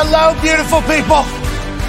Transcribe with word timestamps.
Hello, 0.00 0.32
beautiful 0.40 0.80
people, 0.82 1.24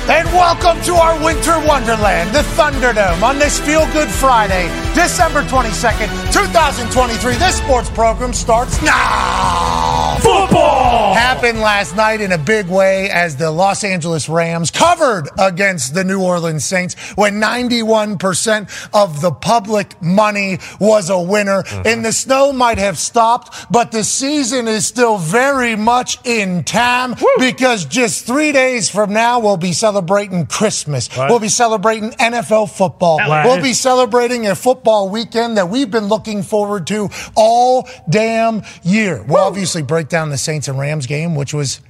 and 0.09 0.27
welcome 0.29 0.81
to 0.81 0.95
our 0.95 1.23
winter 1.23 1.53
wonderland, 1.67 2.33
the 2.33 2.39
Thunderdome, 2.57 3.21
on 3.21 3.37
this 3.37 3.59
Feel 3.59 3.85
Good 3.93 4.09
Friday, 4.09 4.63
December 4.95 5.43
22nd, 5.43 6.33
2023. 6.33 7.35
This 7.35 7.57
sports 7.57 7.91
program 7.91 8.33
starts 8.33 8.81
now. 8.81 10.17
Football 10.19 11.13
happened 11.13 11.59
last 11.59 11.95
night 11.95 12.21
in 12.21 12.31
a 12.31 12.39
big 12.39 12.67
way 12.67 13.09
as 13.11 13.37
the 13.37 13.51
Los 13.51 13.83
Angeles 13.83 14.27
Rams 14.27 14.71
covered 14.71 15.29
against 15.37 15.93
the 15.93 16.03
New 16.03 16.23
Orleans 16.23 16.65
Saints 16.65 16.95
when 17.15 17.35
91% 17.35 18.89
of 18.93 19.21
the 19.21 19.31
public 19.31 20.01
money 20.01 20.57
was 20.79 21.11
a 21.11 21.21
winner. 21.21 21.61
Mm-hmm. 21.61 21.87
And 21.87 22.03
the 22.03 22.11
snow 22.11 22.51
might 22.51 22.79
have 22.79 22.97
stopped, 22.97 23.71
but 23.71 23.91
the 23.91 24.03
season 24.03 24.67
is 24.67 24.87
still 24.87 25.19
very 25.19 25.75
much 25.75 26.17
in 26.25 26.63
time 26.63 27.15
because 27.37 27.85
just 27.85 28.25
three 28.25 28.51
days 28.51 28.89
from 28.89 29.13
now, 29.13 29.39
we'll 29.39 29.55
be 29.55 29.71
celebrating 29.71 29.98
Christmas. 30.47 31.07
What? 31.15 31.29
We'll 31.29 31.39
be 31.39 31.49
celebrating 31.49 32.11
NFL 32.11 32.69
football. 32.75 33.17
What? 33.17 33.45
We'll 33.45 33.61
be 33.61 33.73
celebrating 33.73 34.47
a 34.47 34.55
football 34.55 35.09
weekend 35.09 35.57
that 35.57 35.69
we've 35.69 35.89
been 35.89 36.07
looking 36.07 36.43
forward 36.43 36.87
to 36.87 37.09
all 37.35 37.87
damn 38.09 38.63
year. 38.83 39.23
We'll 39.27 39.43
obviously 39.43 39.81
break 39.81 40.09
down 40.09 40.29
the 40.29 40.37
Saints 40.37 40.67
and 40.67 40.79
Rams 40.79 41.05
game, 41.05 41.35
which 41.35 41.53
was 41.53 41.81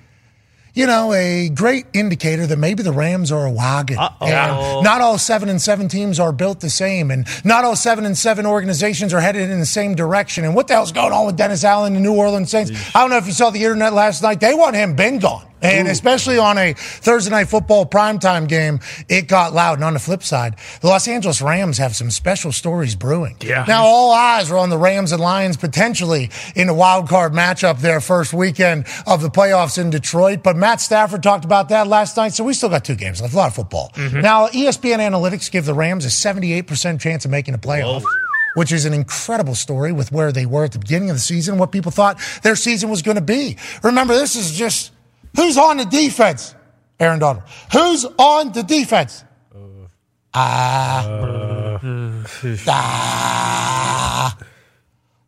you 0.79 0.87
know, 0.87 1.11
a 1.11 1.49
great 1.49 1.87
indicator 1.91 2.47
that 2.47 2.57
maybe 2.57 2.83
the 2.83 2.93
Rams 2.93 3.33
are 3.33 3.45
a 3.45 3.51
wagon. 3.51 3.97
And 4.21 4.81
not 4.81 5.01
all 5.01 5.17
seven 5.17 5.49
and 5.49 5.61
seven 5.61 5.89
teams 5.89 6.21
are 6.21 6.31
built 6.31 6.61
the 6.61 6.69
same, 6.69 7.11
and 7.11 7.27
not 7.43 7.65
all 7.65 7.75
seven 7.75 8.05
and 8.05 8.17
seven 8.17 8.45
organizations 8.45 9.13
are 9.13 9.19
headed 9.19 9.49
in 9.49 9.59
the 9.59 9.65
same 9.65 9.93
direction. 9.93 10.45
And 10.45 10.55
what 10.55 10.69
the 10.69 10.75
hell's 10.75 10.93
going 10.93 11.11
on 11.11 11.25
with 11.25 11.35
Dennis 11.35 11.65
Allen 11.65 11.97
and 11.97 12.05
the 12.05 12.09
New 12.09 12.15
Orleans 12.15 12.49
Saints? 12.49 12.71
I 12.95 13.01
don't 13.01 13.09
know 13.09 13.17
if 13.17 13.27
you 13.27 13.33
saw 13.33 13.49
the 13.49 13.59
internet 13.61 13.91
last 13.91 14.23
night. 14.23 14.39
They 14.39 14.53
want 14.53 14.77
him 14.77 14.95
been 14.95 15.19
gone. 15.19 15.49
And 15.61 15.89
especially 15.89 16.37
on 16.37 16.57
a 16.57 16.73
Thursday 16.73 17.31
night 17.31 17.49
football 17.49 17.85
primetime 17.85 18.47
game, 18.47 18.79
it 19.09 19.27
got 19.27 19.53
loud. 19.53 19.73
And 19.73 19.83
on 19.83 19.93
the 19.93 19.99
flip 19.99 20.23
side, 20.23 20.55
the 20.79 20.87
Los 20.87 21.05
Angeles 21.07 21.41
Rams 21.41 21.77
have 21.79 21.97
some 21.97 22.11
special 22.11 22.53
stories 22.53 22.95
brewing. 22.95 23.35
Yeah. 23.41 23.65
Now, 23.67 23.83
all 23.83 24.13
eyes 24.13 24.49
are 24.51 24.57
on 24.57 24.69
the 24.69 24.77
Rams 24.77 25.11
and 25.11 25.21
Lions 25.21 25.57
potentially 25.57 26.29
in 26.55 26.69
a 26.69 26.73
wild 26.73 27.09
card 27.09 27.33
matchup 27.33 27.81
their 27.81 27.99
first 27.99 28.33
weekend 28.33 28.85
of 29.05 29.21
the 29.21 29.29
playoffs 29.29 29.77
in 29.77 29.89
Detroit. 29.89 30.43
But 30.43 30.55
Matt 30.55 30.68
Stafford 30.77 31.23
talked 31.23 31.45
about 31.45 31.69
that 31.69 31.87
last 31.87 32.15
night, 32.17 32.33
so 32.33 32.43
we 32.43 32.53
still 32.53 32.69
got 32.69 32.85
two 32.85 32.95
games 32.95 33.21
left. 33.21 33.33
A 33.33 33.37
lot 33.37 33.47
of 33.47 33.55
football. 33.55 33.91
Now, 33.97 34.47
E 34.47 34.65
ESPN 34.65 34.99
analytics 34.99 35.49
give 35.51 35.65
the 35.65 35.73
Rams 35.73 36.05
a 36.05 36.09
78% 36.09 36.99
chance 37.01 37.25
of 37.25 37.31
making 37.31 37.53
a 37.53 37.57
playoff. 37.57 38.03
Which 38.55 38.71
is 38.71 38.85
an 38.85 38.93
incredible 38.93 39.53
story 39.55 39.91
with 39.91 40.11
where 40.11 40.31
they 40.31 40.45
were 40.45 40.65
at 40.65 40.71
the 40.71 40.79
beginning 40.79 41.11
of 41.11 41.15
the 41.15 41.21
season, 41.21 41.57
what 41.59 41.71
people 41.71 41.91
thought 41.91 42.19
their 42.41 42.55
season 42.55 42.89
was 42.89 43.01
going 43.03 43.15
to 43.15 43.21
be. 43.21 43.57
Remember, 43.83 44.15
this 44.15 44.35
is 44.35 44.51
just 44.57 44.91
who's 45.35 45.55
on 45.57 45.77
the 45.77 45.85
defense, 45.85 46.55
Aaron 46.99 47.19
Donald. 47.19 47.43
Who's 47.71 48.05
on 48.17 48.51
the 48.51 48.63
defense? 48.63 49.23
Ah. 50.33 51.79
Ah. 52.67 54.37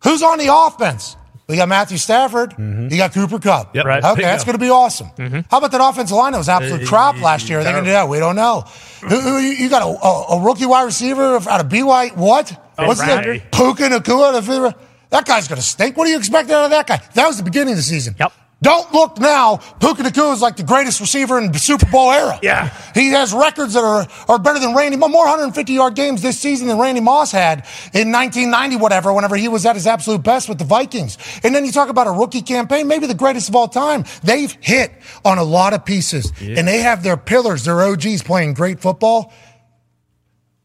Who's 0.04 0.24
on 0.24 0.38
the 0.40 0.54
offense? 0.54 1.16
We 1.52 1.58
got 1.58 1.68
Matthew 1.68 1.98
Stafford. 1.98 2.56
You 2.58 2.96
got 2.96 3.14
Cooper 3.14 3.38
Kupp. 3.38 3.76
Yep. 3.76 3.86
Right. 3.86 4.04
Okay, 4.04 4.22
that's 4.22 4.46
going 4.46 4.58
to 4.58 4.60
be 4.60 4.70
awesome. 4.70 5.08
How 5.50 5.58
about 5.58 5.72
that 5.72 5.82
offensive 5.82 6.16
line 6.16 6.32
that 6.32 6.38
was 6.38 6.48
absolute 6.48 6.88
crap 6.88 7.20
last 7.22 7.50
year? 7.50 7.60
Are 7.60 7.64
They're 7.64 7.74
going 7.74 7.84
to 7.84 7.90
do 7.90 7.94
that. 7.94 8.08
We 8.08 8.20
don't 8.20 8.38
know. 8.38 8.62
Who, 9.02 9.20
who, 9.20 9.38
you 9.40 9.70
got 9.70 9.82
a, 9.82 9.86
a, 9.86 10.38
a 10.38 10.42
rookie 10.42 10.66
wide 10.66 10.84
receiver 10.84 11.36
out 11.50 11.60
of 11.60 11.68
BY? 11.68 12.12
What? 12.16 12.58
What's 12.78 13.04
Bradley. 13.04 13.40
that? 13.40 13.52
Puka 13.52 13.84
Nacua. 13.90 14.74
That 15.10 15.26
guy's 15.26 15.50
going 15.50 15.60
to 15.60 15.66
stink. 15.66 15.98
What 15.98 16.06
do 16.06 16.12
you 16.12 16.18
expect 16.18 16.50
out 16.50 16.64
of 16.64 16.72
that 16.72 16.88
guy? 16.88 17.02
That 17.16 17.28
was 17.28 17.38
the 17.38 17.44
beginning 17.44 17.74
of 17.74 17.78
the 17.78 17.84
season. 17.84 18.16
Yep. 18.18 18.32
Don't 18.64 18.94
look 18.94 19.20
now. 19.20 19.58
Puka 19.58 20.04
Nacua 20.04 20.34
is 20.34 20.42
like 20.42 20.56
the 20.56 20.64
greatest 20.64 21.00
receiver 21.00 21.40
in 21.40 21.52
the 21.52 21.58
Super 21.58 21.88
Bowl 21.88 22.12
era. 22.12 22.40
Yeah. 22.44 22.70
He 22.94 23.10
has 23.10 23.34
records 23.34 23.74
that 23.74 23.84
are, 23.84 24.08
are 24.28 24.38
better 24.38 24.60
than 24.60 24.76
Randy, 24.76 24.98
more 24.98 25.10
150 25.10 25.74
yard 25.74 25.96
games 25.96 26.22
this 26.22 26.40
season 26.40 26.68
than 26.68 26.78
Randy 26.78 27.02
Moss 27.02 27.32
had 27.32 27.66
in 27.94 28.12
1990, 28.12 28.76
whatever, 28.76 29.12
whenever 29.14 29.36
he 29.36 29.48
was 29.48 29.66
at 29.66 29.76
his 29.76 29.88
absolute 29.88 30.22
best 30.22 30.48
with 30.48 30.60
the 30.60 30.64
Vikings. 30.64 31.18
And 31.44 31.56
then 31.56 31.66
you 31.66 31.72
talk 31.72 31.90
about 31.90 32.06
a 32.06 32.12
rookie 32.12 32.44
campaign, 32.44 32.88
maybe 32.88 33.08
the 33.08 33.16
greatest 33.16 33.50
of 33.50 33.56
all 33.56 33.68
time. 33.68 34.06
They've 34.24 34.56
hit 34.62 34.92
on 35.26 35.40
a 35.40 35.44
lot 35.44 35.74
of 35.74 35.84
pieces 35.84 36.32
and 36.40 36.68
they 36.68 36.82
have 36.82 37.02
their 37.02 37.18
pillars, 37.18 37.66
their 37.66 37.82
OGs 37.82 38.22
playing 38.22 38.54
great 38.54 38.80
football. 38.80 39.34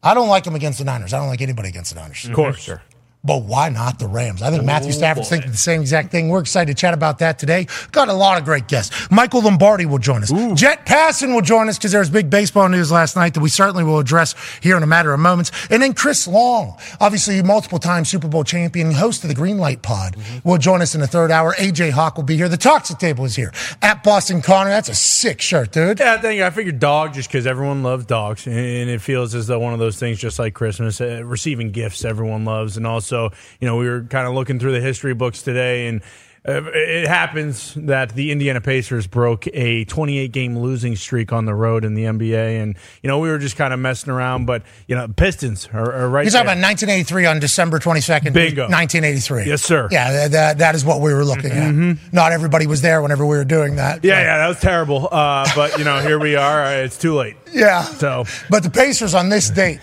I 0.03 0.13
don't 0.13 0.29
like 0.29 0.43
them 0.43 0.53
against 0.53 0.77
the 0.77 0.85
Niners. 0.85 1.13
I 1.13 1.17
don't 1.17 1.27
like 1.27 1.41
anybody 1.41 1.69
against 1.69 1.93
the 1.95 1.99
Niners. 1.99 2.25
Of 2.25 2.33
course. 2.33 2.59
Sure. 2.59 2.81
But 3.27 3.43
why 3.43 3.67
not 3.67 3.99
the 3.99 4.07
Rams? 4.07 4.41
I 4.41 4.49
think 4.49 4.63
Matthew 4.63 4.93
Stafford's 4.93 5.27
thinking 5.27 5.51
the 5.51 5.57
same 5.57 5.81
exact 5.81 6.11
thing. 6.11 6.29
We're 6.29 6.39
excited 6.39 6.75
to 6.75 6.79
chat 6.79 6.93
about 6.93 7.19
that 7.19 7.37
today. 7.37 7.67
Got 7.91 8.07
a 8.07 8.13
lot 8.13 8.37
of 8.39 8.45
great 8.45 8.69
guests. 8.69 9.11
Michael 9.11 9.41
Lombardi 9.41 9.85
will 9.85 9.97
join 9.97 10.23
us. 10.23 10.31
Jeff 10.53 10.85
Passan 10.85 11.35
will 11.35 11.41
join 11.41 11.67
us 11.67 11.77
because 11.77 11.91
there 11.91 11.99
was 11.99 12.09
big 12.09 12.29
baseball 12.29 12.69
news 12.69 12.89
last 12.89 13.17
night 13.17 13.33
that 13.33 13.41
we 13.41 13.49
certainly 13.49 13.83
will 13.83 13.99
address 13.99 14.33
here 14.61 14.77
in 14.77 14.83
a 14.83 14.87
matter 14.87 15.13
of 15.13 15.19
moments. 15.19 15.51
And 15.69 15.83
then 15.83 15.93
Chris 15.93 16.25
Long, 16.25 16.77
obviously 17.01 17.41
multiple 17.43 17.79
time 17.79 18.05
Super 18.05 18.29
Bowl 18.29 18.45
champion, 18.45 18.91
host 18.91 19.23
of 19.25 19.27
the 19.27 19.35
Green 19.35 19.57
Light 19.57 19.81
Pod, 19.81 20.15
will 20.45 20.57
join 20.57 20.81
us 20.81 20.95
in 20.95 21.01
the 21.01 21.07
third 21.07 21.29
hour. 21.29 21.53
AJ 21.55 21.91
Hawk 21.91 22.15
will 22.15 22.23
be 22.23 22.37
here. 22.37 22.47
The 22.47 22.55
Toxic 22.55 22.97
Table 22.97 23.25
is 23.25 23.35
here. 23.35 23.51
At 23.81 24.03
Boston 24.03 24.41
Connor, 24.41 24.69
that's 24.69 24.87
a 24.89 24.95
sick 24.95 25.41
shirt, 25.41 25.73
dude. 25.73 25.99
Yeah, 25.99 26.13
I 26.13 26.17
think 26.17 26.41
I 26.41 26.49
figured 26.49 26.79
dog 26.79 27.13
just 27.13 27.27
because 27.27 27.45
everyone 27.45 27.83
loves 27.83 28.05
dogs, 28.05 28.47
and 28.47 28.55
it 28.89 29.01
feels 29.01 29.35
as 29.35 29.47
though 29.47 29.59
one 29.59 29.73
of 29.73 29.79
those 29.79 29.97
things, 29.97 30.17
just 30.17 30.39
like 30.39 30.53
Christmas, 30.53 31.01
uh, 31.01 31.21
receiving 31.25 31.71
gifts 31.71 32.05
everyone 32.05 32.45
loves, 32.45 32.77
and 32.77 32.87
also, 32.87 33.16
you 33.59 33.67
know, 33.67 33.77
we 33.77 33.87
were 33.89 34.03
kind 34.03 34.27
of 34.27 34.33
looking 34.33 34.59
through 34.59 34.73
the 34.73 34.81
history 34.81 35.13
books 35.13 35.41
today, 35.41 35.87
and 35.87 36.01
uh, 36.47 36.61
it 36.73 37.07
happens 37.09 37.73
that 37.75 38.15
the 38.15 38.31
Indiana 38.31 38.61
Pacers 38.61 39.05
broke 39.05 39.47
a 39.53 39.83
28 39.83 40.31
game 40.31 40.57
losing 40.57 40.95
streak 40.95 41.33
on 41.33 41.43
the 41.45 41.53
road 41.53 41.83
in 41.83 41.93
the 41.93 42.03
NBA, 42.05 42.61
and 42.61 42.77
you 43.03 43.09
know 43.09 43.19
we 43.19 43.27
were 43.29 43.37
just 43.37 43.57
kind 43.57 43.73
of 43.73 43.79
messing 43.81 44.13
around, 44.13 44.45
but 44.45 44.63
you 44.87 44.95
know 44.95 45.09
Pistons 45.09 45.67
are, 45.73 45.91
are 45.91 46.09
right. 46.09 46.23
You're 46.23 46.31
talking 46.31 46.45
about 46.45 46.63
1983 46.63 47.25
on 47.25 47.39
December 47.41 47.79
22nd, 47.79 48.31
Bingo. 48.31 48.61
1983. 48.69 49.43
Yes, 49.45 49.61
sir. 49.61 49.89
Yeah, 49.91 50.27
that, 50.29 50.57
that, 50.59 50.75
is 50.75 50.85
what 50.85 51.01
we 51.01 51.13
were 51.13 51.25
looking 51.25 51.51
at. 51.51 51.97
Not 52.13 52.31
everybody 52.31 52.65
was 52.65 52.81
there 52.81 53.01
whenever 53.01 53.25
we 53.25 53.35
were 53.35 53.43
doing 53.43 53.75
that. 53.75 54.05
Yeah, 54.05 54.21
yeah, 54.21 54.37
that 54.37 54.47
was 54.47 54.61
terrible. 54.61 55.09
Uh, 55.11 55.49
but 55.53 55.77
you 55.77 55.83
know, 55.83 55.99
here 55.99 56.17
we 56.19 56.37
are. 56.37 56.75
It's 56.77 56.97
too 56.97 57.15
late. 57.15 57.35
yeah. 57.51 57.81
So- 57.83 58.23
but 58.49 58.63
the 58.63 58.69
Pacers 58.69 59.13
on 59.15 59.27
this 59.27 59.49
date 59.49 59.81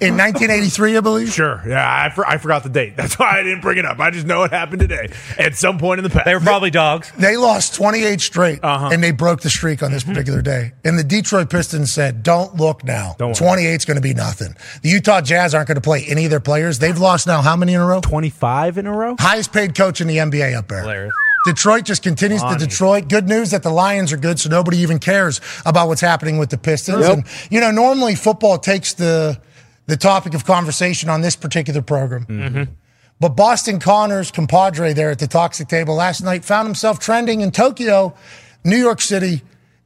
in 0.00 0.16
1983, 0.18 0.96
I 0.96 1.00
believe. 1.00 1.32
Sure. 1.32 1.62
Yeah, 1.66 1.84
I, 2.04 2.10
for, 2.10 2.26
I 2.26 2.38
forgot 2.38 2.62
the 2.62 2.68
date. 2.68 2.96
That's 2.96 3.18
why 3.18 3.38
I 3.40 3.42
didn't 3.42 3.60
bring 3.62 3.78
it 3.78 3.84
up. 3.84 3.98
I 3.98 4.10
just 4.10 4.26
know 4.26 4.42
it 4.44 4.50
happened 4.52 4.80
today 4.80 5.10
at 5.38 5.56
some 5.56 5.78
point 5.78 5.98
in 5.98 6.04
the 6.04 6.10
past. 6.10 6.24
They 6.26 6.34
were 6.34 6.40
probably 6.40 6.70
dogs. 6.70 7.10
They 7.18 7.36
lost 7.36 7.74
28 7.74 8.20
straight, 8.20 8.60
Uh-huh. 8.62 8.90
and 8.92 9.02
they 9.02 9.10
broke 9.10 9.40
the 9.40 9.50
streak 9.50 9.82
on 9.82 9.92
this 9.92 10.04
particular 10.04 10.42
day. 10.42 10.72
And 10.84 10.98
the 10.98 11.04
Detroit 11.04 11.48
Pistons 11.50 11.92
said, 11.92 12.22
"Don't 12.22 12.56
look 12.56 12.84
now. 12.84 13.16
Don't 13.18 13.28
worry. 13.28 13.34
28 13.36 13.74
is 13.74 13.84
going 13.84 13.96
to 13.96 14.00
be 14.02 14.14
nothing." 14.14 14.54
The 14.82 14.88
Utah 14.90 15.20
Jazz 15.20 15.54
aren't 15.54 15.68
going 15.68 15.76
to 15.76 15.80
play 15.80 16.04
any 16.06 16.24
of 16.24 16.30
their 16.30 16.40
players. 16.40 16.78
They've 16.78 16.98
lost 16.98 17.26
now 17.26 17.40
how 17.42 17.56
many 17.56 17.74
in 17.74 17.80
a 17.80 17.86
row? 17.86 18.00
25 18.00 18.78
in 18.78 18.86
a 18.86 18.92
row? 18.92 19.16
Highest 19.18 19.52
paid 19.52 19.74
coach 19.74 20.00
in 20.00 20.06
the 20.08 20.18
NBA 20.18 20.54
up 20.56 20.68
there. 20.68 20.80
Hilarious. 20.82 21.14
Detroit 21.46 21.84
just 21.84 22.02
continues 22.02 22.42
to 22.42 22.56
Detroit. 22.58 23.08
Good 23.08 23.28
news 23.28 23.52
that 23.52 23.62
the 23.62 23.70
Lions 23.70 24.12
are 24.12 24.16
good, 24.16 24.40
so 24.40 24.48
nobody 24.50 24.78
even 24.78 24.98
cares 24.98 25.40
about 25.64 25.86
what's 25.86 26.00
happening 26.00 26.38
with 26.38 26.50
the 26.50 26.58
Pistons. 26.58 27.06
And 27.06 27.24
you 27.50 27.60
know, 27.60 27.70
normally 27.70 28.16
football 28.16 28.58
takes 28.58 28.94
the 28.94 29.38
the 29.86 29.96
topic 29.96 30.34
of 30.34 30.44
conversation 30.44 31.08
on 31.08 31.20
this 31.20 31.36
particular 31.36 31.82
program. 31.82 32.26
Mm-hmm. 32.26 32.58
Mm-hmm. 32.58 32.72
But 33.18 33.30
Boston 33.30 33.80
Connors, 33.80 34.30
compadre 34.30 34.92
there 34.92 35.10
at 35.10 35.18
the 35.18 35.26
toxic 35.26 35.68
table 35.68 35.94
last 35.94 36.22
night, 36.22 36.44
found 36.44 36.68
himself 36.68 36.98
trending 36.98 37.40
in 37.40 37.50
Tokyo, 37.50 38.14
New 38.62 38.76
York 38.76 39.00
City, 39.00 39.42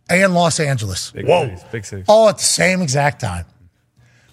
and 0.08 0.34
Los 0.34 0.58
Angeles. 0.58 1.12
Whoa. 1.14 1.54
Big 1.70 1.84
cities. 1.84 2.06
All 2.08 2.28
at 2.28 2.38
the 2.38 2.44
same 2.44 2.82
exact 2.82 3.20
time. 3.20 3.44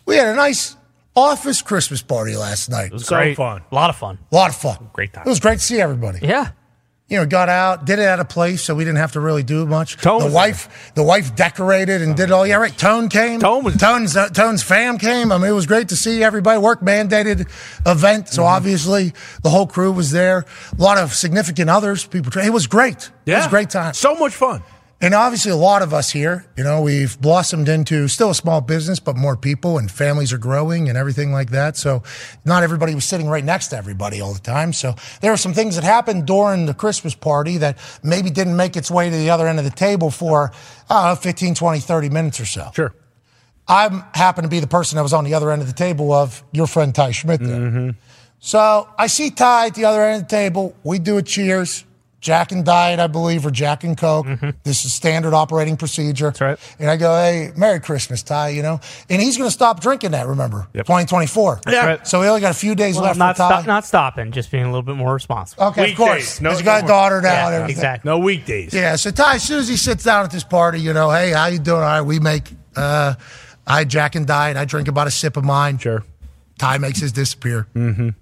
We 0.05 0.15
had 0.15 0.27
a 0.27 0.35
nice 0.35 0.75
office 1.15 1.61
Christmas 1.61 2.01
party 2.01 2.35
last 2.35 2.69
night. 2.69 2.87
It 2.87 2.93
was 2.93 3.05
so 3.05 3.17
Great. 3.17 3.37
fun. 3.37 3.61
A 3.71 3.75
lot 3.75 3.89
of 3.89 3.97
fun. 3.97 4.17
A 4.31 4.35
lot 4.35 4.49
of 4.49 4.55
fun. 4.55 4.89
Great 4.93 5.13
time. 5.13 5.23
It 5.25 5.29
was 5.29 5.39
great 5.39 5.59
to 5.59 5.65
see 5.65 5.79
everybody. 5.79 6.19
Yeah. 6.21 6.51
You 7.09 7.17
know, 7.17 7.25
got 7.25 7.47
out, 7.47 7.85
did 7.85 7.99
it 7.99 8.03
at 8.03 8.19
a 8.19 8.25
place, 8.25 8.61
so 8.63 8.75
we 8.75 8.83
didn't 8.83 8.97
have 8.97 9.13
to 9.13 9.19
really 9.21 9.43
do 9.43 9.65
much. 9.65 9.95
Tone 9.97 10.19
the 10.19 10.29
wife, 10.29 10.91
the 10.93 11.03
wife 11.03 11.35
decorated 11.35 12.01
and 12.01 12.17
did 12.17 12.23
it 12.25 12.31
all. 12.31 12.45
Yeah, 12.45 12.57
right. 12.57 12.77
Tone 12.77 13.07
came. 13.07 13.39
Tone 13.39 13.63
was- 13.63 13.77
Tone's 13.77 14.17
uh, 14.17 14.27
Tone's 14.29 14.61
fam 14.61 14.97
came. 14.97 15.31
I 15.31 15.37
mean, 15.37 15.47
it 15.49 15.53
was 15.53 15.65
great 15.67 15.89
to 15.89 15.95
see 15.95 16.21
everybody. 16.23 16.59
Work 16.59 16.81
mandated 16.81 17.47
event, 17.85 18.27
so 18.29 18.41
Mm-hmm. 18.41 18.53
obviously 18.55 19.13
the 19.41 19.49
whole 19.49 19.67
crew 19.67 19.91
was 19.91 20.11
there. 20.11 20.45
A 20.77 20.81
lot 20.81 20.97
of 20.97 21.13
significant 21.13 21.69
others. 21.69 22.05
People. 22.05 22.31
It 22.41 22.51
was 22.51 22.67
great. 22.67 23.09
Yeah, 23.25 23.35
It 23.35 23.37
was 23.37 23.45
a 23.47 23.49
great 23.49 23.69
time. 23.69 23.93
So 23.93 24.15
much 24.15 24.33
fun. 24.35 24.61
And 24.99 25.13
obviously, 25.13 25.51
a 25.51 25.55
lot 25.55 25.83
of 25.83 25.93
us 25.93 26.09
here, 26.09 26.47
you 26.57 26.63
know, 26.63 26.81
we've 26.81 27.21
blossomed 27.21 27.69
into 27.69 28.07
still 28.07 28.31
a 28.31 28.35
small 28.35 28.61
business, 28.61 28.99
but 28.99 29.15
more 29.15 29.37
people 29.37 29.77
and 29.77 29.91
families 29.91 30.33
are 30.33 30.39
growing 30.39 30.89
and 30.89 30.97
everything 30.97 31.31
like 31.31 31.51
that. 31.51 31.77
So, 31.77 32.01
not 32.45 32.63
everybody 32.63 32.95
was 32.95 33.05
sitting 33.05 33.27
right 33.27 33.43
next 33.43 33.67
to 33.67 33.77
everybody 33.77 34.21
all 34.21 34.33
the 34.33 34.39
time. 34.39 34.73
So, 34.73 34.95
there 35.21 35.29
were 35.29 35.37
some 35.37 35.53
things 35.53 35.75
that 35.75 35.83
happened 35.83 36.25
during 36.25 36.65
the 36.65 36.73
Christmas 36.73 37.13
party 37.13 37.57
that 37.59 37.77
maybe 38.01 38.31
didn't 38.31 38.55
make 38.55 38.75
its 38.75 38.89
way 38.89 39.11
to 39.11 39.15
the 39.15 39.29
other 39.29 39.47
end 39.47 39.59
of 39.59 39.65
the 39.65 39.71
table 39.71 40.09
for, 40.09 40.51
I 40.89 41.13
15, 41.13 41.53
20, 41.53 41.79
30 41.79 42.09
minutes 42.09 42.39
or 42.39 42.45
so. 42.45 42.71
Sure. 42.73 42.95
I 43.67 44.03
happen 44.15 44.43
to 44.43 44.49
be 44.49 44.59
the 44.59 44.67
person 44.67 44.95
that 44.95 45.03
was 45.03 45.13
on 45.13 45.25
the 45.25 45.35
other 45.35 45.51
end 45.51 45.61
of 45.61 45.67
the 45.67 45.73
table 45.73 46.11
of 46.11 46.43
your 46.51 46.65
friend 46.65 46.95
Ty 46.95 47.11
Schmidt 47.11 47.41
there. 47.41 47.59
Mm-hmm. 47.59 47.89
So 48.39 48.87
I 48.97 49.07
see 49.07 49.29
Ty 49.29 49.67
at 49.67 49.75
the 49.75 49.85
other 49.85 50.01
end 50.01 50.23
of 50.23 50.29
the 50.29 50.35
table. 50.35 50.75
We 50.83 50.99
do 50.99 51.17
a 51.17 51.21
cheers. 51.21 51.83
Jack 52.27 52.51
and 52.51 52.65
Diet, 52.65 52.99
I 52.99 53.07
believe, 53.07 53.45
or 53.45 53.51
Jack 53.51 53.85
and 53.85 53.97
Coke. 53.97 54.27
This 54.65 54.83
is 54.83 54.93
standard 54.93 55.33
operating 55.33 55.77
procedure. 55.77 56.25
That's 56.25 56.41
right. 56.41 56.59
And 56.77 56.89
I 56.89 56.97
go, 56.97 57.09
hey, 57.15 57.51
Merry 57.55 57.79
Christmas, 57.79 58.21
Ty, 58.21 58.49
you 58.49 58.61
know? 58.61 58.81
And 59.09 59.21
he's 59.21 59.37
going 59.37 59.47
to 59.47 59.53
stop 59.53 59.79
drinking 59.79 60.11
that, 60.11 60.27
remember? 60.27 60.67
2024. 60.73 61.61
Yeah. 61.69 61.85
right. 61.85 62.05
So 62.05 62.19
we 62.19 62.27
only 62.27 62.41
got 62.41 62.51
a 62.51 62.59
few 62.59 62.75
days 62.75 62.95
Well, 62.95 63.05
left 63.05 63.17
not, 63.17 63.37
for 63.37 63.43
Ty. 63.43 63.47
stop, 63.47 63.65
not 63.67 63.85
stopping, 63.85 64.33
just 64.33 64.51
being 64.51 64.63
a 64.63 64.67
little 64.67 64.81
bit 64.81 64.97
more 64.97 65.13
responsible. 65.13 65.63
okay, 65.67 65.91
of 65.91 65.97
course. 65.97 66.09
Weekdays. 66.09 66.41
No- 66.41 66.49
He's 66.51 66.61
got 66.63 66.79
a 66.79 66.81
no 66.81 66.81
more. 66.81 66.87
daughter 66.89 67.21
now 67.21 67.31
Yeah, 67.31 67.45
and 67.45 67.55
everything. 67.55 67.77
exactly. 67.77 68.09
No 68.09 68.19
weekdays. 68.19 68.73
Yeah, 68.73 68.97
so 68.97 69.09
Ty, 69.09 69.35
as 69.35 69.43
soon 69.43 69.59
as 69.59 69.69
he 69.69 69.77
sits 69.77 70.03
down 70.03 70.25
at 70.25 70.31
this 70.31 70.43
party, 70.43 70.81
you 70.81 70.91
know, 70.91 71.09
hey, 71.09 71.31
how 71.31 71.45
you 71.47 71.59
doing? 71.59 71.77
All 71.77 71.83
right, 71.85 72.01
we 72.01 72.19
make, 72.19 72.51
uh, 72.75 73.13
I 73.65 73.85
Jack 73.85 74.15
and 74.15 74.27
Diet. 74.27 74.57
I 74.57 74.65
drink 74.65 74.89
about 74.89 75.07
a 75.07 75.11
sip 75.11 75.37
of 75.37 75.45
mine. 75.45 75.77
Sure. 75.77 76.03
Ty 76.59 76.77
makes 76.79 76.99
his 76.99 77.13
disappear. 77.13 77.67
Mhm. 77.73 78.15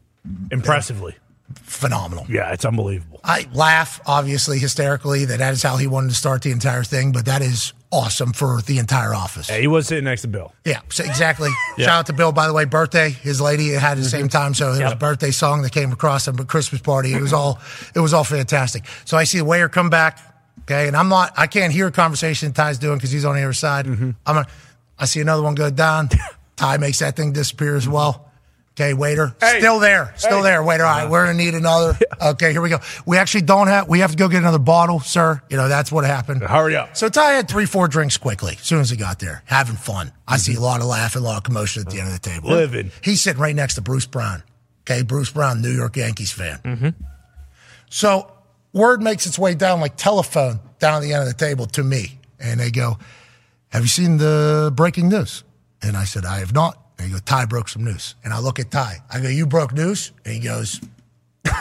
Impressively. 0.52 1.16
Phenomenal. 1.64 2.26
Yeah, 2.30 2.52
it's 2.54 2.66
unbelievable. 2.66 3.15
I 3.28 3.48
laugh, 3.54 4.00
obviously, 4.06 4.60
hysterically, 4.60 5.26
that 5.26 5.40
that 5.40 5.54
is 5.54 5.64
how 5.64 5.78
he 5.78 5.88
wanted 5.88 6.10
to 6.10 6.16
start 6.16 6.44
the 6.44 6.52
entire 6.52 6.84
thing, 6.84 7.12
but 7.12 7.26
that 7.26 7.42
is 7.42 7.74
awesome 7.92 8.34
for 8.34 8.62
the 8.62 8.78
entire 8.78 9.16
office. 9.16 9.50
Yeah, 9.50 9.58
he 9.58 9.68
was 9.68 9.88
sitting 9.88 10.04
next 10.04 10.22
to 10.22 10.28
Bill. 10.28 10.54
Yeah, 10.64 10.82
so 10.90 11.04
exactly. 11.04 11.50
Shout 11.78 11.90
out 11.90 12.06
to 12.06 12.14
Bill, 12.14 12.32
by 12.32 12.46
the 12.46 12.54
way, 12.54 12.66
birthday. 12.66 13.10
His 13.10 13.42
lady 13.42 13.70
had 13.70 13.98
at 13.98 14.04
the 14.04 14.10
same 14.10 14.28
mm-hmm. 14.28 14.28
time, 14.28 14.54
so 14.54 14.74
there 14.76 14.84
was 14.84 14.94
a 14.94 14.98
birthday 14.98 15.32
song 15.32 15.64
that 15.64 15.72
came 15.72 15.92
across 15.92 16.28
him, 16.28 16.36
but 16.36 16.48
Christmas 16.48 16.82
party. 16.82 17.14
It 17.14 17.22
was 17.22 17.34
all 17.34 17.60
it 17.96 18.00
was 18.00 18.14
all 18.14 18.24
fantastic. 18.24 18.86
So 19.06 19.18
I 19.18 19.24
see 19.24 19.40
the 19.40 19.46
waiter 19.46 19.70
come 19.70 19.90
back, 19.90 20.20
okay, 20.62 20.88
and 20.88 20.96
I'm 20.96 21.10
not 21.10 21.34
I 21.36 21.48
can't 21.48 21.74
hear 21.74 21.88
a 21.88 21.92
conversation 21.92 22.54
Ty's 22.54 22.78
doing 22.78 22.98
because 22.98 23.12
he's 23.12 23.26
on 23.26 23.36
the 23.36 23.42
other 23.42 23.54
side. 23.54 23.86
Mm-hmm. 23.86 24.12
I'm 24.26 24.36
gonna, 24.36 24.48
I 25.00 25.06
see 25.06 25.22
another 25.22 25.42
one 25.42 25.56
go 25.56 25.72
down. 25.72 26.10
Ty 26.58 26.78
makes 26.78 27.00
that 27.00 27.16
thing 27.16 27.34
disappear 27.34 27.76
as 27.76 27.88
well. 27.88 28.25
Okay, 28.78 28.94
waiter, 28.94 29.34
Hey. 29.40 29.60
still 29.60 29.80
there, 29.80 30.14
still 30.18 30.40
Hey. 30.40 30.50
there. 30.50 30.62
Waiter, 30.64 30.84
all 30.84 30.98
right, 30.98 31.10
we're 31.10 31.26
gonna 31.26 31.38
need 31.38 31.54
another. 31.56 31.98
Okay, 32.22 32.52
here 32.54 32.62
we 32.62 32.70
go. 32.70 32.80
We 33.06 33.18
actually 33.18 33.42
don't 33.44 33.68
have. 33.68 33.88
We 33.88 34.00
have 34.00 34.12
to 34.12 34.18
go 34.18 34.28
get 34.30 34.40
another 34.40 34.58
bottle, 34.60 35.00
sir. 35.00 35.42
You 35.50 35.58
know 35.58 35.68
that's 35.70 35.92
what 35.92 36.04
happened. 36.06 36.42
Hurry 36.44 36.76
up. 36.76 36.96
So 36.98 37.08
Ty 37.10 37.34
had 37.34 37.48
three, 37.48 37.66
four 37.66 37.88
drinks 37.88 38.18
quickly 38.18 38.54
as 38.60 38.66
soon 38.66 38.80
as 38.80 38.90
he 38.90 38.98
got 38.98 39.20
there, 39.20 39.44
having 39.46 39.76
fun. 39.76 40.12
I 40.28 40.38
see 40.38 40.56
a 40.56 40.60
lot 40.60 40.82
of 40.82 40.88
laughing, 40.88 41.22
a 41.22 41.26
lot 41.26 41.38
of 41.38 41.44
commotion 41.44 41.82
at 41.86 41.90
the 41.90 42.00
end 42.00 42.08
of 42.08 42.14
the 42.14 42.20
table. 42.30 42.50
Living. 42.50 42.92
He's 43.02 43.22
sitting 43.22 43.42
right 43.42 43.56
next 43.56 43.76
to 43.76 43.82
Bruce 43.82 44.06
Brown. 44.06 44.44
Okay, 44.82 45.04
Bruce 45.04 45.30
Brown, 45.32 45.62
New 45.62 45.72
York 45.72 45.96
Yankees 45.98 46.32
fan. 46.32 46.60
Mm-hmm. 46.64 46.90
So 47.90 48.32
word 48.74 49.02
makes 49.02 49.26
its 49.26 49.38
way 49.40 49.54
down 49.56 49.80
like 49.82 49.96
telephone 49.98 50.60
down 50.80 50.96
at 50.96 51.02
the 51.02 51.14
end 51.14 51.22
of 51.24 51.28
the 51.30 51.34
table 51.46 51.66
to 51.68 51.84
me, 51.84 52.20
and 52.40 52.60
they 52.60 52.72
go, 52.72 52.98
"Have 53.70 53.84
you 53.84 53.88
seen 53.90 54.18
the 54.18 54.72
breaking 54.76 55.10
news?" 55.10 55.44
And 55.82 55.96
I 55.96 56.04
said, 56.06 56.26
"I 56.26 56.40
have 56.40 56.54
not." 56.54 56.78
And 56.98 57.08
he 57.08 57.12
goes, 57.12 57.22
"Ty 57.22 57.46
broke 57.46 57.68
some 57.70 57.84
news." 57.84 58.16
And 58.24 58.34
I 58.34 58.40
look 58.40 58.60
at 58.60 58.72
Ty. 58.72 58.98
I 59.12 59.20
go, 59.20 59.28
"You 59.28 59.46
broke 59.46 59.74
news?" 59.74 60.12
And 60.26 60.34
he 60.36 60.40
goes. 60.40 60.80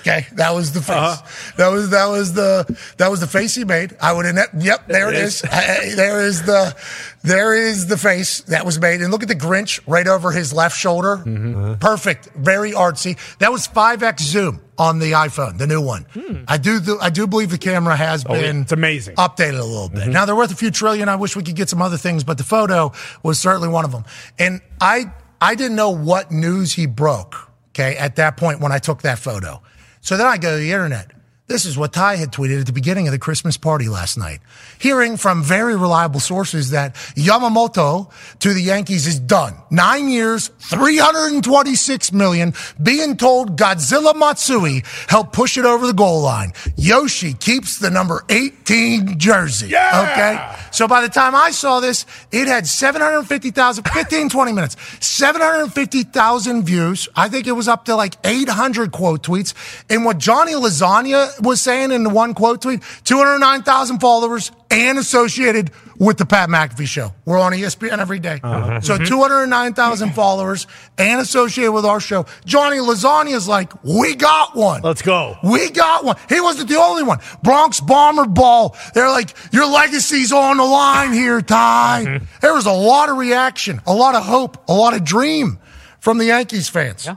Okay, 0.00 0.26
that 0.32 0.54
was 0.54 0.72
the 0.72 0.80
face. 0.80 0.96
Uh-huh. 0.96 1.52
That 1.56 1.68
was 1.68 1.90
that 1.90 2.06
was 2.06 2.32
the 2.32 2.76
that 2.96 3.10
was 3.12 3.20
the 3.20 3.28
face 3.28 3.54
he 3.54 3.64
made. 3.64 3.96
I 4.00 4.12
would 4.12 4.24
have. 4.26 4.48
Yep, 4.58 4.88
there 4.88 5.08
it 5.08 5.14
It 5.14 5.22
is. 5.22 5.34
is. 5.44 5.50
Hey, 5.50 5.92
there 5.94 6.20
is 6.26 6.42
the 6.42 6.74
there 7.22 7.54
is 7.54 7.86
the 7.86 7.96
face 7.96 8.40
that 8.42 8.66
was 8.66 8.80
made. 8.80 9.00
And 9.02 9.12
look 9.12 9.22
at 9.22 9.28
the 9.28 9.36
Grinch 9.36 9.78
right 9.86 10.06
over 10.08 10.32
his 10.32 10.52
left 10.52 10.76
shoulder. 10.76 11.18
Mm-hmm. 11.18 11.74
Perfect, 11.74 12.28
very 12.34 12.72
artsy. 12.72 13.16
That 13.38 13.52
was 13.52 13.68
five 13.68 14.02
x 14.02 14.24
zoom 14.24 14.60
on 14.78 15.00
the 15.00 15.12
iPhone, 15.12 15.58
the 15.58 15.66
new 15.66 15.80
one. 15.80 16.06
Hmm. 16.14 16.44
I 16.46 16.56
do 16.56 16.78
the, 16.78 16.96
I 17.00 17.10
do 17.10 17.26
believe 17.26 17.50
the 17.50 17.58
camera 17.58 17.96
has 17.96 18.24
oh, 18.28 18.34
yeah. 18.34 18.42
been 18.42 18.62
It's 18.62 18.72
amazing. 18.72 19.16
updated 19.16 19.58
a 19.58 19.64
little 19.64 19.88
bit. 19.88 20.02
Mm-hmm. 20.02 20.12
Now 20.12 20.24
they're 20.24 20.36
worth 20.36 20.52
a 20.52 20.56
few 20.56 20.70
trillion. 20.70 21.08
I 21.08 21.16
wish 21.16 21.34
we 21.36 21.42
could 21.42 21.56
get 21.56 21.68
some 21.68 21.82
other 21.82 21.96
things, 21.96 22.22
but 22.24 22.38
the 22.38 22.44
photo 22.44 22.92
was 23.22 23.40
certainly 23.40 23.68
one 23.68 23.84
of 23.84 23.92
them. 23.92 24.04
And 24.38 24.60
I 24.80 25.12
I 25.40 25.54
didn't 25.56 25.76
know 25.76 25.90
what 25.90 26.30
news 26.30 26.72
he 26.72 26.86
broke. 26.86 27.36
Okay, 27.70 27.96
at 27.96 28.16
that 28.16 28.36
point 28.36 28.60
when 28.60 28.72
I 28.72 28.78
took 28.78 29.02
that 29.02 29.18
photo. 29.18 29.62
So 30.00 30.16
then 30.16 30.26
I 30.26 30.38
go 30.38 30.52
to 30.52 30.56
the 30.56 30.72
internet. 30.72 31.10
This 31.48 31.64
is 31.64 31.78
what 31.78 31.94
Ty 31.94 32.16
had 32.16 32.30
tweeted 32.30 32.60
at 32.60 32.66
the 32.66 32.72
beginning 32.74 33.08
of 33.08 33.12
the 33.12 33.18
Christmas 33.18 33.56
party 33.56 33.88
last 33.88 34.18
night. 34.18 34.40
Hearing 34.78 35.16
from 35.16 35.42
very 35.42 35.76
reliable 35.76 36.20
sources 36.20 36.72
that 36.72 36.94
Yamamoto 37.16 38.10
to 38.40 38.52
the 38.52 38.60
Yankees 38.60 39.06
is 39.06 39.18
done. 39.18 39.54
Nine 39.70 40.10
years, 40.10 40.48
326 40.48 42.12
million, 42.12 42.52
being 42.82 43.16
told 43.16 43.58
Godzilla 43.58 44.14
Matsui 44.14 44.84
helped 45.08 45.32
push 45.32 45.56
it 45.56 45.64
over 45.64 45.86
the 45.86 45.94
goal 45.94 46.20
line. 46.20 46.52
Yoshi 46.76 47.32
keeps 47.32 47.78
the 47.78 47.88
number 47.88 48.26
18 48.28 49.18
jersey. 49.18 49.68
Yeah! 49.68 50.10
Okay. 50.12 50.67
So 50.70 50.88
by 50.88 51.00
the 51.00 51.08
time 51.08 51.34
I 51.34 51.50
saw 51.50 51.80
this, 51.80 52.06
it 52.32 52.48
had 52.48 52.66
750,000, 52.66 53.84
15, 53.84 54.28
20 54.28 54.52
minutes, 54.52 54.76
750,000 55.00 56.62
views. 56.62 57.08
I 57.16 57.28
think 57.28 57.46
it 57.46 57.52
was 57.52 57.68
up 57.68 57.84
to 57.86 57.96
like 57.96 58.16
800 58.24 58.92
quote 58.92 59.22
tweets. 59.22 59.54
And 59.90 60.04
what 60.04 60.18
Johnny 60.18 60.52
Lasagna 60.52 61.40
was 61.42 61.60
saying 61.60 61.92
in 61.92 62.04
the 62.04 62.10
one 62.10 62.34
quote 62.34 62.62
tweet, 62.62 62.82
209,000 63.04 63.98
followers 63.98 64.50
and 64.70 64.98
associated 64.98 65.70
with 65.98 66.18
the 66.18 66.26
Pat 66.26 66.48
McAfee 66.48 66.86
show. 66.86 67.12
We're 67.24 67.38
on 67.38 67.52
ESPN 67.52 67.98
every 67.98 68.18
day. 68.18 68.40
Uh-huh. 68.42 68.80
So 68.80 68.94
mm-hmm. 68.94 69.04
209,000 69.04 70.14
followers 70.14 70.66
and 70.96 71.20
associated 71.20 71.72
with 71.72 71.84
our 71.84 72.00
show. 72.00 72.26
Johnny 72.44 72.76
Lasagna 72.76 73.32
is 73.32 73.48
like, 73.48 73.72
we 73.82 74.14
got 74.14 74.54
one. 74.54 74.82
Let's 74.82 75.02
go. 75.02 75.36
We 75.42 75.70
got 75.70 76.04
one. 76.04 76.16
He 76.28 76.40
wasn't 76.40 76.68
the 76.68 76.76
only 76.76 77.02
one. 77.02 77.18
Bronx 77.42 77.80
Bomber 77.80 78.26
Ball. 78.26 78.76
They're 78.94 79.10
like, 79.10 79.34
your 79.52 79.66
legacy's 79.66 80.32
on 80.32 80.58
the 80.58 80.64
line 80.64 81.12
here, 81.12 81.40
Ty. 81.40 82.04
Mm-hmm. 82.06 82.24
There 82.40 82.54
was 82.54 82.66
a 82.66 82.72
lot 82.72 83.08
of 83.08 83.16
reaction, 83.16 83.80
a 83.86 83.94
lot 83.94 84.14
of 84.14 84.24
hope, 84.24 84.68
a 84.68 84.72
lot 84.72 84.94
of 84.94 85.04
dream 85.04 85.58
from 86.00 86.18
the 86.18 86.26
Yankees 86.26 86.68
fans. 86.68 87.06
Yeah. 87.06 87.16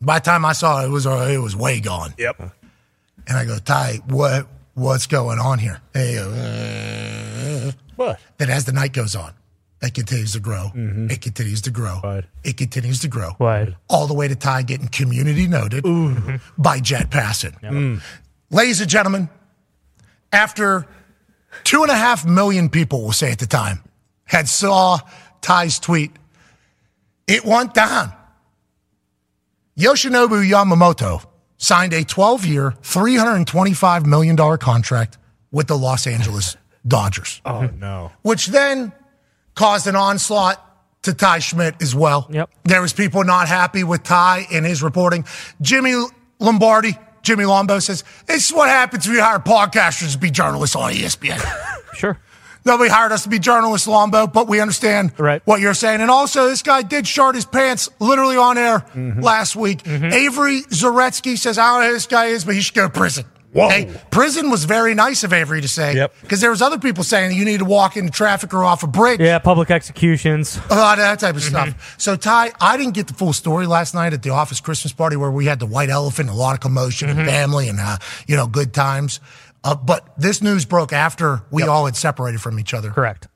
By 0.00 0.20
the 0.20 0.24
time 0.24 0.44
I 0.44 0.52
saw 0.52 0.82
it, 0.82 0.86
it 0.86 0.90
was 0.90 1.06
uh, 1.06 1.28
it 1.30 1.38
was 1.38 1.56
way 1.56 1.80
gone. 1.80 2.14
Yep. 2.18 2.40
And 3.26 3.36
I 3.36 3.44
go, 3.44 3.58
Ty, 3.58 4.00
what 4.06 4.46
what's 4.78 5.06
going 5.06 5.38
on 5.38 5.58
here? 5.58 5.80
And 5.94 6.08
he 6.08 6.14
goes, 6.14 6.38
"Uh." 6.38 7.72
What? 7.96 8.20
Then 8.38 8.48
as 8.50 8.64
the 8.64 8.72
night 8.72 8.92
goes 8.92 9.16
on, 9.16 9.32
it 9.82 9.92
continues 9.94 10.32
to 10.32 10.40
grow. 10.40 10.70
It 10.74 11.20
continues 11.20 11.62
to 11.62 11.70
grow. 11.70 12.00
Right. 12.02 12.24
It 12.44 12.56
continues 12.56 13.00
to 13.00 13.08
grow. 13.08 13.32
Right. 13.40 13.74
All 13.88 14.06
the 14.06 14.14
way 14.14 14.28
to 14.28 14.36
Ty 14.36 14.62
getting 14.62 14.88
community 14.88 15.46
noted 15.48 15.84
by 16.56 16.80
Jeff 16.80 17.10
Passan. 17.10 18.00
Ladies 18.50 18.80
and 18.80 18.88
gentlemen, 18.88 19.28
after 20.32 20.86
two 21.64 21.82
and 21.82 21.90
a 21.90 21.96
half 21.96 22.24
million 22.24 22.68
people, 22.68 23.02
we'll 23.02 23.12
say 23.12 23.32
at 23.32 23.38
the 23.40 23.46
time, 23.46 23.82
had 24.24 24.48
saw 24.48 24.98
Ty's 25.40 25.78
tweet, 25.78 26.12
it 27.26 27.44
went 27.44 27.74
down. 27.74 28.12
Yoshinobu 29.76 30.48
Yamamoto 30.48 31.24
signed 31.58 31.92
a 31.92 32.04
12 32.04 32.46
year, 32.46 32.74
$325 32.82 34.06
million 34.06 34.36
contract 34.58 35.18
with 35.50 35.66
the 35.66 35.76
Los 35.76 36.06
Angeles 36.06 36.56
Dodgers 36.86 37.40
Oh 37.44 37.66
no. 37.78 38.12
which 38.22 38.46
then 38.46 38.92
caused 39.54 39.86
an 39.86 39.96
onslaught 39.96 40.64
to 41.02 41.12
Ty 41.14 41.40
Schmidt 41.40 41.74
as 41.82 41.94
well. 41.94 42.28
Yep. 42.30 42.50
There 42.64 42.80
was 42.80 42.92
people 42.92 43.24
not 43.24 43.46
happy 43.48 43.84
with 43.84 44.02
Ty 44.02 44.46
and 44.52 44.64
his 44.64 44.82
reporting. 44.82 45.24
Jimmy 45.60 45.94
Lombardi, 46.38 46.96
Jimmy 47.22 47.44
Lombo 47.44 47.78
says, 47.80 48.04
this 48.26 48.46
is 48.50 48.52
what 48.56 48.68
happens 48.68 49.06
when 49.06 49.16
you 49.16 49.22
hire 49.22 49.38
podcasters 49.38 50.12
to 50.12 50.18
be 50.18 50.30
journalists 50.30 50.76
on 50.76 50.92
ESPN. 50.92 51.40
Sure. 51.94 52.18
Nobody 52.64 52.90
hired 52.90 53.12
us 53.12 53.22
to 53.22 53.28
be 53.28 53.38
journalists, 53.38 53.86
Lombo, 53.88 54.26
but 54.26 54.46
we 54.48 54.60
understand 54.60 55.12
Right. 55.18 55.40
what 55.44 55.60
you're 55.60 55.74
saying. 55.74 56.00
And 56.00 56.10
also, 56.10 56.48
this 56.48 56.62
guy 56.62 56.82
did 56.82 57.06
shart 57.06 57.34
his 57.34 57.44
pants 57.46 57.88
literally 57.98 58.36
on 58.36 58.58
air 58.58 58.80
Mm-hmm. 58.94 59.20
last 59.20 59.56
week. 59.56 59.86
Avery 59.86 60.62
Zaretsky 60.70 61.38
says, 61.38 61.58
I 61.58 61.70
don't 61.72 61.80
know 61.82 61.86
who 61.88 61.92
this 61.94 62.06
guy 62.06 62.26
is, 62.26 62.44
but 62.44 62.54
he 62.54 62.60
should 62.60 62.74
go 62.74 62.82
to 62.88 62.92
prison. 62.92 63.24
Whoa. 63.50 63.70
Hey, 63.70 63.90
prison 64.10 64.50
was 64.50 64.64
very 64.64 64.94
nice 64.94 65.24
of 65.24 65.32
Avery 65.32 65.62
to 65.62 65.68
say. 65.68 65.94
Yep. 65.94 66.14
Because 66.20 66.42
there 66.42 66.50
was 66.50 66.60
other 66.60 66.78
people 66.78 67.02
saying 67.02 67.34
you 67.34 67.46
need 67.46 67.60
to 67.60 67.64
walk 67.64 67.96
into 67.96 68.12
traffic 68.12 68.52
or 68.52 68.62
off 68.62 68.82
a 68.82 68.86
bridge. 68.86 69.20
Yeah, 69.20 69.38
public 69.38 69.70
executions. 69.70 70.60
A 70.68 70.74
lot 70.74 70.98
of 70.98 71.04
that 71.04 71.18
type 71.20 71.34
of 71.34 71.40
Mm-hmm. 71.42 71.70
stuff. 71.70 71.94
So, 71.96 72.14
Ty, 72.14 72.52
I 72.60 72.76
didn't 72.76 72.92
get 72.92 73.06
the 73.06 73.14
full 73.14 73.32
story 73.32 73.66
last 73.66 73.94
night 73.94 74.12
at 74.12 74.22
the 74.22 74.30
office 74.30 74.60
Christmas 74.60 74.92
party 74.92 75.16
where 75.16 75.30
we 75.30 75.46
had 75.46 75.60
the 75.60 75.66
white 75.66 75.88
elephant, 75.88 76.28
a 76.28 76.34
lot 76.34 76.52
of 76.54 76.60
commotion 76.60 77.08
Mm-hmm. 77.08 77.20
and 77.20 77.28
family 77.28 77.68
and, 77.70 77.80
uh, 77.80 77.96
you 78.26 78.36
know, 78.36 78.46
good 78.46 78.74
times. 78.74 79.18
Uh, 79.64 79.74
but 79.74 80.08
this 80.16 80.42
news 80.42 80.64
broke 80.64 80.92
after 80.92 81.42
we 81.50 81.62
all 81.64 81.86
had 81.86 81.96
separated 81.96 82.40
from 82.40 82.58
each 82.58 82.72
other. 82.74 82.90
Correct. 82.90 83.28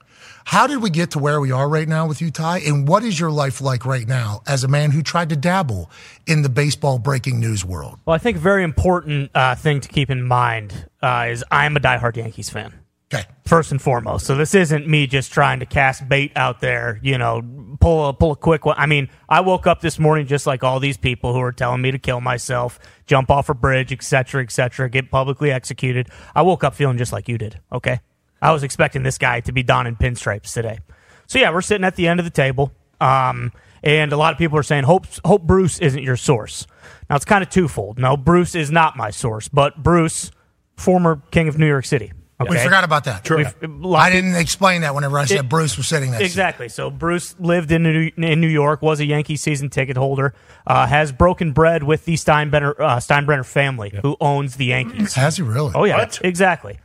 How 0.44 0.66
did 0.66 0.82
we 0.82 0.90
get 0.90 1.12
to 1.12 1.18
where 1.18 1.40
we 1.40 1.52
are 1.52 1.68
right 1.68 1.86
now 1.86 2.06
with 2.06 2.20
you, 2.20 2.30
Ty? 2.30 2.58
And 2.60 2.88
what 2.88 3.04
is 3.04 3.18
your 3.18 3.30
life 3.30 3.60
like 3.60 3.84
right 3.86 4.06
now 4.06 4.42
as 4.46 4.64
a 4.64 4.68
man 4.68 4.90
who 4.90 5.02
tried 5.02 5.28
to 5.28 5.36
dabble 5.36 5.90
in 6.26 6.42
the 6.42 6.48
baseball 6.48 6.98
breaking 6.98 7.38
news 7.38 7.64
world? 7.64 7.98
Well, 8.04 8.14
I 8.14 8.18
think 8.18 8.36
a 8.36 8.40
very 8.40 8.64
important 8.64 9.30
uh, 9.34 9.54
thing 9.54 9.80
to 9.80 9.88
keep 9.88 10.10
in 10.10 10.22
mind 10.22 10.88
uh, 11.00 11.28
is 11.30 11.44
I'm 11.50 11.76
a 11.76 11.80
diehard 11.80 12.16
Yankees 12.16 12.50
fan. 12.50 12.74
Okay. 13.12 13.24
first 13.44 13.72
and 13.72 13.82
foremost. 13.82 14.24
So 14.26 14.34
this 14.36 14.54
isn't 14.54 14.88
me 14.88 15.06
just 15.06 15.32
trying 15.32 15.60
to 15.60 15.66
cast 15.66 16.08
bait 16.08 16.32
out 16.36 16.60
there, 16.60 16.98
you 17.02 17.18
know, 17.18 17.42
pull 17.80 18.08
a 18.08 18.14
pull 18.14 18.32
a 18.32 18.36
quick 18.36 18.64
one. 18.64 18.76
I 18.78 18.86
mean, 18.86 19.08
I 19.28 19.40
woke 19.40 19.66
up 19.66 19.80
this 19.80 19.98
morning 19.98 20.26
just 20.26 20.46
like 20.46 20.64
all 20.64 20.80
these 20.80 20.96
people 20.96 21.34
who 21.34 21.40
are 21.40 21.52
telling 21.52 21.82
me 21.82 21.90
to 21.90 21.98
kill 21.98 22.20
myself, 22.20 22.78
jump 23.06 23.30
off 23.30 23.48
a 23.48 23.54
bridge, 23.54 23.92
etc., 23.92 24.42
etc., 24.42 24.88
get 24.88 25.10
publicly 25.10 25.50
executed. 25.50 26.08
I 26.34 26.42
woke 26.42 26.64
up 26.64 26.74
feeling 26.74 26.96
just 26.96 27.12
like 27.12 27.28
you 27.28 27.36
did. 27.36 27.60
Okay, 27.70 28.00
I 28.40 28.52
was 28.52 28.62
expecting 28.62 29.02
this 29.02 29.18
guy 29.18 29.40
to 29.40 29.52
be 29.52 29.62
donning 29.62 29.96
pinstripes 29.96 30.54
today. 30.54 30.78
So 31.26 31.38
yeah, 31.38 31.50
we're 31.52 31.60
sitting 31.60 31.84
at 31.84 31.96
the 31.96 32.08
end 32.08 32.20
of 32.20 32.24
the 32.24 32.30
table. 32.30 32.72
Um, 33.00 33.52
And 33.84 34.12
a 34.12 34.16
lot 34.16 34.32
of 34.32 34.38
people 34.38 34.56
are 34.58 34.62
saying 34.62 34.84
Hope 34.84 35.06
Hope 35.24 35.42
Bruce 35.42 35.80
isn't 35.80 36.02
your 36.02 36.16
source. 36.16 36.66
Now 37.10 37.16
it's 37.16 37.24
kind 37.24 37.42
of 37.42 37.50
twofold. 37.50 37.98
No, 37.98 38.16
Bruce 38.16 38.54
is 38.54 38.70
not 38.70 38.96
my 38.96 39.10
source, 39.10 39.48
but 39.48 39.82
Bruce, 39.82 40.30
former 40.76 41.20
king 41.32 41.48
of 41.48 41.58
New 41.58 41.66
York 41.66 41.84
City. 41.84 42.12
We 42.48 42.58
forgot 42.58 42.84
about 42.84 43.04
that. 43.04 43.28
We've- 43.28 43.48
a 43.62 43.66
lot 43.66 44.00
I 44.02 44.10
didn't 44.10 44.34
explain 44.36 44.82
that 44.82 44.94
whenever 44.94 45.18
I 45.18 45.24
said 45.24 45.38
It- 45.40 45.48
Bruce 45.48 45.76
was 45.76 45.86
sitting 45.86 46.10
next 46.10 46.24
Exactly. 46.24 46.68
So 46.68 46.90
Bruce 46.90 47.34
lived 47.38 47.70
in 47.72 47.82
New, 47.82 48.10
in 48.16 48.40
New 48.40 48.48
York, 48.48 48.82
was 48.82 49.00
a 49.00 49.04
Yankee 49.06 49.36
season 49.36 49.70
ticket 49.70 49.96
holder, 49.96 50.34
uh, 50.66 50.86
has 50.86 51.12
broken 51.12 51.52
bread 51.52 51.82
with 51.82 52.04
the 52.04 52.14
Steinbrenner, 52.14 52.74
uh, 52.78 52.96
Steinbrenner 52.98 53.44
family, 53.46 53.92
who 54.02 54.16
owns 54.20 54.56
the 54.56 54.66
Yankees. 54.66 55.14
Has 55.14 55.36
he 55.36 55.42
really? 55.42 55.72
Oh 55.74 55.84
yeah, 55.84 56.08
exactly. 56.22 56.78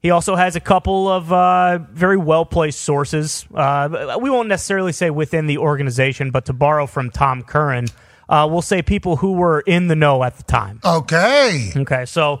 He 0.00 0.10
also 0.10 0.34
has 0.34 0.56
a 0.56 0.60
couple 0.60 1.08
of 1.08 1.32
uh, 1.32 1.78
very 1.92 2.16
well 2.16 2.44
placed 2.44 2.80
sources. 2.80 3.46
Uh, 3.54 4.16
we 4.20 4.30
won't 4.30 4.48
necessarily 4.48 4.90
say 4.92 5.10
within 5.10 5.46
the 5.46 5.58
organization, 5.58 6.32
but 6.32 6.44
to 6.46 6.52
borrow 6.52 6.88
from 6.88 7.08
Tom 7.10 7.42
Curran, 7.42 7.86
uh, 8.32 8.48
we'll 8.50 8.62
say 8.62 8.80
people 8.82 9.16
who 9.16 9.32
were 9.34 9.60
in 9.60 9.86
the 9.86 9.94
know 9.94 10.24
at 10.24 10.36
the 10.38 10.42
time. 10.42 10.80
Okay. 10.84 11.70
Okay, 11.76 12.04
so 12.06 12.40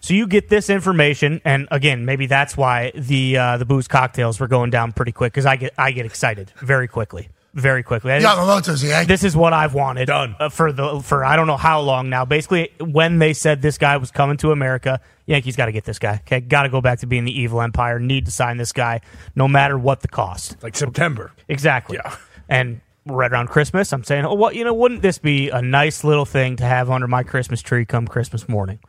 so 0.00 0.14
you 0.14 0.26
get 0.28 0.48
this 0.48 0.70
information, 0.70 1.40
and 1.44 1.66
again, 1.72 2.04
maybe 2.04 2.26
that's 2.26 2.56
why 2.56 2.92
the 2.94 3.36
uh, 3.36 3.56
the 3.58 3.64
booze 3.64 3.88
cocktails 3.88 4.38
were 4.38 4.46
going 4.48 4.70
down 4.70 4.92
pretty 4.92 5.12
quick 5.12 5.32
because 5.32 5.44
I 5.46 5.56
get 5.56 5.74
I 5.76 5.90
get 5.90 6.06
excited 6.06 6.52
very 6.62 6.86
quickly, 6.86 7.28
very 7.54 7.82
quickly. 7.82 8.12
I- 8.12 8.20
Yamamoto's 8.20 8.82
the 8.82 8.88
Yankee. 8.88 9.08
this 9.08 9.24
is 9.24 9.34
what 9.36 9.52
I've 9.52 9.74
wanted 9.74 10.06
Done. 10.06 10.36
uh, 10.38 10.48
for 10.48 10.70
the 10.72 11.00
for 11.00 11.24
I 11.24 11.34
don't 11.34 11.48
know 11.48 11.56
how 11.56 11.80
long 11.80 12.08
now. 12.08 12.24
Basically, 12.24 12.70
when 12.78 13.18
they 13.18 13.32
said 13.32 13.62
this 13.62 13.78
guy 13.78 13.96
was 13.96 14.12
coming 14.12 14.36
to 14.38 14.52
America, 14.52 15.00
Yankees 15.26 15.56
got 15.56 15.66
to 15.66 15.72
get 15.72 15.84
this 15.84 15.98
guy. 15.98 16.20
Okay, 16.26 16.40
got 16.40 16.62
to 16.62 16.68
go 16.68 16.80
back 16.80 17.00
to 17.00 17.06
being 17.08 17.24
the 17.24 17.36
evil 17.36 17.60
empire. 17.60 17.98
Need 17.98 18.26
to 18.26 18.30
sign 18.30 18.58
this 18.58 18.72
guy, 18.72 19.00
no 19.34 19.48
matter 19.48 19.76
what 19.76 20.02
the 20.02 20.08
cost. 20.08 20.62
Like 20.62 20.76
September. 20.76 21.32
Exactly. 21.48 21.96
Yeah. 21.96 22.14
And 22.48 22.80
right 23.06 23.30
around 23.30 23.48
Christmas, 23.48 23.92
I'm 23.92 24.04
saying, 24.04 24.24
oh, 24.24 24.34
well, 24.34 24.52
you 24.52 24.64
know, 24.64 24.74
wouldn't 24.74 25.02
this 25.02 25.18
be 25.18 25.48
a 25.50 25.62
nice 25.62 26.04
little 26.04 26.24
thing 26.24 26.56
to 26.56 26.64
have 26.64 26.90
under 26.90 27.06
my 27.06 27.22
Christmas 27.22 27.62
tree 27.62 27.84
come 27.84 28.06
Christmas 28.06 28.48
morning? 28.48 28.80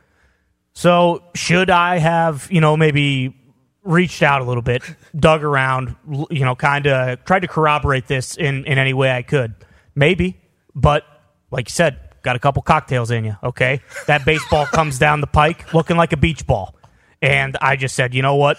So 0.74 1.24
should 1.34 1.70
I 1.70 1.98
have, 1.98 2.48
you 2.50 2.60
know, 2.60 2.76
maybe 2.76 3.34
reached 3.82 4.22
out 4.22 4.42
a 4.42 4.44
little 4.44 4.62
bit, 4.62 4.82
dug 5.16 5.42
around, 5.42 5.96
you 6.30 6.44
know, 6.44 6.54
kind 6.54 6.86
of 6.86 7.24
tried 7.24 7.40
to 7.40 7.48
corroborate 7.48 8.06
this 8.06 8.36
in, 8.36 8.64
in 8.64 8.78
any 8.78 8.92
way 8.92 9.10
I 9.10 9.22
could? 9.22 9.54
Maybe, 9.94 10.40
but 10.74 11.04
like 11.50 11.68
you 11.68 11.72
said, 11.72 11.98
got 12.22 12.36
a 12.36 12.38
couple 12.38 12.62
cocktails 12.62 13.10
in 13.10 13.24
you, 13.24 13.36
okay? 13.42 13.80
That 14.06 14.24
baseball 14.24 14.66
comes 14.72 14.98
down 14.98 15.20
the 15.20 15.26
pike 15.26 15.72
looking 15.72 15.96
like 15.96 16.12
a 16.12 16.16
beach 16.16 16.46
ball. 16.46 16.74
And 17.20 17.56
I 17.60 17.76
just 17.76 17.96
said, 17.96 18.14
you 18.14 18.22
know 18.22 18.36
what? 18.36 18.58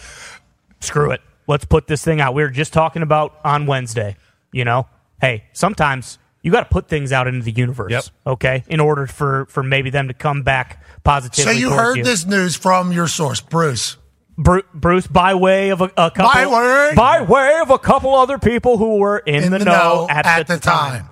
Screw 0.82 1.12
it. 1.12 1.22
Let's 1.48 1.66
put 1.66 1.88
this 1.88 2.04
thing 2.04 2.20
out. 2.20 2.34
We 2.34 2.44
were 2.44 2.50
just 2.50 2.74
talking 2.74 3.02
about 3.02 3.40
on 3.44 3.66
Wednesday, 3.66 4.18
you 4.52 4.66
know? 4.66 4.88
Hey, 5.22 5.46
sometimes 5.54 6.18
you 6.42 6.52
got 6.52 6.62
to 6.62 6.70
put 6.70 6.88
things 6.88 7.12
out 7.12 7.28
into 7.28 7.44
the 7.44 7.52
universe, 7.52 7.92
Yep. 7.92 8.04
okay? 8.28 8.64
In 8.68 8.80
order 8.80 9.06
for, 9.08 9.46
for 9.48 9.62
maybe 9.64 9.90
them 9.90 10.08
to 10.08 10.14
come 10.14 10.44
back 10.44 10.84
positively. 11.04 11.44
So 11.54 11.60
you 11.60 11.72
heard 11.72 11.98
you. 11.98 12.04
this 12.04 12.26
news 12.26 12.56
from 12.56 12.92
your 12.92 13.08
source, 13.08 13.42
Bruce. 13.42 13.98
Bru- 14.38 14.64
Bruce, 14.74 15.06
by 15.06 15.34
way 15.36 15.70
of 15.70 15.82
a, 15.82 15.92
a 15.98 16.12
couple, 16.12 16.24
By 16.32 16.46
way? 16.48 16.94
by 16.96 17.22
way 17.24 17.60
of 17.62 17.72
a 17.72 17.78
couple 17.78 18.16
other 18.16 18.38
people 18.40 18.78
who 18.78 18.96
were 18.98 19.18
in, 19.18 19.52
the, 19.52 19.60
know, 19.60 20.08
at, 20.10 20.48
the, 20.48 20.58
time. 20.58 21.10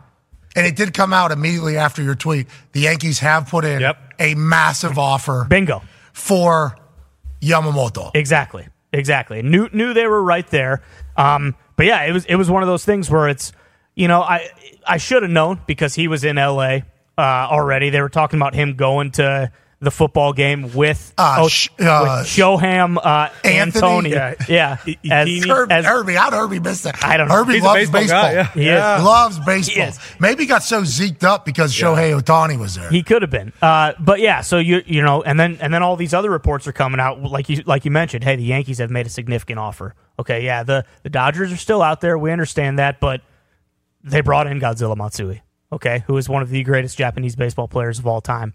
And 0.55 0.65
it 0.65 0.77
did 0.77 0.93
come 0.93 1.11
out 1.11 1.33
immediately 1.33 1.75
after 1.75 2.01
your 2.01 2.15
tweet. 2.15 2.47
The 2.71 2.79
Yankees 2.79 3.19
have 3.19 3.49
put 3.49 3.65
in 3.65 3.81
Yep. 3.81 4.13
a 4.19 4.33
massive 4.35 4.97
offer 4.97 5.45
Bingo. 5.49 5.81
for 6.13 6.77
Yamamoto. 7.41 8.11
Exactly. 8.15 8.67
Exactly. 8.93 9.41
Knew 9.41 9.67
knew 9.73 9.93
they 9.93 10.07
were 10.07 10.23
right 10.23 10.47
there. 10.47 10.81
Um, 11.17 11.55
but 11.75 11.85
yeah, 11.85 12.03
it 12.05 12.13
was 12.13 12.23
it 12.25 12.35
was 12.35 12.49
one 12.49 12.63
of 12.63 12.67
those 12.67 12.85
things 12.85 13.09
where 13.09 13.27
it's 13.27 13.51
you 13.97 14.07
know 14.07 14.21
I 14.21 14.47
I 14.87 14.97
should 14.97 15.23
have 15.23 15.31
known 15.31 15.59
because 15.67 15.93
he 15.95 16.07
was 16.07 16.23
in 16.23 16.37
L.A. 16.37 16.85
Uh, 17.17 17.21
already. 17.21 17.89
They 17.89 17.99
were 18.01 18.09
talking 18.09 18.39
about 18.39 18.53
him 18.53 18.75
going 18.75 19.11
to 19.13 19.51
the 19.79 19.91
football 19.91 20.33
game 20.33 20.73
with, 20.73 21.13
Uh, 21.19 21.37
oh, 21.41 21.47
Sh- 21.49 21.67
uh, 21.79 22.17
with 22.19 22.27
Shoham 22.27 22.97
uh, 22.97 23.29
Anthony? 23.43 24.09
Antony. 24.09 24.09
Yeah. 24.09 24.33
Yeah, 24.47 24.77
as, 25.11 25.27
Ikini? 25.27 25.47
Herbie, 25.47 25.73
as- 25.73 25.85
Herbie, 25.85 26.13
how'd 26.15 26.33
Herbie 26.33 26.59
miss 26.59 26.81
that? 26.81 27.03
I 27.03 27.15
don't 27.17 27.27
know. 27.27 27.35
Herbie 27.35 27.53
He's 27.53 27.61
a 27.63 27.65
loves 27.65 27.79
baseball 27.91 28.01
baseball. 28.01 28.21
guy, 28.23 28.33
yeah. 28.33 28.51
He 28.53 28.69
is. 28.69 28.79
Loves 29.05 29.39
baseball. 29.39 29.87
is. 29.89 29.99
Maybe 30.19 30.43
he 30.43 30.47
got 30.47 30.63
so 30.63 30.81
zeked 30.81 31.23
up 31.23 31.45
because 31.45 31.73
Shohei 31.75 32.19
Ohtani 32.19 32.57
was 32.59 32.73
there. 32.75 32.89
He 32.89 33.03
could 33.03 33.21
have 33.21 33.29
been, 33.31 33.53
uh, 33.61 33.93
but 33.99 34.19
yeah. 34.19 34.41
So 34.41 34.57
you 34.57 34.81
you 34.85 35.01
know, 35.03 35.21
and 35.21 35.39
then 35.39 35.57
and 35.61 35.71
then 35.73 35.83
all 35.83 35.95
these 35.95 36.13
other 36.15 36.31
reports 36.31 36.65
are 36.67 36.71
coming 36.73 36.99
out, 36.99 37.21
like 37.21 37.47
you 37.49 37.61
like 37.67 37.85
you 37.85 37.91
mentioned. 37.91 38.23
Hey, 38.23 38.35
the 38.35 38.43
Yankees 38.43 38.79
have 38.79 38.89
made 38.89 39.05
a 39.05 39.09
significant 39.11 39.59
offer. 39.59 39.93
Okay, 40.19 40.43
yeah, 40.43 40.63
the 40.63 40.85
the 41.03 41.09
Dodgers 41.09 41.51
are 41.51 41.57
still 41.57 41.81
out 41.83 42.01
there. 42.01 42.17
We 42.17 42.31
understand 42.31 42.79
that, 42.79 42.99
but 42.99 43.21
they 44.07 44.21
brought 44.21 44.47
in 44.47 44.59
Godzilla 44.59 44.95
Matsui. 44.95 45.41
Okay, 45.71 46.03
who 46.07 46.15
is 46.17 46.29
one 46.29 46.41
of 46.41 46.49
the 46.49 46.63
greatest 46.63 46.97
Japanese 46.97 47.35
baseball 47.35 47.67
players 47.67 47.99
of 47.99 48.07
all 48.07 48.21
time. 48.21 48.53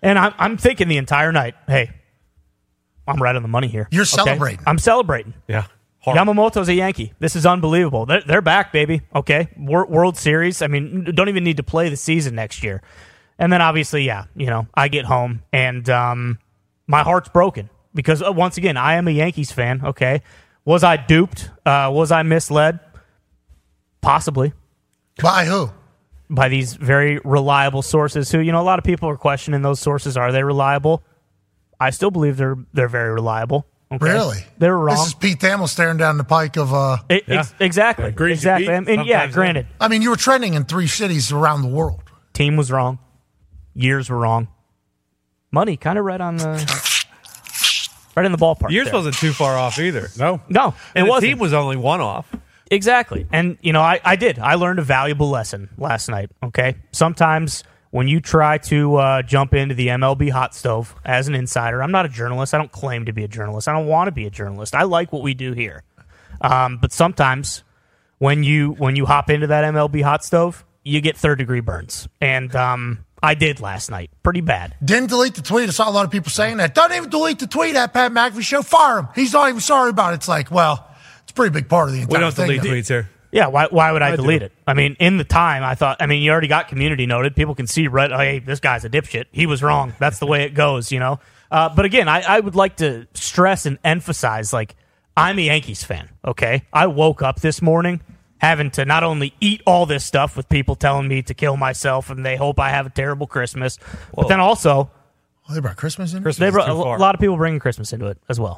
And 0.00 0.18
I'm 0.18 0.34
I'm 0.38 0.56
thinking 0.56 0.88
the 0.88 0.96
entire 0.96 1.32
night, 1.32 1.54
hey, 1.66 1.90
I'm 3.06 3.22
right 3.22 3.34
on 3.34 3.42
the 3.42 3.48
money 3.48 3.68
here. 3.68 3.88
You're 3.90 4.02
okay? 4.02 4.24
celebrating. 4.24 4.60
I'm 4.66 4.78
celebrating. 4.78 5.34
Yeah. 5.48 5.66
Hard. 6.00 6.16
Yamamoto's 6.16 6.68
a 6.68 6.74
Yankee. 6.74 7.12
This 7.18 7.34
is 7.34 7.44
unbelievable. 7.44 8.06
They're, 8.06 8.22
they're 8.22 8.42
back, 8.42 8.72
baby. 8.72 9.02
Okay, 9.14 9.48
Wor- 9.56 9.86
World 9.86 10.16
Series. 10.16 10.62
I 10.62 10.68
mean, 10.68 11.04
don't 11.14 11.28
even 11.28 11.42
need 11.42 11.56
to 11.56 11.64
play 11.64 11.88
the 11.88 11.96
season 11.96 12.36
next 12.36 12.62
year. 12.62 12.82
And 13.38 13.52
then 13.52 13.60
obviously, 13.60 14.04
yeah, 14.04 14.24
you 14.36 14.46
know, 14.46 14.66
I 14.74 14.88
get 14.88 15.04
home 15.04 15.42
and 15.52 15.88
um, 15.90 16.38
my 16.86 17.02
heart's 17.02 17.28
broken 17.28 17.68
because 17.94 18.22
uh, 18.22 18.32
once 18.32 18.56
again, 18.56 18.76
I 18.76 18.94
am 18.94 19.08
a 19.08 19.10
Yankees 19.10 19.50
fan. 19.50 19.84
Okay, 19.84 20.22
was 20.64 20.84
I 20.84 20.96
duped? 20.96 21.50
Uh, 21.66 21.90
was 21.92 22.12
I 22.12 22.22
misled? 22.22 22.78
Possibly 24.00 24.52
By 25.20 25.44
who? 25.44 25.70
by 26.30 26.48
these 26.48 26.74
very 26.74 27.18
reliable 27.24 27.82
sources. 27.82 28.30
Who 28.30 28.38
you 28.40 28.52
know, 28.52 28.60
a 28.60 28.62
lot 28.62 28.78
of 28.78 28.84
people 28.84 29.08
are 29.08 29.16
questioning 29.16 29.62
those 29.62 29.80
sources. 29.80 30.16
Are 30.16 30.30
they 30.32 30.42
reliable? 30.44 31.02
I 31.80 31.90
still 31.90 32.10
believe 32.10 32.36
they're 32.36 32.56
they're 32.72 32.88
very 32.88 33.10
reliable. 33.12 33.66
Okay? 33.90 34.04
Really? 34.12 34.38
They're 34.58 34.76
wrong. 34.76 34.96
This 34.96 35.06
is 35.06 35.14
Pete 35.14 35.38
Thamel 35.38 35.66
staring 35.68 35.96
down 35.96 36.18
the 36.18 36.24
pike 36.24 36.56
of. 36.56 36.74
uh 36.74 36.98
E- 37.10 37.22
ex- 37.26 37.54
exactly. 37.58 38.04
Agrees, 38.06 38.38
exactly. 38.38 38.66
Pete. 38.66 38.74
I 38.74 38.80
mean, 38.80 39.06
yeah, 39.06 39.26
granted, 39.28 39.66
I 39.80 39.88
mean, 39.88 40.02
you 40.02 40.10
were 40.10 40.16
trending 40.16 40.52
in 40.54 40.64
three 40.64 40.86
cities 40.88 41.32
around 41.32 41.62
the 41.62 41.68
world. 41.68 42.02
team 42.34 42.56
was 42.56 42.70
wrong. 42.70 42.98
Years 43.74 44.10
were 44.10 44.18
wrong. 44.18 44.48
Money 45.50 45.76
kind 45.78 45.98
of 45.98 46.04
right 46.04 46.20
on 46.20 46.36
the 46.36 46.48
right 48.16 48.26
in 48.26 48.32
the 48.32 48.38
ballpark. 48.38 48.70
Yours 48.70 48.86
there. 48.86 48.94
wasn't 48.94 49.14
too 49.16 49.32
far 49.32 49.56
off 49.56 49.78
either. 49.78 50.08
No. 50.18 50.40
no, 50.50 50.68
it 50.68 50.74
And 50.94 51.06
the 51.06 51.10
wasn't. 51.10 51.30
team 51.30 51.38
was 51.38 51.54
only 51.54 51.76
one 51.78 52.00
off. 52.02 52.30
Exactly. 52.70 53.26
And, 53.32 53.58
you 53.62 53.72
know, 53.72 53.80
I, 53.80 54.00
I 54.04 54.16
did. 54.16 54.38
I 54.38 54.54
learned 54.54 54.78
a 54.78 54.82
valuable 54.82 55.30
lesson 55.30 55.70
last 55.78 56.08
night. 56.08 56.30
Okay. 56.42 56.76
Sometimes 56.92 57.64
when 57.90 58.08
you 58.08 58.20
try 58.20 58.58
to 58.58 58.96
uh, 58.96 59.22
jump 59.22 59.54
into 59.54 59.74
the 59.74 59.88
MLB 59.88 60.30
hot 60.30 60.54
stove 60.54 60.94
as 61.04 61.28
an 61.28 61.34
insider, 61.34 61.82
I'm 61.82 61.92
not 61.92 62.06
a 62.06 62.08
journalist. 62.08 62.54
I 62.54 62.58
don't 62.58 62.72
claim 62.72 63.06
to 63.06 63.12
be 63.12 63.24
a 63.24 63.28
journalist. 63.28 63.68
I 63.68 63.72
don't 63.72 63.86
want 63.86 64.08
to 64.08 64.12
be 64.12 64.26
a 64.26 64.30
journalist. 64.30 64.74
I 64.74 64.82
like 64.82 65.12
what 65.12 65.22
we 65.22 65.34
do 65.34 65.52
here. 65.52 65.82
Um, 66.40 66.78
but 66.78 66.92
sometimes 66.92 67.64
when 68.18 68.44
you 68.44 68.72
when 68.72 68.96
you 68.96 69.06
hop 69.06 69.30
into 69.30 69.46
that 69.48 69.64
MLB 69.64 70.02
hot 70.02 70.24
stove, 70.24 70.64
you 70.84 71.00
get 71.00 71.16
third 71.16 71.38
degree 71.38 71.60
burns. 71.60 72.08
And 72.20 72.54
um, 72.54 73.04
I 73.22 73.34
did 73.34 73.60
last 73.60 73.90
night. 73.90 74.10
Pretty 74.22 74.40
bad. 74.40 74.74
Didn't 74.84 75.08
delete 75.08 75.34
the 75.34 75.42
tweet. 75.42 75.68
I 75.68 75.72
saw 75.72 75.88
a 75.88 75.92
lot 75.92 76.04
of 76.04 76.10
people 76.10 76.30
saying 76.30 76.58
that. 76.58 76.74
Don't 76.74 76.92
even 76.92 77.10
delete 77.10 77.38
the 77.38 77.46
tweet 77.46 77.74
at 77.74 77.92
Pat 77.92 78.12
McAfee 78.12 78.42
show. 78.42 78.62
Fire 78.62 79.00
him. 79.00 79.08
He's 79.14 79.32
not 79.32 79.48
even 79.48 79.60
sorry 79.60 79.90
about 79.90 80.12
it. 80.12 80.16
It's 80.16 80.28
like, 80.28 80.50
well, 80.50 80.84
it's 80.84 80.87
a 80.87 80.87
pretty 81.38 81.52
big 81.52 81.68
part 81.68 81.88
of 81.88 81.94
the 81.94 82.04
We 82.06 82.18
don't 82.18 82.32
thing. 82.34 82.46
delete 82.46 82.62
though. 82.62 82.68
tweets 82.68 82.88
here. 82.88 83.08
Yeah, 83.30 83.48
why, 83.48 83.66
why 83.70 83.92
would 83.92 84.00
I, 84.02 84.08
I 84.08 84.10
do. 84.16 84.22
delete 84.22 84.42
it? 84.42 84.52
I 84.66 84.72
mean, 84.74 84.96
in 84.98 85.18
the 85.18 85.24
time, 85.24 85.62
I 85.62 85.74
thought, 85.74 85.98
I 86.00 86.06
mean, 86.06 86.22
you 86.22 86.30
already 86.30 86.48
got 86.48 86.68
community 86.68 87.04
noted. 87.06 87.36
People 87.36 87.54
can 87.54 87.66
see, 87.66 87.86
right, 87.86 88.10
oh, 88.10 88.18
hey, 88.18 88.38
this 88.38 88.58
guy's 88.58 88.84
a 88.86 88.90
dipshit. 88.90 89.26
He 89.32 89.44
was 89.46 89.62
wrong. 89.62 89.92
That's 89.98 90.18
the 90.18 90.26
way 90.26 90.44
it 90.44 90.54
goes, 90.54 90.90
you 90.90 90.98
know? 90.98 91.20
Uh, 91.50 91.68
but 91.68 91.84
again, 91.84 92.08
I, 92.08 92.22
I 92.22 92.40
would 92.40 92.56
like 92.56 92.76
to 92.78 93.06
stress 93.14 93.66
and 93.66 93.78
emphasize, 93.84 94.52
like, 94.54 94.74
I'm 95.16 95.38
a 95.38 95.42
Yankees 95.42 95.84
fan, 95.84 96.08
okay? 96.24 96.64
I 96.72 96.86
woke 96.86 97.20
up 97.22 97.40
this 97.40 97.60
morning 97.60 98.00
having 98.38 98.70
to 98.70 98.84
not 98.86 99.04
only 99.04 99.34
eat 99.40 99.60
all 99.66 99.84
this 99.84 100.04
stuff 100.06 100.34
with 100.36 100.48
people 100.48 100.74
telling 100.74 101.06
me 101.06 101.20
to 101.22 101.34
kill 101.34 101.56
myself 101.58 102.08
and 102.08 102.24
they 102.24 102.36
hope 102.36 102.58
I 102.58 102.70
have 102.70 102.86
a 102.86 102.90
terrible 102.90 103.26
Christmas, 103.26 103.78
but 104.14 104.28
then 104.28 104.40
also, 104.40 104.90
Oh, 105.50 105.54
they 105.54 105.60
brought 105.60 105.76
Christmas 105.76 106.14
in? 106.14 106.22
Christmas 106.22 106.46
they 106.46 106.50
brought, 106.50 106.68
a, 106.68 106.74
lot 106.74 107.14
of 107.14 107.20
people 107.20 107.36
bringing 107.36 107.58
Christmas 107.60 107.92
into 107.92 108.06
it 108.06 108.18
as 108.28 108.38
well. 108.40 108.56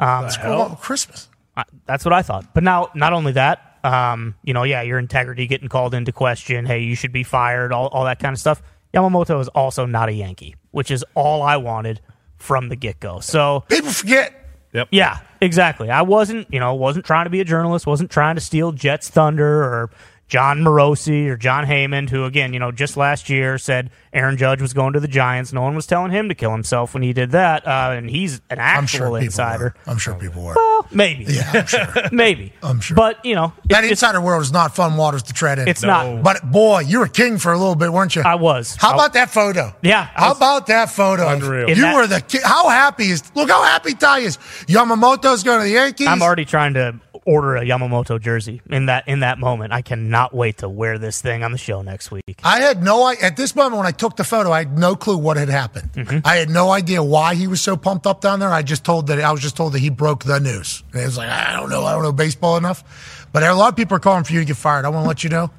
Oh, 0.00 0.78
Christmas. 0.80 1.28
I, 1.56 1.64
that's 1.86 2.04
what 2.04 2.12
I 2.12 2.22
thought. 2.22 2.54
But 2.54 2.62
now, 2.62 2.90
not 2.94 3.12
only 3.12 3.32
that, 3.32 3.78
um, 3.84 4.34
you 4.42 4.54
know, 4.54 4.62
yeah, 4.62 4.82
your 4.82 4.98
integrity 4.98 5.46
getting 5.46 5.68
called 5.68 5.94
into 5.94 6.12
question. 6.12 6.66
Hey, 6.66 6.80
you 6.80 6.94
should 6.94 7.12
be 7.12 7.22
fired. 7.22 7.72
All, 7.72 7.88
all 7.88 8.04
that 8.04 8.18
kind 8.18 8.32
of 8.32 8.40
stuff. 8.40 8.62
Yamamoto 8.94 9.40
is 9.40 9.48
also 9.48 9.86
not 9.86 10.08
a 10.08 10.12
Yankee, 10.12 10.54
which 10.70 10.90
is 10.90 11.04
all 11.14 11.42
I 11.42 11.56
wanted 11.56 12.00
from 12.36 12.68
the 12.68 12.76
get 12.76 13.00
go. 13.00 13.20
So 13.20 13.64
People 13.68 13.90
forget. 13.90 14.40
Yep. 14.72 14.88
yeah, 14.90 15.20
exactly. 15.40 15.88
I 15.88 16.02
wasn't, 16.02 16.52
you 16.52 16.58
know, 16.58 16.74
wasn't 16.74 17.04
trying 17.04 17.26
to 17.26 17.30
be 17.30 17.40
a 17.40 17.44
journalist. 17.44 17.86
wasn't 17.86 18.10
trying 18.10 18.34
to 18.34 18.40
steal 18.40 18.72
Jeff's 18.72 19.08
thunder 19.08 19.62
or 19.62 19.90
Jon 20.26 20.60
Morosi 20.60 21.28
or 21.28 21.36
Jon 21.36 21.64
Heyman, 21.64 22.10
who 22.10 22.24
again, 22.24 22.52
you 22.52 22.58
know, 22.58 22.72
just 22.72 22.96
last 22.96 23.28
year 23.30 23.56
said 23.58 23.90
Aaron 24.14 24.36
Judge 24.36 24.62
was 24.62 24.72
going 24.72 24.92
to 24.94 25.00
the 25.00 25.08
Giants. 25.08 25.52
No 25.52 25.62
one 25.62 25.74
was 25.74 25.86
telling 25.86 26.12
him 26.12 26.28
to 26.28 26.34
kill 26.34 26.52
himself 26.52 26.94
when 26.94 27.02
he 27.02 27.12
did 27.12 27.32
that, 27.32 27.66
uh, 27.66 27.90
and 27.96 28.08
he's 28.08 28.40
an 28.48 28.58
actual 28.60 28.78
I'm 28.78 28.86
sure 28.86 29.00
people 29.08 29.16
insider. 29.16 29.64
were. 29.64 29.90
I'm 29.92 29.98
sure 29.98 30.14
people 30.14 30.42
were. 30.44 30.54
Well, 30.54 30.86
maybe, 30.92 31.24
Yeah, 31.24 31.50
I'm 31.52 31.66
sure. 31.66 31.86
maybe. 32.12 32.52
I'm 32.62 32.80
sure. 32.80 32.94
but 32.96 33.24
you 33.24 33.34
know, 33.34 33.52
that 33.66 33.84
it's, 33.84 33.86
it's- 33.86 33.90
insider 33.90 34.20
world 34.20 34.42
is 34.42 34.52
not 34.52 34.74
fun 34.74 34.96
waters 34.96 35.24
to 35.24 35.32
tread 35.32 35.58
in. 35.58 35.66
It's 35.68 35.82
not. 35.82 36.22
But 36.22 36.50
boy, 36.50 36.80
you 36.80 37.00
were 37.00 37.08
king 37.08 37.38
for 37.38 37.52
a 37.52 37.58
little 37.58 37.74
bit, 37.74 37.92
weren't 37.92 38.14
you? 38.16 38.22
I 38.22 38.36
was. 38.36 38.76
How 38.76 38.92
I- 38.92 38.94
about 38.94 39.12
that 39.14 39.30
photo? 39.30 39.74
Yeah, 39.82 40.00
I 40.16 40.20
How 40.20 40.28
was- 40.28 40.36
about 40.38 40.66
that 40.68 40.90
photo? 40.90 41.28
Unreal. 41.28 41.68
You 41.68 41.74
that- 41.82 41.94
were 41.94 42.06
the 42.06 42.20
ki- 42.20 42.38
how 42.44 42.68
happy 42.68 43.10
is 43.10 43.22
look 43.34 43.50
how 43.50 43.62
happy 43.64 43.94
Ty 43.94 44.20
is. 44.20 44.36
Yamamoto's 44.68 45.42
going 45.42 45.58
to 45.60 45.64
the 45.64 45.70
Yankees. 45.70 46.06
I'm 46.06 46.22
already 46.22 46.44
trying 46.44 46.74
to 46.74 47.00
order 47.26 47.56
a 47.56 47.62
Yamamoto 47.64 48.20
jersey 48.20 48.60
in 48.68 48.84
that 48.86 49.08
in 49.08 49.20
that 49.20 49.38
moment. 49.38 49.72
I 49.72 49.80
cannot 49.80 50.34
wait 50.34 50.58
to 50.58 50.68
wear 50.68 50.98
this 50.98 51.22
thing 51.22 51.42
on 51.42 51.52
the 51.52 51.58
show 51.58 51.80
next 51.80 52.10
week. 52.10 52.38
I 52.44 52.60
had 52.60 52.82
no 52.82 53.02
I 53.02 53.14
at 53.14 53.38
this 53.38 53.56
moment 53.56 53.76
when 53.78 53.86
I 53.86 53.92
took 53.92 54.03
the 54.16 54.24
photo, 54.24 54.52
I 54.52 54.60
had 54.60 54.78
no 54.78 54.94
clue 54.94 55.16
what 55.16 55.36
had 55.36 55.48
happened. 55.48 55.92
Mm-hmm. 55.92 56.18
I 56.24 56.36
had 56.36 56.50
no 56.50 56.70
idea 56.70 57.02
why 57.02 57.34
he 57.34 57.46
was 57.46 57.60
so 57.60 57.76
pumped 57.76 58.06
up 58.06 58.20
down 58.20 58.40
there. 58.40 58.50
I 58.50 58.62
just 58.62 58.84
told 58.84 59.08
that 59.08 59.20
I 59.20 59.32
was 59.32 59.40
just 59.40 59.56
told 59.56 59.72
that 59.72 59.80
he 59.80 59.90
broke 59.90 60.24
the 60.24 60.38
news. 60.40 60.82
And 60.92 61.02
it 61.02 61.06
was 61.06 61.16
like 61.16 61.28
I 61.28 61.52
don't 61.54 61.70
know, 61.70 61.84
I 61.84 61.92
don't 61.92 62.02
know 62.02 62.12
baseball 62.12 62.56
enough. 62.56 63.28
But 63.32 63.42
a 63.42 63.54
lot 63.54 63.68
of 63.68 63.76
people 63.76 63.96
are 63.96 64.00
calling 64.00 64.24
for 64.24 64.32
you 64.32 64.40
to 64.40 64.44
get 64.44 64.56
fired. 64.56 64.84
I 64.84 64.90
want 64.90 65.04
to 65.04 65.08
let 65.08 65.24
you 65.24 65.30
know. 65.30 65.50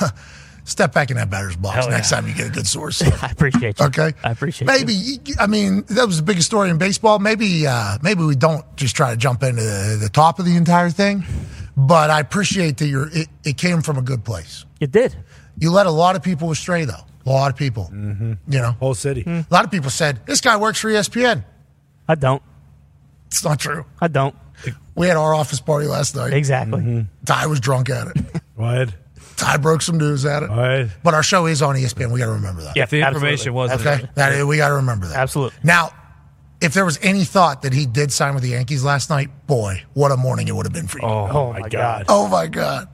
Step 0.66 0.94
back 0.94 1.10
in 1.10 1.18
that 1.18 1.28
batter's 1.28 1.56
box 1.56 1.76
Hell 1.76 1.90
next 1.90 2.10
yeah. 2.10 2.20
time 2.20 2.28
you 2.28 2.34
get 2.34 2.46
a 2.46 2.50
good 2.50 2.66
source. 2.66 3.02
I 3.22 3.28
appreciate 3.30 3.78
you. 3.78 3.86
Okay, 3.86 4.12
I 4.22 4.30
appreciate 4.30 4.66
it. 4.66 4.72
Maybe 4.72 4.94
you. 4.94 5.18
I 5.38 5.46
mean 5.46 5.84
that 5.88 6.06
was 6.06 6.16
the 6.16 6.22
biggest 6.22 6.46
story 6.46 6.70
in 6.70 6.78
baseball. 6.78 7.18
Maybe 7.18 7.66
uh, 7.66 7.98
maybe 8.02 8.24
we 8.24 8.34
don't 8.34 8.64
just 8.76 8.96
try 8.96 9.10
to 9.10 9.16
jump 9.16 9.42
into 9.42 9.62
the, 9.62 9.98
the 10.00 10.08
top 10.08 10.38
of 10.38 10.46
the 10.46 10.56
entire 10.56 10.88
thing, 10.88 11.24
but 11.76 12.08
I 12.08 12.20
appreciate 12.20 12.78
that 12.78 12.86
you're. 12.86 13.08
It, 13.12 13.28
it 13.44 13.58
came 13.58 13.82
from 13.82 13.98
a 13.98 14.02
good 14.02 14.24
place. 14.24 14.64
It 14.80 14.90
did. 14.90 15.14
You 15.58 15.70
let 15.70 15.86
a 15.86 15.90
lot 15.90 16.16
of 16.16 16.22
people 16.22 16.50
astray, 16.50 16.84
though. 16.84 17.04
A 17.26 17.30
lot 17.30 17.50
of 17.50 17.56
people. 17.56 17.90
Mm-hmm. 17.92 18.32
You 18.48 18.58
know, 18.60 18.72
Whole 18.72 18.94
city. 18.94 19.22
a 19.26 19.46
lot 19.50 19.64
of 19.64 19.70
people 19.70 19.90
said 19.90 20.24
this 20.26 20.40
guy 20.40 20.56
works 20.56 20.78
for 20.80 20.88
ESPN. 20.88 21.44
I 22.08 22.14
don't. 22.16 22.42
It's 23.28 23.42
not 23.44 23.58
true. 23.58 23.84
I 24.00 24.08
don't. 24.08 24.34
We 24.94 25.08
had 25.08 25.16
our 25.16 25.34
office 25.34 25.60
party 25.60 25.86
last 25.86 26.14
night. 26.14 26.32
Exactly. 26.32 27.06
Ty 27.24 27.46
was 27.46 27.60
drunk 27.60 27.90
at 27.90 28.08
it. 28.08 28.16
What? 28.54 28.94
Ty 29.36 29.56
broke 29.56 29.82
some 29.82 29.98
news 29.98 30.24
at 30.24 30.44
it. 30.44 30.48
What? 30.50 30.90
But 31.02 31.14
our 31.14 31.24
show 31.24 31.46
is 31.46 31.60
on 31.60 31.74
ESPN. 31.74 32.12
We 32.12 32.20
got 32.20 32.26
to 32.26 32.32
remember 32.32 32.62
that. 32.62 32.76
Yeah, 32.76 32.84
If 32.84 32.90
the 32.90 33.00
information 33.00 33.48
absolutely. 33.48 33.50
wasn't 33.52 33.80
Okay, 33.80 34.08
that 34.14 34.46
we 34.46 34.56
got 34.58 34.68
to 34.68 34.74
remember 34.76 35.08
that. 35.08 35.16
Absolutely. 35.16 35.58
Now, 35.64 35.90
if 36.60 36.72
there 36.72 36.84
was 36.84 37.00
any 37.02 37.24
thought 37.24 37.62
that 37.62 37.72
he 37.72 37.84
did 37.84 38.12
sign 38.12 38.34
with 38.34 38.44
the 38.44 38.50
Yankees 38.50 38.84
last 38.84 39.10
night, 39.10 39.28
boy, 39.48 39.82
what 39.94 40.12
a 40.12 40.16
morning 40.16 40.46
it 40.46 40.54
would 40.54 40.66
have 40.66 40.72
been 40.72 40.86
for 40.86 41.00
you. 41.00 41.04
Oh, 41.04 41.26
Oh 41.28 41.52
my 41.52 41.58
my 41.60 41.68
God. 41.68 41.70
God. 41.70 42.04
Oh 42.08 42.28
my 42.28 42.46
God! 42.46 42.88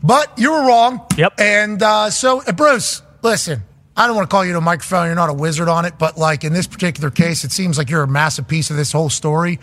But 0.00 0.38
you 0.38 0.52
were 0.52 0.64
wrong. 0.64 1.04
Yep. 1.16 1.34
And 1.40 1.82
uh, 1.82 2.10
so, 2.10 2.40
uh, 2.46 2.52
Bruce, 2.52 3.02
listen. 3.24 3.64
I 3.96 4.08
don't 4.08 4.16
want 4.16 4.28
to 4.28 4.34
call 4.34 4.44
you 4.44 4.52
to 4.52 4.58
a 4.58 4.60
microphone. 4.60 5.06
You're 5.06 5.14
not 5.14 5.30
a 5.30 5.34
wizard 5.34 5.68
on 5.68 5.84
it, 5.84 5.94
but 6.00 6.18
like 6.18 6.42
in 6.42 6.52
this 6.52 6.66
particular 6.66 7.10
case, 7.10 7.44
it 7.44 7.52
seems 7.52 7.78
like 7.78 7.88
you're 7.90 8.02
a 8.02 8.08
massive 8.08 8.48
piece 8.48 8.70
of 8.70 8.76
this 8.76 8.90
whole 8.90 9.08
story. 9.08 9.60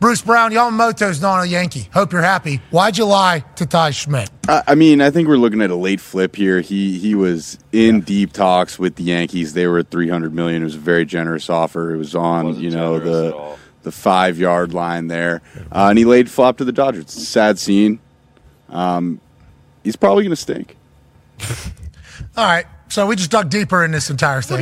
Bruce 0.00 0.22
Brown, 0.22 0.52
Yamamoto's 0.52 1.20
not 1.20 1.44
a 1.44 1.48
Yankee. 1.48 1.90
Hope 1.92 2.10
you're 2.10 2.22
happy. 2.22 2.62
Why'd 2.70 2.96
you 2.96 3.04
lie 3.04 3.40
to 3.56 3.66
Ty 3.66 3.90
Schmidt? 3.90 4.30
I 4.48 4.62
I 4.68 4.74
mean, 4.74 5.02
I 5.02 5.10
think 5.10 5.28
we're 5.28 5.36
looking 5.36 5.60
at 5.60 5.70
a 5.70 5.76
late 5.76 6.00
flip 6.00 6.34
here. 6.34 6.62
He 6.62 6.98
he 6.98 7.14
was 7.14 7.58
in 7.72 8.00
deep 8.00 8.32
talks 8.32 8.78
with 8.78 8.96
the 8.96 9.02
Yankees. 9.02 9.52
They 9.52 9.66
were 9.66 9.80
at 9.80 9.90
300 9.90 10.32
million. 10.32 10.62
It 10.62 10.64
was 10.64 10.76
a 10.76 10.78
very 10.78 11.04
generous 11.04 11.50
offer. 11.50 11.94
It 11.94 11.98
was 11.98 12.14
on, 12.14 12.46
Wasn't 12.46 12.64
you 12.64 12.70
know, 12.70 12.98
the 12.98 13.58
the 13.82 13.92
five 13.92 14.38
yard 14.38 14.72
line 14.72 15.08
there, 15.08 15.42
uh, 15.70 15.88
and 15.90 15.98
he 15.98 16.06
laid 16.06 16.30
flop 16.30 16.56
to 16.56 16.64
the 16.64 16.72
Dodgers. 16.72 17.02
It's 17.02 17.16
a 17.18 17.20
sad 17.20 17.58
scene. 17.58 18.00
Um, 18.70 19.20
he's 19.82 19.94
probably 19.94 20.24
going 20.24 20.30
to 20.30 20.36
stink. 20.36 20.74
All 22.36 22.46
right. 22.46 22.64
So 22.94 23.08
we 23.08 23.16
just 23.16 23.32
dug 23.32 23.50
deeper 23.50 23.84
in 23.84 23.90
this 23.90 24.08
entire 24.08 24.40
thing. 24.40 24.58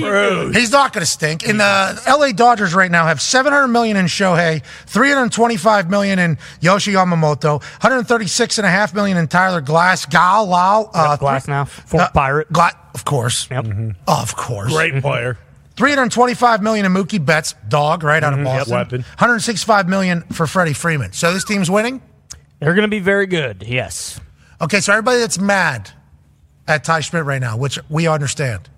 He's 0.54 0.72
not 0.72 0.94
going 0.94 1.02
to 1.02 1.06
stink. 1.06 1.46
In 1.46 1.58
the 1.58 2.02
LA 2.08 2.32
Dodgers 2.32 2.72
right 2.74 2.90
now 2.90 3.04
have 3.04 3.20
700 3.20 3.68
million 3.68 3.98
in 3.98 4.06
Shohei, 4.06 4.64
325 4.86 5.90
million 5.90 6.18
in 6.18 6.38
Yoshi 6.62 6.94
Yamamoto, 6.94 7.60
136 7.60 8.56
and 8.56 8.66
a 8.66 8.70
half 8.70 8.94
million 8.94 9.18
in 9.18 9.28
Tyler 9.28 9.60
Glass, 9.60 10.06
Gal 10.06 10.46
Lau, 10.46 10.90
uh, 10.94 11.18
Glasnow, 11.18 11.68
former 11.68 12.06
uh, 12.06 12.10
Pirate. 12.12 12.50
Gla- 12.50 12.72
of 12.94 13.04
course, 13.04 13.50
Yep. 13.50 13.66
of 14.08 14.34
course. 14.34 14.72
Great 14.72 15.02
player. 15.02 15.36
325 15.76 16.62
million 16.62 16.86
in 16.86 16.92
Mookie 16.94 17.22
Betts, 17.22 17.54
dog, 17.68 18.02
right 18.02 18.24
out 18.24 18.32
of 18.32 18.38
Mm-hmm. 18.38 18.46
Yep, 18.46 18.56
Boston. 18.60 18.74
weapon. 18.74 19.00
165 19.02 19.90
million 19.90 20.22
for 20.32 20.46
Freddie 20.46 20.72
Freeman. 20.72 21.12
So 21.12 21.34
this 21.34 21.44
team's 21.44 21.70
winning. 21.70 22.00
They're 22.60 22.72
going 22.72 22.88
to 22.88 22.88
be 22.88 23.00
very 23.00 23.26
good. 23.26 23.62
Yes. 23.62 24.18
Okay, 24.58 24.80
so 24.80 24.94
everybody 24.94 25.18
that's 25.20 25.38
mad 25.38 25.90
at 26.72 26.84
Ty 26.84 27.00
Schmidt 27.00 27.24
right 27.24 27.40
now, 27.40 27.56
which 27.56 27.78
we 27.90 28.06
understand. 28.08 28.68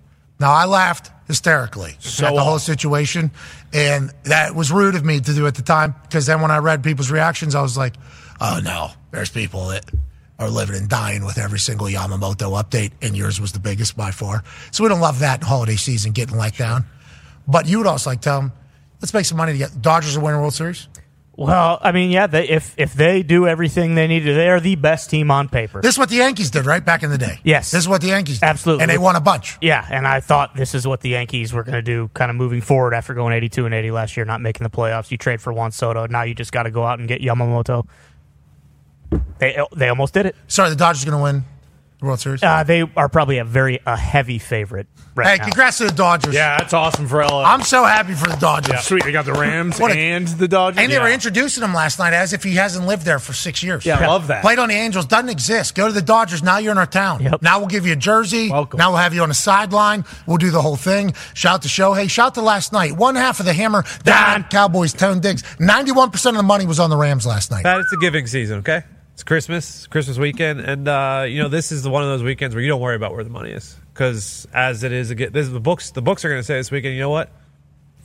Now 0.41 0.53
I 0.53 0.65
laughed 0.65 1.11
hysterically 1.29 1.93
at 1.93 2.35
the 2.35 2.43
whole 2.43 2.59
situation, 2.59 3.31
and 3.73 4.11
that 4.25 4.55
was 4.55 4.73
rude 4.73 4.97
of 4.97 5.05
me 5.05 5.21
to 5.21 5.33
do 5.33 5.47
at 5.47 5.55
the 5.55 5.63
time 5.63 5.95
because 6.03 6.27
then 6.27 6.41
when 6.41 6.51
I 6.51 6.59
read 6.59 6.83
people's 6.83 7.11
reactions, 7.11 7.55
I 7.55 7.63
was 7.63 7.79
like, 7.79 7.95
"Oh 8.41 8.61
no, 8.63 8.91
there's 9.13 9.31
people 9.31 9.69
that 9.69 9.89
are 10.41 10.51
living 10.51 10.75
and 10.75 10.89
dying 10.89 11.25
with 11.25 11.39
every 11.39 11.61
single 11.61 11.87
Yamamoto 11.87 12.61
update, 12.61 12.91
and 13.01 13.17
yours 13.17 13.41
was 13.41 13.53
the 13.53 13.61
biggest 13.61 13.97
by 13.97 14.11
far." 14.11 14.43
So 14.73 14.83
we 14.83 14.89
don't 14.89 15.01
love 15.01 15.21
that 15.21 15.41
in 15.41 15.47
holiday 15.47 15.77
season 15.77 16.11
getting 16.11 16.37
let 16.37 16.59
down. 16.59 16.85
But 17.47 17.67
you 17.67 17.79
would 17.79 17.87
also 17.87 18.11
like 18.11 18.21
tell 18.21 18.41
them, 18.41 18.53
let's 19.01 19.15
make 19.15 19.27
some 19.27 19.39
money 19.39 19.53
to 19.53 19.59
get 19.59 19.81
Dodgers 19.81 20.15
to 20.15 20.21
win 20.21 20.35
a 20.35 20.41
World 20.41 20.55
Series. 20.55 20.89
Well, 21.37 21.79
I 21.83 21.91
mean, 21.91 22.11
yeah. 22.11 22.29
They, 22.29 22.49
if 22.49 22.75
if 22.79 22.95
they 22.95 23.23
do 23.25 23.49
everything 23.49 23.97
they 23.97 24.07
need 24.07 24.21
to, 24.21 24.35
they 24.35 24.49
are 24.49 24.61
the 24.61 24.77
best 24.77 25.11
team 25.11 25.31
on 25.31 25.49
paper. 25.49 25.81
This 25.81 25.95
is 25.95 25.99
what 25.99 26.09
the 26.09 26.17
Yankees 26.17 26.51
did, 26.51 26.65
right 26.65 26.85
back 26.85 27.03
in 27.03 27.11
the 27.11 27.19
day. 27.19 27.41
Yes. 27.43 27.73
this 27.73 27.81
is 27.81 27.89
what 27.89 28.03
the 28.03 28.09
Yankees 28.09 28.39
did. 28.39 28.47
Absolutely. 28.47 28.83
and 28.83 28.91
they 28.91 28.99
won 28.99 29.17
a 29.17 29.21
bunch. 29.21 29.59
yeah, 29.61 29.87
and 29.91 30.07
I 30.07 30.21
thought 30.21 30.55
this 30.55 30.75
is 30.75 30.87
what 30.87 31.01
the 31.01 31.09
Yankees 31.09 31.53
were 31.53 31.65
going 31.65 31.75
to 31.75 31.83
do, 31.83 32.09
kind 32.15 32.31
of 32.31 32.37
moving 32.37 32.61
forward 32.61 32.95
after 32.95 33.15
going 33.15 33.33
82 33.33 33.67
and 33.67 33.75
80 33.75 33.91
last 33.91 34.17
year, 34.17 34.25
not 34.25 34.41
making 34.41 34.63
the 34.65 34.71
playoffs. 34.71 35.11
You 35.11 35.19
trade 35.19 35.41
for 35.41 35.53
Juan 35.53 35.73
Soto. 35.73 36.07
Now 36.07 36.23
you 36.23 36.35
just 36.35 36.53
got 36.53 36.65
to 36.65 36.71
go 36.71 36.85
out 36.85 37.01
and 37.01 37.09
get 37.09 37.21
Yamamoto. 37.21 37.87
They 39.39 39.59
they 39.77 39.89
almost 39.89 40.15
did 40.15 40.27
it. 40.27 40.37
Sorry, 40.47 40.71
the 40.71 40.77
Dodgers 40.77 41.03
are 41.03 41.11
going 41.11 41.19
to 41.19 41.23
win 41.23 41.45
the 42.01 42.07
World 42.07 42.21
Series. 42.21 42.43
Uh, 42.43 42.65
they 42.65 42.83
are 42.97 43.09
probably 43.09 43.39
a 43.39 43.45
very 43.45 43.81
a 43.87 43.97
heavy 43.97 44.39
favorite 44.39 44.87
right 45.15 45.27
hey, 45.29 45.37
now. 45.39 45.45
congrats 45.45 45.79
to 45.79 45.85
the 45.87 45.93
Dodgers. 45.93 46.35
Yeah, 46.35 46.59
that's 46.59 46.73
awesome 46.73 47.07
for 47.07 47.25
LA. 47.25 47.45
I'm 47.45 47.63
so 47.63 47.85
happy 47.85 48.15
for 48.15 48.29
the 48.29 48.37
Dodgers. 48.37 48.81
Sweet. 48.81 49.05
They 49.05 49.13
got 49.13 49.25
the 49.25 49.33
Rams 49.33 49.79
What 49.79 49.93
a- 49.93 49.97
and 49.97 50.27
the 50.27 50.49
Dodgers. 50.49 50.83
And 50.83 50.91
they 50.93 50.99
were 50.99 51.09
Yeah. 51.09 51.15
introducing 51.15 51.63
him 51.63 51.73
last 51.73 51.99
night 51.99 52.13
as 52.13 52.33
if 52.33 52.43
he 52.43 52.57
hasn't 52.57 52.87
lived 52.87 53.05
there 53.05 53.19
for 53.19 53.33
six 53.33 53.63
years. 53.63 53.87
Yeah, 53.87 53.99
I 54.01 54.07
love 54.07 54.27
that. 54.27 54.43
Played 54.43 54.59
on 54.59 54.69
the 54.69 54.75
Angels, 54.75 55.07
doesn't 55.07 55.29
exist. 55.29 55.75
Go 55.75 55.87
to 55.87 55.93
the 55.93 56.03
Dodgers. 56.03 56.43
Now 56.43 56.59
you're 56.59 56.73
in 56.73 56.79
our 56.79 56.87
town. 56.87 57.23
Yep. 57.23 57.43
Now 57.43 57.59
we'll 57.59 57.69
give 57.69 57.87
you 57.87 57.93
a 57.93 57.97
jersey. 57.97 58.51
Welcome. 58.51 58.79
Now 58.79 58.91
we'll 58.91 58.99
have 58.99 59.15
you 59.15 59.23
on 59.23 59.29
the 59.29 59.35
sideline. 59.35 60.05
We'll 60.27 60.39
do 60.39 60.51
the 60.51 60.63
whole 60.63 60.77
thing. 60.77 61.15
Shout 61.35 61.63
to 61.63 61.69
Shohei. 61.69 62.11
Shout 62.11 62.35
to 62.35 62.43
last 62.43 62.73
night. 62.73 62.97
One 62.97 63.15
half 63.15 63.41
of 63.41 63.47
the 63.47 63.53
hammer. 63.55 63.85
Don 64.03 64.45
Cowboys, 64.45 64.93
Tone 64.93 65.21
Diggs. 65.21 65.43
91% 65.61 66.31
of 66.31 66.37
the 66.37 66.43
money 66.43 66.67
was 66.67 66.81
on 66.81 66.91
the 66.91 66.97
Rams 66.97 67.25
last 67.27 67.51
night. 67.51 67.63
That 67.63 67.79
it's 67.81 67.93
a 67.93 67.97
giving 67.99 68.27
season, 68.27 68.59
okay? 68.59 68.83
It's 69.15 69.23
Christmas, 69.23 69.87
Christmas 69.87 70.19
weekend, 70.19 70.59
and 70.61 70.89
uh, 70.89 71.25
you 71.29 71.41
know 71.41 71.49
this 71.49 71.71
is 71.71 71.87
one 71.87 72.03
of 72.03 72.09
those 72.09 72.25
weekends 72.25 72.53
where 72.53 72.61
you 72.61 72.69
don't 72.69 72.81
worry 72.81 72.97
about 72.97 73.13
where 73.13 73.23
the 73.23 73.31
money 73.31 73.53
is 73.53 73.77
because 73.93 74.45
as 74.53 74.83
it 74.83 74.91
is, 74.91 75.13
again, 75.13 75.31
this 75.33 75.47
is 75.47 75.53
the 75.53 75.61
books. 75.61 75.93
The 75.93 76.03
books 76.03 76.25
are 76.25 76.29
going 76.29 76.41
to 76.41 76.45
say 76.45 76.57
this 76.57 76.73
weekend. 76.73 76.95
You 76.95 77.03
know 77.03 77.11
what? 77.11 77.31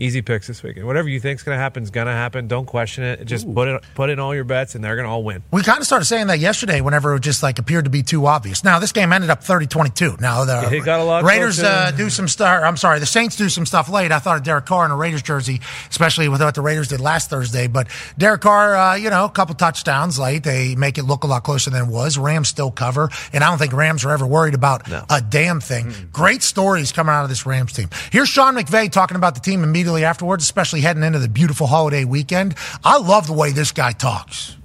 Easy 0.01 0.21
picks 0.21 0.47
this 0.47 0.63
weekend. 0.63 0.87
Whatever 0.87 1.09
you 1.09 1.19
think's 1.19 1.43
going 1.43 1.57
to 1.57 1.61
happen 1.61 1.83
is 1.83 1.89
going 1.89 2.07
to 2.07 2.13
happen. 2.13 2.47
Don't 2.47 2.65
question 2.65 3.03
it. 3.03 3.25
Just 3.25 3.53
put 3.53 3.67
it 3.67 3.83
put 3.95 4.09
in 4.09 4.17
all 4.17 4.33
your 4.33 4.45
bets, 4.45 4.73
and 4.73 4.81
they're 4.81 4.95
going 4.95 5.05
to 5.05 5.11
all 5.11 5.25
win. 5.25 5.43
We 5.51 5.61
kind 5.61 5.79
of 5.79 5.85
started 5.85 6.05
saying 6.05 6.27
that 6.27 6.39
yesterday 6.39 6.79
whenever 6.79 7.13
it 7.15 7.19
just 7.19 7.43
like 7.43 7.59
appeared 7.59 7.83
to 7.83 7.91
be 7.91 8.01
too 8.01 8.25
obvious. 8.25 8.63
Now 8.63 8.79
this 8.79 8.93
game 8.93 9.11
ended 9.11 9.29
up 9.29 9.41
30-22. 9.41 10.21
Now 10.21 10.45
the 10.45 10.73
It 10.73 10.85
got 10.85 11.01
a 11.01 11.03
lot 11.03 11.25
Raiders 11.25 11.61
uh, 11.61 11.91
do 11.91 12.09
some 12.09 12.29
stuff. 12.29 12.63
I'm 12.63 12.77
sorry, 12.77 12.99
the 12.99 13.05
Saints 13.05 13.35
do 13.35 13.49
some 13.49 13.65
stuff 13.65 13.89
late. 13.89 14.13
I 14.13 14.19
thought 14.19 14.37
of 14.37 14.43
Derek 14.43 14.65
Carr 14.65 14.85
in 14.85 14.91
a 14.91 14.95
Raiders 14.95 15.21
jersey, 15.21 15.59
especially 15.89 16.29
with 16.29 16.41
what 16.41 16.55
the 16.55 16.61
Raiders 16.61 16.87
did 16.87 17.01
last 17.01 17.29
Thursday. 17.29 17.67
But 17.67 17.89
Derek 18.17 18.39
Carr, 18.39 18.77
uh, 18.77 18.95
you 18.95 19.09
know, 19.09 19.25
a 19.25 19.29
couple 19.29 19.53
touchdowns 19.55 20.17
late. 20.17 20.45
They 20.45 20.75
make 20.75 20.97
it 20.97 21.03
look 21.03 21.25
a 21.25 21.27
lot 21.27 21.43
closer 21.43 21.71
than 21.71 21.89
it 21.89 21.91
was. 21.91 22.17
Rams 22.17 22.47
still 22.47 22.71
cover, 22.71 23.09
and 23.33 23.43
I 23.43 23.49
don't 23.49 23.57
think 23.57 23.73
Rams 23.73 24.05
are 24.05 24.11
ever 24.11 24.25
worried 24.25 24.53
about 24.53 24.87
a 25.09 25.21
damn 25.21 25.59
thing. 25.59 25.91
Great 26.13 26.41
stories 26.41 26.93
coming 26.93 27.13
out 27.13 27.23
of 27.23 27.29
this 27.29 27.45
Rams 27.45 27.73
team. 27.73 27.89
Here's 28.13 28.29
Sean 28.29 28.55
McVay 28.55 28.89
talking 28.89 29.17
about 29.17 29.35
the 29.35 29.41
team 29.41 29.61
immediately 29.61 29.88
afterwards, 29.97 30.43
especially 30.43 30.81
heading 30.81 31.03
into 31.03 31.19
the 31.19 31.29
beautiful 31.29 31.67
holiday 31.67 32.05
weekend. 32.05 32.55
I 32.83 32.97
love 32.97 33.27
the 33.27 33.33
way 33.33 33.51
this 33.51 33.71
guy 33.71 33.91
talks. 33.91 34.55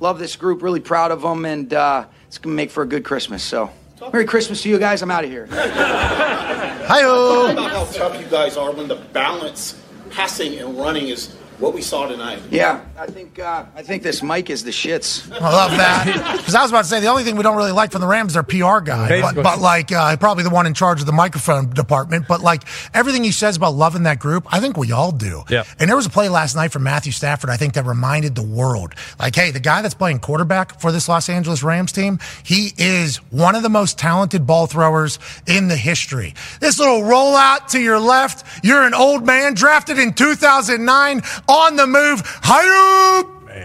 Love 0.00 0.18
this 0.18 0.36
group, 0.36 0.62
really 0.62 0.80
proud 0.80 1.10
of 1.10 1.22
them, 1.22 1.44
and 1.44 1.72
uh, 1.72 2.06
it's 2.26 2.38
going 2.38 2.52
to 2.52 2.56
make 2.56 2.70
for 2.70 2.82
a 2.82 2.86
good 2.86 3.04
Christmas. 3.04 3.42
So, 3.42 3.70
Merry 4.12 4.24
Christmas 4.24 4.62
to 4.62 4.68
you 4.68 4.78
guys. 4.78 5.02
I'm 5.02 5.10
out 5.10 5.24
of 5.24 5.30
here. 5.30 5.46
Hi-oh. 5.50 7.52
about 7.52 7.70
how 7.70 7.84
tough 7.84 8.20
you 8.20 8.26
guys 8.26 8.56
are 8.56 8.72
when 8.72 8.88
the 8.88 8.96
balance, 8.96 9.80
passing 10.10 10.58
and 10.58 10.78
running 10.78 11.08
is 11.08 11.36
what 11.60 11.74
we 11.74 11.82
saw 11.82 12.06
tonight. 12.06 12.40
Yeah, 12.50 12.84
I 12.98 13.06
think 13.06 13.38
uh, 13.38 13.66
I 13.74 13.82
think 13.82 14.02
this 14.02 14.22
mic 14.22 14.50
is 14.50 14.64
the 14.64 14.70
shits. 14.70 15.30
I 15.30 15.50
love 15.50 15.70
that. 15.72 16.38
Because 16.40 16.54
I 16.54 16.62
was 16.62 16.70
about 16.70 16.82
to 16.82 16.88
say 16.88 17.00
the 17.00 17.08
only 17.08 17.22
thing 17.22 17.36
we 17.36 17.42
don't 17.42 17.56
really 17.56 17.70
like 17.72 17.92
from 17.92 18.00
the 18.00 18.06
Rams 18.06 18.30
is 18.30 18.34
their 18.34 18.42
PR 18.42 18.80
guy, 18.80 19.20
but, 19.20 19.34
but, 19.42 19.60
like 19.60 19.92
uh, 19.92 20.16
probably 20.16 20.42
the 20.42 20.50
one 20.50 20.66
in 20.66 20.74
charge 20.74 21.00
of 21.00 21.06
the 21.06 21.12
microphone 21.12 21.70
department. 21.70 22.26
But 22.26 22.40
like 22.40 22.62
everything 22.94 23.22
he 23.22 23.30
says 23.30 23.56
about 23.56 23.74
loving 23.74 24.04
that 24.04 24.18
group, 24.18 24.46
I 24.52 24.58
think 24.58 24.76
we 24.76 24.90
all 24.90 25.12
do. 25.12 25.42
Yeah. 25.48 25.64
And 25.78 25.88
there 25.88 25.96
was 25.96 26.06
a 26.06 26.10
play 26.10 26.28
last 26.28 26.56
night 26.56 26.72
from 26.72 26.82
Matthew 26.82 27.12
Stafford, 27.12 27.50
I 27.50 27.56
think 27.56 27.74
that 27.74 27.84
reminded 27.84 28.34
the 28.34 28.42
world, 28.42 28.94
like, 29.18 29.34
hey, 29.34 29.50
the 29.50 29.60
guy 29.60 29.82
that's 29.82 29.94
playing 29.94 30.20
quarterback 30.20 30.80
for 30.80 30.90
this 30.92 31.08
Los 31.08 31.28
Angeles 31.28 31.62
Rams 31.62 31.92
team, 31.92 32.18
he 32.42 32.72
is 32.78 33.18
one 33.30 33.54
of 33.54 33.62
the 33.62 33.68
most 33.68 33.98
talented 33.98 34.46
ball 34.46 34.66
throwers 34.66 35.18
in 35.46 35.68
the 35.68 35.76
history. 35.76 36.34
This 36.60 36.78
little 36.78 37.02
rollout 37.02 37.68
to 37.68 37.80
your 37.80 37.98
left, 37.98 38.64
you're 38.64 38.82
an 38.82 38.94
old 38.94 39.26
man 39.26 39.54
drafted 39.54 39.98
in 39.98 40.14
2009 40.14 41.22
on 41.50 41.76
the 41.76 41.86
move, 41.86 42.22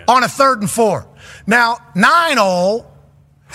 on 0.07 0.23
a 0.23 0.27
third 0.27 0.61
and 0.61 0.69
four. 0.69 1.07
Now, 1.45 1.77
nine 1.95 2.37
all 2.37 2.91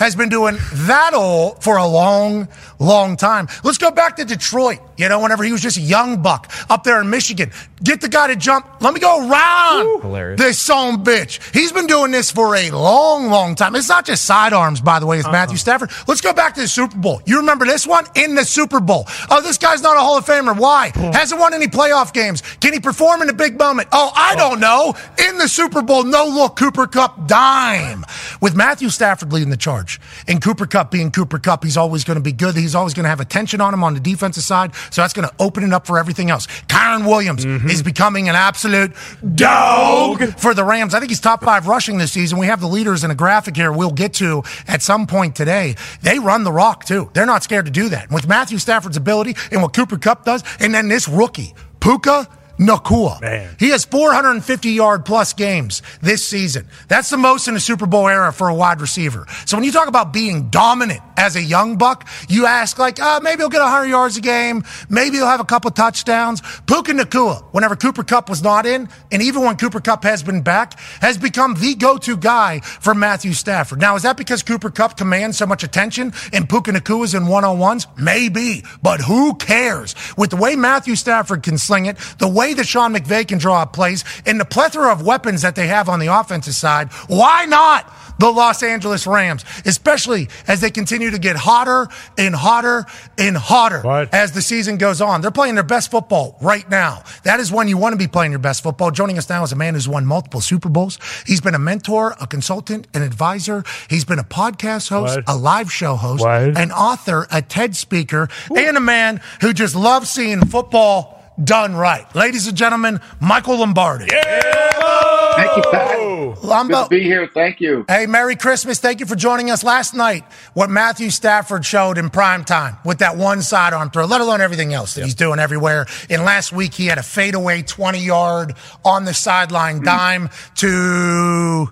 has 0.01 0.15
been 0.15 0.29
doing 0.29 0.57
that 0.73 1.13
all 1.13 1.53
for 1.61 1.77
a 1.77 1.85
long, 1.85 2.47
long 2.79 3.15
time. 3.15 3.47
Let's 3.63 3.77
go 3.77 3.91
back 3.91 4.15
to 4.15 4.25
Detroit. 4.25 4.79
You 4.97 5.07
know, 5.09 5.19
whenever 5.19 5.43
he 5.43 5.51
was 5.51 5.61
just 5.61 5.77
a 5.77 5.81
young 5.81 6.23
buck 6.23 6.51
up 6.71 6.83
there 6.83 6.99
in 6.99 7.11
Michigan, 7.11 7.51
get 7.83 8.01
the 8.01 8.09
guy 8.09 8.27
to 8.27 8.35
jump. 8.35 8.65
Let 8.81 8.95
me 8.95 8.99
go 8.99 9.29
around 9.29 10.37
this 10.37 10.59
son 10.59 11.03
bitch. 11.03 11.53
He's 11.53 11.71
been 11.71 11.85
doing 11.85 12.09
this 12.09 12.31
for 12.31 12.55
a 12.55 12.71
long, 12.71 13.29
long 13.29 13.53
time. 13.53 13.75
It's 13.75 13.89
not 13.89 14.07
just 14.07 14.25
sidearms, 14.25 14.81
by 14.81 14.99
the 14.99 15.05
way, 15.05 15.17
with 15.17 15.27
Matthew 15.27 15.53
uh-huh. 15.53 15.57
Stafford. 15.57 15.91
Let's 16.07 16.21
go 16.21 16.33
back 16.33 16.55
to 16.55 16.61
the 16.61 16.67
Super 16.67 16.97
Bowl. 16.97 17.21
You 17.27 17.37
remember 17.37 17.65
this 17.65 17.85
one 17.85 18.05
in 18.15 18.33
the 18.33 18.43
Super 18.43 18.79
Bowl? 18.79 19.05
Oh, 19.29 19.41
this 19.41 19.59
guy's 19.59 19.83
not 19.83 19.97
a 19.97 19.99
Hall 19.99 20.17
of 20.17 20.25
Famer. 20.25 20.57
Why? 20.57 20.91
Hasn't 21.13 21.39
won 21.39 21.53
any 21.53 21.67
playoff 21.67 22.11
games. 22.11 22.41
Can 22.59 22.73
he 22.73 22.79
perform 22.79 23.21
in 23.21 23.29
a 23.29 23.33
big 23.33 23.59
moment? 23.59 23.89
Oh, 23.91 24.11
I 24.15 24.35
don't 24.35 24.59
know. 24.59 24.95
In 25.29 25.37
the 25.37 25.47
Super 25.47 25.83
Bowl, 25.83 26.03
no 26.03 26.25
look 26.25 26.55
Cooper 26.55 26.87
Kupp 26.87 27.27
dime 27.27 28.03
with 28.41 28.55
Matthew 28.55 28.89
Stafford 28.89 29.31
leading 29.31 29.51
the 29.51 29.57
charge 29.57 29.90
and 30.27 30.41
Cooper 30.41 30.65
Kupp 30.65 30.91
being 30.91 31.11
Cooper 31.11 31.39
Kupp. 31.39 31.63
He's 31.63 31.77
always 31.77 32.03
going 32.03 32.15
to 32.15 32.23
be 32.23 32.31
good. 32.31 32.55
He's 32.55 32.75
always 32.75 32.93
going 32.93 33.03
to 33.03 33.09
have 33.09 33.19
attention 33.19 33.59
on 33.61 33.73
him 33.73 33.83
on 33.83 33.93
the 33.93 33.99
defensive 33.99 34.43
side. 34.43 34.73
So 34.91 35.01
that's 35.01 35.13
going 35.13 35.27
to 35.27 35.33
open 35.39 35.63
it 35.63 35.73
up 35.73 35.85
for 35.85 35.97
everything 35.97 36.29
else. 36.29 36.47
Kyren 36.67 37.05
Williams 37.05 37.45
mm-hmm. 37.45 37.69
is 37.69 37.83
becoming 37.83 38.29
an 38.29 38.35
absolute 38.35 38.93
dog 39.35 40.23
for 40.39 40.53
the 40.53 40.63
Rams. 40.63 40.93
I 40.93 40.99
think 40.99 41.11
he's 41.11 41.19
top 41.19 41.43
five 41.43 41.67
rushing 41.67 41.97
this 41.97 42.11
season. 42.11 42.37
We 42.37 42.47
have 42.47 42.61
the 42.61 42.67
leaders 42.67 43.03
in 43.03 43.11
a 43.11 43.15
graphic 43.15 43.55
here 43.55 43.71
we'll 43.81 43.91
get 43.91 44.13
to 44.13 44.43
at 44.67 44.81
some 44.81 45.07
point 45.07 45.35
today. 45.35 45.75
They 46.03 46.19
run 46.19 46.43
the 46.43 46.51
rock 46.51 46.85
too. 46.85 47.09
They're 47.13 47.25
not 47.25 47.41
scared 47.41 47.65
to 47.65 47.71
do 47.71 47.89
that. 47.89 48.11
With 48.11 48.27
Matthew 48.27 48.59
Stafford's 48.59 48.97
ability 48.97 49.35
and 49.51 49.61
what 49.61 49.73
Cooper 49.73 49.97
Kupp 49.97 50.23
does, 50.23 50.43
and 50.59 50.73
then 50.73 50.87
this 50.87 51.07
rookie, 51.07 51.55
Puka 51.79 52.27
Nacua. 52.61 53.19
Man. 53.21 53.55
He 53.57 53.69
has 53.69 53.85
450 53.85 54.69
yard 54.69 55.03
plus 55.03 55.33
games 55.33 55.81
this 56.01 56.23
season. 56.25 56.67
That's 56.87 57.09
the 57.09 57.17
most 57.17 57.47
in 57.47 57.55
a 57.55 57.59
Super 57.59 57.87
Bowl 57.87 58.07
era 58.07 58.31
for 58.31 58.49
a 58.49 58.53
wide 58.53 58.81
receiver. 58.81 59.25
So 59.45 59.57
when 59.57 59.63
you 59.63 59.71
talk 59.71 59.87
about 59.87 60.13
being 60.13 60.49
dominant 60.49 61.01
as 61.17 61.35
a 61.35 61.41
young 61.41 61.77
buck, 61.77 62.07
you 62.29 62.45
ask 62.45 62.77
like, 62.77 62.99
uh, 62.99 63.19
maybe 63.23 63.41
he'll 63.41 63.49
get 63.49 63.61
100 63.61 63.87
yards 63.87 64.17
a 64.17 64.21
game. 64.21 64.63
Maybe 64.89 65.17
he'll 65.17 65.25
have 65.25 65.39
a 65.39 65.45
couple 65.45 65.71
touchdowns. 65.71 66.41
Puka 66.67 66.91
Nacua, 66.91 67.43
whenever 67.51 67.75
Cooper 67.75 68.03
Kupp 68.03 68.29
was 68.29 68.43
not 68.43 68.67
in, 68.67 68.87
and 69.11 69.23
even 69.23 69.41
when 69.41 69.57
Cooper 69.57 69.79
Kupp 69.79 70.03
has 70.03 70.21
been 70.21 70.41
back, 70.43 70.79
has 71.01 71.17
become 71.17 71.55
the 71.55 71.73
go-to 71.73 72.15
guy 72.15 72.59
for 72.59 72.93
Matthew 72.93 73.33
Stafford. 73.33 73.79
Now, 73.81 73.95
is 73.95 74.03
that 74.03 74.17
because 74.17 74.43
Cooper 74.43 74.69
Kupp 74.69 74.97
commands 74.97 75.37
so 75.37 75.47
much 75.47 75.63
attention 75.63 76.13
and 76.31 76.47
Puka 76.47 76.71
Nacua's 76.71 77.15
in 77.15 77.25
one-on-ones? 77.25 77.87
Maybe, 77.97 78.63
but 78.83 79.01
who 79.01 79.33
cares? 79.35 79.95
With 80.15 80.29
the 80.29 80.35
way 80.35 80.55
Matthew 80.55 80.95
Stafford 80.95 81.41
can 81.41 81.57
sling 81.57 81.87
it, 81.87 81.97
the 82.19 82.27
way 82.27 82.50
that 82.55 82.67
Sean 82.67 82.93
McVay 82.93 83.27
can 83.27 83.37
draw 83.37 83.61
up 83.61 83.73
plays, 83.73 84.03
and 84.25 84.39
the 84.39 84.45
plethora 84.45 84.91
of 84.91 85.01
weapons 85.05 85.41
that 85.41 85.55
they 85.55 85.67
have 85.67 85.89
on 85.89 85.99
the 85.99 86.07
offensive 86.07 86.55
side, 86.55 86.91
why 87.07 87.45
not 87.45 87.91
the 88.19 88.29
Los 88.29 88.61
Angeles 88.61 89.07
Rams? 89.07 89.43
Especially 89.65 90.29
as 90.47 90.61
they 90.61 90.69
continue 90.69 91.09
to 91.09 91.17
get 91.17 91.35
hotter 91.35 91.87
and 92.19 92.35
hotter 92.35 92.85
and 93.17 93.35
hotter 93.35 93.81
What? 93.81 94.13
as 94.13 94.33
the 94.33 94.41
season 94.43 94.77
goes 94.77 95.01
on. 95.01 95.21
They're 95.21 95.31
playing 95.31 95.55
their 95.55 95.63
best 95.63 95.89
football 95.89 96.37
right 96.41 96.69
now. 96.69 97.03
That 97.23 97.39
is 97.39 97.51
when 97.51 97.67
you 97.67 97.77
want 97.77 97.93
to 97.93 97.97
be 97.97 98.07
playing 98.07 98.31
your 98.31 98.39
best 98.39 98.61
football. 98.61 98.91
Joining 98.91 99.17
us 99.17 99.27
now 99.29 99.43
is 99.43 99.51
a 99.51 99.55
man 99.55 99.73
who's 99.73 99.87
won 99.87 100.05
multiple 100.05 100.39
Super 100.41 100.69
Bowls. 100.69 100.99
He's 101.25 101.41
been 101.41 101.55
a 101.55 101.59
mentor, 101.59 102.15
a 102.21 102.27
consultant, 102.27 102.87
an 102.93 103.01
advisor. 103.01 103.63
He's 103.89 104.05
been 104.05 104.19
a 104.19 104.23
podcast 104.23 104.89
host, 104.89 105.15
What? 105.15 105.23
a 105.27 105.35
live 105.35 105.71
show 105.71 105.95
host, 105.95 106.21
What? 106.23 106.57
an 106.57 106.71
author, 106.71 107.25
a 107.31 107.41
TED 107.41 107.75
speaker, 107.75 108.29
and 108.55 108.77
a 108.77 108.81
man 108.81 109.19
who 109.41 109.51
just 109.53 109.75
loves 109.75 110.09
seeing 110.09 110.45
football 110.45 111.20
done 111.41 111.75
right. 111.75 112.13
Ladies 112.15 112.47
and 112.47 112.57
gentlemen, 112.57 112.99
Michael 113.19 113.57
Lombardi. 113.57 114.07
Thank 114.07 115.57
you, 115.57 115.63
Pat. 115.71 115.97
Lombo- 116.41 116.67
Good 116.67 116.83
to 116.83 116.89
be 116.89 117.03
here. 117.03 117.29
Thank 117.33 117.61
you. 117.61 117.85
Hey, 117.87 118.05
Merry 118.05 118.35
Christmas. 118.35 118.79
Thank 118.79 118.99
you 118.99 119.05
for 119.05 119.15
joining 119.15 119.49
us 119.49 119.63
last 119.63 119.93
night. 119.93 120.23
What 120.53 120.69
Matthew 120.69 121.09
Stafford 121.09 121.65
showed 121.65 121.97
in 121.97 122.09
prime 122.09 122.43
time 122.43 122.77
with 122.85 122.99
that 122.99 123.17
one 123.17 123.41
sidearm 123.41 123.91
throw, 123.91 124.05
let 124.05 124.21
alone 124.21 124.41
everything 124.41 124.73
else 124.73 124.95
that 124.95 125.03
he's 125.03 125.15
doing 125.15 125.39
everywhere. 125.39 125.85
And 126.09 126.23
last 126.23 126.51
week, 126.51 126.73
he 126.73 126.87
had 126.87 126.97
a 126.97 127.03
fadeaway 127.03 127.61
20 127.61 127.99
yard 127.99 128.55
on 128.83 129.05
the 129.05 129.13
sideline 129.13 129.77
hmm. 129.77 129.83
dime 129.83 130.29
to. 130.55 131.69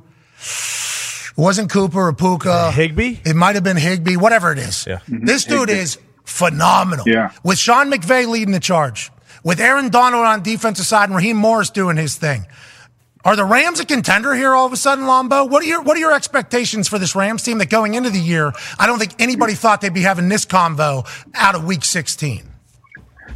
It 1.31 1.37
wasn't 1.37 1.69
Cooper 1.69 2.07
or 2.07 2.13
Puka. 2.13 2.51
Uh, 2.51 2.71
Higbee? 2.71 3.19
It 3.25 3.35
might 3.35 3.55
have 3.55 3.63
been 3.63 3.77
Higbee, 3.77 4.17
whatever 4.17 4.51
it 4.51 4.57
is. 4.57 4.85
Yeah. 4.87 4.99
This 5.07 5.45
mm-hmm. 5.45 5.53
dude 5.53 5.69
Higbee. 5.69 5.81
is 5.81 5.97
phenomenal. 6.25 7.07
Yeah. 7.07 7.31
With 7.43 7.57
Sean 7.57 7.91
McVay 7.91 8.27
leading 8.27 8.53
the 8.53 8.59
charge, 8.59 9.11
with 9.43 9.59
Aaron 9.59 9.89
Donald 9.89 10.25
on 10.25 10.43
defensive 10.43 10.85
side 10.85 11.09
and 11.09 11.15
Raheem 11.15 11.37
Morris 11.37 11.69
doing 11.69 11.97
his 11.97 12.17
thing. 12.17 12.45
Are 13.25 13.35
the 13.35 13.43
Rams 13.43 13.81
a 13.81 13.85
contender 13.85 14.33
here 14.33 14.55
all 14.55 14.65
of 14.65 14.71
a 14.71 14.77
sudden, 14.77 15.05
Lombo? 15.05 15.43
What 15.49 15.61
are 15.63 15.67
your 15.67 15.81
what 15.81 15.97
are 15.97 15.99
your 15.99 16.13
expectations 16.13 16.87
for 16.87 16.97
this 16.97 17.15
Rams 17.15 17.43
team 17.43 17.57
that 17.57 17.69
going 17.69 17.93
into 17.95 18.09
the 18.09 18.19
year, 18.19 18.53
I 18.77 18.87
don't 18.87 18.97
think 18.97 19.13
anybody 19.19 19.55
thought 19.55 19.81
they'd 19.81 19.93
be 19.93 20.01
having 20.01 20.29
this 20.29 20.45
convo 20.45 21.05
out 21.33 21.55
of 21.55 21.65
week 21.65 21.83
16. 21.83 22.43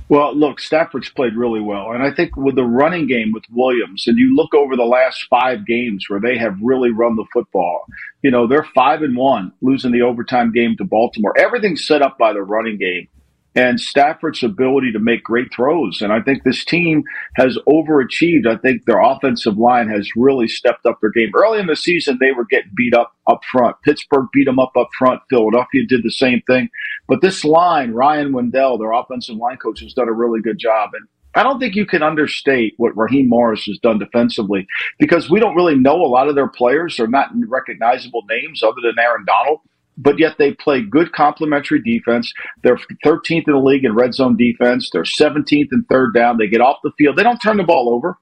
Well, 0.09 0.35
look, 0.35 0.59
Stafford's 0.59 1.09
played 1.09 1.35
really 1.35 1.59
well. 1.59 1.91
And 1.91 2.03
I 2.03 2.11
think 2.11 2.35
with 2.37 2.55
the 2.55 2.63
running 2.63 3.07
game 3.07 3.31
with 3.33 3.43
Williams, 3.51 4.05
and 4.07 4.17
you 4.17 4.35
look 4.35 4.53
over 4.53 4.75
the 4.75 4.83
last 4.83 5.25
five 5.29 5.65
games 5.65 6.05
where 6.07 6.19
they 6.19 6.37
have 6.37 6.57
really 6.61 6.91
run 6.91 7.15
the 7.15 7.25
football, 7.33 7.85
you 8.21 8.29
know, 8.29 8.45
they're 8.45 8.67
five 8.75 9.01
and 9.01 9.17
one, 9.17 9.51
losing 9.61 9.91
the 9.91 10.01
overtime 10.01 10.51
game 10.51 10.77
to 10.77 10.83
Baltimore. 10.83 11.37
Everything's 11.37 11.85
set 11.85 12.01
up 12.01 12.17
by 12.17 12.31
the 12.31 12.41
running 12.41 12.77
game 12.77 13.07
and 13.55 13.79
Stafford's 13.79 14.43
ability 14.43 14.91
to 14.91 14.99
make 14.99 15.23
great 15.23 15.53
throws. 15.53 16.01
And 16.01 16.11
I 16.11 16.21
think 16.21 16.43
this 16.43 16.65
team 16.65 17.03
has 17.35 17.57
overachieved. 17.67 18.47
I 18.47 18.57
think 18.57 18.85
their 18.85 19.01
offensive 19.01 19.57
line 19.57 19.89
has 19.89 20.09
really 20.15 20.47
stepped 20.47 20.85
up 20.85 20.99
their 21.01 21.11
game. 21.11 21.31
Early 21.35 21.59
in 21.59 21.67
the 21.67 21.75
season, 21.75 22.17
they 22.19 22.31
were 22.31 22.45
getting 22.45 22.71
beat 22.75 22.93
up 22.93 23.15
up 23.27 23.41
front. 23.51 23.75
Pittsburgh 23.83 24.27
beat 24.33 24.45
them 24.45 24.59
up 24.59 24.73
up 24.77 24.89
front. 24.97 25.21
Philadelphia 25.29 25.85
did 25.87 26.03
the 26.03 26.11
same 26.11 26.41
thing. 26.47 26.69
But 27.07 27.21
this 27.21 27.45
line, 27.45 27.91
Ryan 27.91 28.33
Wendell, 28.33 28.77
their 28.77 28.91
offensive 28.91 29.35
line 29.35 29.57
coach, 29.57 29.81
has 29.81 29.93
done 29.93 30.09
a 30.09 30.13
really 30.13 30.41
good 30.41 30.57
job. 30.57 30.91
And 30.93 31.07
I 31.35 31.43
don't 31.43 31.59
think 31.59 31.75
you 31.75 31.85
can 31.85 32.03
understate 32.03 32.73
what 32.77 32.95
Raheem 32.97 33.29
Morris 33.29 33.65
has 33.65 33.79
done 33.79 33.99
defensively 33.99 34.67
because 34.99 35.29
we 35.29 35.39
don't 35.39 35.55
really 35.55 35.75
know 35.75 35.95
a 35.95 36.07
lot 36.07 36.27
of 36.27 36.35
their 36.35 36.47
players. 36.47 36.97
They're 36.97 37.07
not 37.07 37.31
recognizable 37.47 38.23
names 38.29 38.61
other 38.61 38.81
than 38.83 38.99
Aaron 38.99 39.25
Donald 39.25 39.61
but 39.97 40.19
yet 40.19 40.37
they 40.37 40.53
play 40.53 40.81
good 40.81 41.11
complementary 41.13 41.81
defense. 41.81 42.33
They're 42.63 42.79
13th 43.05 43.47
in 43.47 43.53
the 43.53 43.59
league 43.59 43.85
in 43.85 43.93
red 43.95 44.13
zone 44.13 44.37
defense. 44.37 44.89
They're 44.91 45.03
17th 45.03 45.69
in 45.71 45.85
third 45.89 46.13
down. 46.13 46.37
They 46.37 46.47
get 46.47 46.61
off 46.61 46.77
the 46.83 46.91
field. 46.97 47.15
They 47.15 47.23
don't 47.23 47.41
turn 47.41 47.57
the 47.57 47.63
ball 47.63 47.89
over. 47.89 48.17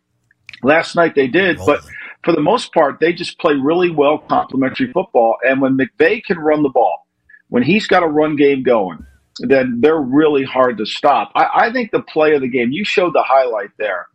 Last 0.63 0.95
night 0.95 1.15
they 1.15 1.27
did, 1.27 1.57
but 1.65 1.81
for 2.23 2.33
the 2.33 2.41
most 2.41 2.73
part, 2.73 2.99
they 2.99 3.13
just 3.13 3.39
play 3.39 3.53
really 3.55 3.89
well 3.89 4.19
complementary 4.19 4.91
football. 4.91 5.37
And 5.43 5.61
when 5.61 5.77
McVay 5.77 6.23
can 6.23 6.37
run 6.37 6.61
the 6.61 6.69
ball, 6.69 7.07
when 7.49 7.63
he's 7.63 7.87
got 7.87 8.03
a 8.03 8.07
run 8.07 8.35
game 8.35 8.61
going, 8.63 8.99
then 9.39 9.79
they're 9.81 9.99
really 9.99 10.43
hard 10.43 10.77
to 10.77 10.85
stop. 10.85 11.31
I, 11.35 11.47
I 11.53 11.71
think 11.71 11.91
the 11.91 12.01
play 12.01 12.35
of 12.35 12.41
the 12.41 12.47
game, 12.47 12.71
you 12.71 12.85
showed 12.85 13.13
the 13.13 13.23
highlight 13.25 13.71
there. 13.79 14.07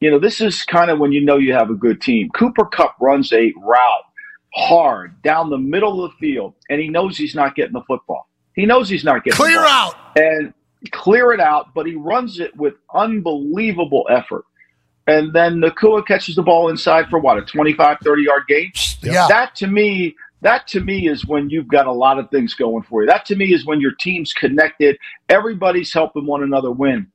You 0.00 0.10
know, 0.10 0.20
this 0.20 0.40
is 0.40 0.62
kind 0.62 0.90
of 0.90 1.00
when 1.00 1.10
you 1.10 1.24
know 1.24 1.36
you 1.36 1.52
have 1.54 1.70
a 1.70 1.74
good 1.74 2.00
team. 2.00 2.28
Cooper 2.30 2.64
Kupp 2.64 2.94
runs 3.00 3.32
a 3.32 3.52
route 3.56 4.04
hard 4.54 5.20
down 5.22 5.50
the 5.50 5.58
middle 5.58 6.04
of 6.04 6.12
the 6.12 6.16
field, 6.18 6.54
and 6.68 6.80
he 6.80 6.88
knows 6.88 7.16
he's 7.16 7.34
not 7.34 7.54
getting 7.54 7.72
the 7.72 7.82
football. 7.86 8.28
He 8.54 8.66
knows 8.66 8.88
he's 8.88 9.04
not 9.04 9.22
getting 9.24 9.36
Clear 9.36 9.60
out. 9.60 9.94
and 10.16 10.52
clear 10.90 11.32
it 11.32 11.40
out, 11.40 11.74
but 11.74 11.86
he 11.86 11.94
runs 11.94 12.40
it 12.40 12.56
with 12.56 12.74
unbelievable 12.94 14.06
effort. 14.10 14.44
And 15.06 15.32
then 15.32 15.60
Nacua 15.60 16.06
catches 16.06 16.36
the 16.36 16.42
ball 16.42 16.68
inside 16.68 17.06
for 17.08 17.18
what, 17.18 17.38
a 17.38 17.42
25, 17.42 17.98
30 18.02 18.22
yard 18.22 18.42
gain? 18.48 18.72
Yeah. 19.02 19.26
That 19.28 19.54
to 19.56 19.66
me, 19.66 20.14
that 20.42 20.66
to 20.68 20.80
me 20.80 21.08
is 21.08 21.26
when 21.26 21.48
you've 21.50 21.68
got 21.68 21.86
a 21.86 21.92
lot 21.92 22.18
of 22.18 22.30
things 22.30 22.54
going 22.54 22.82
for 22.82 23.02
you. 23.02 23.08
That 23.08 23.24
to 23.26 23.36
me 23.36 23.54
is 23.54 23.64
when 23.64 23.80
your 23.80 23.92
team's 23.92 24.32
connected. 24.32 24.98
Everybody's 25.28 25.92
helping 25.92 26.26
one 26.26 26.42
another 26.42 26.70
win. 26.70 27.06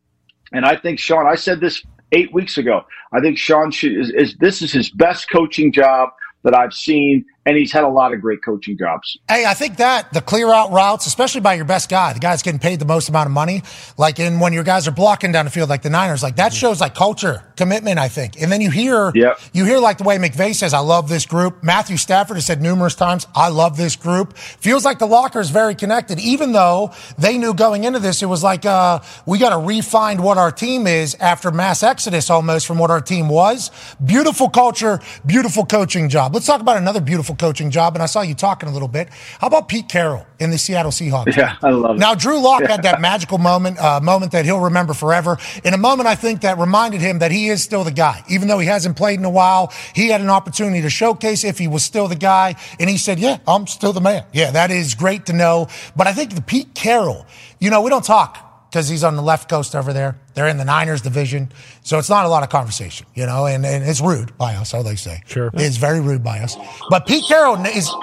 And 0.51 0.65
I 0.65 0.75
think 0.75 0.97
Sean, 0.99 1.27
I 1.27 1.35
said 1.35 1.59
this 1.59 1.83
eight 2.11 2.33
weeks 2.33 2.57
ago. 2.57 2.81
I 3.11 3.19
think 3.19 3.37
Sean 3.37 3.69
should, 3.69 3.95
is, 3.95 4.09
is 4.11 4.35
this 4.37 4.61
is 4.61 4.71
his 4.71 4.89
best 4.89 5.29
coaching 5.29 5.71
job 5.71 6.09
that 6.43 6.55
I've 6.55 6.73
seen, 6.73 7.25
and 7.45 7.57
he's 7.57 7.71
had 7.71 7.83
a 7.83 7.89
lot 7.89 8.13
of 8.13 8.21
great 8.21 8.43
coaching 8.43 8.77
jobs. 8.77 9.17
Hey, 9.29 9.45
I 9.45 9.53
think 9.53 9.77
that 9.77 10.11
the 10.13 10.21
clear 10.21 10.51
out 10.51 10.71
routes, 10.71 11.05
especially 11.07 11.41
by 11.41 11.55
your 11.55 11.65
best 11.65 11.89
guy, 11.89 12.13
the 12.13 12.19
guy's 12.19 12.41
getting 12.41 12.59
paid 12.59 12.79
the 12.79 12.85
most 12.85 13.09
amount 13.09 13.27
of 13.27 13.31
money, 13.33 13.63
like 13.97 14.19
in 14.19 14.39
when 14.39 14.53
your 14.53 14.63
guys 14.63 14.87
are 14.87 14.91
blocking 14.91 15.31
down 15.31 15.45
the 15.45 15.51
field, 15.51 15.69
like 15.69 15.81
the 15.81 15.89
Niners, 15.89 16.23
like 16.23 16.37
that 16.37 16.53
shows 16.53 16.79
like 16.79 16.95
culture, 16.95 17.43
commitment, 17.57 17.99
I 17.99 18.07
think. 18.07 18.41
And 18.41 18.51
then 18.51 18.61
you 18.61 18.71
hear, 18.71 19.11
Yep. 19.13 19.39
you 19.53 19.65
hear 19.65 19.79
like 19.79 19.97
the 19.97 20.03
way 20.05 20.17
McVay 20.17 20.55
says, 20.55 20.73
I 20.73 20.79
love 20.79 21.09
this 21.09 21.25
group. 21.25 21.63
Matthew 21.63 21.97
Stafford 21.97 22.37
has 22.37 22.45
said 22.45 22.61
numerous 22.61 22.95
times, 22.95 23.27
I 23.35 23.49
love 23.49 23.77
this 23.77 23.95
group. 23.95 24.37
Feels 24.37 24.85
like 24.85 24.99
the 24.99 25.05
locker 25.07 25.39
is 25.39 25.49
very 25.49 25.75
connected, 25.75 26.19
even 26.19 26.53
though 26.53 26.93
they 27.17 27.37
knew 27.37 27.53
going 27.53 27.83
into 27.83 27.99
this, 27.99 28.21
it 28.21 28.27
was 28.27 28.43
like, 28.43 28.65
uh, 28.65 28.99
we 29.25 29.37
got 29.37 29.49
to 29.49 29.57
refine 29.57 30.21
what 30.21 30.37
our 30.37 30.51
team 30.51 30.87
is 30.87 31.15
after 31.15 31.51
mass 31.51 31.83
exodus 31.83 32.29
almost 32.29 32.65
from 32.65 32.77
what 32.77 32.89
our 32.89 33.01
team 33.01 33.27
was. 33.27 33.69
Beautiful 34.03 34.49
culture, 34.49 34.99
beautiful 35.25 35.65
coaching 35.65 36.09
job. 36.09 36.33
Let's 36.33 36.45
talk 36.45 36.61
about 36.61 36.77
another 36.77 37.01
beautiful 37.01 37.32
coaching 37.35 37.71
job. 37.71 37.95
And 37.95 38.03
I 38.03 38.05
saw 38.05 38.21
you 38.21 38.35
talking 38.35 38.69
a 38.69 38.71
little 38.71 38.87
bit. 38.87 39.09
How 39.39 39.47
about 39.47 39.67
Pete 39.67 39.89
Carroll 39.89 40.25
in 40.39 40.51
the 40.51 40.57
Seattle 40.57 40.91
Seahawks? 40.91 41.35
Yeah, 41.35 41.55
I 41.61 41.69
love 41.69 41.97
it. 41.97 41.99
Now, 41.99 42.15
Drew 42.15 42.41
Lock 42.41 42.63
had 42.63 42.83
that 42.83 43.01
magical 43.09 43.37
moment, 43.37 43.79
uh, 43.79 43.99
moment 44.01 44.31
that 44.33 44.45
he'll 44.45 44.59
remember 44.59 44.93
forever. 44.93 45.37
In 45.63 45.73
a 45.73 45.77
moment, 45.77 46.07
I 46.07 46.15
think 46.15 46.41
that 46.41 46.57
reminded 46.57 47.01
him 47.01 47.19
that 47.19 47.31
he 47.31 47.49
is 47.49 47.63
still 47.63 47.83
the 47.83 47.91
guy. 47.91 48.23
Even 48.29 48.47
though 48.47 48.59
he 48.59 48.67
hasn't 48.67 48.97
played 48.97 49.19
in 49.19 49.25
a 49.25 49.29
while, 49.29 49.71
he 49.93 50.09
had 50.09 50.21
an 50.21 50.29
opportunity 50.29 50.81
to 50.81 50.89
showcase 50.89 51.43
if 51.43 51.57
he 51.57 51.67
was 51.67 51.83
still 51.83 52.07
the 52.07 52.15
guy. 52.15 52.55
And 52.79 52.89
he 52.89 52.97
said, 52.97 53.19
yeah, 53.19 53.37
I'm 53.47 53.67
still 53.67 53.93
the 53.93 54.01
man. 54.01 54.25
Yeah, 54.33 54.51
that 54.51 54.71
is 54.71 54.95
great 54.95 55.25
to 55.27 55.33
know. 55.33 55.67
But 55.95 56.07
I 56.07 56.13
think 56.13 56.35
the 56.35 56.41
Pete 56.41 56.73
Carroll, 56.73 57.25
you 57.59 57.69
know, 57.69 57.81
we 57.81 57.89
don't 57.89 58.05
talk 58.05 58.52
because 58.73 58.89
he's 58.89 59.03
on 59.03 59.15
the 59.15 59.21
left 59.21 59.47
coast 59.47 59.75
over 59.75 59.93
there. 59.93 60.17
They're 60.33 60.47
in 60.47 60.57
the 60.57 60.65
Niners 60.65 61.03
division. 61.03 61.51
So 61.83 61.99
it's 61.99 62.09
not 62.09 62.25
a 62.25 62.27
lot 62.27 62.41
of 62.41 62.49
conversation, 62.49 63.05
you 63.13 63.27
know, 63.27 63.45
and, 63.45 63.63
and 63.63 63.83
it's 63.83 64.01
rude 64.01 64.35
by 64.35 64.55
us, 64.55 64.71
how 64.71 64.81
they 64.81 64.95
say. 64.95 65.21
Sure. 65.27 65.51
It's 65.53 65.77
very 65.77 65.99
rude 65.99 66.23
by 66.23 66.39
us. 66.39 66.57
But 66.89 67.05
Pete 67.05 67.23
Carroll 67.27 67.63
is, 67.67 67.93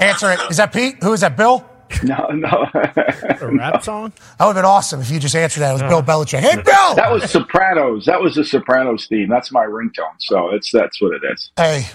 answer 0.00 0.32
it. 0.32 0.40
Is 0.50 0.56
that 0.56 0.72
Pete? 0.72 1.00
Who 1.00 1.12
is 1.12 1.20
that, 1.20 1.36
Bill? 1.36 1.64
No, 2.02 2.26
no. 2.32 2.66
A 2.74 3.38
rap 3.52 3.84
song? 3.84 4.12
That 4.40 4.46
would 4.46 4.56
have 4.56 4.64
been 4.64 4.64
awesome 4.64 5.00
if 5.00 5.12
you 5.12 5.20
just 5.20 5.36
answered 5.36 5.60
that. 5.60 5.70
It 5.70 5.74
was 5.74 5.82
oh. 5.82 5.88
Bill 5.88 6.02
Belichick. 6.02 6.40
Hey, 6.40 6.56
Bill! 6.56 6.96
that 6.96 7.12
was 7.12 7.30
Sopranos. 7.30 8.06
That 8.06 8.20
was 8.20 8.34
the 8.34 8.44
Sopranos 8.44 9.06
theme. 9.06 9.28
That's 9.28 9.52
my 9.52 9.64
ringtone. 9.64 10.16
So 10.18 10.50
it's 10.52 10.72
that's 10.72 11.00
what 11.00 11.14
it 11.14 11.22
is. 11.32 11.52
hey, 11.56 11.86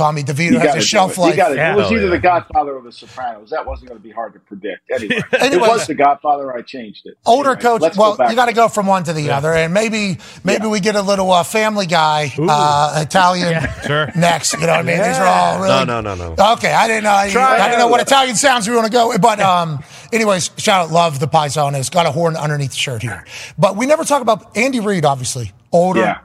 Tommy 0.00 0.22
DeVito 0.22 0.50
You 0.52 0.58
has 0.60 0.62
gotta 0.68 0.78
a 0.78 0.80
do 0.80 0.86
shelf 0.86 1.18
it. 1.18 1.20
Life. 1.20 1.36
gotta- 1.36 1.54
Yeah. 1.56 1.72
It 1.74 1.76
was 1.76 1.86
Oh, 1.88 1.94
either 1.94 2.04
yeah. 2.04 2.10
the 2.10 2.18
Godfather 2.18 2.74
or 2.76 2.80
the 2.82 2.90
Sopranos. 2.90 3.50
That 3.50 3.66
wasn't 3.66 3.88
going 3.90 4.00
to 4.00 4.02
be 4.02 4.10
hard 4.10 4.32
to 4.32 4.40
predict. 4.40 4.80
Anyway, 4.90 5.20
it 5.32 5.60
was 5.60 5.86
the 5.86 5.94
Godfather. 5.94 6.56
I 6.56 6.62
changed 6.62 7.02
it. 7.04 7.18
Older 7.26 7.50
Anyway, 7.50 7.62
coach. 7.80 7.96
Well, 7.98 8.16
back 8.16 8.30
you 8.30 8.36
got 8.36 8.46
to 8.46 8.54
go 8.54 8.68
from 8.68 8.86
one 8.86 9.04
to 9.04 9.12
the 9.12 9.30
other, 9.30 9.52
and 9.52 9.74
maybe 9.74 10.16
maybe 10.42 10.66
we 10.66 10.80
get 10.80 10.96
a 10.96 11.02
little 11.02 11.30
uh, 11.30 11.42
Family 11.44 11.84
Guy, 11.86 12.32
uh, 12.38 13.02
Italian 13.06 13.62
Sure. 13.86 14.10
next. 14.16 14.54
You 14.54 14.60
know 14.60 14.68
what 14.68 14.78
I 14.78 14.82
mean? 14.82 14.96
These 14.96 15.18
are 15.18 15.26
all 15.26 15.60
really. 15.60 15.84
No, 15.84 16.00
no, 16.00 16.14
no, 16.14 16.34
no. 16.34 16.52
Okay, 16.54 16.72
I 16.72 16.86
didn't 16.88 17.04
know. 17.04 17.14
I, 17.14 17.28
Try 17.30 17.58
I 17.60 17.66
didn't 17.68 17.80
know 17.80 17.88
what 17.88 18.00
Italian 18.00 18.36
sounds 18.36 18.66
we 18.68 18.74
want 18.74 18.86
to 18.86 18.92
go. 18.92 19.16
But 19.18 19.38
um, 19.40 19.82
anyways, 20.12 20.50
shout 20.56 20.86
out, 20.86 20.90
love 20.90 21.20
the 21.20 21.28
Paisanos. 21.28 21.90
Got 21.90 22.06
a 22.06 22.10
horn 22.10 22.36
underneath 22.36 22.70
the 22.70 22.78
shirt 22.78 23.02
here, 23.02 23.24
but 23.58 23.76
we 23.76 23.84
never 23.86 24.04
talk 24.04 24.22
about 24.22 24.56
Andy 24.56 24.80
Reid. 24.80 25.04
Obviously, 25.04 25.52
older. 25.72 26.00
Yeah. 26.00 26.18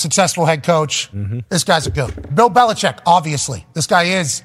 Successful 0.00 0.46
head 0.46 0.62
coach. 0.62 1.12
Mm-hmm. 1.12 1.40
This 1.48 1.62
guy's 1.64 1.86
a 1.86 1.90
goat. 1.90 2.34
Bill 2.34 2.50
Belichick, 2.50 2.98
obviously. 3.06 3.66
This 3.74 3.86
guy 3.86 4.04
is 4.04 4.42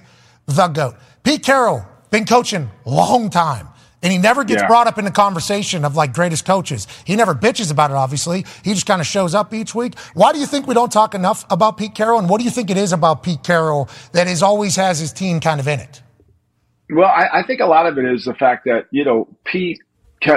the 0.47 0.67
goat. 0.67 0.95
Pete 1.23 1.43
Carroll, 1.43 1.85
been 2.11 2.25
coaching 2.25 2.69
a 2.85 2.89
long 2.89 3.29
time. 3.29 3.69
And 4.03 4.11
he 4.11 4.19
never 4.19 4.43
gets 4.43 4.61
Yeah. 4.61 4.67
brought 4.67 4.85
up 4.85 4.99
in 4.99 5.05
the 5.05 5.11
conversation 5.11 5.83
of 5.83 5.95
like 5.95 6.13
greatest 6.13 6.45
coaches. 6.45 6.87
He 7.05 7.15
never 7.15 7.33
bitches 7.33 7.71
about 7.71 7.89
it, 7.89 7.95
obviously. 7.95 8.45
He 8.63 8.73
just 8.73 8.85
kind 8.85 9.01
of 9.01 9.07
shows 9.07 9.33
up 9.33 9.51
each 9.53 9.73
week. 9.73 9.97
Why 10.13 10.31
do 10.31 10.37
you 10.39 10.45
think 10.45 10.67
we 10.67 10.75
don't 10.75 10.91
talk 10.91 11.15
enough 11.15 11.43
about 11.49 11.77
Pete 11.77 11.95
Carroll? 11.95 12.19
And 12.19 12.29
what 12.29 12.37
do 12.37 12.43
you 12.45 12.51
think 12.51 12.69
it 12.69 12.77
is 12.77 12.93
about 12.93 13.23
Pete 13.23 13.41
Carroll 13.41 13.89
that 14.11 14.27
is 14.27 14.43
always 14.43 14.75
has 14.75 14.99
his 14.99 15.11
team 15.11 15.39
kind 15.39 15.59
of 15.59 15.67
in 15.67 15.79
it? 15.79 16.03
Well, 16.91 17.07
I, 17.07 17.39
I 17.39 17.43
think 17.47 17.61
a 17.61 17.65
lot 17.65 17.87
of 17.87 17.97
it 17.97 18.05
is 18.05 18.25
the 18.25 18.35
fact 18.35 18.65
that 18.65 18.85
you 18.91 19.03
know 19.03 19.27
Pete, 19.45 19.79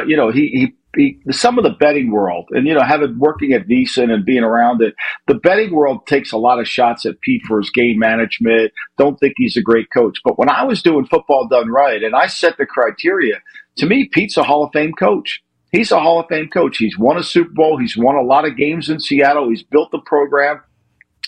you 0.07 0.17
know 0.17 0.31
he 0.31 0.49
he. 0.49 0.75
He 0.97 1.21
some 1.31 1.59
of 1.59 1.65
the 1.65 1.77
betting 1.79 2.11
world, 2.11 2.49
and 2.51 2.67
you 2.67 2.75
know, 2.75 2.83
having 2.83 3.19
working 3.19 3.53
at 3.53 3.69
VSiN 3.69 4.11
and 4.11 4.25
being 4.25 4.43
around 4.43 4.81
it, 4.81 4.95
the 5.27 5.35
betting 5.35 5.75
world 5.75 6.07
takes 6.07 6.33
a 6.33 6.39
lot 6.39 6.61
of 6.61 6.67
shots 6.67 7.05
at 7.05 7.21
Pete 7.21 7.43
for 7.47 7.59
his 7.59 7.71
game 7.71 7.99
management. 7.99 8.73
Don't 8.97 9.19
think 9.21 9.35
he's 9.37 9.57
a 9.57 9.63
great 9.63 9.89
coach, 9.93 10.19
but 10.25 10.39
when 10.39 10.49
I 10.49 10.65
was 10.65 10.83
doing 10.83 11.07
football 11.07 11.47
done 11.47 11.69
right, 11.69 12.03
and 12.03 12.15
I 12.15 12.27
set 12.27 12.57
the 12.57 12.65
criteria, 12.65 13.37
to 13.77 13.87
me, 13.87 14.09
Pete's 14.11 14.39
a 14.39 14.43
Hall 14.43 14.65
of 14.65 14.71
Fame 14.73 14.93
coach. 14.93 15.43
He's 15.73 15.93
a 15.93 16.01
Hall 16.01 16.21
of 16.21 16.27
Fame 16.29 16.49
coach. 16.49 16.79
He's 16.79 16.99
won 16.99 17.19
a 17.19 17.23
Super 17.23 17.53
Bowl. 17.53 17.77
He's 17.77 17.97
won 17.97 18.17
a 18.17 18.23
lot 18.23 18.47
of 18.47 18.57
games 18.57 18.89
in 18.89 18.99
Seattle. 18.99 19.51
He's 19.51 19.63
built 19.63 19.91
the 19.91 20.01
program, 20.07 20.63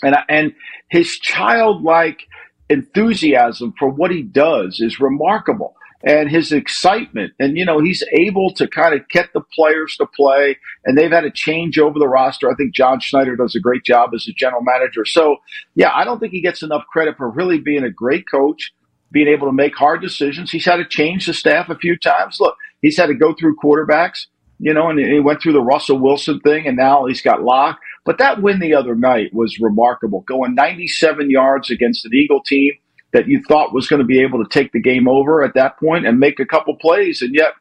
and 0.03 0.16
and 0.31 0.55
his 0.88 1.18
childlike 1.18 2.23
enthusiasm 2.70 3.75
for 3.79 3.90
what 3.90 4.11
he 4.11 4.23
does 4.23 4.81
is 4.81 5.01
remarkable 5.01 5.75
and 6.04 6.30
his 6.30 6.52
excitement. 6.52 7.32
And 7.38 7.56
you 7.56 7.64
know 7.64 7.80
he's 7.80 8.02
able 8.12 8.52
to 8.54 8.66
kind 8.68 8.94
of 8.94 9.08
get 9.08 9.32
the 9.32 9.40
players 9.40 9.96
to 9.96 10.06
play 10.06 10.56
and 10.84 10.96
they've 10.96 11.10
had 11.10 11.24
a 11.24 11.30
change 11.30 11.78
over 11.78 11.98
the 11.98 12.08
roster. 12.08 12.50
I 12.50 12.54
think 12.54 12.74
john 12.74 13.00
schneider 13.00 13.36
does 13.36 13.54
a 13.54 13.60
great 13.60 13.84
job 13.84 14.10
as 14.14 14.26
a 14.28 14.32
general 14.32 14.62
manager. 14.62 15.04
So 15.04 15.36
yeah 15.74 15.90
i 15.94 16.04
don't 16.04 16.18
think 16.18 16.32
he 16.32 16.40
gets 16.40 16.62
enough 16.62 16.84
credit 16.92 17.16
for 17.16 17.28
really 17.30 17.58
being 17.58 17.84
a 17.84 17.90
great 17.90 18.24
coach 18.30 18.72
being 19.12 19.26
able 19.26 19.48
to 19.48 19.52
make 19.52 19.74
hard 19.74 20.00
decisions. 20.00 20.52
He's 20.52 20.64
had 20.64 20.76
to 20.76 20.84
change 20.84 21.26
the 21.26 21.34
staff 21.34 21.68
a 21.68 21.74
few 21.74 21.98
times. 21.98 22.38
Look 22.38 22.56
he's 22.80 22.96
had 22.96 23.06
to 23.06 23.14
go 23.14 23.34
through 23.34 23.56
quarterbacks 23.56 24.26
you 24.58 24.72
know 24.74 24.88
and 24.88 24.98
he 24.98 25.20
went 25.20 25.40
through 25.42 25.52
the 25.52 25.62
russell 25.62 25.98
wilson 25.98 26.40
thing 26.40 26.66
and 26.66 26.76
now 26.76 27.06
he's 27.06 27.22
got 27.22 27.42
Lock. 27.42 27.78
but 28.04 28.18
that 28.18 28.42
win 28.42 28.60
the 28.60 28.74
other 28.74 28.94
night 28.94 29.32
was 29.32 29.58
remarkable 29.60 30.20
going 30.22 30.54
97 30.54 31.30
yards 31.30 31.70
against 31.70 32.04
an 32.04 32.14
eagle 32.14 32.42
team 32.42 32.72
that 33.12 33.29
you 33.29 33.42
thought 33.49 33.75
was 33.75 33.88
going 33.88 34.01
to 34.01 34.07
be 34.07 34.20
able 34.20 34.42
to 34.42 34.49
take 34.51 34.73
the 34.73 34.81
game 34.81 35.09
over 35.09 35.42
at 35.42 35.55
that 35.55 35.79
point 35.79 36.07
and 36.07 36.18
make 36.18 36.38
a 36.38 36.46
couple 36.46 36.77
plays. 36.77 37.23
And 37.23 37.35
yet, 37.35 37.53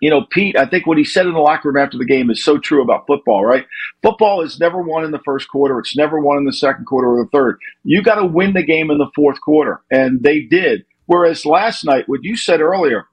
you 0.00 0.08
know, 0.08 0.24
Pete, 0.30 0.56
I 0.56 0.64
think 0.64 0.86
what 0.86 0.96
he 0.96 1.04
said 1.04 1.26
in 1.26 1.34
the 1.34 1.40
locker 1.40 1.68
room 1.68 1.82
after 1.82 1.98
the 1.98 2.06
game 2.06 2.30
is 2.30 2.42
so 2.42 2.58
true 2.58 2.82
about 2.82 3.06
football, 3.06 3.44
right? 3.44 3.66
Football 4.02 4.40
is 4.40 4.58
never 4.58 4.80
won 4.80 5.04
in 5.04 5.10
the 5.10 5.20
first 5.24 5.48
quarter. 5.48 5.78
It's 5.78 5.96
never 5.96 6.18
won 6.18 6.38
in 6.38 6.46
the 6.46 6.52
second 6.52 6.86
quarter 6.86 7.08
or 7.08 7.24
the 7.24 7.30
third. 7.30 7.58
You 7.84 8.02
got 8.02 8.14
to 8.14 8.26
win 8.26 8.54
the 8.54 8.62
game 8.62 8.90
in 8.90 8.98
the 8.98 9.10
fourth 9.14 9.40
quarter. 9.42 9.82
And 9.90 10.22
they 10.22 10.40
did. 10.40 10.84
Whereas 11.04 11.44
last 11.44 11.84
night, 11.84 12.08
what 12.08 12.22
you 12.22 12.36
said 12.36 12.60
earlier, 12.60 13.06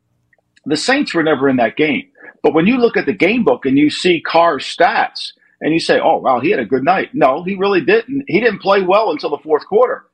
the 0.66 0.78
Saints 0.78 1.14
were 1.14 1.24
never 1.24 1.50
in 1.50 1.58
that 1.58 1.76
game. 1.76 2.08
But 2.44 2.54
when 2.54 2.68
you 2.68 2.78
look 2.78 2.96
at 2.96 3.06
the 3.06 3.14
game 3.14 3.44
book 3.44 3.66
and 3.66 3.78
you 3.78 3.90
see 3.90 4.22
Carr's 4.22 4.64
stats 4.64 5.34
and 5.60 5.74
you 5.74 5.80
say, 5.80 6.00
oh, 6.00 6.18
wow, 6.18 6.40
he 6.40 6.52
had 6.52 6.60
a 6.60 6.66
good 6.66 6.84
night. 6.84 7.10
No, 7.14 7.44
he 7.44 7.56
really 7.56 7.82
didn't. 7.82 8.24
He 8.28 8.40
didn't 8.40 8.62
play 8.62 8.82
well 8.82 9.12
until 9.12 9.32
the 9.32 9.40
fourth 9.40 9.66
quarter. 9.66 10.06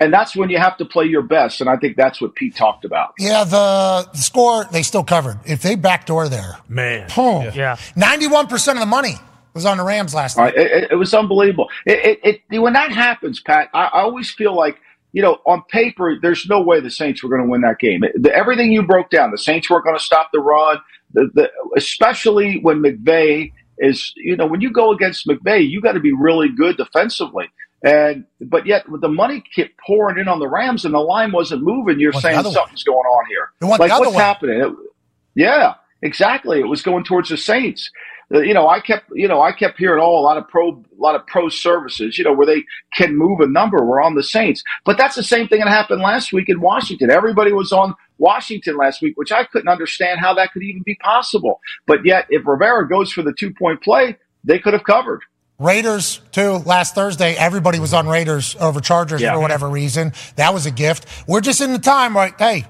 And 0.00 0.12
that's 0.12 0.34
when 0.34 0.48
you 0.48 0.58
have 0.58 0.78
to 0.78 0.86
play 0.86 1.04
your 1.04 1.22
best. 1.22 1.60
And 1.60 1.68
I 1.68 1.76
think 1.76 1.96
that's 1.96 2.20
what 2.20 2.34
Pete 2.34 2.56
talked 2.56 2.86
about. 2.86 3.12
Yeah, 3.18 3.44
the, 3.44 4.08
the 4.10 4.18
score 4.18 4.64
they 4.64 4.82
still 4.82 5.04
covered. 5.04 5.38
If 5.44 5.60
they 5.60 5.74
backdoor 5.74 6.28
there, 6.28 6.56
Man. 6.68 7.06
oh, 7.16 7.42
Yeah. 7.54 7.76
91% 7.96 8.72
of 8.72 8.80
the 8.80 8.86
money 8.86 9.14
was 9.52 9.66
on 9.66 9.76
the 9.76 9.84
Rams 9.84 10.14
last 10.14 10.36
night. 10.36 10.56
right, 10.56 10.66
it, 10.66 10.92
it 10.92 10.94
was 10.94 11.12
unbelievable. 11.12 11.68
It, 11.84 12.18
it, 12.22 12.42
it, 12.50 12.58
when 12.58 12.72
that 12.72 12.92
happens, 12.92 13.40
Pat, 13.40 13.68
I, 13.74 13.84
I 13.84 14.00
always 14.02 14.30
feel 14.30 14.56
like, 14.56 14.78
you 15.12 15.22
know, 15.22 15.38
on 15.44 15.62
paper, 15.64 16.16
there's 16.20 16.48
no 16.48 16.62
way 16.62 16.80
the 16.80 16.90
Saints 16.90 17.22
were 17.22 17.28
going 17.28 17.42
to 17.42 17.48
win 17.48 17.60
that 17.62 17.78
game. 17.78 18.02
The, 18.14 18.34
everything 18.34 18.72
you 18.72 18.82
broke 18.82 19.10
down, 19.10 19.32
the 19.32 19.38
Saints 19.38 19.68
weren't 19.68 19.84
going 19.84 19.98
to 19.98 20.02
stop 20.02 20.30
the 20.32 20.40
run, 20.40 20.78
the, 21.12 21.28
the, 21.34 21.50
especially 21.76 22.60
when 22.62 22.80
McVay 22.80 23.52
is, 23.78 24.12
you 24.16 24.36
know, 24.36 24.46
when 24.46 24.60
you 24.60 24.72
go 24.72 24.92
against 24.92 25.26
McVay, 25.26 25.68
you 25.68 25.80
got 25.80 25.92
to 25.92 26.00
be 26.00 26.12
really 26.12 26.48
good 26.48 26.76
defensively. 26.76 27.50
And 27.82 28.24
but 28.40 28.66
yet 28.66 28.88
with 28.90 29.00
the 29.00 29.08
money 29.08 29.42
kept 29.54 29.70
pouring 29.78 30.18
in 30.18 30.28
on 30.28 30.38
the 30.38 30.48
Rams 30.48 30.84
and 30.84 30.92
the 30.92 30.98
line 30.98 31.32
wasn't 31.32 31.62
moving, 31.62 31.98
you're 31.98 32.12
saying 32.12 32.36
something's 32.52 32.84
going 32.84 32.98
on 32.98 33.26
here. 33.26 33.50
It 33.60 33.64
went 33.64 33.80
the 33.82 33.88
like 33.88 34.00
what's 34.00 34.16
way. 34.16 34.22
happening? 34.22 34.60
It- 34.60 34.74
yeah, 35.34 35.74
exactly. 36.02 36.58
It 36.60 36.66
was 36.66 36.82
going 36.82 37.04
towards 37.04 37.28
the 37.30 37.36
Saints. 37.36 37.90
Uh, 38.34 38.40
You 38.40 38.52
know, 38.52 38.68
I 38.68 38.80
kept, 38.80 39.06
you 39.14 39.28
know, 39.28 39.40
I 39.40 39.52
kept 39.52 39.78
hearing, 39.78 40.00
oh, 40.02 40.18
a 40.18 40.20
lot 40.20 40.36
of 40.36 40.46
pro, 40.48 40.70
a 40.70 40.82
lot 40.98 41.14
of 41.14 41.26
pro 41.26 41.48
services, 41.48 42.18
you 42.18 42.24
know, 42.24 42.32
where 42.32 42.46
they 42.46 42.64
can 42.94 43.16
move 43.16 43.40
a 43.40 43.46
number. 43.46 43.84
We're 43.84 44.02
on 44.02 44.14
the 44.14 44.22
Saints, 44.22 44.62
but 44.84 44.98
that's 44.98 45.16
the 45.16 45.22
same 45.22 45.48
thing 45.48 45.60
that 45.60 45.68
happened 45.68 46.02
last 46.02 46.32
week 46.32 46.48
in 46.48 46.60
Washington. 46.60 47.10
Everybody 47.10 47.52
was 47.52 47.72
on 47.72 47.94
Washington 48.18 48.76
last 48.76 49.00
week, 49.00 49.16
which 49.16 49.32
I 49.32 49.44
couldn't 49.44 49.68
understand 49.68 50.20
how 50.20 50.34
that 50.34 50.52
could 50.52 50.62
even 50.62 50.82
be 50.84 50.96
possible. 50.96 51.60
But 51.86 52.04
yet, 52.04 52.26
if 52.28 52.46
Rivera 52.46 52.88
goes 52.88 53.12
for 53.12 53.22
the 53.22 53.32
two 53.32 53.52
point 53.54 53.82
play, 53.82 54.16
they 54.44 54.58
could 54.58 54.74
have 54.74 54.84
covered. 54.84 55.22
Raiders 55.60 56.20
too. 56.32 56.62
Last 56.64 56.94
Thursday, 56.94 57.34
everybody 57.34 57.78
was 57.78 57.92
on 57.94 58.08
Raiders 58.08 58.56
over 58.58 58.80
Chargers 58.80 59.20
Yeah. 59.20 59.34
for 59.34 59.40
whatever 59.40 59.68
reason. 59.68 60.12
That 60.36 60.54
was 60.54 60.64
a 60.66 60.70
gift. 60.70 61.04
We're 61.26 61.42
just 61.42 61.60
in 61.60 61.72
the 61.72 61.78
time, 61.78 62.16
right? 62.16 62.32
Hey, 62.38 62.64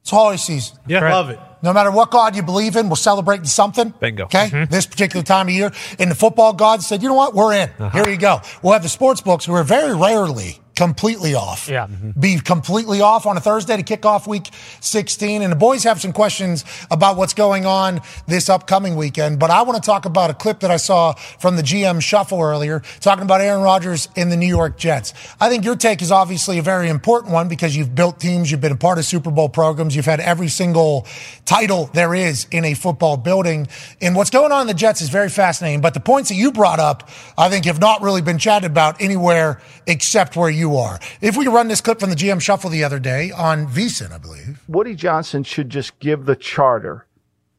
it's 0.00 0.10
holiday 0.10 0.38
season. 0.38 0.78
Yeah, 0.86 1.00
Right. 1.00 1.12
love 1.12 1.28
it. 1.30 1.38
No 1.62 1.72
matter 1.72 1.90
what 1.90 2.10
God 2.10 2.34
you 2.34 2.42
believe 2.42 2.74
in, 2.76 2.88
we're 2.88 2.96
celebrating 2.96 3.44
something. 3.44 3.92
Bingo. 4.00 4.24
Okay? 4.24 4.48
Mm-hmm. 4.48 4.72
This 4.72 4.86
particular 4.86 5.22
time 5.22 5.48
of 5.48 5.54
year. 5.54 5.72
And 5.98 6.10
the 6.10 6.14
football 6.14 6.52
gods 6.54 6.86
said, 6.86 7.02
you 7.02 7.08
know 7.08 7.14
what? 7.14 7.34
We're 7.34 7.52
in. 7.54 7.70
Uh-huh. 7.78 7.90
Here 7.90 8.08
you 8.08 8.16
go. 8.18 8.40
We'll 8.62 8.72
have 8.72 8.82
the 8.82 8.88
sports 8.88 9.20
books 9.20 9.44
who 9.44 9.54
are 9.54 9.64
very 9.64 9.94
rarely 9.94 10.58
completely 10.76 11.34
off. 11.34 11.68
Yeah. 11.68 11.86
Mm-hmm. 11.86 12.20
Be 12.20 12.38
completely 12.38 13.00
off 13.00 13.26
on 13.26 13.36
a 13.36 13.40
Thursday 13.40 13.76
to 13.76 13.82
kick 13.82 14.04
off 14.04 14.26
week 14.26 14.50
16. 14.80 15.42
And 15.42 15.50
the 15.50 15.56
boys 15.56 15.82
have 15.84 16.00
some 16.00 16.12
questions 16.12 16.64
about 16.90 17.16
what's 17.16 17.34
going 17.34 17.66
on 17.66 18.00
this 18.28 18.48
upcoming 18.48 18.94
weekend. 18.94 19.40
But 19.40 19.50
I 19.50 19.62
want 19.62 19.82
to 19.82 19.86
talk 19.86 20.04
about 20.04 20.30
a 20.30 20.34
clip 20.34 20.60
that 20.60 20.70
I 20.70 20.76
saw 20.76 21.14
from 21.14 21.56
the 21.56 21.62
GM 21.62 22.00
shuffle 22.00 22.40
earlier, 22.40 22.82
talking 23.00 23.24
about 23.24 23.40
Aaron 23.40 23.62
Rodgers 23.62 24.08
in 24.14 24.28
the 24.28 24.36
New 24.36 24.46
York 24.46 24.76
Jets. 24.76 25.14
I 25.40 25.48
think 25.48 25.64
your 25.64 25.76
take 25.76 26.02
is 26.02 26.12
obviously 26.12 26.58
a 26.58 26.62
very 26.62 26.88
important 26.88 27.32
one 27.32 27.48
because 27.48 27.74
you've 27.74 27.94
built 27.94 28.20
teams, 28.20 28.50
you've 28.50 28.60
been 28.60 28.72
a 28.72 28.76
part 28.76 28.98
of 28.98 29.06
Super 29.06 29.30
Bowl 29.30 29.48
programs, 29.48 29.96
you've 29.96 30.04
had 30.04 30.20
every 30.20 30.48
single 30.48 31.06
title 31.46 31.88
there 31.94 32.14
is 32.14 32.46
in 32.50 32.64
a 32.66 32.74
football 32.74 33.16
building. 33.16 33.66
And 34.02 34.14
what's 34.14 34.30
going 34.30 34.52
on 34.52 34.62
in 34.62 34.66
the 34.66 34.74
Jets 34.74 35.00
is 35.00 35.08
very 35.08 35.30
fascinating. 35.30 35.80
But 35.80 35.94
the 35.94 36.00
points 36.00 36.28
that 36.28 36.34
you 36.34 36.52
brought 36.52 36.80
up, 36.80 37.08
I 37.38 37.48
think, 37.48 37.64
have 37.64 37.80
not 37.80 38.02
really 38.02 38.20
been 38.20 38.38
chatted 38.38 38.70
about 38.70 39.00
anywhere 39.00 39.62
except 39.86 40.36
where 40.36 40.50
you 40.50 40.76
are. 40.76 40.98
If 41.20 41.36
we 41.36 41.46
run 41.46 41.68
this 41.68 41.80
clip 41.80 42.00
from 42.00 42.10
the 42.10 42.16
GM 42.16 42.40
Shuffle 42.40 42.70
the 42.70 42.84
other 42.84 42.98
day 42.98 43.30
on 43.30 43.66
VSiN, 43.66 44.12
I 44.12 44.18
believe. 44.18 44.60
Woody 44.68 44.94
Johnson 44.94 45.42
should 45.42 45.70
just 45.70 45.98
give 45.98 46.26
the 46.26 46.36
charter 46.36 47.06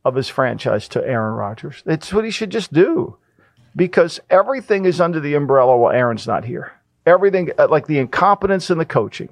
of 0.03 0.15
his 0.15 0.29
franchise 0.29 0.87
to 0.89 1.05
Aaron 1.05 1.35
Rodgers. 1.35 1.83
That's 1.85 2.13
what 2.13 2.25
he 2.25 2.31
should 2.31 2.49
just 2.49 2.71
do 2.71 3.17
because 3.75 4.19
everything 4.29 4.85
is 4.85 4.99
under 4.99 5.19
the 5.19 5.35
umbrella 5.35 5.77
while 5.77 5.93
Aaron's 5.93 6.27
not 6.27 6.45
here. 6.45 6.73
Everything, 7.05 7.51
uh, 7.57 7.67
like 7.69 7.87
the 7.87 7.99
incompetence 7.99 8.69
in 8.69 8.77
the 8.77 8.85
coaching, 8.85 9.29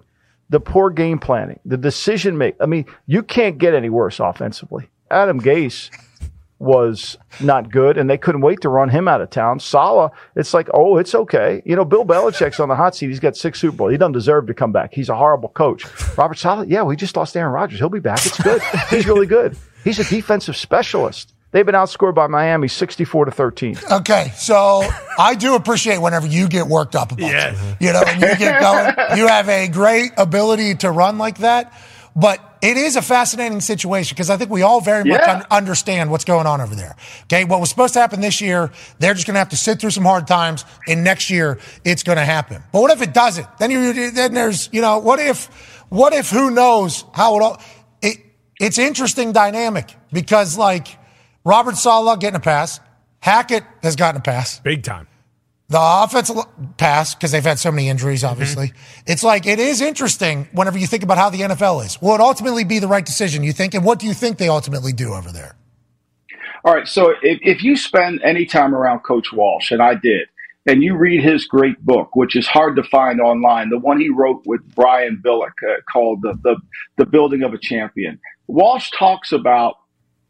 the 0.49 0.60
poor 0.60 0.89
game 0.89 1.19
planning, 1.19 1.60
the 1.65 1.77
decision 1.77 2.38
make. 2.38 2.55
I 2.62 2.65
mean, 2.65 2.86
you 3.08 3.23
can't 3.23 3.58
get 3.58 3.73
any 3.73 3.89
worse 3.89 4.19
offensively. 4.19 4.89
Adam 5.12 5.41
Gase 5.41 5.89
was 6.59 7.17
not 7.41 7.69
good, 7.71 7.97
and 7.97 8.09
they 8.09 8.17
couldn't 8.17 8.41
wait 8.41 8.61
to 8.61 8.69
run 8.69 8.89
him 8.89 9.07
out 9.07 9.21
of 9.21 9.29
town. 9.29 9.59
Saleh, 9.59 10.11
it's 10.35 10.53
like, 10.53 10.69
oh, 10.73 10.97
it's 10.97 11.13
okay. 11.13 11.61
You 11.65 11.75
know, 11.75 11.83
Bill 11.85 12.05
Belichick's 12.05 12.59
on 12.59 12.69
the 12.69 12.75
hot 12.75 12.95
seat. 12.95 13.07
He's 13.07 13.19
got 13.19 13.35
six 13.35 13.59
Super 13.59 13.75
Bowl. 13.75 13.87
He 13.89 13.97
doesn't 13.97 14.13
deserve 14.13 14.47
to 14.47 14.53
come 14.53 14.71
back. 14.71 14.93
He's 14.93 15.09
a 15.09 15.15
horrible 15.15 15.49
coach. 15.49 15.85
Robert 16.17 16.37
Saleh, 16.37 16.67
yeah, 16.69 16.83
we 16.83 16.95
just 16.95 17.17
lost 17.17 17.35
Aaron 17.35 17.51
Rodgers. 17.51 17.79
He'll 17.79 17.89
be 17.89 17.99
back. 17.99 18.25
It's 18.25 18.41
good. 18.41 18.61
He's 18.89 19.05
really 19.05 19.27
good. 19.27 19.57
He's 19.83 19.99
a 19.99 20.03
defensive 20.05 20.55
specialist. 20.55 21.33
They've 21.51 21.65
been 21.65 21.75
outscored 21.75 22.15
by 22.15 22.27
Miami 22.27 22.67
64 22.67 23.25
to 23.25 23.31
13. 23.31 23.77
Okay, 23.91 24.31
so 24.35 24.83
I 25.17 25.35
do 25.35 25.55
appreciate 25.55 25.99
whenever 25.99 26.27
you 26.27 26.49
get 26.49 26.67
worked 26.67 26.95
up 26.95 27.13
about 27.13 27.29
Yes. 27.31 27.57
it. 27.61 27.77
You 27.85 27.93
know, 27.93 28.01
and 28.05 28.21
you 28.21 28.35
get 28.35 28.59
going. 28.59 29.17
You 29.17 29.27
have 29.27 29.47
a 29.47 29.69
great 29.69 30.11
ability 30.17 30.75
to 30.75 30.91
run 30.91 31.17
like 31.17 31.37
that. 31.37 31.71
But 32.15 32.39
it 32.62 32.78
is 32.78 32.95
a 32.95 33.01
fascinating 33.01 33.60
situation 33.60 34.15
because 34.15 34.30
I 34.30 34.38
think 34.38 34.49
we 34.49 34.62
all 34.62 34.80
very 34.80 35.04
much 35.04 35.21
un- 35.21 35.45
understand 35.51 36.10
what's 36.10 36.23
going 36.23 36.47
on 36.47 36.62
over 36.62 36.73
there. 36.73 36.95
Okay, 37.23 37.43
what 37.43 37.60
was 37.60 37.69
supposed 37.69 37.93
to 37.95 37.99
happen 37.99 38.21
this 38.21 38.39
year, 38.39 38.71
they're 38.99 39.13
just 39.13 39.28
going 39.28 39.34
to 39.34 39.39
have 39.39 39.49
to 39.49 39.58
sit 39.58 39.82
through 39.82 39.91
some 39.91 40.06
hard 40.06 40.25
times, 40.25 40.63
and 40.88 41.04
next 41.04 41.30
year 41.30 41.60
it's 41.84 42.04
going 42.04 42.17
to 42.17 42.23
happen. 42.23 42.63
But 42.71 42.82
what 42.82 42.91
if 42.91 43.01
it 43.01 43.13
doesn't? 43.13 43.45
Then 43.60 43.69
you 43.69 44.12
then 44.12 44.34
there's 44.34 44.69
you 44.71 44.82
know 44.82 44.99
what 44.99 45.19
if 45.19 45.47
what 45.89 46.13
if 46.13 46.30
who 46.30 46.51
knows 46.51 47.04
how 47.13 47.36
it 47.36 47.43
all 47.43 47.62
it 48.01 48.17
it's 48.62 48.78
interesting 48.78 49.34
dynamic 49.34 49.93
because 50.13 50.58
like 50.58 50.88
Robert 51.43 51.75
Saleh 51.75 52.17
getting 52.19 52.38
a 52.38 52.39
pass, 52.39 52.80
Hackett 53.19 53.65
has 53.84 53.97
gotten 53.97 54.21
a 54.21 54.23
pass. 54.23 54.60
Big 54.60 54.84
time. 54.84 55.08
The 55.67 55.80
offensive 55.80 56.38
pass, 56.78 57.15
because 57.15 57.32
they've 57.32 57.43
had 57.43 57.58
so 57.58 57.71
many 57.71 57.89
injuries, 57.89 58.23
obviously. 58.23 58.73
It's 59.08 59.23
like, 59.23 59.47
it 59.47 59.58
is 59.58 59.82
interesting 59.82 60.47
whenever 60.51 60.78
you 60.78 60.86
think 60.86 61.01
about 61.01 61.17
how 61.17 61.32
the 61.32 61.41
NFL 61.41 61.84
is. 61.84 61.99
Will 61.99 62.13
it 62.13 62.21
ultimately 62.21 62.63
be 62.63 62.78
the 62.78 62.88
right 62.88 63.06
decision, 63.06 63.43
you 63.43 63.51
think? 63.51 63.73
And 63.73 63.84
what 63.84 63.97
do 63.97 64.06
you 64.06 64.13
think 64.13 64.38
they 64.38 64.47
ultimately 64.47 64.93
do 64.93 65.13
over 65.13 65.32
there? 65.32 65.56
All 66.63 66.73
right. 66.73 66.88
So 66.88 67.15
if, 67.23 67.39
if 67.41 67.63
you 67.63 67.78
spend 67.78 68.21
any 68.23 68.45
time 68.45 68.75
around 68.75 68.99
Coach 68.99 69.34
Walsh, 69.34 69.71
and 69.71 69.82
I 69.82 69.95
did, 69.95 70.28
and 70.67 70.84
you 70.84 70.95
read 70.95 71.23
his 71.23 71.45
great 71.45 71.80
book, 71.86 72.15
which 72.15 72.36
is 72.36 72.47
hard 72.47 72.75
to 72.75 72.84
find 72.84 73.21
online, 73.21 73.69
the 73.69 73.78
one 73.78 73.99
he 73.99 74.10
wrote 74.10 74.43
with 74.45 74.62
Brian 74.75 75.21
Billick 75.23 75.54
uh, 75.67 75.82
called 75.91 76.21
the, 76.23 76.38
the 76.43 76.58
the 76.97 77.06
Building 77.06 77.43
of 77.43 77.54
a 77.54 77.58
Champion. 77.60 78.19
Walsh 78.47 78.89
talks 78.91 79.32
about 79.32 79.75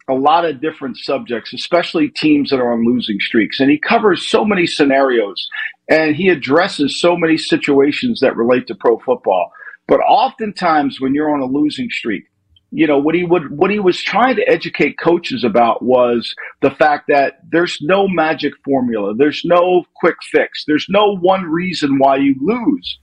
a 0.07 0.13
lot 0.13 0.45
of 0.45 0.61
different 0.61 0.97
subjects, 0.97 1.53
especially 1.53 2.09
teams 2.09 2.49
that 2.49 2.59
are 2.59 2.71
on 2.71 2.85
losing 2.85 3.19
streaks, 3.19 3.59
and 3.59 3.71
he 3.71 3.79
covers 3.79 4.29
so 4.29 4.45
many 4.45 4.67
scenarios, 4.67 5.47
and 5.89 6.15
he 6.15 6.29
addresses 6.29 6.99
so 6.99 7.17
many 7.17 7.37
situations 7.37 8.19
that 8.19 8.35
relate 8.35 8.67
to 8.67 8.75
pro 8.75 8.99
football. 8.99 9.51
But 9.87 9.99
oftentimes, 10.01 10.99
when 10.99 11.13
you're 11.13 11.33
on 11.33 11.41
a 11.41 11.45
losing 11.45 11.89
streak, 11.89 12.25
you 12.71 12.87
know 12.87 12.97
what 12.97 13.15
he 13.15 13.23
would 13.23 13.57
what 13.57 13.71
he 13.71 13.79
was 13.79 14.01
trying 14.01 14.35
to 14.35 14.49
educate 14.49 14.99
coaches 14.99 15.43
about 15.43 15.81
was 15.83 16.35
the 16.61 16.71
fact 16.71 17.05
that 17.07 17.39
there's 17.51 17.77
no 17.81 18.07
magic 18.07 18.53
formula. 18.63 19.13
There's 19.15 19.43
no 19.45 19.85
quick 19.95 20.15
fix. 20.31 20.65
There's 20.67 20.87
no 20.89 21.15
one 21.15 21.43
reason 21.43 21.99
why 21.99 22.17
you 22.17 22.35
lose. 22.41 22.99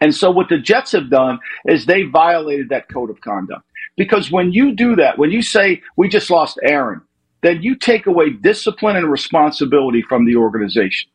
And 0.00 0.14
so 0.14 0.30
what 0.30 0.50
the 0.50 0.58
jets 0.58 0.92
have 0.92 1.10
done 1.10 1.38
is 1.66 1.86
they 1.86 2.02
violated 2.02 2.68
that 2.68 2.88
code 2.88 3.10
of 3.10 3.20
conduct 3.22 3.64
because 3.96 4.30
when 4.30 4.52
you 4.52 4.74
do 4.74 4.96
that 4.96 5.18
when 5.18 5.30
you 5.30 5.42
say 5.42 5.80
we 5.96 6.08
just 6.08 6.30
lost 6.30 6.58
aaron 6.62 7.00
then 7.42 7.62
you 7.62 7.74
take 7.74 8.06
away 8.06 8.30
discipline 8.30 8.96
and 8.96 9.10
responsibility 9.10 10.02
from 10.02 10.24
the 10.24 10.36
organization 10.36 11.10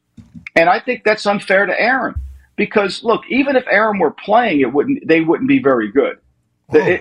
and 0.56 0.70
i 0.70 0.80
think 0.80 1.04
that's 1.04 1.26
unfair 1.26 1.66
to 1.66 1.80
aaron 1.80 2.16
because 2.56 3.04
look 3.04 3.22
even 3.30 3.56
if 3.56 3.66
aaron 3.68 4.00
were 4.00 4.12
playing 4.12 4.60
it 4.62 4.74
wouldn't 4.74 5.08
they 5.08 5.22
wouldn't 5.22 5.50
be 5.50 5.62
very 5.62 5.92
good 5.92 6.18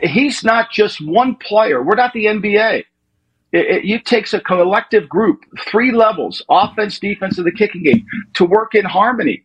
He's 0.02 0.42
not 0.42 0.70
just 0.70 1.04
one 1.04 1.36
player. 1.36 1.82
We're 1.82 1.94
not 1.94 2.12
the 2.12 2.26
NBA. 2.26 2.80
It, 2.80 2.86
it, 3.52 3.84
it 3.84 4.04
takes 4.04 4.34
a 4.34 4.40
collective 4.40 5.08
group, 5.08 5.44
three 5.70 5.92
levels, 5.92 6.42
offense, 6.48 6.98
defense, 6.98 7.38
and 7.38 7.46
the 7.46 7.52
kicking 7.52 7.82
game, 7.82 8.04
to 8.34 8.44
work 8.44 8.74
in 8.74 8.84
harmony. 8.84 9.44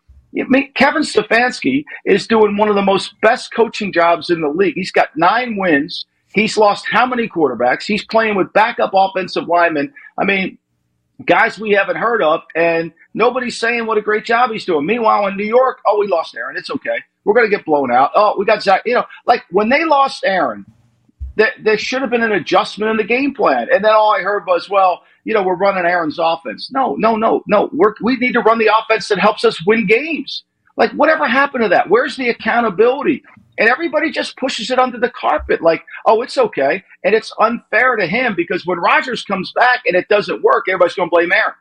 Kevin 0.76 1.04
Stefanski 1.04 1.86
is 2.06 2.28
doing 2.28 2.58
one 2.58 2.69
of 2.69 2.76
the 2.76 2.82
most 2.82 3.13
best 3.21 3.54
coaching 3.54 3.93
jobs 3.93 4.30
in 4.30 4.41
the 4.41 4.50
league. 4.50 4.76
He's 4.76 4.91
got 4.91 5.10
nine 5.15 5.56
wins. 5.58 6.06
He's 6.36 6.58
lost 6.58 6.86
how 6.91 7.06
many 7.06 7.30
quarterbacks? 7.30 7.86
He's 7.86 8.04
playing 8.04 8.36
with 8.36 8.52
backup 8.52 8.91
offensive 8.93 9.48
linemen. 9.48 9.93
I 10.19 10.26
mean, 10.26 10.58
guys 11.26 11.58
we 11.58 11.71
haven't 11.71 11.95
heard 11.95 12.21
of, 12.21 12.41
and 12.54 12.91
nobody's 13.13 13.58
saying 13.58 13.86
what 13.86 13.98
a 13.98 14.02
great 14.02 14.26
job 14.26 14.52
he's 14.52 14.65
doing. 14.65 14.86
Meanwhile, 14.86 15.28
in 15.28 15.38
New 15.38 15.45
York, 15.45 15.80
oh, 15.88 15.98
we 15.98 16.08
lost 16.08 16.36
Aaron. 16.36 16.58
It's 16.58 16.69
okay. 16.69 16.98
We're 17.24 17.36
going 17.36 17.50
to 17.50 17.56
get 17.56 17.65
blown 17.65 17.89
out. 17.89 18.12
Oh, 18.15 18.36
we 18.38 18.43
got 18.43 18.62
Zach. 18.62 18.82
You 18.86 18.95
know, 18.95 19.06
like 19.26 19.43
when 19.50 19.69
they 19.69 19.86
lost 19.86 20.26
Aaron, 20.26 20.65
there, 21.38 21.54
there 21.63 21.78
should 21.78 22.02
have 22.02 22.12
been 22.12 22.21
an 22.21 22.34
adjustment 22.34 22.91
in 22.91 22.98
the 22.98 23.06
game 23.06 23.34
plan. 23.34 23.69
And 23.71 23.82
then 23.82 23.93
all 23.93 24.13
I 24.13 24.19
heard 24.19 24.45
was, 24.45 24.69
well, 24.69 25.04
you 25.24 25.34
know, 25.34 25.41
we're 25.41 25.56
running 25.56 25.86
Aaron's 25.86 26.19
offense. 26.19 26.69
No, 26.69 26.95
no, 26.95 27.15
no, 27.15 27.43
no. 27.48 27.69
We're, 27.71 27.93
we 28.02 28.17
need 28.17 28.34
to 28.34 28.41
run 28.41 28.60
the 28.60 28.69
offense 28.78 29.08
that 29.08 29.19
helps 29.19 29.45
us 29.45 29.65
win 29.65 29.88
games. 29.88 30.43
Like, 30.76 30.91
whatever 30.91 31.30
happened 31.30 31.63
to 31.63 31.69
that? 31.69 31.89
Where's 31.89 32.17
the 32.17 32.28
accountability? 32.28 33.24
And 33.58 33.70
everybody 33.70 34.12
just 34.12 34.38
pushes 34.38 34.70
it 34.70 34.80
under 34.80 35.00
the 35.00 35.10
carpet, 35.10 35.62
like, 35.62 35.84
oh, 36.06 36.22
it's 36.22 36.38
okay. 36.38 36.84
And 37.04 37.15
it's 37.15 37.32
unfair 37.39 37.96
to 37.96 38.06
him 38.06 38.34
because 38.36 38.65
when 38.65 38.80
Rodgers 38.80 39.24
comes 39.24 39.52
back 39.54 39.82
and 39.86 39.96
it 39.96 40.10
doesn't 40.10 40.44
work, 40.44 40.65
everybody's 40.68 40.96
going 40.96 41.10
to 41.10 41.15
blame 41.15 41.32
Aaron. 41.32 41.54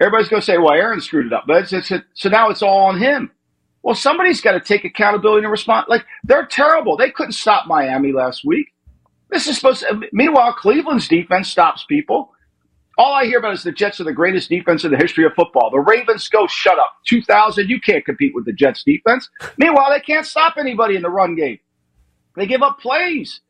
Everybody's 0.00 0.28
going 0.28 0.40
to 0.40 0.46
say, 0.46 0.58
well, 0.58 0.72
Aaron 0.74 1.00
screwed 1.00 1.26
it 1.26 1.32
up. 1.32 1.44
But 1.46 1.72
it's, 1.72 1.90
it's, 1.90 2.04
so 2.14 2.28
now 2.28 2.50
it's 2.50 2.62
all 2.62 2.86
on 2.86 2.98
him. 2.98 3.30
Well, 3.82 3.94
somebody's 3.94 4.42
got 4.42 4.52
to 4.52 4.60
take 4.60 4.84
accountability 4.84 5.44
and 5.44 5.50
respond. 5.50 5.86
Like, 5.88 6.04
they're 6.24 6.46
terrible. 6.46 6.96
They 6.96 7.10
couldn't 7.10 7.32
stop 7.32 7.66
Miami 7.66 8.12
last 8.12 8.44
week. 8.44 8.68
This 9.30 9.46
is 9.46 9.56
supposed 9.56 9.80
to, 9.80 10.02
meanwhile, 10.12 10.52
Cleveland's 10.52 11.08
defense 11.08 11.48
stops 11.48 11.84
people. 11.84 12.32
All 12.98 13.14
I 13.14 13.24
hear 13.24 13.38
about 13.38 13.54
is 13.54 13.62
the 13.62 13.72
Jets 13.72 14.00
are 14.00 14.04
the 14.04 14.12
greatest 14.12 14.48
defense 14.48 14.84
in 14.84 14.90
the 14.90 14.96
history 14.96 15.24
of 15.24 15.32
football. 15.34 15.70
The 15.70 15.78
Ravens 15.80 16.28
go, 16.28 16.46
shut 16.46 16.78
up. 16.78 16.92
2000, 17.06 17.68
you 17.68 17.80
can't 17.80 18.04
compete 18.04 18.34
with 18.34 18.44
the 18.44 18.52
Jets 18.52 18.82
defense. 18.84 19.28
Meanwhile, 19.56 19.90
they 19.90 20.00
can't 20.00 20.26
stop 20.26 20.54
anybody 20.58 20.96
in 20.96 21.02
the 21.02 21.10
run 21.10 21.34
game. 21.34 21.58
They 22.36 22.46
give 22.46 22.62
up 22.62 22.78
plays. 22.78 23.40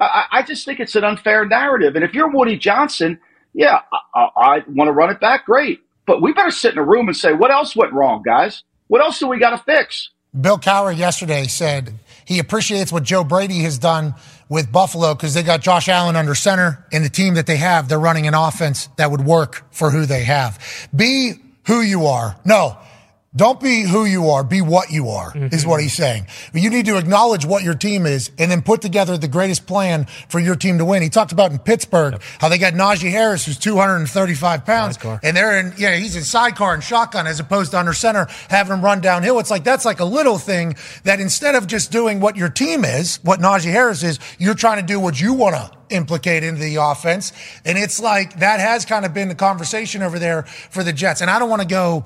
I, 0.00 0.24
I 0.30 0.42
just 0.42 0.64
think 0.64 0.80
it's 0.80 0.94
an 0.94 1.04
unfair 1.04 1.44
narrative. 1.46 1.96
And 1.96 2.04
if 2.04 2.14
you're 2.14 2.30
Woody 2.30 2.56
Johnson, 2.56 3.18
yeah, 3.54 3.80
I, 3.92 4.20
I, 4.20 4.28
I 4.36 4.58
want 4.68 4.88
to 4.88 4.92
run 4.92 5.10
it 5.10 5.20
back. 5.20 5.46
Great. 5.46 5.80
But 6.06 6.22
we 6.22 6.32
better 6.32 6.50
sit 6.50 6.72
in 6.72 6.78
a 6.78 6.84
room 6.84 7.08
and 7.08 7.16
say, 7.16 7.32
what 7.32 7.50
else 7.50 7.74
went 7.74 7.92
wrong, 7.92 8.22
guys? 8.24 8.62
What 8.86 9.00
else 9.00 9.18
do 9.18 9.26
we 9.26 9.38
got 9.38 9.50
to 9.50 9.58
fix? 9.58 10.10
Bill 10.38 10.58
Cowher 10.58 10.96
yesterday 10.96 11.46
said 11.46 11.94
he 12.24 12.38
appreciates 12.38 12.92
what 12.92 13.02
Joe 13.02 13.24
Brady 13.24 13.60
has 13.60 13.78
done 13.78 14.14
with 14.48 14.72
Buffalo 14.72 15.14
because 15.14 15.34
they 15.34 15.42
got 15.42 15.60
Josh 15.60 15.88
Allen 15.88 16.16
under 16.16 16.34
center 16.34 16.86
and 16.92 17.04
the 17.04 17.10
team 17.10 17.34
that 17.34 17.46
they 17.46 17.56
have, 17.56 17.88
they're 17.88 17.98
running 17.98 18.26
an 18.26 18.34
offense 18.34 18.88
that 18.96 19.10
would 19.10 19.20
work 19.20 19.64
for 19.70 19.90
who 19.90 20.06
they 20.06 20.24
have. 20.24 20.88
Be 20.94 21.34
who 21.66 21.80
you 21.80 22.06
are. 22.06 22.36
No. 22.44 22.78
Don't 23.38 23.60
be 23.60 23.82
who 23.82 24.04
you 24.04 24.30
are, 24.30 24.42
be 24.42 24.60
what 24.60 24.90
you 24.90 25.10
are, 25.10 25.30
is 25.36 25.60
mm-hmm. 25.60 25.70
what 25.70 25.80
he's 25.80 25.94
saying. 25.94 26.26
You 26.52 26.70
need 26.70 26.86
to 26.86 26.98
acknowledge 26.98 27.46
what 27.46 27.62
your 27.62 27.76
team 27.76 28.04
is 28.04 28.32
and 28.36 28.50
then 28.50 28.62
put 28.62 28.82
together 28.82 29.16
the 29.16 29.28
greatest 29.28 29.64
plan 29.64 30.06
for 30.28 30.40
your 30.40 30.56
team 30.56 30.78
to 30.78 30.84
win. 30.84 31.02
He 31.02 31.08
talked 31.08 31.30
about 31.30 31.52
in 31.52 31.60
Pittsburgh 31.60 32.20
how 32.40 32.48
they 32.48 32.58
got 32.58 32.72
Najee 32.72 33.12
Harris, 33.12 33.46
who's 33.46 33.56
235 33.56 34.66
pounds, 34.66 34.98
and 35.22 35.36
they're 35.36 35.60
in, 35.60 35.72
yeah, 35.78 35.94
he's 35.94 36.16
in 36.16 36.24
sidecar 36.24 36.74
and 36.74 36.82
shotgun 36.82 37.28
as 37.28 37.38
opposed 37.38 37.70
to 37.70 37.78
under 37.78 37.92
center, 37.92 38.26
having 38.50 38.72
him 38.72 38.84
run 38.84 39.00
downhill. 39.00 39.38
It's 39.38 39.52
like 39.52 39.62
that's 39.62 39.84
like 39.84 40.00
a 40.00 40.04
little 40.04 40.38
thing 40.38 40.74
that 41.04 41.20
instead 41.20 41.54
of 41.54 41.68
just 41.68 41.92
doing 41.92 42.18
what 42.18 42.36
your 42.36 42.48
team 42.48 42.84
is, 42.84 43.20
what 43.22 43.38
Najee 43.38 43.70
Harris 43.70 44.02
is, 44.02 44.18
you're 44.40 44.54
trying 44.54 44.80
to 44.80 44.86
do 44.86 44.98
what 44.98 45.20
you 45.20 45.32
want 45.32 45.54
to 45.54 45.70
implicate 45.90 46.42
into 46.42 46.60
the 46.60 46.76
offense. 46.76 47.32
And 47.64 47.78
it's 47.78 48.00
like 48.00 48.40
that 48.40 48.58
has 48.58 48.84
kind 48.84 49.04
of 49.04 49.14
been 49.14 49.28
the 49.28 49.36
conversation 49.36 50.02
over 50.02 50.18
there 50.18 50.42
for 50.42 50.82
the 50.82 50.92
Jets. 50.92 51.20
And 51.20 51.30
I 51.30 51.38
don't 51.38 51.48
want 51.48 51.62
to 51.62 51.68
go 51.68 52.04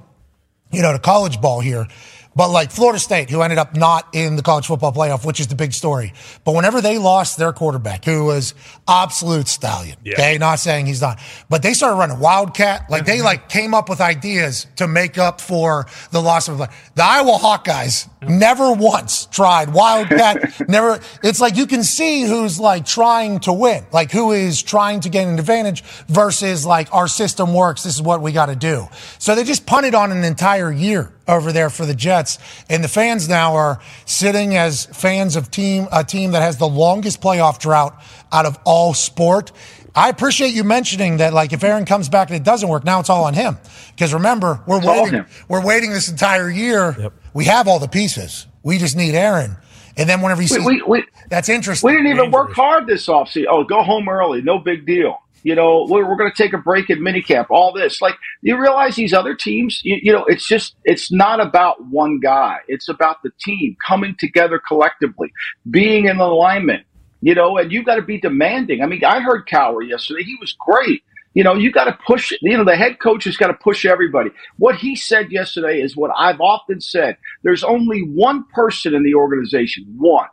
you 0.72 0.82
know, 0.82 0.92
to 0.92 0.98
college 0.98 1.40
ball 1.40 1.60
here. 1.60 1.86
But 2.34 2.50
like 2.50 2.70
Florida 2.70 2.98
State, 2.98 3.28
who 3.30 3.42
ended 3.42 3.58
up 3.58 3.76
not 3.76 4.08
in 4.12 4.36
the 4.36 4.42
college 4.42 4.66
football 4.66 4.92
playoff, 4.92 5.24
which 5.24 5.38
is 5.38 5.48
the 5.48 5.54
big 5.54 5.72
story. 5.72 6.12
But 6.44 6.54
whenever 6.54 6.80
they 6.80 6.98
lost 6.98 7.36
their 7.36 7.52
quarterback, 7.52 8.04
who 8.04 8.24
was 8.24 8.54
absolute 8.88 9.48
stallion, 9.48 9.98
Yeah. 10.04 10.14
okay, 10.14 10.38
not 10.38 10.58
saying 10.58 10.86
he's 10.86 11.00
not, 11.00 11.20
but 11.50 11.62
they 11.62 11.74
started 11.74 11.96
running 11.96 12.18
Wildcat. 12.18 12.88
Like 12.88 13.04
they 13.04 13.16
mm-hmm. 13.16 13.24
like 13.24 13.48
came 13.48 13.74
up 13.74 13.88
with 13.88 14.00
ideas 14.00 14.66
to 14.76 14.86
make 14.86 15.18
up 15.18 15.40
for 15.40 15.86
the 16.10 16.20
loss 16.20 16.48
of 16.48 16.58
the 16.58 16.68
Iowa 17.02 17.38
Hawkeyes. 17.38 18.08
Never 18.22 18.72
once 18.72 19.26
tried 19.26 19.72
Wildcat. 19.72 20.60
never. 20.68 21.00
It's 21.22 21.40
like 21.40 21.56
you 21.56 21.66
can 21.66 21.82
see 21.82 22.22
who's 22.22 22.58
like 22.58 22.86
trying 22.86 23.40
to 23.40 23.52
win, 23.52 23.84
like 23.92 24.10
who 24.10 24.32
is 24.32 24.62
trying 24.62 25.00
to 25.00 25.08
gain 25.08 25.28
an 25.28 25.38
advantage 25.38 25.82
versus 26.08 26.64
like 26.64 26.92
our 26.94 27.08
system 27.08 27.52
works. 27.52 27.82
This 27.82 27.94
is 27.94 28.02
what 28.02 28.22
we 28.22 28.32
got 28.32 28.46
to 28.46 28.56
do. 28.56 28.88
So 29.18 29.34
they 29.34 29.44
just 29.44 29.66
punted 29.66 29.94
on 29.94 30.12
an 30.12 30.24
entire 30.24 30.72
year 30.72 31.12
over 31.32 31.52
there 31.52 31.70
for 31.70 31.86
the 31.86 31.94
Jets, 31.94 32.38
and 32.68 32.84
the 32.84 32.88
fans 32.88 33.28
now 33.28 33.54
are 33.54 33.80
sitting 34.04 34.56
as 34.56 34.86
fans 34.86 35.36
of 35.36 35.50
team 35.50 35.88
a 35.92 36.04
team 36.04 36.32
that 36.32 36.42
has 36.42 36.58
the 36.58 36.68
longest 36.68 37.20
playoff 37.20 37.58
drought 37.58 38.00
out 38.30 38.46
of 38.46 38.58
all 38.64 38.94
sport. 38.94 39.52
I 39.94 40.08
appreciate 40.08 40.54
you 40.54 40.64
mentioning 40.64 41.18
that. 41.18 41.34
Like, 41.34 41.52
if 41.52 41.62
Aaron 41.62 41.84
comes 41.84 42.08
back 42.08 42.30
and 42.30 42.36
it 42.36 42.44
doesn't 42.44 42.68
work, 42.68 42.84
now 42.84 43.00
it's 43.00 43.10
all 43.10 43.24
on 43.24 43.34
him. 43.34 43.58
Because 43.94 44.14
remember, 44.14 44.62
we're 44.66 44.78
It's 44.78 44.86
waiting. 44.86 45.26
We're 45.48 45.64
waiting 45.64 45.92
this 45.92 46.08
entire 46.08 46.48
year. 46.48 47.12
We 47.34 47.44
have 47.44 47.68
all 47.68 47.78
the 47.78 47.88
pieces. 47.88 48.46
We 48.62 48.78
just 48.78 48.96
need 48.96 49.14
Aaron. 49.14 49.56
And 49.96 50.08
then 50.08 50.22
whenever 50.22 50.40
you 50.40 50.48
see, 50.48 50.60
we, 50.60 50.80
we, 50.82 51.04
that's 51.28 51.50
interesting. 51.50 51.86
We 51.86 51.96
didn't 51.96 52.16
even 52.16 52.30
work 52.30 52.52
hard 52.52 52.86
this 52.86 53.06
offseason. 53.06 53.46
Oh, 53.50 53.64
go 53.64 53.82
home 53.82 54.08
early. 54.08 54.40
No 54.40 54.58
big 54.58 54.86
deal. 54.86 55.21
You 55.42 55.54
know, 55.54 55.86
we're, 55.88 56.08
we're 56.08 56.16
going 56.16 56.30
to 56.30 56.36
take 56.36 56.52
a 56.52 56.58
break 56.58 56.90
in 56.90 57.00
minicamp. 57.00 57.46
All 57.50 57.72
this. 57.72 58.00
Like, 58.00 58.14
you 58.42 58.60
realize 58.60 58.96
these 58.96 59.12
other 59.12 59.34
teams, 59.34 59.80
you, 59.84 59.98
you 60.02 60.12
know, 60.12 60.24
it's 60.26 60.46
just, 60.46 60.76
it's 60.84 61.10
not 61.10 61.40
about 61.40 61.84
one 61.86 62.20
guy. 62.20 62.58
It's 62.68 62.88
about 62.88 63.22
the 63.22 63.30
team 63.40 63.76
coming 63.86 64.14
together 64.18 64.60
collectively, 64.66 65.32
being 65.70 66.06
in 66.06 66.18
alignment, 66.18 66.84
you 67.20 67.34
know, 67.34 67.58
and 67.58 67.72
you've 67.72 67.86
got 67.86 67.96
to 67.96 68.02
be 68.02 68.18
demanding. 68.18 68.82
I 68.82 68.86
mean, 68.86 69.04
I 69.04 69.20
heard 69.20 69.46
Cowher 69.46 69.86
yesterday. 69.86 70.22
He 70.22 70.36
was 70.40 70.54
great. 70.58 71.02
You 71.34 71.42
know, 71.42 71.54
you 71.54 71.72
got 71.72 71.84
to 71.84 71.98
push, 72.06 72.30
you 72.42 72.56
know, 72.58 72.64
the 72.64 72.76
head 72.76 73.00
coach 73.00 73.24
has 73.24 73.38
got 73.38 73.46
to 73.46 73.54
push 73.54 73.86
everybody. 73.86 74.30
What 74.58 74.76
he 74.76 74.94
said 74.94 75.32
yesterday 75.32 75.80
is 75.80 75.96
what 75.96 76.10
I've 76.16 76.40
often 76.42 76.80
said. 76.80 77.16
There's 77.42 77.64
only 77.64 78.00
one 78.00 78.44
person 78.52 78.94
in 78.94 79.02
the 79.02 79.14
organization, 79.14 79.86
one, 79.96 80.28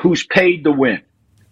who's 0.00 0.24
paid 0.24 0.62
to 0.62 0.70
win. 0.70 1.02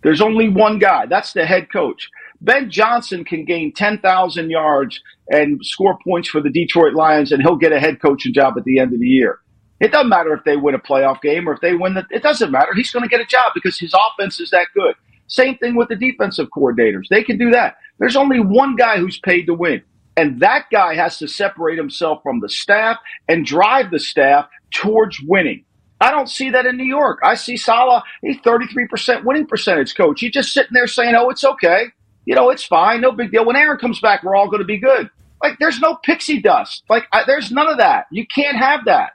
There's 0.03 0.21
only 0.21 0.49
one 0.49 0.79
guy. 0.79 1.07
That's 1.07 1.33
the 1.33 1.45
head 1.45 1.71
coach. 1.73 2.09
Ben 2.41 2.71
Johnson 2.71 3.25
can 3.25 3.45
gain 3.45 3.73
10,000 3.73 4.51
yards 4.51 5.01
and 5.29 5.61
score 5.63 5.99
points 6.03 6.29
for 6.29 6.41
the 6.41 6.51
Detroit 6.51 6.95
Lions, 6.95 7.33
and 7.33 7.43
he'll 7.43 7.57
get 7.57 7.73
a 7.73 7.81
head 7.81 8.01
coaching 8.01 8.33
job 8.33 8.55
at 8.57 8.65
the 8.65 8.79
end 8.79 8.93
of 8.95 9.01
the 9.01 9.07
year. 9.07 9.39
It 9.81 9.93
doesn't 9.93 10.09
matter 10.09 10.33
if 10.35 10.45
they 10.45 10.57
win 10.57 10.75
a 10.75 10.79
playoff 10.79 11.21
game 11.23 11.49
or 11.49 11.55
if 11.55 11.61
they 11.61 11.75
win 11.75 11.95
the, 11.95 12.05
it 12.11 12.23
doesn't 12.23 12.51
matter. 12.51 12.75
He's 12.75 12.91
going 12.91 13.03
to 13.03 13.09
get 13.09 13.21
a 13.21 13.27
job 13.27 13.53
because 13.55 13.79
his 13.79 13.95
offense 13.95 14.41
is 14.41 14.51
that 14.51 14.67
good. 14.75 14.95
Same 15.27 15.57
thing 15.59 15.77
with 15.77 15.89
the 15.89 15.97
defensive 15.97 16.49
coordinators. 16.55 17.09
They 17.09 17.23
can 17.23 17.39
do 17.39 17.51
that. 17.53 17.77
There's 17.99 18.17
only 18.17 18.41
one 18.41 18.77
guy 18.77 18.99
who's 18.99 19.19
paid 19.21 19.47
to 19.47 19.55
win. 19.55 19.83
And 20.17 20.41
that 20.41 20.67
guy 20.71 20.95
has 20.97 21.19
to 21.19 21.29
separate 21.29 21.79
himself 21.79 22.23
from 22.23 22.41
the 22.41 22.49
staff 22.49 22.99
and 23.29 23.47
drive 23.47 23.91
the 23.91 23.99
staff 23.99 24.49
towards 24.75 25.19
winning. 25.23 25.65
I 26.01 26.11
don't 26.11 26.29
see 26.29 26.51
that 26.51 26.67
in 26.67 26.77
New 26.77 26.85
York. 26.85 27.21
I 27.23 27.35
see 27.35 27.57
Salah, 27.57 28.03
he's 28.23 28.39
33% 28.39 29.25
winning 29.25 29.47
percentage 29.47 29.95
coach. 29.95 30.21
He's 30.21 30.33
just 30.33 30.53
sitting 30.53 30.73
there 30.73 30.87
saying, 30.87 31.15
oh, 31.15 31.31
it's 31.31 31.45
okay. 31.45 31.87
You 32.25 32.35
know, 32.35 32.51
it's 32.51 32.65
fine. 32.65 33.01
No 33.01 33.13
big 33.13 33.33
deal. 33.33 33.45
When 33.45 33.57
Aaron 33.57 33.79
comes 33.79 34.01
back, 34.01 34.23
we're 34.23 34.37
all 34.37 34.49
going 34.49 34.61
to 34.61 34.67
be 34.67 34.79
good. 34.79 35.11
Like, 35.43 35.59
there's 35.59 35.81
no 35.81 35.97
pixie 36.05 36.41
dust. 36.41 36.85
Like, 36.89 37.05
I, 37.13 37.25
there's 37.27 37.51
none 37.51 37.69
of 37.69 37.79
that. 37.79 38.07
You 38.11 38.27
can't 38.27 38.57
have 38.57 38.85
that. 38.85 39.13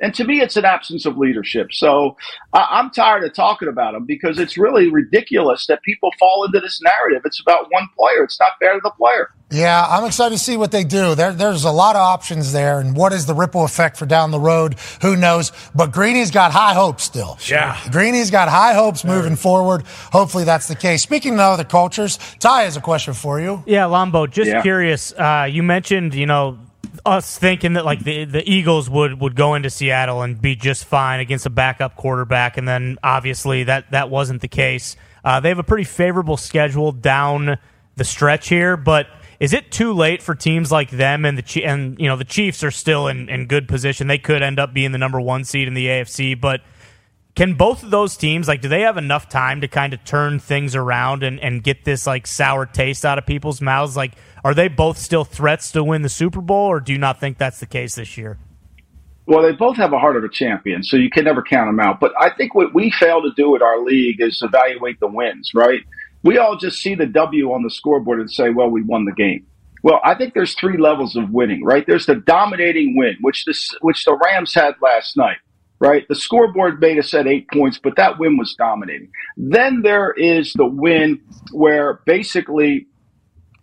And 0.00 0.14
to 0.14 0.24
me, 0.24 0.40
it's 0.40 0.56
an 0.56 0.64
absence 0.64 1.06
of 1.06 1.16
leadership. 1.16 1.68
So 1.72 2.16
I, 2.52 2.66
I'm 2.70 2.90
tired 2.90 3.24
of 3.24 3.34
talking 3.34 3.68
about 3.68 3.94
him 3.94 4.04
because 4.06 4.38
it's 4.38 4.56
really 4.58 4.90
ridiculous 4.90 5.66
that 5.66 5.82
people 5.82 6.10
fall 6.18 6.44
into 6.44 6.60
this 6.60 6.80
narrative. 6.82 7.22
It's 7.24 7.40
about 7.40 7.70
one 7.70 7.88
player. 7.96 8.24
It's 8.24 8.38
not 8.40 8.52
fair 8.60 8.74
to 8.74 8.80
the 8.82 8.90
player. 8.90 9.30
Yeah, 9.50 9.86
I'm 9.88 10.04
excited 10.04 10.36
to 10.36 10.42
see 10.42 10.56
what 10.56 10.72
they 10.72 10.82
do. 10.82 11.14
There, 11.14 11.30
there's 11.32 11.64
a 11.64 11.70
lot 11.70 11.94
of 11.94 12.00
options 12.00 12.52
there, 12.52 12.80
and 12.80 12.96
what 12.96 13.12
is 13.12 13.26
the 13.26 13.34
ripple 13.34 13.64
effect 13.64 13.96
for 13.96 14.04
down 14.06 14.32
the 14.32 14.40
road? 14.40 14.74
Who 15.02 15.14
knows? 15.16 15.52
But 15.76 15.92
Greeny's 15.92 16.32
got 16.32 16.50
high 16.50 16.74
hopes 16.74 17.04
still. 17.04 17.38
Yeah. 17.48 17.78
Greeny's 17.92 18.32
got 18.32 18.48
high 18.48 18.74
hopes 18.74 19.04
moving 19.04 19.36
forward. 19.36 19.84
Hopefully 20.10 20.42
that's 20.42 20.66
the 20.66 20.74
case. 20.74 21.02
Speaking 21.02 21.34
of 21.34 21.40
other 21.40 21.62
cultures, 21.64 22.18
Ty 22.40 22.62
has 22.64 22.76
a 22.76 22.80
question 22.80 23.14
for 23.14 23.38
you. 23.40 23.62
Yeah, 23.66 23.84
Lombo, 23.84 24.26
just 24.26 24.50
Yeah. 24.50 24.62
curious. 24.62 25.12
Uh, 25.12 25.46
you 25.48 25.62
mentioned, 25.62 26.14
you 26.14 26.26
know, 26.26 26.58
us 27.06 27.38
thinking 27.38 27.74
that 27.74 27.84
like 27.84 28.02
the 28.02 28.24
the 28.24 28.48
Eagles 28.48 28.88
would 28.88 29.20
would 29.20 29.36
go 29.36 29.54
into 29.54 29.70
Seattle 29.70 30.22
and 30.22 30.40
be 30.40 30.56
just 30.56 30.84
fine 30.84 31.20
against 31.20 31.46
a 31.46 31.50
backup 31.50 31.96
quarterback, 31.96 32.56
and 32.56 32.66
then 32.66 32.98
obviously 33.02 33.64
that 33.64 33.90
that 33.90 34.10
wasn't 34.10 34.40
the 34.40 34.48
case. 34.48 34.96
Uh, 35.24 35.40
they 35.40 35.48
have 35.48 35.58
a 35.58 35.64
pretty 35.64 35.84
favorable 35.84 36.36
schedule 36.36 36.92
down 36.92 37.58
the 37.96 38.04
stretch 38.04 38.48
here, 38.48 38.76
but 38.76 39.06
is 39.40 39.52
it 39.52 39.70
too 39.70 39.92
late 39.92 40.22
for 40.22 40.34
teams 40.34 40.70
like 40.70 40.90
them 40.90 41.24
and 41.24 41.38
the 41.38 41.64
and 41.64 41.98
you 41.98 42.06
know 42.06 42.16
the 42.16 42.24
Chiefs 42.24 42.62
are 42.64 42.70
still 42.70 43.08
in, 43.08 43.28
in 43.28 43.46
good 43.46 43.68
position? 43.68 44.06
They 44.06 44.18
could 44.18 44.42
end 44.42 44.58
up 44.58 44.72
being 44.72 44.92
the 44.92 44.98
number 44.98 45.20
one 45.20 45.44
seed 45.44 45.68
in 45.68 45.74
the 45.74 45.86
AFC, 45.86 46.40
but 46.40 46.60
can 47.34 47.54
both 47.54 47.82
of 47.82 47.90
those 47.90 48.16
teams 48.16 48.46
like 48.48 48.60
do 48.60 48.68
they 48.68 48.82
have 48.82 48.96
enough 48.96 49.28
time 49.28 49.60
to 49.60 49.68
kind 49.68 49.92
of 49.92 50.04
turn 50.04 50.38
things 50.38 50.76
around 50.76 51.22
and, 51.22 51.40
and 51.40 51.62
get 51.62 51.84
this 51.84 52.06
like 52.06 52.26
sour 52.26 52.66
taste 52.66 53.04
out 53.04 53.18
of 53.18 53.26
people's 53.26 53.60
mouths 53.60 53.96
like 53.96 54.12
are 54.44 54.54
they 54.54 54.68
both 54.68 54.98
still 54.98 55.24
threats 55.24 55.72
to 55.72 55.82
win 55.82 56.02
the 56.02 56.08
super 56.08 56.40
bowl 56.40 56.66
or 56.66 56.80
do 56.80 56.92
you 56.92 56.98
not 56.98 57.18
think 57.20 57.38
that's 57.38 57.60
the 57.60 57.66
case 57.66 57.94
this 57.96 58.16
year 58.16 58.38
Well, 59.26 59.42
they 59.42 59.52
both 59.52 59.76
have 59.76 59.94
a 59.94 59.98
heart 59.98 60.16
of 60.16 60.24
a 60.24 60.28
champion, 60.28 60.82
so 60.82 60.98
you 60.98 61.08
can 61.08 61.24
never 61.24 61.42
count 61.42 61.68
them 61.68 61.80
out. 61.80 61.98
But 61.98 62.12
I 62.20 62.28
think 62.36 62.54
what 62.54 62.74
we 62.74 62.90
fail 62.90 63.22
to 63.22 63.30
do 63.34 63.56
at 63.56 63.62
our 63.62 63.80
league 63.82 64.20
is 64.20 64.42
evaluate 64.42 65.00
the 65.00 65.06
wins, 65.08 65.52
right? 65.54 65.80
We 66.22 66.36
all 66.36 66.58
just 66.58 66.78
see 66.82 66.94
the 66.94 67.06
W 67.06 67.52
on 67.52 67.62
the 67.62 67.70
scoreboard 67.70 68.20
and 68.20 68.30
say, 68.30 68.50
well, 68.50 68.68
we 68.68 68.82
won 68.82 69.06
the 69.06 69.12
game. 69.12 69.46
Well, 69.82 69.98
I 70.04 70.14
think 70.14 70.34
there's 70.34 70.54
three 70.54 70.76
levels 70.76 71.16
of 71.16 71.30
winning, 71.30 71.64
right? 71.64 71.86
There's 71.86 72.04
the 72.04 72.16
dominating 72.16 72.98
win, 72.98 73.16
which 73.22 73.46
the, 73.46 73.54
which 73.80 74.04
the 74.04 74.14
Rams 74.14 74.52
had 74.52 74.74
last 74.82 75.16
night, 75.16 75.38
right? 75.84 76.08
The 76.08 76.14
scoreboard 76.14 76.80
made 76.80 76.98
us 76.98 77.12
at 77.12 77.26
eight 77.26 77.46
points, 77.52 77.78
but 77.82 77.96
that 77.96 78.18
win 78.18 78.38
was 78.38 78.54
dominating. 78.54 79.10
Then 79.36 79.82
there 79.82 80.12
is 80.12 80.54
the 80.54 80.66
win 80.66 81.20
where 81.52 82.00
basically 82.06 82.86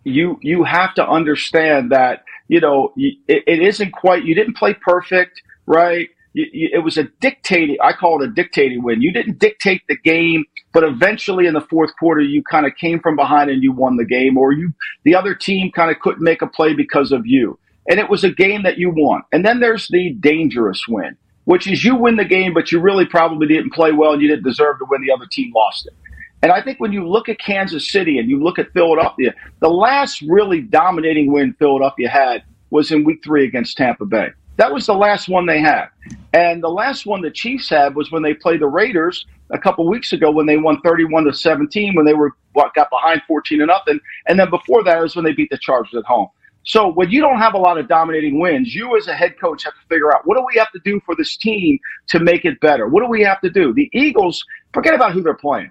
you 0.04 0.38
you 0.42 0.64
have 0.64 0.94
to 0.94 1.08
understand 1.08 1.92
that 1.92 2.24
you 2.48 2.60
know 2.60 2.92
it, 2.96 3.16
it 3.46 3.62
isn't 3.62 3.92
quite 3.92 4.24
you 4.24 4.34
didn't 4.34 4.56
play 4.56 4.74
perfect 4.74 5.42
right? 5.66 6.08
It 6.34 6.82
was 6.82 6.96
a 6.98 7.04
dictating 7.20 7.76
i 7.82 7.92
call 7.92 8.22
it 8.22 8.28
a 8.28 8.32
dictating 8.32 8.82
win. 8.82 9.02
You 9.02 9.12
didn't 9.12 9.38
dictate 9.38 9.82
the 9.88 9.98
game 9.98 10.44
but 10.72 10.84
eventually 10.84 11.46
in 11.46 11.54
the 11.54 11.60
fourth 11.60 11.92
quarter 11.98 12.22
you 12.22 12.42
kind 12.50 12.66
of 12.66 12.74
came 12.76 13.00
from 13.00 13.16
behind 13.16 13.50
and 13.50 13.62
you 13.62 13.72
won 13.72 13.96
the 13.96 14.06
game 14.06 14.38
or 14.38 14.52
you 14.52 14.72
the 15.04 15.14
other 15.14 15.34
team 15.34 15.70
kind 15.72 15.90
of 15.90 16.00
couldn't 16.00 16.24
make 16.24 16.42
a 16.42 16.46
play 16.46 16.74
because 16.74 17.12
of 17.12 17.26
you. 17.26 17.58
And 17.88 18.00
it 18.00 18.08
was 18.08 18.24
a 18.24 18.30
game 18.30 18.62
that 18.62 18.78
you 18.78 18.92
won. 18.94 19.22
And 19.32 19.44
then 19.44 19.60
there's 19.60 19.88
the 19.88 20.14
dangerous 20.20 20.84
win 20.88 21.16
which 21.44 21.66
is 21.66 21.84
you 21.84 21.96
win 21.96 22.16
the 22.16 22.24
game 22.24 22.54
but 22.54 22.70
you 22.70 22.80
really 22.80 23.06
probably 23.06 23.46
didn't 23.46 23.72
play 23.72 23.92
well 23.92 24.12
and 24.12 24.22
you 24.22 24.28
didn't 24.28 24.44
deserve 24.44 24.78
to 24.78 24.86
win 24.88 25.02
the 25.02 25.12
other 25.12 25.26
team 25.30 25.52
lost 25.54 25.86
it 25.86 25.94
and 26.42 26.50
I 26.50 26.60
think 26.60 26.80
when 26.80 26.92
you 26.92 27.08
look 27.08 27.28
at 27.28 27.38
Kansas 27.38 27.90
City 27.90 28.18
and 28.18 28.28
you 28.28 28.42
look 28.42 28.58
at 28.58 28.72
Philadelphia, 28.72 29.32
the 29.60 29.70
last 29.70 30.20
really 30.22 30.60
dominating 30.60 31.32
win 31.32 31.54
Philadelphia 31.54 32.08
had 32.08 32.42
was 32.70 32.90
in 32.90 33.04
week 33.04 33.22
three 33.22 33.46
against 33.46 33.76
Tampa 33.76 34.04
Bay. 34.04 34.30
That 34.56 34.72
was 34.72 34.86
the 34.86 34.94
last 34.94 35.28
one 35.28 35.46
they 35.46 35.60
had. 35.60 35.86
And 36.32 36.62
the 36.62 36.68
last 36.68 37.06
one 37.06 37.22
the 37.22 37.30
Chiefs 37.30 37.68
had 37.68 37.94
was 37.94 38.10
when 38.10 38.22
they 38.22 38.34
played 38.34 38.60
the 38.60 38.66
Raiders 38.66 39.24
a 39.50 39.58
couple 39.58 39.86
weeks 39.86 40.12
ago 40.12 40.30
when 40.30 40.46
they 40.46 40.56
won 40.56 40.80
31 40.80 41.24
to 41.24 41.32
17 41.32 41.94
when 41.94 42.04
they 42.04 42.14
were 42.14 42.32
what, 42.54 42.74
got 42.74 42.90
behind 42.90 43.22
14 43.28 43.60
to 43.60 43.66
nothing. 43.66 44.00
And 44.26 44.38
then 44.38 44.50
before 44.50 44.82
that 44.84 45.00
was 45.00 45.14
when 45.14 45.24
they 45.24 45.32
beat 45.32 45.50
the 45.50 45.58
Chargers 45.58 45.94
at 45.94 46.04
home. 46.04 46.28
So 46.64 46.92
when 46.92 47.10
you 47.10 47.20
don't 47.20 47.38
have 47.38 47.54
a 47.54 47.58
lot 47.58 47.78
of 47.78 47.88
dominating 47.88 48.38
wins, 48.38 48.74
you 48.74 48.96
as 48.96 49.08
a 49.08 49.14
head 49.14 49.38
coach 49.40 49.64
have 49.64 49.74
to 49.74 49.86
figure 49.88 50.14
out 50.14 50.26
what 50.26 50.36
do 50.36 50.44
we 50.46 50.58
have 50.58 50.70
to 50.72 50.80
do 50.84 51.00
for 51.04 51.16
this 51.16 51.36
team 51.36 51.78
to 52.08 52.20
make 52.20 52.44
it 52.44 52.60
better? 52.60 52.88
What 52.88 53.02
do 53.02 53.08
we 53.08 53.22
have 53.22 53.40
to 53.40 53.50
do? 53.50 53.72
The 53.74 53.90
Eagles, 53.92 54.44
forget 54.72 54.94
about 54.94 55.12
who 55.12 55.22
they're 55.22 55.34
playing 55.34 55.70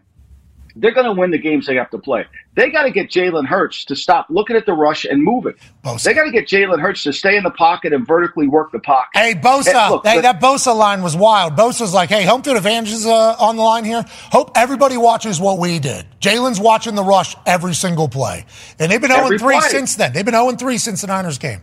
they're 0.76 0.94
going 0.94 1.06
to 1.06 1.12
win 1.12 1.32
the 1.32 1.38
games 1.38 1.68
they 1.68 1.76
have 1.76 1.90
to 1.92 1.98
play. 1.98 2.26
They 2.56 2.70
got 2.70 2.84
to 2.84 2.92
get 2.92 3.10
Jalen 3.10 3.46
Hurts 3.46 3.86
to 3.86 3.96
stop 3.96 4.28
looking 4.30 4.56
at 4.56 4.66
the 4.66 4.74
rush 4.74 5.06
and 5.06 5.24
move 5.24 5.46
it. 5.46 5.56
Bosa. 5.84 6.04
They 6.04 6.14
got 6.14 6.24
to 6.24 6.32
get 6.32 6.48
Jalen 6.48 6.80
Hurts 6.80 7.04
to 7.04 7.14
stay 7.14 7.38
in 7.38 7.44
the 7.44 7.52
pocket 7.52 7.94
and 7.94 8.06
vertically 8.06 8.48
work 8.48 8.72
the 8.72 8.80
pocket. 8.80 9.12
Hey, 9.14 9.34
Bosa. 9.34 9.72
Hey, 9.72 9.90
look, 9.90 10.06
hey, 10.06 10.18
but- 10.18 10.22
that 10.22 10.42
Bosa 10.42 10.76
line 10.76 11.02
was 11.02 11.16
wild. 11.16 11.56
Bosa's 11.56 11.94
like, 11.94 12.10
hey, 12.10 12.24
home 12.24 12.42
field 12.42 12.58
advantage 12.58 12.92
is 12.92 13.06
uh, 13.06 13.36
on 13.40 13.56
the 13.56 13.64
line 13.64 13.86
here. 13.86 14.04
Hope 14.32 14.52
everybody 14.56 14.98
watches 14.98 15.40
what 15.40 15.58
we 15.58 15.80
did. 15.80 16.06
Jalen's 16.20 16.60
watching 16.60 16.96
the 16.96 17.04
rush 17.04 17.36
every 17.46 17.74
single 17.74 18.08
play. 18.08 18.46
And 18.80 18.92
they've 18.92 19.02
been 19.02 19.12
0 19.12 19.26
Every 19.26 19.40
3 19.40 19.62
since 19.62 19.96
then. 19.96 20.14
They've 20.14 20.26
been 20.26 20.34
0 20.34 20.52
3 20.52 20.78
since 20.78 21.02
the 21.02 21.08
Niners 21.08 21.38
game. 21.38 21.62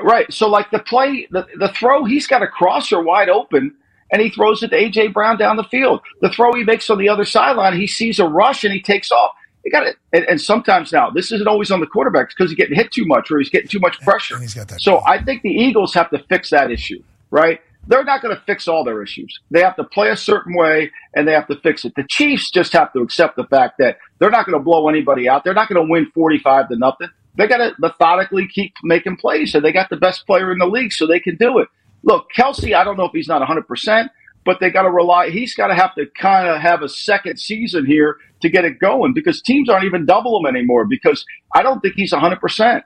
Right. 0.00 0.32
So 0.32 0.48
like 0.48 0.70
the 0.70 0.80
play, 0.80 1.28
the, 1.30 1.46
the 1.58 1.68
throw, 1.68 2.04
he's 2.04 2.26
got 2.26 2.42
a 2.42 2.48
crosser 2.48 3.00
wide 3.00 3.28
open 3.28 3.74
and 4.12 4.22
he 4.22 4.30
throws 4.30 4.62
it 4.62 4.68
to 4.68 4.76
AJ 4.76 5.12
Brown 5.12 5.36
down 5.38 5.56
the 5.56 5.64
field. 5.64 6.00
The 6.20 6.30
throw 6.30 6.52
he 6.52 6.62
makes 6.64 6.88
on 6.90 6.98
the 6.98 7.08
other 7.08 7.24
sideline, 7.24 7.76
he 7.76 7.86
sees 7.86 8.18
a 8.20 8.26
rush 8.28 8.62
and 8.62 8.72
he 8.72 8.80
takes 8.80 9.10
off. 9.10 9.32
You 9.64 9.72
got 9.72 9.86
it. 9.86 9.96
And, 10.12 10.24
and 10.24 10.40
sometimes 10.40 10.92
now, 10.92 11.10
this 11.10 11.32
isn't 11.32 11.46
always 11.48 11.70
on 11.70 11.80
the 11.80 11.86
quarterbacks 11.86 12.28
because 12.36 12.50
he's 12.50 12.56
getting 12.56 12.76
hit 12.76 12.92
too 12.92 13.04
much 13.06 13.30
or 13.30 13.38
he's 13.38 13.50
getting 13.50 13.68
too 13.68 13.80
much 13.80 14.00
pressure. 14.00 14.34
and 14.34 14.42
he's 14.42 14.54
got 14.54 14.68
that- 14.68 14.80
So 14.80 15.02
I 15.06 15.22
think 15.22 15.42
the 15.42 15.50
Eagles 15.50 15.94
have 15.94 16.10
to 16.10 16.18
fix 16.28 16.50
that 16.50 16.70
issue, 16.70 17.02
right? 17.30 17.60
they're 17.88 18.04
not 18.04 18.22
going 18.22 18.32
to 18.32 18.40
fix 18.42 18.68
all 18.68 18.84
their 18.84 19.02
issues. 19.02 19.40
They 19.50 19.60
have 19.60 19.74
to 19.74 19.82
play 19.82 20.10
a 20.10 20.16
certain 20.16 20.54
way 20.54 20.92
and 21.16 21.26
they 21.26 21.32
have 21.32 21.48
to 21.48 21.56
fix 21.64 21.84
it. 21.84 21.92
The 21.96 22.04
Chiefs 22.08 22.48
just 22.48 22.72
have 22.74 22.92
to 22.92 23.00
accept 23.00 23.34
the 23.34 23.42
fact 23.42 23.78
that 23.80 23.98
they're 24.20 24.30
not 24.30 24.46
going 24.46 24.56
to 24.56 24.62
blow 24.62 24.88
anybody 24.88 25.28
out. 25.28 25.42
They're 25.42 25.52
not 25.52 25.68
going 25.68 25.84
to 25.84 25.90
win 25.90 26.06
45 26.14 26.68
to 26.68 26.76
nothing. 26.76 27.08
They 27.34 27.48
got 27.48 27.56
to 27.56 27.72
methodically 27.80 28.46
keep 28.46 28.72
making 28.84 29.16
plays 29.16 29.52
and 29.56 29.64
they 29.64 29.72
got 29.72 29.90
the 29.90 29.96
best 29.96 30.26
player 30.26 30.52
in 30.52 30.58
the 30.58 30.66
league 30.66 30.92
so 30.92 31.08
they 31.08 31.18
can 31.18 31.34
do 31.34 31.58
it. 31.58 31.66
Look, 32.04 32.26
Kelce, 32.36 32.74
I 32.74 32.84
don't 32.84 32.96
know 32.96 33.04
if 33.04 33.12
he's 33.12 33.28
not 33.28 33.46
100%, 33.46 34.08
but 34.44 34.58
they 34.60 34.70
got 34.70 34.82
to 34.82 34.90
rely, 34.90 35.30
he's 35.30 35.54
got 35.54 35.68
to 35.68 35.74
have 35.74 35.94
to 35.94 36.06
kind 36.18 36.48
of 36.48 36.60
have 36.60 36.82
a 36.82 36.88
second 36.88 37.38
season 37.38 37.86
here 37.86 38.16
to 38.40 38.48
get 38.48 38.64
it 38.64 38.78
going 38.80 39.14
because 39.14 39.40
teams 39.40 39.68
aren't 39.68 39.84
even 39.84 40.04
double 40.04 40.38
him 40.38 40.46
anymore 40.46 40.84
because 40.84 41.24
I 41.54 41.62
don't 41.62 41.80
think 41.80 41.94
he's 41.94 42.12
100%. 42.12 42.82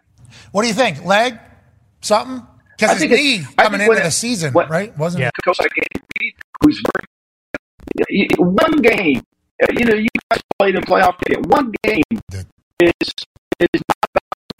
What 0.52 0.62
do 0.62 0.68
you 0.68 0.74
think? 0.74 1.04
Leg? 1.04 1.38
Something? 2.02 2.46
Because 2.76 2.90
his 2.92 3.00
think 3.00 3.12
knee 3.12 3.34
it's- 3.36 3.54
I 3.56 3.64
coming 3.64 3.80
into 3.80 3.94
when- 3.94 4.02
the 4.02 4.10
season, 4.10 4.52
when- 4.52 4.68
right? 4.68 4.96
Wasn't 4.98 5.20
Yeah. 5.22 5.28
it? 5.28 5.44
coach 5.44 5.58
like 5.60 5.70
Andy 5.76 6.06
Reid, 6.20 6.34
who's 6.62 6.82
very 7.98 8.28
one 8.36 8.72
game. 8.82 9.22
uh, 9.62 9.66
You 9.78 9.84
know, 9.86 9.94
you 9.94 10.08
guys 10.30 10.42
played 10.58 10.74
in 10.74 10.82
playoff 10.82 11.18
game. 11.24 11.42
One 11.44 11.72
game 11.82 12.02
is 12.82 12.92
is 13.58 13.80
not 13.88 13.95
the 13.95 13.95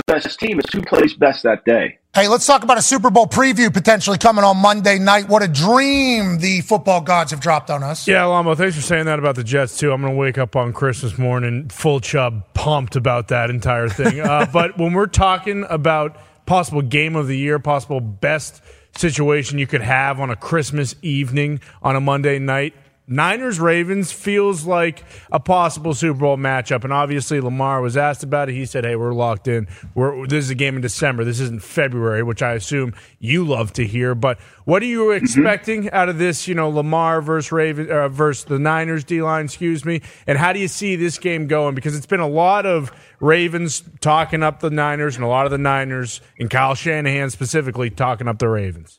best 0.07 0.39
team. 0.39 0.59
It's 0.59 0.73
who 0.73 0.83
plays 0.83 1.15
best 1.15 1.43
that 1.43 1.65
day. 1.65 1.99
Hey, 2.15 2.29
let's 2.29 2.47
talk 2.47 2.63
about 2.63 2.79
a 2.79 2.83
Super 2.83 3.11
Bowl 3.11 3.27
preview 3.27 3.73
potentially 3.73 4.17
coming 4.17 4.43
on 4.43 4.57
Monday 4.57 4.99
night. 4.99 5.29
What 5.29 5.43
a 5.43 5.49
dream 5.49 6.39
the 6.39 6.63
football 6.63 7.03
gods 7.03 7.33
have 7.33 7.41
dropped 7.41 7.69
on 7.69 7.83
us. 7.83 8.09
Yeah, 8.09 8.23
Lombo, 8.23 8.55
thanks 8.57 8.75
for 8.75 8.83
saying 8.83 9.05
that 9.05 9.19
about 9.19 9.35
the 9.35 9.45
Jets, 9.45 9.79
too. 9.79 9.93
I'm 9.93 10.01
going 10.01 10.15
to 10.15 10.19
wake 10.19 10.39
up 10.39 10.57
on 10.57 10.73
Christmas 10.73 11.19
morning 11.19 11.69
full 11.69 12.01
chub, 12.01 12.55
pumped 12.55 12.97
about 12.97 13.29
that 13.29 13.51
entire 13.51 13.89
thing. 13.89 14.21
uh, 14.21 14.47
but 14.53 14.79
when 14.79 14.95
we're 14.95 15.07
talking 15.07 15.67
about 15.69 16.17
possible 16.47 16.81
game 16.81 17.17
of 17.17 17.27
the 17.27 17.37
year, 17.37 17.59
possible 17.59 18.01
best 18.01 18.63
situation 18.97 19.59
you 19.59 19.67
could 19.67 19.83
have 19.83 20.21
on 20.21 20.31
a 20.31 20.37
Christmas 20.37 20.95
evening 21.03 21.61
on 21.83 21.97
a 21.97 22.01
Monday 22.01 22.39
night, 22.39 22.73
Niners 23.09 23.61
Ravens 23.61 24.11
feels 24.11 24.65
like 24.65 25.05
a 25.31 25.39
possible 25.39 25.95
Super 25.95 26.19
Bowl 26.19 26.37
matchup, 26.37 26.83
and 26.83 26.93
obviously 26.93 27.41
Lamar 27.41 27.81
was 27.81 27.97
asked 27.97 28.25
about 28.25 28.49
it. 28.49 28.55
He 28.55 28.67
said, 28.67 28.85
"Hey, 28.85 28.97
we're 28.97 29.15
locked 29.15 29.47
in. 29.47 29.69
We're 29.95 30.27
this 30.27 30.45
is 30.45 30.51
a 30.51 30.57
game 30.57 30.75
in 30.77 30.83
December. 30.83 31.25
This 31.25 31.39
isn't 31.39 31.63
February, 31.63 32.25
which 32.25 32.43
I 32.43 32.55
assume 32.55 32.95
you 33.21 33.45
love 33.45 33.73
to 33.75 33.87
hear." 33.87 34.15
But 34.17 34.41
what 34.65 34.83
are 34.83 34.87
you 34.87 35.13
expecting 35.13 35.91
out 35.93 36.09
of 36.09 36.19
this? 36.19 36.49
You 36.49 36.57
know, 36.57 36.69
Lamar 36.69 37.23
versus 37.23 37.53
Raven 37.53 37.91
uh, 37.91 38.09
versus 38.09 38.45
the 38.45 38.59
Niners 38.59 39.05
D 39.05 39.23
line, 39.23 39.45
excuse 39.45 39.85
me. 39.85 40.03
And 40.27 40.37
how 40.37 40.53
do 40.53 40.59
you 40.59 40.69
see 40.69 40.97
this 40.97 41.19
game 41.19 41.47
going? 41.47 41.77
Because 41.77 41.97
it's 41.97 42.07
been 42.07 42.21
a 42.21 42.29
lot 42.29 42.67
of 42.67 42.91
Ravens 43.21 43.85
talking 44.01 44.43
up 44.43 44.61
the 44.61 44.71
Niners, 44.71 45.15
and 45.15 45.25
a 45.25 45.29
lot 45.29 45.47
of 45.47 45.53
the 45.53 45.59
Niners 45.59 46.21
and 46.41 46.51
Kyle 46.51 46.75
Shanahan 46.75 47.31
specifically 47.31 47.89
talking 47.89 48.27
up 48.27 48.41
the 48.41 48.49
Ravens. 48.49 48.99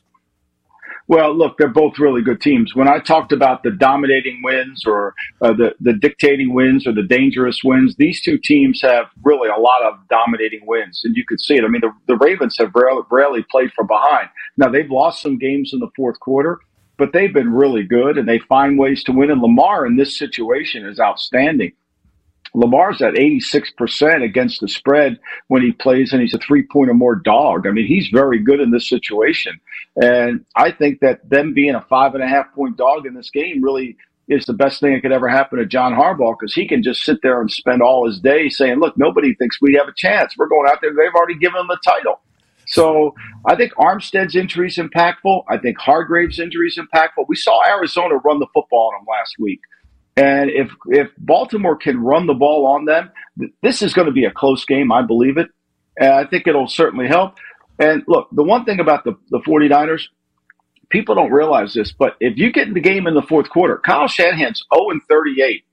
Well, 1.08 1.34
look, 1.34 1.56
they're 1.56 1.68
both 1.68 1.98
really 1.98 2.20
good 2.20 2.42
teams. 2.42 2.74
When 2.74 2.86
I 2.86 2.98
talked 2.98 3.32
about 3.32 3.62
the 3.62 3.70
dominating 3.70 4.42
wins 4.44 4.84
or 4.86 5.14
uh, 5.40 5.54
the 5.54 5.74
the 5.80 5.94
dictating 5.94 6.52
wins 6.52 6.86
or 6.86 6.92
the 6.92 7.02
dangerous 7.02 7.60
wins, 7.64 7.96
these 7.96 8.20
two 8.20 8.36
teams 8.36 8.82
have 8.82 9.06
really 9.24 9.48
a 9.48 9.58
lot 9.58 9.82
of 9.84 9.94
dominating 10.10 10.66
wins, 10.66 11.00
and 11.04 11.16
you 11.16 11.24
could 11.26 11.40
see 11.40 11.54
it. 11.56 11.64
I 11.64 11.68
mean, 11.68 11.80
the, 11.80 11.92
the 12.06 12.16
Ravens 12.18 12.58
have 12.58 12.72
rarely, 12.74 13.02
rarely 13.10 13.42
played 13.50 13.72
from 13.72 13.86
behind. 13.86 14.28
Now 14.58 14.68
they've 14.68 14.90
lost 14.90 15.22
some 15.22 15.38
games 15.38 15.70
in 15.72 15.80
the 15.80 15.88
fourth 15.96 16.20
quarter, 16.20 16.60
but 16.98 17.14
they've 17.14 17.32
been 17.32 17.54
really 17.54 17.84
good, 17.84 18.18
and 18.18 18.28
they 18.28 18.40
find 18.40 18.78
ways 18.78 19.02
to 19.04 19.12
win. 19.12 19.30
And 19.30 19.40
Lamar 19.40 19.86
in 19.86 19.96
this 19.96 20.18
situation 20.18 20.86
is 20.86 21.00
outstanding. 21.00 21.72
Lamar's 22.54 23.02
at 23.02 23.14
86% 23.14 24.22
against 24.22 24.60
the 24.60 24.68
spread 24.68 25.18
when 25.48 25.62
he 25.62 25.72
plays, 25.72 26.12
and 26.12 26.20
he's 26.20 26.34
a 26.34 26.38
three 26.38 26.62
point 26.62 26.90
or 26.90 26.94
more 26.94 27.14
dog. 27.14 27.66
I 27.66 27.70
mean, 27.70 27.86
he's 27.86 28.08
very 28.08 28.38
good 28.38 28.60
in 28.60 28.70
this 28.70 28.88
situation. 28.88 29.60
And 29.96 30.44
I 30.56 30.70
think 30.72 31.00
that 31.00 31.28
them 31.28 31.54
being 31.54 31.74
a 31.74 31.82
five 31.82 32.14
and 32.14 32.22
a 32.22 32.28
half 32.28 32.52
point 32.54 32.76
dog 32.76 33.06
in 33.06 33.14
this 33.14 33.30
game 33.30 33.62
really 33.62 33.96
is 34.28 34.44
the 34.44 34.52
best 34.52 34.80
thing 34.80 34.92
that 34.92 35.00
could 35.00 35.12
ever 35.12 35.28
happen 35.28 35.58
to 35.58 35.66
John 35.66 35.94
Harbaugh 35.94 36.36
because 36.38 36.54
he 36.54 36.68
can 36.68 36.82
just 36.82 37.02
sit 37.02 37.18
there 37.22 37.40
and 37.40 37.50
spend 37.50 37.80
all 37.80 38.06
his 38.06 38.20
day 38.20 38.48
saying, 38.48 38.78
look, 38.78 38.96
nobody 38.98 39.34
thinks 39.34 39.60
we 39.60 39.74
have 39.74 39.88
a 39.88 39.94
chance. 39.96 40.36
We're 40.36 40.48
going 40.48 40.68
out 40.68 40.80
there. 40.82 40.90
They've 40.90 41.14
already 41.14 41.38
given 41.38 41.60
him 41.60 41.68
the 41.68 41.78
title. 41.82 42.20
So 42.66 43.14
I 43.46 43.56
think 43.56 43.72
Armstead's 43.74 44.36
injury 44.36 44.68
is 44.68 44.76
impactful. 44.76 45.44
I 45.48 45.56
think 45.56 45.78
Hargrave's 45.78 46.38
injury 46.38 46.68
is 46.68 46.78
impactful. 46.78 47.24
We 47.26 47.36
saw 47.36 47.66
Arizona 47.66 48.16
run 48.16 48.40
the 48.40 48.46
football 48.52 48.92
on 48.92 49.00
him 49.00 49.06
last 49.08 49.36
week. 49.38 49.60
And 50.18 50.50
if 50.50 50.70
if 50.88 51.08
Baltimore 51.18 51.76
can 51.76 52.00
run 52.02 52.26
the 52.26 52.34
ball 52.34 52.66
on 52.66 52.84
them, 52.86 53.10
th- 53.38 53.52
this 53.62 53.82
is 53.82 53.94
going 53.94 54.06
to 54.06 54.12
be 54.12 54.24
a 54.24 54.30
close 54.32 54.64
game. 54.64 54.90
I 54.90 55.02
believe 55.02 55.36
it. 55.38 55.48
And 56.00 56.12
I 56.12 56.24
think 56.24 56.46
it'll 56.46 56.66
certainly 56.68 57.06
help. 57.06 57.36
And 57.78 58.02
look, 58.08 58.28
the 58.32 58.42
one 58.42 58.64
thing 58.64 58.80
about 58.80 59.04
the, 59.04 59.16
the 59.30 59.38
49ers, 59.38 60.02
people 60.88 61.14
don't 61.14 61.30
realize 61.30 61.74
this, 61.74 61.92
but 61.92 62.16
if 62.20 62.36
you 62.36 62.50
get 62.52 62.66
in 62.68 62.74
the 62.74 62.80
game 62.80 63.06
in 63.06 63.14
the 63.14 63.22
fourth 63.22 63.48
quarter, 63.50 63.78
Kyle 63.84 64.08
Shanahan's 64.08 64.62
0 64.74 64.90
and 64.90 65.02
38 65.08 65.64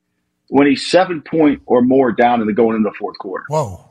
when 0.49 0.67
he's 0.67 0.89
seven 0.91 1.21
point 1.21 1.61
or 1.65 1.81
more 1.81 2.11
down 2.11 2.41
in 2.41 2.47
the 2.47 2.53
going 2.53 2.75
into 2.77 2.89
the 2.89 2.95
fourth 2.99 3.17
quarter. 3.17 3.45
Whoa. 3.47 3.83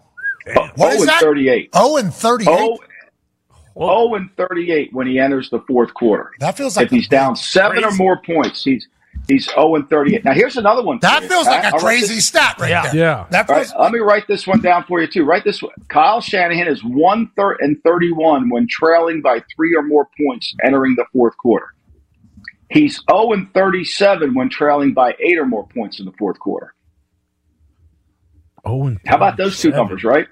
Oh, 0.56 0.68
What 0.76 0.94
is 0.94 1.00
and 1.00 1.08
that? 1.08 1.20
38. 1.20 1.74
0 1.74 1.96
and 1.96 2.14
38. 2.14 2.48
Oh, 2.48 2.78
0 3.76 4.14
and 4.14 4.30
38 4.36 4.92
when 4.92 5.06
he 5.08 5.18
enters 5.18 5.50
the 5.50 5.60
fourth 5.66 5.92
quarter. 5.94 6.30
That 6.38 6.56
feels 6.56 6.76
like 6.76 6.86
if 6.86 6.92
he's 6.92 7.08
down 7.08 7.34
seven 7.34 7.82
or 7.84 7.90
more 7.92 8.20
points, 8.22 8.62
he's 8.62 8.86
he's 9.28 9.46
0 9.50 9.74
and 9.76 9.88
38. 9.90 10.24
Now 10.24 10.32
here's 10.32 10.56
another 10.56 10.82
one. 10.82 10.98
That 11.00 11.22
you, 11.22 11.28
feels 11.28 11.46
Pat. 11.46 11.64
like 11.64 11.72
a 11.72 11.76
I'll 11.76 11.80
crazy 11.82 12.14
this- 12.16 12.26
stat 12.26 12.56
right 12.58 12.70
Yeah. 12.70 12.82
there. 12.82 12.94
Yeah. 12.94 13.26
That 13.30 13.48
All 13.50 13.56
right, 13.56 13.66
feels 13.66 13.80
let 13.80 13.92
me 13.92 13.98
write 14.00 14.26
this 14.28 14.46
one 14.46 14.60
down 14.60 14.84
for 14.84 15.00
you 15.00 15.06
too. 15.06 15.24
Write 15.24 15.44
this 15.44 15.62
one. 15.62 15.72
Kyle 15.88 16.20
Shanahan 16.20 16.68
is 16.68 16.82
one 16.84 17.30
third 17.36 17.58
and 17.60 17.76
thirty-one 17.84 18.50
when 18.50 18.66
trailing 18.68 19.22
by 19.22 19.42
three 19.56 19.74
or 19.76 19.82
more 19.82 20.08
points 20.24 20.54
entering 20.64 20.94
the 20.96 21.04
fourth 21.12 21.36
quarter. 21.38 21.68
He's 22.70 23.00
zero 23.10 23.32
and 23.32 23.52
thirty-seven 23.54 24.34
when 24.34 24.48
trailing 24.48 24.94
by 24.94 25.14
eight 25.20 25.38
or 25.38 25.46
more 25.46 25.66
points 25.68 26.00
in 26.00 26.06
the 26.06 26.12
fourth 26.18 26.38
quarter. 26.38 26.74
Oh, 28.64 28.86
and 28.86 28.98
How 29.06 29.16
about 29.16 29.36
those 29.36 29.60
two 29.60 29.70
numbers, 29.70 30.04
right? 30.04 30.26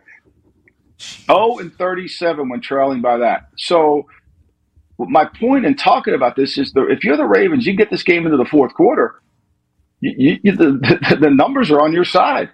0 1.27 1.59
and 1.59 1.75
37 1.75 2.49
when 2.49 2.61
trailing 2.61 3.03
by 3.03 3.19
that. 3.19 3.49
So, 3.59 4.07
my 4.99 5.25
point 5.25 5.65
in 5.65 5.75
talking 5.75 6.15
about 6.15 6.37
this 6.37 6.59
is 6.59 6.73
that 6.73 6.87
if 6.91 7.05
you're 7.05 7.17
the 7.17 7.27
Ravens, 7.27 7.67
you 7.67 7.75
get 7.75 7.91
this 7.91 8.03
game 8.03 8.25
into 8.25 8.37
the 8.37 8.45
fourth 8.45 8.75
quarter, 8.75 9.21
you, 10.01 10.39
you, 10.43 10.53
the, 10.53 11.17
the, 11.21 11.31
numbers 11.31 11.71
are 11.71 11.81
on 11.81 11.93
your 11.93 12.05
side. 12.05 12.51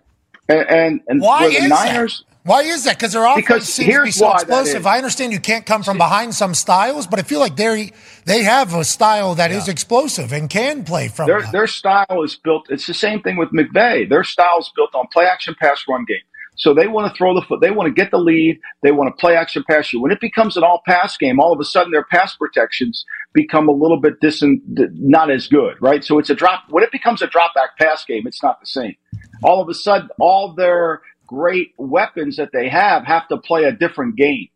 And, 0.48 0.70
and, 0.70 1.00
and 1.08 1.20
Why 1.20 1.48
the 1.48 1.54
is 1.56 1.68
Niners, 1.68 2.24
that? 2.26 2.28
Why 2.48 2.62
is 2.62 2.84
that? 2.84 2.96
Because 2.96 3.12
their 3.12 3.26
offense 3.26 3.46
Because 3.46 3.68
seems 3.68 3.94
to 3.94 4.04
be 4.04 4.10
so 4.10 4.32
explosive. 4.32 4.86
I 4.86 4.96
understand 4.96 5.34
you 5.34 5.40
can't 5.40 5.66
come 5.66 5.82
from 5.82 5.98
behind 5.98 6.34
some 6.34 6.54
styles, 6.54 7.06
but 7.06 7.18
I 7.18 7.22
feel 7.22 7.40
like 7.40 7.56
they 7.56 7.92
they 8.24 8.42
have 8.42 8.72
a 8.72 8.84
style 8.84 9.34
that 9.34 9.50
is 9.50 9.68
explosive 9.68 10.32
and 10.32 10.48
can 10.48 10.84
play 10.84 11.08
from. 11.08 11.26
their, 11.26 11.42
their 11.52 11.66
style 11.66 12.22
is 12.22 12.36
built, 12.36 12.66
it's 12.70 12.86
the 12.86 12.94
same 12.94 13.20
thing 13.20 13.36
with 13.36 13.50
McVay. 13.50 14.08
Their 14.08 14.24
style 14.24 14.60
is 14.60 14.70
built 14.74 14.94
on 14.94 15.06
play 15.12 15.26
action 15.26 15.56
pass 15.60 15.84
run 15.86 16.06
game. 16.06 16.18
So 16.58 16.74
they 16.74 16.88
want 16.88 17.10
to 17.12 17.16
throw 17.16 17.34
the 17.34 17.42
foot, 17.42 17.60
they 17.60 17.70
want 17.70 17.86
to 17.86 17.94
get 17.94 18.10
the 18.10 18.18
lead, 18.18 18.60
they 18.82 18.90
want 18.90 19.08
to 19.14 19.20
play 19.20 19.36
action 19.36 19.64
pass 19.68 19.92
you. 19.92 20.00
When 20.02 20.10
it 20.10 20.20
becomes 20.20 20.56
an 20.56 20.64
all 20.64 20.82
pass 20.86 21.16
game, 21.16 21.40
all 21.40 21.52
of 21.52 21.60
a 21.60 21.64
sudden 21.64 21.92
their 21.92 22.04
pass 22.04 22.36
protections 22.36 23.04
become 23.32 23.68
a 23.68 23.72
little 23.72 24.00
bit 24.00 24.20
dis- 24.20 24.42
not 24.42 25.30
as 25.30 25.46
good, 25.46 25.76
right? 25.80 26.04
So 26.04 26.18
it's 26.18 26.30
a 26.30 26.34
drop, 26.34 26.64
when 26.68 26.82
it 26.82 26.92
becomes 26.92 27.22
a 27.22 27.26
drop 27.26 27.54
back 27.54 27.78
pass 27.78 28.04
game, 28.04 28.26
it's 28.26 28.42
not 28.42 28.60
the 28.60 28.66
same. 28.66 28.96
All 29.42 29.62
of 29.62 29.68
a 29.68 29.74
sudden, 29.74 30.08
all 30.20 30.52
their 30.54 31.00
great 31.26 31.74
weapons 31.78 32.36
that 32.36 32.50
they 32.52 32.68
have 32.68 33.04
have 33.04 33.28
to 33.28 33.36
play 33.36 33.64
a 33.64 33.72
different 33.72 34.16
game 34.16 34.48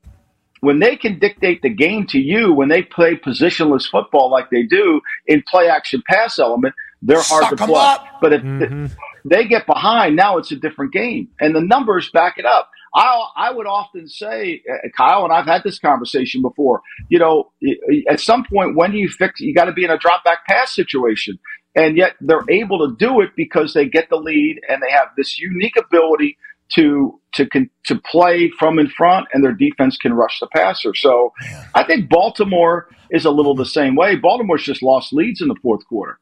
when 0.63 0.79
they 0.79 0.97
can 0.97 1.19
dictate 1.19 1.61
the 1.63 1.69
game 1.69 2.07
to 2.07 2.21
you, 2.21 2.53
when 2.53 2.69
they 2.69 2.83
play 2.83 3.17
positionless 3.17 3.91
football 3.91 4.31
like 4.31 4.49
they 4.51 4.63
do 4.63 5.01
in 5.27 5.43
play 5.51 5.69
action 5.69 6.01
pass 6.09 6.39
element, 6.39 6.73
they're 7.03 7.21
hard 7.21 7.43
Suck 7.43 7.57
to 7.57 7.63
'em 7.65 7.69
play. 7.69 7.81
up. 7.81 8.07
But 8.21 8.33
if 8.33 8.43
mm-hmm. 8.43 8.87
They 9.25 9.47
get 9.47 9.67
behind, 9.67 10.17
now 10.17 10.39
it's 10.39 10.53
a 10.53 10.57
different 10.57 10.93
game, 10.93 11.29
and 11.41 11.55
the 11.55 11.61
numbers 11.61 12.11
back 12.11 12.39
it 12.39 12.47
up. 12.47 12.71
I 12.95 13.27
I 13.37 13.51
would 13.53 13.67
often 13.67 14.09
say, 14.09 14.63
uh, 14.71 14.89
Kyle, 14.97 15.25
and 15.25 15.33
I've 15.33 15.47
had 15.47 15.63
this 15.63 15.79
conversation 15.79 16.43
before. 16.43 16.83
You 17.09 17.19
know, 17.19 17.53
at 18.09 18.21
some 18.21 18.45
point, 18.45 18.77
when 18.77 18.93
do 18.93 18.99
you 18.99 19.09
fix? 19.09 19.41
You 19.41 19.55
got 19.55 19.67
to 19.67 19.73
be 19.73 19.85
in 19.85 19.91
a 19.91 19.99
drop 19.99 20.25
back 20.25 20.47
pass 20.47 20.75
situation, 20.75 21.39
and 21.75 21.97
yet 21.97 22.15
they're 22.21 22.45
able 22.51 22.87
to 22.87 22.95
do 22.97 23.21
it 23.21 23.31
because 23.37 23.75
they 23.75 23.87
get 23.87 24.09
the 24.11 24.17
lead 24.17 24.61
and 24.69 24.83
they 24.83 24.91
have 24.91 25.09
this 25.17 25.39
unique 25.39 25.77
ability 25.77 26.37
to 26.75 27.19
to 27.35 27.47
to 27.87 27.97
play 28.11 28.51
from 28.59 28.79
in 28.79 28.89
front, 28.89 29.29
and 29.33 29.43
their 29.43 29.53
defense 29.53 29.97
can 29.97 30.13
rush 30.13 30.41
the 30.41 30.49
passer. 30.55 30.95
So 30.95 31.33
I 31.75 31.85
think 31.85 32.09
Baltimore 32.09 32.89
is 33.11 33.25
a 33.25 33.31
little 33.31 33.55
the 33.55 33.67
same 33.67 33.95
way. 33.95 34.17
Baltimore's 34.17 34.65
just 34.65 34.83
lost 34.83 35.13
leads 35.13 35.41
in 35.41 35.49
the 35.49 35.57
fourth 35.63 35.87
quarter. 35.87 36.19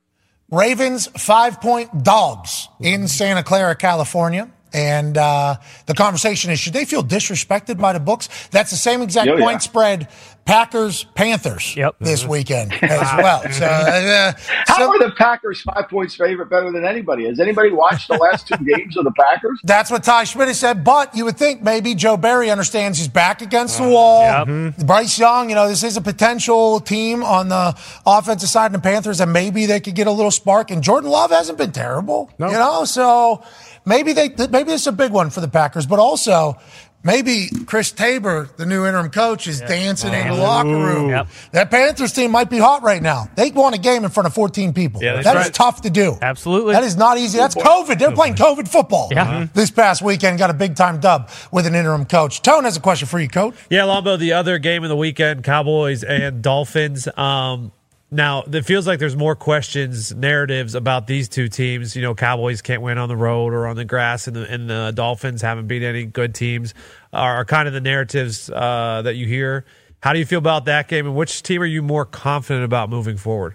Ravens 0.50 1.06
five 1.18 1.60
point 1.60 2.02
dogs 2.02 2.68
in 2.80 3.08
Santa 3.08 3.42
Clara, 3.42 3.74
California. 3.76 4.50
And 4.72 5.18
uh, 5.18 5.56
the 5.86 5.94
conversation 5.94 6.52
is 6.52 6.60
should 6.60 6.74
they 6.74 6.84
feel 6.84 7.02
disrespected 7.02 7.76
by 7.80 7.92
the 7.92 7.98
books? 7.98 8.28
That's 8.50 8.70
the 8.70 8.76
same 8.76 9.02
exact 9.02 9.28
Oh, 9.28 9.36
yeah. 9.36 9.42
point 9.44 9.62
spread 9.62 10.08
Packers 10.44 11.04
Panthers 11.14 11.76
Yep. 11.76 11.96
this 12.00 12.24
weekend 12.26 12.72
as 12.82 13.08
well. 13.18 13.42
So, 13.52 13.64
uh, 13.66 14.32
How 14.66 14.78
so 14.78 14.88
are 14.90 14.98
the 14.98 15.12
Packers 15.16 15.60
five 15.62 15.88
points 15.88 16.16
favorite 16.16 16.50
better 16.50 16.72
than 16.72 16.84
anybody? 16.84 17.26
Has 17.26 17.38
anybody 17.38 17.70
watched 17.70 18.08
the 18.08 18.14
last 18.16 18.48
two 18.48 18.56
games 18.64 18.96
of 18.96 19.04
the 19.04 19.12
Packers? 19.12 19.60
that's 19.64 19.90
what 19.90 20.02
Ty 20.02 20.24
Schmidt 20.24 20.48
has 20.48 20.58
said. 20.58 20.82
But 20.82 21.14
you 21.14 21.24
would 21.24 21.36
think 21.36 21.62
maybe 21.62 21.94
Joe 21.94 22.16
Barry 22.16 22.50
understands 22.50 22.98
he's 22.98 23.06
back 23.08 23.42
against 23.42 23.78
the 23.78 23.88
wall. 23.88 24.22
Yep. 24.22 24.78
Bryce 24.86 25.18
Young, 25.18 25.48
you 25.50 25.54
know, 25.54 25.68
this 25.68 25.84
is 25.84 25.96
a 25.96 26.00
potential 26.00 26.80
team 26.80 27.22
on 27.22 27.48
the 27.48 27.76
offensive 28.04 28.48
side 28.48 28.66
of 28.66 28.72
the 28.72 28.78
Panthers, 28.80 29.20
and 29.20 29.32
maybe 29.32 29.66
they 29.66 29.78
could 29.80 29.94
get 29.94 30.06
a 30.06 30.12
little 30.12 30.30
spark. 30.32 30.70
And 30.70 30.82
Jordan 30.82 31.10
Love 31.10 31.30
hasn't 31.30 31.58
been 31.58 31.72
terrible, 31.72 32.30
you 32.38 32.46
know, 32.46 32.84
so 32.84 33.42
maybe 33.84 34.12
they 34.12 34.28
maybe 34.50 34.64
this 34.64 34.82
is 34.82 34.86
a 34.88 34.92
big 34.92 35.12
one 35.12 35.30
for 35.30 35.40
the 35.40 35.48
Packers. 35.48 35.86
But 35.86 35.98
also, 36.00 36.58
maybe 37.02 37.48
Chris 37.66 37.90
Tabor, 37.92 38.48
the 38.56 38.66
new 38.66 38.86
interim 38.86 39.10
coach, 39.10 39.46
is 39.46 39.60
dancing 39.60 40.12
in 40.12 40.28
the 40.28 40.34
locker 40.34 40.68
room. 40.68 41.10
Yep. 41.10 41.28
That 41.52 41.70
Panthers 41.70 42.12
team 42.12 42.30
might 42.30 42.50
be 42.50 42.58
hot 42.58 42.82
right 42.82 43.02
now. 43.02 43.28
They 43.36 43.50
won 43.50 43.74
a 43.74 43.78
game 43.78 44.04
in 44.04 44.10
front 44.10 44.26
of 44.26 44.34
14 44.34 44.72
people. 44.72 45.02
Yeah, 45.02 45.14
That 45.16 45.24
that's 45.24 45.38
is 45.40 45.44
right. 45.46 45.54
tough 45.54 45.82
to 45.82 45.90
do. 45.90 46.18
Absolutely. 46.20 46.72
That 46.74 46.84
is 46.84 46.96
not 46.96 47.18
easy. 47.18 47.38
That's 47.38 47.54
COVID. 47.54 47.98
They're 47.98 48.12
playing 48.12 48.34
COVID 48.34 48.68
football. 48.68 49.08
Yeah. 49.10 49.26
Mhm. 49.26 49.52
This 49.52 49.70
past 49.70 50.02
weekend, 50.02 50.38
got 50.38 50.50
a 50.50 50.54
big 50.54 50.76
time 50.76 51.00
dub 51.00 51.28
with 51.50 51.66
an 51.66 51.74
interim 51.74 52.04
coach. 52.04 52.42
Tone 52.42 52.64
has 52.64 52.76
a 52.76 52.80
question 52.80 53.08
for 53.08 53.18
you, 53.18 53.28
coach. 53.28 53.54
Yeah, 53.70 53.84
Lombo, 53.84 54.16
the 54.18 54.32
other 54.32 54.58
game 54.58 54.82
of 54.82 54.88
the 54.88 54.96
weekend, 54.96 55.44
Cowboys 55.44 56.02
and 56.02 56.42
Dolphins. 56.42 57.08
Um, 57.16 57.72
now, 58.10 58.42
it 58.42 58.64
feels 58.64 58.86
like 58.86 58.98
there's 58.98 59.16
more 59.16 59.36
questions, 59.36 60.14
narratives 60.14 60.74
about 60.74 61.06
these 61.06 61.28
two 61.28 61.48
teams. 61.48 61.94
You 61.94 62.02
know, 62.02 62.14
Cowboys 62.14 62.60
can't 62.60 62.82
win 62.82 62.98
on 62.98 63.08
the 63.08 63.16
road 63.16 63.52
or 63.52 63.68
on 63.68 63.76
the 63.76 63.84
grass, 63.84 64.26
and 64.26 64.34
the, 64.34 64.52
and 64.52 64.68
the 64.68 64.92
Dolphins 64.94 65.42
haven't 65.42 65.68
beat 65.68 65.84
any 65.84 66.06
good 66.06 66.34
teams, 66.34 66.74
are, 67.12 67.36
are 67.36 67.44
kind 67.44 67.68
of 67.68 67.74
the 67.74 67.80
narratives 67.80 68.50
uh, 68.50 69.02
that 69.02 69.14
you 69.14 69.26
hear. 69.26 69.64
How 70.02 70.12
do 70.12 70.18
you 70.18 70.26
feel 70.26 70.38
about 70.38 70.64
that 70.64 70.88
game, 70.88 71.06
and 71.06 71.14
which 71.14 71.42
team 71.42 71.62
are 71.62 71.66
you 71.66 71.82
more 71.82 72.04
confident 72.04 72.64
about 72.64 72.90
moving 72.90 73.16
forward? 73.16 73.54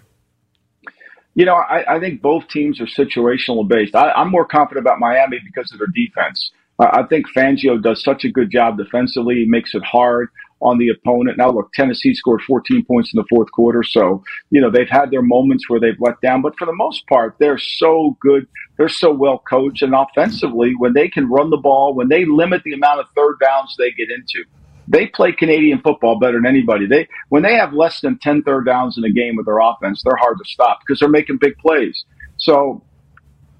You 1.34 1.44
know, 1.44 1.56
I, 1.56 1.96
I 1.96 2.00
think 2.00 2.22
both 2.22 2.48
teams 2.48 2.80
are 2.80 2.86
situational 2.86 3.68
based. 3.68 3.94
I, 3.94 4.10
I'm 4.12 4.30
more 4.30 4.46
confident 4.46 4.86
about 4.86 4.98
Miami 4.98 5.38
because 5.44 5.70
of 5.70 5.78
their 5.78 5.88
defense. 5.88 6.50
I, 6.78 7.00
I 7.00 7.06
think 7.06 7.26
Fangio 7.36 7.82
does 7.82 8.02
such 8.02 8.24
a 8.24 8.30
good 8.30 8.50
job 8.50 8.78
defensively. 8.78 9.44
Makes 9.46 9.74
it 9.74 9.84
hard 9.84 10.30
on 10.60 10.78
the 10.78 10.88
opponent. 10.88 11.38
Now, 11.38 11.50
look, 11.50 11.72
Tennessee 11.72 12.14
scored 12.14 12.42
14 12.42 12.84
points 12.84 13.12
in 13.12 13.18
the 13.18 13.26
fourth 13.28 13.50
quarter. 13.52 13.82
So, 13.82 14.22
you 14.50 14.60
know, 14.60 14.70
they've 14.70 14.88
had 14.88 15.10
their 15.10 15.22
moments 15.22 15.68
where 15.68 15.80
they've 15.80 16.00
let 16.00 16.20
down, 16.20 16.42
but 16.42 16.56
for 16.58 16.66
the 16.66 16.72
most 16.72 17.06
part, 17.06 17.36
they're 17.38 17.58
so 17.58 18.16
good. 18.20 18.46
They're 18.76 18.88
so 18.88 19.12
well 19.12 19.42
coached. 19.48 19.82
And 19.82 19.94
offensively, 19.94 20.74
when 20.76 20.94
they 20.94 21.08
can 21.08 21.28
run 21.28 21.50
the 21.50 21.56
ball, 21.56 21.94
when 21.94 22.08
they 22.08 22.24
limit 22.24 22.62
the 22.64 22.72
amount 22.72 23.00
of 23.00 23.06
third 23.14 23.36
downs 23.40 23.74
they 23.78 23.90
get 23.90 24.10
into, 24.10 24.44
they 24.88 25.06
play 25.06 25.32
Canadian 25.32 25.80
football 25.80 26.18
better 26.18 26.38
than 26.38 26.46
anybody. 26.46 26.86
They 26.86 27.08
when 27.28 27.42
they 27.42 27.54
have 27.54 27.72
less 27.72 28.00
than 28.00 28.18
10 28.18 28.42
third 28.42 28.66
downs 28.66 28.96
in 28.96 29.04
a 29.04 29.10
game 29.10 29.36
with 29.36 29.46
their 29.46 29.58
offense, 29.58 30.02
they're 30.02 30.16
hard 30.16 30.38
to 30.38 30.44
stop 30.48 30.78
because 30.80 31.00
they're 31.00 31.08
making 31.08 31.38
big 31.38 31.56
plays. 31.58 32.04
So 32.36 32.82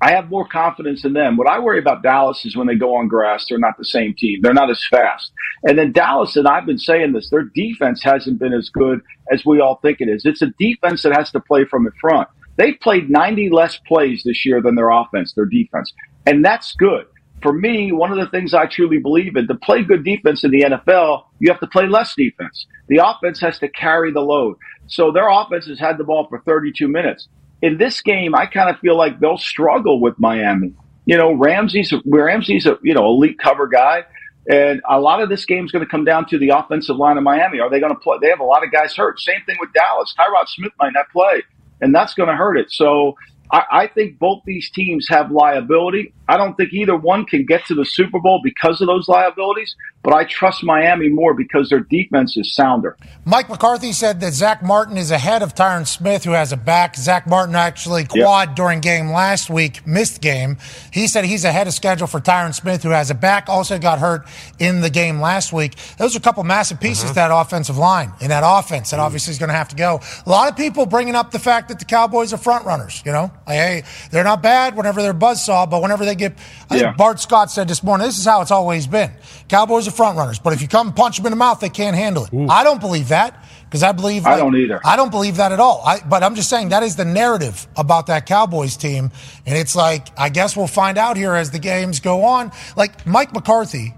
I 0.00 0.12
have 0.12 0.28
more 0.28 0.46
confidence 0.46 1.04
in 1.04 1.14
them. 1.14 1.36
What 1.36 1.48
I 1.48 1.58
worry 1.58 1.78
about 1.78 2.02
Dallas 2.02 2.44
is 2.44 2.56
when 2.56 2.66
they 2.66 2.74
go 2.74 2.96
on 2.96 3.08
grass, 3.08 3.46
they're 3.48 3.58
not 3.58 3.78
the 3.78 3.84
same 3.84 4.14
team. 4.14 4.40
They're 4.42 4.52
not 4.52 4.70
as 4.70 4.84
fast. 4.90 5.32
And 5.62 5.78
then 5.78 5.92
Dallas, 5.92 6.36
and 6.36 6.46
I've 6.46 6.66
been 6.66 6.78
saying 6.78 7.12
this, 7.12 7.30
their 7.30 7.44
defense 7.44 8.02
hasn't 8.02 8.38
been 8.38 8.52
as 8.52 8.68
good 8.68 9.00
as 9.32 9.46
we 9.46 9.60
all 9.60 9.76
think 9.76 10.00
it 10.00 10.08
is. 10.08 10.26
It's 10.26 10.42
a 10.42 10.52
defense 10.58 11.02
that 11.02 11.16
has 11.16 11.30
to 11.32 11.40
play 11.40 11.64
from 11.64 11.86
in 11.86 11.92
front. 12.00 12.28
They've 12.56 12.78
played 12.80 13.10
90 13.10 13.50
less 13.50 13.78
plays 13.86 14.22
this 14.24 14.44
year 14.44 14.60
than 14.60 14.74
their 14.74 14.90
offense, 14.90 15.32
their 15.32 15.46
defense. 15.46 15.92
And 16.26 16.44
that's 16.44 16.74
good. 16.74 17.06
For 17.42 17.52
me, 17.52 17.92
one 17.92 18.10
of 18.10 18.18
the 18.18 18.30
things 18.30 18.54
I 18.54 18.66
truly 18.66 18.98
believe 18.98 19.36
in, 19.36 19.46
to 19.46 19.54
play 19.54 19.82
good 19.82 20.04
defense 20.04 20.42
in 20.42 20.50
the 20.50 20.62
NFL, 20.62 21.24
you 21.38 21.50
have 21.50 21.60
to 21.60 21.66
play 21.66 21.86
less 21.86 22.14
defense. 22.14 22.66
The 22.88 23.00
offense 23.04 23.40
has 23.40 23.58
to 23.58 23.68
carry 23.68 24.10
the 24.10 24.20
load. 24.20 24.56
So 24.86 25.12
their 25.12 25.28
offense 25.28 25.66
has 25.66 25.78
had 25.78 25.98
the 25.98 26.04
ball 26.04 26.26
for 26.28 26.40
32 26.40 26.88
minutes. 26.88 27.28
In 27.62 27.78
this 27.78 28.00
game, 28.02 28.34
I 28.34 28.46
kind 28.46 28.68
of 28.68 28.78
feel 28.80 28.96
like 28.96 29.18
they'll 29.20 29.38
struggle 29.38 30.00
with 30.00 30.18
Miami. 30.18 30.74
You 31.06 31.16
know, 31.16 31.32
Ramsey's 31.32 31.92
Ramsey's 32.04 32.66
a 32.66 32.78
you 32.82 32.94
know 32.94 33.06
elite 33.06 33.38
cover 33.38 33.66
guy, 33.66 34.04
and 34.50 34.82
a 34.88 35.00
lot 35.00 35.22
of 35.22 35.28
this 35.28 35.44
game's 35.44 35.72
going 35.72 35.84
to 35.84 35.90
come 35.90 36.04
down 36.04 36.26
to 36.26 36.38
the 36.38 36.50
offensive 36.50 36.96
line 36.96 37.16
of 37.16 37.22
Miami. 37.22 37.60
Are 37.60 37.70
they 37.70 37.80
going 37.80 37.94
to 37.94 37.98
play? 37.98 38.18
They 38.20 38.28
have 38.28 38.40
a 38.40 38.44
lot 38.44 38.64
of 38.64 38.70
guys 38.70 38.94
hurt. 38.94 39.20
Same 39.20 39.40
thing 39.46 39.56
with 39.60 39.72
Dallas. 39.72 40.14
Tyron 40.18 40.46
Smith 40.46 40.72
might 40.78 40.92
not 40.92 41.08
play, 41.10 41.42
and 41.80 41.94
that's 41.94 42.14
going 42.14 42.28
to 42.28 42.36
hurt 42.36 42.56
it. 42.56 42.70
So 42.70 43.16
I, 43.50 43.64
I 43.70 43.86
think 43.86 44.18
both 44.18 44.42
these 44.44 44.70
teams 44.70 45.08
have 45.08 45.30
liability. 45.30 46.12
I 46.28 46.36
don't 46.36 46.56
think 46.56 46.72
either 46.72 46.96
one 46.96 47.24
can 47.24 47.44
get 47.44 47.64
to 47.66 47.74
the 47.74 47.84
Super 47.84 48.18
Bowl 48.18 48.40
because 48.42 48.80
of 48.80 48.86
those 48.86 49.08
liabilities, 49.08 49.74
but 50.02 50.12
I 50.12 50.24
trust 50.24 50.64
Miami 50.64 51.08
more 51.08 51.34
because 51.34 51.68
their 51.68 51.80
defense 51.80 52.36
is 52.36 52.54
sounder. 52.54 52.96
Mike 53.24 53.48
McCarthy 53.48 53.92
said 53.92 54.20
that 54.20 54.32
Zach 54.32 54.62
Martin 54.62 54.96
is 54.96 55.10
ahead 55.10 55.42
of 55.42 55.54
Tyron 55.54 55.86
Smith, 55.86 56.24
who 56.24 56.32
has 56.32 56.52
a 56.52 56.56
back. 56.56 56.96
Zach 56.96 57.26
Martin 57.26 57.54
actually 57.54 58.04
quad 58.04 58.54
during 58.54 58.80
game 58.80 59.10
last 59.10 59.50
week, 59.50 59.86
missed 59.86 60.20
game. 60.20 60.58
He 60.92 61.06
said 61.06 61.24
he's 61.24 61.44
ahead 61.44 61.66
of 61.66 61.74
schedule 61.74 62.06
for 62.06 62.20
Tyron 62.20 62.54
Smith, 62.54 62.82
who 62.82 62.90
has 62.90 63.10
a 63.10 63.14
back, 63.14 63.48
also 63.48 63.78
got 63.78 63.98
hurt 63.98 64.26
in 64.58 64.80
the 64.80 64.90
game 64.90 65.20
last 65.20 65.52
week. 65.52 65.74
Those 65.98 66.14
are 66.14 66.18
a 66.18 66.22
couple 66.22 66.42
massive 66.44 66.80
pieces 66.80 67.04
mm-hmm. 67.04 67.08
to 67.10 67.14
that 67.14 67.30
offensive 67.32 67.76
line 67.76 68.12
in 68.20 68.28
that 68.28 68.42
offense 68.44 68.90
that 68.90 68.98
mm. 68.98 69.02
obviously 69.02 69.30
is 69.30 69.38
going 69.38 69.48
to 69.48 69.54
have 69.54 69.68
to 69.68 69.76
go. 69.76 70.00
A 70.24 70.30
lot 70.30 70.50
of 70.50 70.56
people 70.56 70.86
bringing 70.86 71.14
up 71.14 71.30
the 71.30 71.38
fact 71.38 71.68
that 71.68 71.78
the 71.78 71.84
Cowboys 71.84 72.32
are 72.32 72.38
front 72.38 72.64
runners. 72.64 73.02
You 73.04 73.12
know, 73.12 73.30
like, 73.46 73.56
hey, 73.56 73.82
they're 74.10 74.24
not 74.24 74.42
bad 74.42 74.76
whenever 74.76 75.02
they're 75.02 75.14
buzzsaw, 75.14 75.68
but 75.68 75.82
whenever 75.82 76.04
they 76.04 76.15
get, 76.16 76.34
I 76.70 76.76
Yeah. 76.76 76.82
think 76.82 76.96
Bart 76.96 77.20
Scott 77.20 77.50
said 77.50 77.68
this 77.68 77.82
morning, 77.82 78.06
this 78.06 78.18
is 78.18 78.24
how 78.24 78.40
it's 78.42 78.50
always 78.50 78.86
been. 78.86 79.10
Cowboys 79.48 79.86
are 79.86 79.92
front 79.92 80.16
runners, 80.18 80.38
but 80.38 80.52
if 80.52 80.60
you 80.62 80.68
come 80.68 80.88
and 80.88 80.96
punch 80.96 81.16
them 81.16 81.26
in 81.26 81.30
the 81.30 81.36
mouth, 81.36 81.60
they 81.60 81.68
can't 81.68 81.96
handle 81.96 82.24
it. 82.30 82.50
I 82.50 82.64
don't 82.64 82.80
believe 82.80 83.08
that 83.08 83.44
because 83.64 83.82
I 83.82 83.92
believe 83.92 84.26
I 84.26 84.36
don't 84.38 84.56
either. 84.56 84.80
I 84.84 84.96
don't 84.96 85.10
believe 85.10 85.36
that 85.36 85.52
at 85.52 85.60
all. 85.60 85.82
I, 85.86 86.00
but 86.00 86.22
I'm 86.22 86.34
just 86.34 86.48
saying 86.50 86.70
that 86.70 86.82
is 86.82 86.96
the 86.96 87.04
narrative 87.04 87.66
about 87.76 88.06
that 88.06 88.26
Cowboys 88.26 88.76
team, 88.76 89.10
and 89.46 89.56
it's 89.56 89.76
like 89.76 90.08
I 90.18 90.28
guess 90.28 90.56
we'll 90.56 90.66
find 90.66 90.98
out 90.98 91.16
here 91.16 91.34
as 91.34 91.50
the 91.50 91.58
games 91.58 92.00
go 92.00 92.24
on. 92.24 92.52
Like 92.76 93.06
Mike 93.06 93.32
McCarthy, 93.32 93.94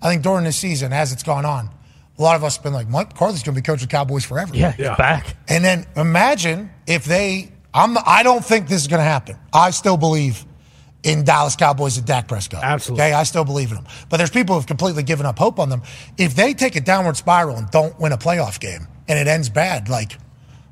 I 0.00 0.08
think 0.10 0.22
during 0.22 0.44
this 0.44 0.56
season 0.56 0.92
as 0.92 1.12
it's 1.12 1.22
gone 1.22 1.44
on, 1.44 1.70
a 2.18 2.22
lot 2.22 2.36
of 2.36 2.44
us 2.44 2.56
have 2.56 2.62
been 2.64 2.72
like 2.72 2.88
Mike 2.88 3.08
McCarthy's 3.12 3.42
going 3.42 3.54
to 3.54 3.60
be 3.60 3.64
coaching 3.64 3.88
Cowboys 3.88 4.24
forever. 4.24 4.54
Yeah, 4.54 4.72
he's 4.72 4.86
back. 4.98 5.36
And 5.48 5.64
then 5.64 5.86
imagine 5.96 6.70
if 6.86 7.04
they. 7.04 7.50
I'm. 7.74 7.96
I 8.04 8.22
don't 8.22 8.44
think 8.44 8.68
this 8.68 8.82
is 8.82 8.86
going 8.88 8.98
to 9.00 9.04
happen. 9.04 9.36
I 9.52 9.70
still 9.70 9.96
believe 9.96 10.44
in 11.02 11.24
Dallas 11.24 11.56
Cowboys 11.56 11.96
and 11.98 12.06
Dak 12.06 12.28
Prescott. 12.28 12.62
Absolutely. 12.62 13.04
Okay, 13.04 13.12
I 13.12 13.24
still 13.24 13.44
believe 13.44 13.70
in 13.70 13.76
them. 13.76 13.86
But 14.08 14.18
there's 14.18 14.30
people 14.30 14.54
who've 14.54 14.66
completely 14.66 15.02
given 15.02 15.26
up 15.26 15.38
hope 15.38 15.58
on 15.58 15.68
them. 15.68 15.82
If 16.18 16.34
they 16.34 16.54
take 16.54 16.76
a 16.76 16.80
downward 16.80 17.16
spiral 17.16 17.56
and 17.56 17.70
don't 17.70 17.98
win 17.98 18.12
a 18.12 18.18
playoff 18.18 18.60
game 18.60 18.86
and 19.08 19.18
it 19.18 19.26
ends 19.26 19.48
bad, 19.48 19.88
like 19.88 20.18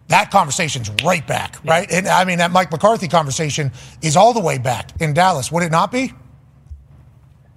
that 0.08 0.30
conversation's 0.30 0.90
right 1.04 1.26
back, 1.26 1.56
right? 1.64 1.90
And 1.90 2.06
I 2.08 2.24
mean 2.24 2.38
that 2.38 2.50
Mike 2.50 2.70
McCarthy 2.70 3.08
conversation 3.08 3.72
is 4.02 4.16
all 4.16 4.32
the 4.32 4.40
way 4.40 4.58
back 4.58 4.90
in 5.00 5.14
Dallas. 5.14 5.50
Would 5.50 5.62
it 5.62 5.72
not 5.72 5.90
be? 5.92 6.12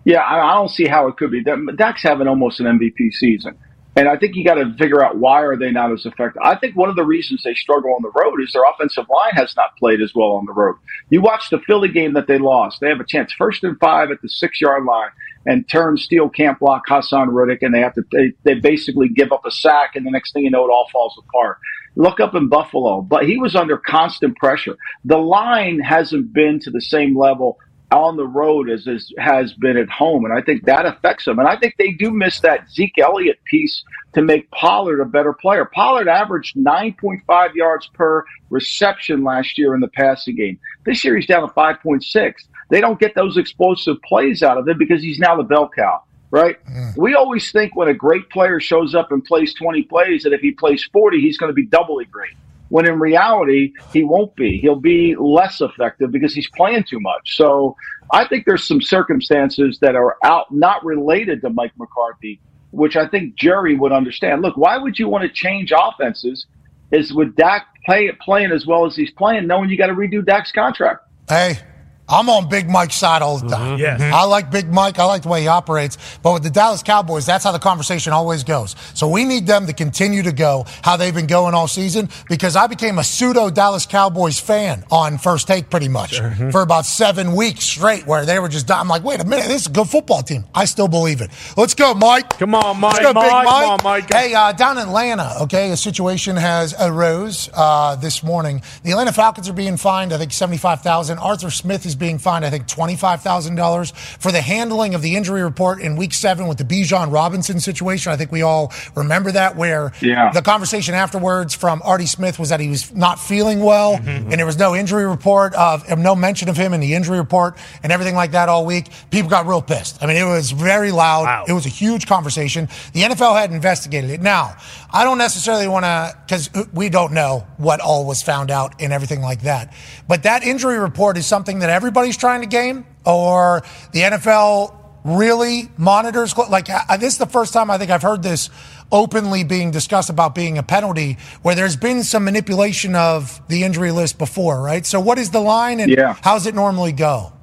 Yeah, 0.05 0.19
I, 0.19 0.51
I 0.51 0.53
don't 0.55 0.69
see 0.69 0.87
how 0.87 1.07
it 1.07 1.17
could 1.17 1.31
be. 1.31 1.41
That- 1.43 1.75
Dak's 1.77 2.03
having 2.03 2.27
almost 2.27 2.59
an 2.59 2.65
MVP 2.65 3.11
season. 3.13 3.57
And 3.95 4.09
I 4.09 4.17
think 4.17 4.35
you 4.35 4.43
got 4.43 4.55
to 4.55 4.73
figure 4.77 5.03
out 5.03 5.17
why 5.17 5.41
are 5.41 5.55
they 5.55 5.71
not 5.71 5.91
as 5.91 6.05
effective. 6.05 6.41
I 6.43 6.55
think 6.55 6.75
one 6.75 6.89
of 6.89 6.95
the 6.95 7.03
reasons 7.03 7.43
they 7.43 7.53
struggle 7.53 7.93
on 7.93 8.01
the 8.01 8.09
road 8.09 8.41
is 8.41 8.51
their 8.53 8.63
offensive 8.63 9.05
line 9.07 9.33
has 9.35 9.55
not 9.55 9.77
played 9.77 10.01
as 10.01 10.13
well 10.15 10.31
on 10.31 10.45
the 10.45 10.53
road. 10.53 10.77
You 11.09 11.21
watch 11.21 11.49
the 11.51 11.59
Philly 11.59 11.89
game 11.89 12.13
that 12.13 12.25
they 12.27 12.39
lost. 12.39 12.79
They 12.79 12.89
have 12.89 12.99
a 12.99 13.05
chance 13.05 13.31
first 13.33 13.63
and 13.63 13.79
five 13.79 14.09
at 14.09 14.21
the 14.21 14.29
six 14.29 14.59
yard 14.59 14.85
line 14.85 15.09
and 15.45 15.67
Terence 15.69 16.03
Steele 16.03 16.29
camp 16.29 16.59
block 16.59 16.87
Haason 16.87 17.27
Reddick 17.31 17.61
and 17.61 17.73
they 17.73 17.81
have 17.81 17.93
to, 17.93 18.03
they, 18.11 18.33
they 18.43 18.55
basically 18.55 19.09
give 19.09 19.31
up 19.31 19.45
a 19.45 19.51
sack 19.51 19.95
and 19.95 20.05
the 20.05 20.11
next 20.11 20.33
thing 20.33 20.43
you 20.43 20.51
know, 20.51 20.65
it 20.65 20.71
all 20.71 20.87
falls 20.91 21.15
apart. 21.27 21.59
Look 21.95 22.19
up 22.19 22.33
in 22.33 22.49
Buffalo, 22.49 23.01
but 23.01 23.25
he 23.25 23.37
was 23.37 23.55
under 23.55 23.77
constant 23.77 24.35
pressure. 24.37 24.75
The 25.05 25.17
line 25.17 25.79
hasn't 25.79 26.33
been 26.33 26.59
to 26.61 26.71
the 26.71 26.81
same 26.81 27.15
level 27.15 27.59
on 27.93 28.17
the 28.17 28.27
road 28.27 28.69
as, 28.69 28.87
as 28.87 29.11
has 29.17 29.53
been 29.53 29.77
at 29.77 29.89
home. 29.89 30.25
And 30.25 30.33
I 30.33 30.41
think 30.41 30.65
that 30.65 30.85
affects 30.85 31.25
them. 31.25 31.39
And 31.39 31.47
I 31.47 31.55
think 31.57 31.75
they 31.77 31.91
do 31.91 32.11
miss 32.11 32.39
that 32.41 32.69
Zeke 32.69 32.97
Elliott 32.97 33.43
piece 33.45 33.83
to 34.13 34.21
make 34.21 34.49
Pollard 34.51 35.01
a 35.01 35.05
better 35.05 35.33
player. 35.33 35.65
Pollard 35.65 36.07
averaged 36.07 36.55
9.5 36.55 37.53
yards 37.55 37.89
per 37.93 38.25
reception 38.49 39.23
last 39.23 39.57
year 39.57 39.73
in 39.75 39.81
the 39.81 39.87
passing 39.87 40.35
game. 40.35 40.59
This 40.85 41.03
year 41.03 41.15
he's 41.15 41.27
down 41.27 41.47
to 41.47 41.53
5.6. 41.53 42.33
They 42.69 42.81
don't 42.81 42.99
get 42.99 43.15
those 43.15 43.37
explosive 43.37 44.01
plays 44.01 44.43
out 44.43 44.57
of 44.57 44.67
him 44.67 44.77
because 44.77 45.01
he's 45.01 45.19
now 45.19 45.35
the 45.35 45.43
bell 45.43 45.69
cow. 45.69 46.03
Right? 46.31 46.57
Mm. 46.65 46.97
We 46.97 47.13
always 47.13 47.51
think 47.51 47.75
when 47.75 47.89
a 47.89 47.93
great 47.93 48.27
player 48.31 48.59
shows 48.59 48.95
up 48.95 49.11
and 49.11 49.23
plays 49.23 49.53
20 49.53 49.83
plays 49.83 50.23
that 50.23 50.33
if 50.33 50.41
he 50.41 50.51
plays 50.51 50.83
40, 50.91 51.21
he's 51.21 51.37
going 51.37 51.51
to 51.51 51.53
be 51.53 51.65
doubly 51.65 52.05
great 52.05 52.33
when 52.73 52.87
in 52.87 52.99
reality 52.99 53.71
he 53.91 54.03
won't 54.03 54.35
be. 54.35 54.57
He'll 54.57 54.75
be 54.79 55.15
less 55.15 55.61
effective 55.61 56.11
because 56.11 56.33
he's 56.33 56.49
playing 56.55 56.85
too 56.89 56.99
much. 56.99 57.37
So 57.37 57.75
I 58.11 58.27
think 58.27 58.47
there's 58.47 58.67
some 58.67 58.81
circumstances 58.81 59.77
that 59.81 59.95
are 59.95 60.17
out 60.23 60.51
not 60.51 60.83
related 60.83 61.41
to 61.41 61.51
Mike 61.51 61.73
McCarthy, 61.77 62.41
which 62.71 62.95
I 62.95 63.07
think 63.07 63.35
Jerry 63.35 63.75
would 63.75 63.91
understand. 63.91 64.41
Look, 64.41 64.57
why 64.57 64.79
would 64.79 64.97
you 64.97 65.07
want 65.07 65.21
to 65.21 65.29
change 65.29 65.71
offenses? 65.71 66.47
Is 66.89 67.13
with 67.13 67.35
Dak 67.35 67.67
play, 67.85 68.11
playing 68.19 68.51
as 68.51 68.65
well 68.65 68.87
as 68.87 68.95
he's 68.95 69.11
playing, 69.11 69.45
knowing 69.45 69.69
you 69.69 69.77
got 69.77 69.87
to 69.87 69.93
redo 69.93 70.25
Dak's 70.25 70.51
contract? 70.51 71.07
Hey, 71.29 71.59
I'm 72.07 72.29
on 72.29 72.49
Big 72.49 72.69
Mike's 72.69 72.95
side 72.95 73.21
all 73.21 73.37
the 73.37 73.47
time. 73.47 73.79
Yes. 73.79 74.01
I 74.01 74.25
like 74.25 74.51
Big 74.51 74.71
Mike. 74.71 74.99
I 74.99 75.05
like 75.05 75.23
the 75.23 75.29
way 75.29 75.41
he 75.41 75.47
operates. 75.47 75.97
But 76.21 76.33
with 76.33 76.43
the 76.43 76.49
Dallas 76.49 76.83
Cowboys, 76.83 77.25
that's 77.25 77.43
how 77.45 77.51
the 77.53 77.59
conversation 77.59 78.11
always 78.11 78.43
goes. 78.43 78.75
So 78.93 79.07
we 79.07 79.23
need 79.23 79.47
them 79.47 79.67
to 79.67 79.73
continue 79.73 80.21
to 80.23 80.33
go 80.33 80.65
how 80.83 80.97
they've 80.97 81.13
been 81.13 81.27
going 81.27 81.53
all 81.53 81.67
season 81.67 82.09
because 82.29 82.55
I 82.55 82.67
became 82.67 82.99
a 82.99 83.03
pseudo 83.03 83.49
Dallas 83.49 83.85
Cowboys 83.85 84.39
fan 84.39 84.83
on 84.91 85.17
first 85.17 85.47
take 85.47 85.69
pretty 85.69 85.87
much 85.87 86.19
for 86.51 86.61
about 86.61 86.85
seven 86.85 87.35
weeks 87.35 87.63
straight 87.63 88.05
where 88.05 88.25
they 88.25 88.37
were 88.39 88.49
just, 88.49 88.69
I'm 88.69 88.87
like, 88.89 89.03
wait 89.03 89.21
a 89.21 89.25
minute, 89.25 89.47
this 89.47 89.61
is 89.61 89.67
a 89.67 89.71
good 89.71 89.89
football 89.89 90.23
team. 90.23 90.43
I 90.53 90.65
still 90.65 90.89
believe 90.89 91.21
it. 91.21 91.31
Let's 91.55 91.73
go, 91.73 91.93
Mike. 91.93 92.37
Come 92.37 92.53
on, 92.53 92.79
Mike. 92.79 93.01
Let's 93.01 93.13
go, 93.13 93.13
Big 93.13 93.31
Mike. 93.31 93.45
Mike. 93.45 93.63
Come 93.63 93.69
on, 93.71 93.79
Mike. 93.83 94.13
Hey, 94.13 94.33
uh, 94.33 94.51
down 94.51 94.77
in 94.77 94.87
Atlanta, 94.87 95.35
okay, 95.43 95.71
a 95.71 95.77
situation 95.77 96.35
has 96.35 96.75
arose 96.79 97.49
uh, 97.53 97.95
this 97.95 98.23
morning. 98.23 98.61
The 98.83 98.91
Atlanta 98.91 99.13
Falcons 99.13 99.47
are 99.47 99.53
being 99.53 99.77
fined, 99.77 100.13
I 100.13 100.17
think, 100.17 100.33
seventy-five 100.33 100.81
thousand. 100.81 101.19
Arthur 101.19 101.49
Smith 101.49 101.85
is 101.85 101.92
being 101.95 102.17
fined, 102.17 102.45
I 102.45 102.49
think, 102.49 102.67
twenty-five 102.67 103.21
thousand 103.21 103.55
dollars 103.55 103.91
for 104.19 104.31
the 104.31 104.41
handling 104.41 104.95
of 104.95 105.01
the 105.01 105.15
injury 105.15 105.43
report 105.43 105.81
in 105.81 105.95
Week 105.95 106.13
Seven 106.13 106.47
with 106.47 106.57
the 106.57 106.63
Bijan 106.63 107.11
Robinson 107.11 107.59
situation. 107.59 108.11
I 108.11 108.15
think 108.17 108.31
we 108.31 108.41
all 108.41 108.71
remember 108.95 109.31
that, 109.31 109.55
where 109.55 109.91
Yeah. 110.01 110.31
the 110.31 110.41
conversation 110.41 110.93
afterwards 110.95 111.53
from 111.53 111.81
Artie 111.83 112.05
Smith 112.05 112.39
was 112.39 112.49
that 112.49 112.59
he 112.59 112.69
was 112.69 112.93
not 112.93 113.19
feeling 113.19 113.59
well, 113.61 113.95
mm-hmm, 113.97 114.07
mm-hmm. 114.07 114.31
and 114.31 114.39
there 114.39 114.45
was 114.45 114.57
no 114.57 114.75
injury 114.75 115.05
report 115.05 115.53
of 115.55 115.83
of 115.89 115.99
no 115.99 116.15
mention 116.15 116.49
of 116.49 116.57
him 116.57 116.73
in 116.73 116.79
the 116.79 116.93
injury 116.93 117.17
report 117.17 117.55
and 117.83 117.91
everything 117.91 118.15
like 118.15 118.31
that 118.31 118.49
all 118.49 118.65
week. 118.65 118.89
People 119.11 119.29
got 119.29 119.45
real 119.47 119.61
pissed. 119.61 120.01
I 120.01 120.07
mean, 120.07 120.17
it 120.17 120.25
was 120.25 120.51
very 120.51 120.91
loud. 120.91 121.23
Wow. 121.23 121.45
It 121.47 121.53
was 121.53 121.65
a 121.65 121.69
huge 121.69 122.07
conversation. 122.07 122.67
The 122.93 123.01
NFL 123.01 123.35
had 123.39 123.51
investigated 123.51 124.09
it. 124.09 124.21
Now, 124.21 124.55
I 124.91 125.03
don't 125.03 125.17
necessarily 125.17 125.67
want 125.67 125.85
to, 125.85 126.15
because 126.25 126.49
we 126.73 126.89
don't 126.89 127.13
know 127.13 127.45
what 127.57 127.79
all 127.79 128.05
was 128.05 128.21
found 128.21 128.51
out 128.51 128.75
and 128.79 128.93
everything 128.93 129.21
like 129.21 129.41
that. 129.43 129.73
But 130.07 130.23
that 130.23 130.43
injury 130.43 130.77
report 130.79 131.17
is 131.17 131.25
something 131.25 131.59
that 131.59 131.69
everybody's 131.69 132.17
trying 132.17 132.41
to 132.41 132.47
game, 132.47 132.85
or 133.05 133.63
the 133.91 134.01
NFL 134.01 134.75
really 135.03 135.69
monitors. 135.77 136.37
Like, 136.37 136.67
this 136.99 137.13
is 137.13 137.17
the 137.17 137.25
first 137.25 137.53
time 137.53 137.69
I 137.69 137.77
think 137.77 137.91
I've 137.91 138.01
heard 138.01 138.23
this 138.23 138.49
openly 138.91 139.43
being 139.43 139.71
discussed 139.71 140.09
about 140.09 140.35
being 140.35 140.57
a 140.57 140.63
penalty, 140.63 141.17
where 141.41 141.55
there's 141.55 141.75
been 141.75 142.03
some 142.03 142.23
manipulation 142.25 142.95
of 142.95 143.41
the 143.47 143.63
injury 143.63 143.91
list 143.91 144.17
before, 144.17 144.61
right? 144.61 144.85
So, 144.85 144.99
what 144.99 145.17
is 145.17 145.31
the 145.31 145.39
line, 145.39 145.79
and 145.79 145.89
Yeah. 145.91 146.15
how 146.21 146.33
does 146.33 146.45
it 146.47 146.55
normally 146.55 146.91
go? 146.91 147.33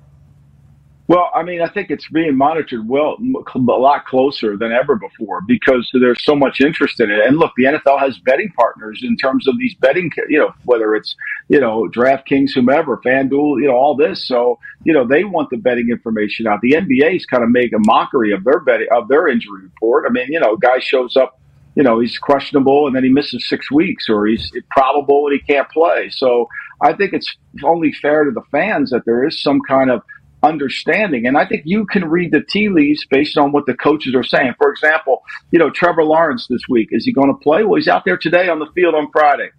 Well, 1.11 1.28
I 1.34 1.42
mean, 1.42 1.61
I 1.61 1.66
think 1.66 1.90
it's 1.90 2.06
being 2.06 2.36
monitored 2.36 2.88
well 2.88 3.16
a 3.56 3.58
lot 3.58 4.06
closer 4.06 4.56
than 4.56 4.70
ever 4.70 4.94
before 4.94 5.40
because 5.40 5.90
there's 5.92 6.22
so 6.22 6.36
much 6.36 6.61
interest 6.61 7.00
in 7.00 7.11
it. 7.11 7.26
And 7.26 7.36
look, 7.36 7.50
the 7.56 7.64
NFL 7.64 7.98
has 7.98 8.16
betting 8.18 8.52
partners 8.56 9.00
in 9.02 9.16
terms 9.16 9.48
of 9.48 9.58
these 9.58 9.74
betting, 9.74 10.12
you 10.28 10.38
know, 10.38 10.54
whether 10.66 10.94
it's 10.94 11.16
you 11.48 11.58
know 11.58 11.88
DraftKings, 11.92 12.52
whomever, 12.54 12.98
FanDuel, 12.98 13.61
you 13.61 13.66
know, 13.66 13.74
all 13.74 13.96
this. 13.96 14.24
So 14.24 14.61
you 14.84 14.92
know 14.92 15.04
they 15.04 15.24
want 15.24 15.50
the 15.50 15.56
betting 15.56 15.88
information 15.90 16.46
out. 16.46 16.61
The 16.61 16.74
NBA's 16.74 17.26
kind 17.26 17.42
of 17.42 17.50
make 17.50 17.72
a 17.72 17.80
mockery 17.80 18.30
of 18.30 18.44
their 18.44 18.61
betting 18.61 18.86
of 18.92 19.08
their 19.08 19.26
injury 19.26 19.62
report. 19.64 20.04
I 20.08 20.12
mean, 20.12 20.28
you 20.28 20.38
know, 20.38 20.56
guy 20.56 20.78
shows 20.78 21.16
up 21.16 21.40
you 21.76 21.84
know, 21.84 22.00
he's 22.00 22.18
questionable 22.18 22.88
and 22.88 22.96
then 22.96 23.04
he 23.04 23.11
misses 23.11 23.48
six 23.48 23.70
weeks 23.70 24.08
or 24.08 24.26
he's 24.26 24.50
probable 24.70 25.28
and 25.28 25.40
he 25.40 25.52
can't 25.52 25.68
play. 25.70 26.11
So 26.11 26.48
I 26.82 26.92
think 26.94 27.12
it's 27.12 27.32
only 27.62 27.92
fair 27.92 28.24
to 28.24 28.32
the 28.32 28.42
fans 28.50 28.90
that 28.90 29.04
there 29.06 29.24
is 29.24 29.40
some 29.40 29.61
kind 29.68 29.90
of 29.90 30.02
understanding. 30.43 31.26
And 31.26 31.36
I 31.36 31.47
think 31.47 31.62
you 31.64 31.86
can 31.86 32.09
read 32.09 32.32
the 32.32 32.43
tea 32.43 32.68
leaves 32.68 33.07
based 33.11 33.36
on 33.36 33.53
what 33.53 33.66
the 33.66 33.74
coaches 33.74 34.14
are 34.14 34.24
saying. 34.24 34.55
For 34.59 34.70
example, 34.70 35.22
you 35.51 35.59
know, 35.59 35.70
Trevor 35.70 36.05
Lawrence 36.05 36.47
this 36.49 36.62
week, 36.68 36.88
is 36.93 37.05
he 37.05 37.12
going 37.12 37.28
to 37.28 37.38
play? 37.38 37.62
Well, 37.64 37.76
he's 37.76 37.88
out 37.88 38.05
there 38.05 38.16
today 38.16 38.49
on 38.49 38.59
the 38.59 38.70
field 38.74 38.95
on 38.95 39.11
Friday. 39.12 39.51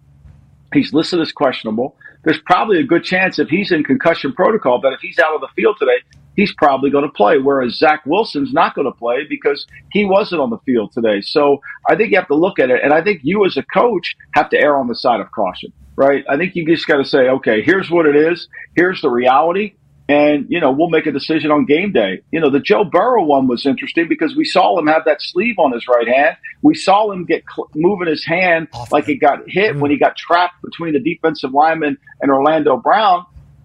He's 0.72 0.92
listed 0.92 1.20
as 1.20 1.32
questionable. 1.32 1.96
There's 2.24 2.40
probably 2.40 2.78
a 2.78 2.84
good 2.84 3.04
chance 3.04 3.38
if 3.38 3.48
he's 3.48 3.72
in 3.72 3.84
concussion 3.84 4.32
protocol 4.32 4.80
that 4.80 4.92
if 4.92 5.00
he's 5.00 5.18
out 5.18 5.34
of 5.34 5.40
the 5.40 5.48
field 5.54 5.76
today, 5.78 5.98
he's 6.36 6.52
probably 6.54 6.90
going 6.90 7.04
to 7.04 7.10
play. 7.10 7.38
Whereas 7.38 7.76
Zach 7.76 8.06
Wilson's 8.06 8.52
not 8.52 8.74
going 8.74 8.86
to 8.86 8.96
play 8.96 9.26
because 9.28 9.66
he 9.90 10.04
wasn't 10.04 10.40
on 10.40 10.50
the 10.50 10.58
field 10.58 10.92
today. 10.92 11.20
So 11.20 11.60
I 11.88 11.96
think 11.96 12.10
you 12.10 12.18
have 12.18 12.28
to 12.28 12.34
look 12.34 12.58
at 12.58 12.70
it. 12.70 12.80
And 12.82 12.92
I 12.92 13.02
think 13.02 13.20
you 13.22 13.44
as 13.44 13.56
a 13.56 13.62
coach 13.62 14.16
have 14.34 14.48
to 14.50 14.56
err 14.56 14.78
on 14.78 14.88
the 14.88 14.94
side 14.94 15.20
of 15.20 15.30
caution, 15.32 15.72
right? 15.96 16.24
I 16.28 16.36
think 16.36 16.54
you 16.54 16.64
just 16.66 16.86
got 16.86 16.98
to 16.98 17.04
say, 17.04 17.28
okay, 17.28 17.62
here's 17.62 17.90
what 17.90 18.06
it 18.06 18.16
is. 18.16 18.48
Here's 18.76 19.02
the 19.02 19.10
reality. 19.10 19.74
And, 20.08 20.46
you 20.48 20.60
know, 20.60 20.72
we'll 20.72 20.90
make 20.90 21.06
a 21.06 21.12
decision 21.12 21.50
on 21.50 21.64
game 21.64 21.92
day. 21.92 22.22
You 22.32 22.40
know, 22.40 22.50
the 22.50 22.60
Joe 22.60 22.84
Burrow 22.84 23.24
one 23.24 23.46
was 23.46 23.64
interesting 23.66 24.08
because 24.08 24.34
we 24.36 24.44
saw 24.44 24.78
him 24.78 24.86
have 24.86 25.04
that 25.06 25.22
sleeve 25.22 25.58
on 25.58 25.72
his 25.72 25.86
right 25.86 26.08
hand. 26.08 26.36
We 26.60 26.74
saw 26.74 27.10
him 27.10 27.24
get 27.24 27.44
cl- 27.54 27.70
moving 27.74 28.08
his 28.08 28.24
hand 28.24 28.68
like 28.90 29.08
it 29.08 29.16
got 29.16 29.40
hit 29.46 29.76
when 29.76 29.90
he 29.90 29.98
got 29.98 30.16
trapped 30.16 30.60
between 30.62 30.92
the 30.92 31.00
defensive 31.00 31.52
lineman 31.52 31.98
and 32.20 32.30
Orlando 32.30 32.76
Brown. 32.76 33.24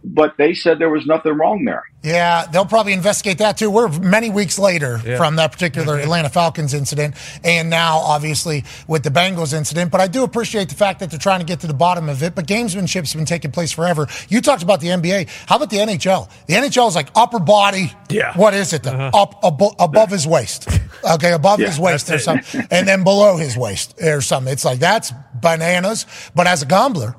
But 0.09 0.37
they 0.37 0.53
said 0.53 0.79
there 0.79 0.89
was 0.89 1.05
nothing 1.05 1.33
wrong 1.33 1.65
there. 1.65 1.83
Yeah, 2.01 2.45
they'll 2.45 2.65
probably 2.65 2.93
investigate 2.93 3.39
that 3.39 3.57
too. 3.57 3.69
We're 3.69 3.89
many 3.99 4.29
weeks 4.29 4.57
later 4.57 4.99
from 5.17 5.35
that 5.35 5.51
particular 5.51 5.97
Atlanta 5.99 6.29
Falcons 6.29 6.73
incident, 6.73 7.15
and 7.43 7.69
now 7.69 7.97
obviously 7.97 8.63
with 8.87 9.03
the 9.03 9.09
Bengals 9.09 9.53
incident. 9.53 9.91
But 9.91 9.99
I 9.99 10.07
do 10.07 10.23
appreciate 10.23 10.69
the 10.69 10.75
fact 10.75 11.01
that 11.01 11.09
they're 11.09 11.19
trying 11.19 11.39
to 11.41 11.45
get 11.45 11.59
to 11.61 11.67
the 11.67 11.73
bottom 11.73 12.07
of 12.07 12.23
it. 12.23 12.35
But 12.35 12.47
gamesmanship's 12.47 13.13
been 13.13 13.25
taking 13.25 13.51
place 13.51 13.71
forever. 13.73 14.07
You 14.29 14.39
talked 14.39 14.63
about 14.63 14.79
the 14.79 14.87
NBA. 14.87 15.27
How 15.47 15.57
about 15.57 15.69
the 15.69 15.77
NHL? 15.77 16.29
The 16.47 16.53
NHL 16.53 16.87
is 16.87 16.95
like 16.95 17.09
upper 17.15 17.39
body. 17.39 17.91
Yeah. 18.09 18.33
What 18.37 18.53
is 18.53 18.71
it? 18.73 18.83
Then? 18.83 18.95
Uh-huh. 18.95 19.21
Up 19.23 19.41
abo- 19.41 19.75
above 19.77 20.09
his 20.09 20.25
waist. 20.25 20.69
Okay, 21.03 21.33
above 21.33 21.59
his 21.59 21.79
waist 21.79 22.09
or 22.09 22.19
something, 22.19 22.65
and 22.71 22.87
then 22.87 23.03
below 23.03 23.35
his 23.37 23.57
waist 23.57 24.01
or 24.01 24.21
something. 24.21 24.53
It's 24.53 24.63
like 24.65 24.79
that's 24.79 25.11
bananas. 25.33 26.05
But 26.35 26.47
as 26.47 26.61
a 26.61 26.65
gambler 26.65 27.15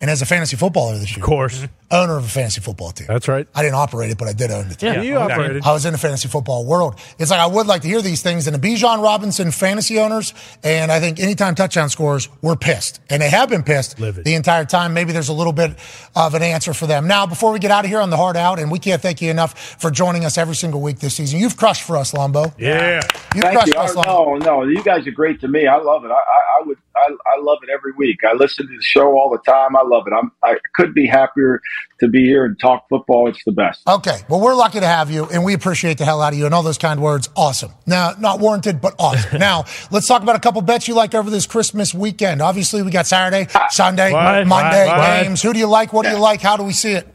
and 0.00 0.08
as 0.10 0.22
a 0.22 0.26
fantasy 0.26 0.56
footballer 0.56 0.96
this 0.98 1.10
year, 1.16 1.24
Of 1.24 1.28
course. 1.28 1.66
Owner 1.92 2.16
of 2.18 2.24
a 2.24 2.28
fantasy 2.28 2.60
football 2.60 2.92
team. 2.92 3.08
That's 3.08 3.26
right. 3.26 3.48
I 3.54 3.62
didn't 3.62 3.74
operate 3.74 4.10
it, 4.10 4.18
but 4.18 4.28
I 4.28 4.32
did 4.32 4.50
own 4.52 4.68
the 4.68 4.74
team. 4.76 4.94
Yeah. 4.94 5.02
You 5.02 5.16
operated. 5.16 5.64
I 5.64 5.72
was 5.72 5.84
in 5.86 5.92
the 5.92 5.98
fantasy 5.98 6.28
football 6.28 6.64
world. 6.64 7.00
It's 7.18 7.30
like 7.32 7.40
I 7.40 7.46
would 7.46 7.66
like 7.66 7.82
to 7.82 7.88
hear 7.88 8.00
these 8.00 8.22
things. 8.22 8.46
And 8.46 8.54
the 8.54 8.60
Bijan 8.68 9.02
Robinson 9.02 9.50
fantasy 9.50 9.98
owners, 9.98 10.32
and 10.62 10.92
I 10.92 11.00
think 11.00 11.18
anytime 11.18 11.54
touchdown 11.56 11.88
scores, 11.90 12.28
we're 12.42 12.54
pissed. 12.54 13.00
And 13.10 13.20
they 13.20 13.28
have 13.30 13.48
been 13.48 13.64
pissed 13.64 13.98
Livid. 13.98 14.24
the 14.24 14.34
entire 14.34 14.64
time. 14.64 14.94
Maybe 14.94 15.12
there's 15.12 15.28
a 15.30 15.32
little 15.32 15.52
bit 15.52 15.72
of 16.14 16.34
an 16.34 16.42
answer 16.42 16.72
for 16.74 16.86
them. 16.86 17.08
Now, 17.08 17.26
before 17.26 17.50
we 17.52 17.58
get 17.58 17.70
out 17.72 17.84
of 17.84 17.90
here 17.90 18.00
on 18.00 18.10
the 18.10 18.16
hard 18.16 18.36
out, 18.36 18.60
and 18.60 18.70
we 18.70 18.78
can't 18.78 19.02
thank 19.02 19.20
you 19.20 19.30
enough 19.30 19.58
for 19.80 19.90
joining 19.90 20.24
us 20.24 20.38
every 20.38 20.54
single 20.54 20.80
week 20.80 21.00
this 21.00 21.14
season. 21.14 21.40
You've 21.40 21.56
crushed 21.56 21.82
for 21.82 21.96
us, 21.96 22.12
Lombo. 22.14 22.52
Yeah. 22.56 23.00
You've 23.34 23.42
Thank 23.44 23.54
crushed 23.58 23.66
you. 23.68 23.72
for 23.74 23.80
us, 23.80 23.96
Oh, 23.96 24.02
Lombo. 24.02 24.44
no, 24.44 24.60
no, 24.60 24.68
you 24.68 24.82
guys 24.84 25.06
are 25.08 25.10
great 25.12 25.40
to 25.40 25.48
me. 25.48 25.66
I 25.66 25.76
love 25.78 26.04
it. 26.04 26.10
I, 26.10 26.14
I, 26.14 26.60
I 26.60 26.66
would, 26.66 26.78
I, 26.96 27.08
I 27.36 27.40
love 27.42 27.58
it 27.62 27.68
every 27.70 27.92
week. 27.92 28.18
I 28.24 28.34
listen 28.34 28.66
to 28.68 28.76
the 28.76 28.82
show 28.82 29.18
all 29.18 29.30
the 29.30 29.38
time. 29.50 29.74
I 29.76 29.82
love 29.82 30.04
it. 30.06 30.12
I'm, 30.12 30.30
I 30.44 30.56
could 30.74 30.94
be 30.94 31.06
happier 31.06 31.60
to 32.00 32.08
be 32.08 32.24
here 32.24 32.44
and 32.44 32.58
talk 32.58 32.88
football. 32.88 33.28
It's 33.28 33.42
the 33.44 33.52
best. 33.52 33.80
Okay. 33.86 34.18
Well, 34.28 34.40
we're 34.40 34.54
lucky 34.54 34.80
to 34.80 34.86
have 34.86 35.10
you, 35.10 35.26
and 35.26 35.44
we 35.44 35.54
appreciate 35.54 35.98
the 35.98 36.04
hell 36.04 36.20
out 36.20 36.32
of 36.32 36.38
you 36.38 36.46
and 36.46 36.54
all 36.54 36.62
those 36.62 36.78
kind 36.78 37.00
words. 37.02 37.28
Awesome. 37.36 37.72
Now, 37.86 38.12
not 38.18 38.40
warranted, 38.40 38.80
but 38.80 38.94
awesome. 38.98 39.38
now, 39.38 39.64
let's 39.90 40.06
talk 40.06 40.22
about 40.22 40.36
a 40.36 40.40
couple 40.40 40.62
bets 40.62 40.88
you 40.88 40.94
like 40.94 41.14
over 41.14 41.30
this 41.30 41.46
Christmas 41.46 41.94
weekend. 41.94 42.40
Obviously, 42.42 42.82
we 42.82 42.90
got 42.90 43.06
Saturday, 43.06 43.46
ah, 43.54 43.66
Sunday, 43.70 44.12
What? 44.12 44.46
Monday 44.46 44.86
What? 44.86 45.22
games. 45.22 45.42
Who 45.42 45.52
do 45.52 45.58
you 45.58 45.66
like? 45.66 45.92
What 45.92 46.04
do 46.04 46.10
you 46.12 46.18
like? 46.18 46.40
How 46.40 46.56
do 46.56 46.62
we 46.64 46.72
see 46.72 46.92
it? 46.92 47.06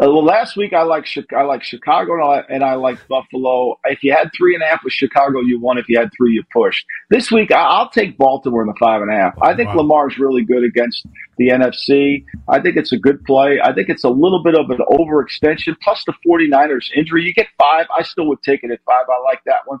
Uh, 0.00 0.06
well, 0.12 0.22
last 0.24 0.56
week 0.56 0.72
I 0.72 0.82
like 0.82 1.06
Chi- 1.12 1.36
I 1.36 1.42
like 1.42 1.64
Chicago 1.64 2.14
and 2.14 2.22
I, 2.22 2.26
like- 2.26 2.46
and 2.50 2.62
I 2.64 2.74
like 2.74 2.98
Buffalo. 3.08 3.78
If 3.84 4.04
you 4.04 4.12
had 4.12 4.30
three 4.36 4.54
and 4.54 4.62
a 4.62 4.66
half 4.66 4.84
with 4.84 4.92
Chicago, 4.92 5.40
you 5.40 5.58
won. 5.60 5.76
If 5.76 5.88
you 5.88 5.98
had 5.98 6.10
three, 6.16 6.32
you 6.32 6.44
pushed. 6.52 6.84
This 7.10 7.32
week 7.32 7.50
I, 7.50 7.60
I'll 7.60 7.90
take 7.90 8.16
Baltimore 8.16 8.62
in 8.62 8.68
the 8.68 8.76
five 8.78 9.02
and 9.02 9.10
a 9.10 9.14
half. 9.14 9.34
I 9.42 9.54
think 9.56 9.70
Lamar's 9.76 10.18
really 10.18 10.44
good 10.44 10.62
against 10.62 11.04
the 11.38 11.48
NFC. 11.48 12.24
I 12.48 12.60
think 12.60 12.76
it's 12.76 12.92
a 12.92 12.98
good 12.98 13.24
play. 13.24 13.58
I 13.62 13.72
think 13.72 13.88
it's 13.88 14.04
a 14.04 14.08
little 14.10 14.42
bit 14.44 14.54
of 14.54 14.70
an 14.70 14.78
overextension 14.92 15.74
plus 15.82 16.04
the 16.04 16.14
49ers 16.26 16.90
injury. 16.94 17.24
You 17.24 17.34
get 17.34 17.48
five. 17.58 17.86
I 17.96 18.02
still 18.02 18.28
would 18.28 18.42
take 18.42 18.62
it 18.62 18.70
at 18.70 18.78
five. 18.86 19.04
I 19.08 19.20
like 19.24 19.40
that 19.46 19.62
one. 19.66 19.80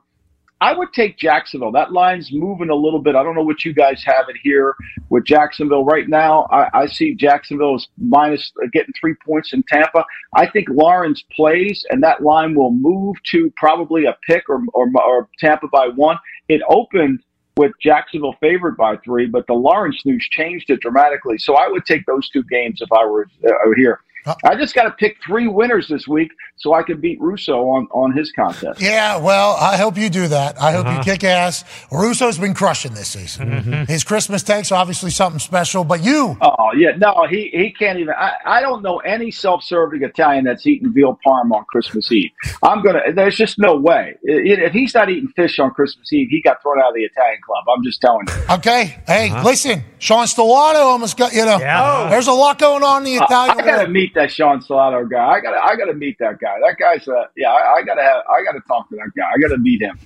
I 0.60 0.76
would 0.76 0.92
take 0.92 1.18
Jacksonville. 1.18 1.70
That 1.72 1.92
line's 1.92 2.30
moving 2.32 2.68
a 2.68 2.74
little 2.74 3.00
bit. 3.00 3.14
I 3.14 3.22
don't 3.22 3.36
know 3.36 3.44
what 3.44 3.64
you 3.64 3.72
guys 3.72 4.02
have 4.04 4.28
it 4.28 4.36
here 4.42 4.74
with 5.08 5.24
Jacksonville 5.24 5.84
right 5.84 6.08
now. 6.08 6.48
I, 6.50 6.68
I 6.82 6.86
see 6.86 7.14
Jacksonville 7.14 7.76
is 7.76 7.88
minus 7.96 8.52
uh, 8.62 8.66
getting 8.72 8.92
three 9.00 9.14
points 9.24 9.52
in 9.52 9.62
Tampa. 9.68 10.04
I 10.34 10.48
think 10.48 10.68
Lawrence 10.70 11.22
plays, 11.34 11.86
and 11.90 12.02
that 12.02 12.22
line 12.22 12.54
will 12.56 12.72
move 12.72 13.16
to 13.24 13.52
probably 13.56 14.06
a 14.06 14.16
pick 14.26 14.48
or, 14.48 14.62
or, 14.74 14.90
or 14.96 15.28
Tampa 15.38 15.68
by 15.68 15.88
one. 15.88 16.18
It 16.48 16.60
opened 16.68 17.20
with 17.56 17.72
Jacksonville 17.80 18.36
favored 18.40 18.76
by 18.76 18.96
three, 18.98 19.26
but 19.26 19.46
the 19.46 19.54
Lawrence 19.54 20.04
news 20.04 20.26
changed 20.30 20.70
it 20.70 20.80
dramatically. 20.80 21.38
So 21.38 21.56
I 21.56 21.68
would 21.68 21.84
take 21.86 22.06
those 22.06 22.28
two 22.30 22.44
games 22.44 22.80
if 22.80 22.90
I 22.92 23.04
were 23.04 23.28
uh, 23.46 23.50
here. 23.76 24.00
I 24.44 24.56
just 24.56 24.74
got 24.74 24.84
to 24.84 24.90
pick 24.90 25.16
three 25.24 25.48
winners 25.48 25.88
this 25.88 26.06
week 26.06 26.30
so 26.58 26.74
I 26.74 26.82
can 26.82 27.00
beat 27.00 27.20
Russo 27.20 27.60
on, 27.68 27.86
on 27.92 28.12
his 28.16 28.32
contest. 28.32 28.80
Yeah, 28.80 29.16
well, 29.18 29.56
I 29.60 29.76
hope 29.76 29.96
you 29.96 30.10
do 30.10 30.28
that. 30.28 30.60
I 30.60 30.72
hope 30.72 30.86
you 30.86 30.92
uh-huh. 30.92 31.02
kick 31.04 31.24
ass. 31.24 31.64
Russo's 31.92 32.38
been 32.38 32.54
crushing 32.54 32.94
this 32.94 33.08
season. 33.08 33.50
Mm-hmm. 33.50 33.84
His 33.84 34.04
Christmas 34.04 34.42
takes 34.42 34.72
obviously 34.72 35.10
something 35.10 35.38
special, 35.38 35.84
but 35.84 36.02
you, 36.02 36.36
Oh 36.40 36.70
yeah, 36.76 36.90
no, 36.96 37.26
he 37.28 37.48
he 37.52 37.72
can't 37.72 37.98
even. 37.98 38.14
I, 38.14 38.32
I 38.44 38.60
don't 38.60 38.82
know 38.82 38.98
any 38.98 39.30
self-serving 39.30 40.02
Italian 40.02 40.44
that's 40.44 40.66
eating 40.66 40.92
veal 40.92 41.18
parm 41.26 41.50
on 41.52 41.64
Christmas 41.66 42.10
Eve. 42.10 42.30
I'm 42.62 42.82
gonna. 42.82 43.00
There's 43.14 43.36
just 43.36 43.58
no 43.58 43.76
way. 43.76 44.14
I- 44.28 44.32
I- 44.32 44.66
If 44.68 44.72
he's 44.72 44.94
not 44.94 45.08
eating 45.10 45.28
fish 45.36 45.58
on 45.58 45.70
Christmas 45.70 46.12
Eve, 46.12 46.28
he 46.30 46.42
got 46.42 46.60
thrown 46.62 46.80
out 46.80 46.88
of 46.88 46.94
the 46.94 47.04
Italian 47.04 47.38
club. 47.46 47.64
I'm 47.74 47.84
just 47.84 48.00
telling 48.00 48.26
you. 48.28 48.54
okay? 48.56 48.98
Hey, 49.06 49.30
uh-huh. 49.30 49.44
listen, 49.44 49.84
Sean 49.98 50.26
Stellato 50.26 50.82
almost 50.82 51.16
got, 51.16 51.32
you 51.32 51.44
know, 51.44 51.58
Yeah. 51.58 52.08
there's 52.10 52.26
a 52.26 52.32
lot 52.32 52.58
going 52.58 52.82
on 52.82 53.06
in 53.06 53.14
the 53.14 53.20
uh, 53.22 53.24
Italian. 53.24 53.50
I 53.58 53.62
got 53.62 53.64
to 53.64 53.70
world. 53.78 53.90
meet 53.90 54.08
meet 54.08 54.14
that 54.14 54.30
Sean 54.30 54.60
Stellato 54.60 55.08
guy. 55.10 55.26
I 55.26 55.40
gotta 55.40 55.58
I 55.62 55.76
gotta 55.76 55.94
meet 55.94 56.18
that 56.20 56.38
guy. 56.40 56.47
That 56.62 56.76
guy's 56.78 57.06
a 57.08 57.28
yeah. 57.36 57.50
I, 57.50 57.78
I 57.78 57.82
gotta 57.82 58.02
have 58.02 58.22
I 58.28 58.42
gotta 58.44 58.60
talk 58.66 58.88
to 58.90 58.96
that 58.96 59.10
guy. 59.16 59.28
I 59.28 59.38
gotta 59.38 59.58
meet 59.58 59.82
him. 59.82 59.98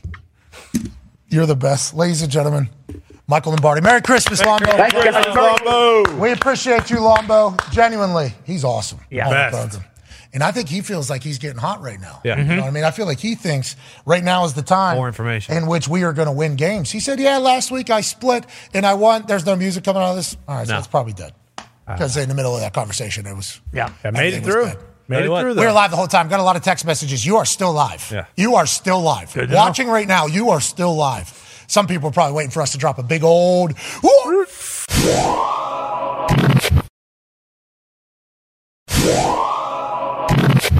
You're 1.28 1.46
the 1.46 1.56
best, 1.56 1.94
ladies 1.94 2.22
and 2.22 2.30
gentlemen. 2.30 2.68
Michael 3.26 3.52
Lombardi. 3.52 3.80
Merry 3.80 4.02
Christmas, 4.02 4.42
Lombo. 4.42 4.66
Thank 4.66 4.92
you 4.92 5.04
guys. 5.04 6.20
We 6.20 6.32
appreciate 6.32 6.90
you, 6.90 6.96
Lombo. 6.96 7.56
Genuinely, 7.70 8.34
he's 8.44 8.64
awesome. 8.64 9.00
Yeah. 9.10 9.30
Best. 9.50 9.80
And 10.34 10.42
I 10.42 10.50
think 10.50 10.68
he 10.68 10.80
feels 10.80 11.10
like 11.10 11.22
he's 11.22 11.38
getting 11.38 11.58
hot 11.58 11.82
right 11.82 12.00
now. 12.00 12.20
Yeah. 12.24 12.38
You 12.38 12.44
know 12.44 12.50
mm-hmm. 12.50 12.60
what 12.60 12.68
I 12.68 12.70
mean? 12.70 12.84
I 12.84 12.90
feel 12.90 13.04
like 13.04 13.18
he 13.18 13.34
thinks 13.34 13.76
right 14.06 14.24
now 14.24 14.44
is 14.44 14.54
the 14.54 14.62
time. 14.62 14.96
More 14.96 15.06
information. 15.06 15.56
In 15.56 15.66
which 15.66 15.88
we 15.88 16.04
are 16.04 16.14
going 16.14 16.26
to 16.26 16.32
win 16.32 16.56
games. 16.56 16.90
He 16.90 17.00
said, 17.00 17.20
Yeah, 17.20 17.36
last 17.36 17.70
week 17.70 17.90
I 17.90 18.00
split 18.00 18.46
and 18.72 18.86
I 18.86 18.94
won. 18.94 19.24
There's 19.26 19.44
no 19.44 19.56
music 19.56 19.84
coming 19.84 20.02
out 20.02 20.10
of 20.10 20.16
this. 20.16 20.36
All 20.48 20.56
right, 20.56 20.66
so 20.66 20.72
No. 20.72 20.78
it's 20.78 20.86
probably 20.86 21.12
dead. 21.12 21.34
Uh. 21.58 21.94
Because 21.94 22.16
in 22.16 22.28
the 22.30 22.34
middle 22.34 22.54
of 22.54 22.60
that 22.60 22.72
conversation, 22.72 23.26
it 23.26 23.34
was. 23.34 23.60
Yeah. 23.74 23.92
I 24.04 24.10
made 24.10 24.32
it 24.32 24.36
everything 24.36 24.64
was 24.64 24.72
through. 24.74 24.82
Dead. 25.02 25.08
Made 25.08 25.20
it 25.20 25.24
you 25.24 25.30
what. 25.30 25.42
through. 25.42 25.56
We're 25.56 25.72
live 25.72 25.90
the 25.90 25.96
whole 25.96 26.06
time. 26.06 26.28
Got 26.28 26.40
a 26.40 26.42
lot 26.42 26.56
of 26.56 26.62
text 26.62 26.84
messages. 26.84 27.24
You 27.24 27.36
are 27.36 27.44
still 27.44 27.72
live. 27.72 28.10
Yeah. 28.10 28.26
You 28.36 28.56
are 28.56 28.66
still 28.66 29.00
live. 29.00 29.32
Good 29.32 29.50
to 29.50 29.54
Watching 29.54 29.88
right 29.88 30.08
now, 30.08 30.26
you 30.26 30.50
are 30.50 30.60
still 30.60 30.94
live. 30.94 31.38
Some 31.66 31.86
people 31.86 32.08
are 32.08 32.12
probably 32.12 32.34
waiting 32.34 32.50
for 32.50 32.60
us 32.60 32.72
to 32.72 32.78
drop 32.78 32.98
a 32.98 33.02
big 33.02 33.24
old. 33.24 33.74
Woo! 34.02 34.44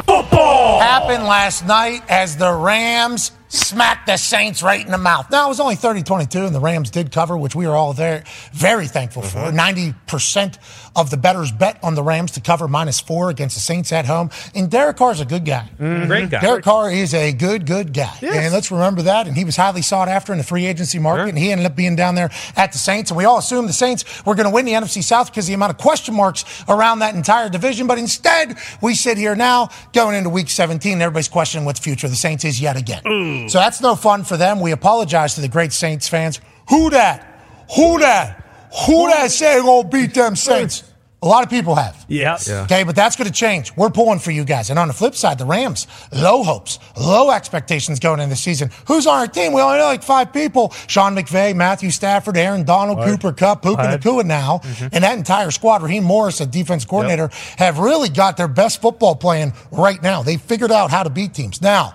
Football 0.07 0.81
happened 0.81 1.25
last 1.25 1.66
night 1.66 2.03
as 2.09 2.37
the 2.37 2.53
Rams 2.53 3.33
smacked 3.49 4.07
the 4.07 4.16
Saints 4.16 4.62
right 4.62 4.85
in 4.85 4.91
the 4.91 4.99
mouth. 4.99 5.31
Now, 5.31 5.47
it 5.47 5.49
was 5.49 5.61
only 5.61 5.77
30 5.77 6.03
22, 6.03 6.47
and 6.47 6.55
the 6.55 6.61
Rams 6.61 6.91
did 6.91 7.12
cover, 7.12 7.37
which 7.37 7.55
we 7.55 7.66
are 7.66 7.75
all 7.75 7.93
there 7.93 8.25
very 8.53 8.87
thankful 8.87 9.23
for. 9.23 9.39
Mm-hmm. 9.39 9.91
90% 10.07 10.59
of 10.95 11.11
the 11.11 11.16
bettors 11.16 11.53
bet 11.53 11.78
on 11.82 11.95
the 11.95 12.03
Rams 12.03 12.32
to 12.32 12.40
cover 12.40 12.68
minus 12.68 13.01
four 13.01 13.30
against 13.30 13.57
the 13.57 13.61
Saints 13.61 13.93
at 13.93 14.07
home. 14.07 14.30
And 14.55 14.70
Derek 14.70 14.97
Carr 14.97 15.12
is 15.12 15.20
a 15.20 15.24
good 15.24 15.45
guy. 15.45 15.68
Mm-hmm. 15.74 15.84
Mm-hmm. 15.84 16.07
Great 16.07 16.30
guy. 16.30 16.40
Derek 16.40 16.64
Carr 16.64 16.90
is 16.90 17.14
a 17.14 17.32
good, 17.32 17.66
good 17.66 17.93
guy. 17.93 18.12
And 18.22 18.53
let's 18.53 18.70
remember 18.70 19.03
that. 19.03 19.26
And 19.26 19.36
he 19.36 19.45
was 19.45 19.57
highly 19.57 19.82
sought 19.82 20.09
after 20.09 20.32
in 20.32 20.38
the 20.38 20.45
free 20.45 20.66
agency 20.66 20.99
market. 20.99 21.28
And 21.30 21.38
he 21.38 21.51
ended 21.51 21.66
up 21.66 21.76
being 21.76 21.97
down 21.97 22.14
there 22.14 22.30
at 22.57 22.72
the 22.72 22.78
Saints. 22.78 23.11
And 23.11 23.18
we 23.18 23.24
all 23.24 23.38
assumed 23.38 23.68
the 23.68 23.72
Saints 23.72 24.05
were 24.26 24.34
going 24.34 24.49
to 24.49 24.55
win 24.55 24.64
the 24.64 24.72
NFC 24.72 25.03
South 25.03 25.30
because 25.30 25.47
the 25.47 25.55
amount 25.55 25.70
of 25.70 25.78
question 25.78 26.14
marks 26.14 26.45
around 26.68 27.01
that 27.01 27.14
entire 27.14 27.49
division. 27.49 27.86
But 27.86 27.99
instead, 27.99 28.57
we 28.80 28.95
sit 28.95 29.16
here 29.18 29.34
now 29.34 29.70
going 29.93 30.16
into 30.16 30.30
week 30.30 30.51
17. 30.51 30.95
And 30.95 31.03
everybody's 31.03 31.28
questioning 31.28 31.64
what 31.64 31.76
the 31.76 31.82
future 31.82 32.07
of 32.07 32.11
the 32.11 32.16
Saints 32.16 32.45
is 32.45 32.61
yet 32.61 32.76
again. 32.76 33.49
So 33.49 33.59
that's 33.59 33.80
no 33.80 33.95
fun 33.97 34.24
for 34.24 34.36
them. 34.36 34.61
We 34.61 34.72
apologize 34.72 35.34
to 35.36 35.40
the 35.40 35.49
great 35.49 35.72
Saints 35.72 36.09
fans. 36.09 36.40
Who 36.68 36.90
that? 36.90 37.28
Who 37.76 37.99
that? 38.01 38.41
Who 38.87 39.09
that 39.09 39.31
saying 39.31 39.62
going 39.64 39.83
to 39.85 39.89
beat 39.89 40.14
them 40.14 40.37
Saints? 40.37 40.85
A 41.25 41.27
lot 41.27 41.45
of 41.45 41.51
people 41.51 41.77
have. 41.77 42.05
Yeah. 42.49 42.64
Okay, 42.64 42.83
but 42.83 42.97
that's 42.97 43.14
going 43.14 43.29
to 43.29 43.33
change. 43.33 43.77
We're 43.77 43.91
pulling 43.91 44.18
for 44.18 44.33
you 44.33 44.45
guys. 44.45 44.70
And 44.70 44.79
on 44.79 44.89
the 44.89 44.95
flip 44.95 45.14
side, 45.14 45.39
the 45.39 45.45
Rams, 45.45 45.87
low 46.12 46.43
hopes, 46.43 46.81
low 46.99 47.31
expectations 47.31 48.01
going 48.01 48.18
into 48.18 48.31
the 48.31 48.37
season. 48.37 48.70
Who's 48.89 49.07
on 49.07 49.20
our 49.20 49.29
team? 49.29 49.53
We 49.53 49.61
only 49.61 49.79
know 49.79 49.85
like 49.85 50.03
five 50.03 50.33
people. 50.33 50.70
Sean 50.89 51.14
McVay, 51.14 51.55
Matthew 51.55 51.91
Stafford, 51.93 52.37
Aaron 52.37 52.64
Donald, 52.64 52.99
Cooper 53.05 53.33
Kupp, 53.33 53.62
Puka 53.62 53.77
Right. 53.83 54.01
Nacua 54.01 54.25
now. 54.25 54.62
And 54.91 55.05
that 55.05 55.16
entire 55.16 55.53
squad, 55.53 55.83
Raheem 55.83 56.03
Morris, 56.03 56.41
a 56.41 56.47
defense 56.47 56.85
coordinator, 56.85 57.31
have 57.57 57.79
really 57.79 58.09
got 58.09 58.37
their 58.37 58.49
best 58.49 58.83
football 58.83 59.14
playing 59.14 59.53
right 59.70 60.03
now. 60.03 60.25
They 60.25 60.39
figured 60.39 60.73
out 60.73 60.91
how 60.91 61.05
to 61.05 61.11
beat 61.11 61.35
teams. 61.35 61.62
Now, 61.62 61.95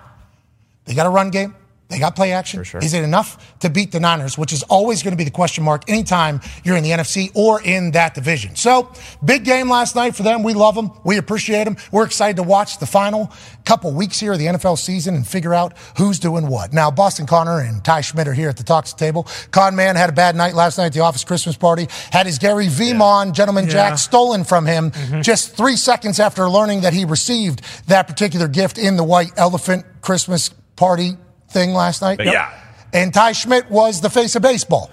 they 0.86 0.94
got 0.94 1.06
a 1.06 1.10
run 1.10 1.28
game. 1.28 1.54
They 1.88 1.98
got 1.98 2.14
play 2.14 2.32
action. 2.32 2.60
Is 2.60 2.92
it 2.92 3.02
enough 3.02 3.58
to 3.60 3.70
beat 3.70 3.92
the 3.92 4.00
Niners, 4.00 4.36
which 4.36 4.52
is 4.52 4.62
always 4.64 5.02
going 5.02 5.12
to 5.12 5.16
be 5.16 5.24
the 5.24 5.30
question 5.30 5.64
mark 5.64 5.88
anytime 5.88 6.42
you're 6.62 6.76
in 6.76 6.84
the 6.84 6.90
NFC 6.90 7.30
or 7.34 7.62
in 7.62 7.92
that 7.92 8.14
division? 8.14 8.56
So, 8.56 8.92
big 9.24 9.44
game 9.44 9.70
last 9.70 9.96
night 9.96 10.14
for 10.14 10.22
them. 10.22 10.42
We 10.42 10.52
love 10.52 10.74
them. 10.74 10.90
We 11.02 11.16
appreciate 11.16 11.64
them. 11.64 11.78
We're 11.90 12.04
excited 12.04 12.36
to 12.36 12.42
watch 12.42 12.78
the 12.78 12.84
final 12.84 13.32
couple 13.64 13.90
weeks 13.92 14.20
here 14.20 14.34
of 14.34 14.38
the 14.38 14.46
NFL 14.46 14.76
season 14.76 15.14
and 15.14 15.26
figure 15.26 15.54
out 15.54 15.78
who's 15.96 16.18
doing 16.18 16.46
what. 16.46 16.74
Now, 16.74 16.90
Boston 16.90 17.26
Connor 17.26 17.60
and 17.60 17.82
Ty 17.82 18.02
Schmidt 18.02 18.28
are 18.28 18.34
here 18.34 18.50
at 18.50 18.58
the 18.58 18.64
Talks 18.64 18.92
table. 18.92 19.26
Con 19.50 19.74
Man 19.74 19.96
had 19.96 20.10
a 20.10 20.12
bad 20.12 20.36
night 20.36 20.52
last 20.52 20.76
night 20.76 20.86
at 20.86 20.92
the 20.92 21.00
office 21.00 21.24
Christmas 21.24 21.56
party, 21.56 21.88
had 22.10 22.26
his 22.26 22.38
Gary 22.38 22.66
Vemon, 22.66 23.32
Gentleman 23.32 23.66
Jack, 23.66 23.96
stolen 23.96 24.44
from 24.44 24.66
him 24.66 24.90
mm-hmm. 24.90 25.22
just 25.22 25.56
three 25.56 25.76
seconds 25.76 26.20
after 26.20 26.50
learning 26.50 26.82
that 26.82 26.92
he 26.92 27.06
received 27.06 27.62
that 27.88 28.06
particular 28.06 28.46
gift 28.46 28.76
in 28.76 28.98
the 28.98 29.04
white 29.04 29.32
elephant 29.38 29.86
Christmas 30.02 30.50
party 30.76 31.16
thing 31.48 31.72
last 31.72 32.02
night. 32.02 32.20
Yeah. 32.22 32.52
And 32.92 33.12
Ty 33.12 33.32
Schmidt 33.32 33.70
was 33.70 34.00
the 34.00 34.10
face 34.10 34.36
of 34.36 34.42
baseball 34.42 34.90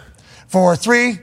for 0.47 0.75
three 0.75 1.19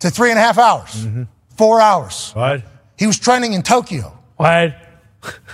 to 0.00 0.10
three 0.10 0.30
and 0.30 0.38
a 0.38 0.42
half 0.42 0.58
hours, 0.58 0.90
mm-hmm. 0.94 1.24
four 1.56 1.80
hours. 1.80 2.32
What? 2.34 2.62
He 2.98 3.06
was 3.06 3.18
trending 3.18 3.52
in 3.52 3.62
Tokyo, 3.62 4.16
What? 4.36 4.76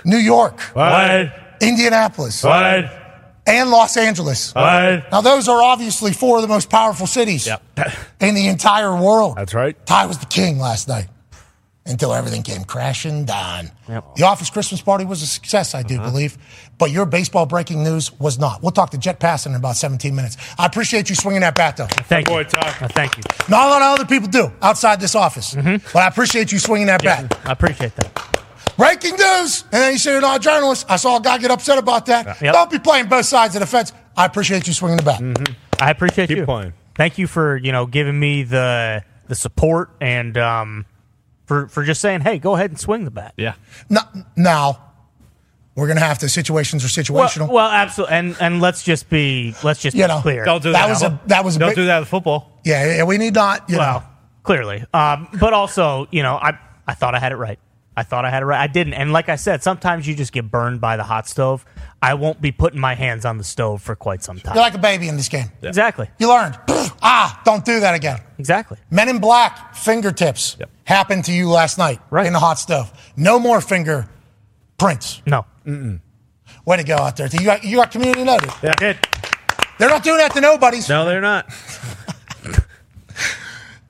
New 0.04 0.18
York, 0.18 0.60
What? 0.72 1.32
Indianapolis, 1.60 2.42
What? 2.42 2.90
and 3.46 3.70
Los 3.70 3.96
Angeles. 3.96 4.54
What? 4.54 5.10
Now, 5.10 5.20
those 5.20 5.48
are 5.48 5.62
obviously 5.62 6.12
four 6.12 6.36
of 6.36 6.42
the 6.42 6.48
most 6.48 6.68
powerful 6.68 7.06
cities 7.06 7.48
in 8.20 8.34
the 8.34 8.48
entire 8.48 8.94
world. 8.94 9.36
That's 9.36 9.54
right. 9.54 9.76
Ty 9.86 10.06
was 10.06 10.18
the 10.18 10.26
king 10.26 10.58
last 10.58 10.88
night 10.88 11.06
until 11.86 12.12
everything 12.12 12.42
came 12.42 12.64
crashing 12.64 13.24
down. 13.24 13.70
Yep. 13.88 14.16
The 14.16 14.24
office 14.24 14.50
Christmas 14.50 14.80
party 14.80 15.04
was 15.04 15.22
a 15.22 15.26
success, 15.26 15.74
I 15.74 15.82
do 15.82 15.98
believe, 15.98 16.38
but 16.78 16.90
your 16.90 17.06
baseball 17.06 17.46
breaking 17.46 17.82
news 17.82 18.12
was 18.18 18.38
not. 18.38 18.62
We'll 18.62 18.70
talk 18.72 18.90
to 18.90 18.98
Jeff 18.98 19.18
Passan 19.18 19.48
in 19.48 19.54
about 19.54 19.76
17 19.76 20.14
minutes. 20.14 20.36
I 20.58 20.66
appreciate 20.66 21.08
you 21.08 21.16
swinging 21.16 21.40
that 21.40 21.56
bat, 21.56 21.76
though. 21.76 21.86
Thank 21.86 22.28
Boy, 22.28 22.40
you. 22.40 22.44
Ty. 22.44 22.76
Uh, 22.80 22.88
thank 22.88 23.16
you. 23.16 23.22
Not 23.48 23.66
a 23.66 23.70
lot 23.70 23.82
of 23.82 24.00
other 24.00 24.06
people 24.06 24.28
do 24.28 24.52
outside 24.62 25.00
this 25.00 25.14
office, 25.14 25.54
but 25.54 25.96
I 25.96 26.06
appreciate 26.06 26.52
you 26.52 26.58
swinging 26.58 26.86
that 26.88 27.02
bat. 27.02 27.38
I 27.44 27.52
appreciate 27.52 27.96
that. 27.96 28.26
Breaking 28.76 29.16
news, 29.16 29.62
and 29.64 29.82
then 29.82 29.92
you 29.92 29.98
say 29.98 30.12
you're 30.12 30.20
not 30.22 30.38
a 30.38 30.42
journalist. 30.42 30.86
I 30.88 30.96
saw 30.96 31.18
a 31.18 31.20
guy 31.20 31.36
get 31.38 31.50
upset 31.50 31.76
about 31.76 32.06
that. 32.06 32.40
Yep. 32.40 32.54
Don't 32.54 32.70
be 32.70 32.78
playing 32.78 33.08
both 33.08 33.26
sides 33.26 33.54
of 33.54 33.60
the 33.60 33.66
fence. 33.66 33.92
I 34.16 34.24
appreciate 34.24 34.66
you 34.66 34.72
swinging 34.72 34.96
the 34.96 35.02
bat. 35.02 35.54
I 35.82 35.90
appreciate 35.90 36.28
Keep 36.28 36.38
you. 36.38 36.44
playing. 36.44 36.72
Thank 36.94 37.18
you 37.18 37.26
for 37.26 37.56
you 37.56 37.72
know 37.72 37.86
giving 37.86 38.18
me 38.18 38.42
the 38.42 39.02
the 39.28 39.34
support 39.34 39.90
and 40.00 40.36
um 40.38 40.86
for 41.50 41.66
for 41.66 41.82
just 41.82 42.00
saying, 42.00 42.20
hey, 42.20 42.38
go 42.38 42.54
ahead 42.54 42.70
and 42.70 42.78
swing 42.78 43.04
the 43.04 43.10
bat. 43.10 43.34
Yeah. 43.36 43.54
No, 43.88 44.02
now, 44.36 44.80
we're 45.74 45.88
going 45.88 45.98
to 45.98 46.04
have 46.04 46.18
to, 46.18 46.28
situations 46.28 46.84
are 46.84 46.88
situational. 47.02 47.50
well, 47.50 47.68
absolutely, 47.68 48.14
and 48.16 48.36
and 48.40 48.60
let's 48.60 48.84
just 48.84 49.10
be 49.10 49.52
let's 49.64 49.82
just 49.82 49.96
You 49.96 50.04
be 50.04 50.08
know, 50.08 50.20
clear. 50.20 50.44
Don't 50.44 50.62
do 50.62 50.70
That 50.70 50.82
that. 50.86 50.88
was 50.90 51.02
a- 51.02 51.20
that 51.26 51.44
was 51.44 51.56
a 51.56 51.58
Don't 51.58 51.70
big- 51.70 51.76
do 51.76 51.86
that 51.86 51.98
with 51.98 52.08
football. 52.08 52.60
yeah, 52.64 52.98
yeah, 52.98 53.02
we 53.02 53.18
need 53.18 53.34
not, 53.34 53.68
you 53.68 53.78
well, 53.78 54.00
know. 54.00 54.06
clearly, 54.44 54.84
um, 54.94 55.26
but 55.40 55.52
also, 55.52 56.06
you 56.12 56.22
know, 56.22 56.36
I 56.36 56.56
I 56.86 56.94
thought 56.94 57.16
I 57.16 57.18
had 57.18 57.32
it 57.32 57.36
right. 57.36 57.58
I 57.96 58.04
thought 58.04 58.24
I 58.24 58.30
had 58.30 58.44
it 58.44 58.46
right. 58.46 58.60
I 58.60 58.68
didn't, 58.68 58.94
and 58.94 59.12
like 59.12 59.28
I 59.28 59.34
said, 59.34 59.64
sometimes 59.64 60.06
you 60.06 60.14
just 60.14 60.32
get 60.32 60.48
burned 60.52 60.80
by 60.80 60.96
the 60.96 61.02
hot 61.02 61.26
stove. 61.28 61.64
I 62.02 62.14
won't 62.14 62.40
be 62.40 62.50
putting 62.50 62.80
my 62.80 62.94
hands 62.94 63.24
on 63.26 63.36
the 63.36 63.44
stove 63.44 63.82
for 63.82 63.94
quite 63.94 64.22
some 64.22 64.38
time. 64.40 64.54
You're 64.54 64.62
like 64.62 64.74
a 64.74 64.78
baby 64.78 65.08
in 65.08 65.16
this 65.16 65.28
game. 65.28 65.50
Exactly. 65.62 66.08
You 66.18 66.28
learned. 66.30 66.58
ah, 67.02 67.40
don't 67.44 67.64
do 67.64 67.80
that 67.80 67.94
again. 67.94 68.20
Exactly. 68.38 68.78
Men 68.90 69.08
in 69.10 69.18
Black 69.18 69.74
fingertips 69.74 70.56
happened 70.84 71.26
to 71.26 71.32
you 71.32 71.50
last 71.50 71.76
night 71.76 72.00
Right. 72.10 72.26
in 72.26 72.32
the 72.32 72.38
hot 72.38 72.58
stove. 72.58 72.90
No 73.16 73.38
more 73.38 73.60
finger 73.60 74.08
prints. 74.78 75.20
No. 75.26 75.44
Way 76.64 76.76
to 76.78 76.84
go 76.84 76.96
out 76.96 77.16
there. 77.18 77.28
You 77.28 77.44
got, 77.44 77.64
you 77.64 77.76
got 77.76 77.90
community 77.90 78.24
noted. 78.24 78.50
I 78.62 78.72
did. 78.78 78.98
They're 79.78 79.90
not 79.90 80.02
doing 80.02 80.18
that 80.18 80.32
to 80.34 80.40
nobodies. 80.40 80.88
No, 80.88 81.04
they're 81.04 81.20
not. 81.20 81.50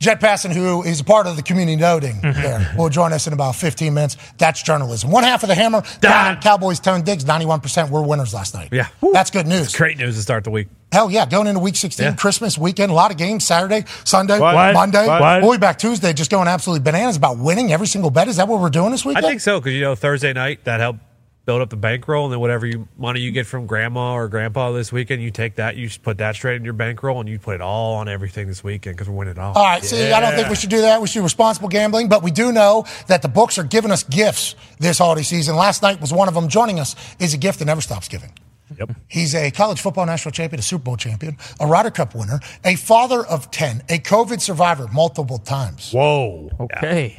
Jeff 0.00 0.18
Passan, 0.18 0.50
who 0.50 0.82
is 0.82 1.00
a 1.00 1.04
part 1.04 1.26
of 1.26 1.36
the 1.36 1.42
community 1.42 1.76
noting 1.76 2.16
Mm-hmm. 2.22 2.40
there, 2.42 2.74
will 2.76 2.88
join 2.88 3.12
us 3.12 3.26
in 3.26 3.34
about 3.34 3.54
15 3.54 3.92
minutes. 3.92 4.16
That's 4.38 4.62
journalism. 4.62 5.10
One 5.10 5.24
half 5.24 5.42
of 5.42 5.48
the 5.50 5.54
hammer, 5.54 5.82
down. 6.00 6.40
Cowboys 6.40 6.80
tone 6.80 7.02
digs, 7.02 7.24
91% 7.24 7.90
were 7.90 8.00
winners 8.02 8.32
last 8.32 8.54
night. 8.54 8.70
Yeah. 8.72 8.88
That's 9.12 9.30
good 9.30 9.46
news. 9.46 9.74
Great 9.76 9.98
news 9.98 10.16
to 10.16 10.22
start 10.22 10.44
the 10.44 10.50
week. 10.50 10.68
Hell 10.90 11.10
yeah, 11.10 11.26
going 11.26 11.46
into 11.46 11.60
week 11.60 11.76
16, 11.76 12.02
Yeah. 12.04 12.14
Christmas 12.14 12.56
weekend, 12.56 12.90
a 12.90 12.94
lot 12.94 13.10
of 13.10 13.18
games, 13.18 13.44
Saturday, 13.46 13.84
Sunday, 14.04 14.38
What? 14.40 14.72
Monday. 14.74 15.06
What? 15.06 15.42
We'll 15.42 15.52
be 15.52 15.58
back 15.58 15.78
Tuesday, 15.78 16.14
just 16.14 16.30
going 16.30 16.48
absolutely 16.48 16.82
bananas 16.82 17.16
about 17.16 17.36
winning 17.38 17.70
every 17.72 17.86
single 17.86 18.10
bet. 18.10 18.26
Is 18.26 18.36
that 18.36 18.48
what 18.48 18.60
we're 18.60 18.70
doing 18.70 18.90
this 18.92 19.04
weekend? 19.04 19.24
I 19.26 19.28
think 19.28 19.40
so 19.42 19.60
because 19.60 19.74
you 19.74 19.82
know 19.82 19.94
Thursday 19.94 20.32
night 20.32 20.64
that 20.64 20.80
helped 20.80 21.00
build 21.46 21.62
up 21.62 21.70
the 21.70 21.76
bankroll, 21.76 22.26
and 22.26 22.32
then 22.32 22.40
whatever 22.40 22.66
you, 22.66 22.86
money 22.98 23.20
you 23.20 23.32
get 23.32 23.46
from 23.46 23.66
grandma 23.66 24.12
or 24.14 24.28
grandpa 24.28 24.72
this 24.72 24.92
weekend, 24.92 25.22
you 25.22 25.30
take 25.30 25.56
that, 25.56 25.76
you 25.76 25.86
just 25.86 26.02
put 26.02 26.18
that 26.18 26.34
straight 26.34 26.56
in 26.56 26.64
your 26.64 26.74
bankroll, 26.74 27.20
and 27.20 27.28
you 27.28 27.38
put 27.38 27.54
it 27.54 27.60
all 27.60 27.94
on 27.96 28.08
everything 28.08 28.46
this 28.46 28.62
weekend 28.62 28.96
because 28.96 29.08
we're 29.08 29.16
winning 29.16 29.32
it 29.32 29.38
all. 29.38 29.54
All 29.54 29.64
right, 29.64 29.82
see, 29.82 30.12
I 30.12 30.20
don't 30.20 30.34
think 30.34 30.48
we 30.48 30.54
should 30.54 30.70
do 30.70 30.82
that. 30.82 31.00
We 31.00 31.08
should 31.08 31.20
do 31.20 31.22
responsible 31.22 31.68
gambling, 31.68 32.08
but 32.08 32.22
we 32.22 32.30
do 32.30 32.52
know 32.52 32.84
that 33.08 33.22
the 33.22 33.28
books 33.28 33.58
are 33.58 33.64
giving 33.64 33.90
us 33.90 34.02
gifts 34.04 34.54
this 34.78 34.98
holiday 34.98 35.22
season. 35.22 35.56
Last 35.56 35.82
night 35.82 36.00
was 36.00 36.12
one 36.12 36.28
of 36.28 36.34
them. 36.34 36.48
Joining 36.48 36.78
us 36.78 36.94
is 37.18 37.34
a 37.34 37.38
gift 37.38 37.58
that 37.60 37.64
never 37.64 37.80
stops 37.80 38.08
giving. 38.08 38.32
Yep. 38.78 38.90
He's 39.08 39.34
a 39.34 39.50
college 39.50 39.80
football 39.80 40.06
national 40.06 40.32
champion, 40.32 40.60
a 40.60 40.62
Super 40.62 40.84
Bowl 40.84 40.96
champion, 40.96 41.36
a 41.58 41.66
Ryder 41.66 41.90
Cup 41.90 42.14
winner, 42.14 42.40
a 42.64 42.76
father 42.76 43.24
of 43.26 43.50
10, 43.50 43.82
a 43.88 43.98
COVID 43.98 44.40
survivor 44.40 44.86
multiple 44.92 45.38
times, 45.38 45.92
Whoa. 45.92 46.50
Okay. 46.60 47.18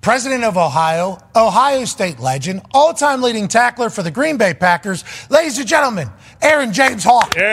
President 0.00 0.44
of 0.44 0.56
Ohio, 0.56 1.18
Ohio 1.34 1.84
State 1.84 2.18
legend, 2.18 2.62
all 2.72 2.94
time 2.94 3.22
leading 3.22 3.48
tackler 3.48 3.90
for 3.90 4.02
the 4.02 4.10
Green 4.10 4.36
Bay 4.36 4.54
Packers. 4.54 5.04
Ladies 5.30 5.58
and 5.58 5.68
gentlemen, 5.68 6.08
Aaron 6.42 6.72
James 6.72 7.04
Hawk. 7.04 7.34
Hey, 7.34 7.52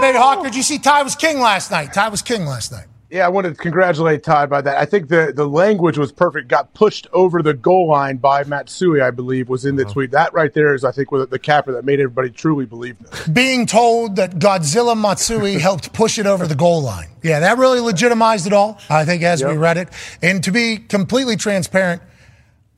baby 0.00 0.18
Hawk, 0.18 0.42
did 0.42 0.54
you 0.54 0.62
see 0.62 0.78
Ty 0.78 1.02
was 1.02 1.14
king 1.14 1.40
last 1.40 1.70
night? 1.70 1.92
Ty 1.92 2.08
was 2.08 2.22
king 2.22 2.46
last 2.46 2.72
night. 2.72 2.86
Yeah, 3.14 3.26
I 3.26 3.28
wanted 3.28 3.50
to 3.50 3.62
congratulate 3.62 4.24
Ty 4.24 4.46
by 4.46 4.60
that. 4.62 4.76
I 4.76 4.86
think 4.86 5.08
the, 5.08 5.32
the 5.32 5.46
language 5.46 5.96
was 5.96 6.10
perfect. 6.10 6.48
Got 6.48 6.74
pushed 6.74 7.06
over 7.12 7.42
the 7.42 7.54
goal 7.54 7.86
line 7.86 8.16
by 8.16 8.42
Matsui, 8.42 9.00
I 9.00 9.12
believe, 9.12 9.48
was 9.48 9.64
in 9.64 9.76
the 9.76 9.84
uh-huh. 9.84 9.92
tweet. 9.92 10.10
That 10.10 10.34
right 10.34 10.52
there 10.52 10.74
is, 10.74 10.82
I 10.82 10.90
think, 10.90 11.10
the 11.10 11.38
capper 11.38 11.70
that 11.74 11.84
made 11.84 12.00
everybody 12.00 12.30
truly 12.30 12.66
believe 12.66 12.98
this. 12.98 13.28
Being 13.28 13.66
told 13.66 14.16
that 14.16 14.40
Godzilla 14.40 15.00
Matsui 15.00 15.58
helped 15.60 15.92
push 15.92 16.18
it 16.18 16.26
over 16.26 16.48
the 16.48 16.56
goal 16.56 16.82
line. 16.82 17.06
Yeah, 17.22 17.38
that 17.38 17.56
really 17.56 17.78
legitimized 17.78 18.48
it 18.48 18.52
all, 18.52 18.80
I 18.90 19.04
think, 19.04 19.22
as 19.22 19.44
we 19.44 19.56
read 19.56 19.76
it. 19.76 19.90
And 20.20 20.42
to 20.42 20.50
be 20.50 20.78
completely 20.78 21.36
transparent, 21.36 22.02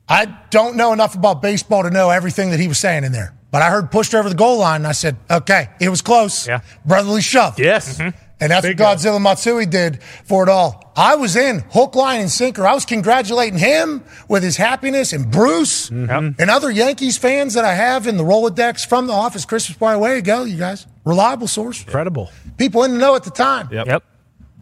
I 0.07 0.25
don't 0.51 0.75
know 0.77 0.93
enough 0.93 1.15
about 1.15 1.41
baseball 1.41 1.81
to 1.81 1.89
know 1.89 2.11
everything 2.11 2.51
that 2.51 2.59
he 2.59 2.67
was 2.67 2.77
saying 2.77 3.05
in 3.05 3.11
there. 3.11 3.33
But 3.49 3.63
I 3.63 3.71
heard 3.71 3.89
pushed 3.89 4.13
over 4.13 4.29
the 4.29 4.35
goal 4.35 4.59
line, 4.59 4.81
and 4.81 4.87
I 4.87 4.91
said, 4.91 5.17
okay, 5.31 5.69
it 5.81 5.89
was 5.89 6.03
close. 6.03 6.47
Yeah. 6.47 6.59
Brotherly 6.85 7.23
shove. 7.23 7.57
Yes. 7.57 7.97
Mm-hmm. 7.97 8.26
And 8.39 8.51
that's 8.51 8.65
Big 8.65 8.79
what 8.79 8.99
Godzilla 8.99 9.19
Matsui 9.19 9.65
did 9.65 10.01
for 10.01 10.43
it 10.43 10.49
all. 10.49 10.91
I 10.95 11.15
was 11.15 11.35
in 11.35 11.59
hook, 11.71 11.95
line, 11.95 12.21
and 12.21 12.29
sinker. 12.29 12.67
I 12.67 12.73
was 12.73 12.85
congratulating 12.85 13.57
him 13.57 14.03
with 14.27 14.43
his 14.43 14.57
happiness 14.57 15.11
and 15.11 15.31
Bruce 15.31 15.89
mm-hmm. 15.89 16.39
and 16.39 16.49
other 16.49 16.69
Yankees 16.69 17.17
fans 17.17 17.55
that 17.55 17.65
I 17.65 17.73
have 17.73 18.05
in 18.05 18.17
the 18.17 18.23
Rolodex 18.23 18.85
from 18.85 19.07
the 19.07 19.13
office. 19.13 19.45
Christmas 19.45 19.77
party. 19.77 19.99
Way 19.99 20.15
to 20.15 20.21
go, 20.21 20.43
you 20.43 20.57
guys. 20.57 20.85
Reliable 21.03 21.47
source. 21.47 21.83
Incredible. 21.83 22.29
People 22.57 22.83
in 22.83 22.93
the 22.93 22.97
know 22.99 23.15
at 23.15 23.23
the 23.23 23.31
time. 23.31 23.69
Yep. 23.71 23.87
Yep. 23.87 24.03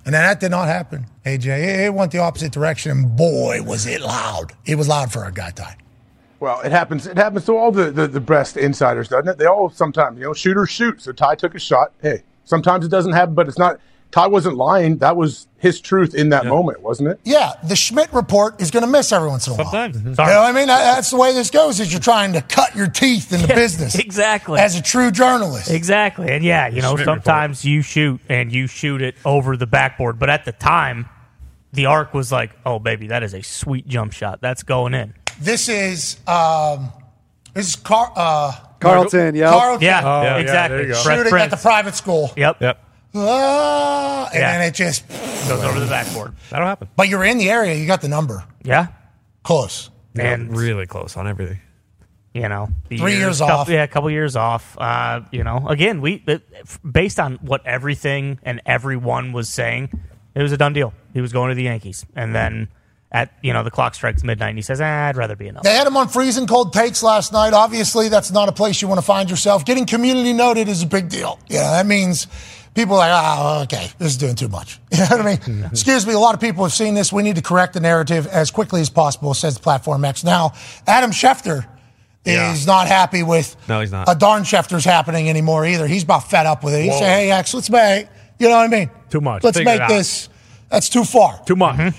And 0.05 0.13
then 0.13 0.21
that 0.21 0.39
did 0.39 0.51
not 0.51 0.67
happen, 0.67 1.07
AJ. 1.26 1.47
It, 1.47 1.80
it 1.86 1.93
went 1.93 2.11
the 2.11 2.19
opposite 2.19 2.51
direction, 2.51 2.91
and 2.91 3.17
boy, 3.17 3.61
was 3.63 3.88
it 3.88 4.01
loud. 4.01 4.53
It 4.65 4.76
was 4.76 4.88
loud 4.88 5.11
for 5.11 5.26
a 5.26 5.32
guy 5.32 5.49
tie. 5.49 5.78
Well, 6.39 6.61
it 6.61 6.71
happens. 6.71 7.07
It 7.07 7.17
happens 7.17 7.45
to 7.45 7.57
all 7.57 7.71
the, 7.71 7.89
the, 7.91 8.07
the 8.07 8.19
best 8.19 8.55
insiders, 8.55 9.07
doesn't 9.07 9.28
it? 9.28 9.38
They 9.39 9.47
all 9.47 9.69
sometimes, 9.69 10.19
you 10.19 10.26
know, 10.26 10.34
shooters 10.34 10.69
shoot. 10.69 11.01
So 11.01 11.11
Ty 11.11 11.36
took 11.36 11.55
a 11.55 11.59
shot. 11.59 11.91
Hey, 12.01 12.21
sometimes 12.46 12.86
it 12.86 12.89
doesn't 12.89 13.12
happen, 13.14 13.34
but 13.36 13.48
it's 13.48 13.58
not. 13.60 13.80
Ty 14.12 14.28
wasn't 14.28 14.56
lying. 14.56 15.00
That 15.00 15.18
was 15.18 15.46
his 15.58 15.82
truth 15.82 16.16
in 16.16 16.30
that 16.30 16.46
moment, 16.46 16.80
wasn't 16.82 17.10
it? 17.10 17.20
Yeah, 17.26 17.52
the 17.64 17.76
Schmidt 17.76 18.14
report 18.14 18.62
is 18.62 18.72
going 18.72 18.86
to 18.86 18.89
miss 18.89 19.12
every 19.12 19.28
once 19.28 19.46
in 19.46 19.54
a 19.54 19.56
while. 19.58 19.66
Sometimes. 19.66 19.98
You 19.98 20.04
know 20.04 20.12
what 20.14 20.30
I 20.30 20.52
mean? 20.54 20.68
That's 20.68 21.10
the 21.10 21.18
way 21.18 21.34
this 21.34 21.50
goes. 21.50 21.82
Is 21.82 21.91
you're 21.91 22.00
trying 22.00 22.32
to 22.34 22.41
cut 22.41 22.74
your 22.78 22.88
teeth 22.88 23.34
in 23.34 23.41
the 23.41 23.48
business 23.54 23.96
Exactly. 23.96 24.60
as 24.60 24.78
a 24.78 24.82
true 24.82 25.12
journalist. 25.12 25.70
Exactly. 25.70 26.30
And 26.32 26.46
yeah, 26.46 26.68
you 26.70 26.82
know, 26.82 26.96
Schmidt 26.96 27.06
sometimes 27.06 27.66
you 27.66 27.82
shoot 27.82 28.22
and 28.30 28.54
you 28.54 28.68
shoot 28.68 29.02
it 29.02 29.16
over 29.26 29.58
the 29.58 29.68
backboard. 29.68 30.18
But 30.18 30.30
at 30.30 30.46
the 30.46 30.54
time, 30.54 31.10
the 31.74 31.88
arc 31.88 32.14
was 32.14 32.32
like, 32.32 32.52
oh, 32.66 32.80
baby, 32.80 33.08
that 33.08 33.22
is 33.22 33.34
a 33.34 33.41
sweet 33.41 33.86
jump 33.86 34.14
shot. 34.14 34.39
That's 34.39 34.64
going 34.64 34.93
in. 34.93 35.14
This 35.41 35.68
is 35.68 36.18
um, 36.26 36.89
this 37.54 37.68
is 37.68 37.76
Car- 37.76 38.14
uh, 38.16 38.54
Carlton, 38.86 39.36
yep. 39.36 39.49
Carlton. 39.49 39.81
Yeah, 39.86 40.01
Oh, 40.03 40.21
yeah, 40.23 40.38
exactly. 40.38 40.77
there 40.77 40.88
you 40.88 40.93
go. 40.93 41.03
Brett 41.03 41.17
shooting 41.17 41.29
Prince. 41.31 41.53
at 41.53 41.57
the 41.57 41.61
private 41.61 41.95
school. 41.95 42.31
Yep. 42.38 42.61
Yep. 42.61 42.81
Ah, 43.15 44.29
and 44.31 44.39
Yeah. 44.39 44.57
then 44.57 44.67
it 44.67 44.73
just. 44.73 45.07
Goes 45.47 45.63
over 45.63 45.79
the 45.79 45.86
backboard. 45.86 46.33
That'll 46.49 46.67
happen. 46.67 46.88
But 46.95 47.07
you're 47.07 47.23
in 47.23 47.38
the 47.38 47.49
area. 47.49 47.75
You 47.75 47.86
got 47.86 48.01
the 48.01 48.07
number 48.07 48.43
Yeah. 48.63 48.88
close. 49.43 49.89
And 50.17 50.55
really 50.55 50.86
close 50.86 51.17
on 51.17 51.27
everything. 51.27 51.59
you 52.33 52.49
know, 52.49 52.67
the 52.89 52.97
Three 52.97 53.15
years 53.15 53.39
couple- 53.39 53.55
off. 53.55 53.69
Yeah, 53.69 53.83
a 53.83 53.88
couple 53.88 54.09
years 54.11 54.36
off. 54.36 54.75
Uh, 54.77 55.21
you 55.31 55.41
know, 55.45 55.65
again, 55.69 56.01
we 56.01 56.21
it, 56.27 56.41
based 56.91 57.17
on 57.17 57.36
what 57.41 57.65
everything 57.65 58.39
and 58.43 58.59
everyone 58.65 59.31
was 59.31 59.47
saying, 59.47 59.89
it 60.36 60.41
was 60.41 60.51
a 60.51 60.57
done 60.57 60.73
deal. 60.73 60.93
He 61.13 61.21
was 61.21 61.31
going 61.31 61.47
to 61.47 61.55
the 61.55 61.63
Yankees, 61.63 62.05
and 62.13 62.36
then 62.36 62.67
at 63.16 63.32
you 63.41 63.53
know 63.53 63.63
the 63.63 63.72
clock 63.72 63.95
strikes 63.95 64.24
midnight, 64.24 64.49
and 64.49 64.57
he 64.57 64.61
says, 64.61 64.82
ah, 64.82 65.07
"I'd 65.07 65.16
rather 65.16 65.36
be 65.38 65.47
in." 65.47 65.55
LA." 65.55 65.61
They 65.61 65.74
had 65.74 65.88
him 65.88 65.95
on 65.95 66.09
freezing 66.09 66.47
cold 66.47 66.74
takes 66.74 67.01
last 67.01 67.32
night. 67.32 67.53
Obviously, 67.53 68.09
that's 68.09 68.30
not 68.32 68.49
a 68.49 68.51
place 68.51 68.82
you 68.82 68.88
want 68.89 68.99
to 68.99 69.05
find 69.05 69.30
yourself. 69.30 69.63
Getting 69.63 69.86
community 69.86 70.34
noted 70.34 70.68
is 70.68 70.84
a 70.84 70.86
big 70.88 71.07
deal. 71.07 71.39
Yeah, 71.47 71.72
that 71.72 71.86
means 71.86 72.28
people 72.74 72.95
are 72.97 73.09
like, 73.09 73.11
oh, 73.39 73.61
okay, 73.63 73.89
this 73.99 74.09
is 74.11 74.18
doing 74.18 74.36
too 74.36 74.49
much. 74.49 74.80
You 74.91 74.99
know 74.99 75.07
what 75.18 75.22
I 75.22 75.38
mean? 75.47 75.63
Excuse 75.66 76.05
me, 76.07 76.13
a 76.13 76.20
lot 76.20 76.36
of 76.36 76.41
people 76.41 76.63
have 76.63 76.74
seen 76.74 76.93
this. 76.93 77.11
We 77.11 77.22
need 77.24 77.36
to 77.38 77.41
correct 77.41 77.74
the 77.74 77.80
narrative 77.82 78.28
as 78.28 78.49
quickly 78.51 78.80
as 78.82 78.89
possible, 78.89 79.34
says 79.34 79.57
Platform 79.57 80.03
X. 80.05 80.24
Now, 80.24 80.53
Adam 80.88 81.11
Schefter 81.11 81.66
is 82.26 82.66
not 82.66 82.88
happy 82.88 83.22
with 83.24 83.55
No, 83.70 83.82
he's 83.82 83.91
not. 83.91 84.07
a 84.09 84.16
darn 84.16 84.43
Schefter's 84.43 84.84
happening 84.86 85.30
anymore 85.30 85.66
either. 85.66 85.86
He's 85.88 86.03
about 86.03 86.30
fed 86.30 86.45
up 86.45 86.63
with 86.63 86.74
it. 86.74 86.84
He 86.84 86.89
Whoa. 86.89 86.99
said, 86.99 87.07
hey, 87.20 87.32
X, 87.32 87.53
let's 87.53 87.70
make, 87.70 88.07
you 88.39 88.47
know 88.49 88.55
what 88.55 88.63
I 88.63 88.68
mean? 88.68 88.89
Too 89.09 89.22
much. 89.22 89.43
Let's 89.43 89.57
Figure 89.57 89.78
make 89.80 89.88
this, 89.89 90.30
that's 90.70 90.89
too 90.89 91.03
far. 91.03 91.41
Too 91.45 91.55
much. 91.55 91.93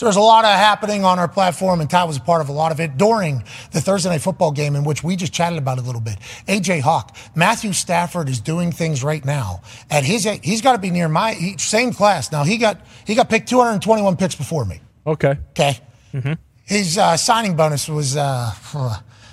So 0.00 0.06
there's 0.06 0.16
a 0.16 0.20
lot 0.20 0.46
of 0.46 0.52
happening 0.52 1.04
on 1.04 1.18
our 1.18 1.28
platform, 1.28 1.82
and 1.82 1.90
Ty 1.90 2.04
was 2.04 2.16
a 2.16 2.22
part 2.22 2.40
of 2.40 2.48
a 2.48 2.52
lot 2.52 2.72
of 2.72 2.80
it 2.80 2.96
during 2.96 3.44
the 3.72 3.82
Thursday 3.82 4.08
night 4.08 4.22
football 4.22 4.50
game, 4.50 4.74
in 4.74 4.82
which 4.82 5.04
we 5.04 5.14
just 5.14 5.30
chatted 5.30 5.58
about 5.58 5.78
a 5.78 5.82
little 5.82 6.00
bit. 6.00 6.16
AJ 6.48 6.80
Hawk, 6.80 7.14
Matthew 7.34 7.74
Stafford 7.74 8.30
is 8.30 8.40
doing 8.40 8.72
things 8.72 9.04
right 9.04 9.22
now 9.22 9.60
at 9.90 10.02
his. 10.02 10.24
He's 10.42 10.62
got 10.62 10.72
to 10.72 10.78
be 10.78 10.88
near 10.90 11.06
my 11.10 11.34
he, 11.34 11.58
same 11.58 11.92
class. 11.92 12.32
Now 12.32 12.44
he 12.44 12.56
got 12.56 12.80
he 13.06 13.14
got 13.14 13.28
picked 13.28 13.50
221 13.50 14.16
picks 14.16 14.34
before 14.34 14.64
me. 14.64 14.80
Okay. 15.06 15.36
Okay, 15.50 15.78
his 16.64 16.96
uh, 16.96 17.18
signing 17.18 17.54
bonus 17.54 17.86
was 17.86 18.16
uh, 18.16 18.52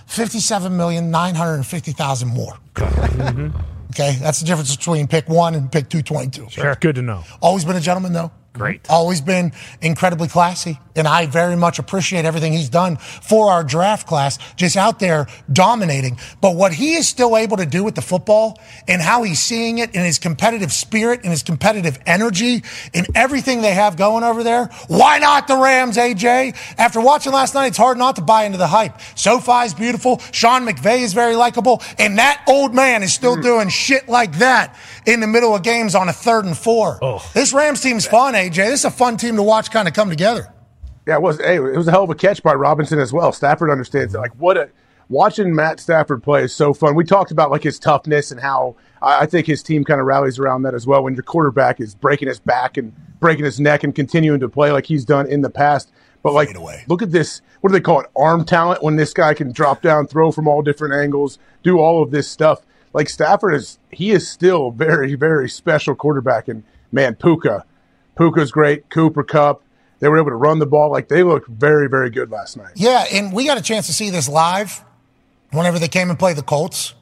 fifty-seven 0.06 0.76
million 0.76 1.10
nine 1.12 1.36
hundred 1.36 1.64
fifty 1.64 1.94
thousand 1.94 2.28
more. 2.28 2.58
Okay, 3.92 4.18
that's 4.22 4.42
the 4.42 4.46
difference 4.46 4.76
between 4.76 5.08
pick 5.08 5.30
one 5.30 5.56
and 5.56 5.72
pick 5.72 5.90
222. 5.90 6.50
Sure. 6.52 6.76
Good 6.76 6.96
to 6.96 7.02
know. 7.02 7.24
Always 7.42 7.66
been 7.66 7.78
a 7.78 7.82
gentleman, 7.82 8.14
though. 8.14 8.32
Mm-hmm. 8.58 8.64
Great. 8.64 8.90
Always 8.90 9.22
been 9.22 9.52
incredibly 9.82 10.28
classy. 10.28 10.80
And 10.96 11.08
I 11.08 11.28
very 11.28 11.56
much 11.56 11.78
appreciate 11.78 12.26
everything 12.26 12.54
he's 12.54 12.70
done 12.70 12.98
for 12.98 13.52
our 13.52 13.64
draft 13.64 14.08
class, 14.08 14.40
just 14.56 14.76
out 14.76 14.98
there 14.98 15.28
dominating. 15.52 16.18
But 16.42 16.56
what 16.56 16.74
he 16.74 16.96
is 16.96 17.08
still 17.08 17.38
able 17.38 17.58
to 17.58 17.68
do 17.68 17.84
with 17.84 17.94
the 17.94 18.02
football 18.02 18.60
and 18.88 19.00
how 19.00 19.22
he's 19.22 19.40
seeing 19.40 19.78
it 19.78 19.94
in 19.94 20.04
his 20.04 20.18
competitive 20.18 20.74
spirit 20.74 21.20
and 21.22 21.30
his 21.30 21.44
competitive 21.44 22.00
energy 22.08 22.64
and 22.96 23.06
everything 23.14 23.62
they 23.62 23.76
have 23.76 23.96
going 23.96 24.24
over 24.24 24.44
there, 24.44 24.66
why 24.88 25.20
not 25.20 25.48
the 25.48 25.56
Rams, 25.56 25.98
AJ? 25.98 26.56
After 26.80 27.00
watching 27.00 27.32
last 27.32 27.54
night, 27.54 27.68
it's 27.68 27.78
hard 27.78 28.00
not 28.00 28.16
to 28.16 28.24
buy 28.24 28.46
into 28.46 28.58
the 28.58 28.68
hype. 28.68 28.98
SoFi's 29.16 29.76
beautiful. 29.76 30.18
Sean 30.32 30.66
McVay 30.66 31.02
is 31.02 31.14
very 31.14 31.36
likable. 31.36 31.84
And 32.00 32.18
that 32.18 32.44
old 32.48 32.74
man 32.74 33.04
is 33.04 33.14
still 33.14 33.38
mm. 33.38 33.44
doing 33.44 33.70
shit 33.70 34.10
like 34.10 34.40
that 34.40 34.76
in 35.06 35.20
the 35.20 35.28
middle 35.28 35.56
of 35.56 35.62
games 35.62 35.94
on 35.94 36.10
a 36.10 36.14
third 36.14 36.46
and 36.46 36.58
four. 36.58 36.98
Oh. 37.04 37.24
This 37.36 37.54
Rams 37.54 37.82
team's 37.82 38.08
fun, 38.08 38.34
AJ. 38.34 38.47
Jay, 38.50 38.70
this 38.70 38.82
is 38.82 38.86
a 38.86 38.92
fun 38.92 39.18
team 39.18 39.36
to 39.36 39.44
watch 39.44 39.72
kind 39.72 39.88
of 39.88 39.94
come 39.94 40.10
together. 40.10 40.52
Yeah, 41.06 41.16
it 41.16 41.22
was. 41.22 41.40
Hey, 41.40 41.56
it 41.56 41.78
was 41.78 41.88
a 41.88 41.92
hell 41.92 42.04
of 42.04 42.10
a 42.10 42.16
catch 42.16 42.44
by 42.44 42.54
Robinson 42.54 43.00
as 43.00 43.14
well. 43.14 43.32
Stafford 43.32 43.70
understands 43.70 44.14
it. 44.14 44.18
Like 44.18 44.36
what 44.36 44.58
a 44.58 44.70
watching 45.10 45.56
Matt 45.56 45.80
Stafford 45.80 46.22
play 46.22 46.44
is 46.44 46.54
so 46.54 46.74
fun. 46.74 46.96
We 46.96 47.06
talked 47.06 47.32
about 47.32 47.50
like 47.50 47.64
his 47.64 47.80
toughness 47.80 48.32
and 48.32 48.42
how 48.42 48.76
I, 49.02 49.22
I 49.22 49.26
think 49.26 49.48
his 49.48 49.64
team 49.64 49.84
kind 49.84 50.02
of 50.02 50.08
rallies 50.08 50.38
around 50.40 50.64
that 50.64 50.74
as 50.74 50.86
well. 50.86 51.04
When 51.04 51.14
your 51.14 51.24
quarterback 51.24 51.80
is 51.80 51.96
breaking 51.96 52.28
his 52.28 52.40
back 52.40 52.78
and 52.78 52.94
breaking 53.20 53.46
his 53.46 53.60
neck 53.60 53.84
and 53.84 53.96
continuing 53.96 54.40
to 54.42 54.50
play 54.50 54.72
like 54.72 54.86
he's 54.86 55.06
done 55.06 55.28
in 55.28 55.42
the 55.42 55.50
past. 55.50 55.92
But 56.24 56.34
like, 56.34 56.58
look 56.90 57.02
at 57.02 57.12
this. 57.12 57.42
What 57.62 57.70
do 57.70 57.74
they 57.74 57.82
call 57.82 58.02
it? 58.02 58.08
Arm 58.16 58.44
talent. 58.44 58.84
When 58.84 58.98
this 58.98 59.14
guy 59.14 59.34
can 59.34 59.52
drop 59.52 59.82
down, 59.82 60.08
throw 60.08 60.32
from 60.32 60.48
all 60.48 60.62
different 60.62 60.94
angles, 60.94 61.40
do 61.64 61.80
all 61.80 62.04
of 62.04 62.12
this 62.12 62.30
stuff. 62.30 62.62
Like 62.94 63.08
Stafford 63.08 63.54
is, 63.54 63.80
he 63.92 64.12
is 64.12 64.28
still 64.28 64.72
very, 64.72 65.16
very 65.16 65.48
special 65.48 65.96
quarterback. 65.96 66.48
And 66.48 66.64
man, 66.92 67.16
Puka, 67.16 67.64
Puka's 68.18 68.52
great. 68.52 68.90
Cooper 68.90 69.24
Kupp. 69.24 69.64
They 70.00 70.08
were 70.10 70.18
able 70.20 70.30
to 70.30 70.36
run 70.36 70.60
the 70.60 70.66
ball. 70.66 70.92
Like 70.92 71.08
they 71.08 71.24
looked 71.24 71.48
very, 71.48 71.88
very 71.90 72.10
good 72.10 72.30
last 72.32 72.58
night. 72.58 72.74
Yeah, 72.76 73.06
and 73.12 73.34
we 73.34 73.46
got 73.46 73.58
a 73.58 73.62
chance 73.62 73.88
to 73.88 73.94
see 73.94 74.10
this 74.10 74.30
live 74.30 74.84
whenever 75.52 75.80
they 75.80 75.88
came 75.88 76.10
and 76.10 76.20
played 76.20 76.38
the 76.38 76.44
Colts. 76.44 76.94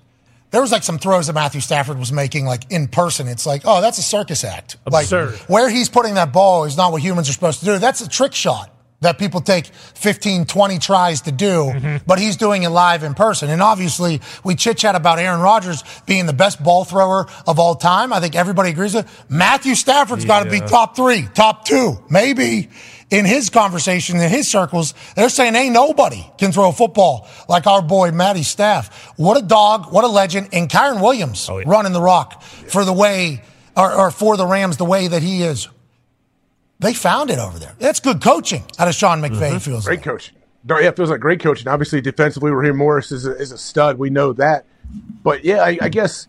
There 0.52 0.62
was 0.62 0.72
like 0.72 0.84
some 0.84 1.00
throws 1.00 1.28
that 1.28 1.34
Matthew 1.34 1.60
Stafford 1.60 1.98
was 1.98 2.12
making, 2.14 2.46
like 2.46 2.72
in 2.72 2.88
person. 2.88 3.28
It's 3.28 3.46
like, 3.46 3.64
oh, 3.66 3.82
that's 3.82 3.98
a 3.98 4.04
circus 4.04 4.44
act. 4.44 4.78
Absurd. 4.86 5.32
Like 5.32 5.40
where 5.50 5.70
he's 5.70 5.90
putting 5.90 6.14
that 6.14 6.32
ball 6.32 6.64
is 6.64 6.78
not 6.78 6.94
what 6.94 7.02
humans 7.02 7.28
are 7.30 7.34
supposed 7.34 7.60
to 7.60 7.66
do. 7.66 7.78
That's 7.78 8.02
a 8.02 8.08
trick 8.08 8.34
shot 8.34 8.72
that 9.06 9.20
people 9.20 9.40
take 9.40 9.68
15, 9.68 10.46
20 10.46 10.80
tries 10.80 11.22
to 11.22 11.32
do, 11.32 11.66
mm-hmm. 11.66 11.98
but 12.08 12.20
he's 12.20 12.38
doing 12.38 12.64
it 12.64 12.70
live 12.70 13.04
in 13.04 13.14
person. 13.14 13.50
And 13.50 13.62
obviously, 13.62 14.20
we 14.44 14.56
chit 14.56 14.78
chat 14.78 14.96
about 14.96 15.20
Aaron 15.20 15.42
Rodgers 15.42 15.84
being 16.06 16.26
the 16.26 16.34
best 16.34 16.64
ball 16.64 16.86
thrower 16.86 17.28
of 17.46 17.60
all 17.60 17.76
time. 17.76 18.12
I 18.12 18.20
think 18.20 18.36
everybody 18.36 18.72
agrees 18.72 18.96
with 18.96 19.26
Matthew 19.30 19.76
Stafford's 19.76 20.26
got 20.26 20.44
to 20.44 20.50
be 20.50 20.60
top 20.60 20.96
three, 20.96 21.28
top 21.34 21.66
two, 21.66 22.00
maybe. 22.10 22.70
In 23.12 23.24
his 23.24 23.52
conversation, 23.52 24.20
in 24.20 24.32
his 24.32 24.50
circles, 24.50 24.96
they're 25.16 25.30
saying 25.30 25.54
ain't 25.54 25.74
nobody 25.74 26.26
can 26.40 26.52
throw 26.52 26.70
a 26.70 26.74
football 26.74 27.28
like 27.48 27.68
our 27.68 27.84
boy 27.84 28.12
Matty 28.12 28.42
Staff. 28.42 29.14
What 29.16 29.38
a 29.38 29.46
dog, 29.46 29.94
what 29.94 30.04
a 30.04 30.08
legend, 30.08 30.50
and 30.52 30.68
Kyren 30.68 31.00
Williams 31.00 31.48
oh, 31.48 31.62
running 31.62 31.94
the 31.94 32.02
rock 32.02 32.42
for 32.42 32.84
the 32.84 32.92
way, 32.92 33.44
or, 33.78 33.94
or 33.94 34.12
for 34.12 34.38
the 34.38 34.48
Rams 34.48 34.78
the 34.78 34.86
way 34.86 35.08
that 35.08 35.22
he 35.22 35.44
is. 35.44 35.68
They 36.80 36.94
found 36.94 37.30
it 37.30 37.40
over 37.40 37.58
there. 37.58 37.76
That's 37.80 38.00
good 38.00 38.22
coaching 38.22 38.64
out 38.78 38.88
of 38.88 38.96
Sean 38.96 39.22
McVay. 39.22 39.52
Mm-hmm. 39.52 39.58
Feels 39.60 39.86
Great 39.86 40.00
like. 40.00 40.06
coaching. 40.06 40.36
No, 40.68 40.80
yeah, 40.80 40.90
it 40.90 40.96
feels 40.96 41.10
like 41.10 41.20
great 41.20 41.40
coaching. 41.40 41.68
Obviously, 41.68 42.02
defensively, 42.02 42.52
Raheem 42.52 42.78
Morris 42.78 43.12
is 43.12 43.26
a, 43.26 43.38
is 43.38 43.52
a 43.52 43.58
stud. 43.58 44.00
We 44.00 44.10
know 44.10 44.34
that. 44.34 44.66
But 45.24 45.46
yeah, 45.46 45.62
I, 45.62 45.78
I 45.82 45.90
guess 45.90 46.28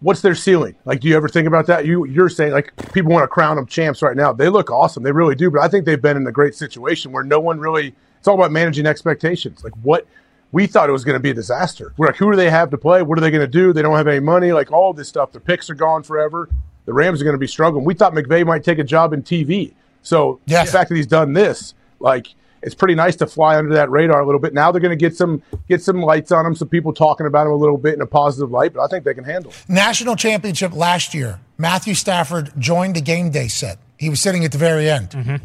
what's 0.00 0.20
their 0.20 0.34
ceiling? 0.34 0.76
Like, 0.84 1.00
do 1.00 1.08
you 1.08 1.16
ever 1.16 1.28
think 1.28 1.48
about 1.48 1.66
that? 1.66 1.84
You 1.86 2.06
you're 2.06 2.28
saying 2.28 2.52
like 2.52 2.72
people 2.92 3.10
want 3.10 3.24
to 3.24 3.28
crown 3.28 3.56
them 3.56 3.66
champs 3.66 4.00
right 4.00 4.16
now. 4.16 4.32
They 4.32 4.48
look 4.48 4.70
awesome. 4.70 5.02
They 5.02 5.12
really 5.12 5.34
do. 5.34 5.50
But 5.50 5.62
I 5.62 5.68
think 5.68 5.86
they've 5.86 6.00
been 6.00 6.16
in 6.16 6.26
a 6.26 6.32
great 6.32 6.54
situation 6.54 7.12
where 7.12 7.24
no 7.24 7.40
one 7.40 7.58
really. 7.58 7.94
It's 8.18 8.28
all 8.28 8.36
about 8.36 8.52
managing 8.52 8.86
expectations. 8.86 9.62
Like 9.64 9.74
what 9.82 10.06
we 10.50 10.66
thought 10.66 10.88
it 10.88 10.92
was 10.92 11.04
going 11.04 11.16
to 11.16 11.20
be 11.20 11.30
a 11.30 11.34
disaster. 11.34 11.92
We're 11.96 12.06
like, 12.06 12.16
who 12.16 12.30
do 12.30 12.36
they 12.36 12.48
have 12.48 12.70
to 12.70 12.78
play? 12.78 13.02
What 13.02 13.18
are 13.18 13.20
they 13.20 13.30
going 13.30 13.42
to 13.42 13.46
do? 13.46 13.72
They 13.72 13.82
don't 13.82 13.96
have 13.96 14.06
any 14.06 14.20
money. 14.20 14.52
Like 14.52 14.72
all 14.72 14.94
this 14.94 15.08
stuff. 15.08 15.32
The 15.32 15.40
picks 15.40 15.68
are 15.68 15.74
gone 15.74 16.04
forever. 16.04 16.48
The 16.86 16.92
Rams 16.92 17.20
are 17.20 17.24
going 17.24 17.34
to 17.34 17.38
be 17.38 17.46
struggling. 17.46 17.84
We 17.84 17.94
thought 17.94 18.12
McVay 18.12 18.44
might 18.46 18.62
take 18.64 18.78
a 18.78 18.84
job 18.84 19.12
in 19.12 19.22
TV. 19.22 19.72
So 20.02 20.40
Yes. 20.46 20.66
the 20.70 20.78
fact 20.78 20.90
that 20.90 20.96
he's 20.96 21.06
done 21.06 21.32
this, 21.32 21.74
like, 21.98 22.28
it's 22.62 22.74
pretty 22.74 22.94
nice 22.94 23.14
to 23.16 23.26
fly 23.26 23.56
under 23.56 23.74
that 23.74 23.90
radar 23.90 24.20
a 24.20 24.24
little 24.26 24.40
bit. 24.40 24.54
Now 24.54 24.72
they're 24.72 24.80
going 24.80 24.96
to 24.96 25.02
get 25.02 25.14
some 25.16 25.42
get 25.68 25.82
some 25.82 26.00
lights 26.00 26.32
on 26.32 26.46
him, 26.46 26.54
some 26.54 26.68
people 26.68 26.94
talking 26.94 27.26
about 27.26 27.46
him 27.46 27.52
a 27.52 27.56
little 27.56 27.76
bit 27.76 27.94
in 27.94 28.00
a 28.00 28.06
positive 28.06 28.50
light. 28.50 28.72
But 28.72 28.82
I 28.82 28.86
think 28.86 29.04
they 29.04 29.12
can 29.14 29.24
handle. 29.24 29.50
it. 29.50 29.64
National 29.68 30.16
championship 30.16 30.72
last 30.74 31.12
year, 31.14 31.40
Matthew 31.58 31.94
Stafford 31.94 32.52
joined 32.58 32.96
the 32.96 33.02
game 33.02 33.30
day 33.30 33.48
set. 33.48 33.78
He 33.98 34.08
was 34.08 34.20
sitting 34.20 34.44
at 34.46 34.52
the 34.52 34.58
very 34.58 34.88
end. 34.90 35.10
Mm-hmm. 35.10 35.36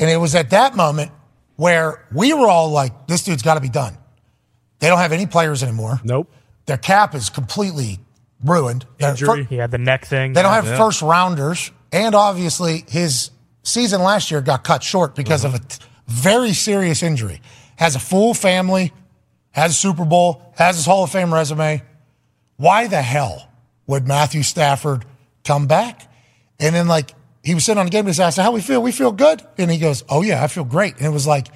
And 0.00 0.10
it 0.10 0.18
was 0.18 0.34
at 0.34 0.50
that 0.50 0.76
moment 0.76 1.10
where 1.56 2.04
we 2.12 2.32
were 2.34 2.46
all 2.46 2.70
like, 2.70 3.06
this 3.08 3.24
dude's 3.24 3.42
got 3.42 3.54
to 3.54 3.60
be 3.60 3.68
done. 3.70 3.96
They 4.78 4.88
don't 4.88 4.98
have 4.98 5.12
any 5.12 5.26
players 5.26 5.62
anymore. 5.62 6.00
Nope. 6.04 6.30
Their 6.66 6.76
cap 6.76 7.14
is 7.14 7.30
completely 7.30 7.98
ruined. 8.44 8.86
Uh, 9.02 9.08
injury. 9.08 9.44
fir- 9.44 9.48
He 9.48 9.56
had 9.56 9.70
the 9.70 9.78
neck 9.78 10.04
thing. 10.06 10.32
they 10.32 10.42
don't 10.42 10.52
have 10.52 10.66
first 10.76 11.02
rounders. 11.02 11.70
And 11.92 12.14
obviously, 12.14 12.84
his 12.88 13.30
season 13.62 14.02
last 14.02 14.30
year 14.30 14.40
got 14.40 14.64
cut 14.64 14.82
short 14.82 15.14
because 15.14 15.44
of 15.44 15.54
a 15.54 15.58
t- 15.58 15.78
very 16.06 16.52
serious 16.52 17.02
injury. 17.02 17.40
Has 17.76 17.94
a 17.96 17.98
full 18.00 18.34
family, 18.34 18.92
has 19.52 19.70
a 19.72 19.74
Super 19.74 20.04
Bowl, 20.04 20.42
has 20.56 20.76
his 20.76 20.84
Hall 20.86 21.04
of 21.04 21.10
Fame 21.10 21.32
resume. 21.32 21.82
Why 22.56 22.88
the 22.88 23.00
hell 23.02 23.48
would 23.86 24.06
Matthew 24.06 24.42
Stafford 24.42 25.04
come 25.44 25.66
back? 25.66 26.10
And 26.60 26.74
then, 26.74 26.88
like, 26.88 27.12
he 27.42 27.54
was 27.54 27.64
sitting 27.64 27.78
on 27.78 27.86
the 27.86 27.90
game 27.90 28.04
day. 28.04 28.10
I 28.22 28.30
said, 28.30 28.42
How 28.42 28.50
we 28.50 28.60
feel? 28.60 28.82
We 28.82 28.92
feel 28.92 29.12
good. 29.12 29.42
And 29.56 29.70
he 29.70 29.78
goes, 29.78 30.02
Oh, 30.08 30.22
yeah, 30.22 30.42
I 30.42 30.48
feel 30.48 30.64
great. 30.64 30.96
And 30.96 31.06
it 31.06 31.10
was 31.10 31.26
like, 31.26 31.46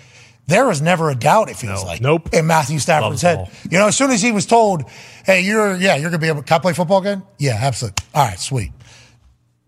there 0.53 0.67
was 0.67 0.83
never 0.83 1.11
a 1.11 1.15
doubt, 1.15 1.49
it 1.51 1.57
feels 1.57 1.85
like, 1.85 2.01
Nope. 2.01 2.33
in 2.33 2.47
Matthew 2.47 2.79
Stafford's 2.79 3.23
head. 3.23 3.51
You 3.71 3.79
know, 3.79 3.89
as 3.89 3.97
soon 3.97 4.11
as 4.11 4.21
he 4.23 4.33
was 4.33 4.47
told, 4.47 4.85
Hey, 5.25 5.41
you're, 5.43 5.77
yeah, 5.77 5.95
you're 5.97 6.11
going 6.11 6.13
to 6.13 6.19
be 6.19 6.29
able, 6.29 6.45
I 6.49 6.59
play 6.59 6.73
football 6.73 7.01
again? 7.01 7.23
Yeah, 7.39 7.59
absolutely. 7.61 8.05
All 8.15 8.27
right, 8.27 8.39
sweet. 8.39 8.73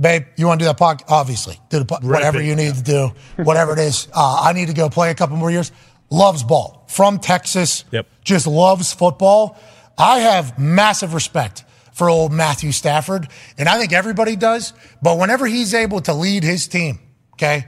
Babe, 0.00 0.24
you 0.36 0.46
want 0.46 0.60
to 0.60 0.64
do 0.64 0.68
that 0.68 0.78
podcast? 0.78 1.04
Obviously. 1.08 1.58
Do 1.70 1.78
the, 1.78 1.84
po- 1.84 1.98
whatever 2.02 2.42
you 2.42 2.56
need 2.56 2.74
to 2.74 2.82
do, 2.82 3.10
whatever 3.42 3.72
it 3.72 3.78
is. 3.78 4.08
Uh, 4.16 4.42
I 4.42 4.52
need 4.52 4.68
to 4.68 4.74
go 4.74 4.88
play 4.88 5.10
a 5.10 5.14
couple 5.14 5.36
more 5.36 5.50
years. 5.50 5.72
Loves 6.10 6.42
ball. 6.42 6.84
From 6.88 7.18
Texas. 7.18 7.84
Yep. 7.90 8.06
Just 8.22 8.46
loves 8.46 8.92
football. 8.92 9.58
I 9.96 10.20
have 10.20 10.58
massive 10.58 11.14
respect 11.14 11.64
for 11.92 12.10
old 12.10 12.32
Matthew 12.32 12.72
Stafford, 12.72 13.28
and 13.56 13.68
I 13.68 13.78
think 13.78 13.92
everybody 13.92 14.34
does. 14.36 14.72
But 15.00 15.18
whenever 15.18 15.46
he's 15.46 15.74
able 15.74 16.00
to 16.02 16.12
lead 16.14 16.42
his 16.42 16.66
team, 16.66 16.98
okay, 17.34 17.66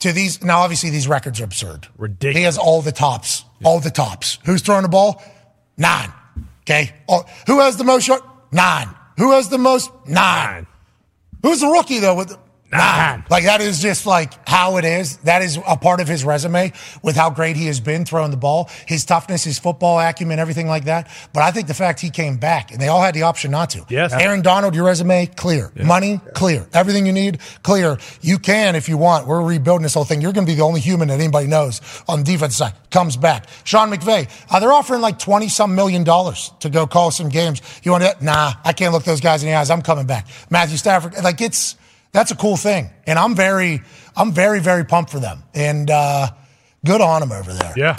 to 0.00 0.12
these 0.12 0.42
now 0.42 0.60
obviously 0.60 0.90
these 0.90 1.08
records 1.08 1.40
are 1.40 1.44
absurd. 1.44 1.88
Ridiculous. 1.96 2.36
He 2.36 2.42
has 2.44 2.58
all 2.58 2.82
the 2.82 2.92
tops, 2.92 3.44
all 3.64 3.80
the 3.80 3.90
tops. 3.90 4.38
Who's 4.44 4.62
throwing 4.62 4.82
the 4.82 4.88
ball? 4.88 5.22
Nine. 5.76 6.12
Okay. 6.62 6.92
Oh, 7.08 7.24
who 7.46 7.60
has 7.60 7.76
the 7.76 7.84
most 7.84 8.08
yard? 8.08 8.22
Nine. 8.52 8.88
Who 9.18 9.32
has 9.32 9.48
the 9.48 9.58
most? 9.58 9.90
Nine. 10.06 10.66
Who's 11.42 11.60
the 11.60 11.68
rookie 11.68 12.00
though 12.00 12.14
with 12.14 12.36
nine? 12.72 13.24
Like 13.30 13.44
that 13.44 13.60
is 13.60 13.80
just 13.80 14.06
like 14.06 14.32
how 14.48 14.76
it 14.76 14.84
is. 14.84 15.16
That 15.18 15.42
is 15.42 15.58
a 15.66 15.76
part 15.76 16.00
of 16.00 16.08
his 16.08 16.24
resume 16.24 16.72
with 17.02 17.16
how 17.16 17.30
great 17.30 17.56
he 17.56 17.66
has 17.66 17.80
been 17.80 18.04
throwing 18.04 18.30
the 18.30 18.36
ball, 18.36 18.70
his 18.86 19.04
toughness, 19.04 19.44
his 19.44 19.58
football 19.58 19.98
acumen, 19.98 20.38
everything 20.38 20.66
like 20.66 20.84
that. 20.84 21.10
But 21.32 21.42
I 21.42 21.50
think 21.50 21.68
the 21.68 21.74
fact 21.74 22.00
he 22.00 22.10
came 22.10 22.36
back 22.36 22.72
and 22.72 22.80
they 22.80 22.88
all 22.88 23.02
had 23.02 23.14
the 23.14 23.22
option 23.22 23.50
not 23.50 23.70
to. 23.70 23.84
Yes. 23.88 24.12
Aaron 24.12 24.42
Donald, 24.42 24.74
your 24.74 24.84
resume 24.84 25.26
clear, 25.26 25.72
money 25.76 26.20
clear, 26.34 26.66
everything 26.72 27.06
you 27.06 27.12
need 27.12 27.40
clear. 27.62 27.98
You 28.20 28.38
can 28.38 28.74
if 28.76 28.88
you 28.88 28.98
want. 28.98 29.26
We're 29.26 29.42
rebuilding 29.42 29.82
this 29.82 29.94
whole 29.94 30.04
thing. 30.04 30.20
You're 30.20 30.32
going 30.32 30.46
to 30.46 30.50
be 30.50 30.56
the 30.56 30.64
only 30.64 30.80
human 30.80 31.08
that 31.08 31.20
anybody 31.20 31.46
knows 31.46 31.80
on 32.08 32.20
the 32.20 32.24
defense 32.24 32.56
side. 32.56 32.74
Comes 32.90 33.16
back. 33.16 33.46
Sean 33.64 33.90
McVay. 33.90 34.28
Uh, 34.50 34.60
they're 34.60 34.72
offering 34.72 35.00
like 35.00 35.18
twenty 35.18 35.48
some 35.48 35.74
million 35.74 36.04
dollars 36.04 36.52
to 36.60 36.70
go 36.70 36.86
call 36.86 37.10
some 37.10 37.28
games. 37.28 37.60
You 37.82 37.92
want 37.92 38.04
to? 38.04 38.16
Nah, 38.24 38.54
I 38.64 38.72
can't 38.72 38.92
look 38.92 39.04
those 39.04 39.20
guys 39.20 39.42
in 39.42 39.48
the 39.48 39.54
eyes. 39.54 39.70
I'm 39.70 39.82
coming 39.82 40.06
back. 40.06 40.26
Matthew 40.50 40.76
Stafford. 40.76 41.14
Like 41.22 41.40
it's 41.40 41.76
that's 42.16 42.30
a 42.30 42.36
cool 42.36 42.56
thing, 42.56 42.88
and 43.06 43.18
I'm 43.18 43.34
very, 43.36 43.82
I'm 44.16 44.32
very, 44.32 44.58
very 44.60 44.84
pumped 44.84 45.10
for 45.12 45.20
them, 45.20 45.42
and 45.54 45.90
uh, 45.90 46.30
good 46.84 47.00
on 47.02 47.20
them 47.20 47.30
over 47.30 47.52
there. 47.52 47.74
Yeah. 47.76 47.94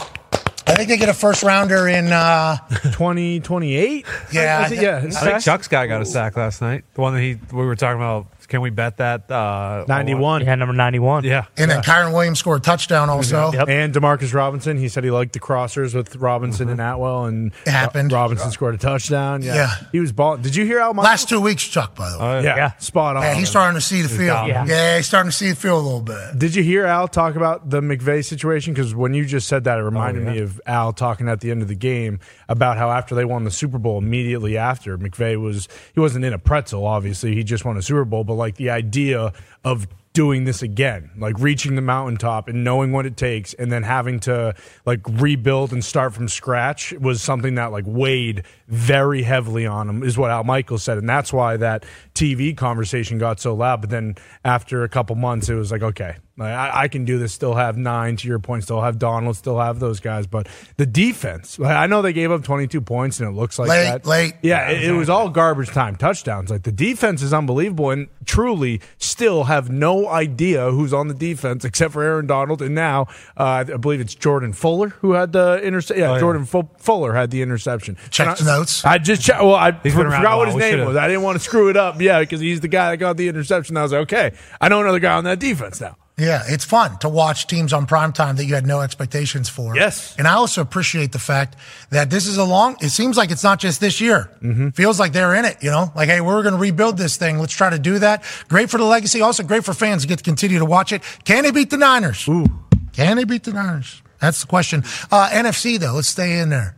I 0.69 0.73
think 0.75 0.89
they 0.89 0.97
get 0.97 1.07
a 1.07 1.13
first 1.13 1.43
rounder 1.43 1.87
in. 1.87 2.11
Uh, 2.11 2.57
2028? 2.83 4.05
Yeah, 4.33 4.65
Is 4.65 4.71
it? 4.73 4.79
I 4.79 4.81
yeah. 4.81 4.99
think- 4.99 5.07
it's 5.13 5.15
I 5.21 5.31
think. 5.31 5.43
Chuck's 5.43 5.67
guy 5.67 5.87
got 5.87 6.01
a 6.01 6.05
sack 6.05 6.35
last 6.35 6.61
night. 6.61 6.83
The 6.93 7.01
one 7.01 7.13
that 7.13 7.21
he 7.21 7.37
we 7.51 7.65
were 7.65 7.75
talking 7.75 7.97
about. 7.97 8.27
Can 8.47 8.61
we 8.61 8.69
bet 8.69 8.97
that? 8.97 9.29
Uh, 9.29 9.83
91. 9.87 10.41
He 10.41 10.47
had 10.47 10.57
number 10.59 10.73
91. 10.73 11.23
Yeah. 11.25 11.45
and 11.57 11.69
then 11.69 11.81
Kyren 11.83 12.13
Williams 12.13 12.39
scored 12.39 12.59
a 12.59 12.63
touchdown 12.63 13.09
also. 13.09 13.51
Yep. 13.51 13.67
And 13.67 13.93
Demarcus 13.93 14.33
Robinson, 14.33 14.77
he 14.77 14.87
said 14.87 15.03
he 15.03 15.11
liked 15.11 15.33
the 15.33 15.39
crossers 15.39 15.93
with 15.93 16.15
Robinson 16.15 16.69
and 16.69 16.79
Atwell, 16.79 17.25
and 17.25 17.51
It 17.65 17.71
happened. 17.71 18.11
Robinson 18.11 18.49
scored 18.51 18.75
a 18.75 18.77
touchdown. 18.77 19.41
Yeah, 19.41 19.55
Yeah. 19.55 19.69
he 19.91 19.99
was 19.99 20.11
balling. 20.13 20.41
Did 20.41 20.55
you 20.55 20.65
hear 20.65 20.79
Al? 20.79 20.93
Michaels? 20.93 21.09
Last 21.11 21.29
two 21.29 21.41
weeks, 21.41 21.63
Chuck, 21.67 21.95
by 21.95 22.09
the 22.09 22.17
way. 22.19 22.23
Oh, 22.25 22.39
yeah, 22.41 22.55
Yeah. 22.55 22.71
spot 22.77 23.17
on. 23.17 23.23
Yeah, 23.23 23.33
he's 23.33 23.49
starting 23.49 23.75
to 23.75 23.81
see 23.85 24.01
the 24.01 24.09
field. 24.09 24.47
Yeah. 24.47 24.65
Yeah. 24.65 24.97
he's 24.97 25.07
starting 25.07 25.29
to 25.31 25.35
see 25.35 25.49
the 25.49 25.55
field 25.55 25.81
a 25.81 25.85
little 25.85 26.01
bit. 26.01 26.37
Did 26.39 26.55
you 26.55 26.63
hear 26.63 26.85
Al 26.85 27.07
talk 27.07 27.35
about 27.35 27.69
the 27.69 27.81
McVay 27.81 28.23
situation? 28.23 28.73
Because 28.73 28.95
when 28.95 29.13
you 29.13 29.25
just 29.25 29.47
said 29.47 29.65
that, 29.65 29.77
it 29.77 29.81
reminded 29.83 30.23
Oh, 30.23 30.31
yeah. 30.31 30.37
me 30.37 30.39
of 30.41 30.61
Al 30.65 30.93
talking 30.93 31.27
at 31.27 31.41
the 31.41 31.51
end 31.51 31.61
of 31.61 31.67
the 31.67 31.75
game 31.75 32.19
about 32.47 32.77
how 32.77 32.91
after 32.91 33.13
they 33.13 33.25
won 33.25 33.43
the 33.43 33.51
Super 33.51 33.77
Bowl, 33.77 33.97
immediately 33.97 34.57
after 34.57 34.97
McVay 34.97 35.35
was 35.39 35.67
he 35.93 35.99
wasn't 35.99 36.23
in 36.23 36.31
a 36.33 36.39
pretzel. 36.39 36.85
Obviously, 36.85 37.35
he 37.35 37.43
just 37.43 37.65
won 37.65 37.75
a 37.75 37.81
Super 37.81 38.05
Bowl, 38.05 38.23
but 38.23 38.36
like 38.37 38.55
the 38.55 38.69
idea 38.69 39.33
of 39.65 39.87
doing 40.13 40.45
this 40.45 40.63
again, 40.63 41.11
like 41.17 41.35
reaching 41.37 41.75
the 41.75 41.81
mountaintop 41.81 42.47
and 42.47 42.63
knowing 42.63 42.91
what 42.91 43.05
it 43.05 43.15
takes, 43.15 43.53
and 43.53 43.71
then 43.71 43.83
having 43.83 44.19
to 44.21 44.55
like 44.83 45.01
rebuild 45.07 45.71
and 45.71 45.85
start 45.85 46.13
from 46.13 46.27
scratch 46.27 46.91
was 46.93 47.21
something 47.21 47.53
that 47.53 47.71
like 47.71 47.83
weighed 47.85 48.43
very 48.67 49.23
heavily 49.23 49.65
on 49.65 49.89
him, 49.89 50.03
is 50.03 50.17
what 50.17 50.31
Al 50.31 50.43
Michaels 50.43 50.83
said, 50.83 50.97
and 50.97 51.07
that's 51.07 51.31
why 51.31 51.57
that 51.57 51.85
TV 52.13 52.55
conversation 52.55 53.17
got 53.17 53.39
so 53.39 53.53
loud. 53.53 53.81
But 53.81 53.89
then 53.89 54.15
after 54.43 54.83
a 54.83 54.89
couple 54.89 55.15
months, 55.15 55.49
it 55.49 55.55
was 55.55 55.71
like, 55.71 55.83
okay, 55.83 56.15
I, 56.39 56.83
I 56.83 56.87
can 56.87 57.05
do 57.05 57.17
this. 57.17 57.33
Still 57.33 57.55
have 57.55 57.77
nine 57.77 58.15
to 58.17 58.27
your 58.27 58.37
point. 58.39 58.63
Still 58.63 58.81
have 58.81 58.99
Donald. 58.99 59.35
Still 59.37 59.57
have 59.59 59.79
those 59.79 59.99
guys. 59.99 60.27
But 60.27 60.47
the 60.77 60.85
defense, 60.85 61.57
like, 61.57 61.75
I 61.75 61.87
know 61.87 62.01
they 62.01 62.13
gave 62.13 62.31
up 62.31 62.43
22 62.43 62.81
points, 62.81 63.19
and 63.19 63.29
it 63.29 63.31
looks 63.31 63.57
like 63.57 63.69
Late, 63.69 63.83
that. 63.85 64.05
late. 64.05 64.33
Yeah, 64.43 64.69
it, 64.69 64.83
it 64.83 64.91
was 64.91 65.09
all 65.09 65.29
garbage 65.29 65.69
time 65.69 65.95
touchdowns. 65.95 66.49
Like 66.51 66.63
the 66.63 66.71
defense 66.71 67.21
is 67.21 67.33
unbelievable, 67.33 67.89
and 67.91 68.07
truly 68.25 68.81
still 68.97 69.45
have 69.45 69.69
no 69.71 70.07
idea 70.09 70.69
who's 70.71 70.93
on 70.93 71.07
the 71.07 71.13
defense 71.13 71.63
except 71.65 71.93
for 71.93 72.03
Aaron 72.03 72.27
Donald, 72.27 72.61
and 72.61 72.75
now 72.75 73.07
uh, 73.37 73.43
I 73.67 73.77
believe 73.77 74.01
it's 74.01 74.13
Jordan 74.13 74.53
Fuller 74.53 74.89
who 74.89 75.13
had 75.13 75.31
the 75.31 75.61
interception. 75.63 76.01
Yeah, 76.03 76.09
Oh, 76.09 76.13
yeah. 76.15 76.19
Jordan 76.19 76.45
Fu- 76.45 76.69
Fuller 76.77 77.13
had 77.13 77.31
the 77.31 77.41
interception. 77.41 77.97
Check 78.11 78.39
And 78.39 78.49
I- 78.49 78.56
notes. 78.57 78.83
I 78.85 78.97
just 78.97 79.21
checked. 79.21 79.41
Well, 79.43 79.55
I 79.55 79.71
He's 79.83 79.93
for- 79.93 79.99
been 79.99 80.07
around 80.07 80.21
forgot 80.21 80.37
what 80.37 80.37
while. 80.37 80.45
his 80.47 80.55
We 80.55 80.61
name 80.61 80.71
should've- 80.73 80.87
was. 80.87 80.97
I 80.97 81.07
didn't 81.07 81.23
want 81.23 81.37
to 81.37 81.43
screw 81.43 81.69
it 81.69 81.77
up. 81.77 82.01
Yeah, 82.01 82.19
because 82.19 82.39
he's 82.39 82.59
the 82.61 82.67
guy 82.67 82.91
that 82.91 82.97
got 82.97 83.17
the 83.17 83.27
interception. 83.27 83.77
I 83.77 83.83
was 83.83 83.91
like, 83.91 84.01
okay, 84.01 84.31
I 84.59 84.69
know 84.69 84.81
another 84.81 84.99
guy 84.99 85.13
on 85.13 85.23
that 85.25 85.39
defense 85.39 85.79
now. 85.81 85.95
Yeah, 86.19 86.41
it's 86.47 86.65
fun 86.65 86.97
to 87.01 87.09
watch 87.09 87.45
teams 87.45 87.71
on 87.73 87.85
prime 87.85 88.11
time 88.11 88.37
that 88.37 88.45
you 88.45 88.55
had 88.55 88.65
no 88.65 88.81
expectations 88.81 89.49
for. 89.49 89.75
Yes. 89.75 90.15
And 90.17 90.27
I 90.27 90.33
also 90.33 90.61
appreciate 90.61 91.11
the 91.11 91.19
fact 91.19 91.55
that 91.91 92.09
this 92.09 92.25
is 92.25 92.37
a 92.37 92.43
long, 92.43 92.75
it 92.81 92.89
seems 92.89 93.17
like 93.17 93.29
it's 93.29 93.43
not 93.43 93.59
just 93.59 93.79
this 93.79 94.01
year. 94.01 94.31
Feels 94.73 94.99
like 94.99 95.13
they're 95.13 95.35
in 95.35 95.45
it, 95.45 95.57
you 95.61 95.69
know? 95.69 95.91
Like, 95.95 96.09
hey, 96.09 96.19
we're 96.21 96.41
going 96.41 96.55
to 96.55 96.59
rebuild 96.59 96.97
this 96.97 97.17
thing. 97.17 97.37
Let's 97.37 97.53
try 97.53 97.69
to 97.69 97.77
do 97.77 97.99
that. 97.99 98.23
Great 98.49 98.71
for 98.71 98.79
the 98.79 98.83
legacy. 98.83 99.21
Also 99.21 99.43
great 99.43 99.63
for 99.63 99.75
fans 99.75 100.01
to 100.01 100.07
get 100.07 100.17
to 100.17 100.23
continue 100.23 100.57
to 100.57 100.65
watch 100.65 100.91
it. 100.91 101.03
Can 101.23 101.43
they 101.43 101.51
beat 101.51 101.69
the 101.69 101.77
Niners? 101.77 102.27
Ooh. 102.27 102.47
Can 102.93 103.17
they 103.17 103.23
beat 103.23 103.43
the 103.43 103.53
Niners? 103.53 104.01
That's 104.19 104.41
the 104.41 104.47
question. 104.47 104.83
Uh, 105.11 105.29
NFC, 105.31 105.77
though, 105.79 105.93
let's 105.93 106.07
stay 106.07 106.39
in 106.39 106.49
there. 106.49 106.76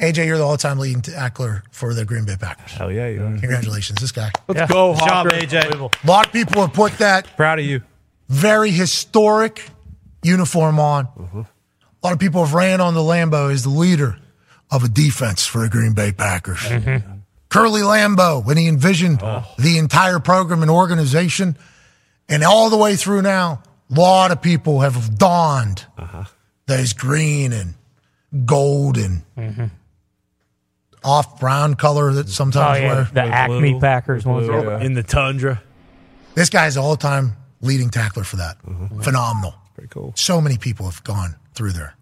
AJ, 0.00 0.26
you're 0.26 0.38
the 0.38 0.44
all 0.44 0.56
time 0.56 0.78
leading 0.78 1.02
tackler 1.02 1.62
for 1.70 1.94
the 1.94 2.04
Green 2.04 2.24
Bay 2.24 2.36
Packers. 2.38 2.72
Hell 2.72 2.90
yeah, 2.90 3.08
you 3.08 3.22
are. 3.22 3.38
Congratulations, 3.38 4.00
this 4.00 4.12
guy. 4.12 4.30
Let's 4.48 4.70
go, 4.72 4.92
Good 4.94 4.98
job, 5.00 5.08
Hawker. 5.26 5.30
AJ. 5.30 6.00
A 6.04 6.06
lot 6.06 6.26
of 6.26 6.32
people 6.32 6.60
have 6.62 6.72
put 6.72 6.98
that 6.98 7.26
Proud 7.36 7.58
of 7.60 7.64
you. 7.64 7.80
very 8.28 8.70
historic 8.70 9.68
uniform 10.22 10.80
on. 10.80 11.06
Mm-hmm. 11.06 11.40
A 11.40 11.46
lot 12.02 12.12
of 12.12 12.18
people 12.18 12.44
have 12.44 12.54
ran 12.54 12.80
on 12.80 12.94
the 12.94 13.00
Lambeau 13.00 13.52
as 13.52 13.62
the 13.62 13.68
leader 13.70 14.18
of 14.70 14.82
a 14.84 14.88
defense 14.88 15.46
for 15.46 15.60
the 15.62 15.68
Green 15.68 15.92
Bay 15.94 16.10
Packers. 16.12 16.58
Mm-hmm. 16.58 17.10
Curly 17.48 17.82
Lambeau, 17.82 18.44
when 18.44 18.56
he 18.56 18.66
envisioned 18.66 19.20
Oh. 19.22 19.44
the 19.58 19.78
entire 19.78 20.18
program 20.18 20.60
and 20.62 20.70
organization, 20.70 21.56
and 22.28 22.42
all 22.42 22.68
the 22.68 22.76
way 22.76 22.96
through 22.96 23.22
now, 23.22 23.62
a 23.90 23.94
lot 23.94 24.32
of 24.32 24.42
people 24.42 24.80
have 24.80 25.16
donned 25.16 25.84
Uh-huh. 25.96 26.24
those 26.66 26.92
green 26.94 27.52
and 27.52 27.74
gold 28.44 28.98
and 28.98 29.22
off 31.04 31.38
brown 31.40 31.74
color 31.74 32.12
that 32.14 32.26
Oh, 32.26 32.30
sometimes 32.30 32.80
yeah. 32.80 32.94
wear. 32.94 33.04
The 33.12 33.20
Acme 33.22 33.70
blue. 33.72 33.80
Packers 33.80 34.24
ones. 34.26 34.48
yeah. 34.48 34.80
in 34.80 34.94
the 34.94 35.02
tundra. 35.02 35.62
This 36.34 36.50
guy's 36.50 36.76
all 36.76 36.96
time 36.96 37.34
leading 37.60 37.90
tackler 37.90 38.24
for 38.24 38.36
that. 38.36 38.56
Mm-hmm. 38.66 39.00
Phenomenal. 39.02 39.54
Pretty 39.74 39.88
cool. 39.88 40.12
So 40.16 40.40
many 40.40 40.58
people 40.58 40.86
have 40.86 41.02
gone 41.04 41.36
through 41.54 41.72
there. 41.72 41.94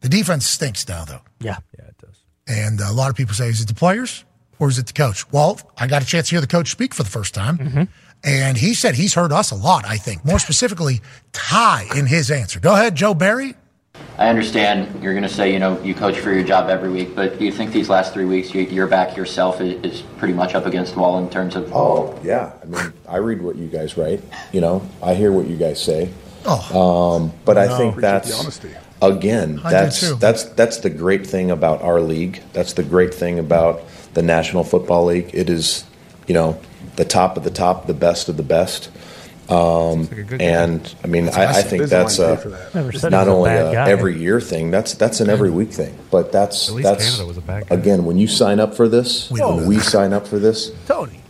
The 0.00 0.08
defense 0.08 0.46
stinks 0.46 0.86
now, 0.88 1.04
though. 1.04 1.20
Yeah. 1.40 1.56
Yeah, 1.78 1.86
it 1.86 1.98
does. 1.98 2.16
And 2.46 2.80
a 2.80 2.92
lot 2.92 3.10
of 3.10 3.16
people 3.16 3.34
say, 3.34 3.48
is 3.48 3.60
it 3.60 3.68
the 3.68 3.74
players 3.74 4.24
or 4.58 4.68
is 4.68 4.78
it 4.78 4.86
the 4.86 4.92
coach? 4.92 5.30
Well, 5.32 5.58
I 5.78 5.86
got 5.86 6.02
a 6.02 6.06
chance 6.06 6.28
to 6.28 6.34
hear 6.34 6.40
the 6.40 6.46
coach 6.46 6.70
speak 6.70 6.94
for 6.94 7.02
the 7.02 7.10
first 7.10 7.34
time. 7.34 7.88
And 8.22 8.56
he 8.56 8.72
said 8.74 8.94
he's 8.94 9.14
heard 9.14 9.32
us 9.32 9.50
a 9.50 9.54
lot, 9.54 9.84
I 9.86 9.96
think. 9.98 10.24
More 10.24 10.38
specifically, 10.38 11.00
Ty 11.32 11.88
in 11.96 12.06
his 12.06 12.30
answer. 12.30 12.58
Go 12.60 12.72
ahead, 12.74 12.94
Joe 12.94 13.12
Barry. 13.14 13.54
I 14.16 14.28
understand 14.28 15.02
you're 15.02 15.12
going 15.12 15.24
to 15.24 15.28
say, 15.28 15.52
you 15.52 15.58
know, 15.58 15.80
you 15.82 15.94
coach 15.94 16.18
for 16.18 16.32
your 16.32 16.44
job 16.44 16.70
every 16.70 16.90
week, 16.90 17.16
but 17.16 17.38
do 17.38 17.44
you 17.44 17.50
think 17.50 17.72
these 17.72 17.88
last 17.88 18.12
three 18.12 18.24
weeks, 18.24 18.54
you, 18.54 18.62
your 18.62 18.86
back 18.86 19.16
yourself 19.16 19.60
is, 19.60 19.82
is 19.82 20.02
pretty 20.18 20.34
much 20.34 20.54
up 20.54 20.66
against 20.66 20.94
the 20.94 21.00
wall 21.00 21.18
in 21.18 21.28
terms 21.28 21.56
of? 21.56 21.72
Oh 21.74 22.16
yeah, 22.22 22.52
I 22.62 22.64
mean, 22.66 22.92
I 23.08 23.16
read 23.16 23.42
what 23.42 23.56
you 23.56 23.66
guys 23.66 23.96
write. 23.96 24.22
You 24.52 24.60
know, 24.60 24.88
I 25.02 25.14
hear 25.14 25.32
what 25.32 25.46
you 25.48 25.56
guys 25.56 25.82
say. 25.82 26.12
Oh. 26.44 27.16
Um, 27.16 27.32
but 27.44 27.58
I 27.58 27.76
think 27.76 27.96
that's 27.96 28.60
again, 29.02 29.56
that's 29.56 30.16
that's 30.18 30.44
that's 30.44 30.78
the 30.78 30.90
great 30.90 31.26
thing 31.26 31.50
about 31.50 31.82
our 31.82 32.00
league. 32.00 32.40
That's 32.52 32.74
the 32.74 32.82
great 32.84 33.12
thing 33.12 33.38
about 33.38 33.82
the 34.14 34.22
National 34.22 34.62
Football 34.62 35.06
League. 35.06 35.30
It 35.32 35.50
is, 35.50 35.84
you 36.28 36.34
know, 36.34 36.60
the 36.96 37.04
top 37.04 37.36
of 37.36 37.44
the 37.44 37.50
top, 37.50 37.86
the 37.86 37.94
best 37.94 38.28
of 38.28 38.36
the 38.36 38.42
best. 38.42 38.90
Um, 39.48 40.02
a 40.02 40.06
good 40.06 40.28
guy. 40.28 40.36
and 40.44 40.94
I 41.04 41.06
mean, 41.06 41.28
I, 41.28 41.58
I 41.58 41.62
think 41.62 41.84
that's 41.84 42.18
a, 42.18 42.36
that. 42.72 42.74
Not 42.74 42.92
he 42.92 42.96
was 42.96 43.04
a 43.04 43.30
only 43.30 43.50
a 43.50 43.86
every 43.86 44.18
year 44.18 44.40
thing. 44.40 44.70
That's 44.70 44.94
that's 44.94 45.20
an 45.20 45.28
every 45.28 45.50
week 45.50 45.70
thing. 45.70 45.98
But 46.10 46.32
that's 46.32 46.72
that's 46.74 47.04
Canada 47.04 47.26
was 47.26 47.36
a 47.36 47.42
bad 47.42 47.68
guy. 47.68 47.76
again 47.76 48.04
when 48.06 48.16
you 48.18 48.26
sign 48.26 48.58
up 48.58 48.74
for 48.74 48.88
this, 48.88 49.30
when 49.30 49.66
we 49.66 49.78
sign 49.80 50.12
up 50.12 50.26
for 50.26 50.38
this, 50.38 50.72
Tony. 50.86 51.20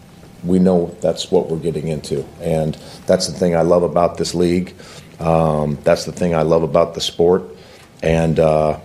we 0.45 0.59
know 0.61 0.97
that's 1.01 1.31
what 1.33 1.49
we're 1.51 1.59
getting 1.59 1.89
into. 1.89 2.25
And 2.41 2.77
that's 3.07 3.27
the 3.27 3.37
thing 3.37 3.57
I 3.57 3.63
love 3.63 3.83
about 3.83 4.17
this 4.17 4.35
league. 4.35 4.75
Um, 5.19 5.79
that's 5.83 6.05
the 6.05 6.13
thing 6.13 6.35
I 6.35 6.43
love 6.43 6.63
about 6.63 6.95
the 6.95 7.01
sport. 7.01 7.43
And 8.03 8.39
uh, 8.39 8.79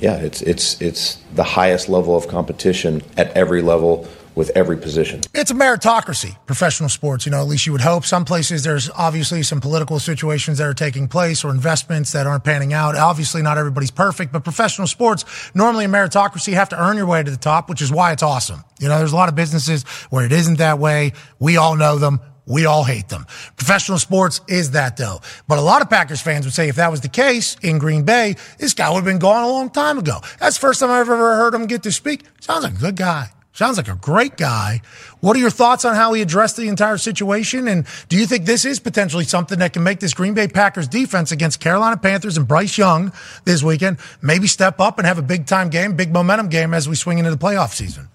yeah, 0.00 0.16
it's 0.16 0.42
it's 0.42 0.80
it's 0.80 1.18
the 1.34 1.44
highest 1.44 1.88
level 1.88 2.16
of 2.16 2.28
competition 2.28 3.02
at 3.16 3.36
every 3.36 3.62
level 3.62 4.06
with 4.36 4.50
every 4.54 4.76
position. 4.76 5.22
It's 5.34 5.50
a 5.50 5.54
meritocracy, 5.54 6.36
professional 6.46 6.88
sports. 6.88 7.26
You 7.26 7.32
know, 7.32 7.40
at 7.40 7.48
least 7.48 7.66
you 7.66 7.72
would 7.72 7.80
hope. 7.80 8.04
Some 8.04 8.24
places 8.24 8.62
there's 8.62 8.88
obviously 8.90 9.42
some 9.42 9.60
political 9.60 9.98
situations 9.98 10.58
that 10.58 10.68
are 10.68 10.74
taking 10.74 11.08
place 11.08 11.42
or 11.42 11.50
investments 11.50 12.12
that 12.12 12.26
aren't 12.26 12.44
panning 12.44 12.72
out. 12.72 12.94
Obviously, 12.94 13.42
not 13.42 13.58
everybody's 13.58 13.90
perfect, 13.90 14.32
but 14.32 14.44
professional 14.44 14.86
sports, 14.86 15.24
normally 15.54 15.86
a 15.86 15.88
meritocracy, 15.88 16.48
you 16.48 16.54
have 16.54 16.68
to 16.68 16.80
earn 16.80 16.96
your 16.96 17.06
way 17.06 17.22
to 17.22 17.30
the 17.30 17.36
top, 17.36 17.68
which 17.68 17.82
is 17.82 17.90
why 17.90 18.12
it's 18.12 18.22
awesome. 18.22 18.62
You 18.78 18.88
know, 18.88 18.98
there's 18.98 19.12
a 19.12 19.16
lot 19.16 19.28
of 19.28 19.34
businesses 19.34 19.82
where 20.10 20.24
it 20.24 20.32
isn't 20.32 20.58
that 20.58 20.78
way. 20.78 21.14
We 21.40 21.56
all 21.56 21.74
know 21.74 21.96
them. 21.96 22.20
We 22.46 22.64
all 22.66 22.84
hate 22.84 23.08
them. 23.08 23.26
Professional 23.56 23.98
sports 23.98 24.40
is 24.46 24.72
that 24.72 24.96
though. 24.96 25.20
But 25.48 25.58
a 25.58 25.62
lot 25.62 25.82
of 25.82 25.90
Packers 25.90 26.20
fans 26.20 26.44
would 26.44 26.54
say 26.54 26.68
if 26.68 26.76
that 26.76 26.92
was 26.92 27.00
the 27.00 27.08
case 27.08 27.56
in 27.62 27.78
Green 27.78 28.04
Bay, 28.04 28.36
this 28.58 28.74
guy 28.74 28.88
would 28.90 28.96
have 28.96 29.04
been 29.04 29.18
gone 29.18 29.42
a 29.42 29.48
long 29.48 29.70
time 29.70 29.98
ago. 29.98 30.20
That's 30.38 30.56
the 30.56 30.60
first 30.60 30.78
time 30.78 30.90
I've 30.90 31.08
ever 31.08 31.36
heard 31.36 31.54
him 31.54 31.66
get 31.66 31.82
to 31.84 31.90
speak. 31.90 32.22
Sounds 32.40 32.62
like 32.62 32.74
a 32.74 32.78
good 32.78 32.96
guy. 32.96 33.30
Sounds 33.56 33.78
like 33.78 33.88
a 33.88 33.94
great 33.94 34.36
guy. 34.36 34.82
What 35.20 35.34
are 35.34 35.40
your 35.40 35.48
thoughts 35.48 35.86
on 35.86 35.94
how 35.94 36.12
he 36.12 36.20
addressed 36.20 36.58
the 36.58 36.68
entire 36.68 36.98
situation? 36.98 37.68
And 37.68 37.86
do 38.10 38.18
you 38.18 38.26
think 38.26 38.44
this 38.44 38.66
is 38.66 38.78
potentially 38.78 39.24
something 39.24 39.60
that 39.60 39.72
can 39.72 39.82
make 39.82 39.98
this 39.98 40.12
Green 40.12 40.34
Bay 40.34 40.46
Packers 40.46 40.86
defense 40.86 41.32
against 41.32 41.58
Carolina 41.58 41.96
Panthers 41.96 42.36
and 42.36 42.46
Bryce 42.46 42.76
Young 42.76 43.14
this 43.46 43.62
weekend 43.62 43.96
maybe 44.20 44.46
step 44.46 44.78
up 44.78 44.98
and 44.98 45.06
have 45.06 45.16
a 45.16 45.22
big 45.22 45.46
time 45.46 45.70
game, 45.70 45.96
big 45.96 46.12
momentum 46.12 46.50
game 46.50 46.74
as 46.74 46.86
we 46.86 46.96
swing 46.96 47.16
into 47.16 47.30
the 47.30 47.38
playoff 47.38 47.72
season? 47.72 48.10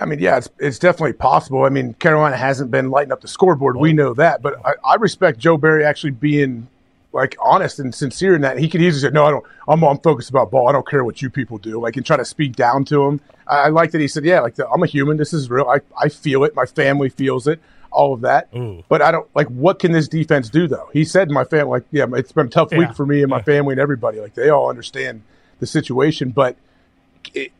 I 0.00 0.06
mean, 0.06 0.20
yeah, 0.20 0.38
it's 0.38 0.48
it's 0.58 0.78
definitely 0.78 1.12
possible. 1.12 1.64
I 1.64 1.68
mean, 1.68 1.92
Carolina 1.92 2.38
hasn't 2.38 2.70
been 2.70 2.90
lighting 2.90 3.12
up 3.12 3.20
the 3.20 3.28
scoreboard. 3.28 3.76
We 3.76 3.92
know 3.92 4.14
that, 4.14 4.40
but 4.40 4.54
I, 4.64 4.72
I 4.82 4.94
respect 4.94 5.38
Joe 5.38 5.58
Barry 5.58 5.84
actually 5.84 6.12
being 6.12 6.66
like 7.12 7.36
honest 7.42 7.78
and 7.78 7.94
sincere 7.94 8.34
in 8.34 8.42
that 8.42 8.58
he 8.58 8.68
could 8.68 8.82
easily 8.82 9.08
say, 9.08 9.12
"No, 9.14 9.24
I 9.24 9.30
don't. 9.30 9.44
I'm 9.66 9.82
I'm 9.82 9.98
focused 9.98 10.30
about 10.30 10.50
ball. 10.50 10.68
I 10.68 10.72
don't 10.72 10.86
care 10.86 11.04
what 11.04 11.22
you 11.22 11.30
people 11.30 11.58
do." 11.58 11.80
Like 11.80 11.96
and 11.96 12.04
try 12.04 12.16
to 12.16 12.24
speak 12.24 12.54
down 12.56 12.84
to 12.86 13.02
him. 13.04 13.20
I, 13.46 13.56
I 13.56 13.68
like 13.68 13.92
that 13.92 14.00
he 14.00 14.08
said, 14.08 14.24
"Yeah, 14.24 14.40
like 14.40 14.56
the, 14.56 14.68
I'm 14.68 14.82
a 14.82 14.86
human. 14.86 15.16
This 15.16 15.32
is 15.32 15.48
real. 15.50 15.66
I 15.68 15.80
I 16.00 16.08
feel 16.08 16.44
it. 16.44 16.54
My 16.54 16.66
family 16.66 17.08
feels 17.08 17.46
it. 17.46 17.60
All 17.90 18.12
of 18.12 18.20
that. 18.20 18.48
But 18.88 19.00
I 19.00 19.10
don't 19.10 19.26
like. 19.34 19.46
What 19.48 19.78
can 19.78 19.92
this 19.92 20.08
defense 20.08 20.50
do 20.50 20.68
though? 20.68 20.90
He 20.92 21.04
said, 21.04 21.30
"My 21.30 21.44
family, 21.44 21.70
like, 21.70 21.84
yeah, 21.90 22.04
it's 22.12 22.32
been 22.32 22.46
a 22.46 22.50
tough 22.50 22.68
Yeah. 22.72 22.78
week 22.78 22.94
for 22.94 23.06
me 23.06 23.22
and 23.22 23.30
my 23.30 23.40
family 23.42 23.72
and 23.72 23.80
everybody. 23.80 24.20
Like 24.20 24.34
they 24.34 24.50
all 24.50 24.68
understand 24.68 25.22
the 25.60 25.66
situation, 25.66 26.30
but." 26.30 26.56
It, 27.34 27.52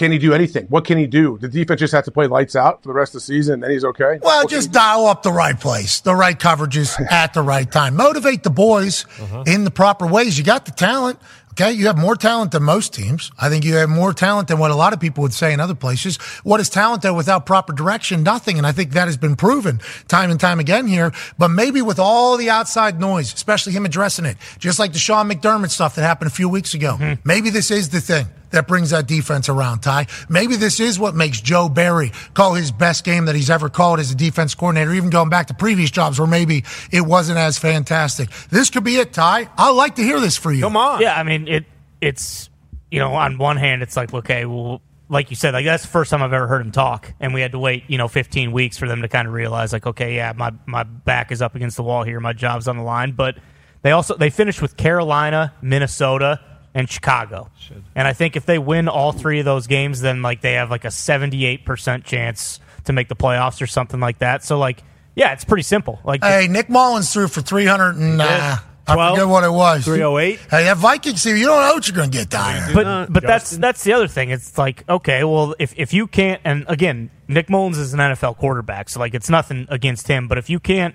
can 0.00 0.12
he 0.12 0.18
do 0.18 0.32
anything? 0.32 0.64
What 0.70 0.86
can 0.86 0.96
he 0.96 1.06
do? 1.06 1.36
The 1.36 1.46
defense 1.46 1.78
just 1.78 1.92
has 1.92 2.06
to 2.06 2.10
play 2.10 2.26
lights 2.26 2.56
out 2.56 2.82
for 2.82 2.88
the 2.88 2.94
rest 2.94 3.10
of 3.10 3.20
the 3.20 3.26
season, 3.26 3.54
and 3.54 3.62
then 3.62 3.70
he's 3.70 3.84
okay. 3.84 4.18
Well, 4.22 4.44
What 4.44 4.48
just 4.48 4.72
dial 4.72 5.04
up 5.04 5.22
the 5.22 5.30
right 5.30 5.60
place, 5.60 6.00
the 6.00 6.14
right 6.14 6.38
coverages 6.38 6.98
at 7.10 7.34
the 7.34 7.42
right 7.42 7.70
time. 7.70 7.96
Motivate 7.96 8.42
the 8.42 8.48
boys 8.48 9.04
uh-huh. 9.20 9.44
in 9.46 9.64
the 9.64 9.70
proper 9.70 10.06
ways. 10.06 10.38
You 10.38 10.44
got 10.44 10.64
the 10.64 10.72
talent. 10.72 11.18
Okay. 11.50 11.72
You 11.72 11.88
have 11.88 11.98
more 11.98 12.16
talent 12.16 12.52
than 12.52 12.62
most 12.62 12.94
teams. 12.94 13.30
I 13.38 13.50
think 13.50 13.66
you 13.66 13.74
have 13.74 13.90
more 13.90 14.14
talent 14.14 14.48
than 14.48 14.58
what 14.58 14.70
a 14.70 14.74
lot 14.74 14.94
of 14.94 15.00
people 15.00 15.20
would 15.20 15.34
say 15.34 15.52
in 15.52 15.60
other 15.60 15.74
places. 15.74 16.16
What 16.44 16.60
is 16.60 16.70
talent 16.70 17.02
though 17.02 17.12
without 17.12 17.44
proper 17.44 17.74
direction? 17.74 18.22
Nothing. 18.22 18.56
And 18.56 18.66
I 18.66 18.72
think 18.72 18.92
that 18.92 19.06
has 19.06 19.18
been 19.18 19.36
proven 19.36 19.80
time 20.08 20.30
and 20.30 20.40
time 20.40 20.60
again 20.60 20.86
here. 20.86 21.12
But 21.36 21.48
maybe 21.48 21.82
with 21.82 21.98
all 21.98 22.38
the 22.38 22.48
outside 22.48 22.98
noise, 22.98 23.34
especially 23.34 23.74
him 23.74 23.84
addressing 23.84 24.24
it, 24.24 24.38
just 24.58 24.78
like 24.78 24.94
the 24.94 24.98
Sean 24.98 25.28
McDermott 25.28 25.70
stuff 25.70 25.96
that 25.96 26.02
happened 26.02 26.30
a 26.30 26.34
few 26.34 26.48
weeks 26.48 26.72
ago, 26.72 26.96
hmm. 26.96 27.14
maybe 27.24 27.50
this 27.50 27.70
is 27.70 27.90
the 27.90 28.00
thing 28.00 28.26
that 28.50 28.66
brings 28.66 28.90
that 28.90 29.06
defense 29.06 29.48
around, 29.48 29.80
Ty. 29.80 30.06
Maybe 30.28 30.56
this 30.56 30.80
is 30.80 30.98
what 30.98 31.14
makes 31.14 31.40
Joe 31.40 31.68
Barry 31.68 32.12
call 32.34 32.54
his 32.54 32.72
best 32.72 33.04
game 33.04 33.26
that 33.26 33.34
he's 33.34 33.50
ever 33.50 33.68
called 33.68 34.00
as 34.00 34.10
a 34.10 34.14
defense 34.14 34.54
coordinator, 34.54 34.92
even 34.92 35.10
going 35.10 35.28
back 35.28 35.46
to 35.48 35.54
previous 35.54 35.90
jobs 35.90 36.18
where 36.18 36.28
maybe 36.28 36.64
it 36.90 37.02
wasn't 37.02 37.38
as 37.38 37.58
fantastic. 37.58 38.30
This 38.50 38.70
could 38.70 38.84
be 38.84 38.96
it, 38.96 39.12
Ty. 39.12 39.48
I'd 39.56 39.70
like 39.70 39.96
to 39.96 40.02
hear 40.02 40.20
this 40.20 40.36
for 40.36 40.52
you. 40.52 40.62
Come 40.62 40.76
on. 40.76 41.00
Yeah, 41.00 41.14
I 41.14 41.22
mean 41.22 41.48
it. 41.48 41.64
It's 42.00 42.48
you 42.90 42.98
know, 42.98 43.14
on 43.14 43.38
one 43.38 43.56
hand, 43.56 43.82
it's 43.82 43.96
like 43.96 44.12
okay, 44.12 44.44
well, 44.44 44.80
like 45.08 45.30
you 45.30 45.36
said, 45.36 45.54
like 45.54 45.64
that's 45.64 45.82
the 45.82 45.88
first 45.88 46.10
time 46.10 46.22
I've 46.22 46.32
ever 46.32 46.46
heard 46.46 46.60
him 46.60 46.72
talk, 46.72 47.12
and 47.20 47.34
we 47.34 47.40
had 47.40 47.52
to 47.52 47.58
wait 47.58 47.84
you 47.88 47.98
know 47.98 48.08
15 48.08 48.52
weeks 48.52 48.78
for 48.78 48.88
them 48.88 49.02
to 49.02 49.08
kind 49.08 49.28
of 49.28 49.34
realize 49.34 49.72
like 49.72 49.86
okay, 49.86 50.16
yeah, 50.16 50.32
my 50.36 50.52
my 50.66 50.82
back 50.82 51.30
is 51.30 51.42
up 51.42 51.54
against 51.54 51.76
the 51.76 51.82
wall 51.82 52.02
here, 52.04 52.20
my 52.20 52.32
job's 52.32 52.68
on 52.68 52.76
the 52.76 52.82
line. 52.82 53.12
But 53.12 53.36
they 53.82 53.92
also 53.92 54.16
they 54.16 54.30
finished 54.30 54.60
with 54.62 54.76
Carolina, 54.76 55.54
Minnesota, 55.62 56.40
and 56.74 56.88
Chicago, 56.88 57.50
and 57.94 58.06
I 58.06 58.12
think 58.12 58.36
if 58.36 58.46
they 58.46 58.58
win 58.58 58.88
all 58.88 59.12
three 59.12 59.40
of 59.40 59.44
those 59.44 59.66
games, 59.66 60.00
then 60.00 60.22
like 60.22 60.40
they 60.40 60.54
have 60.54 60.70
like 60.70 60.84
a 60.84 60.90
78 60.90 61.64
percent 61.64 62.04
chance 62.04 62.60
to 62.84 62.92
make 62.92 63.08
the 63.08 63.16
playoffs 63.16 63.60
or 63.60 63.66
something 63.66 64.00
like 64.00 64.18
that. 64.20 64.44
So 64.44 64.58
like, 64.58 64.82
yeah, 65.14 65.32
it's 65.32 65.44
pretty 65.44 65.64
simple. 65.64 65.98
Like 66.04 66.22
Hey, 66.22 66.48
Nick 66.48 66.68
Mullens 66.68 67.12
threw 67.12 67.28
for 67.28 67.40
300 67.40 67.96
and 67.96 68.22
uh, 68.22 68.56
I 68.86 68.94
12? 68.94 69.16
forget 69.18 69.28
what 69.28 69.44
it 69.44 69.52
was. 69.52 69.84
308? 69.84 70.38
Hey, 70.50 70.64
that 70.64 70.76
Vikings 70.76 71.22
team, 71.22 71.36
you 71.36 71.46
don't 71.46 71.60
know 71.60 71.74
what 71.74 71.86
you're 71.86 71.96
going 71.96 72.10
to 72.10 72.18
get, 72.18 72.30
Ty. 72.30 72.72
but 72.72 73.12
but 73.12 73.22
that's 73.22 73.50
that's 73.56 73.84
the 73.84 73.92
other 73.92 74.08
thing. 74.08 74.30
It's 74.30 74.56
like 74.56 74.88
okay, 74.88 75.24
well, 75.24 75.54
if 75.58 75.74
if 75.76 75.92
you 75.92 76.06
can't, 76.06 76.40
and 76.44 76.64
again, 76.68 77.10
Nick 77.28 77.48
Mullens 77.48 77.78
is 77.78 77.94
an 77.94 78.00
NFL 78.00 78.38
quarterback, 78.38 78.88
so 78.88 79.00
like 79.00 79.14
it's 79.14 79.28
nothing 79.30 79.66
against 79.70 80.08
him. 80.08 80.26
But 80.28 80.38
if 80.38 80.48
you 80.50 80.58
can't, 80.60 80.94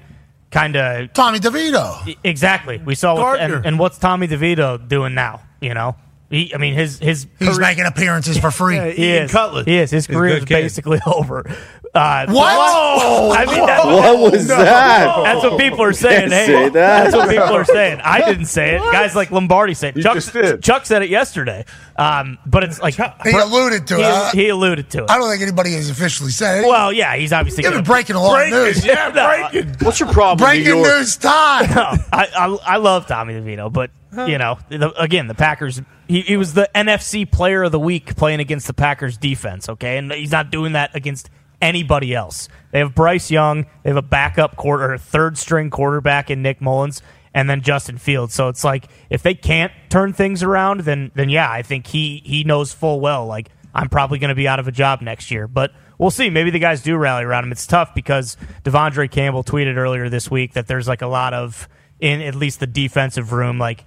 kind 0.52 0.76
of 0.76 1.14
Tommy 1.14 1.40
DeVito. 1.40 2.16
exactly, 2.24 2.78
we 2.78 2.96
saw, 2.96 3.16
what, 3.16 3.40
and, 3.40 3.66
and 3.66 3.80
what's 3.80 3.98
Tommy 3.98 4.28
DeVito 4.28 4.88
doing 4.88 5.14
now? 5.14 5.42
You 5.62 5.74
know, 5.74 5.96
he, 6.30 6.54
I 6.54 6.58
mean, 6.58 6.74
his 6.74 7.00
his 7.00 7.28
He's 7.40 7.50
career- 7.50 7.60
making 7.60 7.86
appearances 7.86 8.38
for 8.38 8.52
free. 8.52 8.76
Yeah, 8.76 8.90
he 8.92 9.06
Ian 9.14 9.24
is. 9.26 9.32
Cutler. 9.32 9.64
He 9.64 9.78
is. 9.78 9.92
His 9.92 10.06
a 10.10 10.12
career 10.14 10.38
is 10.38 10.46
kid. 10.46 10.50
basically 10.56 11.00
over. 11.08 11.46
Uh, 11.94 12.26
What? 12.28 13.40
I 13.40 13.46
mean, 13.46 13.66
that, 13.66 13.86
What 13.86 14.32
was 14.34 14.48
that? 14.48 15.06
That's 15.24 15.44
what 15.46 15.58
people 15.58 15.82
are 15.82 15.94
saying. 15.94 16.30
Can't 16.30 16.34
Hey, 16.34 16.46
say 16.46 16.64
that. 16.70 16.72
That's 17.04 17.16
what 17.16 17.30
people 17.30 17.56
are 17.56 17.64
saying. 17.64 18.02
I 18.04 18.20
didn't 18.26 18.48
say 18.48 18.76
it. 18.76 18.80
Guys 18.80 19.16
like 19.16 19.32
Lombardi 19.32 19.74
said. 19.76 19.96
You 19.96 20.04
Chuck, 20.04 20.16
just 20.16 20.34
did. 20.34 20.62
Chuck 20.62 20.86
said 20.86 21.04
it 21.04 21.10
yesterday. 21.10 21.64
Um, 21.96 22.38
but 22.46 22.66
it's 22.66 22.82
like 22.82 22.96
He 22.96 23.32
alluded 23.32 23.88
to 23.88 23.96
he, 23.96 24.02
it. 24.04 24.36
He 24.36 24.50
alluded 24.50 24.90
to 24.90 25.04
it. 25.06 25.10
I 25.10 25.18
don't 25.18 25.30
think 25.30 25.42
anybody 25.42 25.72
has 25.74 25.90
officially 25.90 26.32
said 26.32 26.66
it. 26.66 26.68
Well, 26.68 26.92
yeah, 26.92 27.16
he's 27.16 27.32
obviously 27.32 27.64
You've 27.64 27.72
been 27.72 27.84
gonna- 27.84 27.94
breaking 27.96 28.18
a 28.18 28.22
lot 28.22 28.44
of 28.44 28.50
news. 28.50 28.86
yeah, 28.86 29.12
No, 29.16 29.50
breaking. 29.52 29.76
What's 29.86 30.02
your 30.02 30.12
problem, 30.12 30.40
New 30.50 30.52
Breaking 30.54 30.82
York? 30.82 30.98
news 30.98 31.16
time. 31.16 31.70
No, 31.76 31.82
I, 32.12 32.28
I 32.36 32.58
I 32.74 32.78
love 32.78 33.08
Tommy 33.08 33.36
DeVito, 33.36 33.72
but 33.72 33.90
you 34.28 34.38
know, 34.38 34.58
the, 34.70 34.92
again, 35.02 35.28
the 35.28 35.36
Packers. 35.36 35.82
He, 36.08 36.22
he 36.22 36.38
was 36.38 36.54
the 36.54 36.70
NFC 36.76 37.30
Player 37.30 37.64
of 37.64 37.72
the 37.72 37.80
Week 37.80 38.16
playing 38.16 38.40
against 38.40 38.68
the 38.68 38.74
Packers 38.74 39.18
defense. 39.18 39.70
Okay, 39.70 39.98
and 39.98 40.12
he's 40.12 40.32
not 40.32 40.52
doing 40.52 40.74
that 40.74 40.96
against 40.96 41.30
anybody 41.62 42.14
else. 42.14 42.50
They 42.72 42.80
have 42.80 42.96
Bryce 42.96 43.32
Young. 43.32 43.66
They 43.84 43.90
have 43.90 43.98
a 43.98 44.02
backup 44.02 44.56
quarter, 44.56 44.94
or 44.94 44.98
third 44.98 45.38
string 45.38 45.70
quarterback 45.70 46.30
in 46.30 46.42
Nick 46.42 46.62
Mullens, 46.62 47.02
and 47.34 47.50
then 47.50 47.62
Justin 47.62 47.98
Fields. 47.98 48.34
So 48.34 48.48
it's 48.48 48.64
like 48.64 48.88
if 49.10 49.24
they 49.24 49.36
can't 49.36 49.72
turn 49.90 50.14
things 50.14 50.44
around, 50.44 50.82
then 50.82 51.12
then 51.16 51.30
yeah, 51.30 51.50
I 51.50 51.62
think 51.62 51.88
he 51.88 52.22
he 52.26 52.44
knows 52.44 52.74
full 52.74 53.00
well 53.00 53.26
like 53.26 53.50
I'm 53.74 53.90
probably 53.90 54.20
going 54.20 54.30
to 54.30 54.36
be 54.36 54.48
out 54.48 54.60
of 54.60 54.68
a 54.68 54.72
job 54.72 55.02
next 55.02 55.32
year, 55.32 55.48
but. 55.48 55.72
We'll 55.98 56.12
see. 56.12 56.30
Maybe 56.30 56.52
the 56.52 56.60
guys 56.60 56.82
do 56.82 56.98
rally 56.98 57.24
around 57.24 57.46
him. 57.46 57.54
It's 57.54 57.66
tough 57.66 57.96
because 57.96 58.36
De'Vondre 58.66 59.10
Campbell 59.10 59.46
tweeted 59.46 59.78
earlier 59.78 60.10
this 60.10 60.30
week 60.30 60.52
that 60.56 60.68
there's 60.68 60.90
like 60.90 61.02
a 61.02 61.08
lot 61.08 61.34
of 61.34 61.70
in 62.00 62.22
at 62.22 62.36
least 62.36 62.60
the 62.60 62.68
defensive 62.68 63.32
room, 63.32 63.58
like 63.58 63.86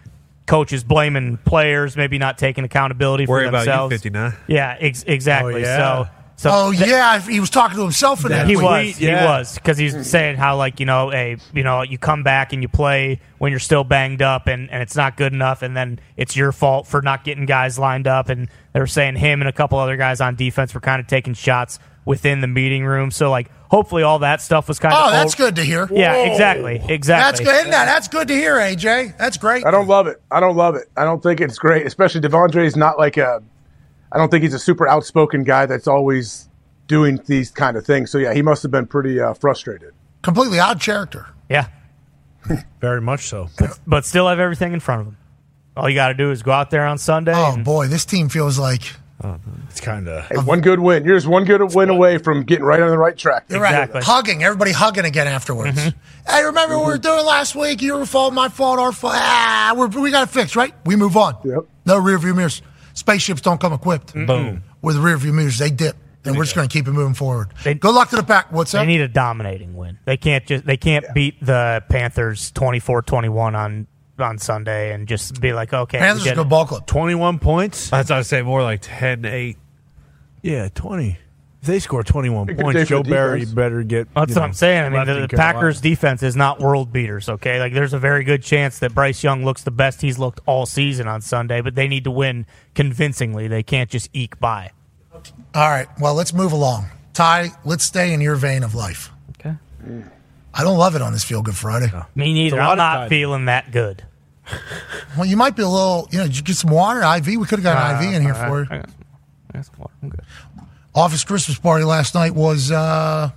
coaches 0.49 0.83
blaming 0.83 1.37
players, 1.37 1.97
maybe 1.97 2.19
not 2.19 2.39
taking 2.39 2.65
accountability 2.65 3.27
Worry 3.27 3.45
for 3.45 3.49
about 3.51 3.59
you, 3.61 3.65
themselves. 3.67 3.93
59. 3.93 4.33
Yeah, 4.49 4.77
ex- 4.81 5.05
exactly. 5.07 5.55
Oh, 5.55 5.59
yeah. 5.59 5.77
So, 5.77 6.11
so 6.37 6.51
Oh 6.53 6.73
th- 6.73 6.89
yeah, 6.89 7.21
he 7.21 7.39
was 7.41 7.51
talking 7.51 7.77
to 7.77 7.83
himself 7.83 8.25
in 8.25 8.31
that. 8.31 8.47
he 8.47 8.55
tweet. 8.55 8.65
was. 8.65 8.97
He 8.97 9.07
yeah. 9.07 9.25
was 9.25 9.55
because 9.55 9.77
he's 9.77 10.09
saying 10.09 10.37
how 10.37 10.57
like 10.57 10.81
you 10.81 10.87
know 10.87 11.13
a 11.13 11.37
you 11.53 11.63
know 11.65 11.83
you 11.83 11.99
come 11.99 12.23
back 12.23 12.53
and 12.53 12.63
you 12.63 12.69
play 12.69 13.21
when 13.39 13.51
you're 13.51 13.59
still 13.59 13.83
banged 13.85 14.23
up 14.23 14.47
and, 14.47 14.71
and 14.71 14.81
it's 14.83 14.95
not 14.97 15.17
good 15.17 15.33
enough 15.33 15.63
and 15.63 15.77
then 15.77 15.99
it's 16.17 16.37
your 16.37 16.53
fault 16.53 16.87
for 16.87 17.03
not 17.03 17.25
getting 17.25 17.45
guys 17.45 17.77
lined 17.79 18.07
up 18.07 18.29
and 18.29 18.49
they 18.73 18.79
were 18.81 18.87
saying 18.87 19.17
him 19.17 19.41
and 19.43 19.49
a 19.49 19.53
couple 19.53 19.79
other 19.79 19.97
guys 19.97 20.21
on 20.21 20.37
defense 20.37 20.73
were 20.75 20.81
kind 20.81 21.01
of 21.01 21.07
taking 21.09 21.35
shots 21.35 21.81
within 22.09 22.41
the 22.41 22.47
meeting 22.47 22.87
room. 22.87 23.11
So 23.11 23.31
like, 23.31 23.51
hopefully, 23.71 24.03
all 24.03 24.21
that 24.21 24.41
stuff 24.41 24.67
was 24.67 24.79
kind 24.79 24.95
of. 24.95 25.01
Oh, 25.05 25.11
that's 25.11 25.35
good 25.35 25.57
to 25.57 25.63
hear. 25.63 25.87
Yeah, 25.93 26.15
exactly, 26.15 26.77
exactly. 26.77 26.97
That's 26.97 27.41
exactly. 27.41 27.45
good. 27.45 27.55
Isn't 27.61 27.71
that? 27.71 27.85
That's 27.85 28.09
good 28.09 28.29
to 28.29 28.35
hear, 28.35 28.57
AJ. 28.57 29.19
That's 29.19 29.37
great. 29.37 29.65
I 29.67 29.71
don't 29.71 29.87
love 29.87 30.07
it. 30.07 30.21
I 30.31 30.41
don't 30.41 30.57
love 30.57 30.75
it. 30.75 30.89
I 30.97 31.05
don't 31.05 31.23
think 31.23 31.41
it's 31.41 31.59
great, 31.59 31.87
especially 31.87 32.23
De'Vondre 32.23 32.65
is 32.65 32.77
not 32.77 32.99
like 32.99 33.19
a. 33.19 33.43
I 34.11 34.17
don't 34.17 34.31
think 34.31 34.43
he's 34.43 34.55
a 34.55 34.59
super 34.59 34.89
outspoken 34.89 35.45
guy 35.45 35.67
that's 35.67 35.87
always 35.87 36.49
doing 36.87 37.21
these 37.27 37.51
kind 37.51 37.77
of 37.77 37.85
things. 37.85 38.11
So 38.11 38.17
yeah, 38.17 38.33
he 38.33 38.41
must 38.41 38.63
have 38.63 38.73
been 38.73 38.87
pretty 38.87 39.21
uh, 39.21 39.35
frustrated. 39.35 39.93
Completely 40.23 40.59
odd 40.59 40.81
character. 40.81 41.27
Yeah, 41.51 41.69
Very 42.81 43.03
much 43.03 43.29
so. 43.29 43.49
but 43.87 44.05
still 44.07 44.29
have 44.29 44.39
everything 44.39 44.73
in 44.73 44.81
front 44.81 45.03
of 45.03 45.07
him. 45.09 45.17
All 45.77 45.89
you 45.89 45.95
got 45.95 46.09
to 46.09 46.15
do 46.15 46.31
is 46.31 46.43
go 46.43 46.53
out 46.53 46.71
there 46.71 46.87
on 46.87 46.97
Sunday. 46.99 47.35
Oh 47.35 47.53
and- 47.55 47.65
boy, 47.65 47.87
this 47.87 48.05
team 48.05 48.29
feels 48.31 48.59
like 48.59 48.95
It's 49.69 49.81
kind 49.81 50.09
of. 50.09 50.27
Hey, 50.27 50.37
one 50.37 50.61
good 50.61 50.81
win. 50.81 51.05
You're 51.05 51.17
just 51.17 51.27
one 51.27 51.45
good 51.45 51.63
win 51.75 51.89
away 51.91 52.19
from 52.19 52.45
getting 52.45 52.65
right 52.65 52.81
on 52.81 52.91
the 52.91 52.99
right 52.99 53.17
track. 53.17 53.47
You're 53.49 53.61
right. 53.61 53.89
Hugging, 54.03 54.45
everybody 54.45 54.73
hugging 54.73 55.05
again 55.05 55.27
afterwards. 55.27 55.79
Hey, 56.29 56.45
remember 56.45 56.77
what 56.79 56.87
we 56.87 56.93
were 56.93 56.99
doing 56.99 57.25
last 57.25 57.55
week? 57.57 57.81
Your 57.83 58.05
fault, 58.07 58.33
my 58.35 58.49
fault, 58.49 58.79
our 58.79 58.93
fault. 58.93 59.15
Ah, 59.17 59.75
we're, 59.77 59.89
we 59.89 60.11
got 60.11 60.29
it 60.29 60.31
fixed, 60.31 60.57
right? 60.57 60.75
We 60.85 60.95
move 60.95 61.17
on. 61.17 61.37
Yep. 61.45 61.61
No 61.87 61.99
rear 61.99 62.19
view 62.19 62.35
mirrors. 62.35 62.63
Spaceships 62.95 63.41
don't 63.41 63.61
come 63.61 63.73
equipped. 63.73 64.13
Boom. 64.15 64.63
With 64.83 64.97
rear 64.97 65.17
view 65.17 65.33
mirrors, 65.33 65.59
they 65.59 65.71
dip. 65.71 65.97
And 66.25 66.37
we're 66.37 66.45
just 66.45 66.55
going 66.55 66.69
to 66.69 66.73
keep 66.73 66.87
it 66.87 66.93
moving 66.93 67.15
forward. 67.15 67.49
They, 67.65 67.75
Good 67.75 67.95
luck 67.95 68.11
to 68.11 68.17
the 68.17 68.23
pack. 68.23 68.53
What's 68.53 68.75
up? 68.75 68.83
They 68.83 68.87
need 68.87 69.01
a 69.01 69.09
dominating 69.09 69.75
win. 69.75 69.99
They 70.05 70.19
can't 70.19 70.45
just 70.45 70.67
they 70.67 70.77
can't 70.77 71.07
beat 71.15 71.41
the 71.41 71.83
Panthers 71.89 72.53
24-21 72.53 73.57
on 73.57 73.87
on 74.21 74.39
Sunday 74.39 74.93
and 74.93 75.07
just 75.09 75.41
be 75.41 75.53
like, 75.53 75.73
okay, 75.73 76.13
we 76.15 76.23
get 76.25 76.39
it. 76.39 76.49
ball 76.49 76.67
club. 76.67 76.87
21 76.87 77.39
points? 77.39 77.91
That's 77.91 78.11
what 78.11 78.19
I'd 78.19 78.27
say 78.27 78.43
more 78.43 78.63
like 78.63 78.81
10 78.83 79.25
8. 79.25 79.57
Yeah, 80.43 80.69
20. 80.75 81.19
If 81.61 81.67
they 81.67 81.81
score 81.81 82.05
21 82.05 82.47
Good 82.47 82.57
day 82.57 82.63
points, 82.63 82.81
for 82.83 82.87
Joe 82.87 83.03
the 83.03 83.11
Barry 83.11 83.41
defense. 83.41 83.55
better 83.55 83.83
get. 83.83 84.15
That's 84.15 84.31
you 84.31 84.35
what 84.37 84.41
know, 84.41 84.47
I'm 84.47 84.53
saying. 84.53 84.85
I 84.85 84.89
mean, 84.91 84.99
left 84.99 85.07
the, 85.09 85.15
the 85.23 85.29
Carolina. 85.29 85.55
Packers 85.55 85.81
defense 85.81 86.23
is 86.23 86.37
not 86.37 86.61
world 86.61 86.93
beaters. 86.93 87.29
Okay, 87.29 87.59
like 87.59 87.73
there's 87.75 87.95
a 87.95 87.99
very 87.99 88.23
good 88.23 88.45
chance 88.45 88.79
that 88.79 88.95
Bryce 88.95 89.25
Young 89.25 89.45
looks 89.45 89.65
the 89.65 89.73
best 89.73 90.01
he's 90.01 90.21
looked 90.21 90.41
all 90.47 90.67
season 90.67 91.09
on 91.09 91.21
Sunday, 91.21 91.61
but 91.61 91.75
they 91.75 91.89
need 91.89 92.05
to 92.05 92.13
win 92.13 92.47
convincingly. 92.77 93.49
They 93.49 93.65
can't 93.65 93.91
just 93.91 94.09
eke 94.13 94.39
by. 94.39 94.71
All 95.53 95.69
right. 95.69 95.89
Well, 96.01 96.15
let's 96.15 96.33
move 96.33 96.53
along. 96.53 96.87
Ty, 97.13 97.49
let's 97.65 97.83
stay 97.83 98.13
in 98.13 98.21
your 98.21 98.37
vein 98.37 98.63
of 98.63 98.77
life. 98.77 99.11
Okay. 99.41 99.57
I 100.55 100.63
don't 100.63 100.79
love 100.79 100.95
it 100.95 101.03
on 101.03 101.13
this 101.13 101.25
Feel 101.25 101.43
Good 101.43 101.57
Friday. 101.57 101.91
Me 102.15 102.33
neither. 102.33 102.57
It's 102.57 102.63
a 102.63 102.65
lot 102.65 102.67
I'm 102.67 102.73
of 102.73 102.79
not 102.79 102.95
time. 102.95 103.09
feeling 103.09 103.45
that 103.47 103.73
good. 103.73 104.05
Well, 105.17 105.27
you 105.27 105.37
might 105.37 105.57
be 105.57 105.63
a 105.63 105.69
little, 105.69 106.09
you 106.11 106.19
know, 106.19 106.25
did 106.27 106.37
you 106.37 106.43
get 106.43 106.57
some 106.57 106.71
water, 106.71 107.01
IV? 107.03 107.27
We 107.27 107.37
could 107.47 107.61
have 107.61 107.63
got 107.63 107.95
an 108.03 108.03
IV 108.09 108.15
in 108.15 108.23
here 108.23 108.35
Uh, 108.35 108.49
for 108.49 108.57
I 108.71 108.77
you. 108.77 108.81
got- 108.83 108.91
I 109.51 109.57
got 109.59 109.65
some 109.67 109.75
water. 109.79 109.93
I'm 110.03 110.09
good. 110.11 110.21
Office 110.95 111.25
Christmas 111.25 111.59
party 111.59 111.85
last 111.85 112.15
night 112.15 112.35
was 112.35 112.71
uh, 112.71 113.31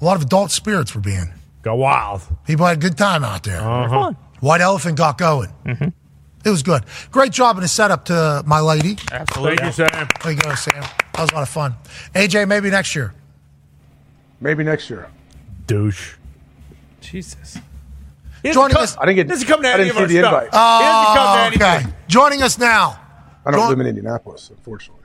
a 0.00 0.04
lot 0.04 0.16
of 0.16 0.22
adult 0.22 0.50
spirits 0.50 0.94
were 0.94 1.00
being. 1.00 1.32
Go 1.62 1.74
wild. 1.76 2.22
People 2.46 2.66
had 2.66 2.76
a 2.78 2.80
good 2.80 2.96
time 2.98 3.22
out 3.24 3.42
there. 3.44 3.60
Uh-huh. 3.60 4.12
White 4.40 4.60
Elephant 4.60 4.96
got 4.96 5.18
going. 5.18 5.50
Mm-hmm. 5.64 5.88
It 6.44 6.50
was 6.50 6.62
good. 6.64 6.84
Great 7.12 7.30
job 7.32 7.56
in 7.56 7.62
the 7.62 7.68
setup 7.68 8.06
to 8.06 8.42
my 8.46 8.58
lady. 8.60 8.98
Absolutely. 9.12 9.56
Thank 9.58 9.78
you, 9.78 9.86
Sam. 9.88 10.08
There 10.22 10.32
you 10.32 10.38
go, 10.40 10.54
Sam. 10.56 10.74
That 11.14 11.20
was 11.20 11.30
a 11.30 11.34
lot 11.34 11.42
of 11.42 11.48
fun. 11.48 11.74
AJ, 12.14 12.48
maybe 12.48 12.68
next 12.70 12.96
year. 12.96 13.14
Maybe 14.40 14.64
next 14.64 14.90
year. 14.90 15.08
Douche. 15.68 16.14
Jesus. 17.00 17.58
Joining 18.44 18.76
us. 18.76 18.96
I 18.98 19.06
didn't 19.06 19.16
get. 19.16 19.28
Doesn't 19.28 19.46
come 19.48 19.62
to 19.62 19.68
I 19.68 19.72
any 19.74 19.84
didn't 19.84 20.02
of 20.02 20.10
see 20.10 20.18
our 20.18 20.22
the 20.22 20.28
stuff. 20.28 20.42
invite. 20.44 20.50
Oh, 20.52 20.78
He 20.78 20.84
doesn't 20.84 21.16
come 21.16 21.36
to 21.36 21.64
oh, 21.64 21.66
okay. 21.68 21.76
anything. 21.76 21.94
Joining 22.08 22.42
us 22.42 22.58
now. 22.58 23.00
I 23.46 23.50
don't 23.50 23.60
Go- 23.60 23.68
live 23.68 23.80
in 23.80 23.86
Indianapolis, 23.86 24.50
unfortunately. 24.50 24.98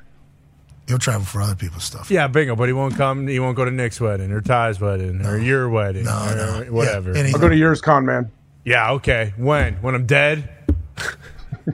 He'll 0.88 0.98
travel 1.00 1.26
for 1.26 1.42
other 1.42 1.56
people's 1.56 1.84
stuff. 1.84 2.10
Yeah, 2.10 2.28
bingo, 2.28 2.56
but 2.56 2.70
he 2.70 2.74
won't 2.74 2.96
come. 2.96 3.28
He 3.28 3.40
won't 3.40 3.58
go 3.58 3.66
to 3.66 3.72
Nick's 3.72 4.00
wedding 4.00 4.32
or 4.32 4.40
Ty's 4.40 4.80
wedding 4.80 5.26
or 5.26 5.38
your 5.38 5.68
wedding 5.70 6.08
or 6.08 6.66
whatever. 6.72 7.14
Yeah, 7.14 7.30
I'll 7.34 7.40
go 7.42 7.50
to 7.50 7.56
yours, 7.58 7.82
con 7.82 8.06
man. 8.06 8.32
Yeah, 8.64 8.92
okay. 8.94 9.34
When? 9.38 9.74
When 9.82 9.96
I'm 9.96 10.06
dead? 10.06 10.48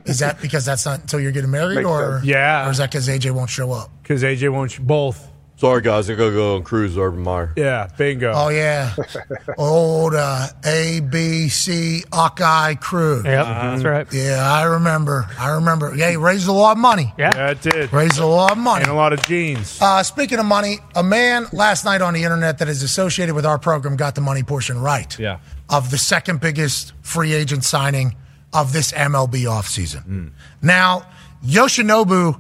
Is 0.06 0.18
that 0.20 0.42
because 0.42 0.66
that's 0.66 0.86
not 0.88 1.02
until 1.02 1.20
you're 1.20 1.32
getting 1.32 1.52
married, 1.52 1.76
Makes 1.76 1.88
or 1.88 2.14
sense. 2.18 2.26
Yeah. 2.26 2.68
or 2.68 2.72
is 2.72 2.78
that 2.80 2.90
because 2.90 3.08
AJ 3.08 3.32
won't 3.32 3.52
show 3.52 3.72
up? 3.72 3.92
Because 4.02 4.24
AJ 4.24 4.52
won't. 4.52 4.72
Sh- 4.72 4.80
both. 4.80 5.28
Sorry, 5.64 5.82
guys. 5.82 6.10
I 6.10 6.16
gotta 6.16 6.32
go 6.32 6.58
on 6.58 6.64
cruise 6.64 6.96
to 6.96 7.02
Urban 7.04 7.22
Meyer. 7.24 7.54
Yeah, 7.56 7.88
bingo. 7.98 8.34
Oh 8.36 8.50
yeah, 8.50 8.94
old 9.58 10.14
uh, 10.14 10.48
A 10.66 11.00
B 11.00 11.48
C 11.48 12.04
Hawkeye 12.12 12.76
crew. 12.76 13.22
Yep, 13.24 13.46
that's 13.46 13.84
right. 13.86 14.06
Yeah, 14.12 14.44
I 14.44 14.64
remember. 14.64 15.26
I 15.40 15.52
remember. 15.52 15.96
Yeah, 15.96 16.10
he 16.10 16.18
raised 16.18 16.50
a 16.50 16.52
lot 16.52 16.74
of 16.74 16.80
money. 16.80 17.14
Yeah, 17.18 17.52
it 17.52 17.62
did. 17.62 17.94
Raised 17.94 18.20
a 18.20 18.26
lot 18.26 18.52
of 18.52 18.58
money. 18.58 18.82
And 18.82 18.92
a 18.92 18.94
lot 18.94 19.14
of 19.14 19.26
jeans. 19.26 19.82
Uh, 19.82 20.04
speaking 20.04 20.38
of 20.38 20.46
money, 20.46 20.80
a 20.96 21.04
man 21.04 21.46
last 21.54 21.86
night 21.86 22.02
on 22.02 22.14
the 22.14 22.26
internet 22.26 22.58
that 22.58 22.68
is 22.68 22.84
associated 22.84 23.34
with 23.34 23.46
our 23.46 23.58
program 23.58 23.96
got 23.96 24.16
the 24.16 24.22
money 24.22 24.44
portion 24.44 24.82
right. 24.82 25.18
Yeah. 25.18 25.40
Of 25.70 25.92
the 25.92 25.98
second 25.98 26.42
biggest 26.42 26.92
free 27.04 27.32
agent 27.32 27.64
signing 27.64 28.18
of 28.52 28.74
this 28.74 28.92
MLB 28.92 29.44
offseason. 29.44 30.32
Now, 30.62 31.10
Yoshinobu 31.42 32.38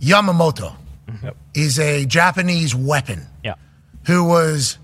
Yamamoto 0.00 0.76
is 1.54 1.78
a 1.78 2.04
Japanese 2.06 2.74
weapon 2.74 3.26
Yeah. 3.42 3.54
who 4.06 4.24
was 4.24 4.78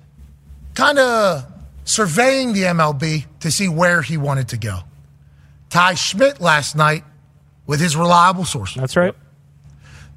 kind 0.75 0.99
of 0.99 1.45
surveying 1.85 2.53
the 2.53 2.63
MLB 2.65 3.27
to 3.41 3.51
see 3.51 3.69
where 3.69 4.03
he 4.03 4.17
wanted 4.17 4.49
to 4.49 4.57
go. 4.57 4.81
Ty 5.71 5.95
Schmidt 5.95 6.41
last 6.41 6.77
night 6.77 7.05
with 7.67 7.81
his 7.81 7.97
reliable 7.97 8.45
sources. 8.45 8.77
That's 8.77 8.97
right. 8.97 9.15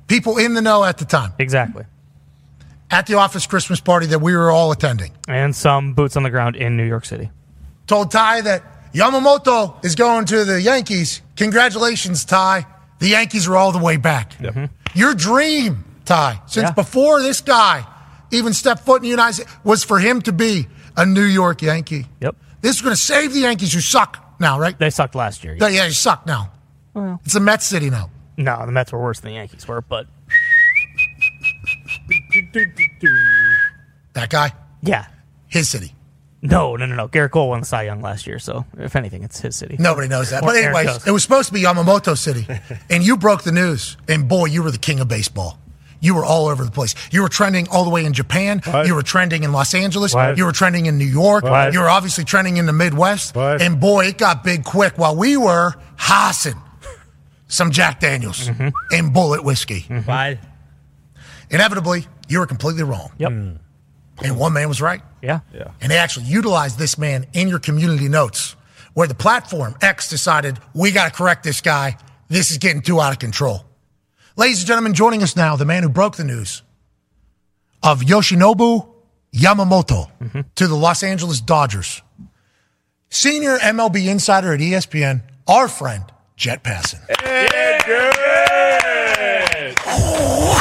People 0.07 0.37
in 0.37 0.53
the 0.53 0.61
know 0.61 0.83
at 0.83 0.97
the 0.97 1.05
time. 1.05 1.33
Exactly. 1.39 1.85
At 2.91 3.07
the 3.07 3.15
office 3.15 3.47
Christmas 3.47 3.79
party 3.79 4.05
that 4.07 4.19
we 4.19 4.35
were 4.35 4.51
all 4.51 4.71
attending. 4.71 5.11
And 5.27 5.55
some 5.55 5.93
boots 5.93 6.15
on 6.15 6.23
the 6.23 6.29
ground 6.29 6.55
in 6.55 6.77
New 6.77 6.85
York 6.85 7.05
City. 7.05 7.31
Told 7.87 8.11
Ty 8.11 8.41
that 8.41 8.63
Yamamoto 8.93 9.83
is 9.83 9.95
going 9.95 10.25
to 10.25 10.45
the 10.45 10.61
Yankees. 10.61 11.21
Congratulations, 11.35 12.23
Ty. 12.25 12.65
The 12.99 13.09
Yankees 13.09 13.47
are 13.47 13.55
all 13.57 13.71
the 13.71 13.79
way 13.79 13.97
back. 13.97 14.33
Your 14.93 15.13
dream, 15.15 15.83
Ty, 16.05 16.41
since 16.45 16.65
Yeah. 16.69 16.71
before 16.71 17.21
this 17.21 17.41
guy 17.41 17.85
even 18.31 18.53
stepped 18.53 18.85
foot 18.85 18.97
in 18.97 19.03
the 19.03 19.09
United 19.09 19.33
States, 19.33 19.51
was 19.63 19.83
for 19.83 19.99
him 19.99 20.21
to 20.23 20.31
be 20.31 20.67
a 20.97 21.05
New 21.05 21.23
York 21.23 21.61
Yankee. 21.61 22.07
Yep. 22.21 22.35
This 22.61 22.75
is 22.77 22.81
going 22.81 22.95
to 22.95 23.01
save 23.01 23.33
the 23.33 23.39
Yankees, 23.41 23.73
who 23.73 23.79
suck 23.81 24.35
now, 24.39 24.59
right? 24.59 24.77
They 24.77 24.89
sucked 24.89 25.15
last 25.15 25.43
year. 25.43 25.55
Yeah, 25.59 25.67
yeah, 25.67 25.83
they 25.85 25.91
suck 25.91 26.25
now. 26.25 26.51
Well. 26.93 27.19
It's 27.25 27.35
a 27.35 27.39
Mets 27.39 27.65
city 27.65 27.89
now. 27.89 28.09
No, 28.37 28.65
the 28.65 28.71
Mets 28.71 28.91
were 28.91 29.01
worse 29.01 29.19
than 29.19 29.31
the 29.31 29.35
Yankees 29.37 29.67
were, 29.67 29.81
but 29.81 30.07
That 34.13 34.29
guy, 34.29 34.51
yeah. 34.81 35.05
his 35.47 35.69
city. 35.69 35.93
No, 36.41 36.75
no, 36.75 36.85
no, 36.85 36.95
no. 36.95 37.07
Gerrit 37.07 37.31
Cole 37.31 37.49
won 37.49 37.61
the 37.61 37.65
Cy 37.65 37.83
Young 37.83 38.01
last 38.01 38.27
year, 38.27 38.37
so 38.39 38.65
if 38.77 38.95
anything, 38.95 39.23
it's 39.23 39.39
his 39.39 39.55
city. 39.55 39.77
Nobody 39.79 40.07
knows 40.07 40.29
that. 40.29 40.43
Or 40.43 40.47
But 40.47 40.55
Aaron 40.57 40.75
anyways, 40.75 41.07
it 41.07 41.11
was 41.11 41.23
supposed 41.23 41.47
to 41.47 41.53
be 41.53 41.61
Yamamoto 41.63 42.15
City, 42.17 42.45
and 42.89 43.03
you 43.03 43.17
broke 43.17 43.43
the 43.43 43.51
news. 43.51 43.97
And 44.07 44.27
boy, 44.27 44.45
you 44.45 44.61
were 44.61 44.69
the 44.71 44.77
king 44.77 44.99
of 44.99 45.07
baseball. 45.07 45.59
You 45.99 46.15
were 46.15 46.25
all 46.25 46.47
over 46.47 46.63
the 46.63 46.71
place. 46.71 46.93
You 47.11 47.21
were 47.21 47.29
trending 47.29 47.67
all 47.69 47.83
the 47.83 47.89
way 47.89 48.05
in 48.05 48.13
Japan. 48.13 48.61
What? 48.65 48.85
You 48.87 48.95
were 48.95 49.01
trending 49.03 49.43
in 49.43 49.51
Los 49.51 49.73
Angeles. 49.73 50.13
What? 50.13 50.37
You 50.37 50.45
were 50.45 50.51
trending 50.51 50.85
in 50.85 50.97
New 50.97 51.05
York. 51.05 51.43
What? 51.43 51.73
You 51.73 51.79
were 51.79 51.89
obviously 51.89 52.23
trending 52.25 52.57
in 52.57 52.65
the 52.65 52.73
Midwest. 52.73 53.35
What? 53.35 53.61
And 53.61 53.79
boy, 53.79 54.05
it 54.07 54.17
got 54.17 54.43
big 54.43 54.63
quick 54.63 54.97
while 54.97 55.15
we 55.15 55.37
were 55.37 55.73
hossing 55.97 56.55
some 57.47 57.71
Jack 57.71 57.99
Daniels 57.99 58.47
Mm-hmm. 58.49 58.69
and 58.91 59.13
Bulleit 59.13 59.43
whiskey. 59.43 59.81
Why? 60.05 60.39
Inevitably, 61.49 62.07
you 62.27 62.39
were 62.39 62.47
completely 62.47 62.83
wrong. 62.83 63.11
Yep. 63.17 63.31
And 63.31 63.59
one 64.39 64.53
man 64.53 64.67
was 64.69 64.81
right. 64.81 65.01
Yeah. 65.21 65.41
Yeah. 65.53 65.71
And 65.81 65.91
they 65.91 65.97
actually 65.97 66.25
utilized 66.25 66.79
this 66.79 66.97
man 66.97 67.25
in 67.33 67.47
your 67.47 67.59
community 67.59 68.07
notes, 68.09 68.55
where 68.93 69.07
the 69.07 69.13
platform 69.15 69.75
X 69.81 70.09
decided 70.09 70.57
we 70.73 70.91
got 70.91 71.05
to 71.05 71.11
correct 71.11 71.43
this 71.43 71.61
guy. 71.61 71.97
This 72.29 72.49
is 72.49 72.57
getting 72.57 72.81
too 72.81 72.99
out 73.01 73.11
of 73.11 73.19
control. 73.19 73.65
Ladies 74.37 74.59
and 74.59 74.67
gentlemen, 74.67 74.93
joining 74.93 75.23
us 75.23 75.37
now, 75.37 75.55
the 75.55 75.63
man 75.63 75.81
who 75.81 75.87
broke 75.87 76.17
the 76.17 76.25
news 76.25 76.61
of 77.81 78.01
Yoshinobu 78.01 78.85
Yamamoto 79.33 80.09
to 80.55 80.67
the 80.67 80.75
Los 80.75 81.03
Angeles 81.03 81.39
Dodgers, 81.39 82.01
senior 83.09 83.57
MLB 83.57 84.09
insider 84.09 84.53
at 84.53 84.59
ESPN, 84.59 85.21
our 85.47 85.69
friend 85.69 86.03
Jet 86.35 86.63
Passon. 86.63 86.99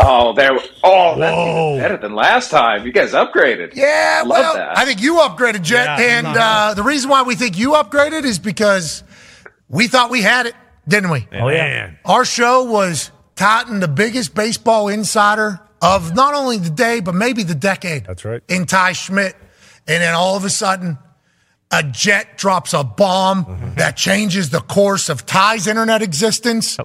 Oh, 0.07 0.35
there. 0.37 0.53
Oh, 0.85 1.19
that's 1.19 1.37
even 1.37 1.79
better 1.81 1.97
than 1.97 2.15
last 2.15 2.51
time. 2.53 2.87
You 2.87 2.93
guys 2.93 3.13
upgraded. 3.13 3.75
Yeah, 3.75 4.23
Love 4.25 4.39
well, 4.39 4.55
that. 4.55 4.79
I 4.79 4.85
think 4.85 5.03
you 5.03 5.15
upgraded, 5.15 5.63
Jet. 5.63 5.99
Yeah, 5.99 6.19
and 6.19 6.27
uh, 6.29 6.75
the 6.75 6.85
reason 6.85 7.11
why 7.11 7.23
we 7.23 7.35
think 7.35 7.59
you 7.59 7.71
upgraded 7.71 8.23
is 8.25 8.39
because 8.39 9.03
we 9.69 9.89
thought 9.89 10.11
we 10.11 10.23
had 10.23 10.47
it, 10.47 10.55
didn't 10.87 11.11
we? 11.11 11.27
Oh, 11.33 11.49
yeah. 11.49 11.93
Our 12.05 12.25
show 12.25 12.65
was 12.65 13.11
touting 13.37 13.81
the 13.81 13.89
biggest 13.89 14.35
baseball 14.35 14.89
insider 14.89 15.61
of 15.83 16.15
not 16.15 16.35
only 16.35 16.59
the 16.59 16.71
day, 16.71 17.01
but 17.01 17.15
maybe 17.15 17.43
the 17.43 17.55
decade. 17.55 18.05
That's 18.07 18.25
right. 18.25 18.43
In 18.49 18.67
Ty 18.67 18.93
Schmidt. 18.93 19.35
And 19.87 20.03
then 20.03 20.15
all 20.15 20.37
of 20.37 20.45
a 20.45 20.51
sudden, 20.51 20.97
a 21.71 21.83
jet 21.83 22.39
drops 22.39 22.73
a 22.73 22.85
bomb 22.85 23.45
Mm-hmm. 23.45 23.75
that 23.75 23.97
changes 23.97 24.51
the 24.51 24.61
course 24.61 25.09
of 25.09 25.27
Ty's 25.27 25.67
internet 25.67 26.01
existence, 26.03 26.79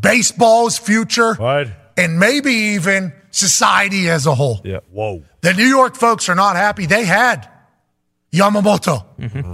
baseball's 0.00 0.78
future. 0.78 1.34
What? 1.34 1.68
and 1.98 2.18
maybe 2.20 2.50
even 2.52 3.14
society 3.30 4.10
as 4.10 4.26
a 4.26 4.34
whole. 4.34 4.60
Yeah. 4.64 4.80
Whoa. 4.90 5.22
The 5.40 5.54
New 5.54 5.64
York 5.64 5.96
folks 5.96 6.28
are 6.28 6.34
not 6.34 6.56
happy. 6.56 6.84
They 6.84 7.06
had 7.06 7.48
Yamamoto 8.32 9.04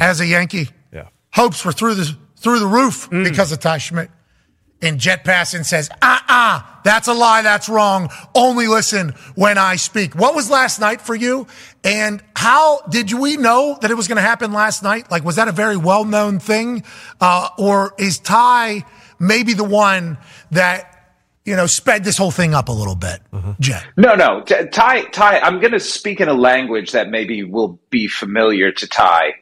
as 0.03 0.21
a 0.21 0.27
Yankee. 0.27 0.69
Yeah. 0.93 1.09
Hopes 1.33 1.65
were 1.65 1.71
through 1.73 1.95
the 1.95 2.17
through 2.37 2.59
the 2.59 2.67
roof 2.67 3.09
because 3.11 3.53
of 3.53 3.61
Ty 3.61 3.79
Schmidt. 3.79 4.11
And 4.83 4.99
Jet 4.99 5.25
Passon 5.25 5.63
says, 5.63 5.89
ah, 6.03 6.25
ah, 6.29 6.81
that's 6.85 7.07
a 7.07 7.15
lie. 7.15 7.43
That's 7.43 7.69
wrong. 7.69 8.11
Only 8.35 8.67
listen 8.67 9.11
when 9.37 9.57
I 9.57 9.77
speak. 9.77 10.15
What 10.15 10.35
was 10.35 10.51
last 10.51 10.81
night 10.81 11.01
for 11.01 11.15
you? 11.15 11.47
And 11.85 12.23
how 12.35 12.81
did 12.91 13.13
we 13.13 13.37
know 13.37 13.79
that 13.81 13.93
it 13.93 13.95
was 13.95 14.09
going 14.09 14.17
to 14.17 14.23
happen 14.23 14.53
last 14.53 14.83
night? 14.83 15.09
Like, 15.11 15.25
was 15.25 15.37
that 15.37 15.47
a 15.47 15.53
very 15.53 15.77
well 15.77 16.05
known 16.05 16.41
thing? 16.41 16.83
Uh, 17.21 17.49
or 17.59 17.95
is 17.97 18.19
Ty 18.19 18.85
maybe 19.21 19.55
the 19.55 19.65
one 19.65 20.19
that, 20.51 21.15
you 21.45 21.55
know, 21.55 21.67
sped 21.67 22.03
this 22.03 22.17
whole 22.17 22.33
thing 22.33 22.53
up 22.53 22.69
a 22.69 22.73
little 22.73 22.97
bit? 22.97 23.21
Jet. 23.61 23.85
No, 23.97 24.17
no. 24.17 24.43
Ty, 24.43 25.05
Ty, 25.05 25.39
I'm 25.39 25.61
going 25.61 25.73
to 25.73 25.81
speak 25.81 26.21
in 26.21 26.29
a 26.29 26.35
language 26.35 26.91
that 26.91 27.09
maybe 27.09 27.45
will 27.45 27.79
be 27.91 28.09
familiar 28.09 28.73
to 28.73 28.89
Ty. 28.89 29.35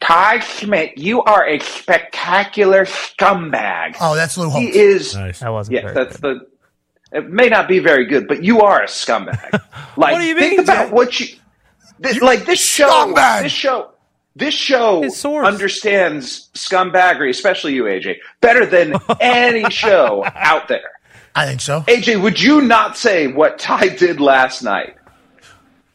Ty 0.00 0.40
Schmidt, 0.40 0.98
you 0.98 1.22
are 1.22 1.46
a 1.48 1.58
spectacular 1.60 2.84
scumbag. 2.84 3.96
Oh, 4.00 4.14
that's 4.14 4.36
Lou 4.36 4.50
Holtz. 4.50 4.74
He 4.74 4.78
is. 4.78 5.12
That 5.14 5.48
wasn't 5.48 5.76
Yeah, 5.76 5.82
very 5.82 5.94
that's 5.94 6.18
the. 6.18 6.46
It 7.12 7.30
may 7.30 7.48
not 7.48 7.68
be 7.68 7.78
very 7.78 8.04
good, 8.06 8.26
but 8.28 8.42
you 8.44 8.60
are 8.62 8.82
a 8.82 8.86
scumbag. 8.86 9.50
Like, 9.98 10.12
What 10.12 10.18
do 10.20 10.26
you 10.26 10.34
think 10.38 10.60
about 10.60 10.86
Jet? 10.88 10.92
what 10.92 11.18
you. 11.20 11.26
This, 11.98 12.20
like 12.20 12.44
this 12.44 12.60
show. 12.62 12.90
Scumbag. 12.90 13.42
This 13.44 13.52
show. 13.52 13.92
This 14.34 14.52
show 14.52 15.00
His 15.02 15.16
source. 15.16 15.46
understands 15.46 16.50
scumbaggery, 16.52 17.30
especially 17.30 17.72
you, 17.72 17.84
AJ, 17.84 18.16
better 18.42 18.66
than 18.66 18.94
any 19.20 19.70
show 19.70 20.22
out 20.34 20.68
there. 20.68 20.90
I 21.34 21.46
think 21.46 21.62
so. 21.62 21.80
AJ, 21.82 22.20
would 22.22 22.38
you 22.38 22.60
not 22.60 22.98
say 22.98 23.28
what 23.28 23.58
Ty 23.58 23.88
did 23.88 24.20
last 24.20 24.62
night 24.62 24.95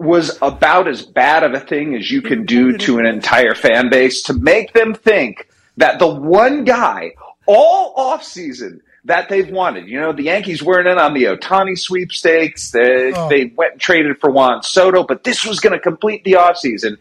was 0.01 0.37
about 0.41 0.87
as 0.87 1.01
bad 1.03 1.43
of 1.43 1.53
a 1.53 1.59
thing 1.59 1.95
as 1.95 2.09
you 2.09 2.21
can 2.21 2.45
do 2.45 2.77
to 2.77 2.97
an 2.97 3.05
entire 3.05 3.53
fan 3.55 3.89
base 3.89 4.23
to 4.23 4.33
make 4.33 4.73
them 4.73 4.93
think 4.93 5.47
that 5.77 5.99
the 5.99 6.07
one 6.07 6.63
guy 6.63 7.11
all 7.45 7.95
offseason 7.95 8.79
that 9.05 9.29
they've 9.29 9.49
wanted, 9.49 9.87
you 9.87 9.99
know, 9.99 10.11
the 10.13 10.23
Yankees 10.23 10.61
weren't 10.61 10.87
in 10.87 10.97
on 10.99 11.13
the 11.13 11.23
Ohtani 11.23 11.77
sweepstakes. 11.77 12.71
They, 12.71 13.13
Oh. 13.13 13.29
they 13.29 13.45
went 13.55 13.73
and 13.73 13.81
traded 13.81 14.19
for 14.19 14.29
Juan 14.29 14.61
Soto, 14.63 15.03
but 15.03 15.23
this 15.23 15.45
was 15.45 15.59
going 15.59 15.73
to 15.73 15.79
complete 15.79 16.23
the 16.23 16.33
offseason. 16.33 16.97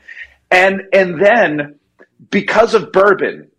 And, 0.50 0.82
and 0.92 1.20
then 1.20 1.78
because 2.30 2.74
of 2.74 2.90
bourbon, 2.92 3.49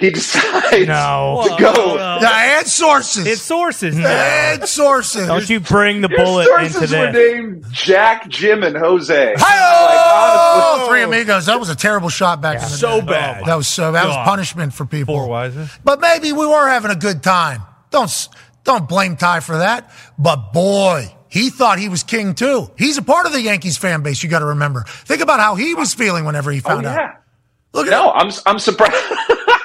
he 0.00 0.10
decides 0.10 0.86
No. 0.88 1.44
to 1.46 1.56
go. 1.62 1.96
Yeah, 2.20 2.58
and 2.58 2.66
sources. 2.66 3.26
It's 3.26 3.42
sources. 3.42 3.96
and 3.98 4.66
sources. 4.68 5.26
Don't 5.26 5.48
you 5.48 5.60
bring 5.60 6.00
the 6.00 6.08
Your 6.08 6.18
bullet 6.24 6.48
into 6.58 6.72
sources 6.72 6.92
were 6.92 7.12
named 7.12 7.64
Jack, 7.70 8.28
Jim, 8.28 8.62
and 8.62 8.76
Jose. 8.76 9.34
Hi-oh! 9.38 10.72
honestly- 10.72 10.88
three 10.88 11.02
amigos. 11.02 11.46
That 11.46 11.60
was 11.60 11.68
a 11.68 11.76
terrible 11.76 12.08
shot 12.08 12.40
back 12.40 12.56
in 12.56 12.62
the 12.62 12.68
So 12.68 13.00
day. 13.00 13.06
bad. 13.06 13.44
That 13.44 13.54
was 13.56 13.68
so. 13.68 13.92
That 13.92 14.06
was 14.06 14.16
punishment 14.16 14.74
for 14.74 14.84
people. 14.86 15.14
Four 15.14 15.28
wiser. 15.28 15.68
But 15.84 16.00
maybe 16.00 16.32
we 16.32 16.46
were 16.46 16.68
having 16.68 16.90
a 16.90 16.96
good 16.96 17.22
time. 17.22 17.62
Don't 17.90 18.28
don't 18.64 18.88
blame 18.88 19.16
Ty 19.16 19.40
for 19.40 19.58
that. 19.58 19.90
But 20.18 20.52
boy, 20.52 21.14
he 21.28 21.50
thought 21.50 21.78
he 21.78 21.88
was 21.88 22.02
king 22.02 22.34
too. 22.34 22.70
He's 22.76 22.98
a 22.98 23.02
part 23.02 23.26
of 23.26 23.32
the 23.32 23.40
Yankees 23.40 23.76
fan 23.76 24.02
base. 24.02 24.22
You 24.22 24.28
got 24.28 24.40
to 24.40 24.46
remember. 24.46 24.84
Think 24.86 25.22
about 25.22 25.40
how 25.40 25.54
he 25.54 25.74
was 25.74 25.94
feeling 25.94 26.24
whenever 26.24 26.50
he 26.50 26.58
Oh, 26.64 26.68
found 26.68 26.86
out. 26.86 27.16
Look 27.72 27.86
at 27.86 27.90
No, 27.90 28.10
I'm 28.10 28.30
I'm 28.46 28.58
surprised. 28.58 28.94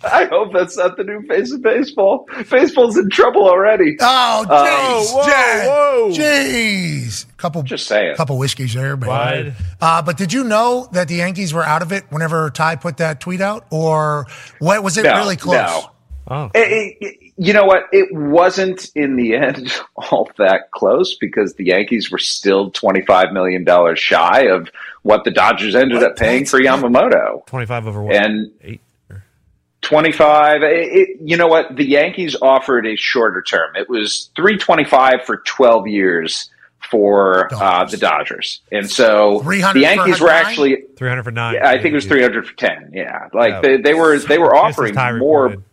I 0.04 0.24
hope 0.26 0.52
that's 0.52 0.76
not 0.76 0.96
the 0.96 1.04
new 1.04 1.22
face 1.26 1.52
of 1.52 1.62
baseball. 1.62 2.26
Baseball's 2.50 2.96
in 2.96 3.10
trouble 3.10 3.46
already. 3.48 3.96
Oh, 4.00 4.46
Uh, 4.48 4.66
jeez, 4.66 5.12
whoa, 5.12 5.68
whoa. 5.68 6.10
Jeez. 6.10 7.26
Couple, 7.36 7.62
Just 7.62 7.86
saying. 7.86 8.16
couple 8.16 8.38
whiskeys 8.38 8.74
there, 8.74 8.96
baby. 8.96 9.08
Wide. 9.08 9.54
Uh, 9.80 10.02
but 10.02 10.16
did 10.16 10.32
you 10.32 10.44
know 10.44 10.88
that 10.92 11.08
the 11.08 11.16
Yankees 11.16 11.52
were 11.54 11.64
out 11.64 11.82
of 11.82 11.92
it 11.92 12.04
whenever 12.10 12.50
Ty 12.50 12.76
put 12.76 12.98
that 12.98 13.20
tweet 13.20 13.40
out, 13.40 13.66
or 13.70 14.26
what 14.58 14.82
was 14.82 14.96
it 14.98 15.04
No, 15.04 15.14
really 15.16 15.36
close? 15.36 15.54
no. 15.56 15.90
Oh. 16.28 16.50
It- 16.54 16.96
it- 17.00 17.16
you 17.42 17.54
know 17.54 17.64
what? 17.64 17.84
It 17.90 18.08
wasn't 18.12 18.90
in 18.94 19.16
the 19.16 19.34
end 19.34 19.72
all 19.96 20.30
that 20.36 20.70
close 20.72 21.14
because 21.16 21.54
the 21.54 21.64
Yankees 21.64 22.10
were 22.10 22.18
still 22.18 22.70
twenty 22.70 23.00
five 23.00 23.32
million 23.32 23.64
dollars 23.64 23.98
shy 23.98 24.42
of 24.42 24.68
what 25.02 25.24
the 25.24 25.30
Dodgers 25.30 25.74
ended 25.74 26.02
What? 26.02 26.10
up 26.10 26.16
paying 26.16 26.44
for 26.44 26.60
Yamamoto. 26.60 27.46
25 27.46 27.86
over 27.86 28.02
what? 28.02 28.14
And 28.14 28.50
Eight. 28.62 28.82
25 29.82 30.62
it, 30.62 30.68
it- 30.72 31.08
you 31.22 31.36
know 31.36 31.46
what? 31.46 31.74
The 31.76 31.84
yankees 31.88 32.36
offered 32.40 32.86
a 32.86 32.96
shorter 32.96 33.42
term. 33.42 33.74
It 33.76 33.88
was 33.88 34.30
325 34.36 35.24
for 35.24 35.38
12 35.38 35.86
years 35.88 36.50
for 36.90 37.52
uh, 37.54 37.84
the 37.84 37.96
dodgers. 37.96 38.60
And 38.72 38.90
so 38.90 39.40
the 39.44 39.80
yankees 39.80 40.20
were 40.20 40.30
actually 40.30 40.84
300 40.96 41.22
for 41.22 41.30
nine. 41.30 41.54
yeah, 41.54 41.68
i 41.68 41.74
think 41.74 41.92
it 41.92 41.94
was 41.94 42.06
300 42.06 42.46
for 42.48 42.54
10 42.54 42.90
yeah. 42.94 43.28
Like 43.32 43.50
Yeah. 43.52 43.60
they, 43.60 43.76
they 43.78 43.94
were 43.94 44.18
they 44.18 44.38
were 44.38 44.56
offering 44.56 44.94
more 45.18 45.44
reported. 45.44 45.64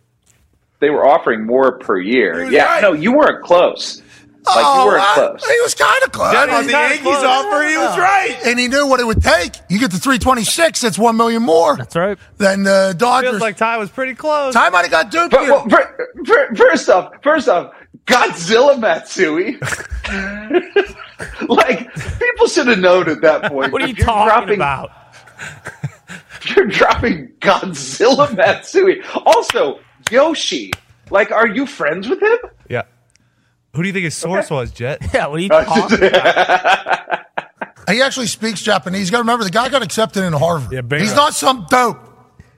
they 0.80 0.90
were 0.90 1.06
offering 1.06 1.44
more 1.44 1.78
per 1.78 1.98
year. 1.98 2.48
Yeah 2.50 2.64
right. 2.66 2.82
no 2.82 2.92
you 2.92 3.12
weren't 3.16 3.42
close 3.44 4.00
like 4.46 4.64
oh, 4.66 4.80
you 4.84 4.86
weren't 4.90 5.02
I- 5.04 5.14
close 5.14 5.44
he 5.46 5.60
was 5.60 5.74
kind 5.74 6.02
of 6.04 6.12
close. 6.12 6.34
on 6.34 6.46
the 6.48 6.54
kinda 6.54 6.70
Yankees 6.72 7.02
close. 7.02 7.24
offer, 7.24 7.66
he 7.68 7.76
was 7.76 7.98
right. 7.98 8.38
and 8.46 8.58
he 8.58 8.68
knew 8.68 8.86
what 8.86 9.00
it 9.00 9.04
would 9.06 9.22
take. 9.22 9.52
You 9.68 9.78
get 9.78 9.90
the 9.90 9.98
326, 9.98 10.80
that's 10.80 10.98
one 10.98 11.16
million 11.16 11.42
more 11.42 11.76
That's 11.76 11.94
right. 11.96 12.16
than 12.38 12.62
the 12.62 12.94
Dodgers. 12.96 13.30
Feels 13.32 13.40
like 13.42 13.56
Ty 13.56 13.76
was 13.78 13.90
pretty 13.90 14.14
close. 14.14 14.54
Ty 14.54 14.70
might 14.70 14.82
have 14.82 14.90
got 14.90 15.10
duped 15.10 15.30
but, 15.32 15.42
well, 15.42 15.68
fir- 15.68 16.08
fir- 16.24 16.54
first 16.54 16.88
off 16.88 17.12
first 17.22 17.48
off 17.48 17.74
godzilla 18.06 18.78
matsui 18.78 19.58
like 21.48 21.92
people 22.18 22.46
should 22.46 22.66
have 22.68 22.78
known 22.78 23.08
at 23.08 23.20
that 23.20 23.50
point 23.50 23.72
What 23.72 23.82
are 23.82 23.86
you 23.88 23.94
you're 23.94 24.06
talking 24.06 24.28
dropping 24.28 24.54
about? 24.56 24.90
You're 26.56 26.66
dropping 26.66 27.28
Godzilla 27.40 28.34
Matsui. 28.34 29.02
Also, 29.26 29.80
Yoshi. 30.10 30.70
Like, 31.10 31.30
are 31.32 31.48
you 31.48 31.66
friends 31.66 32.08
with 32.08 32.22
him? 32.22 32.38
Yeah. 33.78 33.80
Who 33.80 33.82
do 33.84 33.88
you 33.88 33.92
think 33.92 34.04
his 34.04 34.16
source 34.16 34.50
was, 34.50 34.70
Jet? 34.72 34.98
Yeah, 35.14 35.26
what 35.28 35.38
are 35.38 35.42
you 35.42 35.48
talking 35.48 36.04
about? 36.04 37.26
he 37.88 38.02
actually 38.02 38.26
speaks 38.26 38.60
Japanese. 38.60 39.08
You 39.08 39.12
got 39.12 39.18
to 39.18 39.22
remember, 39.22 39.44
the 39.44 39.50
guy 39.50 39.68
got 39.68 39.82
accepted 39.82 40.24
into 40.24 40.38
Harvard. 40.38 40.72
Yeah, 40.72 40.82
bingo. 40.82 41.04
He's 41.04 41.14
not 41.14 41.34
some 41.34 41.66
dope. 41.70 41.98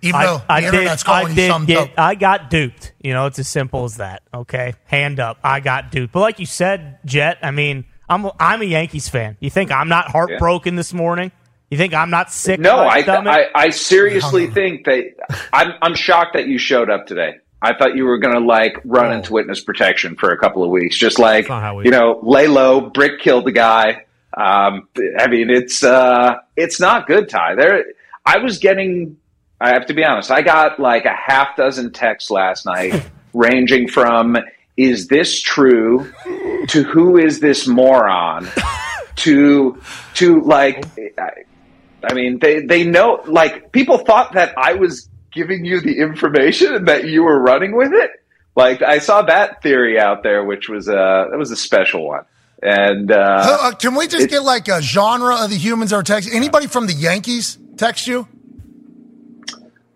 Even 0.03 0.21
though 0.23 0.41
I, 0.49 0.57
I 0.57 0.61
the 0.63 0.67
did. 0.71 0.75
internet's 0.75 1.03
calling 1.03 1.33
I 1.33 1.35
did 1.35 1.51
some 1.51 1.67
get. 1.67 1.89
dope. 1.89 1.99
I 1.99 2.15
got 2.15 2.49
duped. 2.49 2.95
You 3.03 3.13
know, 3.13 3.27
it's 3.27 3.39
as 3.39 3.49
simple 3.49 3.85
as 3.85 3.99
that. 3.99 4.23
Okay, 4.33 4.75
hand 4.87 5.21
up. 5.21 5.39
I 5.45 5.61
got 5.61 5.91
duped. 5.91 6.13
But 6.13 6.21
like 6.21 6.39
you 6.39 6.47
said, 6.47 6.99
Jet. 7.05 7.39
I 7.43 7.51
mean, 7.51 7.85
I'm 8.09 8.31
I'm 8.41 8.63
a 8.63 8.65
Yankees 8.65 9.11
fan. 9.11 9.37
You 9.41 9.51
think 9.51 9.71
I'm 9.71 9.89
not 9.89 10.11
heartbroken 10.11 10.75
this 10.77 10.95
morning? 10.95 11.33
You 11.71 11.77
think 11.77 11.93
I'm 11.93 12.09
not 12.11 12.33
sick? 12.33 12.59
No, 12.59 12.79
I. 12.79 13.05
I, 13.07 13.47
I 13.55 13.71
seriously 13.71 14.49
think 14.49 14.87
that 14.87 15.05
I'm, 15.53 15.73
I'm 15.83 15.95
shocked 15.95 16.33
that 16.33 16.47
you 16.49 16.59
showed 16.59 16.91
up 16.91 17.07
today. 17.07 17.35
I 17.63 17.75
thought 17.75 17.95
you 17.95 18.05
were 18.07 18.19
going 18.19 18.35
to 18.35 18.41
like 18.41 18.81
run 18.85 19.07
into 19.13 19.33
witness 19.35 19.61
protection 19.61 20.17
for 20.17 20.31
a 20.31 20.39
couple 20.39 20.65
of 20.65 20.71
weeks, 20.71 20.97
just 20.97 21.19
like 21.19 21.45
we- 21.45 21.49
you 21.85 21.91
know, 21.91 22.19
lay 22.23 22.47
low, 22.47 22.81
brick 22.81 23.21
killed 23.21 23.45
the 23.45 23.53
guy. 23.53 24.05
Um, 24.37 24.89
I 25.19 25.27
mean, 25.29 25.51
it's 25.51 25.83
uh, 25.85 26.37
it's 26.57 26.81
not 26.81 27.07
good, 27.07 27.29
Ty. 27.29 27.57
There, 27.57 27.85
I 28.25 28.39
was 28.39 28.59
getting. 28.59 29.17
I 29.61 29.71
have 29.75 29.87
to 29.87 29.95
be 29.95 30.05
honest. 30.05 30.31
I 30.31 30.41
got 30.41 30.81
like 30.81 31.05
a 31.05 31.13
half 31.15 31.57
dozen 31.57 31.93
texts 31.93 32.31
last 32.31 32.65
night, 32.65 33.05
ranging 33.35 33.89
from 33.89 34.39
"Is 34.79 35.09
this 35.09 35.39
true?" 35.43 36.11
to 36.69 36.83
"Who 36.85 37.19
is 37.19 37.41
this 37.41 37.67
moron?" 37.67 38.49
to 39.17 39.79
to 40.15 40.41
like. 40.43 40.85
I, 41.19 41.31
I 42.05 42.15
mean, 42.15 42.39
they 42.39 42.61
they 42.61 42.85
know. 42.85 43.21
Like 43.27 43.73
people 43.73 43.99
thought 43.99 44.33
that 44.33 44.55
I 44.57 44.75
was 44.75 45.10
giving 45.33 45.65
you 45.65 45.81
the 45.81 45.99
information 45.99 46.75
and 46.75 46.89
that 46.89 47.05
you 47.05 47.23
were 47.25 47.39
running 47.41 47.77
with 47.77 47.93
it. 47.93 48.11
Like 48.57 48.83
I 48.83 48.99
saw 48.99 49.23
that 49.23 49.63
theory 49.63 49.99
out 49.99 50.23
there, 50.23 50.45
which 50.45 50.69
was 50.69 50.89
a 50.89 51.29
that 51.31 51.39
was 51.39 51.51
a 51.51 51.57
special 51.57 52.07
one. 52.07 52.25
And 52.63 53.11
Uh, 53.11 53.15
uh, 53.17 53.59
uh, 53.69 53.73
can 53.75 53.95
we 53.95 54.07
just 54.07 54.25
it- 54.25 54.31
get 54.31 54.43
like 54.43 54.69
a 54.69 54.83
genre 54.83 55.37
of 55.37 55.51
the 55.51 55.57
humans 55.57 55.93
are 55.93 56.03
texting? 56.03 56.35
Anybody 56.35 56.67
from 56.67 56.87
the 56.87 56.93
Yankees 56.93 57.59
text 57.77 58.07
you? 58.07 58.29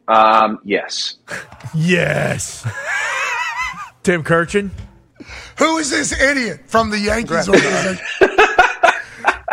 um, 0.09 0.59
yes, 0.65 1.17
Yes. 1.75 2.67
Tim 4.03 4.23
Kirchin. 4.23 4.71
Who 5.59 5.79
is 5.79 5.91
this 5.91 6.13
idiot 6.19 6.63
from 6.67 6.91
the 6.91 6.99
Yankees 6.99 7.49
organization? 7.49 8.05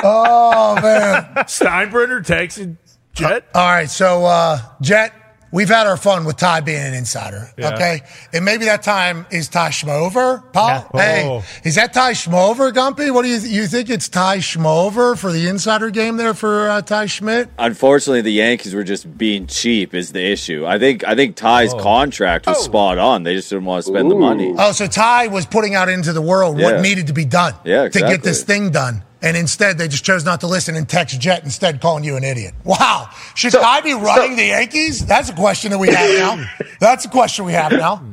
oh 0.04 0.76
man! 0.82 1.24
Steinbrenner 1.46 2.26
texted 2.26 2.76
Jet. 3.14 3.46
All 3.54 3.66
right, 3.68 3.90
so 3.90 4.26
uh, 4.26 4.60
Jet, 4.82 5.14
we've 5.52 5.70
had 5.70 5.88
our 5.88 5.98
fun 5.98 6.26
with 6.26 6.38
Ty 6.38 6.62
being 6.62 6.82
an 6.82 6.94
insider. 6.94 7.52
Yeah. 7.58 7.74
Okay, 7.74 8.02
and 8.34 8.44
maybe 8.46 8.66
that 8.66 8.84
time 8.84 9.26
is 9.32 9.48
Ty 9.50 9.70
Schmover, 9.70 10.44
Paul. 10.54 10.88
Yeah. 10.94 11.02
Hey, 11.02 11.28
Oh. 11.28 11.44
is 11.64 11.76
that 11.76 11.94
Ty 11.94 12.14
Schmover, 12.14 12.72
Gumpy? 12.72 13.14
What 13.14 13.24
do 13.24 13.28
you 13.30 13.40
you 13.40 13.68
think 13.68 13.90
it's 13.90 14.08
Ty 14.10 14.38
Schmover 14.38 15.18
for 15.18 15.32
the 15.32 15.48
insider 15.48 15.90
game 15.90 16.18
there 16.18 16.34
for 16.34 16.70
uh, 16.70 16.82
Ty 16.82 17.06
Schmidt? 17.08 17.50
Unfortunately, 17.60 18.22
the 18.22 18.32
Yankees 18.34 18.74
were 18.74 18.84
just 18.84 19.18
being 19.18 19.48
cheap. 19.48 19.94
Is 19.94 20.12
the 20.12 20.24
issue? 20.24 20.66
I 20.66 20.80
think. 20.80 21.04
I 21.08 21.16
think 21.16 21.36
Ty's 21.36 21.74
contract 21.74 22.48
was 22.48 22.64
spot 22.64 22.98
on. 22.98 23.24
They 23.24 23.36
just 23.36 23.50
didn't 23.50 23.66
want 23.66 23.84
to 23.86 23.92
spend 23.92 24.10
the 24.10 24.16
money. 24.16 24.54
Oh, 24.58 24.72
so 24.72 24.88
Ty 24.88 25.28
was 25.28 25.46
putting 25.46 25.76
out 25.76 25.90
into 25.90 26.14
the 26.14 26.22
world 26.22 26.58
what 26.60 26.82
needed 26.82 27.08
to 27.08 27.14
be 27.14 27.26
done 27.26 27.54
Yeah, 27.64 27.90
to 27.90 28.00
get 28.00 28.24
this 28.24 28.44
thing 28.44 28.70
done. 28.72 29.04
And 29.22 29.38
instead, 29.38 29.78
they 29.78 29.88
just 29.88 30.04
chose 30.04 30.26
not 30.26 30.42
to 30.42 30.48
listen 30.48 30.76
and 30.76 30.90
text 30.90 31.20
Jet 31.20 31.44
instead, 31.44 31.80
calling 31.80 32.04
you 32.04 32.16
an 32.16 32.24
idiot. 32.24 32.56
Wow. 32.64 33.10
Should 33.36 33.56
I 33.56 33.82
be 33.82 33.94
running 33.94 34.36
the 34.36 34.46
Yankees? 34.46 35.06
That's 35.06 35.30
a 35.30 35.34
question 35.34 35.72
that 35.72 35.78
we 35.78 35.90
have 35.90 36.38
now. 36.38 36.50
That's 36.80 37.06
a 37.06 37.10
question 37.10 37.46
we 37.46 37.54
have 37.54 37.72
now. 37.72 38.04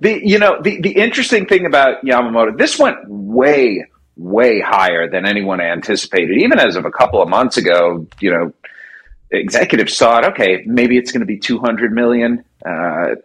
The 0.00 0.20
you 0.24 0.38
know 0.38 0.60
the 0.60 0.80
the 0.80 0.92
interesting 0.92 1.46
thing 1.46 1.64
about 1.64 2.04
Yamamoto, 2.04 2.56
this 2.58 2.78
went 2.78 2.96
way 3.08 3.86
way 4.16 4.60
higher 4.60 5.08
than 5.08 5.26
anyone 5.26 5.60
anticipated. 5.60 6.38
Even 6.38 6.58
as 6.58 6.76
of 6.76 6.84
a 6.84 6.90
couple 6.90 7.22
of 7.22 7.28
months 7.28 7.56
ago, 7.56 8.06
you 8.20 8.30
know, 8.32 8.52
executives 9.30 9.96
thought, 9.96 10.24
okay, 10.24 10.62
maybe 10.66 10.98
it's 10.98 11.12
going 11.12 11.20
to 11.20 11.26
be 11.26 11.38
two 11.38 11.58
hundred 11.58 11.92
million. 11.92 12.44
Uh, 12.64 13.16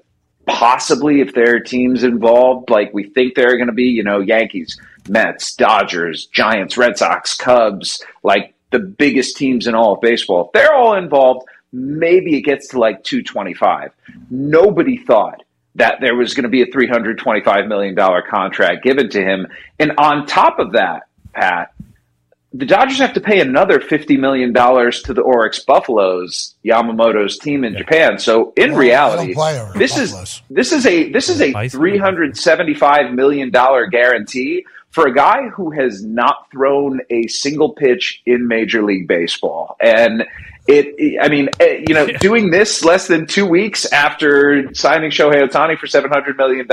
possibly 0.47 1.21
if 1.21 1.33
there 1.33 1.55
are 1.55 1.59
teams 1.59 2.03
involved, 2.03 2.69
like 2.69 2.93
we 2.93 3.03
think 3.03 3.35
there 3.35 3.49
are 3.49 3.57
going 3.57 3.67
to 3.67 3.73
be, 3.73 3.83
you 3.83 4.03
know, 4.03 4.19
Yankees, 4.19 4.79
Mets, 5.09 5.55
Dodgers, 5.55 6.27
Giants, 6.27 6.77
Red 6.77 6.97
Sox, 6.97 7.35
Cubs, 7.35 8.03
like 8.23 8.53
the 8.71 8.79
biggest 8.79 9.38
teams 9.38 9.67
in 9.67 9.75
all 9.75 9.93
of 9.93 10.01
baseball. 10.01 10.45
If 10.45 10.51
they're 10.53 10.73
all 10.73 10.95
involved, 10.95 11.47
maybe 11.71 12.38
it 12.38 12.41
gets 12.41 12.69
to 12.69 12.79
like 12.79 13.03
225. 13.03 13.91
Nobody 14.29 14.97
thought 14.97 15.43
that 15.75 15.99
there 16.01 16.15
was 16.15 16.34
going 16.34 16.43
to 16.43 16.49
be 16.49 16.63
a 16.63 16.67
$325 16.67 17.67
million 17.67 17.95
contract 18.29 18.84
given 18.84 19.09
to 19.09 19.21
him. 19.21 19.47
And 19.79 19.93
on 19.97 20.25
top 20.25 20.59
of 20.59 20.73
that, 20.73 21.03
Pat, 21.34 21.71
the 22.53 22.65
Dodgers 22.65 22.97
have 22.97 23.13
to 23.13 23.21
pay 23.21 23.39
another 23.39 23.79
$50 23.79 24.17
million 24.17 24.53
to 24.53 25.13
the 25.13 25.21
Orix 25.21 25.63
Buffaloes, 25.63 26.55
Yamamoto's 26.65 27.38
team 27.38 27.63
in 27.63 27.77
Japan. 27.77 28.17
So 28.17 28.53
in 28.55 28.71
Well, 28.71 28.79
reality, 28.79 29.27
they 29.27 29.34
don't 29.34 29.35
play 29.35 29.59
over 29.59 29.77
this 29.77 29.97
is 29.97 30.41
this 30.49 30.71
is 30.71 30.85
a 30.88 31.11
this 31.11 31.29
is 31.29 31.41
a 31.41 31.53
$375 31.53 33.13
million 33.13 33.51
guarantee 33.51 34.65
for 34.97 35.05
a 35.05 35.13
guy 35.13 35.47
who 35.49 35.69
has 35.69 36.03
not 36.03 36.49
thrown 36.51 37.01
a 37.11 37.27
single 37.27 37.73
pitch 37.73 38.19
in 38.25 38.47
Major 38.47 38.81
League 38.81 39.07
Baseball. 39.07 39.77
And 39.79 40.23
it, 40.67 41.19
I 41.21 41.29
mean, 41.29 41.49
eh, 41.59 41.83
you 41.87 41.93
know, 41.93 42.07
doing 42.07 42.49
this 42.49 42.83
less 42.83 43.05
than 43.05 43.27
two 43.27 43.45
weeks 43.45 43.85
after 43.93 44.73
signing 44.73 45.11
Shohei 45.11 45.47
Ohtani 45.47 45.77
for 45.77 45.85
$700 45.85 46.35
million, 46.35 46.65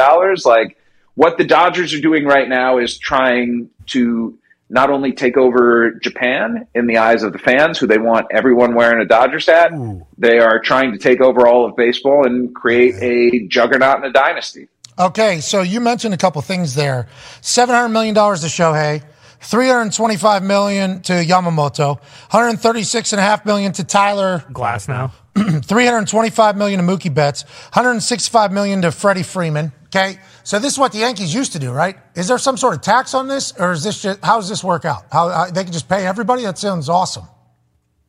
like 0.46 0.78
what 1.16 1.36
the 1.36 1.44
Dodgers 1.44 1.92
are 1.92 2.00
doing 2.00 2.24
right 2.24 2.48
now 2.48 2.78
is 2.78 2.96
trying 2.96 3.68
to 3.88 4.38
not 4.70 4.88
only 4.88 5.12
take 5.12 5.36
over 5.36 5.92
Japan 6.00 6.66
in 6.74 6.86
the 6.86 6.96
eyes 6.96 7.24
of 7.24 7.34
the 7.34 7.38
fans, 7.38 7.78
who 7.78 7.86
they 7.86 7.98
want 7.98 8.28
everyone 8.30 8.74
wearing 8.74 9.02
a 9.02 9.06
Dodgers 9.06 9.44
hat, 9.44 9.70
they 10.16 10.38
are 10.38 10.60
trying 10.60 10.92
to 10.92 10.98
take 10.98 11.20
over 11.20 11.46
all 11.46 11.66
of 11.66 11.76
baseball 11.76 12.26
and 12.26 12.54
create 12.54 12.94
a 13.02 13.46
juggernaut 13.48 13.96
and 13.96 14.06
a 14.06 14.12
dynasty. 14.12 14.68
Okay, 14.98 15.40
so 15.40 15.62
you 15.62 15.80
mentioned 15.80 16.14
a 16.14 16.16
couple 16.16 16.40
things 16.42 16.74
there. 16.74 17.08
Seven 17.40 17.74
hundred 17.74 17.88
million 17.88 18.14
dollars 18.14 18.42
to 18.42 18.46
Shohei, 18.46 19.02
three 19.40 19.68
hundred 19.68 19.92
twenty-five 19.92 20.42
million 20.42 21.02
to 21.02 21.12
Yamamoto, 21.14 21.96
one 21.96 21.98
hundred 22.28 22.60
thirty-six 22.60 23.12
and 23.12 23.20
a 23.20 23.22
half 23.22 23.44
million 23.44 23.72
to 23.72 23.84
Tyler 23.84 24.44
Glasnow. 24.50 25.10
325 25.64 26.56
million 26.56 26.78
to 26.78 26.86
Mookie 26.86 27.12
Betts, 27.12 27.42
165 27.42 28.52
million 28.52 28.82
to 28.82 28.92
Freddie 28.92 29.24
Freeman. 29.24 29.72
Okay. 29.86 30.20
So 30.44 30.60
this 30.60 30.74
is 30.74 30.78
what 30.78 30.92
the 30.92 30.98
Yankees 30.98 31.34
used 31.34 31.52
to 31.54 31.58
do, 31.58 31.72
right? 31.72 31.96
Is 32.14 32.28
there 32.28 32.38
some 32.38 32.56
sort 32.56 32.74
of 32.74 32.82
tax 32.82 33.14
on 33.14 33.26
this 33.26 33.52
or 33.58 33.72
is 33.72 33.82
this 33.82 34.00
just, 34.00 34.24
how 34.24 34.36
does 34.36 34.48
this 34.48 34.62
work 34.62 34.84
out? 34.84 35.06
How, 35.10 35.28
how 35.30 35.50
they 35.50 35.64
can 35.64 35.72
just 35.72 35.88
pay 35.88 36.06
everybody? 36.06 36.42
That 36.42 36.56
sounds 36.56 36.88
awesome. 36.88 37.24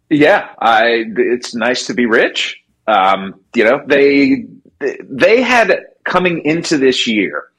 Yeah, 0.09 0.49
I. 0.59 1.05
It's 1.17 1.55
nice 1.55 1.87
to 1.87 1.95
be 1.95 2.05
rich. 2.05 2.61
Um, 2.85 3.39
you 3.55 3.63
know, 3.63 3.81
they 3.87 4.45
they 4.79 5.41
had 5.41 5.79
coming 6.05 6.41
into 6.45 6.77
this 6.77 7.07
year 7.07 7.49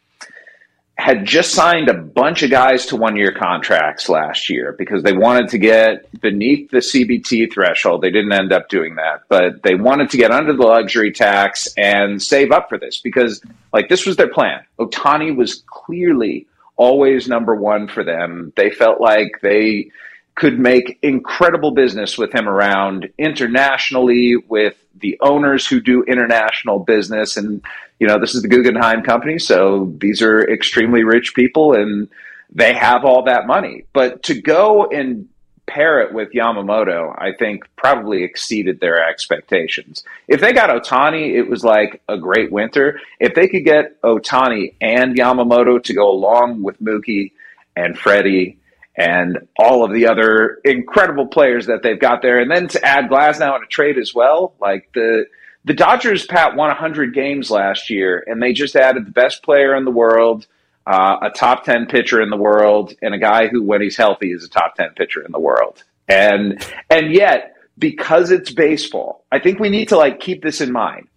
had 0.99 1.27
just 1.27 1.53
signed 1.53 1.89
a 1.91 1.95
bunch 1.95 2.43
of 2.43 2.51
guys 2.51 2.87
to 2.87 2.97
one 2.97 3.17
year 3.17 3.31
contracts 3.31 4.09
last 4.09 4.49
year 4.49 4.75
because 4.79 5.03
they 5.03 5.13
wanted 5.13 5.49
to 5.49 5.59
get 5.59 6.09
beneath 6.23 6.71
the 6.71 6.79
CBT 6.79 7.53
threshold. 7.53 8.01
They 8.01 8.11
didn't 8.11 8.33
end 8.33 8.51
up 8.51 8.71
doing 8.71 8.95
that, 8.95 9.21
but 9.29 9.63
they 9.63 9.75
wanted 9.75 10.09
to 10.11 10.17
get 10.17 10.31
under 10.31 10.55
the 10.55 10.65
luxury 10.65 11.13
tax 11.13 11.69
and 11.77 12.23
save 12.23 12.51
up 12.51 12.71
for 12.71 12.79
this 12.79 12.99
because, 12.99 13.43
like, 13.75 13.91
this 13.91 14.07
was 14.07 14.17
their 14.17 14.33
plan. 14.33 14.65
Ohtani 14.79 15.37
was 15.37 15.63
clearly 15.67 16.47
always 16.77 17.29
number 17.29 17.55
one 17.55 17.89
for 17.89 18.03
them. 18.03 18.55
They 18.57 18.71
felt 18.71 18.99
like 18.99 19.41
they 19.43 19.91
could 20.35 20.59
make 20.59 20.99
incredible 21.03 21.73
business 21.73 22.17
with 22.17 22.35
him 22.35 22.49
around 22.49 23.09
internationally 23.19 24.37
with 24.37 24.77
the 24.95 25.19
owners 25.21 25.67
who 25.67 25.81
do 25.81 26.03
international 26.05 26.79
business 26.79 27.37
and 27.37 27.63
you 27.99 28.07
know 28.07 28.19
this 28.19 28.35
is 28.35 28.43
the 28.43 28.49
Guggenheim 28.49 29.03
company 29.03 29.39
so 29.39 29.93
these 30.01 30.23
are 30.23 30.49
extremely 30.51 31.05
rich 31.05 31.35
people 31.35 31.75
and 31.75 32.09
they 32.53 32.75
have 32.75 33.05
all 33.05 33.25
that 33.25 33.47
money 33.47 33.85
but 33.93 34.23
to 34.25 34.41
go 34.41 34.87
and 34.87 35.29
pair 35.67 36.01
it 36.01 36.15
with 36.15 36.31
Yamamoto 36.33 37.13
I 37.19 37.33
think 37.33 37.65
probably 37.75 38.23
exceeded 38.23 38.79
their 38.81 39.05
expectations 39.05 40.05
if 40.29 40.41
they 40.41 40.53
got 40.53 40.71
Ohtani 40.71 41.35
it 41.35 41.49
was 41.49 41.65
like 41.65 42.03
a 42.09 42.17
great 42.17 42.53
winter 42.53 43.01
if 43.19 43.35
they 43.35 43.49
could 43.49 43.65
get 43.65 44.01
Ohtani 44.03 44.75
and 44.81 45.17
Yamamoto 45.17 45.83
to 45.83 45.95
go 45.95 46.09
along 46.09 46.63
with 46.63 46.81
Mookie 46.81 47.33
and 47.75 47.99
Freddie 47.99 48.59
and 48.97 49.47
all 49.59 49.85
of 49.85 49.93
the 49.93 50.09
other 50.09 50.59
incredible 50.65 51.27
players 51.27 51.67
that 51.67 51.83
they've 51.83 52.01
got 52.01 52.23
there. 52.23 52.41
And 52.41 52.51
then 52.51 52.69
to 52.69 52.85
add 52.85 53.11
Glasnow 53.11 53.57
in 53.57 53.63
a 53.63 53.67
trade 53.67 53.99
as 53.99 54.15
well, 54.15 54.55
like 54.61 54.89
the 54.95 55.27
the 55.67 55.75
Dodgers, 55.75 56.25
Pat 56.27 56.55
won 56.55 56.69
100 56.69 57.13
games 57.13 57.51
last 57.51 57.91
year, 57.91 58.25
and 58.27 58.41
they 58.41 58.53
just 58.53 58.77
added 58.77 59.05
the 59.05 59.11
best 59.11 59.43
player 59.43 59.75
in 59.75 59.85
the 59.85 59.91
world, 59.91 60.47
uh, 60.87 61.17
a 61.23 61.31
top 61.31 61.65
10 61.65 61.87
pitcher 61.87 62.23
in 62.23 62.31
the 62.31 62.37
world, 62.37 62.95
and 63.03 63.13
a 63.13 63.19
guy 63.19 63.49
who, 63.49 63.63
when 63.65 63.83
he's 63.83 63.97
healthy, 63.97 64.31
is 64.31 64.45
a 64.45 64.49
top 64.49 64.77
10 64.77 64.91
pitcher 64.97 65.23
in 65.23 65.33
the 65.33 65.41
world. 65.41 65.83
And 66.09 66.65
and 66.89 67.13
yet, 67.13 67.57
because 67.77 68.31
it's 68.31 68.53
baseball, 68.53 69.25
I 69.33 69.41
think 69.41 69.59
we 69.59 69.69
need 69.69 69.89
to 69.89 69.97
like 69.97 70.21
keep 70.21 70.43
this 70.43 70.61
in 70.61 70.71
mind. 70.71 71.09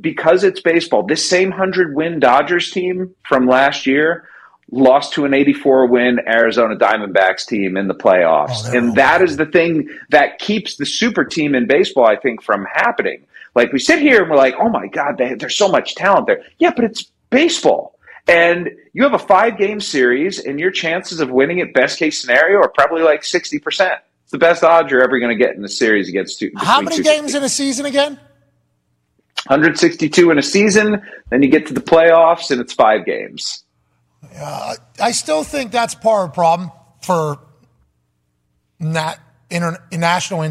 Because 0.00 0.42
it's 0.42 0.60
baseball, 0.60 1.06
this 1.06 1.28
same 1.28 1.50
100 1.50 1.94
win 1.94 2.18
Dodgers 2.18 2.70
team 2.70 3.14
from 3.28 3.46
last 3.46 3.86
year 3.86 4.28
lost 4.72 5.12
to 5.12 5.26
an 5.26 5.34
84 5.34 5.86
win 5.86 6.18
Arizona 6.26 6.74
Diamondbacks 6.76 7.46
team 7.46 7.76
in 7.76 7.88
the 7.88 7.94
playoffs. 7.94 8.72
and 8.74 8.96
that 8.96 9.22
is 9.22 9.36
the 9.36 9.44
thing 9.46 9.88
that 10.08 10.38
keeps 10.38 10.76
the 10.76 10.86
super 10.86 11.24
team 11.24 11.54
in 11.54 11.66
baseball, 11.66 12.06
I 12.06 12.16
think, 12.16 12.42
from 12.42 12.66
happening. 12.72 13.24
Like 13.54 13.72
we 13.72 13.78
sit 13.78 14.00
here 14.00 14.22
and 14.22 14.30
we're 14.30 14.36
like, 14.36 14.54
oh 14.58 14.68
my 14.68 14.86
God, 14.86 15.18
they, 15.18 15.34
there's 15.34 15.56
so 15.56 15.68
much 15.68 15.94
talent 15.94 16.26
there. 16.26 16.42
Yeah, 16.58 16.72
but 16.74 16.84
it's 16.84 17.04
baseball. 17.30 17.98
And 18.28 18.70
you 18.92 19.02
have 19.02 19.14
a 19.14 19.18
five 19.18 19.58
game 19.58 19.80
series, 19.80 20.38
and 20.38 20.60
your 20.60 20.70
chances 20.70 21.20
of 21.20 21.30
winning 21.30 21.58
it, 21.58 21.74
best 21.74 21.98
case 21.98 22.20
scenario, 22.20 22.58
are 22.58 22.68
probably 22.68 23.02
like 23.02 23.22
60%. 23.22 23.60
It's 23.64 24.30
the 24.30 24.38
best 24.38 24.62
odds 24.62 24.90
you're 24.90 25.02
ever 25.02 25.18
going 25.18 25.36
to 25.36 25.44
get 25.44 25.56
in 25.56 25.62
the 25.62 25.68
series 25.68 26.08
against 26.08 26.38
two. 26.38 26.52
How 26.56 26.80
many 26.80 26.96
two 26.96 27.02
games 27.02 27.34
in 27.34 27.42
a 27.42 27.48
season 27.48 27.84
again? 27.84 28.20
162 29.48 30.30
in 30.30 30.38
a 30.38 30.42
season. 30.42 31.02
Then 31.30 31.42
you 31.42 31.48
get 31.48 31.66
to 31.66 31.74
the 31.74 31.80
playoffs, 31.80 32.52
and 32.52 32.60
it's 32.60 32.72
five 32.72 33.04
games. 33.04 33.64
Uh, 34.38 34.76
I 35.00 35.10
still 35.10 35.42
think 35.42 35.72
that's 35.72 35.96
part 35.96 36.26
of 36.26 36.30
the 36.30 36.34
problem 36.34 36.70
for 37.02 37.40
nat, 38.78 39.16
inter, 39.50 39.82
national 39.90 40.42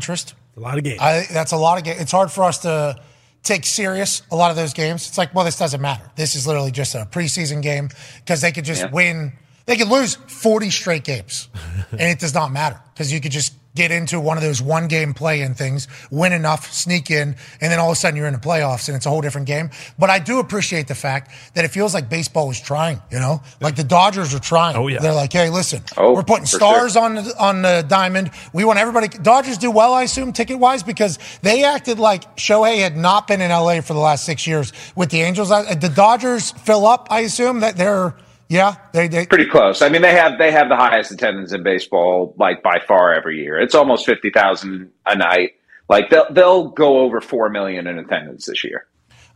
interest. 0.56 0.58
A 0.58 0.60
lot 0.60 0.78
of 0.78 0.84
games. 0.84 1.00
I, 1.02 1.26
that's 1.34 1.52
a 1.52 1.58
lot 1.58 1.78
of 1.78 1.84
games. 1.84 2.02
It's 2.02 2.12
hard 2.12 2.32
for 2.32 2.44
us 2.44 2.60
to 2.60 2.96
take 3.44 3.66
serious 3.66 4.22
a 4.32 4.36
lot 4.36 4.52
of 4.52 4.56
those 4.58 4.74
games. 4.74 5.08
It's 5.08 5.18
like, 5.18 5.34
well, 5.34 5.46
this 5.46 5.58
doesn't 5.58 5.82
matter. 5.82 6.04
This 6.16 6.36
is 6.36 6.46
literally 6.46 6.72
just 6.72 6.94
a 6.96 7.08
preseason 7.12 7.62
game 7.62 7.90
because 8.20 8.42
they 8.42 8.52
could 8.52 8.66
just 8.66 8.82
Yeah. 8.84 8.92
win. 8.92 9.34
They 9.72 9.78
could 9.78 9.88
lose 9.88 10.16
40 10.16 10.70
straight 10.70 11.06
games 11.06 11.48
and 11.92 12.02
it 12.02 12.20
does 12.20 12.34
not 12.34 12.52
matter 12.52 12.78
because 12.94 13.14
you 13.14 13.22
could 13.22 13.32
just 13.32 13.54
get 13.74 13.90
into 13.90 14.20
one 14.20 14.36
of 14.36 14.44
those 14.44 14.62
one 14.62 14.90
game 14.90 15.14
play 15.14 15.40
in 15.40 15.54
things, 15.54 15.88
win 16.12 16.34
enough, 16.34 16.74
sneak 16.74 17.10
in, 17.10 17.38
and 17.62 17.72
then 17.72 17.80
all 17.80 17.90
of 17.90 17.94
a 17.94 17.96
sudden 17.96 18.18
you're 18.18 18.28
in 18.28 18.34
the 18.34 18.40
playoffs 18.40 18.90
and 18.90 18.98
it's 18.98 19.06
a 19.06 19.10
whole 19.10 19.22
different 19.22 19.48
game. 19.48 19.70
But 19.98 20.10
I 20.10 20.20
do 20.20 20.40
appreciate 20.40 20.90
the 20.90 20.94
fact 20.94 21.32
that 21.54 21.64
it 21.64 21.70
feels 21.70 21.94
like 21.94 22.10
baseball 22.10 22.52
is 22.52 22.60
trying, 22.60 23.02
you 23.10 23.20
know, 23.20 23.42
like 23.62 23.78
the 23.78 23.86
Dodgers 23.86 24.36
are 24.36 24.40
trying. 24.40 24.76
Oh, 24.76 24.88
yeah. 24.90 25.00
They're 25.00 25.14
like, 25.14 25.32
hey, 25.32 25.50
listen, 25.50 25.84
Oh, 25.96 26.14
we're 26.14 26.24
putting 26.24 26.48
stars 26.48 26.92
sure. 26.94 27.04
on 27.04 27.16
the, 27.16 27.34
on 27.40 27.62
the 27.62 27.86
diamond. 27.88 28.32
We 28.52 28.66
want 28.66 28.78
everybody. 28.78 29.08
Dodgers 29.08 29.58
do 29.58 29.72
well, 29.72 29.94
I 29.94 30.04
assume, 30.04 30.34
ticket 30.34 30.60
wise, 30.60 30.84
because 30.84 31.18
they 31.44 31.64
acted 31.64 31.98
like 31.98 32.36
Shohei 32.36 32.80
had 32.80 32.98
not 32.98 33.26
been 33.26 33.40
in 33.40 33.52
LA 33.52 33.80
for 33.80 33.94
the 33.94 34.02
last 34.02 34.26
six 34.26 34.46
years 34.46 34.74
with 34.98 35.12
the 35.12 35.22
Angels. 35.22 35.48
The 35.48 35.94
Dodgers 35.96 36.52
fill 36.52 36.86
up, 36.86 37.08
I 37.10 37.22
assume 37.22 37.62
that 37.62 37.78
they're 37.78 38.16
yeah 38.52 38.76
they 38.94 39.08
they 39.08 39.26
pretty 39.26 39.50
close. 39.50 39.82
I 39.82 39.90
mean, 39.90 40.02
they 40.02 40.12
have 40.12 40.38
they 40.38 40.52
have 40.52 40.68
the 40.70 40.76
highest 40.76 41.12
attendance 41.12 41.54
in 41.54 41.64
baseball, 41.64 42.36
like 42.38 42.62
by 42.62 42.80
far 42.86 43.14
every 43.14 43.42
year. 43.42 43.60
It's 43.60 43.74
almost 43.74 44.06
fifty 44.06 44.30
thousand 44.30 44.92
a 45.06 45.16
night. 45.16 45.54
Like 45.90 46.10
they'll 46.10 46.32
they'll 46.32 46.68
go 46.68 47.00
over 47.00 47.22
four 47.22 47.50
million 47.50 47.88
in 47.88 47.98
attendance 47.98 48.46
this 48.46 48.64
year. 48.64 48.86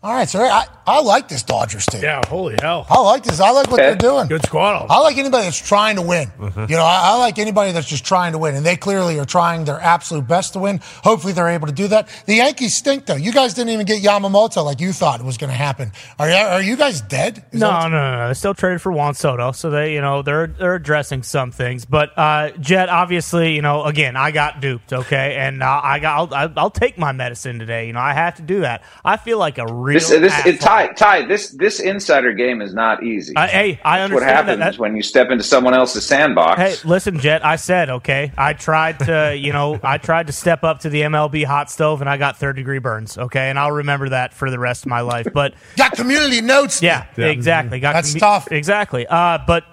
All 0.06 0.14
right, 0.14 0.30
so 0.30 0.40
I, 0.40 0.68
I 0.86 1.02
like 1.02 1.30
this 1.30 1.42
Dodgers 1.42 1.88
team. 1.88 2.04
Yeah, 2.04 2.22
holy 2.28 2.56
hell. 2.62 2.86
I 2.92 3.00
like 3.00 3.24
this. 3.24 3.40
I 3.40 3.50
like 3.50 3.72
what 3.72 3.78
they're 3.78 3.96
doing. 3.96 4.28
Good 4.28 4.46
squad. 4.46 4.86
I 4.88 5.00
like 5.00 5.18
anybody 5.18 5.46
that's 5.46 5.58
trying 5.58 5.96
to 5.96 6.04
win. 6.04 6.32
You 6.40 6.76
know, 6.76 6.84
I, 6.84 7.14
I 7.14 7.18
like 7.18 7.40
anybody 7.40 7.72
that's 7.72 7.88
just 7.88 8.06
trying 8.06 8.34
to 8.34 8.38
win, 8.38 8.54
and 8.54 8.64
they 8.64 8.76
clearly 8.76 9.18
are 9.18 9.26
trying 9.26 9.66
their 9.66 9.82
absolute 9.82 10.28
best 10.28 10.54
to 10.54 10.60
win. 10.60 10.80
Hopefully, 11.04 11.34
they're 11.34 11.50
able 11.50 11.66
to 11.66 11.74
do 11.74 11.88
that. 11.88 12.08
The 12.28 12.36
Yankees 12.36 12.76
stink, 12.76 13.08
though. 13.08 13.16
You 13.16 13.32
guys 13.32 13.56
didn't 13.56 13.72
even 13.72 13.88
get 13.88 14.04
Yamamoto 14.04 14.64
like 14.64 14.80
you 14.80 14.94
thought 14.94 15.24
was 15.24 15.38
going 15.38 15.50
to 15.50 15.56
happen. 15.56 15.92
Are 16.20 16.30
you, 16.30 16.36
are 16.36 16.62
you 16.62 16.78
guys 16.78 17.02
dead? 17.02 17.44
Is 17.52 17.60
No, 17.60 17.72
no, 17.72 17.90
no, 17.90 18.18
no. 18.18 18.28
They 18.28 18.36
still 18.36 18.54
traded 18.54 18.84
for 18.84 18.92
Juan 18.92 19.16
Soto, 19.16 19.54
so 19.54 19.72
they, 19.72 19.96
you 19.96 20.02
know, 20.02 20.22
they're 20.22 20.46
they're 20.46 20.76
addressing 20.76 21.24
some 21.24 21.50
things. 21.50 21.84
But 21.84 22.16
uh, 22.16 22.52
Jet, 22.60 22.90
obviously, 22.90 23.56
you 23.56 23.64
know, 23.64 23.86
again, 23.86 24.16
I 24.16 24.30
got 24.30 24.62
duped, 24.62 24.94
okay, 24.94 25.36
and 25.38 25.64
uh, 25.64 25.82
I 25.84 25.98
got, 25.98 26.32
I'll, 26.32 26.54
I'll 26.56 26.70
take 26.70 27.00
my 27.00 27.12
medicine 27.12 27.58
today. 27.58 27.88
You 27.88 27.94
know, 27.94 28.02
I 28.02 28.14
have 28.14 28.36
to 28.36 28.44
do 28.44 28.60
that. 28.60 28.84
I 29.04 29.18
feel 29.18 29.40
like 29.40 29.58
a 29.58 29.66
real. 29.66 29.95
This 29.96 30.10
this 30.10 30.46
it, 30.46 30.60
Ty 30.62 30.88
Ty 30.94 31.26
this 31.26 31.50
this 31.52 31.80
insider 31.80 32.34
game 32.34 32.62
is 32.62 32.74
not 32.74 33.04
easy. 33.04 33.36
Uh, 33.36 33.48
hey, 33.48 33.80
I 33.84 34.00
That's 34.00 34.14
what 34.14 34.24
understand 34.24 34.30
that. 34.30 34.36
happens 34.60 34.60
That- 34.60 34.80
when 34.82 34.96
you 34.96 35.02
step 35.04 35.30
into 35.32 35.44
someone 35.44 35.74
else's 35.74 36.06
sandbox. 36.06 36.60
Hey, 36.60 36.76
listen, 36.88 37.20
Jet. 37.20 37.46
I 37.46 37.56
said 37.56 37.90
okay. 37.90 38.32
I 38.38 38.54
tried 38.54 39.00
to, 39.00 39.36
you 39.38 39.54
know, 39.54 39.80
I 39.84 39.98
tried 39.98 40.28
to 40.28 40.34
step 40.34 40.64
up 40.64 40.82
to 40.82 40.90
the 40.90 41.02
MLB 41.02 41.46
hot 41.46 41.72
stove, 41.72 42.02
and 42.02 42.10
I 42.10 42.18
got 42.18 42.38
third 42.38 42.56
degree 42.56 42.80
burns. 42.80 43.18
Okay, 43.18 43.50
and 43.50 43.58
I'll 43.58 43.72
remember 43.72 44.10
that 44.10 44.34
for 44.34 44.52
the 44.52 44.60
rest 44.60 44.84
of 44.86 44.90
my 44.90 45.02
life. 45.02 45.28
But 45.34 45.54
got 45.78 45.94
community 45.94 46.42
notes. 46.42 46.82
yeah, 46.82 47.06
exactly. 47.18 47.80
Got 47.80 47.94
That's 47.94 48.14
commu- 48.14 48.20
tough. 48.20 48.52
Exactly. 48.52 49.08
Uh, 49.08 49.40
but 49.48 49.64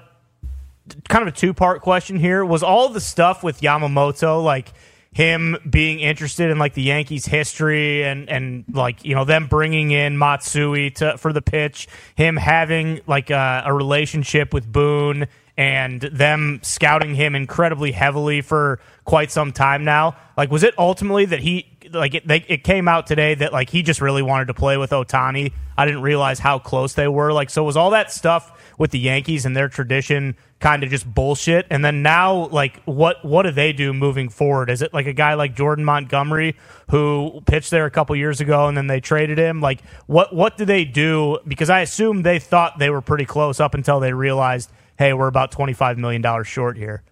kind 1.09 1.23
of 1.27 1.29
a 1.33 1.37
two 1.37 1.55
part 1.55 1.81
question 1.81 2.17
here 2.17 2.45
was 2.45 2.63
all 2.63 2.89
the 2.89 3.01
stuff 3.01 3.43
with 3.43 3.61
Yamamoto 3.61 4.43
like 4.43 4.73
him 5.13 5.59
being 5.69 6.01
interested 6.01 6.51
in 6.51 6.59
like 6.59 6.73
the 6.75 6.83
Yankees 6.83 7.27
history 7.27 8.03
and 8.03 8.29
and 8.29 8.65
like 8.73 9.05
you 9.05 9.15
know 9.15 9.25
them 9.25 9.47
bringing 9.47 9.91
in 9.91 10.17
Matsui 10.17 10.91
to 10.93 11.19
for 11.19 11.33
the 11.33 11.43
pitch 11.43 11.87
him 12.15 12.37
having 12.37 13.01
like 13.07 13.31
a, 13.31 13.63
a 13.67 13.75
relationship 13.75 14.55
with 14.55 14.71
Boone 14.71 15.27
and 15.57 16.01
them 16.01 16.61
scouting 16.63 17.15
him 17.15 17.35
incredibly 17.35 17.93
heavily 17.93 18.41
for 18.41 18.81
quite 19.05 19.31
some 19.31 19.53
time 19.53 19.85
now. 19.85 20.17
Like 20.37 20.51
was 20.51 20.63
it 20.63 20.75
ultimately 20.79 21.27
that 21.27 21.41
he 21.41 21.67
like 21.93 22.15
it, 22.15 22.27
they, 22.27 22.45
it 22.49 22.65
came 22.65 22.89
out 22.89 23.07
today 23.07 23.35
that 23.35 23.53
like 23.53 23.69
he 23.69 23.83
just 23.83 24.01
really 24.01 24.23
wanted 24.23 24.47
to 24.47 24.55
play 24.55 24.79
with 24.79 24.93
Ohtani 24.93 25.53
I 25.77 25.85
didn't 25.85 26.03
realize 26.03 26.39
how 26.39 26.59
close 26.59 26.95
they 26.95 27.09
were. 27.09 27.33
Like 27.33 27.51
so 27.51 27.65
was 27.65 27.77
all 27.77 27.91
that 27.91 28.11
stuff 28.11 28.62
with 28.79 28.91
the 28.91 28.99
Yankees 28.99 29.45
and 29.45 29.57
their 29.57 29.69
tradition 29.69 30.37
kind 30.61 30.83
of 30.85 30.91
just 30.91 31.13
bullshit. 31.13 31.67
And 31.71 31.85
then 31.85 32.03
now 32.03 32.47
like 32.49 32.83
what 32.85 33.25
what 33.25 33.43
do 33.43 33.51
they 33.51 33.73
do 33.73 33.93
moving 33.93 34.29
forward? 34.29 34.71
Is 34.71 34.83
it 34.83 34.95
like 34.95 35.07
a 35.07 35.13
guy 35.13 35.35
like 35.35 35.55
Jordan 35.55 35.85
Montgomery 35.85 36.57
who 36.91 37.43
pitched 37.47 37.71
there 37.71 37.85
a 37.85 37.91
couple 37.91 38.15
years 38.17 38.41
ago 38.41 38.69
and 38.69 38.77
then 38.77 38.87
they 38.87 39.01
traded 39.01 39.39
him? 39.39 39.61
Like 39.61 39.83
what 40.07 40.35
what 40.35 40.57
do 40.57 40.65
they 40.65 40.85
do? 40.85 41.39
Because 41.47 41.71
I 41.71 41.81
assume 41.81 42.23
they 42.23 42.39
thought 42.39 42.79
they 42.79 42.91
were 42.91 43.03
pretty 43.03 43.27
close 43.27 43.61
up 43.61 43.75
until 43.75 44.01
they 44.01 44.13
realized 44.13 44.71
hey 44.99 45.13
we're 45.13 45.29
about 45.29 45.51
25 45.51 45.99
million 45.99 46.23
dollars 46.23 46.47
short 46.47 46.77
here. 46.77 47.03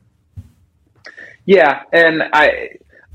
Yeah, 1.47 1.83
and 1.93 2.23
I 2.33 2.71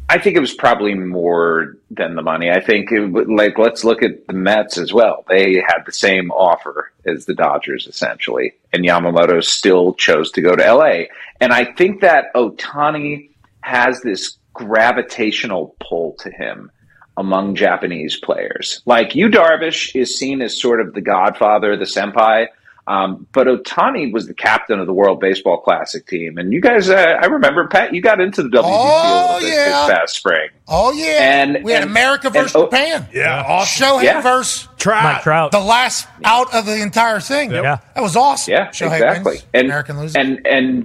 I 0.08 0.20
think 0.20 0.38
it 0.38 0.42
was 0.42 0.54
probably 0.54 0.94
more 0.94 1.78
than 1.90 2.16
the 2.16 2.22
money. 2.22 2.52
I 2.52 2.62
think 2.62 2.92
it, 2.92 3.28
like 3.28 3.58
let's 3.58 3.84
look 3.84 4.04
at 4.04 4.28
the 4.28 4.34
Mets 4.34 4.78
as 4.78 4.94
well. 4.94 5.26
They 5.28 5.56
had 5.56 5.80
the 5.86 5.92
same 5.92 6.32
offer 6.32 6.92
as 7.06 7.26
the 7.26 7.34
Dodgers 7.34 7.88
essentially, 7.88 8.54
and 8.72 8.86
Yamamoto 8.86 9.44
still 9.44 9.94
chose 9.96 10.32
to 10.34 10.42
go 10.42 10.56
to 10.56 10.74
LA. 10.74 11.06
And 11.42 11.52
I 11.52 11.66
think 11.74 12.02
that 12.02 12.34
Ohtani 12.36 13.30
has 13.62 14.02
this 14.02 14.38
gravitational 14.54 15.76
pull 15.80 16.16
to 16.20 16.30
him 16.30 16.72
among 17.18 17.56
Japanese 17.56 18.18
players. 18.18 18.82
Like 18.86 19.16
you, 19.16 19.30
Darvish 19.30 19.96
is 19.96 20.18
seen 20.18 20.42
as 20.42 20.60
sort 20.60 20.82
of 20.82 20.94
the 20.94 21.02
godfather, 21.02 21.76
the 21.76 21.86
senpai. 21.86 22.48
Um, 22.88 23.26
but 23.34 23.48
Ohtani 23.48 24.14
was 24.14 24.28
the 24.28 24.34
captain 24.36 24.80
of 24.80 24.86
the 24.86 24.94
World 24.94 25.20
Baseball 25.20 25.58
Classic 25.58 26.06
team, 26.06 26.38
and 26.38 26.54
you 26.54 26.62
guys, 26.62 26.88
uh, 26.88 27.18
I 27.20 27.26
remember 27.26 27.68
Pat, 27.68 27.94
you 27.96 28.02
got 28.02 28.22
into 28.22 28.44
the 28.44 28.50
WBC 28.50 28.60
a 28.60 28.64
Oh, 28.64 29.26
little 29.36 29.40
bit 29.50 29.56
yeah. 29.56 29.66
this 29.88 29.98
past 29.98 30.16
spring. 30.16 30.50
Oh 30.68 30.92
yeah, 30.92 31.42
And- 31.42 31.64
we 31.64 31.72
had 31.72 31.82
and- 31.82 31.90
America 31.92 32.28
and- 32.28 32.34
versus 32.36 32.56
oh- 32.56 32.66
Japan. 32.66 33.08
Yeah, 33.12 33.44
awesome. 33.48 33.86
Shohei 33.88 34.04
Yeah. 34.04 34.22
versus 34.22 34.68
Mike 34.86 35.24
Trout 35.24 35.52
the 35.52 35.60
last 35.60 36.08
out 36.24 36.54
of 36.54 36.68
the 36.68 36.80
entire 36.80 37.20
thing. 37.20 37.50
Yeah. 37.52 37.80
that 37.96 38.02
was 38.02 38.16
awesome. 38.16 38.52
Yeah, 38.54 38.68
Shohei 38.68 38.94
exactly. 38.94 39.32
wins, 39.32 39.46
And 39.56 39.66
American 39.66 40.00
loses. 40.00 40.16
and 40.16 40.46
and 40.46 40.84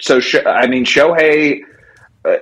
so 0.00 0.20
I 0.46 0.66
mean 0.66 0.84
Shohei. 0.84 1.60
Uh, 2.24 2.36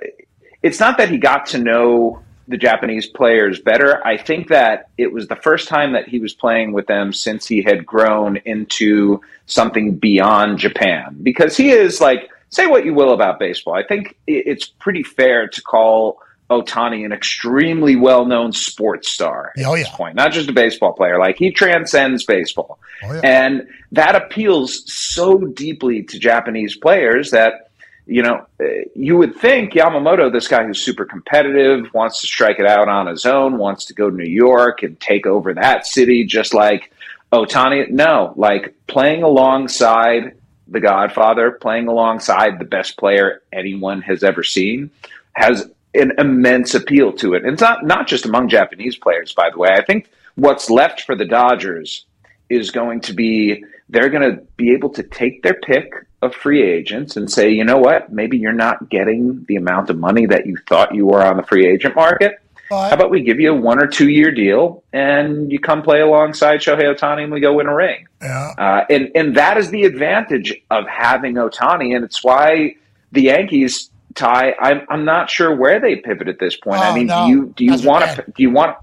it's 0.63 0.81
not 0.81 0.97
that 0.97 1.11
he 1.11 1.19
got 1.19 1.45
to 1.47 1.59
know 1.59 2.21
the 2.49 2.57
Japanese 2.57 3.07
players 3.07 3.61
better. 3.61 4.05
I 4.07 4.17
think 4.17 4.49
that 4.49 4.89
it 4.97 5.13
was 5.13 5.29
the 5.29 5.37
first 5.37 5.69
time 5.69 5.93
that 5.93 6.09
he 6.09 6.19
was 6.19 6.33
playing 6.33 6.73
with 6.73 6.87
them 6.87 7.13
since 7.13 7.47
he 7.47 7.63
had 7.63 7.85
grown 7.85 8.39
into 8.39 9.21
something 9.47 9.97
beyond 9.97 10.59
Japan. 10.59 11.19
Because 11.23 11.57
he 11.57 11.71
is 11.71 12.01
like, 12.01 12.31
say 12.51 12.67
what 12.67 12.85
you 12.85 12.95
will 12.95 13.13
about 13.13 13.39
baseball. 13.39 13.75
I 13.75 13.85
think 13.85 14.17
it's 14.27 14.67
pretty 14.67 15.03
fair 15.03 15.47
to 15.49 15.63
call 15.63 16.21
Ohtani 16.51 17.05
an 17.05 17.13
extremely 17.13 17.95
well 17.95 18.25
known 18.25 18.53
sports 18.53 19.11
star 19.13 19.53
at 19.57 19.67
Oh, 19.67 19.77
this 19.77 19.89
point, 19.91 20.17
not 20.17 20.33
just 20.33 20.49
a 20.49 20.53
baseball 20.53 20.95
player. 20.95 21.19
Like 21.19 21.37
he 21.37 21.51
transcends 21.51 22.25
baseball. 22.25 22.79
Oh, 23.03 23.13
yeah. 23.13 23.21
And 23.23 23.69
that 23.93 24.17
appeals 24.17 24.83
so 24.91 25.39
deeply 25.39 26.03
to 26.05 26.19
Japanese 26.19 26.77
players 26.77 27.31
that, 27.33 27.68
you 28.09 28.23
know, 28.23 28.47
you 28.95 29.19
would 29.19 29.37
think 29.37 29.75
Yamamoto, 29.75 30.33
this 30.33 30.49
guy 30.49 30.65
who's 30.65 30.83
super 30.83 31.05
competitive, 31.05 31.93
wants 31.93 32.23
to 32.23 32.27
strike 32.27 32.59
it 32.59 32.67
out 32.67 32.89
on 32.89 33.07
his 33.07 33.27
own, 33.27 33.59
wants 33.59 33.85
to 33.85 33.95
go 33.95 34.09
to 34.09 34.17
New 34.17 34.25
York 34.25 34.83
and 34.83 34.99
take 34.99 35.27
over 35.27 35.53
that 35.53 35.87
city 35.87 36.25
just 36.25 36.55
like 36.55 36.91
Ohtani. 37.33 37.91
No, 37.91 38.33
like 38.35 38.75
playing 38.87 39.23
alongside 39.23 40.33
the 40.69 40.81
Godfather, 40.81 41.51
playing 41.51 41.89
alongside 41.89 42.59
the 42.59 42.65
best 42.65 42.97
player 42.97 43.43
anyone 43.53 44.01
has 44.01 44.25
ever 44.25 44.43
seen, 44.43 44.91
has 45.35 45.71
an 45.95 46.13
immense 46.17 46.75
appeal 46.75 47.13
to 47.13 47.35
it. 47.35 47.45
And 47.45 47.53
it's 47.53 47.63
not 47.63 47.85
not 47.85 48.09
just 48.09 48.25
among 48.25 48.49
Japanese 48.49 48.97
players, 48.97 49.35
by 49.35 49.51
the 49.51 49.59
way. 49.59 49.69
I 49.71 49.85
think 49.85 50.09
what's 50.35 50.71
left 50.71 51.03
for 51.03 51.15
the 51.15 51.27
Dodgers 51.27 52.07
is 52.49 52.71
going 52.71 53.03
to 53.03 53.13
be 53.13 53.63
they're 53.91 54.09
going 54.09 54.35
to 54.35 54.43
be 54.57 54.73
able 54.73 54.91
to 54.91 55.03
take 55.03 55.43
their 55.43 55.61
pick 55.61 55.93
of 56.23 56.35
free 56.35 56.63
agents 56.63 57.17
and 57.17 57.31
say, 57.31 57.51
you 57.51 57.65
know 57.65 57.79
what, 57.79 58.13
maybe 58.13 58.37
you're 58.39 58.53
not 58.53 58.89
getting 58.89 59.45
the 59.49 59.57
amount 59.57 59.89
of 59.91 59.99
money 59.99 60.27
that 60.27 60.47
you 60.47 60.57
thought 60.69 60.95
you 60.95 61.07
were 61.07 61.23
on 61.25 61.37
the 61.37 61.43
free 61.45 61.67
agent 61.67 61.95
market. 61.95 62.41
How 62.71 62.91
about 62.91 63.11
we 63.11 63.23
give 63.23 63.41
you 63.41 63.53
a 63.53 63.57
one 63.57 63.83
or 63.83 63.87
two 63.87 64.11
year 64.11 64.31
deal 64.31 64.83
and 64.93 65.51
you 65.51 65.59
come 65.59 65.81
play 65.81 66.01
alongside 66.01 66.61
Shohei 66.61 66.95
Ohtani 66.95 67.23
and 67.25 67.33
we 67.33 67.41
go 67.41 67.55
win 67.55 67.67
a 67.67 67.75
ring? 67.75 68.07
Yeah. 68.21 68.53
Uh, 68.59 68.85
and 68.91 69.11
and 69.15 69.37
that 69.37 69.57
is 69.57 69.71
the 69.71 69.85
advantage 69.85 70.53
of 70.71 70.87
having 70.87 71.37
Ohtani, 71.37 71.95
and 71.97 72.05
it's 72.05 72.23
why 72.23 72.75
the 73.13 73.23
Yankees. 73.23 73.89
tie. 74.15 74.55
I'm 74.61 74.83
I'm 74.91 75.05
not 75.07 75.31
sure 75.31 75.55
where 75.57 75.81
they 75.81 75.97
pivot 75.97 76.29
at 76.29 76.41
this 76.41 76.57
point. 76.57 76.81
I 76.81 76.91
Oh, 76.91 76.95
mean, 76.95 77.07
no. 77.07 77.25
do 77.27 77.31
you 77.31 77.55
do 77.57 77.65
you 77.65 77.89
want 77.89 78.05
to 78.17 78.23
do 78.37 78.43
you 78.43 78.51
want 78.51 78.77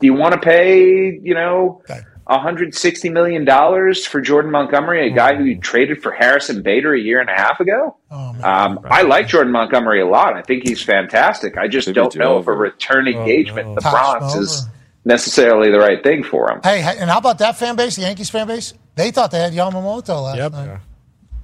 do 0.00 0.06
you 0.06 0.14
want 0.14 0.32
to 0.32 0.40
pay 0.40 1.18
you 1.22 1.34
know 1.34 1.82
160 2.28 3.08
million 3.08 3.44
dollars 3.44 4.06
for 4.06 4.20
Jordan 4.20 4.50
Montgomery, 4.50 5.10
a 5.10 5.14
guy 5.14 5.34
who 5.34 5.44
you 5.44 5.58
traded 5.58 6.02
for 6.02 6.12
Harrison 6.12 6.62
Bader 6.62 6.94
a 6.94 7.00
year 7.00 7.20
and 7.20 7.30
a 7.30 7.34
half 7.34 7.58
ago? 7.60 7.96
Oh, 8.10 8.36
um, 8.42 8.80
I 8.84 9.02
like 9.02 9.28
Jordan 9.28 9.52
Montgomery 9.52 10.00
a 10.02 10.06
lot. 10.06 10.34
I 10.34 10.42
think 10.42 10.66
he's 10.68 10.82
fantastic. 10.82 11.56
I 11.56 11.68
just 11.68 11.86
Maybe 11.88 11.94
don't 11.94 12.12
too 12.12 12.18
know 12.18 12.38
if 12.38 12.46
a 12.46 12.52
return 12.52 13.08
engagement 13.08 13.68
in 13.68 13.74
the 13.74 13.80
Tops 13.80 13.94
Bronx 14.20 14.34
him 14.34 14.42
is 14.42 14.66
necessarily 15.04 15.70
the 15.70 15.78
right 15.78 16.02
thing 16.02 16.22
for 16.22 16.50
him. 16.52 16.60
Hey, 16.62 16.82
and 16.82 17.08
how 17.08 17.18
about 17.18 17.38
that 17.38 17.56
fan 17.56 17.76
base, 17.76 17.96
the 17.96 18.02
Yankees 18.02 18.28
fan 18.28 18.46
base? 18.46 18.74
They 18.94 19.10
thought 19.10 19.30
they 19.30 19.40
had 19.40 19.52
Yamamoto 19.54 20.22
last 20.24 20.36
Yep. 20.36 20.52
night. 20.52 20.80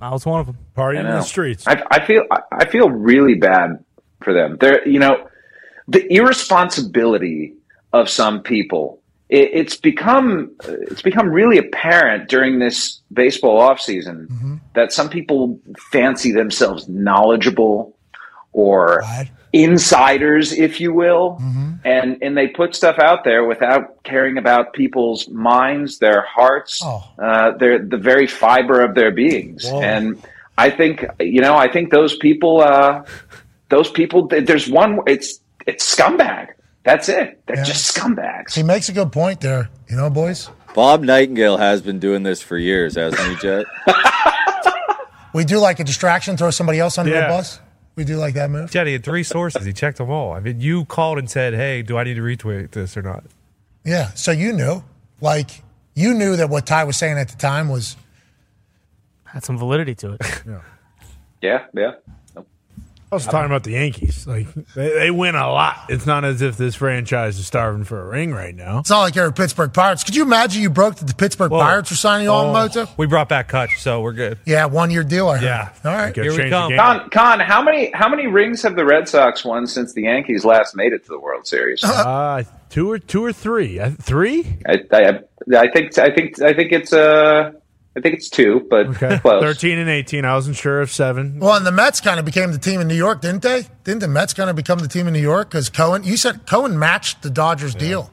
I 0.03 0.11
was 0.11 0.27
one 0.27 0.41
of 0.41 0.47
them 0.47 0.59
Party 0.75 0.99
in 0.99 1.07
the 1.07 1.23
streets. 1.23 1.67
I, 1.67 1.83
I 1.91 2.05
feel 2.05 2.25
I- 2.31 2.43
I 2.53 2.65
feel 2.67 2.91
really 2.91 3.35
bad 3.35 3.83
for 4.23 4.35
them. 4.35 4.59
They're 4.61 4.87
you 4.87 4.99
know 4.99 5.29
the 5.89 6.07
irresponsibility 6.13 7.55
of 7.93 8.09
some 8.11 8.43
people. 8.43 9.01
It, 9.29 9.51
it's 9.53 9.77
become 9.77 10.51
it's 10.65 11.03
become 11.03 11.31
really 11.31 11.59
apparent 11.59 12.29
during 12.29 12.59
this 12.59 13.01
baseball 13.13 13.61
offseason 13.61 14.29
that 14.75 14.93
some 14.93 15.09
people 15.09 15.59
fancy 15.91 16.31
themselves 16.33 16.89
knowledgeable 16.89 17.97
or 18.53 19.03
insiders, 19.53 20.53
if 20.53 20.81
you 20.81 20.93
will, 20.93 21.39
and 21.85 22.19
and 22.23 22.37
they 22.37 22.49
put 22.49 22.75
stuff 22.75 22.99
out 22.99 23.25
there 23.25 23.45
without 23.45 24.03
caring 24.03 24.37
about 24.37 24.73
people's 24.75 25.29
minds, 25.29 25.99
their 25.99 26.23
hearts, 26.23 26.83
uh, 27.19 27.53
their 27.53 27.79
the 27.79 27.97
very 27.97 28.27
fiber 28.27 28.81
of 28.83 28.95
their 28.95 29.11
beings. 29.11 29.65
Whoa. 29.65 29.81
And 29.81 30.23
I 30.59 30.71
think 30.71 31.05
you 31.21 31.41
know, 31.41 31.57
I 31.57 31.69
think 31.71 31.91
those 31.91 32.17
people, 32.17 32.61
uh, 32.61 33.05
those 33.71 33.91
people, 33.91 34.27
there's 34.29 34.69
one. 34.69 35.01
It's 35.07 35.41
it's 35.67 35.97
scumbag. 35.97 36.49
That's 36.85 37.09
it. 37.09 37.41
They're 37.47 37.65
just 37.65 37.97
scumbags. 37.97 38.55
He 38.55 38.63
makes 38.63 38.89
a 38.89 38.93
good 38.93 39.11
point 39.11 39.41
there, 39.41 39.71
you 39.89 39.97
know, 39.97 40.11
boys. 40.11 40.51
Bob 40.75 41.03
Nightingale 41.03 41.57
has 41.57 41.83
been 41.83 41.99
doing 41.99 42.23
this 42.23 42.43
for 42.43 42.59
years, 42.59 42.97
hasn't 42.97 43.27
he, 43.29 43.37
Jet? 43.37 43.65
We 45.35 45.45
do 45.45 45.59
like 45.59 45.81
a 45.81 45.85
distraction, 45.85 46.37
throw 46.37 46.51
somebody 46.51 46.79
else 46.79 46.97
under 46.97 47.11
the 47.13 47.27
bus. 47.27 47.59
We 47.97 48.05
do 48.05 48.17
like 48.17 48.35
that 48.35 48.51
move. 48.51 48.71
Jetty 48.71 48.93
had 48.93 49.03
three 49.05 49.25
sources. 49.25 49.65
He 49.65 49.73
checked 49.73 49.99
them 49.99 50.09
all. 50.09 50.33
I 50.33 50.39
mean, 50.39 50.61
you 50.61 50.85
called 50.85 51.19
and 51.19 51.29
said, 51.29 51.55
"Hey, 51.55 51.83
do 51.83 51.99
I 51.99 52.05
need 52.05 52.15
to 52.15 52.23
retweet 52.23 52.71
this 52.71 52.97
or 52.97 53.03
not?" 53.03 53.25
Yeah. 53.85 54.13
So 54.15 54.31
you 54.31 54.53
knew, 54.53 54.85
like, 55.21 55.63
you 55.95 56.15
knew 56.15 56.37
that 56.37 56.51
what 56.51 56.67
Ty 56.67 56.85
was 56.85 56.97
saying 56.97 57.19
at 57.19 57.29
the 57.29 57.37
time 57.37 57.69
was 57.69 57.97
had 59.25 59.45
some 59.45 59.59
validity 59.59 59.95
to 59.97 60.13
it. 60.13 60.43
Yeah, 61.43 61.67
yeah. 61.75 61.91
I 62.09 62.24
was 63.15 63.25
talking 63.25 63.47
about 63.47 63.65
the 63.65 63.73
Yankees. 63.73 64.27
Like 64.27 64.53
they, 64.75 64.91
they 64.91 65.11
win 65.11 65.35
a 65.35 65.51
lot. 65.51 65.87
It's 65.89 66.07
not 66.07 66.25
as 66.25 66.43
if 66.43 66.57
this 66.57 66.75
franchise 66.75 67.39
is 67.39 67.47
starving 67.47 67.85
for 67.85 68.01
a 68.01 68.07
ring 68.07 68.33
right 68.33 68.55
now. 68.55 68.81
It's 68.81 68.91
not 68.91 69.01
like 69.01 69.15
you're 69.15 69.27
a 69.27 69.33
Pittsburgh 69.33 69.73
Pirates. 69.73 70.05
Could 70.05 70.17
you 70.17 70.23
imagine 70.23 70.63
you 70.63 70.71
broke 70.71 70.97
that 70.97 71.07
the 71.07 71.15
Pittsburgh 71.15 71.51
Pirates 71.51 71.91
were 71.91 71.97
signing 71.97 72.27
Yamamoto? 72.27 72.89
We 72.97 73.07
brought 73.07 73.29
back 73.29 73.49
Cutch, 73.49 73.81
so 73.81 74.01
we're 74.03 74.13
good. 74.13 74.39
Yeah, 74.45 74.67
one 74.67 74.91
year 74.91 75.05
deal. 75.05 75.29
I 75.29 75.39
heard. 75.39 75.45
Yeah. 75.45 75.73
All 75.85 75.97
right. 75.97 76.15
Here 76.15 76.33
we 76.37 76.51
come. 76.51 76.75
Con, 76.77 77.11
Con, 77.11 77.41
how 77.41 77.63
many 77.63 77.91
how 77.93 78.09
many 78.09 78.27
rings 78.27 78.63
have 78.63 78.77
the 78.77 78.85
Red 78.85 79.09
Sox 79.09 79.45
won 79.45 79.67
since 79.67 79.93
the 79.93 80.03
Yankees 80.03 80.45
last 80.45 80.77
made 80.77 80.93
it 80.93 81.05
to 81.05 81.09
the 81.09 81.21
World 81.21 81.47
Series? 81.47 81.83
Uh, 82.05 82.43
two 82.71 82.91
or 82.91 82.99
two 82.99 83.25
or 83.25 83.33
three. 83.33 83.79
Uh, 83.79 83.91
three. 84.01 84.59
I, 84.67 84.81
I, 84.93 85.21
I 85.57 85.69
think 85.69 85.97
I 85.99 86.11
think 86.11 86.43
I 86.43 86.53
think 86.53 86.73
it's 86.73 86.93
uh 86.93 87.53
I 87.97 88.01
think 88.01 88.17
it's 88.17 88.29
two, 88.29 88.67
but 88.69 88.87
Okay. 88.89 89.19
close. 89.23 89.43
Thirteen 89.43 89.79
and 89.79 89.89
eighteen. 89.89 90.25
I 90.25 90.35
wasn't 90.35 90.57
sure 90.57 90.83
if 90.83 90.93
seven. 90.93 91.39
Well, 91.39 91.55
and 91.55 91.65
the 91.65 91.71
Mets 91.73 92.01
kind 92.01 92.19
of 92.19 92.25
became 92.27 92.51
the 92.53 92.59
team 92.59 92.81
in 92.81 92.89
New 92.89 92.95
York, 92.97 93.21
didn't 93.21 93.43
they? 93.43 93.67
Didn't 93.85 94.01
the 94.01 94.09
Mets 94.09 94.35
kind 94.35 94.51
of 94.51 94.57
become 94.57 94.81
the 94.81 94.89
team 94.89 95.07
in 95.07 95.13
New 95.13 95.21
York? 95.21 95.49
Because 95.51 95.69
Cohen, 95.71 96.03
you 96.03 96.17
said 96.17 96.47
Cohen 96.47 96.77
matched 96.79 97.23
the 97.23 97.31
Dodgers 97.31 97.75
deal. 97.75 98.11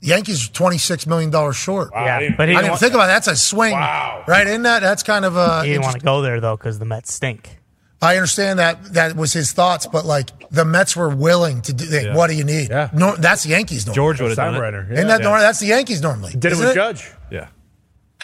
The 0.00 0.08
Yankees 0.08 0.48
are 0.48 0.52
twenty 0.52 0.78
six 0.78 1.06
million 1.06 1.30
dollars 1.30 1.56
short. 1.56 1.90
Yeah, 1.92 2.18
but 2.36 2.44
I 2.44 2.46
he 2.46 2.52
didn't 2.52 2.56
didn't 2.62 2.70
wa- 2.70 2.76
think 2.76 2.94
about 2.94 3.06
that. 3.06 3.24
That's 3.24 3.28
a 3.28 3.36
swing, 3.36 3.72
Wow. 3.72 4.24
right? 4.28 4.46
Isn't 4.46 4.62
that? 4.62 4.80
That's 4.82 5.02
kind 5.02 5.24
of 5.24 5.36
a. 5.36 5.64
he 5.64 5.70
didn't 5.70 5.84
want 5.84 5.98
to 5.98 6.04
go 6.04 6.22
there 6.22 6.40
though 6.40 6.56
because 6.56 6.78
the 6.78 6.84
Mets 6.84 7.12
stink. 7.12 7.58
I 8.02 8.16
understand 8.16 8.58
that 8.58 8.92
that 8.92 9.16
was 9.16 9.32
his 9.32 9.52
thoughts, 9.52 9.86
but 9.86 10.04
like 10.04 10.28
the 10.50 10.66
Mets 10.66 10.94
were 10.94 11.08
willing 11.08 11.62
to 11.62 11.72
do. 11.72 11.86
Yeah. 11.86 12.14
What 12.14 12.28
do 12.28 12.36
you 12.36 12.44
need? 12.44 12.68
Yeah. 12.68 12.90
No, 12.92 13.16
that's 13.16 13.42
the 13.44 13.48
Yankees. 13.50 13.86
Normally. 13.86 13.96
George 13.96 14.20
would 14.20 14.28
have 14.28 14.36
done 14.36 14.54
it. 14.54 14.58
Steinbrenner, 14.58 14.92
Isn't 14.92 15.08
that 15.08 15.22
normal? 15.22 15.40
That's 15.40 15.60
the 15.60 15.66
Yankees 15.66 16.02
normally. 16.02 16.32
Did 16.32 16.44
it 16.44 16.52
isn't 16.52 16.66
with 16.66 16.74
Judge. 16.74 17.10
Yeah. 17.32 17.48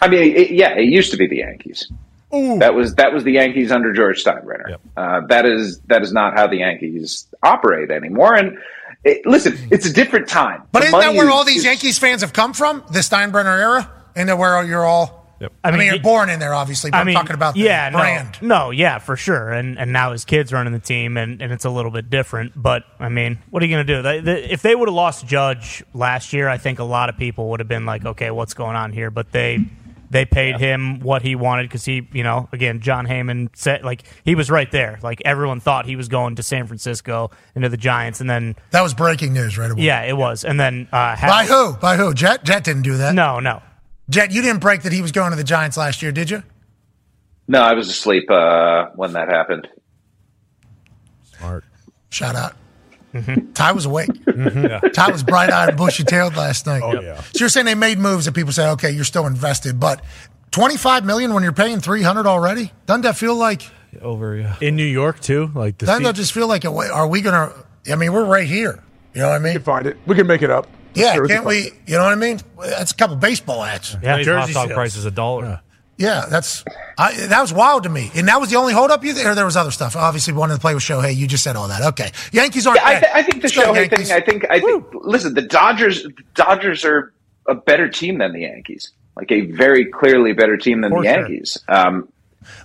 I 0.00 0.08
mean, 0.08 0.34
it, 0.36 0.50
yeah, 0.50 0.70
it 0.76 0.84
used 0.88 1.10
to 1.12 1.16
be 1.16 1.26
the 1.26 1.36
Yankees. 1.38 1.90
That 2.30 2.74
was 2.74 2.94
that 2.94 3.12
was 3.12 3.24
the 3.24 3.32
Yankees 3.32 3.70
under 3.70 3.92
George 3.92 4.24
Steinbrenner. 4.24 4.76
Uh, 4.96 5.20
that 5.26 5.44
is 5.44 5.80
that 5.88 6.00
is 6.02 6.12
not 6.14 6.32
how 6.34 6.46
the 6.46 6.56
Yankees 6.58 7.26
operate 7.42 7.90
anymore. 7.90 8.34
And 8.34 8.56
it, 9.04 9.26
listen, 9.26 9.58
it's 9.70 9.84
a 9.84 9.92
different 9.92 10.28
time. 10.28 10.62
But 10.72 10.80
The 10.80 10.86
isn't 10.86 10.98
that 11.00 11.06
money 11.08 11.18
where 11.18 11.26
is- 11.28 11.32
all 11.34 11.44
these 11.44 11.58
is- 11.58 11.64
Yankees 11.66 11.98
fans 11.98 12.22
have 12.22 12.32
come 12.32 12.54
from? 12.54 12.82
The 12.90 13.00
Steinbrenner 13.00 13.58
era? 13.60 13.90
Isn't 14.16 14.28
that 14.28 14.38
where 14.38 14.64
you're 14.64 14.84
all. 14.86 15.20
I, 15.42 15.48
I 15.64 15.70
mean, 15.72 15.78
mean, 15.80 15.86
you're 15.86 15.94
he- 15.96 16.00
born 16.02 16.30
in 16.30 16.38
there, 16.38 16.54
obviously, 16.54 16.92
but 16.92 16.98
I 16.98 17.00
I'm 17.00 17.06
mean, 17.06 17.16
talking 17.16 17.34
about 17.34 17.54
the 17.54 17.60
yeah, 17.60 17.90
brand. 17.90 18.38
No, 18.40 18.66
no, 18.66 18.70
yeah, 18.70 18.98
for 18.98 19.16
sure. 19.16 19.50
And 19.50 19.76
and 19.78 19.92
now 19.92 20.12
his 20.12 20.24
kids 20.24 20.52
running 20.52 20.72
the 20.72 20.78
team, 20.78 21.16
and, 21.18 21.42
and 21.42 21.52
it's 21.52 21.64
a 21.66 21.70
little 21.70 21.90
bit 21.90 22.08
different. 22.10 22.52
But 22.54 22.84
I 23.00 23.08
mean, 23.10 23.38
what 23.50 23.62
are 23.62 23.66
you 23.66 23.74
going 23.74 23.86
to 23.86 23.94
do? 23.96 24.02
They, 24.02 24.20
they, 24.20 24.44
if 24.50 24.62
they 24.62 24.74
would 24.74 24.88
have 24.88 24.94
lost 24.94 25.26
Judge 25.26 25.82
last 25.92 26.32
year, 26.32 26.48
I 26.48 26.56
think 26.58 26.78
a 26.78 26.84
lot 26.84 27.08
of 27.10 27.18
people 27.18 27.50
would 27.50 27.60
have 27.60 27.68
been 27.68 27.84
like, 27.84 28.06
okay, 28.06 28.30
what's 28.30 28.54
going 28.54 28.76
on 28.76 28.92
here? 28.92 29.10
But 29.10 29.32
they 29.32 29.58
they 30.12 30.24
paid 30.26 30.58
him 30.58 31.00
what 31.00 31.22
he 31.22 31.34
wanted 31.34 31.64
because 31.64 31.84
he, 31.84 32.06
you 32.12 32.22
know, 32.22 32.48
again, 32.52 32.80
Jon 32.80 33.06
Heyman 33.06 33.48
said 33.54 33.82
like 33.82 34.02
he 34.24 34.34
was 34.34 34.50
right 34.50 34.70
there. 34.70 34.98
Like 35.02 35.22
everyone 35.24 35.58
thought 35.58 35.86
he 35.86 35.96
was 35.96 36.08
going 36.08 36.36
to 36.36 36.42
San 36.42 36.66
Francisco 36.66 37.30
into 37.54 37.68
the 37.68 37.76
Giants, 37.76 38.20
and 38.20 38.28
then 38.30 38.54
That 38.70 38.82
was 38.82 38.94
breaking 38.94 39.32
news 39.32 39.56
right 39.58 39.70
away. 39.70 39.82
yeah, 39.82 40.02
it 40.02 40.16
was. 40.16 40.44
And 40.44 40.60
then 40.60 40.86
uh, 40.92 41.16
had- 41.16 41.28
By 41.28 41.44
who? 41.46 41.72
By 41.74 41.96
who? 41.96 42.12
Jet? 42.14 42.44
Jet 42.44 42.62
didn't 42.64 42.82
do 42.82 42.98
that. 42.98 43.14
No, 43.14 43.40
no. 43.40 43.62
Jet, 44.10 44.30
you 44.32 44.42
didn't 44.42 44.60
break 44.60 44.82
that 44.82 44.92
he 44.92 45.00
was 45.00 45.12
going 45.12 45.30
to 45.30 45.36
the 45.36 45.44
Giants 45.44 45.76
last 45.76 46.02
year, 46.02 46.12
did 46.12 46.28
you? 46.28 46.42
No, 47.48 47.60
I 47.62 47.72
was 47.72 47.88
asleep 47.88 48.30
uh, 48.30 48.86
when 48.94 49.14
that 49.14 49.28
happened. 49.28 49.66
Smart. 51.38 51.64
Shout 52.10 52.36
out. 52.36 52.54
Mm-hmm. 53.12 53.52
Ty 53.52 53.72
was 53.72 53.84
awake. 53.86 54.08
Ty 54.94 55.10
was 55.10 55.22
bright 55.22 55.50
eyed 55.50 55.70
and 55.70 55.78
bushy 55.78 56.04
tailed 56.04 56.36
last 56.36 56.66
night. 56.66 56.82
Oh, 56.82 57.00
yeah. 57.00 57.20
So 57.20 57.30
you're 57.40 57.48
saying 57.48 57.66
they 57.66 57.74
made 57.74 57.98
moves 57.98 58.24
that 58.24 58.32
people 58.32 58.52
say, 58.52 58.68
okay, 58.70 58.90
you're 58.90 59.04
still 59.04 59.26
invested, 59.26 59.78
but 59.78 60.02
25 60.52 61.04
million 61.04 61.34
when 61.34 61.42
you're 61.42 61.52
paying 61.52 61.80
300 61.80 62.26
already? 62.26 62.72
Doesn't 62.86 63.02
that 63.02 63.16
feel 63.16 63.34
like? 63.36 63.62
Over, 64.00 64.36
yeah. 64.36 64.56
In 64.60 64.76
New 64.76 64.84
York 64.86 65.20
too, 65.20 65.50
like 65.54 65.76
the 65.78 65.86
Doesn't 65.86 66.00
seat- 66.02 66.06
that 66.06 66.14
just 66.14 66.32
feel 66.32 66.46
like? 66.48 66.64
Are 66.64 67.06
we 67.06 67.20
gonna? 67.20 67.52
I 67.90 67.96
mean, 67.96 68.12
we're 68.12 68.24
right 68.24 68.46
here. 68.46 68.82
You 69.14 69.20
know 69.20 69.28
what 69.28 69.34
I 69.34 69.38
mean? 69.38 69.50
We 69.52 69.52
can 69.58 69.62
find 69.64 69.86
it. 69.86 69.96
We 70.06 70.14
can 70.14 70.26
make 70.26 70.40
it 70.40 70.50
up. 70.50 70.66
Yeah, 70.94 71.14
Sure, 71.14 71.26
can't 71.26 71.40
can 71.40 71.48
we? 71.48 71.70
You 71.86 71.96
know 71.98 72.04
what 72.04 72.12
I 72.12 72.16
mean? 72.16 72.40
That's 72.58 72.92
a 72.92 72.94
couple 72.94 73.16
baseball 73.16 73.62
ads. 73.62 73.94
Yeah, 74.02 74.12
Today's 74.12 74.24
jersey 74.26 74.52
hot 74.54 74.60
dog 74.60 74.68
sales. 74.68 74.74
price 74.76 74.96
is 74.96 75.04
a 75.04 75.10
dollar. 75.10 75.44
Yeah, 75.44 75.58
that's 75.98 76.64
I, 76.98 77.14
that 77.26 77.40
was 77.40 77.52
wild 77.52 77.84
to 77.84 77.88
me, 77.88 78.10
and 78.14 78.28
that 78.28 78.40
was 78.40 78.50
the 78.50 78.56
only 78.56 78.72
holdup. 78.72 79.04
You 79.04 79.12
or 79.26 79.34
there 79.34 79.44
was 79.44 79.56
other 79.56 79.70
stuff. 79.70 79.94
Obviously, 79.96 80.32
wanted 80.32 80.54
to 80.54 80.60
play 80.60 80.74
with 80.74 80.82
Shohei. 80.82 81.14
You 81.14 81.26
just 81.26 81.44
said 81.44 81.56
all 81.56 81.68
that. 81.68 81.82
Okay, 81.92 82.10
Yankees 82.32 82.66
aren't. 82.66 82.80
Yeah, 82.80 82.86
I, 82.88 82.92
th- 83.00 83.12
I 83.14 83.22
think 83.22 83.42
the 83.42 83.48
Let's 83.48 83.56
Shohei 83.56 83.74
Yankees. 83.90 84.08
thing. 84.08 84.16
I 84.16 84.20
think 84.24 84.46
I 84.50 84.60
think. 84.60 84.86
Listen, 84.94 85.34
the 85.34 85.42
Dodgers. 85.42 86.02
The 86.02 86.12
Dodgers 86.34 86.84
are 86.84 87.12
a 87.48 87.54
better 87.54 87.88
team 87.88 88.18
than 88.18 88.32
the 88.32 88.40
Yankees. 88.40 88.92
Like 89.16 89.30
a 89.30 89.42
very 89.42 89.86
clearly 89.86 90.32
better 90.32 90.56
team 90.56 90.80
than 90.80 90.90
For 90.90 91.02
the 91.02 91.08
sure. 91.08 91.20
Yankees. 91.20 91.58
Um, 91.68 92.08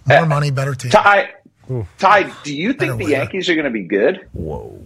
More 0.08 0.26
money, 0.26 0.50
better 0.50 0.74
team. 0.76 0.92
Ty, 0.92 1.32
Ty, 1.98 2.34
do 2.44 2.56
you 2.56 2.74
think 2.74 2.98
the 2.98 3.10
Yankees 3.10 3.50
are 3.50 3.54
going 3.56 3.66
to 3.66 3.72
be 3.72 3.84
good? 3.84 4.28
Whoa, 4.32 4.82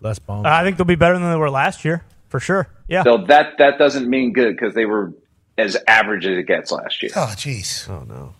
less 0.00 0.18
bomb. 0.18 0.44
I 0.44 0.62
think 0.62 0.76
they'll 0.76 0.84
be 0.84 0.96
better 0.96 1.18
than 1.18 1.30
they 1.30 1.36
were 1.36 1.50
last 1.50 1.84
year 1.84 2.04
for 2.28 2.40
sure. 2.40 2.68
Yeah. 2.88 3.04
So 3.04 3.24
that 3.28 3.58
that 3.58 3.78
doesn't 3.78 4.08
mean 4.08 4.32
good 4.32 4.54
because 4.54 4.74
they 4.74 4.84
were 4.84 5.12
as 5.58 5.76
average 5.86 6.24
as 6.26 6.38
it 6.38 6.46
gets 6.46 6.70
last 6.72 7.02
year. 7.02 7.12
Oh, 7.16 7.32
jeez. 7.36 7.88
Oh 7.88 8.04
no. 8.04 8.34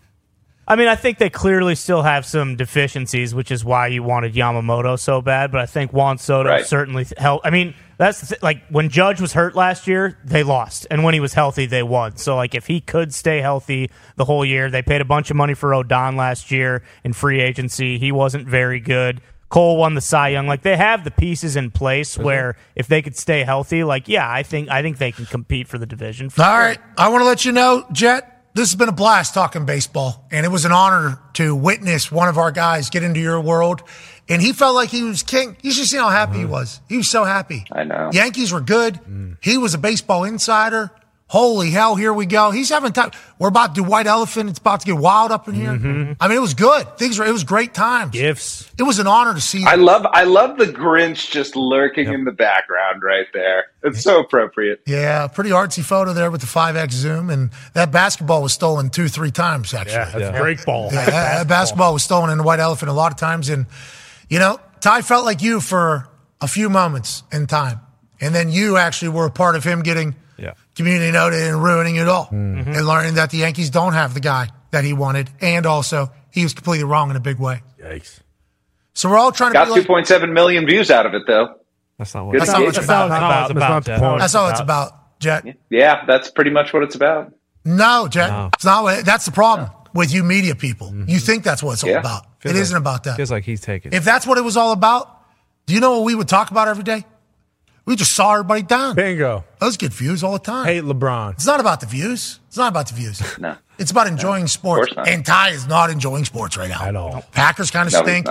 I 0.71 0.77
mean, 0.77 0.89
I 0.89 0.97
think 0.97 1.17
they 1.17 1.31
clearly 1.31 1.75
still 1.75 2.03
have 2.03 2.27
some 2.27 2.55
deficiencies, 2.55 3.35
which 3.35 3.51
is 3.51 3.65
why 3.65 3.87
you 3.87 4.03
wanted 4.03 4.35
Yamamoto 4.35 4.99
so 4.99 5.23
bad. 5.23 5.51
But 5.51 5.63
I 5.63 5.67
think 5.67 5.95
Juan 5.95 6.19
Soto 6.19 6.51
Right. 6.51 6.67
certainly 6.67 7.07
helped. 7.17 7.47
I 7.47 7.51
mean, 7.51 7.73
that's 7.97 8.21
the 8.21 8.27
thi- 8.27 8.37
like 8.43 8.63
when 8.69 8.91
Judge 8.91 9.19
was 9.19 9.33
hurt 9.33 9.57
last 9.57 9.87
year, 9.87 10.19
they 10.25 10.43
lost, 10.43 10.87
and 10.91 11.03
when 11.05 11.15
he 11.15 11.21
was 11.21 11.33
healthy, 11.33 11.65
they 11.65 11.83
won. 11.83 12.19
So 12.19 12.37
like, 12.37 12.55
if 12.55 12.67
he 12.67 12.81
could 12.83 13.15
stay 13.15 13.41
healthy 13.41 13.91
the 14.17 14.27
whole 14.27 14.45
year, 14.45 14.71
they 14.71 14.83
paid 14.83 15.01
a 15.01 15.07
bunch 15.07 15.31
of 15.31 15.37
money 15.37 15.55
for 15.55 15.71
Rodón 15.71 16.17
last 16.17 16.51
year 16.51 16.83
in 17.03 17.15
free 17.15 17.41
agency. 17.41 17.99
He 17.99 18.13
wasn't 18.13 18.47
very 18.47 18.79
good. 18.79 19.23
Cole 19.49 19.77
won 19.79 19.95
the 19.95 20.01
Cy 20.01 20.29
Young. 20.29 20.47
Like 20.47 20.63
they 20.63 20.77
have 20.77 21.05
the 21.05 21.11
pieces 21.11 21.57
in 21.57 21.71
place 21.71 22.19
where 22.19 22.57
if 22.75 22.87
they 22.87 23.01
could 23.01 23.17
stay 23.17 23.45
healthy, 23.45 23.85
like 23.85 24.09
yeah, 24.09 24.31
I 24.31 24.43
think 24.43 24.69
I 24.71 24.83
think 24.83 24.99
they 24.99 25.13
can 25.13 25.27
compete 25.27 25.69
for 25.69 25.79
the 25.79 25.87
division. 25.87 26.31
For 26.31 26.43
All 26.43 26.49
sure. 26.49 26.59
right. 26.59 26.79
I 26.97 27.09
want 27.09 27.23
to 27.23 27.27
let 27.27 27.45
you 27.45 27.53
know, 27.53 27.87
Jet, 27.93 28.39
this 28.59 28.71
has 28.71 28.75
been 28.75 28.89
a 28.89 28.93
blast 28.93 29.35
talking 29.35 29.67
baseball. 29.67 30.27
And 30.31 30.45
it 30.45 30.49
was 30.49 30.65
an 30.65 30.73
honor 30.73 31.21
to 31.35 31.55
witness 31.55 32.11
one 32.11 32.29
of 32.29 32.39
our 32.39 32.51
guys 32.51 32.91
get 32.91 33.03
into 33.03 33.21
your 33.21 33.41
world. 33.41 33.83
And 34.29 34.43
he 34.43 34.53
felt 34.53 34.75
like 34.75 34.91
he 34.91 35.05
was 35.05 35.23
king. 35.23 35.57
You 35.63 35.71
should 35.71 35.87
see 35.87 35.97
how 35.97 36.09
happy 36.09 36.39
he 36.39 36.43
mm-hmm. 36.43 36.53
was. 36.53 36.81
He 36.89 36.97
was 36.97 37.09
so 37.09 37.25
happy. 37.25 37.65
I 37.73 37.85
know. 37.85 38.11
Yankees 38.13 38.53
were 38.53 38.61
good. 38.61 38.95
Mm. 38.95 39.37
He 39.41 39.57
was 39.59 39.75
a 39.75 39.79
baseball 39.79 40.25
insider. 40.25 40.91
Holy 41.29 41.71
hell, 41.71 41.95
here 41.95 42.11
we 42.13 42.25
go. 42.25 42.51
He's 42.51 42.71
having 42.71 42.93
time. 42.93 43.11
We're 43.39 43.49
about 43.49 43.75
to 43.75 43.83
do 43.83 43.87
White 43.87 44.07
Elephant. 44.07 44.49
It's 44.49 44.59
about 44.59 44.81
to 44.81 44.87
get 44.87 44.97
wild 44.97 45.31
up 45.31 45.47
in 45.47 45.53
here. 45.55 45.73
Mm-hmm. 45.73 46.13
I 46.19 46.27
mean, 46.27 46.39
it 46.39 46.41
was 46.41 46.55
good. 46.55 46.97
Things 46.97 47.19
were, 47.19 47.27
it 47.27 47.33
was 47.33 47.45
great 47.45 47.75
times. 47.75 48.13
Gifts. 48.13 48.71
It 48.79 48.85
was 48.85 48.99
an 48.99 49.07
honor 49.07 49.35
to 49.35 49.41
see 49.41 49.63
I 49.67 49.75
you. 49.75 49.83
love 49.83 50.07
I 50.11 50.25
love 50.25 50.57
the 50.57 50.65
Grinch 50.65 51.31
just 51.31 51.55
lurking 51.55 52.11
in 52.11 52.25
the 52.25 52.33
background 52.33 53.03
right 53.03 53.27
there. 53.35 53.67
It's 53.83 54.01
so 54.03 54.21
appropriate. 54.21 54.81
Yeah, 54.87 55.27
pretty 55.29 55.51
artsy 55.51 55.85
photo 55.85 56.15
there 56.15 56.31
with 56.31 56.41
the 56.41 56.47
5X 56.47 56.93
zoom. 56.93 57.29
And 57.29 57.51
that 57.75 57.93
basketball 57.93 58.41
was 58.43 58.55
stolen 58.55 58.89
two, 58.89 59.09
three 59.09 59.31
times, 59.31 59.75
actually. 59.75 59.93
Yeah, 59.97 60.05
that's 60.07 60.21
Yeah. 60.35 60.41
great 60.41 60.65
ball. 60.65 60.89
Yeah, 60.91 61.05
that, 61.05 61.11
that 61.39 61.49
basketball 61.49 61.93
was 61.93 62.03
stolen 62.03 62.31
in 62.31 62.39
the 62.39 62.45
White 62.45 62.59
Elephant 62.61 62.89
a 62.91 62.95
lot 62.95 63.13
of 63.13 63.19
times. 63.19 63.51
And, 63.51 63.67
you 64.31 64.39
know, 64.39 64.59
Ty 64.81 65.03
felt 65.03 65.27
like 65.27 65.43
you 65.43 65.61
for 65.61 66.09
a 66.41 66.49
few 66.49 66.71
moments 66.71 67.23
in 67.31 67.47
time. 67.47 67.81
And 68.19 68.35
then 68.35 68.51
you 68.51 68.79
actually 68.79 69.11
were 69.11 69.27
a 69.27 69.31
part 69.31 69.57
of 69.57 69.63
him 69.65 69.83
getting 69.83 70.15
Yeah. 70.39 70.55
community 70.77 71.11
noted 71.11 71.41
and 71.43 71.63
ruining 71.63 71.97
it 71.97 72.09
all 72.09 72.27
mm-hmm. 72.27 72.71
and 72.71 72.87
learning 72.87 73.15
that 73.15 73.31
the 73.31 73.39
Yankees 73.39 73.71
don't 73.71 73.93
have 73.93 74.15
the 74.15 74.21
guy 74.21 74.49
that 74.71 74.85
he 74.85 74.93
wanted. 74.93 75.31
And 75.41 75.67
also, 75.67 76.11
he 76.31 76.43
was 76.45 76.55
completely 76.55 76.85
wrong 76.85 77.11
in 77.11 77.17
a 77.17 77.21
big 77.21 77.39
way. 77.39 77.63
Yikes. 77.83 78.21
So 78.95 79.09
we're 79.09 79.19
all 79.19 79.33
trying 79.33 79.51
to 79.51 79.55
Got 79.55 79.67
be 79.67 79.73
like, 79.73 80.07
2.7 80.07 80.33
million 80.33 80.67
views 80.67 80.91
out 80.91 81.07
of 81.07 81.15
it 81.15 81.23
though. 81.27 81.55
That's 81.99 82.15
not 82.15 82.27
what. 82.27 82.39
That's 82.39 82.49
not 82.51 82.61
what 82.61 82.67
engagement. 82.67 82.77
it's 82.79 82.85
about. 82.87 83.09
That's 83.09 83.21
That's 83.21 83.21
not 83.21 83.29
not 83.29 83.39
what 83.39 83.51
it's 83.51 83.57
about. 83.57 83.79
it's 83.79 83.89
about. 83.99 84.19
that's 84.21 84.35
all 84.35 84.49
it's 84.51 84.61
about, 84.61 85.19
Jet. 85.21 85.57
Yeah, 85.71 86.05
that's 86.07 86.31
pretty 86.31 86.51
much 86.51 86.73
what 86.73 86.83
it's 86.85 86.95
about. 86.95 87.33
No, 87.65 88.07
Jet. 88.09 88.29
No. 88.29 88.51
It's 88.55 88.65
not. 88.65 88.83
what- 88.85 89.05
That's 89.05 89.25
the 89.25 89.33
problem 89.33 89.71
with 89.95 90.13
you 90.13 90.23
media 90.23 90.55
people. 90.55 90.89
Mm-hmm. 90.89 91.11
You 91.11 91.19
think 91.19 91.43
that's 91.45 91.63
what 91.63 91.73
it's 91.73 91.85
all 91.85 91.91
Yeah. 91.91 91.99
about. 91.99 92.25
Feels 92.41 92.55
it 92.55 92.61
like- 92.61 92.71
not 92.71 92.79
about 92.79 93.05
that. 93.05 93.17
Feels 93.17 93.31
like 93.31 93.45
he's 93.45 93.61
taking. 93.61 93.93
If 93.93 94.05
that's 94.05 94.27
what 94.27 94.39
it 94.39 94.43
was 94.45 94.57
all 94.57 94.73
about, 94.73 95.23
do 95.67 95.75
you 95.75 95.81
know 95.81 95.99
what 95.99 96.05
we 96.07 96.15
would 96.15 96.29
talk 96.29 96.51
about 96.51 96.69
every 96.69 96.85
day? 96.85 97.05
We 97.89 97.97
just 97.97 98.15
saw 98.15 98.35
everybody 98.35 98.61
down. 98.61 98.97
Bingo. 98.97 99.45
Those 99.61 99.79
get 99.79 99.95
views 99.95 100.23
all 100.23 100.35
the 100.35 100.39
time. 100.39 100.67
Hate 100.67 100.85
LeBron. 100.85 101.33
It's 101.33 101.47
not 101.47 101.59
about 101.59 101.81
the 101.81 101.87
views. 101.87 102.39
It's 102.49 102.59
not 102.59 102.71
about 102.71 102.89
the 102.89 102.95
views. 102.95 103.23
No. 103.39 103.57
It's 103.79 103.93
about 103.93 104.09
enjoying 104.09 104.49
sports. 104.49 104.93
course 104.93 104.97
not. 104.97 105.09
And 105.09 105.25
Ty 105.25 105.51
is 105.51 105.69
not 105.69 105.89
enjoying 105.89 106.25
sports 106.25 106.57
right 106.57 106.69
now. 106.69 106.85
At 106.85 106.97
all. 106.97 107.23
Packers 107.31 107.71
kind 107.71 107.87
of 107.87 107.93
No, 107.93 108.03
stink. 108.03 108.27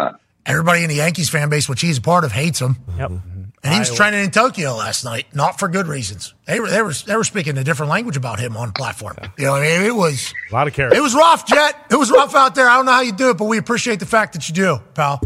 Everybody 0.45 0.83
in 0.83 0.89
the 0.89 0.95
Yankees 0.95 1.29
fan 1.29 1.49
base, 1.49 1.69
which 1.69 1.79
he's 1.79 1.97
a 1.97 2.01
part 2.01 2.25
of, 2.25 2.33
hates 2.33 2.59
him. 2.59 2.75
Yep. 2.97 3.09
And 3.09 3.21
mm-hmm. 3.21 3.71
he 3.71 3.79
was 3.79 3.95
training 3.95 4.25
in 4.25 4.29
Tokyo 4.31 4.75
last 4.75 5.05
night, 5.05 5.25
not 5.33 5.57
for 5.57 5.69
good 5.69 5.87
reasons. 5.87 6.33
They 6.45 6.59
were 6.59 6.69
they 6.69 6.81
were 6.81 6.91
they 6.91 7.15
were 7.15 7.23
speaking 7.23 7.57
a 7.57 7.63
different 7.63 7.89
language 7.89 8.17
about 8.17 8.39
him 8.39 8.57
on 8.57 8.73
platform. 8.73 9.15
You 9.37 9.45
know, 9.45 9.53
what 9.53 9.63
I 9.63 9.77
mean, 9.77 9.81
it 9.83 9.95
was 9.95 10.33
A 10.51 10.53
lot 10.53 10.67
of 10.67 10.73
carrots. 10.73 10.97
it 10.97 11.01
was 11.01 11.15
rough, 11.15 11.47
Jet. 11.47 11.73
It 11.89 11.95
was 11.95 12.11
rough 12.11 12.35
out 12.35 12.53
there. 12.53 12.69
I 12.69 12.75
don't 12.75 12.85
know 12.85 12.91
how 12.91 13.01
you 13.01 13.13
do 13.13 13.29
it, 13.29 13.37
but 13.37 13.45
we 13.45 13.57
appreciate 13.57 14.01
the 14.01 14.05
fact 14.05 14.33
that 14.33 14.49
you 14.49 14.53
do, 14.53 14.79
pal. 14.93 15.21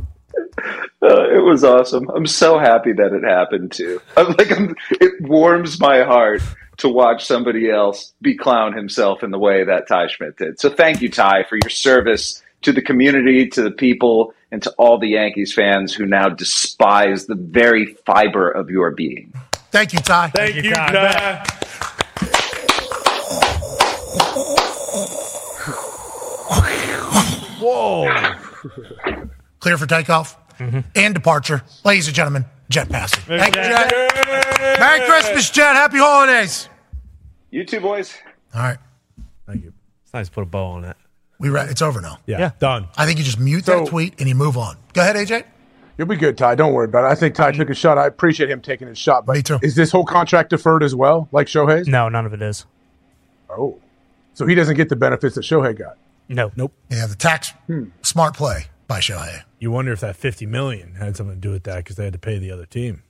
Uh, 1.03 1.29
it 1.31 1.43
was 1.43 1.63
awesome. 1.63 2.07
I'm 2.09 2.27
so 2.27 2.59
happy 2.59 2.93
that 2.93 3.11
it 3.11 3.23
happened 3.23 3.71
too. 3.71 3.99
I'm 4.17 4.27
like, 4.37 4.51
I'm, 4.51 4.75
it 4.91 5.13
warms 5.21 5.79
my 5.79 6.03
heart 6.03 6.41
to 6.77 6.89
watch 6.89 7.25
somebody 7.25 7.69
else 7.69 8.13
be 8.21 8.37
clown 8.37 8.73
himself 8.73 9.23
in 9.23 9.31
the 9.31 9.39
way 9.39 9.63
that 9.63 9.87
Ty 9.87 10.07
Schmidt 10.07 10.37
did. 10.37 10.59
So 10.59 10.69
thank 10.69 11.01
you, 11.01 11.09
Ty, 11.09 11.43
for 11.49 11.57
your 11.63 11.69
service 11.69 12.41
to 12.61 12.71
the 12.71 12.81
community, 12.81 13.47
to 13.47 13.63
the 13.63 13.71
people, 13.71 14.33
and 14.51 14.61
to 14.61 14.71
all 14.77 14.99
the 14.99 15.09
Yankees 15.09 15.53
fans 15.53 15.93
who 15.93 16.05
now 16.05 16.29
despise 16.29 17.25
the 17.25 17.35
very 17.35 17.85
fiber 18.05 18.49
of 18.49 18.69
your 18.69 18.91
being. 18.91 19.33
Thank 19.71 19.93
you, 19.93 19.99
Ty. 19.99 20.29
Thank, 20.29 20.55
you, 20.55 20.71
Ty. 20.71 21.45
Whoa. 27.59 28.35
Clear 29.59 29.77
for 29.77 29.85
takeoff 29.85 30.40
and 30.95 31.13
departure. 31.13 31.63
Ladies 31.83 32.07
and 32.07 32.15
gentlemen, 32.15 32.45
Jet 32.69 32.87
Passan. 32.89 33.19
Thank 33.39 33.55
you, 33.55 33.61
Jet. 33.61 34.79
Merry 34.79 35.05
Christmas, 35.07 35.49
Jet. 35.49 35.73
Happy 35.75 35.97
holidays. 35.97 36.69
You 37.49 37.65
too, 37.65 37.79
boys. 37.81 38.15
All 38.55 38.61
right. 38.61 38.77
Thank 39.47 39.63
you. 39.63 39.73
It's 40.03 40.13
nice 40.13 40.27
to 40.27 40.33
put 40.33 40.41
a 40.43 40.45
bow 40.45 40.65
on 40.65 40.85
it. 40.85 40.95
We 41.39 41.49
re- 41.49 41.65
it's 41.69 41.81
over 41.81 42.01
now. 42.01 42.19
Yeah, 42.27 42.51
done. 42.59 42.87
I 42.97 43.05
think 43.05 43.17
you 43.17 43.25
just 43.25 43.39
mute 43.39 43.65
So- 43.65 43.79
that 43.79 43.87
tweet 43.89 44.19
and 44.19 44.29
you 44.29 44.35
move 44.35 44.57
on. 44.57 44.77
Go 44.93 45.01
ahead, 45.01 45.15
AJ. 45.15 45.43
You'll 45.97 46.07
be 46.07 46.15
good, 46.15 46.37
Ty. 46.37 46.55
Don't 46.55 46.73
worry 46.73 46.85
about 46.85 47.03
it. 47.03 47.07
I 47.07 47.15
think 47.15 47.35
Ty 47.35 47.51
took 47.51 47.69
a 47.69 47.73
shot. 47.75 47.97
I 47.97 48.07
appreciate 48.07 48.49
him 48.49 48.61
taking 48.61 48.87
his 48.87 48.97
shot. 48.97 49.25
But 49.25 49.35
Me 49.35 49.41
too. 49.43 49.59
Is 49.61 49.75
this 49.75 49.91
whole 49.91 50.05
contract 50.05 50.49
deferred 50.51 50.83
as 50.83 50.95
well, 50.95 51.27
like 51.31 51.47
Shohei's? 51.47 51.87
No, 51.87 52.09
none 52.09 52.25
of 52.25 52.33
it 52.33 52.41
is. 52.41 52.65
Oh, 53.49 53.77
so 54.33 54.47
he 54.47 54.55
doesn't 54.55 54.77
get 54.77 54.89
the 54.89 54.95
benefits 54.95 55.35
that 55.35 55.41
Shohei 55.41 55.77
got. 55.77 55.97
No. 56.29 56.51
Nope. 56.55 56.73
Yeah, 56.89 57.05
the 57.07 57.15
tax 57.15 57.49
Hmm. 57.67 57.85
smart 58.01 58.35
play 58.35 58.67
by 58.91 58.99
Shohei. 58.99 59.43
You 59.57 59.71
wonder 59.71 59.93
if 59.93 60.01
that 60.01 60.17
50 60.17 60.45
million 60.47 60.95
had 60.95 61.15
something 61.15 61.35
to 61.35 61.39
do 61.41 61.51
with 61.51 61.63
that 61.63 61.77
because 61.77 61.95
they 61.95 62.03
had 62.03 62.11
to 62.13 62.19
pay 62.19 62.39
the 62.39 62.51
other 62.51 62.65
team. 62.65 63.03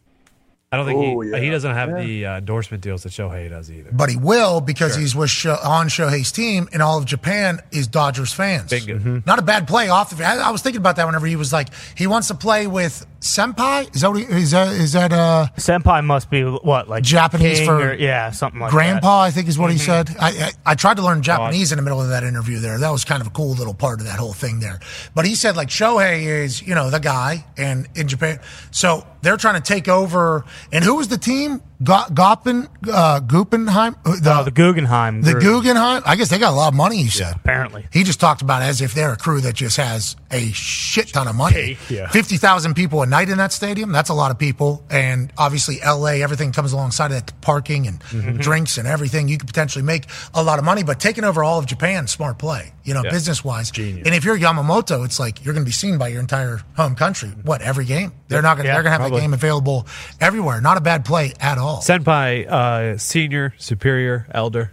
I 0.72 0.78
don't 0.78 0.86
think 0.86 1.00
Oh, 1.00 1.20
he, 1.22 1.32
yeah. 1.32 1.40
he 1.40 1.50
doesn't 1.50 1.74
have 1.74 1.90
Yeah. 1.90 2.04
the 2.04 2.26
uh, 2.28 2.38
endorsement 2.38 2.84
deals 2.84 3.02
that 3.04 3.10
Shohei 3.12 3.50
does 3.50 3.70
either. 3.72 3.90
But 3.92 4.10
he 4.12 4.16
will 4.16 4.62
because 4.62 4.96
he's 4.96 5.16
with 5.16 5.30
Sho- 5.32 5.58
on 5.62 5.90
Shohei's 5.90 6.32
team, 6.32 6.70
and 6.72 6.82
all 6.84 6.98
of 7.00 7.06
Japan 7.06 7.60
is 7.72 7.88
Dodgers 7.88 8.32
fans. 8.32 8.70
Bingo. 8.70 9.24
Not 9.26 9.40
a 9.40 9.42
bad 9.42 9.68
play 9.68 9.90
off 9.90 10.16
the. 10.16 10.24
I, 10.24 10.38
I 10.38 10.52
was 10.52 10.62
thinking 10.62 10.80
about 10.80 10.98
that 10.98 11.06
whenever 11.08 11.26
he 11.26 11.36
was 11.36 11.52
like 11.52 11.70
he 11.96 12.06
wants 12.08 12.28
to 12.30 12.36
play 12.36 12.68
with 12.68 13.06
Senpai. 13.22 13.94
Is 13.96 14.02
that 14.02 14.10
what 14.10 14.20
he, 14.20 14.26
is 14.26 14.50
that 14.52 14.68
is 14.70 14.94
that 14.94 15.14
uh 15.14 15.46
Senpai 15.56 16.04
must 16.04 16.32
be 16.32 16.42
what 16.44 16.90
like 16.90 17.04
Japanese 17.04 17.62
for 17.62 17.92
or, 17.92 17.94
yeah 17.94 18.32
something 18.32 18.60
like 18.60 18.72
grandpa? 18.72 19.22
I 19.22 19.30
think 19.32 19.48
is 19.48 19.60
what 19.60 19.70
he 19.72 19.78
Mhm. 19.78 19.82
said. 19.86 20.16
I, 20.20 20.30
I 20.66 20.72
I 20.72 20.76
tried 20.76 20.98
to 20.98 21.04
learn 21.04 21.22
Japanese 21.22 21.72
in 21.72 21.76
the 21.78 21.84
middle 21.84 22.02
of 22.02 22.10
that 22.10 22.24
interview 22.24 22.60
there. 22.60 22.80
That 22.80 22.90
was 22.90 23.06
kind 23.06 23.22
of 23.22 23.28
a 23.28 23.30
cool 23.30 23.54
little 23.54 23.76
part 23.76 24.00
of 24.00 24.08
that 24.08 24.18
whole 24.18 24.34
thing 24.34 24.60
there. 24.60 24.80
But 25.14 25.26
he 25.26 25.36
said 25.36 25.56
like 25.56 25.68
Shohei 25.70 26.24
is 26.24 26.64
you 26.64 26.74
know 26.74 26.90
the 26.90 27.00
guy, 27.00 27.46
and 27.58 27.88
in 27.96 28.08
Japan, 28.08 28.40
so 28.72 29.06
they're 29.22 29.38
trying 29.38 29.62
to 29.62 29.74
take 29.74 29.88
over. 29.88 30.44
And 30.72 30.84
who 30.84 30.96
was 30.96 31.08
the 31.08 31.18
team? 31.20 31.62
Go- 31.84 32.06
Goppen, 32.12 32.68
uh, 32.92 33.20
Guggenheim, 33.20 33.96
Uh, 34.06 34.16
the. 34.22 34.40
Oh, 34.40 34.44
the 34.44 34.52
Guggenheim. 34.52 35.22
the 35.22 35.32
group, 35.32 35.44
Guggenheim. 35.64 36.04
I 36.06 36.16
guess 36.16 36.30
they 36.30 36.38
got 36.38 36.52
a 36.52 36.56
lot 36.56 36.68
of 36.70 36.74
money. 36.76 37.02
He 37.04 37.10
said. 37.10 37.36
apparently. 37.36 37.88
He 37.92 38.04
just 38.04 38.20
talked 38.20 38.42
about 38.42 38.62
it 38.62 38.66
as 38.66 38.82
if 38.82 38.94
they're 38.94 39.14
a 39.14 39.18
crew 39.18 39.42
that 39.42 39.56
just 39.56 39.78
has 39.78 40.16
a 40.32 40.52
shit 40.52 41.08
ton 41.10 41.28
of 41.28 41.36
money. 41.36 41.78
Yeah. 41.90 42.08
50,000 42.10 42.74
people 42.76 43.02
a 43.02 43.06
night 43.06 43.30
in 43.30 43.38
that 43.40 43.52
stadium. 43.52 43.92
That's 43.92 44.10
a 44.10 44.14
lot 44.14 44.32
of 44.32 44.38
people. 44.38 44.84
And 44.90 45.32
obviously, 45.38 45.80
LA, 45.84 46.22
everything 46.22 46.52
comes 46.52 46.72
alongside 46.74 47.08
of 47.12 47.26
that 47.26 47.42
parking 47.42 47.88
and 47.88 48.00
Mm-hmm. 48.12 48.38
drinks 48.38 48.78
and 48.78 48.88
everything. 48.88 49.28
You 49.28 49.38
could 49.38 49.48
potentially 49.48 49.84
make 49.84 50.08
a 50.34 50.44
lot 50.44 50.60
of 50.60 50.66
money, 50.66 50.84
but 50.84 51.00
taking 51.00 51.24
over 51.24 51.44
all 51.44 51.58
of 51.60 51.66
Japan, 51.66 52.08
smart 52.08 52.38
play, 52.38 52.74
you 52.84 52.94
know, 52.94 53.02
Yeah. 53.04 53.12
business 53.12 53.44
wise. 53.44 53.72
Genius. 53.72 54.06
And 54.06 54.14
if 54.16 54.24
you're 54.26 54.38
Yamamoto, 54.38 55.04
it's 55.06 55.20
like 55.20 55.44
you're 55.44 55.54
going 55.54 55.64
to 55.66 55.70
be 55.70 55.72
seen 55.74 55.98
by 55.98 56.10
your 56.10 56.20
entire 56.20 56.62
home 56.76 56.96
country. 56.96 57.30
What, 57.44 57.62
every 57.62 57.86
game? 57.86 58.12
They're 58.28 58.42
not 58.42 58.56
going 58.58 58.64
to, 58.64 58.68
Yeah, 58.70 58.74
they're 58.76 58.84
going 58.84 58.90
to 58.90 58.92
have 58.92 59.02
probably. 59.02 59.20
that 59.20 59.24
game 59.24 59.34
available 59.34 59.88
everywhere. 60.20 60.62
Not 60.62 60.78
a 60.78 60.82
bad 60.82 61.06
play 61.06 61.34
at 61.40 61.58
all. 61.58 61.71
Senpai, 61.80 62.48
uh, 62.48 62.98
senior, 62.98 63.54
superior, 63.58 64.28
elder. 64.32 64.72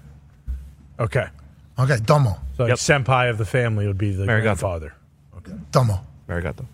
Okay. 0.99 1.27
Okay, 1.79 1.97
Domo. 2.05 2.37
So 2.57 2.65
like 2.65 2.71
Yep. 2.71 2.79
senpai 2.79 3.31
of 3.31 3.39
the 3.39 3.45
family 3.45 3.87
would 3.87 3.99
be 3.99 4.11
the 4.13 4.25
Arigato. 4.25 4.43
grandfather. 4.43 4.95
Domo. 5.71 6.05
Arigato. 6.29 6.67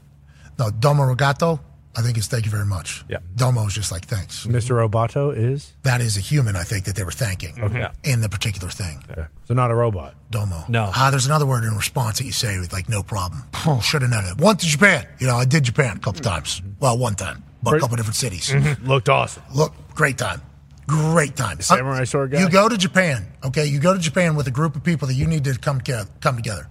No, 0.59 0.71
Domo 0.71 1.03
Rogato, 1.15 1.61
I 1.97 2.01
think 2.03 2.17
it's 2.17 2.27
thank 2.27 2.45
you 2.45 2.51
very 2.51 2.65
much. 2.65 3.05
Yeah. 3.09 3.19
Domo 3.37 3.67
is 3.67 3.75
just 3.75 3.93
like 3.93 4.07
thanks. 4.07 4.47
Mr. 4.47 4.75
Roboto 4.89 5.37
is? 5.37 5.73
That 5.83 6.01
is 6.01 6.17
a 6.17 6.21
human, 6.21 6.57
I 6.57 6.65
think, 6.65 6.87
that 6.87 6.97
they 6.97 7.05
were 7.05 7.13
thanking 7.13 7.57
Yeah. 7.73 7.91
in 8.03 8.21
the 8.21 8.29
particular 8.29 8.69
thing. 8.71 9.03
Okay. 9.11 9.27
So 9.47 9.55
not 9.55 9.71
a 9.71 9.75
robot. 9.75 10.15
Domo. 10.31 10.65
No. 10.69 10.91
Ah, 10.95 11.11
there's 11.11 11.27
another 11.27 11.47
word 11.47 11.63
in 11.65 11.77
response 11.77 12.19
that 12.19 12.25
you 12.25 12.33
say 12.33 12.59
with 12.59 12.73
like 12.73 12.89
no 12.89 13.03
problem. 13.03 13.43
Should 13.83 14.03
have 14.03 14.11
known 14.11 14.25
it. 14.25 14.39
Went 14.39 14.61
to 14.61 14.67
Japan. 14.67 15.07
You 15.21 15.27
know, 15.29 15.37
I 15.37 15.45
did 15.45 15.63
Japan 15.65 15.97
a 15.99 16.01
couple 16.01 16.21
times. 16.23 16.63
Well, 16.81 16.97
one 16.99 17.15
time, 17.15 17.45
but 17.54 17.54
a 17.66 17.70
Great. 17.70 17.81
couple 17.82 17.97
different 17.97 18.16
cities. 18.16 18.53
Looked 18.82 19.09
awesome. 19.09 19.43
Look, 19.55 19.73
great 19.95 20.19
time. 20.19 20.41
Great 20.86 21.35
time. 21.36 21.61
Samurai 21.61 22.03
Uh, 22.03 22.05
sword 22.05 22.31
guy? 22.32 22.41
You 22.41 22.51
go 22.51 22.69
to 22.69 22.77
Japan, 22.77 23.27
okay? 23.45 23.65
You 23.66 23.78
go 23.78 23.95
to 23.95 23.99
Japan 23.99 24.35
with 24.36 24.47
a 24.49 24.51
group 24.51 24.77
of 24.77 24.85
people 24.85 25.09
that 25.09 25.15
you 25.15 25.27
need 25.27 25.45
to 25.45 25.55
come 25.59 25.78
together, 25.78 26.09
come 26.20 26.36
together, 26.36 26.66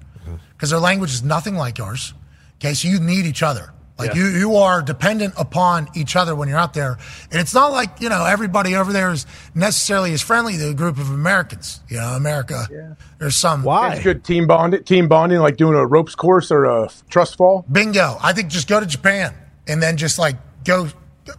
because 0.52 0.70
their 0.70 0.80
language 0.80 1.12
is 1.12 1.24
nothing 1.24 1.56
like 1.56 1.78
yours. 1.80 2.14
Okay, 2.62 2.74
so 2.76 2.88
you 2.88 3.00
need 3.00 3.26
each 3.26 3.42
other. 3.44 3.74
Like 3.98 4.16
Yeah. 4.16 4.22
you, 4.22 4.28
you 4.30 4.56
are 4.56 4.82
dependent 4.82 5.34
upon 5.38 5.88
each 5.96 6.16
other 6.16 6.36
when 6.36 6.48
you're 6.50 6.58
out 6.58 6.74
there, 6.74 6.98
and 7.32 7.40
it's 7.40 7.54
not 7.54 7.72
like 7.72 8.02
you 8.02 8.10
know 8.10 8.26
everybody 8.26 8.76
over 8.76 8.92
there 8.94 9.12
is 9.12 9.26
necessarily 9.54 10.14
as 10.14 10.22
friendly 10.22 10.58
to 10.58 10.70
a 10.70 10.74
group 10.74 10.98
of 10.98 11.10
Americans. 11.12 11.82
You 11.90 11.98
know, 11.98 12.14
America. 12.16 12.96
There's 13.20 13.36
some 13.36 13.64
Why? 13.64 13.94
It's 13.96 14.04
good 14.04 14.24
team 14.24 14.48
bonding, 14.48 14.84
team 14.84 15.08
bonding, 15.08 15.40
like 15.40 15.58
doing 15.58 15.76
a 15.76 15.86
ropes 15.86 16.16
course 16.16 16.52
or 16.52 16.66
a 16.66 16.90
trust 17.10 17.38
fall. 17.38 17.66
bingo. 17.72 18.18
I 18.22 18.34
think 18.34 18.50
just 18.50 18.68
go 18.68 18.80
to 18.80 18.86
Japan 18.88 19.34
and 19.68 19.82
then 19.82 19.98
just 19.98 20.18
like 20.18 20.38
go 20.64 20.88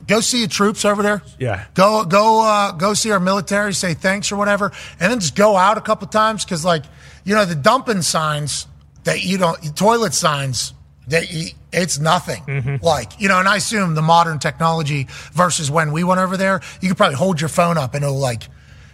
go 0.06 0.20
see 0.20 0.40
your 0.40 0.48
troops 0.48 0.84
over 0.84 1.02
there. 1.02 1.22
Yeah. 1.38 1.66
Go 1.74 2.05
go 2.05 2.42
uh, 2.46 2.72
go 2.72 2.94
see 2.94 3.10
our 3.10 3.20
military, 3.20 3.74
say 3.74 3.94
thanks 3.94 4.32
or 4.32 4.36
whatever, 4.36 4.72
and 5.01 5.12
then 5.12 5.20
just 5.20 5.34
go 5.36 5.56
out 5.56 5.78
a 5.78 5.80
couple 5.80 6.06
times 6.09 6.44
because 6.44 6.64
like 6.64 6.84
you 7.24 7.34
know 7.34 7.44
the 7.44 7.55
dumping 7.55 8.02
signs 8.02 8.66
that 9.05 9.22
you 9.22 9.38
don't 9.38 9.76
toilet 9.76 10.14
signs 10.14 10.72
that 11.09 11.30
you, 11.32 11.48
it's 11.72 11.98
nothing 11.98 12.78
like 12.82 13.20
you 13.20 13.28
know, 13.28 13.38
and 13.38 13.48
I 13.48 13.56
assume 13.56 13.94
the 13.94 14.02
modern 14.02 14.38
technology 14.38 15.06
versus 15.32 15.70
when 15.70 15.92
we 15.92 16.05
went 16.05 16.20
over 16.20 16.36
there, 16.36 16.60
you 16.80 16.88
could 16.88 16.96
probably 16.96 17.16
hold 17.16 17.40
your 17.40 17.48
phone 17.48 17.76
up 17.76 17.94
and 17.94 18.05
it'll 18.05 18.18
like 18.18 18.44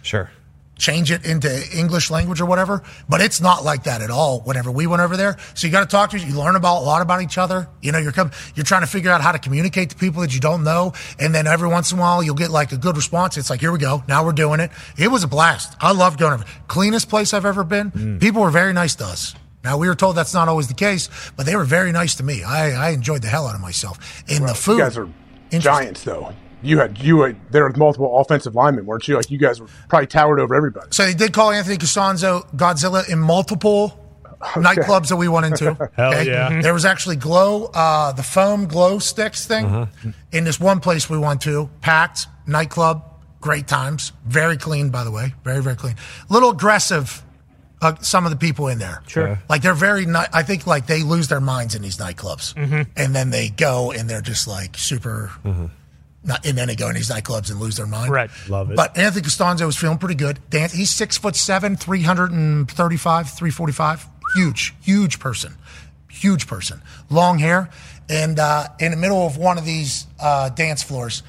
Sure. 0.01 0.29
Change 0.81 1.11
it 1.11 1.25
into 1.25 1.49
English 1.77 2.09
language 2.09 2.41
or 2.41 2.45
whatever. 2.45 2.83
But 3.07 3.21
it's 3.21 3.39
not 3.39 3.63
like 3.63 3.83
that 3.83 4.01
at 4.01 4.09
all. 4.09 4.41
Whenever 4.41 4.71
we 4.71 4.87
went 4.87 5.01
over 5.01 5.15
there, 5.15 5.37
so 5.53 5.67
you 5.67 5.71
got 5.71 5.81
to 5.81 5.85
talk 5.85 6.09
to 6.11 6.19
you 6.19 6.37
learn 6.37 6.55
about 6.55 6.81
a 6.81 6.85
lot 6.85 7.01
about 7.01 7.21
each 7.21 7.37
other. 7.37 7.69
You 7.81 7.91
know, 7.91 7.99
you're 7.99 8.11
come, 8.11 8.31
you're 8.55 8.65
trying 8.65 8.81
to 8.81 8.87
figure 8.87 9.11
out 9.11 9.21
how 9.21 9.31
to 9.31 9.39
communicate 9.39 9.91
to 9.91 9.95
people 9.95 10.21
that 10.21 10.33
you 10.33 10.39
don't 10.39 10.63
know, 10.63 10.93
and 11.19 11.33
then 11.33 11.47
every 11.47 11.69
once 11.69 11.91
in 11.91 11.99
a 11.99 12.01
while 12.01 12.23
you'll 12.23 12.35
get 12.35 12.49
like 12.49 12.71
a 12.71 12.77
good 12.77 12.97
response. 12.97 13.37
It's 13.37 13.49
like 13.49 13.59
here 13.59 13.71
we 13.71 13.79
go, 13.79 14.03
now 14.07 14.25
we're 14.25 14.31
doing 14.33 14.59
it. 14.59 14.71
It 14.97 15.09
was 15.09 15.23
a 15.23 15.27
blast. 15.27 15.77
I 15.79 15.91
loved 15.91 16.19
going 16.19 16.33
over. 16.33 16.45
Cleanest 16.67 17.09
place 17.09 17.33
I've 17.33 17.45
ever 17.45 17.63
been. 17.63 17.91
Mm. 17.91 18.19
People 18.19 18.41
were 18.41 18.51
very 18.51 18.73
nice 18.73 18.95
to 18.95 19.05
us. 19.05 19.35
Now 19.63 19.77
we 19.77 19.87
were 19.87 19.95
told 19.95 20.15
that's 20.15 20.33
not 20.33 20.47
always 20.47 20.67
the 20.67 20.73
case, 20.73 21.09
but 21.37 21.45
they 21.45 21.55
were 21.55 21.63
very 21.63 21.91
nice 21.91 22.15
to 22.15 22.23
me. 22.23 22.43
I, 22.43 22.87
I 22.87 22.89
enjoyed 22.89 23.21
the 23.21 23.27
hell 23.27 23.45
out 23.45 23.53
of 23.53 23.61
myself. 23.61 24.23
And 24.27 24.47
the 24.47 24.55
food, 24.55 24.77
You 24.77 24.83
guys 24.83 24.97
are 24.97 25.09
giants, 25.51 26.03
though. 26.03 26.33
You 26.63 26.79
had 26.79 26.97
you 26.99 27.17
were 27.17 27.35
there 27.49 27.65
with 27.67 27.77
multiple 27.77 28.17
offensive 28.19 28.55
linemen, 28.55 28.85
weren't 28.85 29.07
you? 29.07 29.15
Like 29.15 29.31
you 29.31 29.37
guys 29.37 29.59
were 29.59 29.67
probably 29.89 30.07
towered 30.07 30.39
over 30.39 30.53
everybody. 30.55 30.87
So 30.91 31.05
they 31.05 31.13
did 31.13 31.33
call 31.33 31.51
Anthony 31.51 31.77
Castonzo 31.77 32.45
Godzilla 32.55 33.07
in 33.09 33.19
multiple 33.19 33.97
nightclubs 34.41 35.09
that 35.09 35.17
we 35.17 35.27
went 35.27 35.45
into. 35.47 35.73
Hell 35.97 36.23
yeah. 36.25 36.61
There 36.61 36.73
was 36.73 36.85
actually 36.85 37.15
glow, 37.15 37.65
uh, 37.73 38.11
the 38.13 38.23
foam 38.23 38.65
glow 38.67 38.99
sticks 38.99 39.45
thing 39.45 39.65
Uh-huh. 39.65 40.11
in 40.31 40.43
this 40.43 40.59
one 40.59 40.79
place 40.79 41.09
we 41.09 41.17
went 41.17 41.41
to, 41.41 41.69
packed 41.81 42.27
nightclub, 42.47 43.03
great 43.39 43.67
times, 43.67 44.11
very 44.25 44.57
clean 44.57 44.89
by 44.89 45.03
the 45.03 45.11
way, 45.11 45.33
very 45.43 45.61
very 45.61 45.75
clean. 45.75 45.95
A 46.29 46.33
little 46.33 46.49
aggressive. 46.51 47.23
Uh, 47.83 47.95
some 48.01 48.25
of 48.25 48.31
the 48.31 48.37
people 48.37 48.67
in 48.67 48.77
there, 48.77 49.01
Sure. 49.07 49.39
like 49.49 49.63
they're 49.63 49.73
very. 49.73 50.05
Ni- 50.05 50.29
I 50.31 50.43
think 50.43 50.67
like 50.67 50.85
they 50.85 51.01
lose 51.01 51.29
their 51.29 51.39
minds 51.41 51.73
in 51.73 51.81
these 51.81 51.97
nightclubs, 51.97 52.53
and 52.95 53.15
then 53.15 53.31
they 53.31 53.49
go 53.49 53.91
and 53.91 54.07
they're 54.07 54.21
just 54.21 54.47
like 54.47 54.77
super. 54.77 55.31
Not, 56.23 56.45
and 56.45 56.55
then 56.57 56.67
they 56.67 56.75
go 56.75 56.87
in 56.87 56.95
these 56.95 57.09
nightclubs 57.09 57.49
and 57.49 57.59
lose 57.59 57.77
their 57.77 57.87
mind. 57.87 58.11
Right. 58.11 58.29
Love 58.47 58.69
it. 58.69 58.75
But 58.75 58.97
Anthony 58.97 59.23
Castonzo 59.23 59.65
was 59.65 59.75
feeling 59.75 59.97
pretty 59.97 60.15
good. 60.15 60.39
Dan, 60.49 60.69
he's 60.69 60.91
six 60.91 61.17
foot 61.17 61.35
seven, 61.35 61.75
335, 61.75 63.29
345. 63.29 64.07
Huge, 64.35 64.75
huge 64.81 65.19
person. 65.19 65.55
Huge 66.09 66.45
person. 66.45 66.81
Long 67.09 67.39
hair. 67.39 67.69
And 68.07 68.37
uh, 68.37 68.67
in 68.79 68.91
the 68.91 68.97
middle 68.97 69.25
of 69.25 69.37
one 69.37 69.57
of 69.57 69.65
these 69.65 70.05
uh, 70.19 70.49
dance 70.49 70.83
floors, 70.83 71.23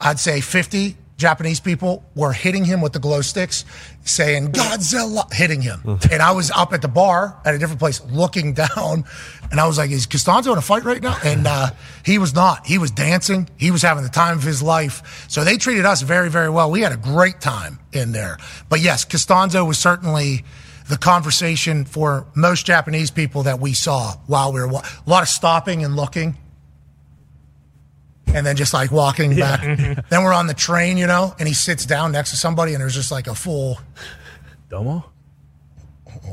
I'd 0.00 0.18
say 0.18 0.40
50 0.40 0.96
Japanese 1.18 1.58
people 1.58 2.04
were 2.14 2.32
hitting 2.32 2.64
him 2.64 2.80
with 2.80 2.92
the 2.92 3.00
glow 3.00 3.20
sticks, 3.22 3.64
saying 4.04 4.52
Godzilla, 4.52 5.30
hitting 5.32 5.60
him. 5.60 5.98
and 6.12 6.22
I 6.22 6.30
was 6.30 6.52
up 6.52 6.72
at 6.72 6.80
the 6.80 6.88
bar 6.88 7.36
at 7.44 7.56
a 7.56 7.58
different 7.58 7.80
place 7.80 8.00
looking 8.06 8.54
down, 8.54 9.04
and 9.50 9.60
I 9.60 9.66
was 9.66 9.78
like, 9.78 9.90
Is 9.90 10.06
Castonzo 10.06 10.52
in 10.52 10.58
a 10.58 10.62
fight 10.62 10.84
right 10.84 11.02
now? 11.02 11.16
And 11.24 11.46
uh, 11.46 11.70
he 12.04 12.18
was 12.18 12.34
not. 12.36 12.66
He 12.66 12.78
was 12.78 12.92
dancing, 12.92 13.48
he 13.56 13.72
was 13.72 13.82
having 13.82 14.04
the 14.04 14.10
time 14.10 14.38
of 14.38 14.44
his 14.44 14.62
life. 14.62 15.26
So 15.28 15.42
they 15.42 15.56
treated 15.56 15.84
us 15.84 16.02
very, 16.02 16.30
very 16.30 16.50
well. 16.50 16.70
We 16.70 16.82
had 16.82 16.92
a 16.92 16.96
great 16.96 17.40
time 17.40 17.80
in 17.92 18.12
there. 18.12 18.38
But 18.68 18.80
yes, 18.80 19.04
Castonzo 19.04 19.66
was 19.66 19.76
certainly 19.78 20.44
the 20.88 20.96
conversation 20.96 21.84
for 21.84 22.26
most 22.36 22.64
Japanese 22.64 23.10
people 23.10 23.42
that 23.42 23.58
we 23.58 23.72
saw 23.72 24.12
while 24.26 24.52
we 24.52 24.60
were 24.60 24.68
a 24.68 24.82
lot 25.04 25.22
of 25.22 25.28
stopping 25.28 25.84
and 25.84 25.96
looking. 25.96 26.36
And 28.34 28.46
then 28.46 28.56
just 28.56 28.74
like 28.74 28.90
walking 28.90 29.36
back. 29.36 29.60
Mm-hmm. 29.60 30.00
then 30.08 30.24
we're 30.24 30.32
on 30.32 30.46
the 30.46 30.54
train, 30.54 30.96
you 30.96 31.06
know, 31.06 31.34
and 31.38 31.48
he 31.48 31.54
sits 31.54 31.84
down 31.86 32.12
next 32.12 32.30
to 32.30 32.36
somebody, 32.36 32.74
and 32.74 32.80
there's 32.80 32.94
just 32.94 33.10
like 33.10 33.26
a 33.26 33.34
full 33.34 33.78
Domo. 34.68 35.04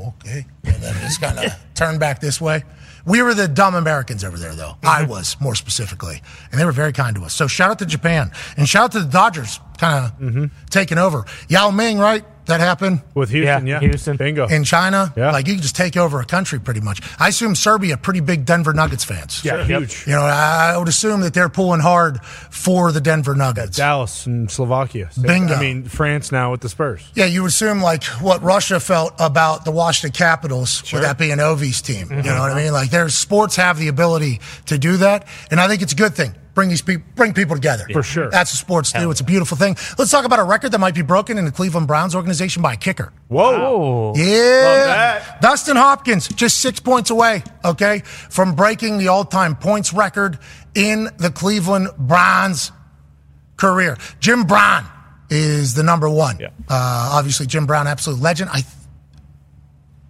okay, 0.08 0.46
and 0.64 0.82
then 0.82 0.94
just 1.00 1.20
kind 1.20 1.38
of 1.38 1.52
turn 1.74 1.98
back 1.98 2.20
this 2.20 2.40
way. 2.40 2.64
We 3.06 3.22
were 3.22 3.34
the 3.34 3.46
dumb 3.46 3.74
Americans 3.74 4.24
over 4.24 4.36
there, 4.36 4.54
though. 4.54 4.76
I 4.82 5.02
mm-hmm. 5.02 5.10
was 5.10 5.36
more 5.40 5.54
specifically, 5.54 6.22
and 6.50 6.60
they 6.60 6.64
were 6.64 6.72
very 6.72 6.92
kind 6.92 7.14
to 7.16 7.22
us. 7.22 7.32
So 7.32 7.46
shout 7.46 7.70
out 7.70 7.78
to 7.78 7.86
Japan 7.86 8.32
and 8.56 8.68
shout 8.68 8.84
out 8.84 8.92
to 8.92 9.00
the 9.00 9.10
Dodgers, 9.10 9.60
kind 9.78 10.04
of 10.04 10.18
mm-hmm. 10.18 10.44
taking 10.70 10.98
over. 10.98 11.24
Yao 11.48 11.70
Ming, 11.70 11.98
right? 11.98 12.24
That 12.46 12.60
happened 12.60 13.02
with 13.14 13.30
Houston. 13.30 13.66
Yeah, 13.66 13.80
Houston. 13.80 14.16
Bingo. 14.16 14.46
in 14.46 14.64
China. 14.64 15.12
Yeah. 15.16 15.32
Like 15.32 15.46
you 15.48 15.54
can 15.54 15.62
just 15.62 15.76
take 15.76 15.96
over 15.96 16.20
a 16.20 16.24
country 16.24 16.60
pretty 16.60 16.80
much. 16.80 17.00
I 17.18 17.28
assume 17.28 17.54
Serbia 17.54 17.96
pretty 17.96 18.20
big 18.20 18.44
Denver 18.44 18.72
Nuggets 18.72 19.04
fans. 19.04 19.44
Yeah, 19.44 19.64
huge. 19.64 20.06
You 20.06 20.12
know, 20.12 20.22
I 20.22 20.76
would 20.78 20.88
assume 20.88 21.20
that 21.22 21.34
they're 21.34 21.48
pulling 21.48 21.80
hard 21.80 22.24
for 22.24 22.92
the 22.92 23.00
Denver 23.00 23.34
Nuggets. 23.34 23.76
Dallas 23.76 24.26
and 24.26 24.50
Slovakia. 24.50 25.10
Bingo. 25.20 25.54
I 25.54 25.60
mean, 25.60 25.84
France 25.84 26.30
now 26.30 26.52
with 26.52 26.60
the 26.60 26.68
Spurs. 26.68 27.08
Yeah, 27.14 27.26
you 27.26 27.42
would 27.42 27.48
assume 27.48 27.80
like 27.80 28.04
what 28.04 28.42
Russia 28.42 28.78
felt 28.78 29.14
about 29.18 29.64
the 29.64 29.72
Washington 29.72 30.16
Capitals 30.16 30.82
with 30.92 31.02
that 31.02 31.18
being 31.18 31.40
Ovi's 31.40 31.82
team. 31.82 31.96
You 32.10 32.16
mm-hmm. 32.16 32.26
know 32.28 32.40
what 32.40 32.52
I 32.52 32.62
mean? 32.62 32.72
Like 32.72 32.90
their 32.90 33.08
sports 33.08 33.56
have 33.56 33.78
the 33.78 33.88
ability 33.88 34.40
to 34.66 34.78
do 34.78 34.98
that, 34.98 35.26
and 35.50 35.60
I 35.60 35.68
think 35.68 35.82
it's 35.82 35.92
a 35.92 35.96
good 35.96 36.14
thing. 36.14 36.34
Bring 36.56 36.70
these 36.70 36.80
people, 36.80 37.04
bring 37.14 37.34
people 37.34 37.54
together. 37.54 37.84
For 37.92 38.02
sure. 38.02 38.30
That's 38.30 38.50
what 38.50 38.58
sports 38.58 38.90
do. 38.90 39.10
It's 39.10 39.20
a 39.20 39.24
beautiful 39.24 39.58
thing. 39.58 39.76
Let's 39.98 40.10
talk 40.10 40.24
about 40.24 40.38
a 40.38 40.42
record 40.42 40.72
that 40.72 40.78
might 40.78 40.94
be 40.94 41.02
broken 41.02 41.36
in 41.36 41.44
the 41.44 41.52
Cleveland 41.52 41.86
Browns 41.86 42.14
organization 42.14 42.62
by 42.62 42.72
a 42.72 42.76
kicker. 42.78 43.12
Whoa. 43.28 44.14
Yeah. 44.16 45.36
Dustin 45.42 45.76
Hopkins, 45.76 46.28
just 46.28 46.56
six 46.62 46.80
points 46.80 47.10
away, 47.10 47.42
okay, 47.62 47.98
from 47.98 48.54
breaking 48.54 48.96
the 48.96 49.08
all 49.08 49.26
time 49.26 49.54
points 49.54 49.92
record 49.92 50.38
in 50.74 51.10
the 51.18 51.30
Cleveland 51.30 51.88
Browns 51.98 52.72
career. 53.58 53.98
Jim 54.20 54.44
Brown 54.44 54.86
is 55.28 55.74
the 55.74 55.82
number 55.82 56.08
one. 56.08 56.42
Uh, 56.42 56.48
obviously, 56.70 57.44
Jim 57.46 57.66
Brown, 57.66 57.86
absolute 57.86 58.22
legend. 58.22 58.48
I 58.50 58.62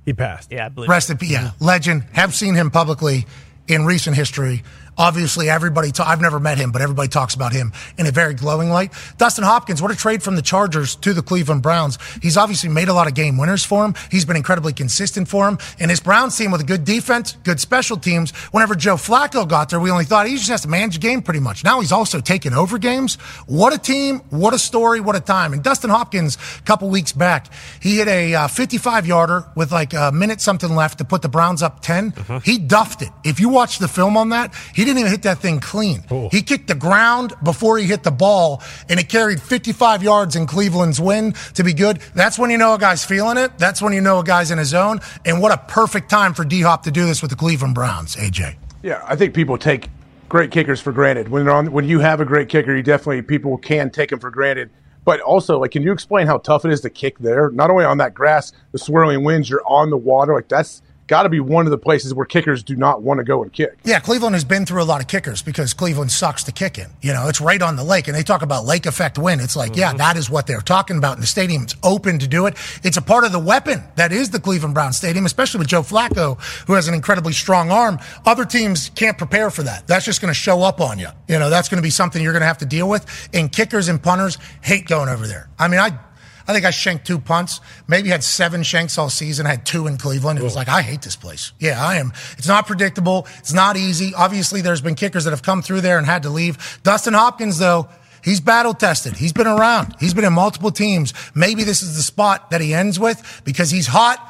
He 0.05 0.13
passed. 0.13 0.53
Yeah, 0.53 0.67
I 0.67 0.69
believe 0.69 0.89
rest 0.89 1.11
in 1.11 1.19
peace. 1.19 1.33
Yeah, 1.33 1.51
legend. 1.59 2.05
Have 2.13 2.37
seen 2.37 2.55
him 2.55 2.71
publicly 2.71 3.27
in 3.67 3.85
recent 3.85 4.15
history. 4.15 4.63
Obviously, 4.99 5.51
everybody. 5.51 5.93
Ta- 5.93 6.09
I've 6.09 6.21
never 6.21 6.41
met 6.41 6.59
him, 6.59 6.73
but 6.73 6.81
everybody 6.83 7.09
talks 7.09 7.35
about 7.35 7.53
him 7.53 7.73
in 7.99 8.07
a 8.07 8.11
very 8.11 8.35
glowing 8.35 8.71
light. 8.71 8.93
Dustin 9.19 9.45
Hopkins, 9.45 9.83
what 9.83 9.91
a 9.91 9.97
trade 9.97 10.23
from 10.23 10.37
the 10.37 10.43
Chargers 10.43 10.97
to 10.97 11.13
the 11.13 11.23
Cleveland 11.23 11.63
Browns. 11.63 11.99
He's 12.23 12.37
obviously 12.37 12.71
made 12.71 12.89
a 12.89 12.95
lot 12.95 13.07
of 13.07 13.15
game 13.15 13.37
winners 13.37 13.65
for 13.65 13.85
him. 13.85 13.95
He's 14.11 14.25
been 14.25 14.37
incredibly 14.37 14.73
consistent 14.73 15.29
for 15.29 15.49
him. 15.49 15.59
And 15.79 15.91
his 15.91 16.01
Browns 16.01 16.37
team 16.37 16.51
with 16.51 16.61
a 16.63 16.65
good 16.65 16.85
defense, 16.85 17.37
good 17.45 17.61
special 17.61 17.97
teams. 17.97 18.31
Whenever 18.53 18.75
Joe 18.75 18.97
Flacco 18.97 19.47
got 19.47 19.69
there, 19.69 19.81
we 19.81 19.91
only 19.91 20.05
thought 20.05 20.27
he 20.27 20.37
just 20.37 20.49
has 20.49 20.63
to 20.63 20.69
manage 20.69 20.97
a 20.97 21.01
game 21.01 21.21
pretty 21.21 21.41
much. 21.41 21.63
Now 21.63 21.81
he's 21.81 21.93
also 21.93 22.21
taking 22.21 22.55
over 22.55 22.79
games. 22.79 23.17
What 23.47 23.75
a 23.75 23.79
team! 23.79 24.21
What 24.31 24.55
a 24.55 24.59
story! 24.59 25.01
What 25.01 25.15
a 25.17 25.21
time! 25.21 25.53
And 25.53 25.63
Dustin 25.63 25.91
Hopkins, 25.91 26.39
a 26.59 26.63
couple 26.63 26.89
weeks 26.89 27.13
back, 27.13 27.53
he 27.81 27.99
hit 27.99 28.09
a 28.09 28.35
uh, 28.35 28.49
55 28.49 29.07
yarder 29.07 29.45
with 29.55 29.73
like 29.73 29.93
a 29.93 30.11
minute 30.13 30.41
something 30.41 30.75
left 30.75 30.99
to 30.99 31.05
put 31.05 31.21
the 31.23 31.29
Browns 31.29 31.63
up 31.63 31.81
10. 31.83 32.15
He 32.45 32.59
duffed 32.59 33.03
it. 33.03 33.11
If 33.25 33.41
you 33.41 33.51
watch 33.51 33.79
the 33.79 33.89
film 33.89 34.17
on 34.17 34.31
that, 34.31 34.55
he 34.75 34.86
didn't 34.87 35.01
even 35.01 35.11
hit 35.11 35.23
that 35.23 35.39
thing 35.39 35.61
clean. 35.61 36.03
He 36.31 36.41
kicked 36.41 36.69
the 36.69 36.75
ground 36.75 37.35
before 37.43 37.77
he 37.79 37.85
hit 37.85 38.03
the 38.03 38.11
ball, 38.11 38.63
and 38.89 38.99
it 38.99 39.09
carried 39.09 39.43
55 39.43 40.03
yards 40.03 40.37
in 40.37 40.47
Cleveland's 40.47 41.01
win 41.01 41.33
to 41.55 41.63
be 41.63 41.75
good. 41.75 41.99
That's 42.15 42.39
when 42.39 42.51
you 42.51 42.57
know 42.57 42.75
a 42.75 42.79
guy's 42.79 43.05
feeling 43.05 43.37
it. 43.37 43.59
That's 43.59 43.83
when 43.83 43.93
you 43.93 44.01
know 44.01 44.21
a 44.21 44.25
guy's 44.25 44.51
in 44.51 44.59
his 44.59 44.69
zone. 44.69 45.01
And 45.25 45.43
what 45.43 45.53
a 45.53 45.59
perfect 45.69 46.09
time 46.09 46.33
for 46.33 46.45
D 46.45 46.63
Hop 46.63 46.85
to 46.85 46.91
do 46.91 47.05
this 47.05 47.21
with 47.21 47.31
the 47.31 47.37
Cleveland 47.37 47.75
Browns, 47.75 48.17
AJ. 48.17 48.57
Yeah, 48.83 49.03
I 49.07 49.17
think 49.17 49.35
people 49.35 49.59
take 49.59 49.89
great 50.29 50.51
kickers 50.51 50.81
for 50.81 50.93
granted. 50.93 51.29
When 51.29 51.45
they're 51.45 51.55
on, 51.55 51.73
when 51.73 51.87
you 51.87 52.01
have 52.01 52.21
a 52.21 52.25
great 52.25 52.49
kicker, 52.49 52.75
you 52.75 52.83
definitely 52.83 53.23
people 53.23 53.59
can 53.59 53.91
take 53.91 54.11
them 54.11 54.21
for 54.21 54.31
granted. 54.31 54.71
But 55.05 55.21
also, 55.21 55.61
like, 55.61 55.71
can 55.71 55.83
you 55.83 55.93
explain 55.93 56.27
how 56.27 56.39
tough 56.39 56.65
it 56.65 56.73
is 56.73 56.81
to 56.81 56.91
kick 56.91 57.19
there? 57.21 57.51
Not 57.51 57.71
only 57.71 57.85
on 57.85 57.99
that 57.99 58.13
grass, 58.13 58.53
the 58.73 58.79
swirling 58.79 59.23
winds, 59.23 59.49
you're 59.49 59.63
on 59.67 59.91
the 59.91 59.97
water. 59.97 60.35
Like 60.35 60.49
that's 60.49 60.83
got 61.07 61.23
to 61.23 61.29
be 61.29 61.41
one 61.41 61.67
of 61.67 61.71
the 61.71 61.79
places 61.79 62.13
where 62.15 62.27
kickers 62.27 62.63
do 62.63 62.77
not 62.77 63.03
want 63.03 63.19
to 63.19 63.25
go 63.25 63.43
and 63.43 63.53
kick. 63.53 63.79
Yeah, 63.85 64.01
Cleveland 64.01 64.35
has 64.35 64.45
been 64.45 64.67
through 64.67 64.83
a 64.83 64.85
lot 64.85 65.01
of 65.01 65.09
kickers 65.09 65.43
because 65.43 65.73
Cleveland 65.73 66.11
sucks 66.11 66.45
to 66.45 66.53
kick 66.53 66.79
in. 66.79 66.89
You 67.01 67.13
know, 67.13 67.29
it's 67.29 67.41
right 67.41 67.61
on 67.61 67.77
the 67.77 67.85
lake, 67.85 68.09
and 68.09 68.17
they 68.17 68.23
talk 68.23 68.43
about 68.43 68.65
lake 68.65 68.87
effect 68.87 69.19
win. 69.19 69.41
It's 69.41 69.57
like, 69.57 69.77
yeah, 69.77 69.89
mm-hmm. 69.89 69.99
that 69.99 70.17
is 70.17 70.29
what 70.29 70.47
they're 70.47 70.61
talking 70.61 70.99
about, 70.99 71.15
and 71.15 71.23
the 71.23 71.27
stadium's 71.27 71.77
open 71.83 72.19
to 72.19 72.29
do 72.29 72.47
it. 72.47 72.57
It's 72.83 72.97
a 72.97 73.03
part 73.03 73.25
of 73.25 73.33
the 73.33 73.39
weapon 73.39 73.83
that 73.97 74.13
is 74.13 74.31
the 74.31 74.41
Cleveland 74.41 74.75
Brown 74.75 74.93
Stadium, 74.93 75.27
especially 75.27 75.59
with 75.59 75.69
Joe 75.69 75.83
Flacco, 75.83 76.41
who 76.67 76.75
has 76.75 76.89
an 76.89 76.95
incredibly 76.95 77.33
strong 77.33 77.71
arm. 77.71 77.99
Other 78.25 78.45
teams 78.45 78.91
can't 78.91 79.19
prepare 79.19 79.51
for 79.51 79.63
that. 79.63 79.87
That's 79.87 80.05
just 80.05 80.21
going 80.21 80.33
to 80.33 80.39
show 80.39 80.63
up 80.63 80.81
on 80.81 80.99
you. 80.99 81.09
You 81.29 81.39
know, 81.39 81.51
that's 81.51 81.69
going 81.69 81.79
to 81.79 81.83
be 81.83 81.91
something 81.91 82.23
you're 82.23 82.33
going 82.33 82.41
to 82.41 82.47
have 82.47 82.59
to 82.59 82.67
deal 82.67 82.89
with. 82.89 83.29
And 83.33 83.51
kickers 83.51 83.89
and 83.89 84.03
punters 84.03 84.39
hate 84.63 84.87
going 84.87 85.09
over 85.09 85.27
there. 85.27 85.49
I 85.59 85.69
mean, 85.69 85.81
I. 85.81 85.99
I 86.49 86.53
think 86.53 86.65
I 86.65 86.71
shanked 86.71 87.07
two 87.07 87.19
punts. 87.19 87.61
Maybe 87.89 88.09
had 88.09 88.23
seven 88.23 88.63
shanks 88.63 88.99
all 88.99 89.11
season. 89.11 89.47
I 89.47 89.51
had 89.51 89.67
two 89.67 89.87
in 89.87 89.99
Cleveland. 89.99 90.39
It 90.39 90.43
was 90.43 90.55
like 90.55 90.69
I 90.69 90.83
hate 90.83 91.03
this 91.03 91.17
place. 91.17 91.53
Yeah, 91.59 91.85
I 91.85 91.97
am. 91.97 92.13
It's 92.39 92.47
not 92.47 92.67
predictable. 92.67 93.27
It's 93.39 93.53
not 93.53 93.77
easy. 93.77 94.15
Obviously, 94.15 94.61
there's 94.61 94.81
been 94.81 94.95
kickers 94.95 95.25
that 95.25 95.31
have 95.31 95.43
come 95.43 95.63
through 95.63 95.81
there 95.81 95.99
and 95.99 96.07
had 96.07 96.23
to 96.23 96.31
leave. 96.31 96.81
Dustin 96.83 97.15
Hopkins, 97.15 97.59
though, 97.59 97.89
he's 98.23 98.41
battle 98.41 98.75
tested. 98.75 99.17
He's 99.17 99.33
been 99.33 99.47
around. 99.47 99.97
He's 99.99 100.15
been 100.15 100.25
in 100.25 100.33
multiple 100.33 100.71
teams. 100.71 101.13
Maybe 101.35 101.65
this 101.65 101.83
is 101.83 101.97
the 101.97 102.03
spot 102.03 102.51
that 102.51 102.61
he 102.61 102.75
ends 102.75 103.01
with 103.01 103.43
because 103.45 103.71
he's 103.71 103.87
hot 103.87 104.21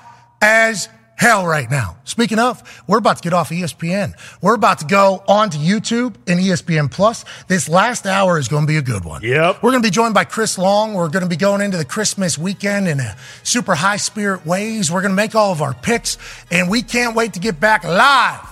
as 0.40 0.88
hell 1.16 1.46
right 1.46 1.68
now. 1.70 1.96
Speaking 2.04 2.38
of, 2.38 2.62
we're 2.86 2.98
about 2.98 3.16
to 3.16 3.22
get 3.22 3.32
off 3.32 3.50
ESPN. 3.50 4.14
We're 4.40 4.54
about 4.54 4.78
to 4.78 4.84
go 4.84 5.24
on 5.26 5.50
to 5.50 5.58
YouTube 5.58 6.14
and 6.26 6.38
ESPN 6.38 6.90
Plus. 6.90 7.24
This 7.48 7.68
last 7.68 8.06
hour 8.06 8.38
is 8.38 8.48
going 8.48 8.62
to 8.62 8.66
be 8.66 8.76
a 8.76 8.82
good 8.82 9.04
one. 9.04 9.22
Yep. 9.22 9.62
We're 9.62 9.70
going 9.70 9.82
to 9.82 9.86
be 9.86 9.90
joined 9.90 10.14
by 10.14 10.24
Chris 10.24 10.58
Long. 10.58 10.94
We're 10.94 11.08
going 11.08 11.24
to 11.24 11.28
be 11.28 11.36
going 11.36 11.60
into 11.62 11.76
the 11.76 11.84
Christmas 11.84 12.38
weekend 12.38 12.86
in 12.86 13.00
a 13.00 13.16
super 13.42 13.74
high 13.74 13.96
spirit 13.96 14.46
ways. 14.46 14.90
We're 14.92 15.02
going 15.02 15.12
to 15.12 15.16
make 15.16 15.34
all 15.34 15.52
of 15.52 15.62
our 15.62 15.74
picks, 15.74 16.18
and 16.50 16.70
we 16.70 16.82
can't 16.82 17.16
wait 17.16 17.32
to 17.32 17.40
get 17.40 17.58
back 17.58 17.84
live 17.84 18.46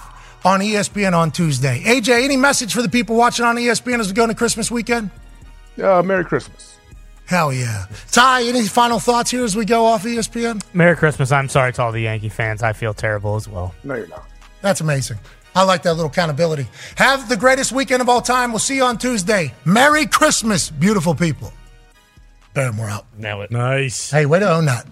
on 0.44 0.60
ESPN 0.60 1.14
on 1.14 1.30
Tuesday. 1.30 1.82
AJ, 1.84 2.24
any 2.24 2.36
message 2.36 2.74
for 2.74 2.82
the 2.82 2.88
people 2.88 3.16
watching 3.16 3.44
on 3.44 3.56
ESPN 3.56 4.00
as 4.00 4.08
we 4.08 4.14
go 4.14 4.24
into 4.24 4.34
Christmas 4.34 4.70
weekend? 4.70 5.10
Uh, 5.82 6.02
Merry 6.02 6.24
Christmas. 6.24 6.73
Hell 7.26 7.52
yeah. 7.52 7.86
Ty, 8.12 8.42
any 8.44 8.66
final 8.66 8.98
thoughts 9.00 9.30
here 9.30 9.44
as 9.44 9.56
we 9.56 9.64
go 9.64 9.86
off 9.86 10.04
ESPN? 10.04 10.62
Merry 10.74 10.94
Christmas. 10.96 11.32
I'm 11.32 11.48
sorry 11.48 11.72
to 11.72 11.82
all 11.82 11.90
the 11.92 12.00
Yankee 12.02 12.28
fans. 12.28 12.62
I 12.62 12.72
feel 12.74 12.92
terrible 12.92 13.36
as 13.36 13.48
well. 13.48 13.74
No, 13.82 13.94
you're 13.94 14.06
not. 14.08 14.28
That's 14.60 14.80
amazing. 14.82 15.18
I 15.54 15.62
like 15.62 15.82
that 15.84 15.94
little 15.94 16.10
accountability. 16.10 16.66
Have 16.96 17.28
the 17.28 17.36
greatest 17.36 17.72
weekend 17.72 18.02
of 18.02 18.08
all 18.08 18.20
time. 18.20 18.50
We'll 18.50 18.58
see 18.58 18.76
you 18.76 18.84
on 18.84 18.98
Tuesday. 18.98 19.54
Merry 19.64 20.04
Christmas, 20.04 20.68
beautiful 20.68 21.14
people. 21.14 21.52
Boom, 22.54 22.76
we're 22.76 22.88
out. 22.90 23.06
Now 23.16 23.40
it. 23.40 23.50
Nice. 23.50 24.10
Hey, 24.10 24.26
way 24.26 24.40
to 24.40 24.50
own 24.52 24.66
that. 24.66 24.86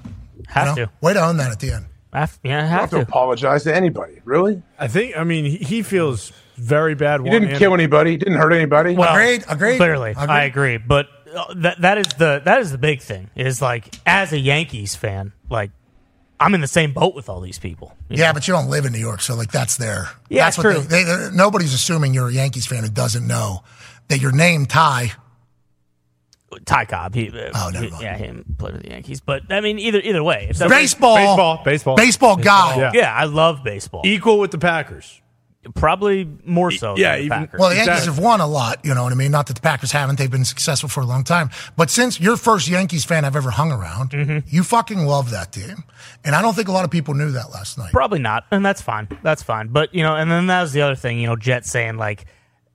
Have 0.48 0.76
You 0.78 0.82
know? 0.84 0.86
to. 0.86 0.92
Way 1.00 1.12
to 1.14 1.24
own 1.24 1.36
that 1.36 1.52
at 1.52 1.60
the 1.60 1.72
end. 1.72 1.86
Have, 2.12 2.38
yeah, 2.42 2.50
You 2.50 2.60
don't 2.62 2.68
have 2.70 2.80
have 2.80 2.90
to 2.90 2.96
to. 2.96 3.02
apologize 3.02 3.64
to 3.64 3.74
anybody. 3.74 4.20
Really? 4.24 4.62
I 4.78 4.88
think. 4.88 5.16
I 5.16 5.24
mean, 5.24 5.44
he, 5.44 5.56
he 5.58 5.82
feels 5.82 6.32
very 6.56 6.94
bad. 6.94 7.20
He 7.22 7.30
didn't 7.30 7.56
kill 7.58 7.72
anybody. 7.74 8.16
Didn't 8.16 8.34
hurt 8.38 8.52
anybody. 8.52 8.94
Well, 8.94 9.12
Agreed, 9.14 9.44
agreed, 9.48 9.78
Clearly, 9.78 10.10
agreed. 10.10 10.28
I 10.28 10.44
agree. 10.44 10.76
But 10.76 11.06
that 11.56 11.80
that 11.80 11.98
is 11.98 12.06
the 12.18 12.42
that 12.44 12.60
is 12.60 12.72
the 12.72 12.78
big 12.78 13.00
thing. 13.00 13.30
Is 13.34 13.60
like 13.62 13.94
as 14.06 14.32
a 14.32 14.38
Yankees 14.38 14.94
fan, 14.94 15.32
like 15.50 15.70
I'm 16.40 16.54
in 16.54 16.60
the 16.60 16.66
same 16.66 16.92
boat 16.92 17.14
with 17.14 17.28
all 17.28 17.40
these 17.40 17.58
people. 17.58 17.96
Yeah, 18.08 18.28
know? 18.28 18.34
but 18.34 18.48
you 18.48 18.54
don't 18.54 18.68
live 18.68 18.84
in 18.84 18.92
New 18.92 18.98
York, 18.98 19.20
so 19.20 19.34
like 19.34 19.52
that's 19.52 19.76
there. 19.76 20.08
Yeah, 20.28 20.44
that's 20.46 20.56
true. 20.56 20.80
They, 20.80 21.04
they, 21.04 21.30
nobody's 21.32 21.72
assuming 21.74 22.14
you're 22.14 22.28
a 22.28 22.32
Yankees 22.32 22.66
fan 22.66 22.82
who 22.82 22.90
doesn't 22.90 23.26
know 23.26 23.62
that 24.08 24.20
your 24.20 24.32
name 24.32 24.66
Ty. 24.66 25.12
Ty 26.66 26.84
Cobb. 26.84 27.14
He, 27.14 27.28
uh, 27.30 27.50
Oh, 27.54 27.70
never 27.72 27.84
he- 27.86 27.90
mind. 27.90 28.02
yeah, 28.02 28.16
him 28.18 28.56
played 28.58 28.74
with 28.74 28.82
the 28.82 28.90
Yankees. 28.90 29.20
But 29.20 29.50
I 29.50 29.60
mean, 29.60 29.78
either 29.78 30.00
either 30.00 30.22
way, 30.22 30.48
if 30.50 30.58
Baseball, 30.58 31.16
Baseball. 31.16 31.62
Baseball. 31.64 31.96
baseball 31.96 32.36
guy. 32.36 32.76
Yeah. 32.76 32.90
Yeah, 32.92 33.14
I 33.14 33.24
love 33.24 33.64
baseball. 33.64 34.02
Equal 34.04 34.38
with 34.38 34.50
the 34.50 34.58
Packers. 34.58 35.21
Probably 35.76 36.28
more 36.44 36.72
so. 36.72 36.96
Yeah, 36.96 37.10
than 37.12 37.18
the 37.20 37.24
even- 37.26 37.38
Packers. 37.38 37.60
Well, 37.60 37.68
the 37.70 37.76
Yankees 37.76 37.92
Exactly. 37.98 38.14
have 38.16 38.24
won 38.24 38.40
a 38.40 38.46
lot, 38.48 38.84
you 38.84 38.94
know 38.94 39.04
what 39.04 39.12
I 39.12 39.14
mean? 39.16 39.30
Not 39.30 39.46
that 39.46 39.54
the 39.54 39.60
Packers 39.60 39.92
haven't. 39.92 40.18
They've 40.18 40.30
been 40.30 40.44
successful 40.44 40.88
for 40.88 41.02
a 41.02 41.06
long 41.06 41.22
time. 41.22 41.50
But 41.76 41.88
since 41.88 42.18
you're 42.20 42.36
first 42.36 42.68
Yankees 42.68 43.04
fan 43.04 43.24
I've 43.24 43.36
ever 43.36 43.50
hung 43.50 43.70
around, 43.70 44.10
Mm-hmm. 44.10 44.38
you 44.48 44.64
fucking 44.64 45.06
love 45.06 45.30
that 45.30 45.52
team. 45.52 45.84
And 46.24 46.34
I 46.34 46.42
don't 46.42 46.54
think 46.54 46.66
a 46.68 46.72
lot 46.72 46.84
of 46.84 46.90
people 46.90 47.14
knew 47.14 47.30
that 47.30 47.50
last 47.50 47.78
night. 47.78 47.92
Probably 47.92 48.18
not, 48.18 48.44
and 48.50 48.64
that's 48.66 48.82
fine. 48.82 49.06
That's 49.22 49.42
fine. 49.44 49.68
But 49.68 49.94
you 49.94 50.02
know, 50.02 50.16
and 50.16 50.30
then 50.30 50.48
that 50.48 50.62
was 50.62 50.72
the 50.72 50.82
other 50.82 50.96
thing. 50.96 51.20
You 51.20 51.28
know, 51.28 51.36
Jet 51.36 51.64
saying 51.64 51.96
like, 51.96 52.26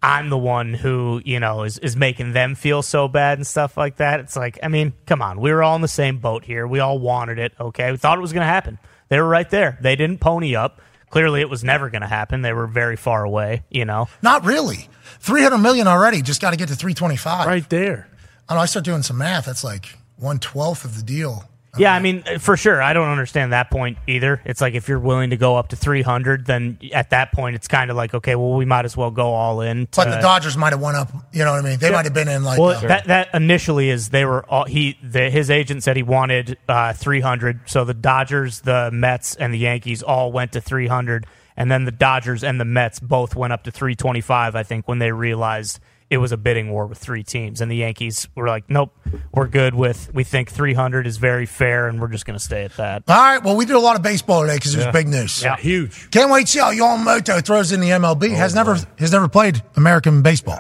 "I'm 0.02 0.30
the 0.30 0.38
one 0.38 0.74
who 0.74 1.22
you 1.26 1.40
know 1.42 1.64
is 1.64 1.78
is 1.80 1.96
making 1.98 2.32
them 2.34 2.56
feel 2.56 2.82
so 2.82 3.08
bad 3.10 3.38
and 3.38 3.46
stuff 3.46 3.76
like 3.76 3.98
that." 3.98 4.22
It's 4.22 4.36
like, 4.38 4.60
I 4.64 4.70
mean, 4.70 4.94
come 5.06 5.22
on, 5.22 5.42
we 5.42 5.52
were 5.52 5.62
all 5.62 5.76
in 5.76 5.82
the 5.82 5.88
same 5.90 6.20
boat 6.20 6.46
here. 6.46 6.66
We 6.68 6.80
all 6.80 7.00
wanted 7.00 7.38
it. 7.40 7.52
Okay, 7.60 7.92
we 7.92 7.98
thought 7.98 8.18
it 8.18 8.22
was 8.22 8.32
going 8.34 8.42
to 8.46 8.48
happen. 8.48 8.80
They 9.10 9.20
were 9.20 9.28
right 9.28 9.50
there. 9.50 9.78
They 9.82 9.96
didn't 9.98 10.20
pony 10.20 10.56
up. 10.56 10.82
Clearly, 11.10 11.42
it 11.42 11.50
was 11.50 11.64
never 11.64 11.90
going 11.90 12.02
to 12.02 12.08
happen. 12.08 12.42
They 12.42 12.54
were 12.54 12.68
very 12.68 12.96
far 12.96 13.24
away. 13.24 13.64
You 13.70 13.86
know, 13.86 14.10
Not 14.22 14.44
really. 14.46 14.90
300 15.20 15.58
million 15.58 15.88
already. 15.88 16.22
Just 16.22 16.42
got 16.42 16.52
to 16.52 16.58
get 16.58 16.68
to 16.68 16.76
325. 16.76 17.48
Right 17.48 17.70
there. 17.70 18.10
I 18.50 18.54
know. 18.56 18.60
I 18.62 18.66
start 18.66 18.86
doing 18.86 19.04
some 19.04 19.18
math. 19.18 19.46
That's 19.46 19.64
like 19.64 19.98
one 20.18 20.40
twelfth 20.40 20.86
of 20.86 20.96
the 20.96 21.04
deal. 21.04 21.50
Yeah, 21.78 21.94
I 21.94 22.00
mean, 22.00 22.24
for 22.40 22.58
sure. 22.58 22.82
I 22.82 22.94
don't 22.94 23.10
understand 23.10 23.54
that 23.54 23.70
point 23.70 23.98
either. 24.08 24.42
It's 24.46 24.62
like 24.62 24.74
if 24.74 24.88
you're 24.88 25.00
willing 25.00 25.30
to 25.32 25.38
go 25.38 25.56
up 25.56 25.70
to 25.70 25.76
300, 25.76 26.46
then 26.46 26.80
at 26.94 27.12
that 27.12 27.32
point, 27.32 27.56
it's 27.56 27.68
kind 27.68 27.90
of 27.92 27.98
like, 27.98 28.14
okay, 28.14 28.36
well, 28.36 28.54
we 28.54 28.66
might 28.66 28.86
as 28.86 28.96
well 28.98 29.12
go 29.12 29.34
all 29.34 29.62
in. 29.62 29.88
But 29.96 30.10
the 30.10 30.20
Dodgers 30.22 30.58
might 30.58 30.74
have 30.74 30.82
went 30.82 30.98
up. 30.98 31.12
You 31.32 31.44
know 31.44 31.52
what 31.52 31.66
I 31.66 31.70
mean? 31.70 31.80
They 31.80 31.92
might 31.92 32.06
have 32.06 32.14
been 32.14 32.28
in 32.28 32.44
like. 32.44 32.60
well, 32.60 32.78
uh, 32.78 32.88
that 32.88 33.06
that 33.06 33.30
initially 33.34 33.90
is 33.90 34.10
they 34.10 34.26
were 34.26 34.46
all 34.46 34.66
he 34.66 34.98
the, 35.04 35.30
his 35.30 35.50
agent 35.50 35.84
said 35.84 35.96
he 35.96 36.04
wanted 36.04 36.58
uh, 36.68 36.94
300. 36.94 37.62
So 37.70 37.86
the 37.86 37.94
Dodgers, 37.94 38.62
the 38.62 38.90
Mets, 38.92 39.36
and 39.36 39.54
the 39.54 39.60
Yankees 39.60 40.04
all 40.04 40.32
went 40.32 40.54
to 40.54 40.62
300, 40.62 41.26
and 41.56 41.72
then 41.72 41.86
the 41.86 41.92
Dodgers 41.92 42.44
and 42.44 42.60
the 42.60 42.66
Mets 42.66 43.00
both 43.00 43.36
went 43.36 43.54
up 43.54 43.64
to 43.64 43.72
325. 43.72 44.56
I 44.56 44.64
think 44.64 44.88
when 44.88 45.00
they 45.00 45.12
realized 45.12 45.80
it 46.10 46.18
was 46.20 46.32
a 46.32 46.38
bidding 46.38 46.70
war 46.72 46.86
with 46.88 46.98
three 46.98 47.24
teams, 47.24 47.60
and 47.62 47.70
the 47.70 47.76
Yankees 47.76 48.28
were 48.36 48.48
like, 48.48 48.70
"Nope, 48.70 48.96
we're 49.34 49.48
good 49.48 49.76
with. 49.76 50.10
We 50.14 50.24
think 50.24 50.50
300 50.52 51.06
is 51.06 51.18
very 51.18 51.46
fair, 51.46 51.88
and 51.88 52.00
we're 52.00 52.08
just 52.08 52.26
going 52.26 52.38
to 52.40 52.44
stay 52.44 52.64
at 52.64 52.78
that." 52.78 53.04
all 53.08 53.16
right. 53.16 53.44
Well, 53.44 53.56
we 53.58 53.66
did 53.66 53.76
a 53.76 53.80
lot 53.80 53.96
of 53.96 54.02
baseball 54.02 54.42
today 54.42 54.56
because 54.56 54.74
it 54.74 54.78
was 54.78 54.86
Yeah. 54.86 54.92
big 54.92 55.08
news. 55.08 55.44
Yeah, 55.44 55.58
huge. 55.58 56.10
Can't 56.12 56.32
wait 56.32 56.46
to 56.48 56.52
see 56.52 56.60
how 56.60 56.72
Yamamoto 56.72 57.44
throws 57.44 57.72
in 57.72 57.80
the 57.82 57.90
MLB. 57.92 58.32
Oh, 58.32 58.36
has 58.36 58.56
never 58.56 58.78
has 59.00 59.12
never 59.12 59.28
played 59.28 59.62
American 59.76 60.22
baseball. 60.22 60.60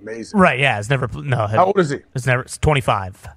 Amazing. 0.00 0.38
Right? 0.38 0.58
Yeah, 0.58 0.78
it's 0.78 0.90
never 0.90 1.08
no. 1.12 1.46
How 1.46 1.66
old 1.66 1.78
is 1.78 1.90
he? 1.90 1.98
It's 2.14 2.26
never. 2.26 2.42
It's 2.42 2.58
25. 2.58 3.28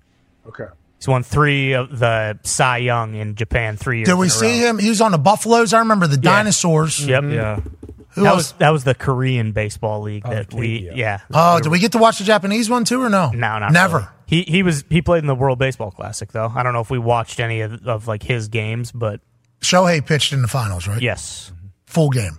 Okay. 0.48 0.66
He's 0.98 1.08
won 1.08 1.24
three 1.24 1.74
of 1.74 2.00
the 2.00 2.40
Cy 2.44 2.78
Young 2.78 3.16
in 3.16 3.36
Japan 3.36 3.78
three 3.78 4.00
years. 4.00 4.08
Did 4.08 4.16
we 4.16 4.26
in 4.26 4.30
a 4.30 4.34
see 4.34 4.64
row. 4.64 4.70
him? 4.70 4.80
He 4.80 4.90
was 4.90 5.02
on 5.02 5.12
the 5.12 5.18
Buffaloes. 5.18 5.74
I 5.74 5.80
remember 5.80 6.08
the 6.08 6.18
dinosaurs. 6.18 7.06
Yep. 7.06 7.24
Mm-hmm. 7.24 7.34
Yeah. 7.34 7.60
Who 8.16 8.24
that 8.24 8.30
else? 8.30 8.38
was 8.38 8.52
that 8.54 8.70
was 8.70 8.84
the 8.86 8.96
Korean 8.96 9.52
baseball 9.52 10.02
league 10.02 10.24
oh, 10.26 10.30
that 10.30 10.54
we 10.54 10.90
yeah. 10.94 11.20
Oh, 11.34 11.60
did 11.60 11.70
we 11.70 11.80
get 11.80 11.92
to 11.92 11.98
watch 11.98 12.20
the 12.20 12.24
Japanese 12.24 12.70
one 12.70 12.86
too, 12.86 13.02
or 13.02 13.10
no? 13.10 13.30
No, 13.32 13.60
not 13.60 13.74
never. 13.74 13.98
really. 13.98 14.10
He 14.28 14.42
he 14.44 14.64
was 14.64 14.86
he 14.90 15.02
played 15.02 15.20
in 15.20 15.28
the 15.28 15.36
World 15.36 15.60
Baseball 15.60 15.92
Classic 15.92 16.32
though. 16.32 16.52
I 16.56 16.64
don't 16.64 16.72
know 16.72 16.80
if 16.80 16.90
we 16.90 16.98
watched 16.98 17.42
any 17.42 17.60
of, 17.62 17.86
of 17.86 18.08
like 18.08 18.24
his 18.24 18.48
games, 18.48 18.94
but 18.94 19.20
Shohei 19.60 20.06
pitched 20.06 20.32
in 20.32 20.42
the 20.42 20.48
finals, 20.48 20.88
right? 20.88 21.02
yes. 21.02 21.52
Full 21.88 22.10
game. 22.10 22.38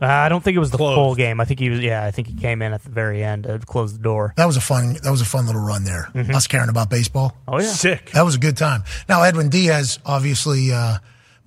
Uh, 0.00 0.06
I 0.06 0.28
don't 0.28 0.44
think 0.44 0.56
it 0.56 0.60
was 0.60 0.70
the 0.70 0.78
full 0.78 1.14
game. 1.14 1.40
I 1.40 1.44
think 1.46 1.58
he 1.60 1.70
was 1.70 1.80
yeah. 1.80 2.04
I 2.04 2.10
think 2.10 2.28
he 2.28 2.34
came 2.34 2.60
in 2.60 2.72
at 2.72 2.82
the 2.82 2.90
very 2.90 3.24
end 3.24 3.44
to 3.44 3.58
close 3.58 3.92
the 3.92 3.98
door. 4.02 4.34
That 4.36 4.44
was 4.46 4.56
a 4.56 4.60
fun. 4.60 4.94
That 5.02 5.10
was 5.10 5.20
a 5.22 5.24
fun 5.24 5.46
little 5.46 5.62
run 5.62 5.84
there. 5.84 6.10
Us 6.34 6.46
caring 6.46 6.68
about 6.68 6.90
baseball. 6.90 7.34
Oh 7.48 7.60
yeah, 7.60 7.72
sick. 7.72 8.10
That 8.12 8.22
was 8.22 8.34
a 8.34 8.38
good 8.38 8.56
time. 8.56 8.84
Now 9.08 9.22
Edwin 9.22 9.48
Diaz 9.48 9.98
obviously 10.04 10.72
uh, 10.72 10.98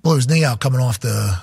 blew 0.02 0.16
his 0.16 0.28
knee 0.28 0.44
out 0.44 0.60
coming 0.60 0.80
off 0.80 0.98
the 1.00 1.38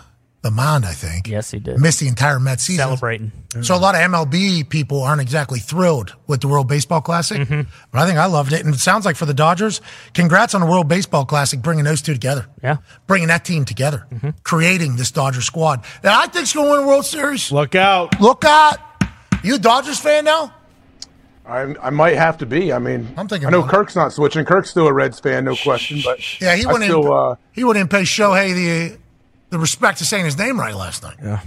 the 0.47 0.55
mound. 0.55 0.85
I 0.85 0.93
think. 0.93 1.27
Yes, 1.27 1.51
he 1.51 1.59
did. 1.59 1.79
Missed 1.79 1.99
the 1.99 2.07
entire 2.07 2.39
Met 2.39 2.59
season. 2.59 2.83
Celebrating. 2.85 3.31
So 3.61 3.75
a 3.75 3.77
lot 3.77 3.95
of 3.95 4.01
MLB 4.01 4.69
people 4.69 5.01
aren't 5.03 5.21
exactly 5.21 5.59
thrilled 5.59 6.15
with 6.27 6.41
the 6.41 6.47
World 6.47 6.67
Baseball 6.67 7.01
Classic, 7.01 7.41
Mm-hmm. 7.41 7.61
but 7.91 7.99
I 7.99 8.05
think 8.05 8.19
I 8.19 8.25
loved 8.27 8.53
it. 8.53 8.63
And 8.63 8.73
it 8.73 8.79
sounds 8.79 9.03
like 9.05 9.15
for 9.15 9.25
the 9.25 9.33
Dodgers, 9.33 9.81
congrats 10.13 10.53
on 10.53 10.61
the 10.61 10.67
World 10.67 10.87
Baseball 10.87 11.25
Classic, 11.25 11.59
bringing 11.61 11.83
those 11.85 12.01
two 12.01 12.13
together. 12.13 12.45
Yeah. 12.63 12.77
Bringing 13.07 13.29
that 13.29 13.45
team 13.45 13.65
together, 13.65 14.05
Mm-hmm. 14.13 14.29
creating 14.43 14.95
this 14.97 15.09
Dodger 15.11 15.41
squad 15.41 15.83
that 16.03 16.13
I 16.13 16.27
think's 16.27 16.53
going 16.53 16.67
to 16.67 16.71
win 16.73 16.83
a 16.83 16.87
World 16.87 17.05
Series. 17.05 17.51
Look 17.51 17.73
out. 17.75 18.19
Look 18.21 18.45
out. 18.45 18.77
You 19.43 19.55
a 19.55 19.59
Dodgers 19.59 19.99
fan 19.99 20.25
now? 20.25 20.53
I, 21.45 21.73
I 21.81 21.89
might 21.91 22.17
have 22.17 22.37
to 22.39 22.45
be. 22.45 22.73
I 22.73 22.79
mean, 22.79 23.07
I'm 23.15 23.27
thinking 23.27 23.47
I 23.47 23.51
know 23.51 23.59
about 23.59 23.71
Kirk's 23.71 23.95
not 23.95 24.11
switching. 24.11 24.43
Kirk's 24.45 24.69
still 24.69 24.85
a 24.87 24.93
Reds 24.93 25.19
fan, 25.19 25.45
no 25.45 25.55
question. 25.55 26.01
But 26.03 26.19
Yeah, 26.41 26.55
he 26.57 26.65
I 26.65 26.71
wouldn't. 26.71 26.89
still, 26.91 26.99
even, 26.99 27.11
uh, 27.13 27.35
he 27.53 27.63
wouldn't 27.63 27.89
pay 27.89 28.01
Shohei 28.01 28.53
the 28.53 28.97
the 29.49 29.59
respect 29.59 29.99
to 29.99 30.05
saying 30.05 30.25
his 30.25 30.37
name 30.37 30.59
right 30.59 30.75
last 30.75 31.03
night. 31.03 31.17
Yeah. 31.21 31.41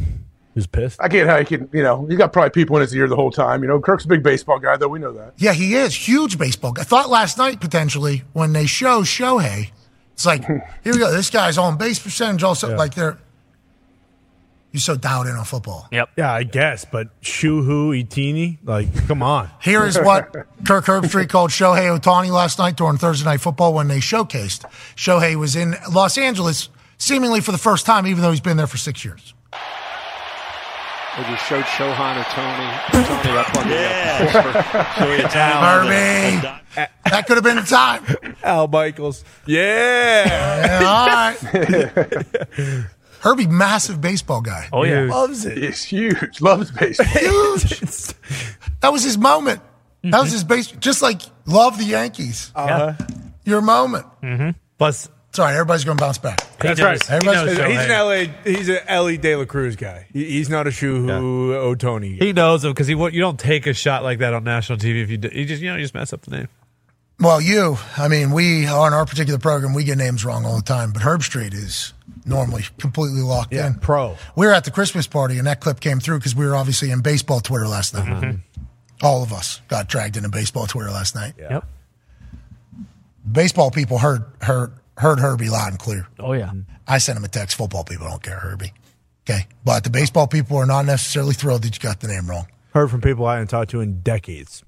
He's 0.55 0.67
pissed. 0.67 1.01
I 1.01 1.09
get 1.09 1.27
how 1.29 1.39
he 1.39 1.45
can. 1.45 1.69
You 1.73 1.83
know, 1.83 2.07
he's 2.07 2.19
got 2.19 2.33
probably 2.33 2.51
people 2.51 2.77
in 2.77 2.83
his 2.83 2.95
ear 2.95 3.07
the 3.07 3.15
whole 3.15 3.31
time. 3.31 3.63
You 3.63 3.69
know, 3.69 3.81
Kirk's 3.81 4.05
a 4.05 4.09
big 4.09 4.23
baseball 4.23 4.59
guy, 4.59 4.77
though. 4.77 4.89
We 4.89 4.99
know 4.99 5.13
that. 5.13 5.35
Yeah, 5.37 5.53
he 5.53 5.75
is 5.75 5.95
huge 5.95 6.39
baseball. 6.39 6.73
guy. 6.73 6.83
I 6.83 6.85
thought 6.85 7.09
last 7.09 7.39
night 7.39 7.61
potentially 7.61 8.25
when 8.33 8.53
they 8.53 8.67
show 8.67 9.03
Shohei, 9.03 9.71
it's 10.13 10.27
like 10.27 10.45
here 10.47 10.93
we 10.93 10.99
go. 10.99 11.13
This 11.13 11.31
guy's 11.31 11.57
on 11.57 11.79
base 11.79 11.99
percentage 11.99 12.43
also 12.43 12.77
like 12.77 12.95
they're. 12.95 13.19
You're 14.73 14.81
so 14.81 14.95
dialed 14.95 15.27
in 15.27 15.35
on 15.35 15.45
football. 15.45 15.89
Yep. 15.91 16.11
Yeah, 16.17 16.33
I 16.33 16.45
guess, 16.45 16.85
but 16.85 17.21
Shuhu 17.23 17.91
Itini, 18.01 18.59
like, 18.63 19.09
come 19.09 19.21
on. 19.21 19.51
Here 19.61 19.85
is 19.85 19.99
what 19.99 20.33
Kirk 20.65 20.85
Herbstreit 20.85 21.29
called 21.29 21.51
Shohei 21.51 21.99
Ohtani 21.99 22.31
last 22.31 22.57
night 22.61 22.77
during 22.77 22.97
Thursday 22.97 23.25
Night 23.25 23.41
Football 23.41 23.75
when 23.75 23.89
they 23.89 23.99
showcased. 23.99 24.65
Shohei 24.95 25.35
was 25.35 25.57
in 25.57 25.75
Los 25.91 26.17
Angeles 26.17 26.69
seemingly 27.01 27.41
for 27.41 27.51
the 27.53 27.59
first 27.59 27.87
time, 27.87 28.07
even 28.07 28.23
though 28.23 28.31
he's 28.31 28.41
been 28.41 28.57
there 28.57 28.67
for 28.69 28.77
six 28.77 29.05
years. 29.05 29.35
They 31.17 31.25
just 31.25 31.45
showed 31.47 31.65
Shohan 31.65 32.21
or 32.21 32.25
Tony, 32.31 33.05
Tony 33.05 33.37
up 33.37 33.57
on 33.57 33.69
the 33.69 33.75
yeah, 33.75 34.29
Herbie, 35.03 36.87
that 37.05 37.27
could 37.27 37.37
have 37.37 37.43
been 37.43 37.57
the 37.57 37.63
time. 37.63 38.05
Al 38.45 38.69
Michaels. 38.69 39.25
Yeah. 39.45 40.27
Yeah, 40.81 40.87
all 40.87 41.07
right. 41.09 42.85
Herbie, 43.21 43.49
massive 43.49 44.01
baseball 44.01 44.41
guy. 44.41 44.69
Oh 44.73 44.85
yeah. 44.85 45.03
Loves 45.03 45.45
it. 45.45 45.59
He's 45.59 45.83
huge. 45.83 46.41
Loves 46.41 46.71
baseball. 46.71 47.07
Huge. 47.07 47.81
that 48.81 48.93
was 48.93 49.03
his 49.03 49.19
moment. 49.19 49.61
That 50.05 50.23
was 50.23 50.33
his 50.33 50.45
base. 50.45 50.69
Just 50.69 51.03
like 51.03 51.21
love 51.45 51.77
the 51.77 51.85
Yankees. 51.85 52.53
Uh-huh. 52.55 52.95
Your 53.45 53.61
moment. 53.61 54.07
Mm-hmm. 54.23 54.51
Plus, 54.79 55.09
Sorry, 55.33 55.53
everybody's 55.55 55.85
going 55.85 55.97
to 55.97 56.03
bounce 56.03 56.19
back. 56.19 56.39
That's 56.59 56.81
knows- 56.81 56.85
right. 56.85 57.07
he 57.07 57.15
Everybody's 57.29 57.57
knows 57.59 57.69
He's 57.69 57.79
an 57.87 57.91
LA. 57.91 58.53
He's 58.53 58.69
an 58.69 58.79
Elly 58.89 59.17
De 59.17 59.37
La 59.37 59.45
Cruz 59.45 59.77
guy. 59.77 60.07
He- 60.13 60.25
He's 60.31 60.49
not 60.51 60.67
a 60.67 60.71
Shuhu 60.71 61.07
Otoni. 61.07 62.19
guy. 62.19 62.25
He 62.27 62.33
knows 62.33 62.65
him 62.65 62.73
because 62.73 62.89
he 62.89 62.95
you 62.95 63.21
don't 63.21 63.39
take 63.39 63.67
a 63.69 63.73
shot 63.75 64.03
like 64.03 64.19
that 64.19 64.35
on 64.35 64.43
national 64.45 64.79
TV 64.79 65.03
if 65.03 65.11
you 65.11 65.19
do, 65.19 65.29
you 65.33 65.45
just 65.45 65.63
you 65.63 65.71
know 65.71 65.77
you 65.77 65.83
just 65.85 65.95
mess 65.95 66.13
up 66.13 66.23
the 66.23 66.33
name. 66.37 66.49
Well, 67.21 67.41
you, 67.41 67.77
I 67.99 68.09
mean, 68.09 68.33
we 68.33 68.67
on 68.67 68.93
our 68.95 69.05
particular 69.07 69.39
program, 69.39 69.75
we 69.75 69.85
get 69.85 69.99
names 69.99 70.25
wrong 70.25 70.45
all 70.47 70.57
the 70.57 70.63
time, 70.63 70.91
but 70.93 71.03
Herbstreit 71.03 71.53
is 71.53 71.93
normally 72.25 72.65
completely 72.79 73.21
locked 73.21 73.53
Yeah, 73.53 73.67
in. 73.69 73.75
pro. 73.75 74.17
We 74.37 74.47
were 74.47 74.53
at 74.55 74.65
the 74.65 74.71
Christmas 74.71 75.07
party, 75.07 75.37
and 75.39 75.47
that 75.47 75.61
clip 75.61 75.81
came 75.81 76.01
through 76.01 76.19
because 76.19 76.35
we 76.35 76.47
were 76.47 76.57
obviously 76.57 76.91
in 76.91 77.03
baseball 77.03 77.41
Twitter 77.41 77.69
last 77.69 77.93
night. 77.95 78.07
Mm-hmm. 78.09 78.65
All 79.03 79.23
of 79.23 79.33
us 79.35 79.61
got 79.69 79.87
dragged 79.89 80.17
into 80.17 80.29
baseball 80.31 80.67
Twitter 80.67 80.91
last 80.91 81.15
night. 81.15 81.35
Yep. 81.39 81.65
Baseball 83.31 83.71
people 83.71 83.99
heard 83.99 84.25
heard 84.41 84.73
heard 85.01 85.19
Herbie 85.19 85.49
loud 85.49 85.71
and 85.71 85.79
clear. 85.79 86.07
Oh 86.19 86.33
yeah. 86.33 86.53
I 86.87 86.99
sent 86.99 87.19
him 87.19 87.25
a 87.25 87.29
text. 87.29 87.57
Football 87.57 87.85
people 87.85 88.07
don't 88.09 88.23
care, 88.23 88.39
Herbie. 88.39 88.73
Okay, 89.29 89.47
but 89.65 89.85
the 89.85 89.91
baseball 89.91 90.27
people 90.27 90.57
are 90.57 90.67
not 90.67 90.85
necessarily 90.87 91.35
thrilled 91.35 91.63
that 91.63 91.75
you 91.75 91.81
got 91.81 92.01
the 92.01 92.09
name 92.09 92.29
wrong. 92.29 92.47
Heard 92.75 92.91
from 92.91 93.01
people 93.01 93.27
I 93.27 93.35
haven't 93.35 93.49
talked 93.49 93.71
to 93.73 93.81
in 93.81 94.01
decades. 94.01 94.65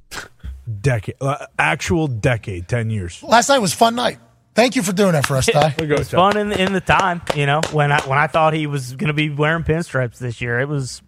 Decade, 0.81 1.17
uh, 1.21 1.47
actual 1.59 2.07
decade, 2.07 2.69
ten 2.69 2.91
years. 2.91 3.23
Last 3.23 3.49
night 3.49 3.59
was 3.59 3.73
a 3.73 3.77
fun 3.77 3.95
night. 3.95 4.19
Thank 4.55 4.77
you 4.77 4.83
for 4.83 4.93
doing 4.93 5.13
that 5.13 5.27
for 5.27 5.37
us, 5.37 5.47
Ty. 5.53 5.75
It 5.79 5.89
was 5.89 6.11
fun 6.11 6.37
in 6.37 6.53
in 6.53 6.73
the 6.73 6.81
time, 6.81 7.23
you 7.35 7.47
know, 7.47 7.61
when 7.73 7.91
I 7.91 8.01
when 8.03 8.19
I 8.19 8.27
thought 8.27 8.55
he 8.55 8.67
was 8.67 8.95
going 8.95 9.09
to 9.09 9.15
be 9.15 9.31
wearing 9.31 9.65
pinstripes 9.65 10.19
this 10.19 10.41
year. 10.41 10.61
It 10.61 10.69
was 10.69 11.03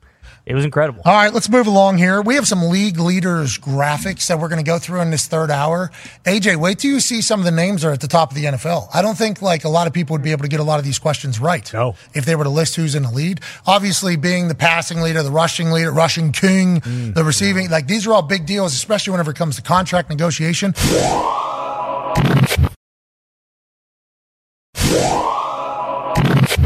it 0.46 0.54
was 0.54 0.64
incredible. 0.66 1.00
All 1.06 1.14
right, 1.14 1.32
let's 1.32 1.48
move 1.48 1.66
along 1.66 1.96
here. 1.96 2.20
We 2.20 2.34
have 2.34 2.46
some 2.46 2.64
league 2.64 2.98
leaders 2.98 3.56
graphics 3.56 4.26
that 4.26 4.38
we're 4.38 4.48
going 4.48 4.62
to 4.62 4.70
go 4.70 4.78
through 4.78 5.00
in 5.00 5.10
this 5.10 5.26
third 5.26 5.50
hour. 5.50 5.90
AJ, 6.24 6.56
wait 6.56 6.80
till 6.80 6.90
you 6.90 7.00
see 7.00 7.22
some 7.22 7.40
of 7.40 7.46
the 7.46 7.50
names 7.50 7.80
that 7.80 7.88
are 7.88 7.92
at 7.92 8.00
the 8.02 8.08
top 8.08 8.30
of 8.30 8.34
the 8.34 8.44
NFL. 8.44 8.88
I 8.92 9.00
don't 9.00 9.16
think 9.16 9.40
like 9.40 9.64
a 9.64 9.70
lot 9.70 9.86
of 9.86 9.94
people 9.94 10.12
would 10.12 10.22
be 10.22 10.32
able 10.32 10.42
to 10.42 10.48
get 10.48 10.60
a 10.60 10.64
lot 10.64 10.78
of 10.78 10.84
these 10.84 10.98
questions 10.98 11.40
right. 11.40 11.72
No. 11.72 11.94
If 12.12 12.26
they 12.26 12.36
were 12.36 12.44
to 12.44 12.50
list 12.50 12.76
who's 12.76 12.94
in 12.94 13.04
the 13.04 13.10
lead. 13.10 13.40
Obviously, 13.66 14.16
being 14.16 14.48
the 14.48 14.54
passing 14.54 15.00
leader, 15.00 15.22
the 15.22 15.30
rushing 15.30 15.70
leader, 15.70 15.90
rushing 15.90 16.30
king, 16.30 16.82
mm. 16.82 17.14
the 17.14 17.24
receiving, 17.24 17.70
like 17.70 17.86
these 17.86 18.06
are 18.06 18.12
all 18.12 18.20
big 18.20 18.44
deals, 18.44 18.74
especially 18.74 19.12
whenever 19.12 19.30
it 19.30 19.38
comes 19.38 19.56
to 19.56 19.62
contract 19.62 20.10
negotiation. 20.10 20.74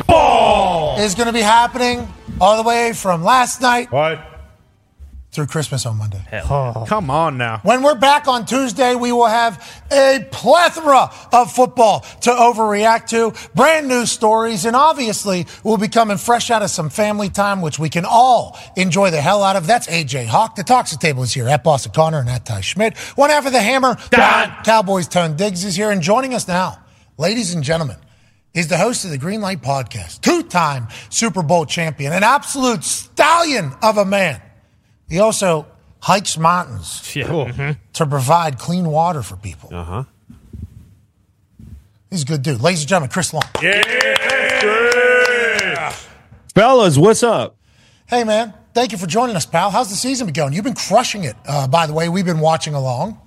Ball 0.09 0.99
Is 0.99 1.15
going 1.15 1.29
to 1.29 1.33
be 1.33 1.43
happening 1.43 2.09
all 2.41 2.63
the 2.63 2.69
way 2.69 2.93
from 2.93 3.23
last 3.25 3.61
night 3.61 3.91
What? 3.93 4.25
through 5.31 5.47
Christmas 5.47 5.85
on 5.85 5.99
Monday. 5.99 6.23
Come 6.87 7.11
on 7.11 7.37
now. 7.37 7.61
When 7.63 7.83
we're 7.83 7.95
back 7.95 8.27
on 8.29 8.47
Tuesday, 8.47 8.95
we 8.95 9.13
will 9.13 9.27
have 9.27 9.83
a 9.93 10.27
plethora 10.33 11.11
of 11.33 11.53
football 11.53 12.01
to 12.23 12.31
overreact 12.31 13.09
to, 13.09 13.35
brand 13.55 13.89
new 13.89 14.07
stories, 14.07 14.65
and 14.65 14.75
obviously 14.75 15.47
we'll 15.63 15.77
be 15.77 15.89
coming 15.89 16.17
fresh 16.17 16.51
out 16.51 16.63
of 16.63 16.71
some 16.71 16.89
family 16.89 17.29
time, 17.29 17.61
which 17.61 17.79
we 17.79 17.91
can 17.91 18.05
all 18.07 18.59
enjoy 18.77 19.11
the 19.11 19.21
hell 19.21 19.43
out 19.43 19.55
of. 19.57 19.67
That's 19.67 19.87
AJ 19.87 20.27
Hawk. 20.27 20.57
The 20.57 20.65
Toxic 20.65 20.99
Table 20.99 21.23
is 21.23 21.33
here 21.33 21.47
at 21.49 21.63
Boston 21.63 21.93
Connor 21.95 22.21
and 22.21 22.29
at 22.31 22.47
Ty 22.47 22.63
Schmidt. 22.63 22.97
One 23.17 23.29
half 23.31 23.47
of 23.47 23.53
the 23.53 23.61
hammer, 23.61 23.97
Don 24.11 24.51
Cowboys 24.65 25.09
Tone 25.09 25.37
Diggs 25.37 25.63
is 25.63 25.77
here, 25.77 25.91
and 25.91 26.01
joining 26.01 26.33
us 26.35 26.49
now, 26.49 26.79
ladies 27.19 27.53
and 27.55 27.63
gentlemen, 27.63 27.97
is 28.59 28.69
the 28.69 28.77
host 28.77 29.05
of 29.05 29.11
the 29.11 29.19
Green 29.19 29.41
Light 29.41 29.63
Podcast, 29.63 30.21
two-time 30.21 30.89
Super 31.11 31.43
Bowl 31.43 31.65
champion, 31.67 32.13
an 32.13 32.23
absolute 32.23 32.83
stallion 32.85 33.73
of 33.83 33.99
a 33.99 34.05
man. 34.05 34.41
He 35.09 35.19
also 35.21 35.67
hikes 36.01 36.37
mountains 36.37 37.13
Yeah. 37.17 37.75
to 37.95 38.07
provide 38.07 38.59
clean 38.59 38.89
water 38.89 39.23
for 39.23 39.37
people. 39.37 39.71
Uh 39.73 39.85
huh. 39.85 40.05
He's 42.11 42.23
a 42.23 42.27
good 42.27 42.43
dude. 42.43 42.61
Ladies 42.63 42.81
and 42.81 42.89
gentlemen, 42.89 43.11
Chris 43.11 43.33
Long. 43.35 43.43
Yeah, 43.63 43.83
fellas, 46.55 46.97
what's 46.99 47.23
up? 47.23 47.57
Hey, 48.07 48.25
man. 48.25 48.55
Thank 48.75 48.93
you 48.93 48.99
for 48.99 49.07
joining 49.07 49.37
us, 49.37 49.45
pal. 49.47 49.71
How's 49.71 49.91
the 49.91 49.97
season 49.97 50.27
been 50.27 50.33
going? 50.35 50.53
You've 50.53 50.65
been 50.65 50.75
crushing 50.75 51.25
it. 51.25 51.37
Uh, 51.47 51.67
by 51.69 51.87
the 51.87 51.93
way, 51.93 52.09
we've 52.09 52.25
been 52.25 52.41
watching 52.41 52.75
along. 52.75 53.21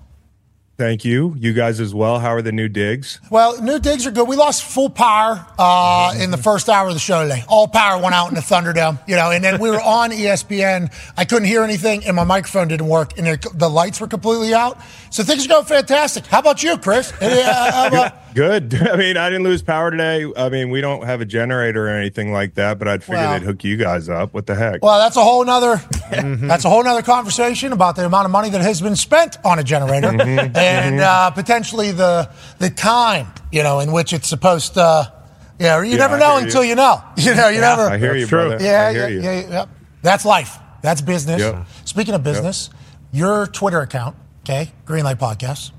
Thank 0.81 1.05
you. 1.05 1.35
You 1.37 1.53
guys 1.53 1.79
as 1.79 1.93
well. 1.93 2.17
How 2.17 2.29
are 2.29 2.41
the 2.41 2.51
new 2.51 2.67
digs? 2.67 3.19
Well, 3.29 3.61
new 3.61 3.77
digs 3.77 4.07
are 4.07 4.11
good. 4.11 4.27
We 4.27 4.35
lost 4.35 4.63
full 4.63 4.89
power 4.89 5.45
uh, 5.59 6.15
in 6.19 6.31
the 6.31 6.37
first 6.37 6.69
hour 6.69 6.87
of 6.87 6.95
the 6.95 6.99
show 6.99 7.21
today. 7.21 7.43
All 7.47 7.67
power 7.67 8.01
went 8.01 8.15
out 8.15 8.29
in 8.29 8.33
the 8.33 8.41
Thunderdome, 8.41 8.97
you 9.07 9.15
know, 9.15 9.29
and 9.29 9.43
then 9.43 9.61
we 9.61 9.69
were 9.69 9.79
on 9.79 10.09
ESPN. 10.09 10.91
I 11.15 11.25
couldn't 11.25 11.47
hear 11.47 11.61
anything, 11.61 12.03
and 12.05 12.15
my 12.15 12.23
microphone 12.23 12.67
didn't 12.67 12.87
work, 12.87 13.15
and 13.19 13.27
it, 13.27 13.45
the 13.53 13.69
lights 13.69 14.01
were 14.01 14.07
completely 14.07 14.55
out. 14.55 14.79
So 15.11 15.21
things 15.21 15.45
are 15.45 15.49
going 15.49 15.65
fantastic. 15.65 16.25
How 16.25 16.39
about 16.39 16.63
you, 16.63 16.79
Chris? 16.79 17.13
Uh, 17.21 17.87
about- 17.91 18.17
Good. 18.33 18.73
I 18.89 18.95
mean, 18.95 19.17
I 19.17 19.29
didn't 19.29 19.43
lose 19.43 19.61
power 19.61 19.91
today. 19.91 20.25
I 20.37 20.47
mean, 20.47 20.69
we 20.69 20.79
don't 20.79 21.03
have 21.03 21.19
a 21.19 21.25
generator 21.25 21.87
or 21.87 21.89
anything 21.89 22.31
like 22.31 22.53
that, 22.55 22.79
but 22.79 22.87
I'd 22.87 23.03
figure 23.03 23.17
Well- 23.17 23.33
they'd 23.39 23.45
hook 23.45 23.63
you 23.63 23.77
guys 23.77 24.09
up. 24.09 24.33
What 24.33 24.47
the 24.47 24.55
heck? 24.55 24.81
Well, 24.81 24.97
that's 24.99 25.17
a 25.17 25.21
whole 25.23 25.43
nother 25.45 25.75
that's 26.11 26.63
a 26.65 26.69
whole 26.69 26.83
nother 26.83 27.01
conversation 27.01 27.71
about 27.73 27.97
the 27.97 28.05
amount 28.05 28.25
of 28.25 28.31
money 28.31 28.49
that 28.49 28.61
has 28.61 28.81
been 28.81 28.95
spent 28.95 29.37
on 29.45 29.59
a 29.59 29.63
generator 29.63 30.07
Mhm. 30.11 30.53
And 30.71 30.99
uh, 30.99 31.31
potentially 31.31 31.91
the 31.91 32.29
the 32.59 32.69
time 32.69 33.27
you 33.51 33.63
know 33.63 33.79
in 33.79 33.91
which 33.91 34.13
it's 34.13 34.27
supposed 34.27 34.73
to. 34.75 35.11
You 35.59 35.67
know, 35.67 35.81
you 35.81 35.91
Yeah, 35.91 35.97
never 35.97 36.15
I 36.15 36.19
know 36.19 36.29
hear 36.31 36.39
you. 36.39 36.45
until 36.47 36.63
you 36.63 36.75
know. 36.75 37.03
You 37.17 37.35
know, 37.35 37.47
you 37.49 37.59
Yeah, 37.59 37.75
never. 37.75 37.81
I 37.83 37.97
hear 37.99 38.15
you, 38.15 38.25
true. 38.25 38.49
brother. 38.49 38.63
Yeah, 38.65 38.87
I 38.87 38.93
hear 38.93 39.01
yeah, 39.03 39.07
you. 39.09 39.21
yeah, 39.21 39.49
yeah. 39.49 39.65
That's 40.01 40.25
life. 40.25 40.57
That's 40.81 41.01
business. 41.01 41.39
Yep. 41.39 41.67
Speaking 41.85 42.15
of 42.15 42.23
business, 42.23 42.71
your 43.11 43.45
Twitter 43.45 43.79
account, 43.81 44.15
okay, 44.43 44.71
Greenlight 44.87 45.17
Podcast, 45.19 45.69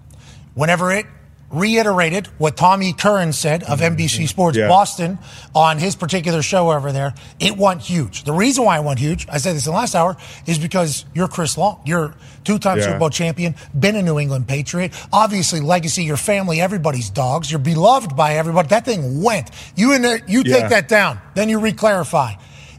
whenever 0.54 0.92
it 0.92 1.06
reiterated 1.52 2.26
what 2.38 2.56
Tommy 2.56 2.94
Curran 2.94 3.32
said 3.32 3.62
of 3.64 3.80
mm-hmm. 3.80 3.94
NBC 3.94 4.16
mm-hmm. 4.16 4.26
Sports 4.26 4.56
Yeah. 4.56 4.68
Boston 4.68 5.18
on 5.54 5.78
his 5.78 5.94
particular 5.94 6.42
show 6.42 6.72
over 6.72 6.90
there, 6.90 7.14
it 7.38 7.56
went 7.56 7.82
huge. 7.82 8.24
The 8.24 8.32
reason 8.32 8.64
why 8.64 8.78
it 8.78 8.84
went 8.84 8.98
huge, 8.98 9.28
I 9.30 9.38
said 9.38 9.54
this 9.54 9.66
in 9.66 9.72
the 9.72 9.78
last 9.78 9.94
hour, 9.94 10.16
is 10.46 10.58
because 10.58 11.04
you're 11.14 11.28
Chris 11.28 11.56
Long. 11.58 11.80
You're 11.84 12.14
two-time 12.44 12.78
Yeah. 12.78 12.84
Super 12.84 12.98
Bowl 12.98 13.10
champion, 13.10 13.54
been 13.78 13.94
a 13.96 14.02
New 14.02 14.18
England 14.18 14.48
Patriot, 14.48 14.92
obviously 15.12 15.60
legacy, 15.60 16.04
your 16.04 16.16
family, 16.16 16.60
everybody's 16.60 17.10
dogs. 17.10 17.50
You're 17.50 17.60
beloved 17.60 18.16
by 18.16 18.34
everybody. 18.36 18.68
That 18.68 18.84
thing 18.84 19.22
went. 19.22 19.50
You 19.76 19.92
in 19.92 20.02
there, 20.02 20.20
you 20.26 20.42
Yeah. 20.44 20.60
take 20.60 20.70
that 20.70 20.88
down, 20.88 21.20
then 21.34 21.48
you 21.48 21.60
reclarify. 21.60 22.36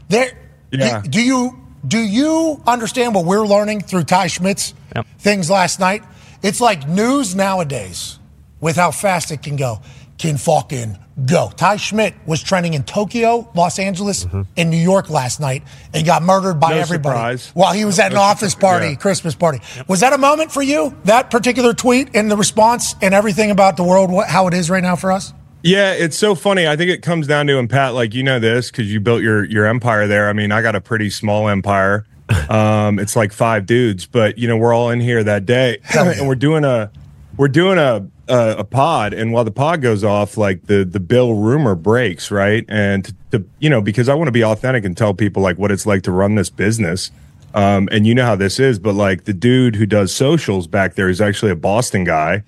There, 0.08 0.32
Yeah. 0.70 1.00
do, 1.00 1.08
do 1.08 1.22
you 1.22 1.60
do 1.86 1.98
you 1.98 2.62
understand 2.66 3.14
what 3.14 3.26
we're 3.26 3.46
learning 3.46 3.82
through 3.82 4.04
Ty 4.04 4.28
Schmidt's 4.28 4.72
things 5.18 5.50
last 5.50 5.78
night? 5.78 6.02
It's 6.42 6.58
like 6.58 6.88
news 6.88 7.34
nowadays 7.34 8.18
with 8.64 8.76
how 8.76 8.90
fast 8.90 9.30
it 9.30 9.42
can 9.42 9.56
go. 9.56 9.80
Can 10.16 10.36
fucking 10.38 10.96
go. 11.26 11.50
Ty 11.56 11.76
Schmidt 11.76 12.14
was 12.24 12.42
trending 12.42 12.74
in 12.74 12.82
Tokyo, 12.84 13.50
Los 13.54 13.78
Angeles, 13.78 14.26
and 14.56 14.70
New 14.70 14.76
York 14.78 15.10
last 15.10 15.38
night 15.40 15.64
and 15.92 16.06
got 16.06 16.22
murdered 16.22 16.54
by 16.60 16.70
No 16.70 16.76
everybody 16.78 17.16
surprise. 17.16 17.50
while 17.52 17.72
he 17.74 17.84
was 17.84 17.98
at 17.98 18.06
an 18.12 18.14
No 18.14 18.20
office 18.22 18.52
surprise. 18.52 18.70
party, 18.70 18.88
Yeah. 18.90 18.94
Christmas 18.94 19.34
party. 19.34 19.60
Was 19.88 20.00
that 20.00 20.12
a 20.12 20.18
moment 20.18 20.50
for 20.52 20.62
you? 20.62 20.96
That 21.04 21.30
particular 21.30 21.74
tweet 21.74 22.08
and 22.14 22.30
the 22.30 22.36
response 22.36 22.94
and 23.02 23.12
everything 23.12 23.50
about 23.50 23.76
the 23.76 23.82
world, 23.84 24.10
what, 24.10 24.28
how 24.28 24.46
it 24.46 24.54
is 24.54 24.70
right 24.70 24.82
now 24.82 24.96
for 24.96 25.12
us? 25.12 25.34
Yeah, 25.62 25.92
it's 25.92 26.16
so 26.16 26.34
funny. 26.34 26.66
I 26.68 26.76
think 26.76 26.90
it 26.90 27.02
comes 27.02 27.26
down 27.26 27.46
to, 27.48 27.58
and 27.58 27.68
Pat, 27.68 27.92
like 27.94 28.14
you 28.14 28.22
know 28.22 28.38
this 28.38 28.70
because 28.70 28.90
you 28.92 29.00
built 29.00 29.20
your 29.22 29.44
your 29.44 29.66
empire 29.66 30.06
there. 30.06 30.28
I 30.28 30.32
mean, 30.32 30.52
I 30.52 30.62
got 30.62 30.74
a 30.74 30.80
pretty 30.80 31.10
small 31.10 31.48
empire. 31.48 32.06
Um, 32.48 32.98
it's 32.98 33.16
like 33.16 33.32
five 33.32 33.66
dudes, 33.66 34.06
but 34.06 34.38
you 34.38 34.48
know 34.48 34.56
we're 34.56 34.72
all 34.74 34.90
in 34.90 35.00
here 35.00 35.22
that 35.24 35.44
day, 35.46 35.78
and 35.98 36.26
we're 36.28 36.34
doing 36.34 36.64
a 36.64 36.90
we're 37.36 37.48
doing 37.48 37.78
a, 37.78 38.06
a 38.28 38.64
pod. 38.64 39.12
And 39.12 39.32
while 39.32 39.44
the 39.44 39.50
pod 39.50 39.82
goes 39.82 40.04
off, 40.04 40.36
like 40.36 40.66
the 40.66 40.84
the 40.84 41.00
bill 41.00 41.34
rumor 41.34 41.74
breaks, 41.74 42.30
right? 42.30 42.64
And 42.68 43.14
to, 43.30 43.44
you 43.58 43.70
know 43.70 43.80
because 43.80 44.08
I 44.08 44.14
want 44.14 44.28
to 44.28 44.32
be 44.32 44.44
authentic 44.44 44.84
and 44.84 44.96
tell 44.96 45.14
people 45.14 45.42
like 45.42 45.58
what 45.58 45.70
it's 45.70 45.86
like 45.86 46.02
to 46.04 46.12
run 46.12 46.34
this 46.34 46.50
business. 46.50 47.10
Um, 47.54 47.88
and 47.92 48.04
you 48.04 48.14
know 48.14 48.24
how 48.24 48.34
this 48.34 48.58
is, 48.58 48.80
but 48.80 48.94
like 48.94 49.24
the 49.24 49.32
dude 49.32 49.76
who 49.76 49.86
does 49.86 50.12
socials 50.12 50.66
back 50.66 50.94
there 50.94 51.08
is 51.08 51.20
actually 51.20 51.52
a 51.52 51.56
Boston 51.56 52.02
guy 52.02 52.42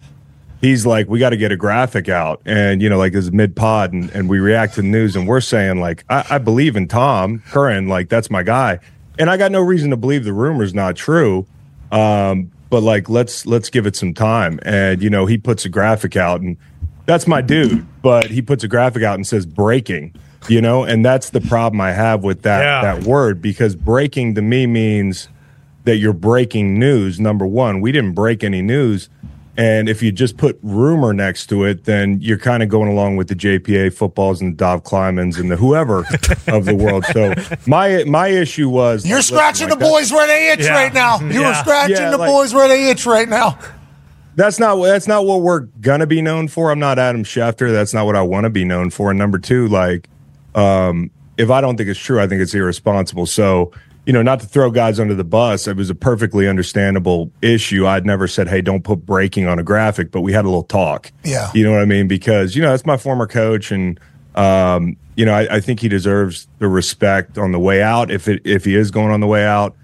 he's 0.60 0.86
like, 0.86 1.08
we 1.08 1.18
got 1.18 1.30
to 1.30 1.36
get 1.36 1.52
a 1.52 1.56
graphic 1.56 2.08
out. 2.08 2.40
And, 2.44 2.82
you 2.82 2.88
know, 2.88 2.98
like 2.98 3.12
this 3.12 3.30
mid 3.30 3.56
pod 3.56 3.92
and, 3.92 4.10
and 4.10 4.28
we 4.28 4.38
react 4.38 4.74
to 4.74 4.82
the 4.82 4.88
news 4.88 5.16
and 5.16 5.26
we're 5.26 5.40
saying 5.40 5.80
like, 5.80 6.04
I, 6.08 6.24
I 6.30 6.38
believe 6.38 6.76
in 6.76 6.88
Tom 6.88 7.42
Curran. 7.48 7.88
Like 7.88 8.08
that's 8.08 8.30
my 8.30 8.42
guy. 8.42 8.80
And 9.18 9.30
I 9.30 9.36
got 9.36 9.50
no 9.52 9.60
reason 9.60 9.90
to 9.90 9.96
believe 9.96 10.24
the 10.24 10.32
rumor's 10.32 10.74
not 10.74 10.96
true. 10.96 11.46
Um, 11.90 12.50
but 12.70 12.82
like, 12.82 13.09
let's, 13.09 13.47
let's 13.47 13.70
give 13.70 13.86
it 13.86 13.97
some 13.97 14.14
time. 14.14 14.59
And, 14.62 15.02
you 15.02 15.10
know, 15.10 15.26
he 15.26 15.38
puts 15.38 15.64
a 15.64 15.68
graphic 15.68 16.16
out 16.16 16.40
and 16.40 16.56
that's 17.06 17.26
my 17.26 17.40
dude, 17.40 17.86
but 18.02 18.26
he 18.30 18.43
puts 18.43 18.64
a 18.64 18.68
graphic 18.68 19.02
out 19.05 19.14
and 19.14 19.26
says 19.26 19.47
breaking, 19.47 20.14
you 20.48 20.60
know, 20.60 20.82
and 20.84 21.05
that's 21.05 21.30
the 21.30 21.40
problem 21.40 21.80
I 21.80 21.93
have 21.93 22.24
with 22.24 22.43
that, 22.43 22.62
Yeah. 22.62 22.94
that 22.94 23.06
word 23.06 23.40
because 23.40 23.76
breaking 23.76 24.34
to 24.34 24.43
me 24.43 24.66
means 24.66 25.28
that 25.84 25.98
you're 25.98 26.12
breaking 26.12 26.78
news. 26.80 27.20
Number 27.20 27.47
one, 27.47 27.80
we 27.80 27.93
didn't 27.93 28.14
break 28.14 28.43
any 28.43 28.60
news. 28.62 29.09
And 29.58 29.88
if 29.88 30.02
you 30.02 30.12
just 30.12 30.36
put 30.36 30.58
rumor 30.62 31.12
next 31.14 31.46
to 31.46 31.64
it, 31.64 31.84
then 31.84 32.20
you're 32.20 32.38
kind 32.38 32.62
of 32.62 32.68
going 32.68 32.90
along 32.90 33.16
with 33.16 33.28
the 33.28 33.34
JPA 33.34 33.92
footballs 33.94 34.40
and 34.42 34.52
the 34.52 34.56
Dov 34.56 34.82
Kleimans 34.84 35.38
and 35.38 35.50
the 35.50 35.56
whoever 35.56 36.00
of 36.48 36.66
the 36.66 36.74
world. 36.74 37.04
So 37.12 37.34
my 37.66 38.04
my 38.04 38.28
issue 38.28 38.68
was 38.68 39.06
You're 39.06 39.18
like, 39.18 39.24
scratching 39.24 39.66
listen, 39.68 39.78
the 39.78 39.84
like, 39.86 39.92
boys 39.94 40.12
where 40.12 40.26
they 40.26 40.50
itch 40.52 40.60
Yeah. 40.60 40.74
right 40.74 40.92
now. 40.92 41.20
You 41.20 41.40
Yeah. 41.40 41.48
are 41.52 41.54
scratching 41.54 41.96
Yeah, 41.96 42.10
the 42.10 42.18
like- 42.18 42.30
boys 42.30 42.52
where 42.52 42.68
they 42.68 42.90
itch 42.90 43.06
right 43.06 43.28
now. 43.28 43.58
That's 44.34 44.58
not 44.58 44.76
that's 44.82 45.08
not 45.08 45.24
what 45.24 45.40
we're 45.40 45.60
gonna 45.80 46.06
be 46.06 46.20
known 46.20 46.48
for. 46.48 46.70
I'm 46.70 46.78
not 46.78 46.98
Adam 46.98 47.24
Schefter. 47.24 47.72
That's 47.72 47.94
not 47.94 48.04
what 48.04 48.16
I 48.16 48.20
want 48.22 48.44
to 48.44 48.50
be 48.50 48.66
known 48.66 48.90
for. 48.90 49.10
And 49.10 49.18
number 49.18 49.38
two, 49.38 49.66
like, 49.68 50.08
um, 50.54 51.10
if 51.38 51.50
I 51.50 51.62
don't 51.62 51.76
think 51.78 51.88
it's 51.88 51.98
true, 51.98 52.20
I 52.20 52.26
think 52.26 52.42
it's 52.42 52.52
irresponsible. 52.54 53.24
So, 53.24 53.72
you 54.06 54.12
know, 54.12 54.22
not 54.22 54.38
to 54.38 54.46
throw 54.46 54.70
guys 54.70 55.00
under 55.00 55.14
the 55.14 55.24
bus, 55.24 55.66
it 55.66 55.76
was 55.76 55.90
a 55.90 55.94
perfectly 55.94 56.48
understandable 56.48 57.32
issue. 57.42 57.88
I'd 57.88 58.06
never 58.06 58.28
said, 58.28 58.48
"Hey, 58.48 58.62
don't 58.62 58.84
put 58.84 59.04
breaking 59.04 59.48
on 59.48 59.58
a 59.58 59.64
graphic," 59.64 60.12
but 60.12 60.20
we 60.20 60.32
had 60.32 60.44
a 60.44 60.48
little 60.48 60.62
talk. 60.62 61.10
Yeah. 61.24 61.50
You 61.54 61.64
know 61.64 61.72
what 61.72 61.82
I 61.82 61.86
mean? 61.86 62.06
Because 62.06 62.54
you 62.54 62.62
know 62.62 62.70
that's 62.70 62.86
my 62.86 62.96
former 62.96 63.26
coach, 63.26 63.72
and 63.72 63.98
um, 64.36 64.96
you 65.16 65.26
know 65.26 65.34
I, 65.34 65.56
I 65.56 65.60
think 65.60 65.80
he 65.80 65.88
deserves 65.88 66.46
the 66.60 66.68
respect 66.68 67.36
on 67.36 67.50
the 67.50 67.58
way 67.58 67.82
out. 67.82 68.12
If 68.12 68.28
it 68.28 68.42
if 68.44 68.64
he 68.64 68.76
is 68.76 68.92
going 68.92 69.10
on 69.10 69.18
the 69.18 69.26
way 69.26 69.44
out, 69.44 69.74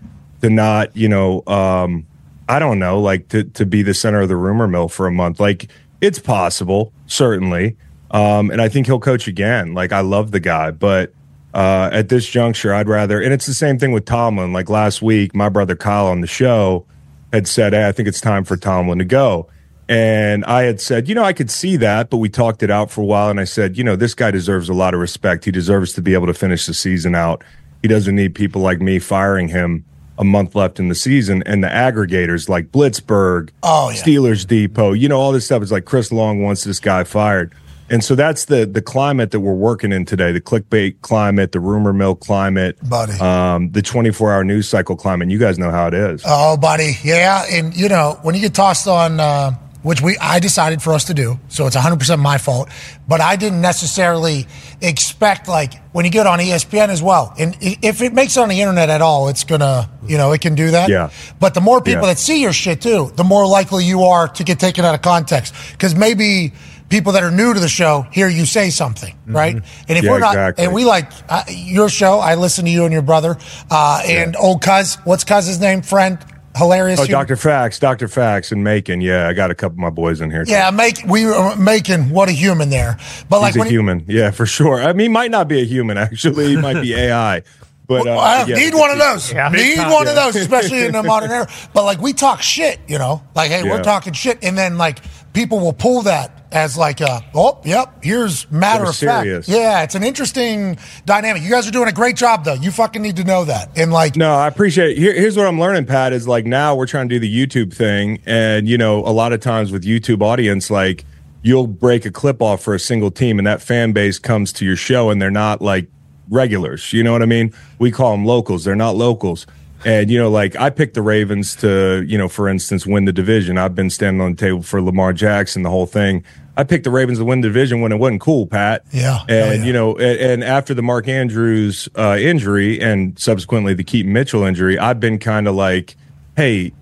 to 0.40 0.48
not 0.48 0.96
you 0.96 1.08
know 1.08 1.42
um, 1.48 2.06
I 2.48 2.60
don't 2.60 2.78
know 2.78 3.00
like 3.00 3.28
to 3.30 3.42
to 3.42 3.66
be 3.66 3.82
the 3.82 3.94
center 3.94 4.20
of 4.20 4.28
the 4.28 4.36
rumor 4.36 4.68
mill 4.68 4.88
for 4.88 5.08
a 5.08 5.12
month. 5.12 5.40
Like 5.40 5.68
it's 6.00 6.20
possible, 6.20 6.92
certainly, 7.08 7.76
um, 8.12 8.52
and 8.52 8.62
I 8.62 8.68
think 8.68 8.86
he'll 8.86 9.00
coach 9.00 9.26
again. 9.26 9.74
Like 9.74 9.90
I 9.90 10.00
love 10.00 10.30
the 10.30 10.40
guy, 10.40 10.70
but. 10.70 11.12
Uh, 11.54 11.90
at 11.92 12.08
this 12.08 12.26
juncture, 12.26 12.72
I'd 12.72 12.88
rather, 12.88 13.20
and 13.20 13.32
it's 13.32 13.44
the 13.46 13.52
same 13.54 13.78
thing 13.78 13.92
with 13.92 14.06
Tomlin. 14.06 14.52
Like 14.54 14.70
last 14.70 15.02
week, 15.02 15.34
my 15.34 15.48
brother 15.50 15.76
Kyle 15.76 16.06
on 16.06 16.22
the 16.22 16.26
show 16.26 16.86
had 17.32 17.46
said, 17.46 17.72
Hey, 17.74 17.86
I 17.86 17.92
think 17.92 18.08
it's 18.08 18.20
time 18.22 18.44
for 18.44 18.56
Tomlin 18.56 18.98
to 18.98 19.04
go. 19.04 19.48
And 19.88 20.44
I 20.46 20.62
had 20.62 20.80
said, 20.80 21.08
you 21.08 21.14
know, 21.14 21.24
I 21.24 21.34
could 21.34 21.50
see 21.50 21.76
that, 21.76 22.08
but 22.08 22.16
we 22.18 22.30
talked 22.30 22.62
it 22.62 22.70
out 22.70 22.90
for 22.90 23.02
a 23.02 23.04
while. 23.04 23.28
And 23.28 23.38
I 23.38 23.44
said, 23.44 23.76
you 23.76 23.84
know, 23.84 23.96
this 23.96 24.14
guy 24.14 24.30
deserves 24.30 24.70
a 24.70 24.74
lot 24.74 24.94
of 24.94 25.00
respect. 25.00 25.44
He 25.44 25.50
deserves 25.50 25.92
to 25.94 26.00
be 26.02 26.14
able 26.14 26.28
to 26.28 26.34
finish 26.34 26.64
the 26.64 26.72
season 26.72 27.14
out. 27.14 27.42
He 27.82 27.88
doesn't 27.88 28.14
need 28.14 28.34
people 28.34 28.62
like 28.62 28.80
me 28.80 28.98
firing 28.98 29.48
him 29.48 29.84
a 30.18 30.24
month 30.24 30.54
left 30.54 30.78
in 30.78 30.88
the 30.88 30.94
season. 30.94 31.42
And 31.44 31.62
the 31.62 31.68
aggregators 31.68 32.48
like 32.48 32.70
Blitzberg, 32.72 33.50
Oh, 33.62 33.90
yeah. 33.90 34.00
Steelers 34.00 34.46
Depot, 34.46 34.92
you 34.92 35.08
know, 35.08 35.18
all 35.20 35.32
this 35.32 35.44
stuff 35.44 35.62
is 35.62 35.72
like 35.72 35.84
Chris 35.84 36.10
Long 36.12 36.42
wants 36.42 36.64
this 36.64 36.78
guy 36.80 37.04
fired. 37.04 37.52
And 37.92 38.02
so 38.02 38.14
that's 38.14 38.46
the 38.46 38.64
the 38.66 38.82
climate 38.82 39.30
that 39.32 39.40
we're 39.40 39.52
working 39.54 39.92
in 39.92 40.04
today, 40.06 40.32
the 40.32 40.40
clickbait 40.40 41.02
climate, 41.02 41.52
the 41.52 41.60
rumor 41.60 41.92
mill 41.92 42.16
climate, 42.16 42.76
Buddy. 42.88 43.12
um, 43.20 43.70
the 43.70 43.82
24 43.82 44.32
hour 44.32 44.42
news 44.44 44.66
cycle 44.68 44.96
climate. 44.96 45.30
You 45.30 45.38
guys 45.38 45.58
know 45.58 45.70
how 45.70 45.86
it 45.88 45.94
is. 45.94 46.22
Oh, 46.26 46.56
buddy, 46.56 46.96
yeah, 47.04 47.44
and 47.50 47.76
you 47.76 47.88
know 47.90 48.18
when 48.22 48.34
you 48.34 48.40
get 48.40 48.54
tossed 48.54 48.88
on, 48.88 49.20
uh, 49.20 49.52
which 49.82 50.00
we 50.00 50.16
I 50.18 50.38
decided 50.38 50.80
for 50.80 50.94
us 50.94 51.04
to 51.04 51.14
do, 51.14 51.38
so 51.48 51.66
it's 51.66 51.76
100 51.76 51.98
percent 51.98 52.20
my 52.22 52.38
fault. 52.38 52.70
But 53.06 53.20
I 53.20 53.36
didn't 53.36 53.60
necessarily 53.60 54.46
expect 54.80 55.46
like 55.46 55.74
when 55.92 56.06
you 56.06 56.10
get 56.10 56.26
on 56.26 56.38
ESPN 56.38 56.88
as 56.88 57.02
well, 57.02 57.34
and 57.38 57.54
if 57.60 58.00
it 58.00 58.14
makes 58.14 58.38
it 58.38 58.40
on 58.40 58.48
the 58.48 58.60
internet 58.60 58.88
at 58.88 59.02
all, 59.02 59.28
it's 59.28 59.44
gonna, 59.44 59.90
you 60.06 60.16
know, 60.16 60.32
it 60.32 60.40
can 60.40 60.54
do 60.54 60.70
that. 60.70 60.88
Yeah. 60.88 61.10
But 61.38 61.52
the 61.52 61.60
more 61.60 61.82
people 61.82 62.02
Yeah. 62.06 62.14
that 62.14 62.18
see 62.18 62.40
your 62.40 62.54
shit 62.54 62.80
too, 62.80 63.12
the 63.16 63.24
more 63.24 63.46
likely 63.46 63.84
you 63.84 64.04
are 64.04 64.28
to 64.28 64.44
get 64.44 64.58
taken 64.58 64.84
out 64.86 64.94
of 64.94 65.02
context 65.02 65.54
because 65.72 65.94
maybe. 65.94 66.52
People 66.92 67.12
that 67.12 67.22
are 67.22 67.30
new 67.30 67.54
to 67.54 67.58
the 67.58 67.70
show 67.70 68.02
hear 68.12 68.28
you 68.28 68.44
say 68.44 68.68
something, 68.68 69.16
right? 69.26 69.54
And 69.54 69.64
if 69.64 69.96
Mm-hmm. 69.96 70.04
Yeah, 70.04 70.10
we're 70.10 70.18
not, 70.18 70.30
exactly. 70.32 70.64
and 70.66 70.74
we 70.74 70.84
like 70.84 71.10
uh, 71.30 71.42
your 71.48 71.88
show, 71.88 72.18
I 72.18 72.34
listen 72.34 72.66
to 72.66 72.70
you 72.70 72.84
and 72.84 72.92
your 72.92 73.00
brother, 73.00 73.38
uh, 73.70 74.02
and 74.04 74.36
old 74.36 74.60
Cuz. 74.60 74.96
What's 75.04 75.24
Cuz's 75.24 75.58
name? 75.58 75.80
Friend, 75.80 76.18
hilarious. 76.54 77.00
Oh, 77.00 77.06
Dr. 77.06 77.36
Fax, 77.36 77.78
Dr. 77.78 78.08
Fax 78.08 78.52
and 78.52 78.62
Macon. 78.62 79.00
Yeah, 79.00 79.26
I 79.26 79.32
got 79.32 79.50
a 79.50 79.54
couple 79.54 79.76
of 79.76 79.78
my 79.78 79.88
boys 79.88 80.20
in 80.20 80.30
here. 80.30 80.44
too. 80.44 80.50
Yeah, 80.52 80.70
make 80.70 80.98
we 81.08 81.24
were 81.24 81.56
making 81.56 82.10
what 82.10 82.28
a 82.28 82.32
human 82.32 82.68
there, 82.68 82.98
but 83.30 83.40
like 83.40 83.54
He's 83.54 83.56
a 83.56 83.58
when 83.60 83.68
you- 83.68 83.78
human. 83.78 84.04
Yeah, 84.06 84.30
for 84.30 84.44
sure. 84.44 84.82
I 84.82 84.92
mean, 84.92 85.04
he 85.04 85.08
might 85.08 85.30
not 85.30 85.48
be 85.48 85.62
a 85.62 85.64
human, 85.64 85.96
actually. 86.06 86.48
He 86.48 86.56
might 86.58 86.82
be 86.82 86.94
AI. 86.94 87.42
But 87.86 88.06
uh, 88.06 88.16
I 88.16 88.44
yeah, 88.44 88.56
need 88.56 88.74
one 88.74 88.90
of 88.90 88.98
those. 88.98 89.32
Yeah. 89.32 89.48
need 89.48 89.76
Yeah. 89.76 89.90
one 89.90 90.06
of 90.08 90.14
those, 90.14 90.36
especially 90.36 90.84
in 90.84 90.92
the 90.92 91.02
modern 91.14 91.30
era. 91.30 91.48
But 91.72 91.84
like 91.84 92.00
we 92.02 92.12
talk 92.12 92.42
shit, 92.42 92.80
you 92.86 92.98
know, 92.98 93.22
like 93.34 93.50
hey, 93.50 93.62
we're 93.62 93.82
talking 93.82 94.12
shit, 94.12 94.44
and 94.44 94.58
then 94.58 94.76
like 94.76 94.98
people 95.32 95.58
will 95.58 95.72
pull 95.72 96.02
that 96.02 96.41
as 96.52 96.76
like 96.76 97.00
a 97.00 97.24
oh 97.34 97.60
yep 97.64 98.02
here's 98.02 98.50
matter 98.50 98.84
of 98.84 98.96
fact 98.96 99.48
yeah 99.48 99.82
it's 99.82 99.94
an 99.94 100.02
interesting 100.02 100.76
dynamic 101.04 101.42
you 101.42 101.50
guys 101.50 101.66
are 101.66 101.72
doing 101.72 101.88
a 101.88 101.92
great 101.92 102.16
job 102.16 102.44
though 102.44 102.54
you 102.54 102.70
fucking 102.70 103.02
need 103.02 103.16
to 103.16 103.24
know 103.24 103.44
that 103.44 103.70
and 103.76 103.92
like 103.92 104.16
No, 104.16 104.34
I 104.34 104.48
appreciate 104.48 104.90
it. 104.90 104.98
Here, 104.98 105.12
here's 105.14 105.36
what 105.36 105.46
I'm 105.46 105.58
learning, 105.58 105.86
Pat, 105.86 106.12
is 106.12 106.28
like 106.28 106.46
now 106.46 106.74
we're 106.74 106.86
trying 106.86 107.08
to 107.08 107.14
do 107.14 107.18
the 107.18 107.46
YouTube 107.46 107.72
thing. 107.72 108.20
And, 108.26 108.68
you 108.68 108.78
know, 108.78 108.98
a 109.00 109.10
lot 109.10 109.32
of 109.32 109.40
times 109.40 109.72
with 109.72 109.84
YouTube 109.84 110.22
audience, 110.22 110.70
like 110.70 111.04
you'll 111.42 111.66
break 111.66 112.04
a 112.04 112.10
clip 112.10 112.40
off 112.40 112.62
for 112.62 112.74
a 112.74 112.78
single 112.78 113.10
team 113.10 113.38
and 113.38 113.46
that 113.46 113.60
fan 113.62 113.92
base 113.92 114.18
comes 114.18 114.52
to 114.54 114.64
your 114.64 114.76
show 114.76 115.10
and 115.10 115.20
they're 115.20 115.30
not 115.30 115.60
like 115.60 115.88
regulars. 116.28 116.92
You 116.92 117.02
know 117.02 117.12
what 117.12 117.22
I 117.22 117.26
mean? 117.26 117.52
We 117.78 117.90
call 117.90 118.12
them 118.12 118.24
locals. 118.24 118.64
They're 118.64 118.76
not 118.76 118.94
locals. 118.96 119.46
And, 119.84 120.10
you 120.10 120.18
know, 120.18 120.30
like 120.30 120.54
I 120.56 120.70
picked 120.70 120.94
the 120.94 121.02
Ravens 121.02 121.56
to, 121.56 122.04
you 122.06 122.16
know, 122.16 122.28
for 122.28 122.48
instance, 122.48 122.86
win 122.86 123.04
the 123.04 123.12
division. 123.12 123.58
I've 123.58 123.74
been 123.74 123.90
standing 123.90 124.20
on 124.20 124.32
the 124.32 124.36
table 124.36 124.62
for 124.62 124.80
Lamar 124.80 125.12
Jackson, 125.12 125.62
the 125.62 125.70
whole 125.70 125.86
thing. 125.86 126.22
I 126.56 126.64
picked 126.64 126.84
the 126.84 126.90
Ravens 126.90 127.18
to 127.18 127.24
win 127.24 127.40
the 127.40 127.48
division 127.48 127.80
when 127.80 127.92
it 127.92 127.96
wasn't 127.96 128.20
cool, 128.20 128.46
Pat. 128.46 128.84
Yeah. 128.92 129.20
And, 129.28 129.64
you 129.64 129.72
know, 129.72 129.96
and, 129.96 130.20
and 130.20 130.44
after 130.44 130.74
the 130.74 130.82
Mark 130.82 131.08
Andrews 131.08 131.88
uh, 131.96 132.16
injury 132.20 132.78
and 132.80 133.18
subsequently 133.18 133.72
the 133.72 133.84
Keaton 133.84 134.12
Mitchell 134.12 134.42
injury, 134.44 134.78
I've 134.78 135.00
been 135.00 135.18
kind 135.18 135.48
of 135.48 135.54
like, 135.54 135.96
hey, 136.36 136.72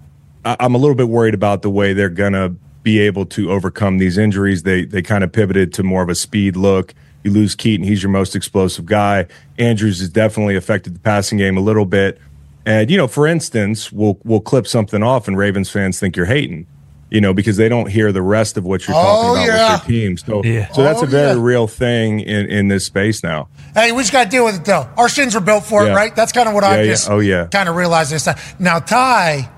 I- 0.45 0.57
I'm 0.59 0.75
a 0.75 0.79
little 0.79 0.97
bit 0.97 1.09
worried 1.09 1.35
about 1.35 1.63
the 1.63 1.71
way 1.71 1.93
they're 1.93 2.09
going 2.09 2.33
to 2.33 2.55
be 2.83 2.99
able 2.99 3.27
to 3.27 3.53
overcome 3.53 3.99
these 3.99 4.19
injuries. 4.19 4.65
They, 4.65 4.85
they 4.87 5.03
kind 5.03 5.23
of 5.23 5.31
pivoted 5.31 5.73
to 5.75 5.83
more 5.85 6.03
of 6.03 6.09
a 6.09 6.15
speed 6.17 6.57
look. 6.57 6.93
You 7.23 7.31
lose 7.31 7.55
Keaton, 7.55 7.87
he's 7.87 8.03
your 8.03 8.11
most 8.11 8.35
explosive 8.35 8.87
guy. 8.87 9.27
Andrews 9.59 10.01
has 10.01 10.09
definitely 10.09 10.57
affected 10.57 10.95
the 10.95 11.01
passing 11.01 11.39
game 11.39 11.57
a 11.57 11.61
little 11.61 11.85
bit. 11.85 12.19
And, 12.67 12.91
you 12.91 12.97
know, 12.97 13.07
for 13.07 13.27
instance, 13.27 13.93
we'll, 13.93 14.19
we'll 14.25 14.41
clip 14.41 14.67
something 14.67 15.03
off 15.03 15.29
and 15.29 15.37
Ravens 15.37 15.71
fans 15.71 16.01
think 16.01 16.17
you're 16.17 16.27
hating. 16.27 16.67
You 17.11 17.21
know, 17.21 17.35
because 17.35 17.57
they 17.57 17.69
don't 17.69 17.89
hear 17.89 18.13
the 18.13 18.23
rest 18.23 18.57
of 18.57 18.65
what 18.65 18.87
you're 18.87 18.97
Oh, 18.97 19.01
talking 19.03 19.31
about 19.45 19.47
yeah. 19.47 19.73
with 19.81 19.89
your 19.89 20.01
team. 20.01 20.17
So, 20.17 20.43
Yeah. 20.45 20.71
so 20.73 20.83
that's 20.85 21.01
Oh, 21.01 21.05
a 21.05 21.07
very 21.07 21.37
yeah. 21.37 21.43
real 21.45 21.67
thing 21.67 22.21
in, 22.21 22.47
in 22.47 22.69
this 22.69 22.87
space 22.87 23.23
now. 23.25 23.49
Hey, 23.75 23.91
we 23.93 24.03
just 24.03 24.13
got 24.13 24.25
to 24.25 24.31
deal 24.31 24.45
with 24.45 24.57
it 24.57 24.65
though. 24.65 24.89
Our 24.97 25.09
shins 25.09 25.35
are 25.35 25.41
built 25.41 25.65
for 25.65 25.87
it, 25.87 25.93
right? 25.93 26.15
That's 26.15 26.31
kind 26.33 26.49
of 26.49 26.55
what 26.55 26.63
Yeah, 26.63 26.71
I 26.71 26.83
yeah. 26.83 26.91
just 26.93 27.11
Oh, 27.11 27.19
yeah. 27.19 27.47
kind 27.47 27.69
of 27.69 27.75
realized 27.77 28.13
this 28.13 28.25
time. 28.25 28.37
Now, 28.61 28.79
Ty, 28.79 29.49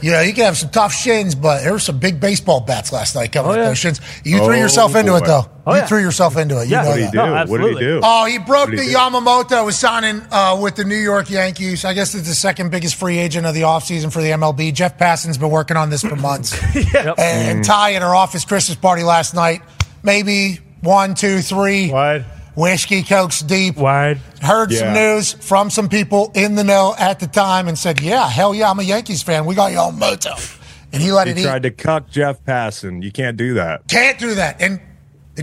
you 0.00 0.10
know, 0.12 0.20
you 0.20 0.32
can 0.32 0.44
have 0.44 0.56
some 0.56 0.70
tough 0.70 0.92
shins, 0.92 1.34
but 1.34 1.62
there 1.62 1.72
were 1.72 1.78
some 1.78 1.98
big 1.98 2.20
baseball 2.20 2.60
bats 2.60 2.92
last 2.92 3.14
night 3.14 3.32
coming 3.32 3.52
at 3.52 3.64
those 3.64 3.78
shins. 3.78 4.00
You 4.24 4.38
threw 4.38 4.54
Oh, 4.54 4.58
yourself 4.58 4.94
into 4.94 5.14
it 5.16 5.24
though. 5.24 5.46
Oh, 5.66 5.74
you 5.74 5.80
yeah. 5.80 5.86
threw 5.86 6.00
yourself 6.00 6.36
into 6.36 6.60
it. 6.60 6.64
You 6.66 6.72
Yeah. 6.76 6.82
know 6.82 6.88
What 6.88 6.96
did 6.96 7.04
he 7.04 7.10
that. 7.16 7.44
do? 7.46 7.50
What 7.52 7.60
did 7.60 7.74
he 7.74 7.78
do? 7.80 8.00
Oh, 8.02 8.24
he 8.24 8.38
broke 8.38 8.68
What 8.68 8.76
the 8.76 8.82
he 8.84 8.90
do? 8.90 8.96
Yamamoto 8.96 9.64
was 9.66 9.78
signing 9.78 10.22
uh, 10.30 10.58
with 10.60 10.76
the 10.76 10.84
New 10.84 10.96
York 10.96 11.28
Yankees. 11.30 11.84
I 11.84 11.92
guess 11.92 12.14
it's 12.14 12.28
the 12.28 12.34
second 12.34 12.70
biggest 12.70 12.94
free 12.94 13.18
agent 13.18 13.46
of 13.46 13.54
the 13.54 13.62
offseason 13.62 14.12
for 14.12 14.22
the 14.22 14.30
MLB. 14.30 14.72
Jeff 14.72 14.96
Passan's 14.98 15.36
been 15.38 15.50
working 15.50 15.76
on 15.76 15.90
this 15.90 16.02
for 16.02 16.16
months. 16.16 16.52
And 17.18 17.60
Mm. 17.60 17.66
Ty 17.66 17.94
at 17.94 18.02
our 18.02 18.14
office 18.14 18.44
Christmas 18.44 18.76
party 18.76 19.02
last 19.02 19.34
night, 19.34 19.62
maybe 20.02 20.60
one, 20.80 21.14
two, 21.14 21.40
three. 21.40 21.90
Wide. 21.90 22.24
Whiskey 22.58 23.02
cokes 23.04 23.40
deep. 23.40 23.76
Wide. 23.76 24.18
Heard 24.42 24.72
some 24.72 24.92
news 24.92 25.32
from 25.32 25.70
some 25.70 25.88
people 25.88 26.32
in 26.34 26.56
the 26.56 26.64
know 26.64 26.94
at 26.98 27.20
the 27.20 27.26
time 27.28 27.68
and 27.68 27.78
said, 27.78 28.00
yeah, 28.00 28.28
hell 28.28 28.54
yeah, 28.54 28.70
I'm 28.70 28.78
a 28.80 28.82
Yankees 28.82 29.22
fan. 29.22 29.46
We 29.46 29.54
got 29.54 29.70
Yamamoto. 29.72 30.56
And 30.92 31.00
he 31.02 31.12
let 31.12 31.26
He 31.28 31.32
it 31.32 31.36
eat. 31.38 31.40
He 31.42 31.46
tried 31.46 31.62
to 31.62 31.70
cuck 31.70 32.10
Jeff 32.10 32.42
Passan. 32.44 33.02
You 33.02 33.12
can't 33.12 33.36
do 33.36 33.54
that. 33.54 33.86
Can't 33.88 34.18
do 34.18 34.34
that. 34.34 34.60
And 34.60 34.80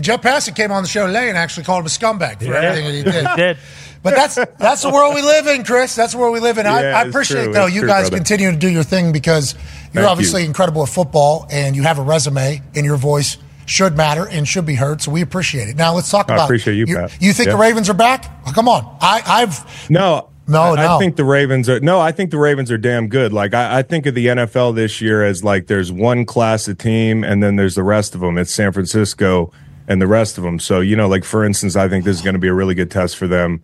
Jeff 0.00 0.20
Passan 0.20 0.54
came 0.54 0.70
on 0.70 0.82
the 0.82 0.88
show 0.88 1.06
today 1.06 1.28
and 1.30 1.38
actually 1.38 1.64
called 1.64 1.80
him 1.80 1.86
a 1.86 1.88
scumbag 1.88 2.38
for 2.38 2.44
Yeah. 2.46 2.56
everything 2.60 2.84
that 2.86 2.94
he 2.94 3.02
did. 3.02 3.26
He 3.30 3.36
did. 3.36 3.58
But 4.02 4.14
that's 4.14 4.34
that's 4.58 4.82
the 4.82 4.90
world 4.90 5.14
we 5.14 5.22
live 5.22 5.46
in, 5.48 5.64
Chris. 5.64 5.96
That's 5.96 6.12
the 6.12 6.18
world 6.18 6.32
we 6.34 6.38
live 6.40 6.58
in. 6.58 6.66
I, 6.66 6.80
Yeah, 6.82 6.98
I 6.98 7.00
it's 7.02 7.08
appreciate 7.10 7.44
true. 7.44 7.52
though 7.54 7.66
It's 7.66 7.74
you 7.74 7.80
true, 7.80 7.88
guys 7.88 8.02
brother. 8.10 8.16
continue 8.18 8.50
to 8.52 8.56
do 8.56 8.68
your 8.68 8.82
thing 8.84 9.10
because 9.10 9.54
you're 9.92 10.02
Thank 10.02 10.06
obviously 10.10 10.42
you. 10.42 10.46
incredible 10.48 10.82
at 10.82 10.90
football 10.90 11.46
and 11.50 11.74
you 11.74 11.82
have 11.82 11.98
a 11.98 12.02
resume 12.02 12.62
and 12.76 12.84
your 12.84 12.98
voice 12.98 13.36
should 13.66 13.96
matter 13.96 14.26
and 14.28 14.46
should 14.48 14.66
be 14.66 14.74
heard. 14.76 15.02
So 15.02 15.10
we 15.10 15.20
appreciate 15.20 15.68
it. 15.68 15.76
Now 15.76 15.94
let's 15.94 16.10
talk 16.10 16.30
I 16.30 16.34
about. 16.34 16.44
appreciate 16.44 16.76
you, 16.76 16.86
Pat. 16.86 17.16
You 17.20 17.32
think 17.32 17.50
the 17.50 17.56
Ravens 17.56 17.90
are 17.90 17.94
back? 17.94 18.44
Come 18.54 18.68
on, 18.68 18.96
I, 19.00 19.22
I've 19.26 19.90
No, 19.90 20.30
No, 20.48 20.60
I, 20.60 20.76
no. 20.76 20.96
I 20.96 20.98
think 20.98 21.16
the 21.16 21.24
Ravens 21.24 21.68
are 21.68 21.80
no. 21.80 22.00
I 22.00 22.12
think 22.12 22.30
the 22.30 22.38
Ravens 22.38 22.70
are 22.70 22.78
damn 22.78 23.08
good. 23.08 23.32
Like 23.32 23.52
I, 23.54 23.78
I 23.78 23.82
think 23.82 24.06
of 24.06 24.14
the 24.14 24.26
NFL 24.26 24.74
this 24.74 25.00
year 25.00 25.24
as 25.24 25.42
like 25.42 25.66
there's 25.66 25.90
one 25.90 26.24
class 26.24 26.68
of 26.68 26.78
team, 26.78 27.24
and 27.24 27.42
then 27.42 27.56
there's 27.56 27.74
the 27.74 27.82
rest 27.82 28.14
of 28.14 28.20
them. 28.20 28.38
It's 28.38 28.52
San 28.52 28.72
Francisco 28.72 29.52
and 29.88 30.00
the 30.00 30.06
rest 30.06 30.38
of 30.38 30.44
them. 30.44 30.58
So 30.58 30.80
you 30.80 30.96
know, 30.96 31.08
like 31.08 31.24
for 31.24 31.44
instance, 31.44 31.76
I 31.76 31.88
think 31.88 32.04
this 32.04 32.16
is 32.16 32.22
going 32.22 32.34
to 32.34 32.40
be 32.40 32.48
a 32.48 32.54
really 32.54 32.74
good 32.74 32.90
test 32.90 33.16
for 33.16 33.26
them 33.26 33.62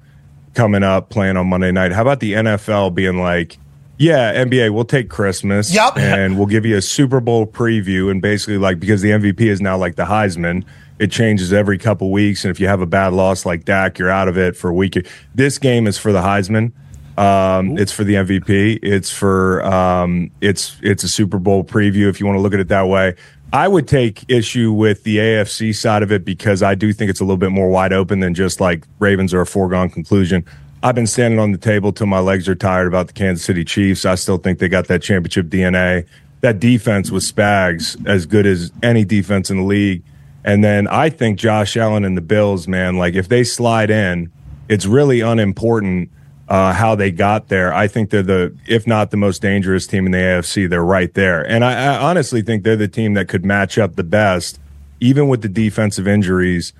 coming 0.54 0.82
up, 0.82 1.08
playing 1.08 1.36
on 1.36 1.46
Monday 1.48 1.70
night. 1.72 1.92
How 1.92 2.02
about 2.02 2.20
the 2.20 2.32
NFL 2.32 2.94
being 2.94 3.18
like? 3.18 3.58
Yeah, 3.98 4.44
NBA, 4.44 4.72
we'll 4.72 4.84
take 4.84 5.08
Christmas. 5.08 5.72
Yep. 5.72 5.96
And 5.96 6.36
we'll 6.36 6.46
give 6.46 6.66
you 6.66 6.76
a 6.76 6.82
Super 6.82 7.20
Bowl 7.20 7.46
preview. 7.46 8.10
And 8.10 8.20
basically, 8.20 8.58
like, 8.58 8.80
because 8.80 9.02
the 9.02 9.10
MVP 9.10 9.40
is 9.42 9.60
now 9.60 9.76
like 9.76 9.96
the 9.96 10.04
Heisman, 10.04 10.64
it 10.98 11.10
changes 11.10 11.52
every 11.52 11.78
couple 11.78 12.10
weeks. 12.10 12.44
And 12.44 12.50
if 12.50 12.60
you 12.60 12.68
have 12.68 12.80
a 12.80 12.86
bad 12.86 13.12
loss 13.12 13.46
like 13.46 13.64
Dak, 13.64 13.98
you're 13.98 14.10
out 14.10 14.28
of 14.28 14.36
it 14.36 14.56
for 14.56 14.70
a 14.70 14.74
week. 14.74 15.06
This 15.34 15.58
game 15.58 15.86
is 15.86 15.98
for 15.98 16.12
the 16.12 16.20
Heisman. 16.20 16.72
Um, 17.18 17.76
it's 17.76 17.92
for 17.92 18.04
the 18.04 18.14
MVP. 18.14 18.78
It's 18.82 19.10
for 19.10 19.64
um, 19.64 20.30
it's 20.40 20.76
it's 20.82 21.04
a 21.04 21.08
Super 21.08 21.38
Bowl 21.38 21.62
preview 21.62 22.08
if 22.08 22.20
you 22.20 22.26
want 22.26 22.36
to 22.36 22.40
look 22.40 22.54
at 22.54 22.60
it 22.60 22.68
that 22.68 22.88
way. 22.88 23.14
I 23.52 23.68
would 23.68 23.86
take 23.86 24.24
issue 24.28 24.72
with 24.72 25.04
the 25.04 25.18
AFC 25.18 25.74
side 25.74 26.02
of 26.02 26.10
it 26.10 26.24
because 26.24 26.62
I 26.62 26.74
do 26.74 26.90
think 26.92 27.10
it's 27.10 27.20
a 27.20 27.24
little 27.24 27.36
bit 27.36 27.50
more 27.50 27.68
wide 27.68 27.92
open 27.92 28.20
than 28.20 28.32
just 28.32 28.62
like 28.62 28.86
Ravens 28.98 29.34
are 29.34 29.42
a 29.42 29.46
foregone 29.46 29.90
conclusion. 29.90 30.46
I've 30.84 30.96
been 30.96 31.06
standing 31.06 31.38
on 31.38 31.52
the 31.52 31.58
table 31.58 31.92
till 31.92 32.08
my 32.08 32.18
legs 32.18 32.48
are 32.48 32.56
tired 32.56 32.88
about 32.88 33.06
the 33.06 33.12
Kansas 33.12 33.44
City 33.44 33.64
Chiefs. 33.64 34.04
I 34.04 34.16
still 34.16 34.38
think 34.38 34.58
they 34.58 34.68
got 34.68 34.88
that 34.88 35.00
championship 35.00 35.46
DNA. 35.46 36.06
That 36.40 36.58
defense 36.58 37.12
with 37.12 37.22
Spags 37.22 38.04
as 38.04 38.26
good 38.26 38.46
as 38.46 38.72
any 38.82 39.04
defense 39.04 39.48
in 39.48 39.58
the 39.58 39.62
league. 39.62 40.02
And 40.44 40.64
then 40.64 40.88
I 40.88 41.08
think 41.08 41.38
Josh 41.38 41.76
Allen 41.76 42.04
and 42.04 42.16
the 42.16 42.22
Bills, 42.22 42.66
man, 42.66 42.96
like 42.96 43.14
if 43.14 43.28
they 43.28 43.44
slide 43.44 43.90
in, 43.90 44.32
it's 44.68 44.84
really 44.84 45.20
unimportant 45.20 46.10
uh, 46.48 46.72
how 46.72 46.96
they 46.96 47.12
got 47.12 47.46
there. 47.46 47.72
I 47.72 47.86
think 47.86 48.10
they're 48.10 48.24
the, 48.24 48.56
if 48.66 48.84
not 48.84 49.12
the 49.12 49.16
most 49.16 49.40
dangerous 49.40 49.86
team 49.86 50.06
in 50.06 50.10
the 50.10 50.18
AFC, 50.18 50.68
they're 50.68 50.84
right 50.84 51.14
there. 51.14 51.48
And 51.48 51.64
I, 51.64 51.94
I 51.94 51.98
honestly 52.10 52.42
think 52.42 52.64
they're 52.64 52.76
the 52.76 52.88
team 52.88 53.14
that 53.14 53.28
could 53.28 53.44
match 53.44 53.78
up 53.78 53.94
the 53.94 54.02
best, 54.02 54.58
even 54.98 55.28
with 55.28 55.42
the 55.42 55.48
defensive 55.48 56.08
injuries 56.08 56.72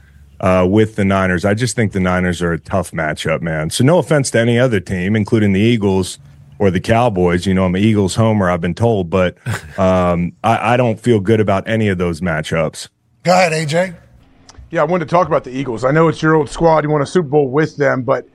uh, 0.43 0.67
with 0.69 0.97
the 0.97 1.05
Niners. 1.05 1.45
I 1.45 1.55
just 1.55 1.77
think 1.77 1.93
the 1.93 2.01
Niners 2.01 2.43
are 2.43 2.53
a 2.53 2.59
tough 2.59 2.91
matchup, 2.91 3.41
man. 3.41 3.71
So 3.71 3.85
no 3.85 3.99
offense 3.99 4.31
to 4.33 4.41
any 4.41 4.59
other 4.59 4.81
team, 4.81 5.17
including 5.17 5.53
the 5.53 5.61
Eagles 5.61 6.19
or 6.59 6.71
the 6.71 6.81
Cowboys. 6.81 7.47
You 7.47 7.55
know, 7.55 7.65
I'm 7.65 7.75
an 7.75 7.83
Eagles 7.83 8.15
homer, 8.17 8.51
I've 8.51 8.61
been 8.61 8.75
told, 8.75 9.09
but 9.09 9.37
um, 9.79 10.33
I, 10.43 10.75
I 10.75 10.77
don't 10.77 11.01
feel 11.01 11.21
good 11.21 11.41
about 11.41 11.67
any 11.69 11.89
of 11.89 11.99
those 11.99 12.21
matchups. 12.21 12.89
go 13.23 13.33
ahead, 13.33 13.53
AJ. 13.53 13.97
Yeah, 14.71 14.81
I 14.81 14.85
wanted 14.85 15.05
to 15.07 15.11
talk 15.11 15.29
about 15.29 15.45
the 15.45 15.51
Eagles. 15.51 15.85
I 15.85 15.91
know 15.91 16.09
it's 16.09 16.23
your 16.23 16.35
old 16.35 16.49
squad. 16.49 16.83
You 16.85 16.91
won 16.91 17.03
a 17.03 17.07
Super 17.07 17.29
Bowl 17.29 17.49
with 17.49 17.77
them, 17.77 18.03
but 18.03 18.27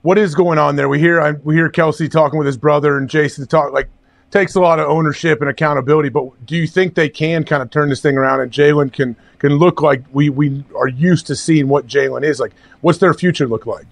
what 0.00 0.18
is 0.18 0.34
going 0.34 0.58
on 0.58 0.76
there? 0.76 0.88
We 0.88 0.98
hear 0.98 1.20
I, 1.20 1.32
we 1.32 1.54
hear 1.54 1.70
Kelce 1.70 2.10
talking 2.10 2.38
with 2.38 2.46
his 2.46 2.56
brother 2.56 2.96
and 2.96 3.08
Jason 3.08 3.46
talk 3.46 3.72
like 3.72 3.88
takes 4.30 4.54
a 4.54 4.60
lot 4.60 4.78
of 4.78 4.88
ownership 4.88 5.40
and 5.40 5.48
accountability. 5.48 6.08
But 6.08 6.46
do 6.46 6.56
you 6.56 6.66
think 6.66 6.94
they 6.94 7.08
can 7.08 7.44
kind 7.44 7.62
of 7.62 7.70
turn 7.70 7.88
this 7.88 8.00
thing 8.00 8.16
around 8.16 8.40
and 8.40 8.50
Jalen 8.50 8.92
can 8.92 9.16
can 9.38 9.54
look 9.56 9.82
like 9.82 10.02
we 10.12 10.28
we 10.28 10.64
are 10.76 10.88
used 10.88 11.26
to 11.28 11.36
seeing 11.36 11.68
what 11.68 11.86
Jalen 11.86 12.24
is 12.24 12.40
like? 12.40 12.52
What's 12.80 12.98
their 12.98 13.14
future 13.14 13.46
look 13.46 13.66
like? 13.66 13.86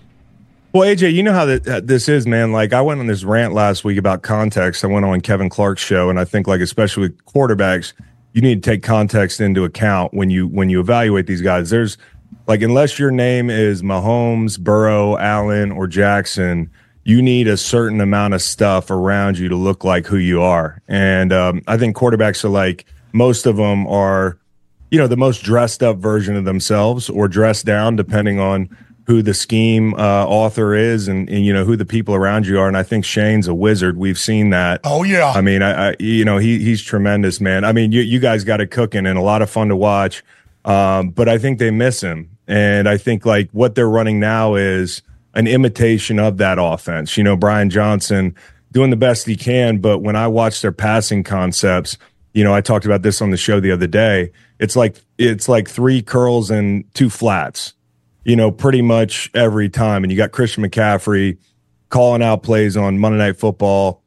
Well, 0.73 0.89
AJ, 0.89 1.13
you 1.13 1.23
know 1.23 1.35
how 1.35 1.45
that 1.45 1.69
uh, 1.69 1.81
this 1.85 2.09
is, 2.09 2.27
man. 2.27 2.51
Like 2.51 2.73
I 2.73 2.81
went 2.81 3.01
on 3.01 3.07
this 3.07 3.25
rant 3.25 3.53
last 3.53 3.85
week 3.85 3.99
about 3.99 4.23
context. 4.23 4.83
I 4.83 4.87
went 4.87 5.05
on 5.05 5.21
Kevin 5.21 5.51
Clark's 5.51 5.83
show, 5.83 6.09
and 6.09 6.19
I 6.19 6.25
think 6.25 6.47
like 6.47 6.63
especially 6.63 7.03
with 7.03 7.25
quarterbacks, 7.27 7.93
you 8.33 8.41
need 8.41 8.63
to 8.63 8.71
take 8.71 8.83
context 8.83 9.41
into 9.41 9.65
account 9.65 10.15
when 10.15 10.31
you 10.31 10.47
when 10.49 10.71
you 10.71 10.81
evaluate 10.81 11.27
these 11.27 11.43
guys. 11.43 11.69
There's 11.69 11.99
like 12.47 12.63
unless 12.63 12.99
your 12.99 13.11
name 13.11 13.51
is 13.51 13.83
Mahomes, 13.83 14.59
Burrow, 14.59 15.19
Allen, 15.19 15.73
or 15.73 15.87
Jackson, 15.87 16.71
you 17.05 17.21
need 17.21 17.49
a 17.49 17.57
certain 17.57 18.01
amount 18.01 18.35
of 18.35 18.43
stuff 18.43 18.91
around 18.91 19.39
you 19.39 19.49
to 19.49 19.57
look 19.57 19.85
like 19.85 20.07
who 20.07 20.17
you 20.17 20.43
are. 20.43 20.81
And 20.89 21.33
um, 21.33 21.63
I 21.67 21.77
think 21.77 21.97
quarterbacks 21.97 22.45
are 22.45 22.49
like 22.49 22.85
most 23.13 23.47
of 23.47 23.57
them 23.57 23.87
are, 23.87 24.39
you 24.91 24.99
know, 24.99 25.07
the 25.07 25.17
most 25.17 25.43
dressed 25.43 25.83
up 25.83 25.97
version 25.97 26.37
of 26.37 26.45
themselves 26.45 27.11
or 27.11 27.29
dressed 27.29 27.67
down, 27.67 27.97
depending 27.97 28.39
on 28.39 28.69
who 29.07 29.21
the 29.21 29.35
scheme 29.35 29.95
uh, 29.95 30.25
author 30.27 30.75
is 30.75 31.09
and, 31.09 31.29
and 31.29 31.45
you 31.45 31.53
know 31.53 31.65
who 31.65 31.77
the 31.77 31.85
people 31.85 32.15
around 32.15 32.47
you 32.47 32.59
are. 32.59 32.69
And 32.69 32.77
I 32.77 32.83
think 32.83 33.05
Shane's 33.05 33.49
a 33.49 33.55
wizard. 33.55 33.97
We've 33.97 34.19
seen 34.19 34.51
that. 34.51 34.81
Oh 34.85 35.03
yeah. 35.03 35.33
I 35.33 35.41
mean, 35.41 35.63
I, 35.63 35.91
I 35.91 35.97
you 35.99 36.25
know 36.25 36.39
he 36.39 36.59
he's 36.61 36.83
tremendous, 36.83 37.41
man. 37.41 37.65
I 37.65 37.73
mean, 37.73 37.93
you 37.93 38.01
you 38.01 38.21
guys 38.21 38.45
got 38.45 38.61
it 38.61 38.71
cooking 38.71 39.07
and 39.07 39.19
a 39.19 39.23
lot 39.23 39.43
of 39.43 39.51
fun 39.51 39.69
to 39.69 39.77
watch. 39.77 40.23
Um, 40.65 41.11
but 41.11 41.29
I 41.29 41.39
think 41.39 41.59
they 41.59 41.73
miss 41.73 42.01
him, 42.01 42.31
and 42.47 42.89
I 42.89 42.97
think 42.97 43.27
like 43.27 43.51
what 43.51 43.75
they're 43.75 43.89
running 43.89 44.21
now 44.21 44.55
is 44.55 45.03
an 45.35 45.47
imitation 45.47 46.19
of 46.19 46.37
that 46.39 46.59
offense. 46.61 47.17
You 47.17 47.25
know, 47.25 47.37
Brian 47.37 47.71
Johnson 47.71 48.35
doing 48.71 48.91
the 48.91 48.97
best 48.97 49.27
he 49.27 49.37
can, 49.37 49.79
but 49.79 49.99
when 49.99 50.17
I 50.17 50.27
watch 50.27 50.63
their 50.63 50.73
passing 50.73 51.23
concepts, 51.23 51.99
you 52.33 52.43
know, 52.45 52.55
I 52.55 52.61
talked 52.61 52.87
about 52.87 53.03
this 53.03 53.21
on 53.21 53.31
the 53.31 53.37
show 53.37 53.61
the 53.61 53.71
other 53.71 53.87
day. 53.87 54.33
It's 54.59 54.77
like 54.77 54.97
it's 55.19 55.49
like 55.49 55.69
three 55.69 56.03
curls 56.03 56.51
and 56.51 56.85
two 56.95 57.11
flats. 57.11 57.75
You 58.25 58.37
know, 58.37 58.51
pretty 58.53 58.83
much 58.83 59.31
every 59.35 59.69
time, 59.69 60.05
and 60.05 60.11
you 60.11 60.17
got 60.17 60.31
Christian 60.31 60.65
McCaffrey 60.65 61.39
calling 61.89 62.23
out 62.23 62.43
plays 62.43 62.77
on 62.77 62.99
Monday 62.99 63.19
Night 63.19 63.37
Football. 63.37 64.03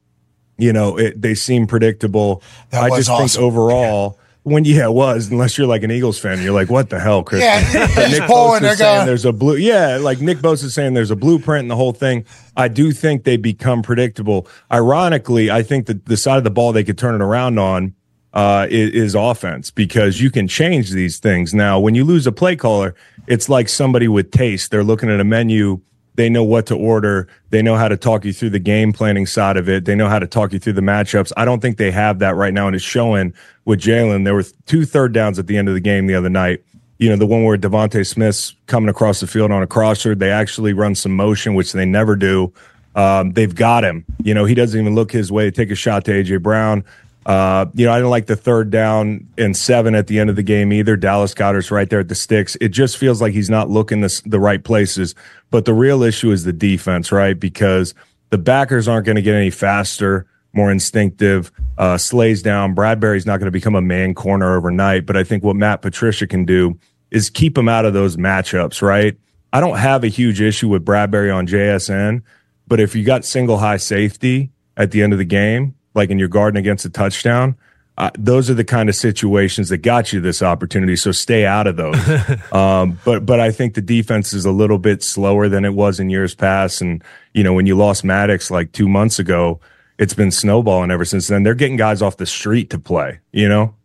You 0.57 0.71
know, 0.71 0.97
it, 0.97 1.21
they 1.21 1.35
seem 1.35 1.67
predictable. 1.67 2.41
That 2.69 2.83
I 2.83 2.95
just 2.95 3.09
awesome. 3.09 3.27
think 3.27 3.43
overall 3.43 4.19
when 4.45 4.63
yeah, 4.63 4.85
it 4.85 4.93
was. 4.93 5.31
Unless 5.31 5.57
you're 5.57 5.65
like 5.65 5.81
an 5.81 5.89
Eagles 5.89 6.19
fan, 6.19 6.39
you're 6.41 6.53
like, 6.53 6.69
what 6.69 6.91
the 6.91 6.99
hell, 6.99 7.23
Chris? 7.23 7.41
Yeah, 7.41 7.87
But 7.95 8.11
Nick 8.11 8.23
pulling, 8.27 8.61
Bosa's 8.61 8.77
saying 8.77 9.05
there's 9.07 9.25
a 9.25 9.33
blue. 9.33 9.55
Yeah, 9.55 9.97
like 9.97 10.21
Nick 10.21 10.37
Bosa 10.37 10.69
saying 10.69 10.93
there's 10.93 11.09
a 11.09 11.15
blueprint 11.15 11.63
and 11.63 11.71
the 11.71 11.75
whole 11.75 11.93
thing. 11.93 12.25
I 12.55 12.67
do 12.67 12.91
think 12.91 13.23
they 13.23 13.37
become 13.37 13.81
predictable. 13.81 14.47
Ironically, 14.71 15.49
I 15.49 15.63
think 15.63 15.87
that 15.87 16.05
the 16.05 16.15
side 16.15 16.37
of 16.37 16.43
the 16.43 16.51
ball 16.51 16.73
they 16.73 16.83
could 16.83 16.97
turn 16.97 17.15
it 17.15 17.21
around 17.21 17.57
on 17.57 17.95
uh, 18.33 18.67
is, 18.69 18.91
is 18.91 19.15
offense 19.15 19.71
because 19.71 20.21
you 20.21 20.29
can 20.29 20.47
change 20.47 20.91
these 20.91 21.17
things. 21.17 21.55
Now, 21.55 21.79
when 21.79 21.95
you 21.95 22.03
lose 22.03 22.27
a 22.27 22.31
play 22.31 22.55
caller, 22.55 22.93
it's 23.25 23.49
like 23.49 23.67
somebody 23.67 24.07
with 24.07 24.29
taste. 24.29 24.69
They're 24.69 24.83
looking 24.83 25.09
at 25.09 25.19
a 25.19 25.23
menu. 25.23 25.81
They 26.15 26.29
know 26.29 26.43
what 26.43 26.65
to 26.67 26.75
order. 26.75 27.27
They 27.49 27.61
know 27.61 27.75
how 27.75 27.87
to 27.87 27.97
talk 27.97 28.25
you 28.25 28.33
through 28.33 28.51
the 28.51 28.59
game 28.59 28.93
planning 28.93 29.25
side 29.25 29.57
of 29.57 29.67
it. 29.67 29.85
They 29.85 29.95
know 29.95 30.07
how 30.07 30.19
to 30.19 30.27
talk 30.27 30.53
you 30.53 30.59
through 30.59 30.73
the 30.73 30.81
matchups. 30.81 31.31
I 31.35 31.45
don't 31.45 31.61
think 31.61 31.77
they 31.77 31.91
have 31.91 32.19
that 32.19 32.35
right 32.35 32.53
now, 32.53 32.67
and 32.67 32.75
it's 32.75 32.85
showing 32.85 33.33
with 33.65 33.81
Jalen. 33.81 34.23
There 34.23 34.33
were 34.33 34.45
two 34.65 34.85
third 34.85 35.13
downs 35.13 35.39
at 35.39 35.47
the 35.47 35.57
end 35.57 35.67
of 35.67 35.73
the 35.73 35.81
game 35.81 36.07
the 36.07 36.15
other 36.15 36.29
night. 36.29 36.63
You 36.97 37.09
know, 37.09 37.17
the 37.17 37.27
one 37.27 37.43
where 37.43 37.57
DeVonta 37.57 38.07
Smith's 38.07 38.55
coming 38.67 38.89
across 38.89 39.19
the 39.19 39.27
field 39.27 39.51
on 39.51 39.61
a 39.61 39.67
crosser. 39.67 40.15
They 40.15 40.31
actually 40.31 40.71
run 40.71 40.95
some 40.95 41.13
motion, 41.13 41.53
which 41.53 41.73
they 41.73 41.85
never 41.85 42.15
do. 42.15 42.53
Um, 42.95 43.33
they've 43.33 43.53
got 43.53 43.83
him. 43.83 44.05
You 44.23 44.33
know, 44.33 44.45
he 44.45 44.55
doesn't 44.55 44.79
even 44.79 44.95
look 44.95 45.11
his 45.11 45.29
way 45.31 45.43
to 45.43 45.51
take 45.51 45.69
a 45.69 45.75
shot 45.75 46.05
to 46.05 46.11
AJ 46.11 46.41
Brown. 46.41 46.85
Uh, 47.25 47.65
you 47.73 47.85
know, 47.85 47.91
I 47.91 47.97
didn't 47.97 48.11
like 48.11 48.27
the 48.27 48.35
third 48.35 48.69
down 48.69 49.27
and 49.37 49.57
seven 49.57 49.95
at 49.95 50.07
the 50.07 50.19
end 50.19 50.29
of 50.29 50.35
the 50.35 50.43
game 50.43 50.71
either. 50.71 50.95
Dallas 50.95 51.33
Goedert's 51.33 51.71
right 51.71 51.89
there 51.89 52.01
at 52.01 52.07
the 52.07 52.15
sticks. 52.15 52.55
It 52.61 52.69
just 52.69 52.97
feels 52.97 53.21
like 53.21 53.33
he's 53.33 53.49
not 53.49 53.69
looking 53.69 54.01
the, 54.01 54.21
the 54.25 54.39
right 54.39 54.63
places. 54.63 55.15
But 55.49 55.65
the 55.65 55.73
real 55.73 56.03
issue 56.03 56.31
is 56.31 56.43
the 56.43 56.53
defense, 56.53 57.11
right? 57.11 57.39
Because 57.39 57.95
the 58.29 58.37
backers 58.37 58.87
aren't 58.87 59.05
going 59.05 59.15
to 59.15 59.23
get 59.23 59.33
any 59.33 59.49
faster, 59.49 60.27
more 60.53 60.71
instinctive. 60.71 61.51
Uh, 61.77 61.97
Slay's 61.97 62.43
down. 62.43 62.75
Bradberry's 62.75 63.25
not 63.25 63.39
going 63.39 63.47
to 63.47 63.51
become 63.51 63.75
a 63.75 63.81
man 63.81 64.13
corner 64.13 64.55
overnight. 64.55 65.07
But 65.07 65.17
I 65.17 65.23
think 65.23 65.43
what 65.43 65.55
Matt 65.55 65.81
Patricia 65.81 66.27
can 66.27 66.45
do 66.45 66.77
is 67.09 67.29
keep 67.29 67.57
him 67.57 67.67
out 67.67 67.85
of 67.85 67.93
those 67.93 68.17
matchups, 68.17 68.81
right? 68.81 69.17
I 69.51 69.61
don't 69.61 69.77
have 69.77 70.03
a 70.03 70.09
huge 70.09 70.41
issue 70.41 70.67
with 70.67 70.83
Bradbury 70.83 71.31
on 71.31 71.47
JSN, 71.47 72.23
but 72.67 72.79
if 72.79 72.93
you 72.93 73.05
got 73.05 73.23
single 73.23 73.57
high 73.57 73.77
safety 73.77 74.51
at 74.75 74.91
the 74.91 75.01
end 75.01 75.13
of 75.13 75.19
the 75.19 75.25
game, 75.25 75.74
like 75.95 76.09
in 76.11 76.19
your 76.19 76.27
garden 76.27 76.57
against 76.57 76.85
a 76.85 76.89
touchdown, 76.89 77.55
uh, 77.97 78.11
those 78.19 78.49
are 78.49 78.53
the 78.53 78.63
kind 78.65 78.89
of 78.89 78.95
situations 78.95 79.69
that 79.69 79.77
got 79.77 80.11
you 80.11 80.19
this 80.19 80.41
opportunity. 80.43 80.97
So 80.97 81.11
stay 81.13 81.45
out 81.45 81.65
of 81.65 81.77
those. 81.77 81.95
um, 82.51 82.99
but 83.05 83.25
but 83.25 83.39
I 83.39 83.51
think 83.51 83.73
the 83.73 83.81
defense 83.81 84.33
is 84.33 84.45
a 84.45 84.51
little 84.51 84.77
bit 84.77 85.01
slower 85.01 85.47
than 85.47 85.63
it 85.65 85.73
was 85.73 85.99
in 85.99 86.09
years 86.09 86.35
past. 86.35 86.81
And 86.81 87.01
you 87.33 87.43
know 87.43 87.53
when 87.53 87.65
you 87.65 87.75
lost 87.77 88.03
Maddox 88.03 88.51
like 88.51 88.73
two 88.73 88.89
months 88.89 89.17
ago, 89.17 89.61
it's 89.97 90.13
been 90.13 90.31
snowballing 90.31 90.91
ever 90.91 91.05
since 91.05 91.27
then. 91.27 91.43
They're 91.43 91.55
getting 91.55 91.77
guys 91.77 92.01
off 92.01 92.17
the 92.17 92.25
street 92.25 92.69
to 92.71 92.79
play. 92.79 93.19
You 93.31 93.47
know. 93.47 93.75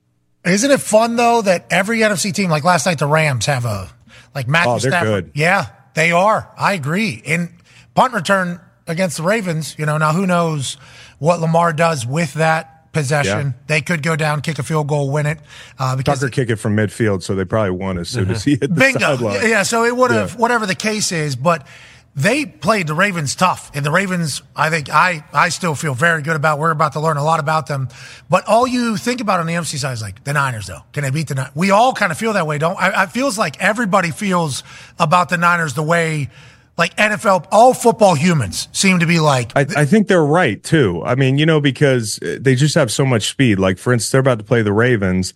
Isn't 0.44 0.70
it 0.70 0.80
fun 0.80 1.16
though 1.16 1.42
that 1.42 1.66
every 1.70 1.98
NFC 2.00 2.32
team, 2.34 2.50
like 2.50 2.64
last 2.64 2.86
night, 2.86 2.98
the 2.98 3.06
Rams 3.06 3.46
have 3.46 3.64
a 3.64 3.90
like 4.34 4.48
Matthew 4.48 4.70
Oh, 4.72 4.78
they're 4.78 4.90
Stafford. 4.90 5.24
good. 5.26 5.32
Yeah, 5.34 5.66
they 5.94 6.10
are. 6.12 6.50
I 6.58 6.72
agree. 6.72 7.22
In 7.24 7.54
punt 7.94 8.12
return 8.14 8.60
against 8.86 9.18
the 9.18 9.22
Ravens, 9.22 9.76
you 9.78 9.86
know, 9.86 9.98
now 9.98 10.12
who 10.12 10.26
knows 10.26 10.78
what 11.20 11.38
Lamar 11.40 11.72
does 11.72 12.04
with 12.04 12.34
that 12.34 12.92
possession? 12.92 13.46
Yeah. 13.46 13.52
They 13.68 13.80
could 13.82 14.02
go 14.02 14.16
down, 14.16 14.40
kick 14.40 14.58
a 14.58 14.64
field 14.64 14.88
goal, 14.88 15.12
win 15.12 15.26
it. 15.26 15.38
Uh, 15.78 15.94
because 15.94 16.18
Tucker 16.18 16.30
kick 16.32 16.50
it 16.50 16.56
from 16.56 16.76
midfield, 16.76 17.22
so 17.22 17.36
they 17.36 17.44
probably 17.44 17.70
won 17.70 17.98
as 17.98 18.08
soon 18.08 18.28
as 18.30 18.42
he 18.42 18.52
hit 18.52 18.62
the 18.62 18.68
Bingo. 18.68 18.98
sideline. 18.98 19.48
Yeah, 19.48 19.62
so 19.62 19.84
it 19.84 19.96
would 19.96 20.10
have, 20.10 20.32
Yeah. 20.32 20.36
whatever 20.38 20.66
the 20.66 20.74
case 20.74 21.12
is, 21.12 21.36
but 21.36 21.64
they 22.16 22.44
played 22.44 22.88
the 22.88 22.94
Ravens 22.94 23.36
tough. 23.36 23.70
And 23.72 23.86
the 23.86 23.92
Ravens, 23.92 24.42
I 24.56 24.68
think, 24.68 24.90
I, 24.90 25.22
I 25.32 25.50
still 25.50 25.76
feel 25.76 25.94
very 25.94 26.22
good 26.22 26.34
about. 26.34 26.58
We're 26.58 26.72
about 26.72 26.94
to 26.94 27.00
learn 27.00 27.16
a 27.16 27.22
lot 27.22 27.38
about 27.38 27.68
them. 27.68 27.88
But 28.28 28.48
all 28.48 28.66
you 28.66 28.96
think 28.96 29.20
about 29.20 29.38
on 29.38 29.46
the 29.46 29.54
MC 29.54 29.76
side 29.78 29.92
is 29.92 30.02
like 30.02 30.24
the 30.24 30.32
Niners, 30.32 30.66
though. 30.66 30.82
Can 30.92 31.04
they 31.04 31.10
beat 31.10 31.28
the 31.28 31.36
Niners? 31.36 31.52
We 31.54 31.70
all 31.70 31.92
kind 31.92 32.10
of 32.10 32.18
feel 32.18 32.32
that 32.32 32.48
way, 32.48 32.58
don't 32.58 32.76
I? 32.76 33.04
It 33.04 33.12
feels 33.12 33.38
like 33.38 33.60
everybody 33.60 34.10
feels 34.10 34.64
about 34.98 35.28
the 35.28 35.36
Niners 35.36 35.74
the 35.74 35.84
way, 35.84 36.30
like 36.80 36.96
NFL, 36.96 37.46
all 37.52 37.74
football 37.74 38.14
humans 38.14 38.68
seem 38.72 38.98
to 39.00 39.06
be 39.06 39.20
like. 39.20 39.52
I, 39.54 39.66
I 39.76 39.84
think 39.84 40.08
they're 40.08 40.24
right 40.24 40.60
too. 40.64 41.02
I 41.04 41.14
mean, 41.14 41.36
you 41.36 41.44
know, 41.44 41.60
because 41.60 42.18
uh, 42.22 42.38
they 42.40 42.54
just 42.54 42.74
have 42.74 42.90
so 42.90 43.04
much 43.04 43.28
speed. 43.28 43.58
Like, 43.58 43.78
for 43.78 43.92
instance, 43.92 44.10
they're 44.10 44.20
about 44.20 44.38
to 44.38 44.44
play 44.44 44.62
the 44.62 44.72
Ravens. 44.72 45.34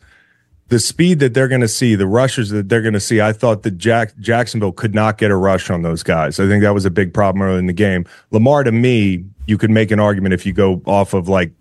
The 0.69 0.79
speed 0.81 1.19
that 1.19 1.35
they're 1.35 1.47
going 1.47 1.61
to 1.61 1.69
see, 1.69 1.95
the 1.95 2.07
rushers 2.07 2.49
that 2.49 2.71
they're 2.71 2.81
going 2.81 2.95
to 2.95 3.01
see, 3.01 3.21
I 3.21 3.35
thought 3.35 3.63
that 3.65 3.73
Jack, 3.73 4.17
Jacksonville 4.19 4.73
could 4.73 4.95
not 4.95 5.19
get 5.19 5.31
a 5.31 5.37
rush 5.37 5.69
on 5.69 5.83
those 5.83 6.03
guys. 6.03 6.41
I 6.41 6.49
think 6.49 6.63
that 6.63 6.73
was 6.73 6.87
a 6.87 6.91
big 6.91 7.13
problem 7.13 7.43
early 7.43 7.59
in 7.59 7.67
the 7.67 7.75
game. 7.75 8.07
Lamar, 8.31 8.65
to 8.65 8.73
me, 8.73 9.27
you 9.47 9.59
could 9.59 9.71
make 9.71 9.91
an 9.91 10.01
argument 10.01 10.33
if 10.33 10.47
you 10.47 10.55
go 10.55 10.81
off 10.87 11.13
of 11.13 11.29
like 11.29 11.53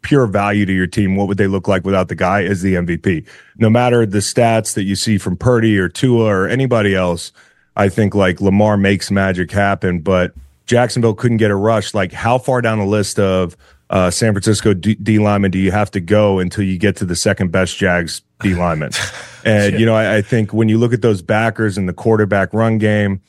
pure 0.00 0.26
value 0.26 0.64
to 0.64 0.72
your 0.72 0.86
team. 0.86 1.14
What 1.14 1.28
would 1.28 1.36
they 1.36 1.46
look 1.46 1.68
like 1.68 1.84
without 1.84 2.08
the 2.08 2.14
guy 2.14 2.44
as 2.44 2.62
the 2.62 2.74
MVP? 2.74 3.26
No 3.58 3.68
matter 3.68 4.06
the 4.06 4.18
stats 4.18 4.72
that 4.72 4.84
you 4.84 4.96
see 4.96 5.18
from 5.18 5.36
Purdy 5.36 5.78
or 5.78 5.90
Tua 5.90 6.24
or 6.24 6.48
anybody 6.48 6.94
else, 6.94 7.32
I 7.76 7.88
think 7.88 8.14
like 8.14 8.40
Lamar 8.40 8.76
makes 8.76 9.10
magic 9.10 9.50
happen, 9.50 10.00
but 10.00 10.32
Jacksonville 10.66 11.14
couldn't 11.14 11.36
get 11.36 11.50
a 11.50 11.54
rush. 11.54 11.94
Like, 11.94 12.12
how 12.12 12.38
far 12.38 12.60
down 12.60 12.78
the 12.78 12.86
list 12.86 13.18
of 13.18 13.56
uh, 13.88 14.10
San 14.10 14.32
Francisco 14.32 14.74
D-, 14.74 14.96
D 14.96 15.18
linemen 15.18 15.50
do 15.50 15.58
you 15.58 15.70
have 15.70 15.90
to 15.92 16.00
go 16.00 16.40
until 16.40 16.64
you 16.64 16.78
get 16.78 16.96
to 16.96 17.04
the 17.04 17.14
second 17.14 17.52
best 17.52 17.76
Jags 17.76 18.22
D 18.40 18.54
lineman? 18.54 18.90
and, 19.44 19.78
you 19.78 19.86
know, 19.86 19.94
I, 19.94 20.16
I 20.16 20.22
think 20.22 20.52
when 20.52 20.68
you 20.68 20.78
look 20.78 20.92
at 20.92 21.02
those 21.02 21.22
backers 21.22 21.78
and 21.78 21.88
the 21.88 21.92
quarterback 21.92 22.52
run 22.52 22.78
game, 22.78 23.20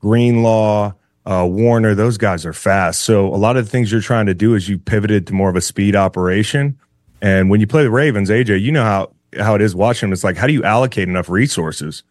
Greenlaw, 0.00 0.92
uh, 1.24 1.46
Warner, 1.48 1.94
those 1.94 2.18
guys 2.18 2.44
are 2.44 2.52
fast. 2.52 3.02
So 3.02 3.26
a 3.26 3.36
lot 3.36 3.56
of 3.56 3.64
the 3.64 3.70
things 3.70 3.90
you're 3.90 4.00
trying 4.00 4.26
to 4.26 4.34
do 4.34 4.54
is 4.54 4.68
you 4.68 4.78
pivoted 4.78 5.26
to 5.28 5.32
more 5.32 5.48
of 5.48 5.56
a 5.56 5.60
speed 5.60 5.96
operation. 5.96 6.78
And 7.22 7.48
when 7.48 7.60
you 7.60 7.66
play 7.66 7.84
the 7.84 7.90
Ravens, 7.90 8.28
AJ, 8.28 8.60
you 8.60 8.72
know 8.72 8.82
how, 8.82 9.12
how 9.38 9.54
it 9.54 9.62
is 9.62 9.74
watching 9.74 10.08
them. 10.08 10.12
It's 10.12 10.24
like, 10.24 10.36
how 10.36 10.48
do 10.48 10.52
you 10.52 10.64
allocate 10.64 11.08
enough 11.08 11.30
resources? 11.30 12.02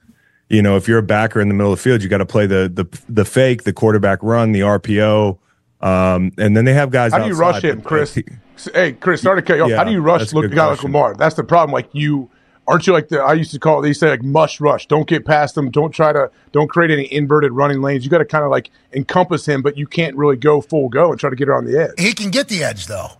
You 0.51 0.61
know, 0.61 0.75
if 0.75 0.87
you're 0.87 0.97
a 0.97 1.03
backer 1.03 1.39
in 1.39 1.47
the 1.47 1.53
middle 1.53 1.71
of 1.71 1.79
the 1.79 1.83
field, 1.83 2.03
you 2.03 2.09
got 2.09 2.17
to 2.17 2.25
play 2.25 2.45
the, 2.45 2.69
the, 2.73 3.01
the 3.07 3.23
fake, 3.23 3.63
the 3.63 3.71
quarterback 3.71 4.19
run, 4.21 4.51
the 4.51 4.59
RPO. 4.59 5.37
Um, 5.79 6.31
and 6.37 6.55
then 6.57 6.65
they 6.65 6.73
have 6.73 6.91
guys. 6.91 7.13
How 7.13 7.19
do 7.19 7.27
you 7.27 7.35
rush 7.35 7.63
him, 7.63 7.81
Chris? 7.81 8.17
Hey, 8.73 8.93
Chris, 8.93 9.21
sorry 9.21 9.41
to 9.41 9.45
cut 9.45 9.57
you 9.57 9.63
off. 9.63 9.69
Yeah, 9.69 9.77
How 9.77 9.83
do 9.83 9.91
you 9.91 10.01
rush 10.01 10.31
a 10.31 10.35
look 10.35 10.43
good 10.43 10.51
a 10.51 10.55
guy 10.55 10.65
like. 10.67 10.83
Lamar? 10.83 11.15
That's 11.15 11.35
the 11.35 11.43
problem. 11.43 11.73
Like 11.73 11.89
you, 11.93 12.29
aren't 12.67 12.85
you 12.85 12.93
like 12.93 13.07
the? 13.07 13.19
I 13.21 13.33
used 13.33 13.51
to 13.51 13.59
call. 13.59 13.79
it, 13.79 13.83
They 13.83 13.93
say 13.93 14.09
like 14.09 14.23
must 14.23 14.59
rush. 14.61 14.87
Don't 14.87 15.07
get 15.07 15.25
past 15.25 15.55
them. 15.55 15.71
Don't 15.71 15.91
try 15.91 16.13
to. 16.13 16.29
Don't 16.51 16.67
create 16.67 16.91
any 16.91 17.11
inverted 17.11 17.53
running 17.53 17.81
lanes. 17.81 18.03
You 18.03 18.11
got 18.11 18.19
to 18.19 18.25
kind 18.25 18.43
of 18.43 18.51
like 18.51 18.69
encompass 18.93 19.47
him, 19.47 19.61
but 19.61 19.77
you 19.77 19.87
can't 19.87 20.15
really 20.15 20.37
go 20.37 20.61
full 20.61 20.89
go 20.89 21.11
and 21.11 21.19
try 21.19 21.29
to 21.29 21.35
get 21.35 21.47
her 21.47 21.55
on 21.55 21.65
the 21.65 21.79
edge. 21.81 21.91
He 21.97 22.13
can 22.13 22.29
get 22.29 22.47
the 22.49 22.63
edge, 22.63 22.87
though. 22.87 23.11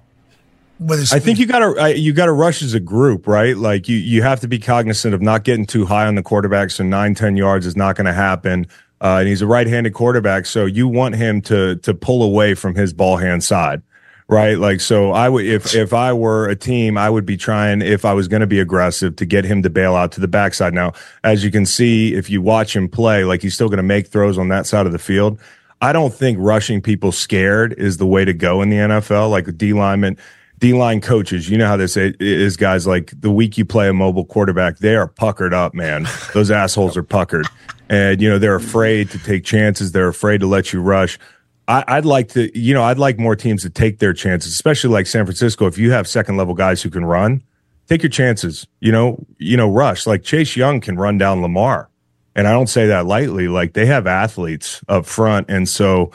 I 1.12 1.20
think 1.20 1.38
you 1.38 1.46
got 1.46 1.60
to 1.60 1.98
you 1.98 2.12
got 2.12 2.26
to 2.26 2.32
rush 2.32 2.62
as 2.64 2.74
a 2.74 2.80
group, 2.80 3.28
right? 3.28 3.56
Like 3.56 3.88
you 3.88 3.98
you 3.98 4.24
have 4.24 4.40
to 4.40 4.48
be 4.48 4.58
cognizant 4.58 5.14
of 5.14 5.22
not 5.22 5.44
getting 5.44 5.66
too 5.66 5.86
high 5.86 6.08
on 6.08 6.16
the 6.16 6.24
quarterback. 6.24 6.72
So 6.72 6.84
nine 6.84 7.14
ten 7.14 7.38
yards 7.38 7.66
is 7.66 7.76
not 7.76 7.96
going 7.96 8.08
to 8.08 8.14
happen. 8.14 8.68
Uh, 9.00 9.18
and 9.20 9.28
he's 9.28 9.42
a 9.42 9.48
right-handed 9.48 9.96
quarterback, 9.96 10.46
so 10.46 10.66
you 10.66 10.88
want 10.88 11.16
him 11.16 11.42
to 11.42 11.76
to 11.78 11.94
pull 11.94 12.22
away 12.22 12.54
from 12.54 12.76
his 12.76 12.94
ball 12.94 13.18
hand 13.18 13.44
side, 13.44 13.82
right? 14.28 14.60
Like 14.60 14.80
so, 14.80 15.12
I 15.12 15.28
would 15.28 15.44
if 15.44 15.74
if 15.74 15.92
I 15.92 16.14
were 16.14 16.48
a 16.48 16.56
team, 16.56 17.00
I 17.00 17.10
would 17.10 17.26
be 17.26 17.36
trying 17.36 17.82
if 17.82 18.06
I 18.06 18.14
was 18.14 18.28
going 18.28 18.42
to 18.42 18.48
be 18.48 18.60
aggressive 18.60 19.16
to 19.16 19.26
get 19.26 19.44
him 19.44 19.64
to 19.64 19.72
bail 19.72 19.96
out 19.96 20.12
to 20.14 20.20
the 20.22 20.28
backside. 20.28 20.76
Now, 20.76 20.94
as 21.24 21.44
you 21.44 21.50
can 21.50 21.66
see, 21.66 22.14
if 22.14 22.30
you 22.30 22.44
watch 22.44 22.76
him 22.76 22.88
play, 22.88 23.24
like 23.24 23.42
he's 23.42 23.56
still 23.56 23.70
going 23.70 23.78
to 23.78 23.84
make 23.84 24.08
throws 24.08 24.38
on 24.38 24.50
that 24.50 24.68
side 24.68 24.86
of 24.86 24.92
the 24.92 25.00
field. 25.00 25.40
I 25.82 25.94
don't 25.94 26.14
think 26.14 26.38
rushing 26.40 26.80
people 26.80 27.12
scared 27.12 27.74
is 27.74 27.98
the 27.98 28.06
way 28.06 28.24
to 28.24 28.34
go 28.34 28.62
in 28.62 28.70
the 28.70 28.78
NFL. 28.78 29.32
Like 29.32 29.58
D 29.58 29.74
lineman, 29.74 30.16
D 30.62 30.74
line 30.74 31.02
coaches, 31.02 31.50
you 31.50 31.58
know 31.58 31.66
how 31.66 31.76
this 31.76 31.98
is, 31.98 32.56
guys. 32.56 32.86
Like 32.86 33.20
the 33.20 33.32
week 33.32 33.58
you 33.58 33.66
play 33.66 33.90
a 33.90 33.94
mobile 33.94 34.26
quarterback, 34.26 34.78
they 34.78 34.96
are 34.96 35.08
puckered 35.08 35.56
up, 35.56 35.74
man. 35.74 36.08
Those 36.36 36.52
assholes 36.52 36.96
are 36.96 37.04
puckered, 37.04 37.48
and 37.90 38.22
you 38.22 38.30
know 38.30 38.38
they're 38.38 38.56
afraid 38.56 39.10
to 39.10 39.18
take 39.18 39.44
chances. 39.44 39.92
They're 39.92 40.08
afraid 40.08 40.40
to 40.42 40.48
let 40.48 40.72
you 40.72 40.80
rush. 40.80 41.18
I, 41.68 41.84
I'd 41.88 42.06
like 42.06 42.30
to, 42.30 42.58
you 42.58 42.76
know, 42.76 42.84
I'd 42.84 43.00
like 43.00 43.18
more 43.18 43.36
teams 43.36 43.64
to 43.64 43.72
take 43.72 43.98
their 43.98 44.14
chances, 44.14 44.54
especially 44.54 44.92
like 44.92 45.08
San 45.08 45.26
Francisco. 45.26 45.66
If 45.66 45.80
you 45.80 45.92
have 45.92 46.08
second 46.08 46.38
level 46.38 46.54
guys 46.54 46.84
who 46.84 46.92
can 46.92 47.06
run, 47.06 47.42
take 47.90 48.04
your 48.04 48.12
chances. 48.12 48.68
You 48.82 48.92
know, 48.92 49.26
you 49.40 49.58
know, 49.58 49.68
rush. 49.68 50.06
Like 50.06 50.22
Chase 50.22 50.56
Young 50.56 50.80
can 50.80 50.96
run 50.96 51.18
down 51.18 51.42
Lamar, 51.42 51.90
and 52.36 52.48
I 52.48 52.52
don't 52.52 52.68
say 52.68 52.86
that 52.86 53.08
lightly. 53.08 53.48
Like 53.48 53.74
they 53.74 53.88
have 53.88 54.06
athletes 54.06 54.82
up 54.88 55.08
front, 55.08 55.50
and 55.50 55.68
so 55.68 56.12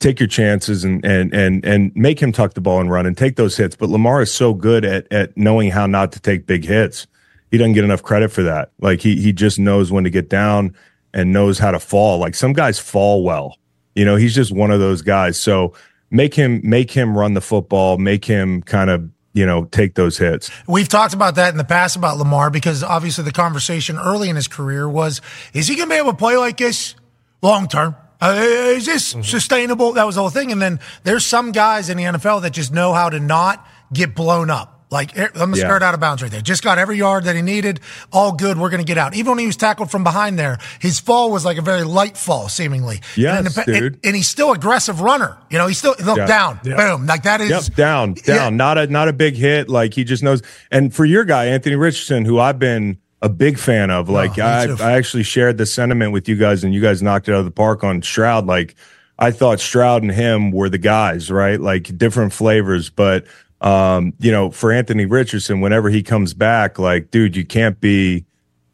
take 0.00 0.18
your 0.18 0.26
chances 0.26 0.84
and 0.84 1.04
and 1.04 1.32
and 1.32 1.64
and 1.64 1.92
make 1.94 2.20
him 2.20 2.32
tuck 2.32 2.54
the 2.54 2.60
ball 2.60 2.80
and 2.80 2.90
run 2.90 3.06
and 3.06 3.16
take 3.16 3.36
those 3.36 3.56
hits. 3.56 3.76
But 3.76 3.90
Lamar 3.90 4.22
is 4.22 4.32
so 4.32 4.52
good 4.54 4.84
at 4.84 5.10
at 5.12 5.36
knowing 5.36 5.70
how 5.70 5.86
not 5.86 6.12
to 6.12 6.20
take 6.20 6.46
big 6.46 6.64
hits. 6.64 7.06
He 7.50 7.58
doesn't 7.58 7.74
get 7.74 7.84
enough 7.84 8.02
credit 8.02 8.32
for 8.32 8.42
that. 8.42 8.72
Like 8.80 9.00
he 9.00 9.20
he 9.20 9.32
just 9.32 9.58
knows 9.58 9.92
when 9.92 10.04
to 10.04 10.10
get 10.10 10.28
down 10.28 10.74
and 11.12 11.32
knows 11.32 11.58
how 11.58 11.70
to 11.70 11.78
fall. 11.78 12.18
Like 12.18 12.34
some 12.34 12.52
guys 12.52 12.78
fall 12.78 13.22
well. 13.22 13.56
You 13.94 14.04
know, 14.04 14.16
he's 14.16 14.34
just 14.34 14.52
one 14.52 14.70
of 14.70 14.80
those 14.80 15.02
guys. 15.02 15.38
So 15.38 15.74
make 16.10 16.34
him 16.34 16.60
make 16.64 16.90
him 16.90 17.16
run 17.16 17.34
the 17.34 17.40
football, 17.40 17.98
make 17.98 18.24
him 18.24 18.62
kind 18.62 18.88
of, 18.90 19.08
you 19.32 19.44
know, 19.44 19.64
take 19.66 19.94
those 19.94 20.18
hits. 20.18 20.50
We've 20.66 20.88
talked 20.88 21.14
about 21.14 21.34
that 21.34 21.50
in 21.50 21.58
the 21.58 21.64
past 21.64 21.96
about 21.96 22.16
Lamar 22.16 22.50
because 22.50 22.82
obviously 22.82 23.24
the 23.24 23.32
conversation 23.32 23.98
early 23.98 24.28
in 24.28 24.36
his 24.36 24.48
career 24.48 24.88
was, 24.88 25.20
is 25.52 25.68
he 25.68 25.76
going 25.76 25.88
to 25.88 25.94
be 25.94 25.98
able 25.98 26.12
to 26.12 26.16
play 26.16 26.36
like 26.36 26.56
this 26.56 26.94
long 27.42 27.68
term? 27.68 27.96
Uh, 28.20 28.34
is 28.38 28.86
this 28.86 29.16
sustainable? 29.22 29.92
That 29.92 30.04
was 30.06 30.14
the 30.16 30.20
whole 30.20 30.30
thing. 30.30 30.52
And 30.52 30.60
then 30.60 30.80
there's 31.04 31.24
some 31.24 31.52
guys 31.52 31.88
in 31.88 31.96
the 31.96 32.04
NFL 32.04 32.42
that 32.42 32.50
just 32.52 32.72
know 32.72 32.92
how 32.92 33.08
to 33.10 33.18
not 33.20 33.66
get 33.92 34.14
blown 34.14 34.50
up. 34.50 34.76
Like, 34.92 35.16
eh, 35.16 35.28
let 35.36 35.48
me 35.48 35.56
Yeah. 35.56 35.66
skirt 35.66 35.84
out 35.84 35.94
of 35.94 36.00
bounds 36.00 36.20
right 36.20 36.32
there. 36.32 36.40
Just 36.40 36.64
got 36.64 36.76
every 36.76 36.98
yard 36.98 37.22
that 37.24 37.36
he 37.36 37.42
needed. 37.42 37.78
All 38.12 38.32
good. 38.32 38.58
We're 38.58 38.70
going 38.70 38.82
to 38.82 38.86
get 38.86 38.98
out. 38.98 39.14
Even 39.14 39.30
when 39.30 39.38
he 39.38 39.46
was 39.46 39.56
tackled 39.56 39.88
from 39.88 40.02
behind 40.02 40.36
there, 40.36 40.58
his 40.80 40.98
fall 40.98 41.30
was 41.30 41.44
like 41.44 41.58
a 41.58 41.62
very 41.62 41.84
light 41.84 42.16
fall, 42.18 42.48
seemingly. 42.48 43.00
Yes, 43.14 43.56
and, 43.56 43.66
dude. 43.66 44.00
And, 44.02 44.16
he's 44.16 44.26
still 44.26 44.50
aggressive 44.50 45.00
runner. 45.00 45.36
You 45.48 45.58
know, 45.58 45.68
he's 45.68 45.78
still 45.78 45.94
look 46.04 46.18
Yeah. 46.18 46.26
down, 46.26 46.60
Yeah. 46.64 46.74
boom. 46.76 47.06
Like 47.06 47.22
that 47.22 47.40
is 47.40 47.50
Yep, 47.50 47.76
down, 47.76 48.14
down. 48.24 48.56
Not 48.56 48.78
a 48.78 48.88
not 48.88 49.06
a 49.06 49.12
big 49.12 49.36
hit. 49.36 49.68
Like 49.68 49.94
he 49.94 50.02
just 50.02 50.24
knows. 50.24 50.42
And 50.72 50.92
for 50.92 51.04
your 51.04 51.24
guy, 51.24 51.46
Anthony 51.46 51.76
Richardson, 51.76 52.24
who 52.24 52.40
I've 52.40 52.58
been 52.58 52.98
a 53.22 53.28
big 53.28 53.58
fan 53.58 53.90
of, 53.90 54.08
like 54.08 54.36
me 54.36 54.42
I. 54.42 54.64
I 54.64 54.92
actually 54.92 55.22
shared 55.22 55.58
the 55.58 55.66
sentiment 55.66 56.12
with 56.12 56.28
you 56.28 56.36
guys, 56.36 56.64
and 56.64 56.72
you 56.74 56.80
guys 56.80 57.02
knocked 57.02 57.28
it 57.28 57.32
out 57.32 57.40
of 57.40 57.44
the 57.44 57.50
park 57.50 57.84
on 57.84 58.02
Stroud. 58.02 58.46
Like 58.46 58.74
I 59.18 59.30
thought 59.30 59.60
Stroud 59.60 60.02
and 60.02 60.10
him 60.10 60.50
were 60.50 60.68
the 60.68 60.78
guys, 60.78 61.30
right? 61.30 61.60
Like 61.60 61.96
different 61.98 62.32
flavors, 62.32 62.88
but 62.88 63.26
um, 63.60 64.14
you 64.18 64.32
know, 64.32 64.50
for 64.50 64.72
Anthony 64.72 65.04
Richardson, 65.04 65.60
whenever 65.60 65.90
he 65.90 66.02
comes 66.02 66.32
back, 66.32 66.78
like, 66.78 67.10
dude, 67.10 67.36
you 67.36 67.44
can't 67.44 67.78
be 67.78 68.24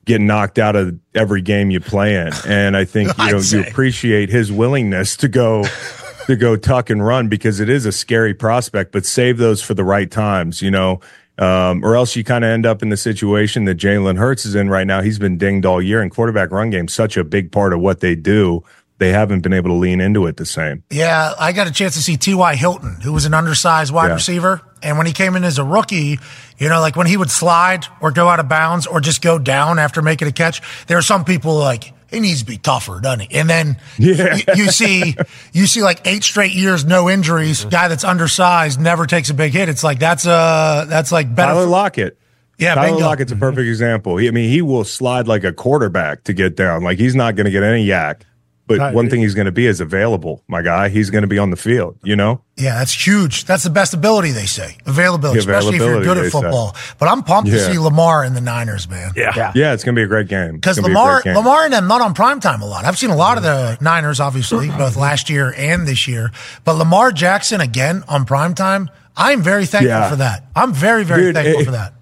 getting 0.04 0.26
knocked 0.28 0.58
out 0.58 0.76
of 0.76 0.96
every 1.14 1.42
game 1.42 1.70
you 1.70 1.80
play 1.80 2.14
in. 2.14 2.32
And 2.46 2.76
I 2.76 2.84
think, 2.84 3.10
you 3.18 3.32
know, 3.32 3.38
you 3.40 3.60
appreciate 3.62 4.28
his 4.28 4.52
willingness 4.52 5.16
to 5.16 5.28
go 5.28 5.64
to 6.26 6.36
go 6.36 6.56
tuck 6.56 6.90
and 6.90 7.04
run 7.04 7.28
because 7.28 7.58
it 7.60 7.68
is 7.68 7.86
a 7.86 7.92
scary 7.92 8.34
prospect, 8.34 8.92
but 8.92 9.04
save 9.04 9.38
those 9.38 9.62
for 9.62 9.74
the 9.74 9.84
right 9.84 10.10
times, 10.10 10.62
you 10.62 10.70
know. 10.70 11.00
Um, 11.38 11.84
or 11.84 11.96
else 11.96 12.16
you 12.16 12.24
kind 12.24 12.44
of 12.44 12.50
end 12.50 12.64
up 12.64 12.82
in 12.82 12.88
the 12.88 12.96
situation 12.96 13.66
that 13.66 13.76
Jalen 13.76 14.16
Hurts 14.16 14.46
is 14.46 14.54
in 14.54 14.70
right 14.70 14.86
now. 14.86 15.02
He's 15.02 15.18
been 15.18 15.36
dinged 15.36 15.66
all 15.66 15.82
year, 15.82 16.00
and 16.00 16.10
quarterback 16.10 16.50
run 16.50 16.70
game 16.70 16.88
such 16.88 17.16
a 17.18 17.24
big 17.24 17.52
part 17.52 17.72
of 17.74 17.80
what 17.80 18.00
they 18.00 18.14
do. 18.14 18.62
They 18.98 19.10
haven't 19.10 19.42
been 19.42 19.52
able 19.52 19.68
to 19.68 19.74
lean 19.74 20.00
into 20.00 20.26
it 20.26 20.38
the 20.38 20.46
same. 20.46 20.82
Yeah, 20.88 21.34
I 21.38 21.52
got 21.52 21.66
a 21.66 21.70
chance 21.70 21.94
to 21.96 22.02
see 22.02 22.16
T.Y. 22.16 22.54
Hilton, 22.56 23.02
who 23.02 23.12
was 23.12 23.26
an 23.26 23.34
undersized 23.34 23.92
wide 23.92 24.06
Yeah. 24.08 24.14
receiver. 24.14 24.62
And 24.82 24.96
when 24.96 25.06
he 25.06 25.12
came 25.12 25.36
in 25.36 25.44
as 25.44 25.58
a 25.58 25.64
rookie, 25.64 26.18
you 26.56 26.68
know, 26.70 26.80
like 26.80 26.96
when 26.96 27.06
he 27.06 27.18
would 27.18 27.30
slide 27.30 27.84
or 28.00 28.10
go 28.10 28.28
out 28.30 28.40
of 28.40 28.48
bounds 28.48 28.86
or 28.86 29.00
just 29.02 29.20
go 29.20 29.38
down 29.38 29.78
after 29.78 30.00
making 30.00 30.28
a 30.28 30.32
catch, 30.32 30.62
there 30.86 30.96
are 30.96 31.02
some 31.02 31.26
people 31.26 31.56
like, 31.58 31.92
he 32.16 32.28
needs 32.28 32.40
to 32.40 32.46
be 32.46 32.58
tougher, 32.58 33.00
doesn't 33.00 33.20
he? 33.30 33.38
And 33.38 33.48
then 33.48 33.76
Yeah. 33.98 34.34
you, 34.34 34.64
you 34.64 34.70
see, 34.70 35.16
you 35.52 35.66
see 35.66 35.82
like 35.82 36.06
eight 36.06 36.24
straight 36.24 36.52
years, 36.52 36.84
no 36.84 37.08
injuries, 37.08 37.64
guy 37.64 37.88
that's 37.88 38.04
undersized, 38.04 38.80
never 38.80 39.06
takes 39.06 39.30
a 39.30 39.34
big 39.34 39.52
hit. 39.52 39.68
It's 39.68 39.84
like, 39.84 39.98
that's, 39.98 40.26
uh, 40.26 40.86
that's 40.88 41.12
like 41.12 41.34
better. 41.34 41.52
Tyler 41.52 41.66
Lockett. 41.66 42.18
Yeah, 42.58 42.74
Tyler 42.74 42.88
bingo. 42.92 43.04
Lockett's 43.04 43.32
a 43.32 43.36
perfect 43.36 43.68
example. 43.68 44.16
He, 44.16 44.28
I 44.28 44.30
mean, 44.30 44.48
he 44.48 44.62
will 44.62 44.84
slide 44.84 45.28
like 45.28 45.44
a 45.44 45.52
quarterback 45.52 46.24
to 46.24 46.32
get 46.32 46.56
down. 46.56 46.82
Like 46.82 46.98
he's 46.98 47.14
not 47.14 47.36
going 47.36 47.44
to 47.44 47.50
get 47.50 47.62
any 47.62 47.82
yak. 47.84 48.24
But 48.68 48.78
Right. 48.78 48.92
one 48.94 49.08
thing 49.08 49.20
he's 49.20 49.34
going 49.34 49.44
to 49.46 49.52
be 49.52 49.66
is 49.66 49.80
available, 49.80 50.42
my 50.48 50.60
guy. 50.60 50.88
He's 50.88 51.10
going 51.10 51.22
to 51.22 51.28
be 51.28 51.38
on 51.38 51.50
the 51.50 51.56
field, 51.56 51.98
you 52.02 52.16
know? 52.16 52.40
Yeah, 52.56 52.78
that's 52.78 52.92
huge. 53.06 53.44
That's 53.44 53.62
the 53.62 53.70
best 53.70 53.94
ability, 53.94 54.32
they 54.32 54.46
say. 54.46 54.76
Availability, 54.86 55.38
especially 55.38 55.76
if 55.76 55.82
you're 55.82 56.02
good 56.02 56.16
at 56.18 56.22
they 56.24 56.30
say. 56.30 56.40
football. 56.40 56.74
But 56.98 57.08
I'm 57.08 57.22
pumped 57.22 57.50
to 57.50 57.60
see 57.60 57.78
Lamar 57.78 58.24
in 58.24 58.34
the 58.34 58.40
Niners, 58.40 58.88
man. 58.88 59.12
Yeah. 59.14 59.52
Yeah, 59.54 59.72
it's 59.72 59.84
going 59.84 59.94
to 59.94 60.00
be 60.00 60.02
a 60.04 60.08
great 60.08 60.26
game. 60.26 60.54
Because 60.56 60.76
gonna 60.80 60.88
be 60.88 60.94
Lamar, 60.94 61.22
game. 61.22 61.36
Lamar 61.36 61.64
and 61.64 61.72
them 61.72 61.86
not 61.86 62.00
on 62.00 62.12
primetime 62.14 62.60
a 62.60 62.64
lot. 62.64 62.84
I've 62.84 62.98
seen 62.98 63.10
a 63.10 63.16
lot 63.16 63.36
of 63.36 63.44
the 63.44 63.78
Niners, 63.80 64.18
obviously, 64.18 64.68
both 64.68 64.96
last 64.96 65.30
year 65.30 65.54
and 65.56 65.86
this 65.86 66.08
year. 66.08 66.32
But 66.64 66.74
Lamar 66.74 67.12
Jackson 67.12 67.60
again 67.60 68.02
on 68.08 68.26
primetime, 68.26 68.88
I'm 69.16 69.42
very 69.42 69.66
thankful 69.66 69.88
Yeah. 69.90 70.10
for 70.10 70.16
that. 70.16 70.44
I'm 70.56 70.72
very, 70.72 71.04
very 71.04 71.22
Dude, 71.22 71.34
thankful 71.36 71.60
it- 71.60 71.64
for 71.66 71.70
that. 71.70 71.92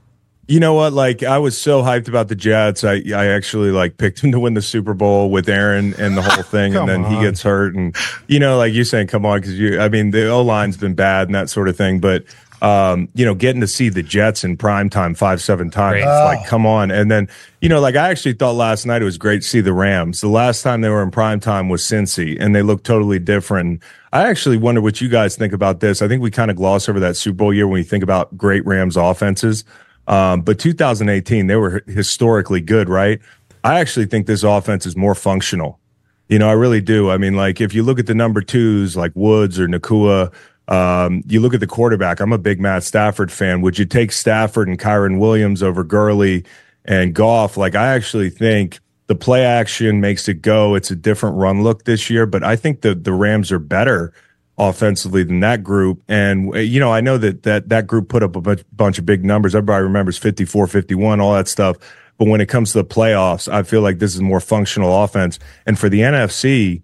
You 0.46 0.60
know 0.60 0.74
what? 0.74 0.92
Like 0.92 1.22
I 1.22 1.38
was 1.38 1.56
so 1.56 1.82
hyped 1.82 2.06
about 2.08 2.28
the 2.28 2.34
Jets. 2.34 2.84
I 2.84 3.02
I 3.14 3.26
actually 3.28 3.70
like 3.70 3.96
picked 3.96 4.20
him 4.22 4.32
to 4.32 4.40
win 4.40 4.54
the 4.54 4.62
Super 4.62 4.92
Bowl 4.92 5.30
with 5.30 5.48
Aaron 5.48 5.94
and 5.98 6.16
the 6.16 6.22
whole 6.22 6.42
thing, 6.42 6.76
and 6.76 6.88
then 6.88 7.04
he 7.04 7.18
gets 7.20 7.42
hurt, 7.42 7.74
and 7.74 7.96
you 8.28 8.38
know, 8.38 8.58
like 8.58 8.74
you're 8.74 8.84
saying, 8.84 9.06
come 9.06 9.24
on, 9.24 9.40
because 9.40 9.58
you. 9.58 9.80
I 9.80 9.88
mean, 9.88 10.10
the 10.10 10.28
O 10.28 10.42
line's 10.42 10.76
been 10.76 10.94
bad 10.94 11.28
and 11.28 11.34
that 11.34 11.48
sort 11.48 11.68
of 11.68 11.76
thing, 11.76 11.98
but 11.98 12.24
um, 12.60 13.08
you 13.14 13.24
know, 13.24 13.34
getting 13.34 13.60
to 13.62 13.66
see 13.66 13.88
the 13.88 14.02
Jets 14.02 14.44
in 14.44 14.56
prime 14.56 14.88
time 14.90 15.14
five 15.14 15.40
seven 15.42 15.70
times, 15.70 15.98
it's 15.98 16.06
Oh. 16.06 16.24
like 16.24 16.46
come 16.46 16.66
on, 16.66 16.90
and 16.90 17.10
then 17.10 17.28
you 17.62 17.68
know, 17.70 17.80
like 17.80 17.96
I 17.96 18.10
actually 18.10 18.34
thought 18.34 18.54
last 18.54 18.84
night 18.84 19.00
it 19.00 19.06
was 19.06 19.16
great 19.18 19.42
to 19.42 19.48
see 19.48 19.60
the 19.62 19.72
Rams. 19.72 20.20
The 20.20 20.28
last 20.28 20.62
time 20.62 20.82
they 20.82 20.90
were 20.90 21.02
in 21.02 21.10
prime 21.10 21.40
time 21.40 21.70
was 21.70 21.82
Cincy, 21.82 22.36
and 22.38 22.54
they 22.54 22.62
looked 22.62 22.84
totally 22.84 23.18
different. 23.18 23.82
I 24.12 24.28
actually 24.28 24.58
wonder 24.58 24.80
what 24.82 25.00
you 25.00 25.08
guys 25.08 25.36
think 25.36 25.52
about 25.54 25.80
this. 25.80 26.00
I 26.02 26.06
think 26.08 26.22
we 26.22 26.30
kind 26.30 26.50
of 26.50 26.56
gloss 26.56 26.88
over 26.88 27.00
that 27.00 27.16
Super 27.16 27.36
Bowl 27.36 27.52
year 27.54 27.66
when 27.66 27.74
we 27.74 27.82
think 27.82 28.04
about 28.04 28.36
great 28.36 28.64
Rams 28.66 28.96
offenses. 28.96 29.64
Um, 30.06 30.43
but 30.43 30.59
2018, 30.59 31.47
they 31.47 31.56
were 31.56 31.82
historically 31.86 32.60
good, 32.60 32.89
right? 32.89 33.20
I 33.62 33.81
actually 33.81 34.06
think 34.06 34.26
this 34.26 34.43
offense 34.43 34.85
is 34.86 34.97
more 34.97 35.14
functional. 35.14 35.81
You 36.28 36.39
know, 36.39 36.48
I 36.48 36.52
really 36.52 36.81
do. 36.81 37.10
I 37.10 37.16
mean, 37.16 37.35
like 37.35 37.60
if 37.60 37.74
you 37.74 37.82
look 37.82 37.98
at 37.98 38.06
the 38.06 38.14
number 38.14 38.43
twos 38.43 38.97
like 38.97 39.12
Woods 39.14 39.59
or 39.59 39.68
Nacua, 39.68 40.32
um, 40.68 41.22
you 41.26 41.40
look 41.40 41.55
at 41.55 41.60
the 41.60 41.66
quarterback. 41.66 42.20
I'm 42.20 42.32
a 42.32 42.39
big 42.39 42.60
Matt 42.60 42.82
Stafford 42.82 43.31
fan. 43.31 43.60
Would 43.60 43.78
you 43.78 43.85
take 43.85 44.12
Stafford 44.12 44.68
and 44.68 44.78
Kyren 44.78 45.18
Williams 45.18 45.62
over 45.62 45.85
Gurley 45.85 46.44
and 46.85 47.14
Goff? 47.14 47.56
Like, 47.56 47.74
I 47.74 47.89
actually 47.89 48.31
think 48.31 48.81
the 49.06 49.14
play 49.14 49.44
action 49.44 50.01
makes 50.01 50.28
it 50.28 50.40
go. 50.40 50.74
It's 50.74 50.90
a 50.90 50.97
different 50.97 51.36
run 51.36 51.62
look 51.62 51.85
this 51.85 52.09
year, 52.09 52.24
but 52.24 52.43
I 52.43 52.56
think 52.56 52.81
the 52.81 52.94
the 52.94 53.12
Rams 53.12 53.52
are 53.52 53.59
better 53.59 54.12
offensively 54.59 55.24
than 55.24 55.40
that 55.40 55.62
group. 55.62 56.02
And, 56.09 56.55
uh, 56.55 56.59
you 56.59 56.78
know, 56.81 56.93
I 56.93 57.01
know 57.01 57.18
that 57.18 57.43
that, 57.43 57.68
that 57.70 57.86
group 57.86 58.09
put 58.09 58.22
up 58.22 58.36
a 58.36 58.40
bunch, 58.40 58.62
bunch 58.72 58.98
of 58.98 59.06
big 59.06 59.24
numbers. 59.24 59.55
Everybody 59.55 59.82
remembers 59.82 60.16
54, 60.18 60.66
51, 60.66 61.20
all 61.20 61.35
that 61.35 61.48
stuff. 61.48 61.76
But 62.18 62.28
when 62.28 62.40
it 62.40 62.47
comes 62.48 62.72
to 62.72 62.78
the 62.78 62.85
playoffs, 62.85 63.52
I 63.52 63.64
feel 63.64 63.81
like 63.81 63.98
this 63.98 64.14
is 64.14 64.20
more 64.20 64.40
functional 64.40 65.02
offense. 65.02 65.39
And 65.66 65.76
for 65.78 65.89
the 65.89 66.01
NFC, 66.01 66.82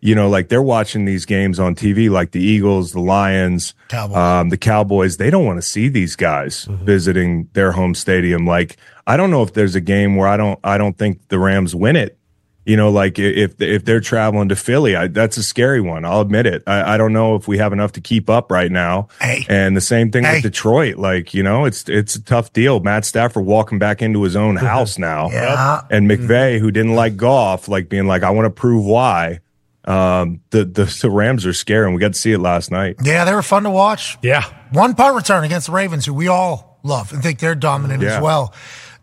you 0.00 0.16
know, 0.16 0.28
like 0.28 0.48
they're 0.48 0.60
watching 0.60 1.04
these 1.04 1.24
games 1.24 1.60
on 1.60 1.76
TV, 1.76 2.10
like 2.10 2.32
the 2.32 2.40
Eagles, 2.42 2.90
the 2.90 3.00
Lions, 3.00 3.74
Cowboys. 3.88 4.16
um, 4.16 4.48
the 4.48 4.56
Cowboys. 4.58 5.16
They 5.18 5.30
don't 5.30 5.46
want 5.46 5.58
to 5.58 5.62
see 5.62 5.88
these 5.88 6.16
guys 6.16 6.64
visiting 6.82 7.48
their 7.52 7.70
home 7.70 7.94
stadium. 7.94 8.44
Like, 8.44 8.76
I 9.06 9.16
don't 9.16 9.30
know 9.30 9.44
if 9.44 9.52
there's 9.52 9.76
a 9.76 9.80
game 9.80 10.16
where 10.16 10.26
I 10.26 10.36
don't, 10.36 10.58
I 10.64 10.76
don't 10.76 10.98
think 10.98 11.28
the 11.28 11.38
Rams 11.38 11.76
win 11.76 11.94
it. 11.94 12.18
You 12.64 12.76
know, 12.76 12.90
like 12.90 13.18
if 13.18 13.60
if 13.60 13.84
they're 13.84 14.00
traveling 14.00 14.48
to 14.50 14.54
Philly, 14.56 14.94
I, 14.94 15.08
that's 15.08 15.36
a 15.36 15.42
scary 15.42 15.80
one. 15.80 16.04
I'll 16.04 16.20
admit 16.20 16.46
it. 16.46 16.62
I, 16.66 16.94
I 16.94 16.96
don't 16.96 17.12
know 17.12 17.34
if 17.34 17.48
we 17.48 17.58
have 17.58 17.72
enough 17.72 17.90
to 17.92 18.00
keep 18.00 18.30
up 18.30 18.52
right 18.52 18.70
now. 18.70 19.08
Hey. 19.20 19.44
And 19.48 19.76
the 19.76 19.80
same 19.80 20.12
thing 20.12 20.22
Hey. 20.22 20.34
with 20.34 20.44
Detroit. 20.44 20.96
Like, 20.96 21.34
you 21.34 21.42
know, 21.42 21.64
it's 21.64 21.88
it's 21.88 22.14
a 22.14 22.22
tough 22.22 22.52
deal. 22.52 22.78
Matt 22.78 23.04
Stafford 23.04 23.44
walking 23.46 23.80
back 23.80 24.00
into 24.00 24.22
his 24.22 24.36
own 24.36 24.54
house 24.54 24.96
now. 24.96 25.28
Yeah. 25.30 25.80
And 25.90 26.08
McVay, 26.08 26.60
who 26.60 26.70
didn't 26.70 26.94
like 26.94 27.16
golf, 27.16 27.66
like 27.66 27.88
being 27.88 28.06
like, 28.06 28.22
I 28.22 28.30
want 28.30 28.46
to 28.46 28.50
prove 28.50 28.84
why. 28.84 29.40
Um, 29.84 30.40
the, 30.50 30.64
the 30.64 30.84
the 31.02 31.10
Rams 31.10 31.44
are 31.44 31.52
scary, 31.52 31.86
and 31.86 31.94
we 31.96 32.00
got 32.00 32.12
to 32.12 32.18
see 32.18 32.30
it 32.30 32.38
last 32.38 32.70
night. 32.70 32.96
Yeah, 33.02 33.24
they 33.24 33.34
were 33.34 33.42
fun 33.42 33.64
to 33.64 33.70
watch. 33.70 34.16
Yeah. 34.22 34.44
One 34.70 34.94
punt 34.94 35.16
return 35.16 35.42
against 35.42 35.66
the 35.66 35.72
Ravens, 35.72 36.06
who 36.06 36.14
we 36.14 36.28
all 36.28 36.78
love 36.84 37.12
and 37.12 37.20
think 37.22 37.40
they're 37.40 37.56
dominant 37.56 38.02
Yeah. 38.02 38.16
as 38.18 38.22
well. 38.22 38.54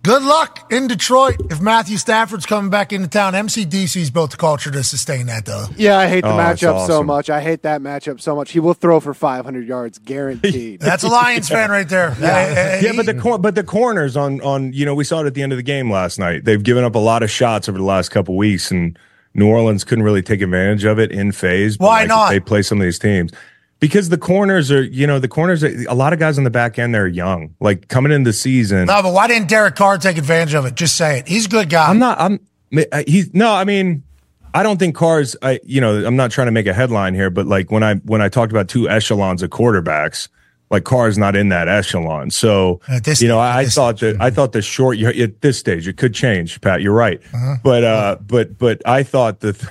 Good 0.02 0.24
luck 0.24 0.72
in 0.72 0.88
Detroit 0.88 1.36
if 1.52 1.60
Matthew 1.60 1.98
Stafford's 1.98 2.46
coming 2.46 2.70
back 2.70 2.94
into 2.94 3.10
town. 3.10 3.34
MCDC's 3.34 4.10
built 4.10 4.32
the 4.32 4.38
culture 4.38 4.72
to 4.72 4.82
sustain 4.82 5.26
that, 5.26 5.46
though. 5.46 5.66
Yeah, 5.76 5.98
I 5.98 6.08
hate 6.08 6.22
the 6.22 6.32
Oh, 6.32 6.38
that's 6.38 6.62
matchup 6.62 6.88
so 6.88 7.04
much. 7.04 7.30
I 7.30 7.42
hate 7.42 7.64
that 7.64 7.82
matchup 7.82 8.22
so 8.22 8.34
much. 8.34 8.52
He 8.52 8.62
will 8.62 8.74
throw 8.74 9.02
for 9.02 9.14
500 9.14 9.68
yards, 9.68 10.00
guaranteed. 10.00 10.80
That's 10.80 11.04
a 11.04 11.10
Lions 11.10 11.50
fan 11.50 11.70
right 11.70 11.88
there. 11.88 12.12
Hey, 12.16 12.54
hey, 12.54 12.80
Yeah, 12.84 12.94
but 12.96 13.08
the 13.08 13.14
cor- 13.14 13.40
but 13.40 13.56
the 13.56 13.64
corners 13.64 14.16
on 14.16 14.40
on 14.42 14.72
you 14.72 14.86
know 14.86 14.96
we 14.96 15.04
saw 15.04 15.20
it 15.22 15.28
at 15.28 15.34
the 15.34 15.42
end 15.42 15.52
of 15.52 15.58
the 15.58 15.64
game 15.64 15.92
last 15.92 16.18
night. 16.18 16.46
They've 16.46 16.64
given 16.64 16.84
up 16.86 16.96
a 16.96 17.00
lot 17.00 17.22
of 17.22 17.30
shots 17.30 17.68
over 17.68 17.78
the 17.78 17.84
last 17.84 18.10
couple 18.10 18.38
weeks, 18.38 18.72
and 18.72 18.98
New 19.34 19.48
Orleans 19.48 19.84
couldn't 19.84 20.06
really 20.06 20.22
take 20.22 20.42
advantage 20.42 20.86
of 20.86 20.98
it 20.98 21.12
in 21.12 21.34
phase. 21.34 21.78
Why 21.78 22.00
like, 22.02 22.08
not? 22.08 22.30
They 22.30 22.40
play 22.40 22.62
some 22.62 22.80
of 22.80 22.86
these 22.86 23.00
teams 23.00 23.32
because 23.80 24.10
the 24.10 24.18
corners 24.18 24.72
are 24.72 24.84
you 24.84 25.08
know 25.08 25.20
the 25.20 25.28
corners. 25.28 25.64
Are, 25.64 25.74
a 25.88 25.96
lot 25.96 26.14
of 26.14 26.20
guys 26.20 26.38
on 26.38 26.44
the 26.44 26.50
back 26.50 26.78
end 26.78 26.94
they're 26.94 27.08
young, 27.08 27.56
like 27.60 27.88
coming 27.88 28.12
into 28.12 28.30
the 28.30 28.34
season. 28.34 28.86
No, 28.86 29.02
but 29.02 29.14
why 29.14 29.28
didn't 29.28 29.50
Derek 29.50 29.76
Carr 29.76 29.98
take 29.98 30.18
advantage 30.18 30.54
of 30.54 30.66
it? 30.66 30.76
Just 30.76 30.96
say 30.96 31.20
it. 31.20 31.28
He's 31.28 31.46
a 31.46 31.50
good 31.50 31.70
guy. 31.70 31.88
I'm 31.88 32.00
not. 32.00 32.20
I'm. 32.20 32.40
He's 33.08 33.34
no. 33.34 33.52
I 33.52 33.64
mean, 33.64 34.04
I 34.54 34.64
don't 34.64 34.78
think 34.78 34.96
cars. 34.96 35.36
I 35.42 35.60
you 35.64 35.82
know. 35.82 36.06
I'm 36.06 36.16
not 36.16 36.32
trying 36.32 36.48
to 36.48 36.52
make 36.52 36.68
a 36.68 36.74
headline 36.74 37.14
here, 37.14 37.30
but 37.30 37.48
like 37.48 37.72
when 37.72 37.84
I 37.84 37.96
when 37.96 38.22
I 38.22 38.30
talked 38.30 38.52
about 38.52 38.68
two 38.68 38.90
echelons 38.90 39.42
of 39.42 39.50
quarterbacks, 39.50 40.28
like 40.70 40.84
Carr's 40.84 41.18
not 41.18 41.36
in 41.36 41.50
that 41.50 41.68
echelon. 41.68 42.32
So 42.32 42.82
you 43.20 43.28
know, 43.28 43.40
I, 43.40 43.60
I 43.60 43.66
thought 43.66 44.00
that 44.00 44.18
I 44.20 44.30
thought 44.30 44.52
the 44.52 44.62
short 44.62 45.00
at 45.00 45.42
this 45.42 45.58
stage 45.58 45.88
it 45.88 45.98
could 45.98 46.14
change. 46.14 46.60
Pat, 46.62 46.82
you're 46.82 46.94
right. 46.94 47.22
Uh-huh. 47.34 47.56
But 47.64 47.84
uh, 47.84 48.18
but 48.22 48.58
but 48.58 48.82
I 48.86 49.04
thought 49.04 49.40
that 49.40 49.64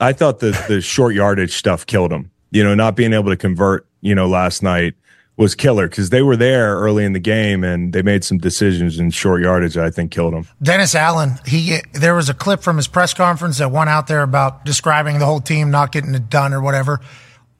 I 0.00 0.12
thought 0.12 0.38
the 0.38 0.50
the 0.68 0.80
short 0.80 1.14
yardage 1.14 1.52
stuff 1.52 1.84
killed 1.86 2.12
him. 2.12 2.30
You 2.50 2.64
know, 2.64 2.74
not 2.74 2.96
being 2.96 3.12
able 3.12 3.30
to 3.30 3.36
convert. 3.36 3.86
You 4.00 4.14
know, 4.14 4.28
last 4.28 4.62
night 4.62 4.94
was 5.38 5.54
killer 5.54 5.88
because 5.88 6.10
they 6.10 6.20
were 6.20 6.36
there 6.36 6.76
early 6.76 7.04
in 7.04 7.12
the 7.12 7.20
game 7.20 7.62
and 7.62 7.92
they 7.92 8.02
made 8.02 8.24
some 8.24 8.38
decisions 8.38 8.98
in 8.98 9.10
short 9.10 9.40
yardage 9.40 9.74
that 9.74 9.84
I 9.84 9.90
think 9.90 10.10
killed 10.10 10.34
them. 10.34 10.48
Dennis 10.60 10.94
Allen, 10.94 11.38
he 11.46 11.78
there 11.92 12.14
was 12.14 12.28
a 12.28 12.34
clip 12.34 12.60
from 12.60 12.76
his 12.76 12.88
press 12.88 13.14
conference 13.14 13.58
that 13.58 13.70
went 13.70 13.88
out 13.88 14.08
there 14.08 14.22
about 14.22 14.64
describing 14.64 15.20
the 15.20 15.26
whole 15.26 15.40
team 15.40 15.70
not 15.70 15.92
getting 15.92 16.14
it 16.14 16.28
done 16.28 16.52
or 16.52 16.60
whatever. 16.60 17.00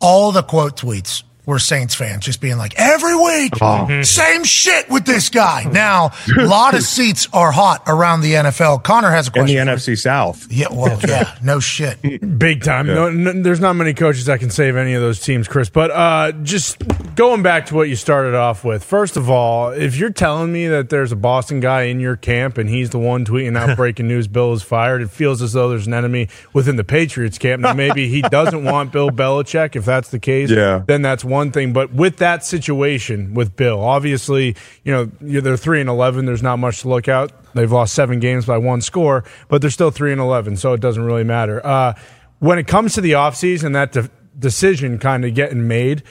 All 0.00 0.32
the 0.32 0.42
quote 0.42 0.76
tweets 0.76 1.22
were 1.48 1.58
Saints 1.58 1.94
fans, 1.94 2.24
just 2.26 2.42
being 2.42 2.58
like, 2.58 2.74
every 2.76 3.16
week, 3.16 3.54
Oh. 3.62 4.02
same 4.02 4.44
shit 4.44 4.88
with 4.90 5.04
this 5.06 5.30
guy. 5.30 5.64
Now, 5.78 6.10
a 6.38 6.42
lot 6.44 6.74
of 6.74 6.82
seats 6.82 7.26
are 7.32 7.52
hot 7.52 7.82
around 7.86 8.20
the 8.20 8.32
NFL. 8.34 8.82
Connor 8.82 9.10
has 9.10 9.28
a 9.28 9.30
question. 9.30 9.56
in 9.56 9.66
the. 9.66 9.72
NFC 9.72 9.96
South. 9.98 10.46
yeah, 10.50 10.66
well, 10.70 10.98
yeah, 11.08 11.34
no 11.42 11.58
shit. 11.60 11.98
Big 12.38 12.62
time. 12.62 12.86
No, 12.86 13.06
n- 13.06 13.42
there's 13.42 13.60
not 13.60 13.74
many 13.74 13.94
coaches 13.94 14.26
that 14.26 14.40
can 14.40 14.50
save 14.50 14.76
any 14.76 14.92
of 14.94 15.00
those 15.00 15.20
teams, 15.20 15.46
Chris. 15.48 15.70
But 15.70 15.90
uh, 15.90 16.32
just 16.42 16.82
going 17.14 17.42
back 17.42 17.66
to 17.66 17.74
what 17.74 17.88
you 17.88 17.96
started 17.96 18.34
off 18.34 18.64
with. 18.64 18.82
First 18.84 19.16
of 19.16 19.30
all, 19.30 19.70
if 19.70 19.96
you're 19.96 20.10
telling 20.10 20.52
me 20.52 20.66
that 20.68 20.90
there's 20.90 21.12
a 21.12 21.16
Boston 21.16 21.60
guy 21.60 21.82
in 21.82 22.00
your 22.00 22.16
camp 22.16 22.58
and 22.58 22.68
he's 22.68 22.90
the 22.90 22.98
one 22.98 23.24
tweeting 23.24 23.56
out 23.56 23.76
breaking 23.76 24.08
news, 24.08 24.26
Bill 24.28 24.52
is 24.52 24.62
fired, 24.62 25.00
it 25.00 25.10
feels 25.10 25.40
as 25.40 25.52
though 25.54 25.68
there's 25.70 25.86
an 25.86 25.94
enemy 25.94 26.28
within 26.52 26.76
the 26.76 26.84
Patriots 26.84 27.38
camp. 27.38 27.62
Now, 27.62 27.72
maybe 27.72 28.08
he 28.08 28.20
doesn't 28.22 28.64
want 28.64 28.92
Bill 28.92 29.10
Belichick. 29.10 29.76
If 29.76 29.84
that's 29.84 30.10
the 30.10 30.18
case, 30.18 30.50
Yeah. 30.50 30.82
then 30.86 31.02
that's 31.02 31.24
one 31.24 31.37
thing. 31.52 31.72
But 31.72 31.92
with 31.92 32.18
that 32.18 32.44
situation 32.44 33.34
with 33.34 33.56
Bill, 33.56 33.80
obviously, 33.80 34.56
you 34.84 34.92
know, 34.92 35.10
they're 35.20 35.56
three 35.56 35.80
and 35.80 35.88
eleven. 35.88 36.26
There's 36.26 36.42
not 36.42 36.58
much 36.58 36.82
to 36.82 36.88
look 36.88 37.08
out. 37.08 37.32
They've 37.54 37.70
lost 37.70 37.94
seven 37.94 38.20
games 38.20 38.46
by 38.46 38.58
one 38.58 38.80
score, 38.80 39.24
but 39.48 39.60
they're 39.60 39.70
still 39.70 39.90
three 39.90 40.12
and 40.12 40.20
eleven, 40.20 40.56
so 40.56 40.72
it 40.74 40.80
doesn't 40.80 41.02
really 41.02 41.24
matter. 41.24 41.64
Uh, 41.64 41.94
when 42.38 42.58
it 42.58 42.66
comes 42.66 42.94
to 42.94 43.00
the 43.00 43.12
offseason, 43.12 43.72
that 43.72 43.92
de- 43.92 44.10
decision 44.38 44.98
kind 44.98 45.24
of 45.24 45.34
getting 45.34 45.66
made. 45.66 46.02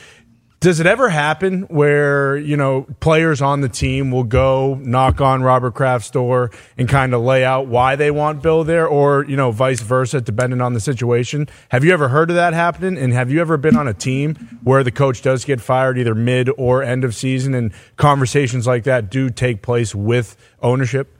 Does 0.67 0.81
it 0.81 0.85
ever 0.85 1.07
happen 1.07 1.61
where, 1.69 2.35
you 2.35 2.57
know, 2.57 2.87
players 2.99 3.41
on 3.41 3.61
the 3.61 3.69
team 3.69 4.11
will 4.11 4.25
go 4.25 4.75
knock 4.83 5.21
on 5.21 5.41
Robert 5.41 5.75
Kraft's 5.75 6.11
door 6.11 6.51
and 6.77 6.89
kind 6.89 7.13
of 7.13 7.21
lay 7.21 7.45
out 7.45 7.67
why 7.67 7.95
they 7.95 8.11
want 8.11 8.43
Bill 8.43 8.65
there 8.65 8.85
or, 8.85 9.23
you 9.23 9.37
know, 9.37 9.51
vice 9.51 9.79
versa, 9.79 10.19
depending 10.19 10.59
on 10.59 10.73
the 10.73 10.81
situation? 10.81 11.47
Have 11.69 11.85
you 11.85 11.93
ever 11.93 12.09
heard 12.09 12.29
of 12.31 12.35
that 12.35 12.53
happening? 12.53 12.97
And 12.97 13.13
have 13.13 13.31
you 13.31 13.39
ever 13.39 13.55
been 13.55 13.77
on 13.77 13.87
a 13.87 13.93
team 13.93 14.59
where 14.61 14.83
the 14.83 14.91
coach 14.91 15.21
does 15.21 15.45
get 15.45 15.61
fired 15.61 15.97
either 15.97 16.13
mid 16.13 16.49
or 16.57 16.83
end 16.83 17.05
of 17.05 17.15
season 17.15 17.53
and 17.53 17.71
conversations 17.95 18.67
like 18.67 18.83
that 18.83 19.09
do 19.09 19.29
take 19.29 19.61
place 19.61 19.95
with 19.95 20.35
ownership? 20.61 21.16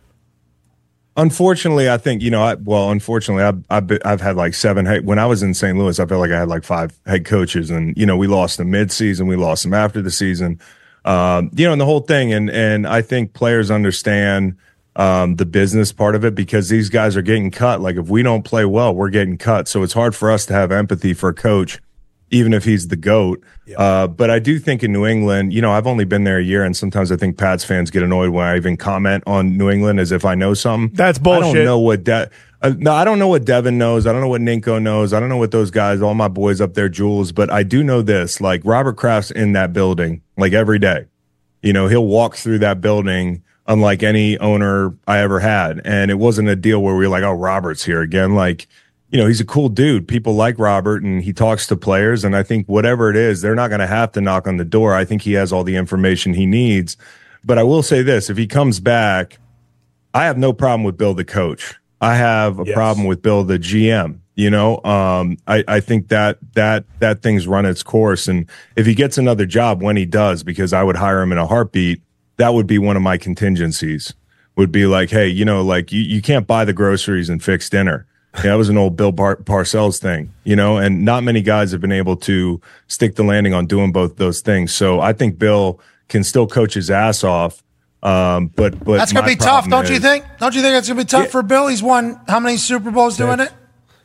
Unfortunately, 1.18 1.90
I 1.90 1.98
think 1.98 2.22
you 2.22 2.30
know. 2.30 2.44
I, 2.44 2.54
well, 2.54 2.92
unfortunately, 2.92 3.44
I've, 3.44 3.64
I've 3.72 3.88
been- 3.88 4.02
I've 4.06 4.22
had 4.22 4.36
like 4.36 4.54
seven. 4.54 4.86
Head, 4.86 5.04
when 5.04 5.18
I 5.18 5.26
was 5.26 5.42
in 5.42 5.56
St. 5.56 5.76
Louis, 5.76 6.00
I 6.00 6.06
felt 6.06 6.22
like 6.22 6.30
I 6.30 6.38
had 6.38 6.48
like 6.48 6.64
five 6.64 6.98
head 7.08 7.26
coaches, 7.26 7.72
and 7.72 7.98
you 7.98 8.06
know, 8.06 8.16
we 8.16 8.28
lost 8.28 8.60
them 8.60 8.70
mid-season, 8.70 9.26
we 9.26 9.36
lost 9.36 9.64
them 9.64 9.74
after 9.74 10.00
the 10.00 10.12
season, 10.12 10.60
um, 11.06 11.50
you 11.56 11.66
know, 11.66 11.72
and 11.72 11.82
the 11.82 11.86
whole 11.86 12.02
thing. 12.02 12.32
And 12.32 12.52
and 12.52 12.86
I 12.86 13.02
think 13.02 13.34
players 13.34 13.72
understand 13.72 14.58
um, 14.96 15.38
the 15.38 15.46
business 15.46 15.92
part 15.92 16.14
of 16.14 16.24
it 16.24 16.36
because 16.36 16.70
these 16.70 16.90
guys 16.90 17.18
are 17.18 17.24
getting 17.24 17.50
cut. 17.50 17.82
Like 17.82 17.96
if 17.96 18.10
we 18.10 18.22
don't 18.22 18.44
play 18.44 18.66
well, 18.66 18.94
we're 18.94 19.10
getting 19.10 19.40
cut. 19.40 19.68
So 19.68 19.82
it's 19.82 19.94
hard 19.94 20.16
for 20.16 20.30
us 20.30 20.46
to 20.46 20.54
have 20.54 20.72
empathy 20.72 21.16
for 21.16 21.30
a 21.30 21.34
coach, 21.34 21.80
even 22.30 22.54
if 22.54 22.64
he's 22.64 22.88
the 22.88 22.96
goat. 22.96 23.44
Uh, 23.78 24.08
but 24.08 24.30
I 24.30 24.40
do 24.40 24.60
think 24.60 24.84
in 24.84 24.92
New 24.94 25.06
England, 25.06 25.54
you 25.54 25.62
know, 25.62 25.72
I've 25.72 25.88
only 25.88 26.06
been 26.06 26.24
there 26.24 26.38
a 26.38 26.44
year, 26.44 26.64
and 26.64 26.76
sometimes 26.76 27.12
I 27.12 27.18
think 27.18 27.38
Pats 27.38 27.64
fans 27.64 27.92
get 27.92 28.04
annoyed 28.04 28.30
when 28.30 28.46
I 28.46 28.56
even 28.56 28.78
comment 28.78 29.24
on 29.28 29.58
New 29.58 29.70
England 29.70 30.00
as 30.00 30.12
if 30.12 30.26
I 30.26 30.36
know 30.36 30.54
something. 30.54 30.96
That's 30.96 31.20
bullshit. 31.20 31.44
I 31.44 31.54
don't 31.54 31.66
know 31.66 31.80
what 31.80 32.04
De- 32.04 32.30
uh, 32.62 32.74
no, 32.78 32.94
I 32.94 33.04
don't 33.04 33.20
know 33.20 33.28
what 33.28 33.46
Devin 33.46 33.78
knows. 33.78 34.08
I 34.08 34.12
don't 34.12 34.22
know 34.22 34.30
what 34.30 34.42
Ninko 34.42 34.82
knows. 34.82 35.14
I 35.14 35.20
don't 35.20 35.30
know 35.30 35.38
what 35.38 35.52
those 35.52 35.70
guys, 35.70 36.02
all 36.02 36.16
my 36.16 36.28
boys 36.28 36.60
up 36.60 36.74
there, 36.74 36.90
Jules. 36.90 37.32
But 37.32 37.52
I 37.52 37.64
do 37.64 37.84
know 37.84 38.02
this: 38.02 38.42
like 38.42 38.62
Robert 38.64 38.98
Kraft's 38.98 39.32
in 39.32 39.54
that 39.54 39.74
building, 39.74 40.22
like 40.38 40.54
every 40.54 40.80
day. 40.80 41.06
You 41.62 41.74
know, 41.74 41.88
he'll 41.88 42.06
walk 42.06 42.36
through 42.36 42.60
that 42.60 42.82
building 42.82 43.44
unlike 43.68 44.02
any 44.02 44.38
owner 44.40 44.96
I 45.08 45.20
ever 45.20 45.40
had. 45.40 45.82
And 45.86 46.10
it 46.10 46.16
wasn't 46.16 46.48
a 46.48 46.56
deal 46.56 46.82
where 46.82 46.96
we 46.96 47.06
were 47.06 47.12
like, 47.12 47.24
oh, 47.24 47.34
Robert's 47.34 47.84
here 47.84 48.02
again. 48.02 48.34
Like, 48.34 48.68
you 49.10 49.18
know, 49.18 49.28
he's 49.28 49.40
a 49.40 49.46
cool 49.46 49.70
dude. 49.70 50.08
People 50.08 50.36
like 50.36 50.60
Robert 50.60 51.04
and 51.04 51.24
he 51.24 51.32
talks 51.32 51.66
to 51.68 51.78
players. 51.78 52.24
And 52.24 52.36
I 52.36 52.44
think 52.44 52.68
whatever 52.68 53.10
it 53.10 53.16
is, 53.16 53.42
they're 53.42 53.56
not 53.56 53.70
going 53.70 53.80
to 53.80 53.88
have 53.88 54.12
to 54.14 54.22
knock 54.22 54.48
on 54.48 54.58
the 54.58 54.66
door. 54.66 54.94
I 54.94 55.06
think 55.06 55.22
he 55.22 55.34
has 55.34 55.54
all 55.54 55.64
the 55.64 55.76
information 55.76 56.34
he 56.34 56.46
needs. 56.46 56.98
But 57.44 57.58
I 57.58 57.64
will 57.64 57.84
say 57.84 58.02
this 58.02 58.30
if 58.30 58.38
he 58.38 58.48
comes 58.48 58.80
back, 58.80 59.40
I 60.14 60.26
have 60.26 60.38
no 60.38 60.52
problem 60.52 60.84
with 60.84 60.98
Bill 60.98 61.14
the 61.14 61.24
coach. 61.24 61.76
I 62.02 62.16
have 62.16 62.60
a 62.60 62.66
problem 62.66 63.08
with 63.08 63.22
Bill 63.22 63.44
the 63.44 63.58
GM. 63.58 64.20
You 64.36 64.52
know, 64.52 64.84
um, 64.84 65.38
I, 65.48 65.64
I 65.68 65.80
think 65.80 66.10
that 66.10 66.38
that 66.54 66.86
that 67.00 67.24
thing's 67.24 67.48
run 67.48 67.66
its 67.66 67.82
course, 67.82 68.28
and 68.28 68.48
if 68.76 68.86
he 68.86 68.94
gets 68.94 69.18
another 69.18 69.48
job 69.48 69.82
when 69.82 69.98
he 69.98 70.06
does, 70.06 70.44
because 70.44 70.74
I 70.74 70.84
would 70.84 70.96
hire 70.96 71.22
him 71.22 71.32
in 71.32 71.40
a 71.40 71.48
heartbeat, 71.48 72.04
that 72.36 72.54
would 72.54 72.68
be 72.68 72.78
one 72.78 72.96
of 72.96 73.02
my 73.02 73.18
contingencies. 73.18 74.14
Would 74.56 74.72
be 74.72 74.86
like, 74.86 75.10
hey, 75.10 75.28
you 75.28 75.44
know, 75.44 75.64
like 75.64 75.92
you, 75.92 76.02
you 76.02 76.22
can't 76.22 76.46
buy 76.46 76.66
the 76.66 76.74
groceries 76.74 77.30
and 77.30 77.44
fix 77.44 77.68
dinner. 77.68 78.06
Yeah, 78.38 78.52
that 78.52 78.58
was 78.58 78.70
an 78.70 78.78
old 78.78 78.96
Bill 78.96 79.12
Par- 79.12 79.38
Parcells 79.38 80.00
thing, 80.00 80.32
you 80.44 80.56
know, 80.56 80.78
and 80.78 81.04
not 81.04 81.24
many 81.24 81.42
guys 81.42 81.72
have 81.72 81.82
been 81.82 81.92
able 81.92 82.16
to 82.18 82.62
stick 82.88 83.16
the 83.16 83.24
landing 83.24 83.54
on 83.54 83.66
doing 83.66 83.92
both 83.92 84.18
those 84.18 84.42
things. 84.42 84.74
So 84.74 85.00
I 85.00 85.14
think 85.14 85.40
Bill 85.40 85.80
can 86.08 86.24
still 86.24 86.48
coach 86.48 86.74
his 86.76 86.92
ass 86.92 87.24
off. 87.24 87.64
Um, 88.04 88.48
but 88.56 88.84
but 88.84 88.98
That's 88.98 89.12
gonna 89.12 89.26
be 89.26 89.36
tough, 89.36 89.68
don't 89.68 89.90
you 89.90 90.00
think? 90.00 90.24
Don't 90.40 90.54
you 90.54 90.62
think 90.62 90.74
that's 90.74 90.88
gonna 90.88 91.02
be 91.02 91.06
tough 91.06 91.30
for 91.30 91.42
Bill? 91.42 91.68
He's 91.68 91.82
won 91.82 92.20
how 92.28 92.40
many 92.40 92.58
Super 92.58 92.92
Bowls 92.92 93.18
doing 93.18 93.40
it 93.40 93.52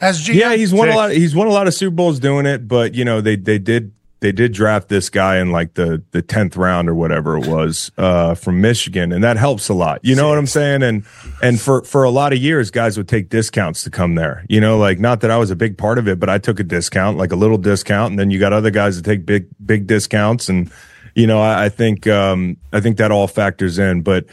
as 0.00 0.20
GM? 0.26 0.34
Yeah, 0.34 0.54
he's 0.54 0.72
won 0.72 0.88
a 0.88 0.96
lot. 0.96 1.12
He's 1.12 1.34
won 1.34 1.46
a 1.46 1.50
lot 1.50 1.66
of 1.66 1.74
Super 1.74 1.94
Bowls 1.94 2.18
doing 2.18 2.46
it, 2.46 2.66
but 2.66 2.94
you 2.94 3.04
know 3.04 3.20
they 3.20 3.36
they 3.36 3.58
did 3.58 3.92
they 4.22 4.32
did 4.32 4.52
draft 4.52 4.88
this 4.88 5.10
guy 5.10 5.38
in 5.38 5.50
like 5.50 5.74
the 5.74 6.02
the 6.12 6.22
tenth 6.22 6.56
round 6.56 6.88
or 6.88 6.94
whatever 6.94 7.36
it 7.36 7.46
was 7.46 7.90
uh, 7.98 8.34
from 8.34 8.60
Michigan, 8.60 9.12
and 9.12 9.22
that 9.22 9.36
helps 9.36 9.68
a 9.68 9.74
lot. 9.74 9.98
You 10.02 10.14
know 10.14 10.28
what 10.28 10.38
I'm 10.38 10.46
saying? 10.46 10.82
And 10.82 11.04
and 11.42 11.60
for 11.60 11.82
for 11.82 12.04
a 12.04 12.10
lot 12.10 12.32
of 12.32 12.38
years, 12.38 12.70
guys 12.70 12.96
would 12.96 13.08
take 13.08 13.28
discounts 13.28 13.82
to 13.82 13.90
come 13.90 14.14
there. 14.14 14.46
You 14.48 14.60
know, 14.60 14.78
like 14.78 15.00
not 15.00 15.20
that 15.20 15.30
I 15.30 15.36
was 15.36 15.50
a 15.50 15.56
big 15.56 15.76
part 15.76 15.98
of 15.98 16.06
it, 16.08 16.20
but 16.20 16.30
I 16.30 16.38
took 16.38 16.60
a 16.60 16.64
discount, 16.64 17.18
like 17.18 17.32
a 17.32 17.36
little 17.36 17.58
discount, 17.58 18.12
and 18.12 18.18
then 18.18 18.30
you 18.30 18.38
got 18.38 18.52
other 18.52 18.70
guys 18.70 18.96
that 18.96 19.04
take 19.04 19.26
big 19.26 19.48
big 19.64 19.88
discounts, 19.88 20.48
and 20.48 20.70
you 21.16 21.26
know 21.26 21.40
I, 21.42 21.64
I 21.64 21.68
think 21.68 22.06
um, 22.06 22.56
I 22.72 22.80
think 22.80 22.96
that 22.96 23.10
all 23.10 23.26
factors 23.26 23.78
in, 23.78 24.02
but. 24.02 24.24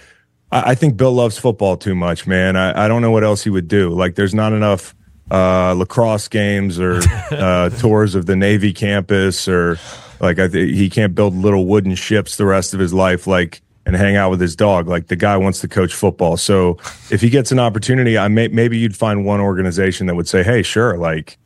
I 0.52 0.72
I 0.72 0.76
think 0.76 0.98
Bill 0.98 1.12
loves 1.12 1.38
football 1.38 1.78
too 1.78 1.94
much, 1.94 2.26
man. 2.26 2.56
I, 2.56 2.86
I 2.86 2.88
don't 2.88 3.04
know 3.04 3.12
what 3.12 3.24
else 3.24 3.44
he 3.44 3.52
would 3.52 3.68
do. 3.68 3.92
Like, 3.92 4.16
there's 4.16 4.34
not 4.34 4.52
enough 4.52 4.96
uh, 5.32 5.74
lacrosse 5.74 6.28
games 6.28 6.80
or 6.80 7.02
uh, 7.32 7.70
tours 7.70 8.16
of 8.16 8.26
the 8.26 8.36
Navy 8.36 8.74
campus, 8.74 9.48
or 9.48 9.78
like 10.20 10.40
I 10.40 10.48
th- 10.48 10.76
he 10.76 10.90
can't 10.90 11.16
build 11.16 11.36
little 11.36 11.66
wooden 11.66 11.96
ships 11.96 12.38
the 12.38 12.46
rest 12.46 12.74
of 12.74 12.80
his 12.80 12.94
life, 12.94 13.28
like 13.28 13.62
and 13.86 13.96
hang 13.96 14.16
out 14.16 14.30
with 14.30 14.42
his 14.42 14.56
dog. 14.56 14.88
Like 14.88 15.08
the 15.08 15.16
guy 15.16 15.38
wants 15.38 15.60
to 15.62 15.68
coach 15.68 15.94
football. 15.94 16.38
So 16.38 16.78
if 17.12 17.22
he 17.22 17.30
gets 17.30 17.52
an 17.52 17.60
opportunity, 17.60 18.18
I 18.18 18.28
may 18.28 18.48
maybe 18.48 18.78
you'd 18.78 18.96
find 18.96 19.26
one 19.26 19.40
organization 19.40 20.08
that 20.08 20.16
would 20.16 20.28
say, 20.28 20.44
"Hey, 20.44 20.62
sure." 20.62 20.98
Like 20.98 21.38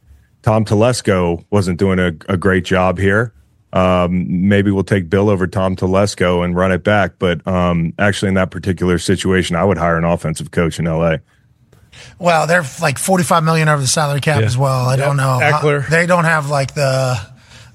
Tom 0.42 0.66
Telesco 0.66 1.46
wasn't 1.50 1.80
doing 1.80 2.00
a, 2.00 2.14
a 2.28 2.38
great 2.38 2.66
job 2.66 3.00
here. 3.00 3.34
Um, 3.72 4.48
maybe 4.48 4.70
we'll 4.70 4.84
take 4.84 5.10
Bill 5.10 5.30
over 5.30 5.48
Tom 5.48 5.76
Telesco 5.76 6.46
and 6.46 6.56
run 6.56 6.72
it 6.72 6.84
back. 6.84 7.14
But 7.18 7.46
um, 7.48 7.94
actually, 7.98 8.30
in 8.30 8.36
that 8.36 8.52
particular 8.52 9.00
situation, 9.00 9.56
I 9.56 9.64
would 9.64 9.78
hire 9.78 9.98
an 9.98 10.04
offensive 10.04 10.52
coach 10.52 10.78
in 10.80 10.86
LA. 10.86 11.18
Well, 12.24 12.48
they're 12.48 12.64
like 12.82 12.98
forty-five 12.98 13.44
million 13.44 13.68
over 13.68 13.82
the 13.82 13.88
salary 13.88 14.22
cap 14.22 14.40
Yeah. 14.40 14.46
as 14.46 14.58
well. 14.58 14.88
I 14.88 14.96
don't 14.96 15.18
know. 15.18 15.40
Ekeler. 15.42 15.86
they 15.90 16.06
don't 16.06 16.24
have 16.24 16.50
like 16.50 16.74
the 16.74 17.20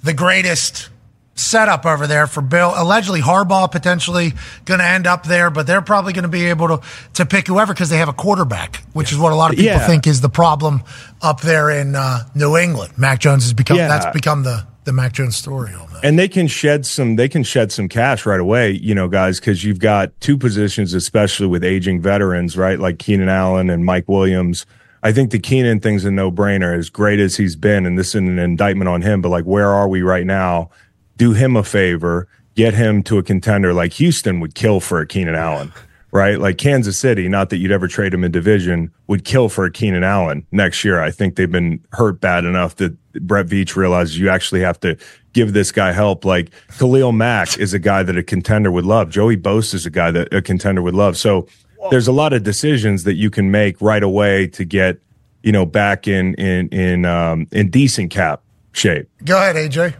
the 0.02 0.14
greatest 0.14 0.88
setup 1.34 1.84
over 1.84 2.06
there 2.06 2.26
for 2.26 2.40
Bill. 2.40 2.72
Allegedly, 2.74 3.20
Harbaugh 3.20 3.70
potentially 3.70 4.32
going 4.64 4.80
to 4.80 4.86
end 4.86 5.06
up 5.06 5.24
there, 5.24 5.50
but 5.50 5.66
they're 5.66 5.82
probably 5.82 6.14
going 6.14 6.22
to 6.22 6.28
be 6.30 6.46
able 6.46 6.68
to 6.68 6.80
to 7.14 7.26
pick 7.26 7.46
whoever 7.46 7.74
because 7.74 7.90
they 7.90 7.98
have 7.98 8.08
a 8.08 8.14
quarterback, 8.14 8.76
which 8.94 9.12
is 9.12 9.18
what 9.18 9.32
a 9.32 9.36
lot 9.36 9.50
of 9.50 9.56
people 9.58 9.72
Yeah. 9.78 9.86
think 9.86 10.06
is 10.06 10.22
the 10.22 10.30
problem 10.30 10.82
up 11.20 11.42
there 11.42 11.68
in 11.68 11.94
uh, 11.94 12.20
New 12.34 12.56
England. 12.56 12.94
Mac 12.96 13.18
Jones 13.20 13.44
has 13.44 13.52
become 13.52 13.76
Yeah. 13.76 13.88
that's 13.88 14.06
become 14.14 14.44
the 14.44 14.64
the 14.88 14.92
Mac 14.94 15.12
Jones 15.12 15.36
story. 15.36 15.74
On 15.74 15.86
that. 15.92 16.02
and 16.02 16.18
they 16.18 16.28
can 16.28 16.46
shed 16.46 16.86
some 16.86 17.16
they 17.16 17.28
can 17.28 17.42
shed 17.42 17.70
some 17.70 17.88
cash 17.88 18.24
right 18.24 18.40
away 18.40 18.70
you 18.70 18.94
know 18.94 19.06
guys 19.06 19.38
because 19.38 19.62
you've 19.62 19.78
got 19.80 20.18
two 20.20 20.38
positions 20.38 20.94
especially 20.94 21.46
with 21.46 21.62
aging 21.62 22.00
veterans 22.00 22.56
right 22.56 22.80
like 22.80 22.98
keenan 22.98 23.28
allen 23.28 23.68
and 23.68 23.84
mike 23.84 24.08
williams 24.08 24.64
i 25.02 25.12
think 25.12 25.30
the 25.30 25.38
keenan 25.38 25.78
thing's 25.78 26.04
a 26.06 26.10
no-brainer 26.10 26.76
as 26.76 26.88
great 26.88 27.20
as 27.20 27.36
he's 27.36 27.54
been 27.54 27.84
and 27.84 27.98
this 27.98 28.08
isn't 28.08 28.28
an 28.28 28.38
indictment 28.38 28.88
on 28.88 29.02
him 29.02 29.20
but 29.20 29.28
like 29.28 29.44
where 29.44 29.68
are 29.68 29.88
we 29.88 30.00
right 30.00 30.24
now 30.26 30.70
do 31.18 31.32
him 31.32 31.54
a 31.54 31.62
favor 31.62 32.26
get 32.54 32.72
him 32.72 33.02
to 33.02 33.18
a 33.18 33.22
contender 33.22 33.74
like 33.74 33.92
houston 33.92 34.40
would 34.40 34.54
kill 34.54 34.80
for 34.80 35.00
a 35.00 35.06
keenan 35.06 35.34
allen 35.34 35.70
right? 36.10 36.38
Like 36.40 36.56
Kansas 36.56 36.96
City, 36.96 37.28
not 37.28 37.50
that 37.50 37.58
you'd 37.58 37.70
ever 37.70 37.86
trade 37.86 38.14
him 38.14 38.24
in 38.24 38.32
division, 38.32 38.90
would 39.08 39.26
kill 39.26 39.50
for 39.50 39.66
a 39.66 39.70
Keenan 39.70 40.04
Allen 40.04 40.46
next 40.52 40.82
year. 40.82 41.02
I 41.02 41.10
think 41.10 41.36
they've 41.36 41.52
been 41.52 41.84
hurt 41.92 42.18
bad 42.18 42.46
enough 42.46 42.76
that 42.76 42.96
Brett 43.20 43.46
Veach 43.46 43.76
realizes 43.76 44.18
you 44.18 44.28
actually 44.28 44.60
have 44.60 44.78
to 44.80 44.96
give 45.32 45.52
this 45.52 45.72
guy 45.72 45.92
help. 45.92 46.24
Like 46.24 46.50
Khalil 46.78 47.12
Mack 47.12 47.58
is 47.58 47.74
a 47.74 47.78
guy 47.78 48.02
that 48.02 48.16
a 48.16 48.22
contender 48.22 48.70
would 48.70 48.84
love. 48.86 49.10
Joey 49.10 49.36
Bosa 49.36 49.74
is 49.74 49.86
a 49.86 49.90
guy 49.90 50.10
that 50.10 50.32
a 50.32 50.42
contender 50.42 50.82
would 50.82 50.94
love. 50.94 51.16
So 51.16 51.46
there's 51.90 52.08
a 52.08 52.12
lot 52.12 52.32
of 52.32 52.42
decisions 52.42 53.04
that 53.04 53.14
you 53.14 53.30
can 53.30 53.50
make 53.50 53.80
right 53.80 54.02
away 54.02 54.46
to 54.48 54.64
get, 54.64 54.98
you 55.42 55.52
know, 55.52 55.64
back 55.64 56.08
in 56.08 56.34
in 56.34 56.68
in 56.68 57.04
um 57.04 57.46
in 57.52 57.70
decent 57.70 58.10
cap 58.10 58.42
shape. 58.72 59.08
Go 59.24 59.36
ahead, 59.38 59.56
AJ. 59.56 59.94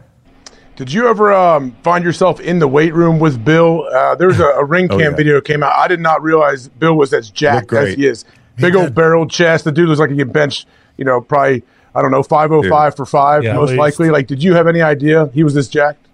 Did 0.76 0.92
you 0.92 1.08
ever 1.08 1.32
um, 1.32 1.76
find 1.82 2.04
yourself 2.04 2.38
in 2.38 2.60
the 2.60 2.68
weight 2.68 2.94
room 2.94 3.18
with 3.18 3.44
Bill? 3.44 3.82
Uh, 3.92 4.14
there's 4.14 4.38
a, 4.38 4.44
a 4.44 4.64
ring 4.74 4.86
Oh, 4.90 4.96
cam 4.98 5.10
yeah. 5.10 5.16
video 5.16 5.40
came 5.40 5.62
out. 5.64 5.72
I 5.76 5.88
did 5.88 5.98
not 5.98 6.22
realize 6.22 6.68
Bill 6.68 6.94
was 6.94 7.12
as 7.12 7.30
jacked 7.30 7.72
as 7.72 7.94
he 7.94 8.06
is. 8.06 8.24
Big 8.56 8.76
old 8.76 8.94
barrel 8.94 9.26
chest. 9.26 9.64
The 9.64 9.72
dude 9.72 9.88
looks 9.88 9.98
like 10.00 10.10
he 10.10 10.16
can 10.16 10.30
bench, 10.30 10.66
you 10.96 11.04
know, 11.04 11.20
probably 11.20 11.64
I 11.98 12.02
don't 12.02 12.12
know, 12.12 12.22
five 12.22 12.52
oh 12.52 12.62
five 12.68 12.94
for 12.94 13.04
five, 13.04 13.42
Yeah, 13.42 13.54
most 13.54 13.72
likely. 13.74 14.10
Like, 14.10 14.28
did 14.28 14.40
you 14.42 14.54
have 14.54 14.68
any 14.68 14.80
idea 14.80 15.30
he 15.34 15.42
was 15.42 15.54
this 15.54 15.66
jacked? 15.66 16.06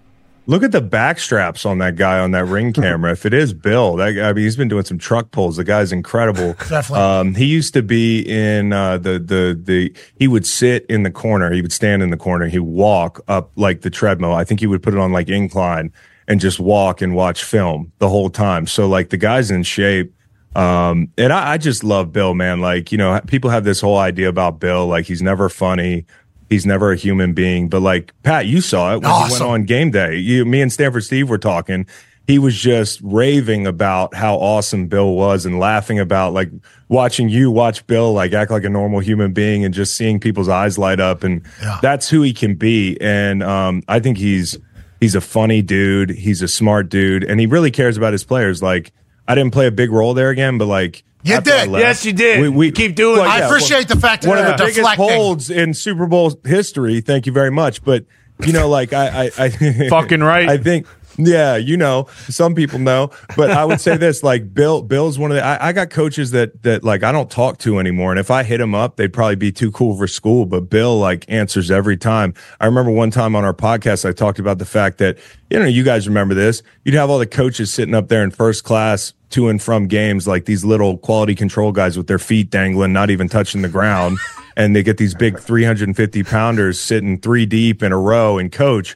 Look 0.47 0.61
at 0.61 0.71
the 0.71 0.81
back 0.81 1.19
straps 1.19 1.65
on 1.65 1.79
that 1.79 1.95
guy 1.95 2.19
on 2.19 2.31
that 2.31 2.45
ring 2.45 2.73
camera. 2.81 3.11
if 3.11 3.25
it 3.25 3.33
is 3.33 3.53
Bill, 3.53 3.95
that 3.97 4.17
I 4.19 4.33
mean, 4.33 4.43
he's 4.43 4.55
been 4.55 4.67
doing 4.67 4.83
some 4.83 4.97
truck 4.97 5.29
pulls. 5.31 5.57
The 5.57 5.63
guy's 5.63 5.91
incredible. 5.91 6.53
Definitely. 6.69 6.99
Um, 6.99 7.35
he 7.35 7.45
used 7.45 7.73
to 7.75 7.83
be 7.83 8.21
in 8.21 8.73
uh, 8.73 8.97
the 8.97 9.19
the 9.19 9.59
the. 9.61 9.93
He 10.17 10.27
would 10.27 10.45
sit 10.45 10.85
in 10.87 11.03
the 11.03 11.11
corner. 11.11 11.51
He 11.51 11.61
would 11.61 11.73
stand 11.73 12.01
in 12.01 12.09
the 12.09 12.17
corner. 12.17 12.47
He 12.47 12.57
would 12.57 12.73
walk 12.73 13.21
up 13.27 13.51
like 13.55 13.81
the 13.81 13.91
treadmill. 13.91 14.33
I 14.33 14.43
think 14.43 14.59
he 14.59 14.67
would 14.67 14.81
put 14.81 14.93
it 14.93 14.99
on 14.99 15.11
like 15.11 15.29
incline 15.29 15.93
and 16.27 16.39
just 16.39 16.59
walk 16.59 17.01
and 17.01 17.15
watch 17.15 17.43
film 17.43 17.91
the 17.99 18.09
whole 18.09 18.29
time. 18.31 18.65
So 18.65 18.87
like 18.87 19.09
the 19.09 19.17
guy's 19.17 19.51
in 19.51 19.61
shape. 19.63 20.14
Um, 20.55 21.11
and 21.17 21.33
I, 21.33 21.53
I 21.53 21.57
just 21.57 21.83
love 21.83 22.13
Bill, 22.13 22.33
man. 22.33 22.61
Like, 22.61 22.91
you 22.91 22.97
know, 22.97 23.19
people 23.27 23.49
have 23.49 23.63
this 23.65 23.81
whole 23.81 23.97
idea 23.97 24.29
about 24.29 24.59
Bill, 24.59 24.87
like 24.87 25.05
he's 25.05 25.21
never 25.21 25.49
funny. 25.49 26.05
He's 26.49 26.65
never 26.65 26.91
a 26.91 26.95
human 26.95 27.33
being. 27.33 27.69
But 27.69 27.81
like 27.81 28.13
Pat, 28.23 28.45
you 28.45 28.61
saw 28.61 28.93
it 28.93 29.01
when 29.01 29.11
he 29.11 29.31
went 29.31 29.41
on 29.41 29.63
game 29.65 29.91
day. 29.91 30.15
You, 30.17 30.45
me 30.45 30.61
and 30.61 30.71
Stanford 30.71 31.03
Steve 31.03 31.29
were 31.29 31.37
talking. 31.37 31.87
He 32.27 32.39
was 32.39 32.55
just 32.57 33.01
raving 33.03 33.67
about 33.67 34.15
how 34.15 34.35
awesome 34.37 34.87
Bill 34.87 35.13
was 35.13 35.45
and 35.45 35.59
laughing 35.59 35.99
about 35.99 36.33
like 36.33 36.49
watching 36.87 37.29
you 37.29 37.51
watch 37.51 37.85
Bill 37.85 38.13
like 38.13 38.33
act 38.33 38.49
like 38.49 38.63
a 38.63 38.69
normal 38.69 38.99
human 38.99 39.33
being 39.33 39.63
and 39.65 39.73
just 39.73 39.95
seeing 39.95 40.19
people's 40.19 40.49
eyes 40.49 40.77
light 40.77 40.99
up. 40.99 41.23
And 41.23 41.45
that's 41.81 42.09
who 42.09 42.21
he 42.21 42.33
can 42.33 42.55
be. 42.55 42.97
And 43.01 43.43
um, 43.43 43.83
I 43.87 43.99
think 43.99 44.17
he's 44.17 44.57
he's 44.99 45.15
a 45.15 45.21
funny 45.21 45.61
dude. 45.61 46.11
He's 46.11 46.41
a 46.41 46.47
smart 46.47 46.89
dude, 46.89 47.23
and 47.23 47.39
he 47.39 47.45
really 47.45 47.71
cares 47.71 47.97
about 47.97 48.13
his 48.13 48.23
players. 48.23 48.61
Like 48.61 48.91
I 49.27 49.35
didn't 49.35 49.51
play 49.51 49.67
a 49.67 49.71
big 49.71 49.91
role 49.91 50.13
there 50.13 50.29
again, 50.29 50.57
but 50.57 50.65
like 50.67 51.03
You 51.23 51.41
did. 51.41 51.67
left- 51.69 51.81
Yes, 51.81 52.05
you 52.05 52.13
did. 52.13 52.41
We, 52.41 52.49
we 52.49 52.71
Keep 52.71 52.95
doing 52.95 53.17
well, 53.19 53.25
it. 53.25 53.29
I 53.29 53.39
yeah, 53.39 53.47
appreciate 53.47 53.87
the 53.87 53.99
fact 53.99 54.23
that 54.23 54.29
one 54.29 54.37
of 54.37 54.47
you're 54.47 54.57
the 54.57 54.65
biggest 54.65 54.95
holds 54.95 55.49
in 55.49 55.73
Super 55.73 56.05
Bowl 56.05 56.39
history. 56.43 57.01
Thank 57.01 57.25
you 57.25 57.31
very 57.31 57.51
much. 57.51 57.83
But 57.83 58.05
you 58.45 58.53
know, 58.53 58.67
like 58.69 58.93
I, 58.93 59.25
I, 59.27 59.31
I 59.45 59.89
Fucking 59.89 60.21
right. 60.21 60.47
I 60.49 60.57
think. 60.57 60.87
Yeah, 61.17 61.55
you 61.55 61.77
know, 61.77 62.07
some 62.27 62.55
people 62.55 62.79
know, 62.79 63.11
but 63.37 63.49
I 63.51 63.63
would 63.63 63.79
say 63.79 63.95
this: 63.95 64.21
like 64.21 64.53
Bill, 64.53 64.81
Bill's 64.81 65.17
one 65.17 65.31
of 65.31 65.35
the. 65.35 65.43
I, 65.43 65.69
I 65.69 65.71
got 65.71 65.89
coaches 65.89 66.31
that 66.31 66.61
that 66.63 66.83
like 66.83 67.03
I 67.03 67.11
don't 67.11 67.31
talk 67.31 67.57
to 67.59 67.79
anymore, 67.79 68.11
and 68.11 68.19
if 68.19 68.29
I 68.29 68.43
hit 68.43 68.59
him 68.59 68.75
up, 68.75 68.97
they'd 68.97 69.13
probably 69.13 69.37
be 69.37 69.51
too 69.51 69.71
cool 69.71 69.97
for 69.97 70.07
school. 70.07 70.45
But 70.45 70.69
Bill 70.69 70.97
like 70.99 71.25
answers 71.29 71.71
every 71.71 71.95
time. 71.97 72.33
I 72.59 72.65
remember 72.65 72.91
one 72.91 73.11
time 73.11 73.35
on 73.35 73.45
our 73.45 73.53
podcast, 73.53 74.07
I 74.07 74.11
talked 74.11 74.39
about 74.39 74.59
the 74.59 74.65
fact 74.65 74.97
that 74.97 75.17
you 75.49 75.57
know 75.57 75.65
you 75.65 75.83
guys 75.83 76.07
remember 76.07 76.33
this. 76.33 76.61
You'd 76.83 76.95
have 76.95 77.09
all 77.09 77.19
the 77.19 77.25
coaches 77.25 77.73
sitting 77.73 77.95
up 77.95 78.09
there 78.09 78.23
in 78.23 78.31
first 78.31 78.63
class 78.63 79.13
to 79.31 79.47
and 79.47 79.61
from 79.61 79.87
games, 79.87 80.27
like 80.27 80.45
these 80.45 80.65
little 80.65 80.97
quality 80.97 81.35
control 81.35 81.71
guys 81.71 81.97
with 81.97 82.07
their 82.07 82.19
feet 82.19 82.49
dangling, 82.49 82.93
not 82.93 83.09
even 83.09 83.29
touching 83.29 83.61
the 83.61 83.69
ground, 83.69 84.17
and 84.57 84.75
they 84.75 84.83
get 84.83 84.97
these 84.97 85.15
big 85.15 85.39
350 85.39 86.23
pounders 86.23 86.79
sitting 86.79 87.19
three 87.19 87.45
deep 87.45 87.81
in 87.83 87.91
a 87.91 87.97
row 87.97 88.37
and 88.37 88.51
coach. 88.51 88.95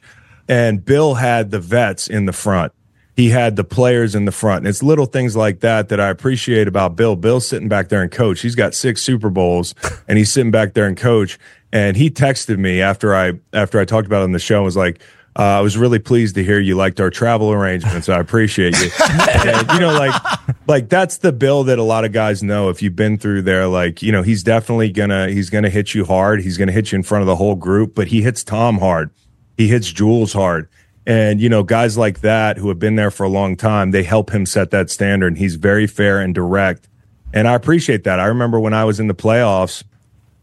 And 0.50 0.84
Bill 0.84 1.14
had 1.14 1.52
the 1.52 1.60
vets 1.60 2.08
in 2.08 2.26
the 2.26 2.32
front. 2.32 2.72
He 3.14 3.30
had 3.30 3.54
the 3.54 3.62
players 3.62 4.16
in 4.16 4.24
the 4.24 4.32
front. 4.32 4.58
And 4.58 4.66
it's 4.66 4.82
little 4.82 5.06
things 5.06 5.36
like 5.36 5.60
that 5.60 5.90
that 5.90 6.00
I 6.00 6.08
appreciate 6.08 6.66
about 6.66 6.96
Bill. 6.96 7.14
Bill's 7.14 7.46
sitting 7.46 7.68
back 7.68 7.88
there 7.88 8.02
and 8.02 8.10
coach. 8.10 8.40
He's 8.40 8.56
got 8.56 8.74
six 8.74 9.00
Super 9.00 9.30
Bowls 9.30 9.76
and 10.08 10.18
he's 10.18 10.32
sitting 10.32 10.50
back 10.50 10.74
there 10.74 10.86
and 10.86 10.96
coach. 10.96 11.38
And 11.72 11.96
he 11.96 12.10
texted 12.10 12.58
me 12.58 12.82
after 12.82 13.14
I 13.14 13.34
after 13.52 13.78
I 13.78 13.84
talked 13.84 14.06
about 14.06 14.22
it 14.22 14.24
on 14.24 14.32
the 14.32 14.40
show 14.40 14.56
and 14.56 14.64
was 14.64 14.76
like, 14.76 15.00
uh, 15.38 15.42
I 15.42 15.60
was 15.60 15.78
really 15.78 16.00
pleased 16.00 16.34
to 16.34 16.42
hear 16.42 16.58
you 16.58 16.74
liked 16.74 17.00
our 17.00 17.10
travel 17.10 17.52
arrangements. 17.52 18.08
I 18.08 18.18
appreciate 18.18 18.76
you. 18.80 18.90
and, 19.08 19.70
you 19.70 19.78
know, 19.78 19.92
like, 19.92 20.20
like 20.66 20.88
that's 20.88 21.18
the 21.18 21.30
bill 21.30 21.62
that 21.64 21.78
a 21.78 21.84
lot 21.84 22.04
of 22.04 22.10
guys 22.10 22.42
know. 22.42 22.70
If 22.70 22.82
you've 22.82 22.96
been 22.96 23.18
through 23.18 23.42
there, 23.42 23.68
like, 23.68 24.02
you 24.02 24.10
know, 24.10 24.22
he's 24.22 24.42
definitely 24.42 24.90
gonna 24.90 25.28
he's 25.28 25.48
gonna 25.48 25.70
hit 25.70 25.94
you 25.94 26.04
hard. 26.04 26.40
He's 26.40 26.58
gonna 26.58 26.72
hit 26.72 26.90
you 26.90 26.96
in 26.96 27.04
front 27.04 27.22
of 27.22 27.26
the 27.28 27.36
whole 27.36 27.54
group, 27.54 27.94
but 27.94 28.08
he 28.08 28.22
hits 28.22 28.42
Tom 28.42 28.78
hard. 28.78 29.10
He 29.56 29.68
hits 29.68 29.90
Jules 29.92 30.32
hard. 30.32 30.68
And, 31.06 31.40
you 31.40 31.48
know, 31.48 31.62
guys 31.62 31.96
like 31.98 32.20
that 32.20 32.56
who 32.56 32.68
have 32.68 32.78
been 32.78 32.96
there 32.96 33.10
for 33.10 33.24
a 33.24 33.28
long 33.28 33.56
time, 33.56 33.90
they 33.90 34.02
help 34.02 34.30
him 34.30 34.46
set 34.46 34.70
that 34.70 34.90
standard. 34.90 35.28
And 35.28 35.38
he's 35.38 35.56
very 35.56 35.86
fair 35.86 36.20
and 36.20 36.34
direct. 36.34 36.88
And 37.32 37.48
I 37.48 37.54
appreciate 37.54 38.04
that. 38.04 38.20
I 38.20 38.26
remember 38.26 38.60
when 38.60 38.74
I 38.74 38.84
was 38.84 39.00
in 39.00 39.08
the 39.08 39.14
playoffs, 39.14 39.82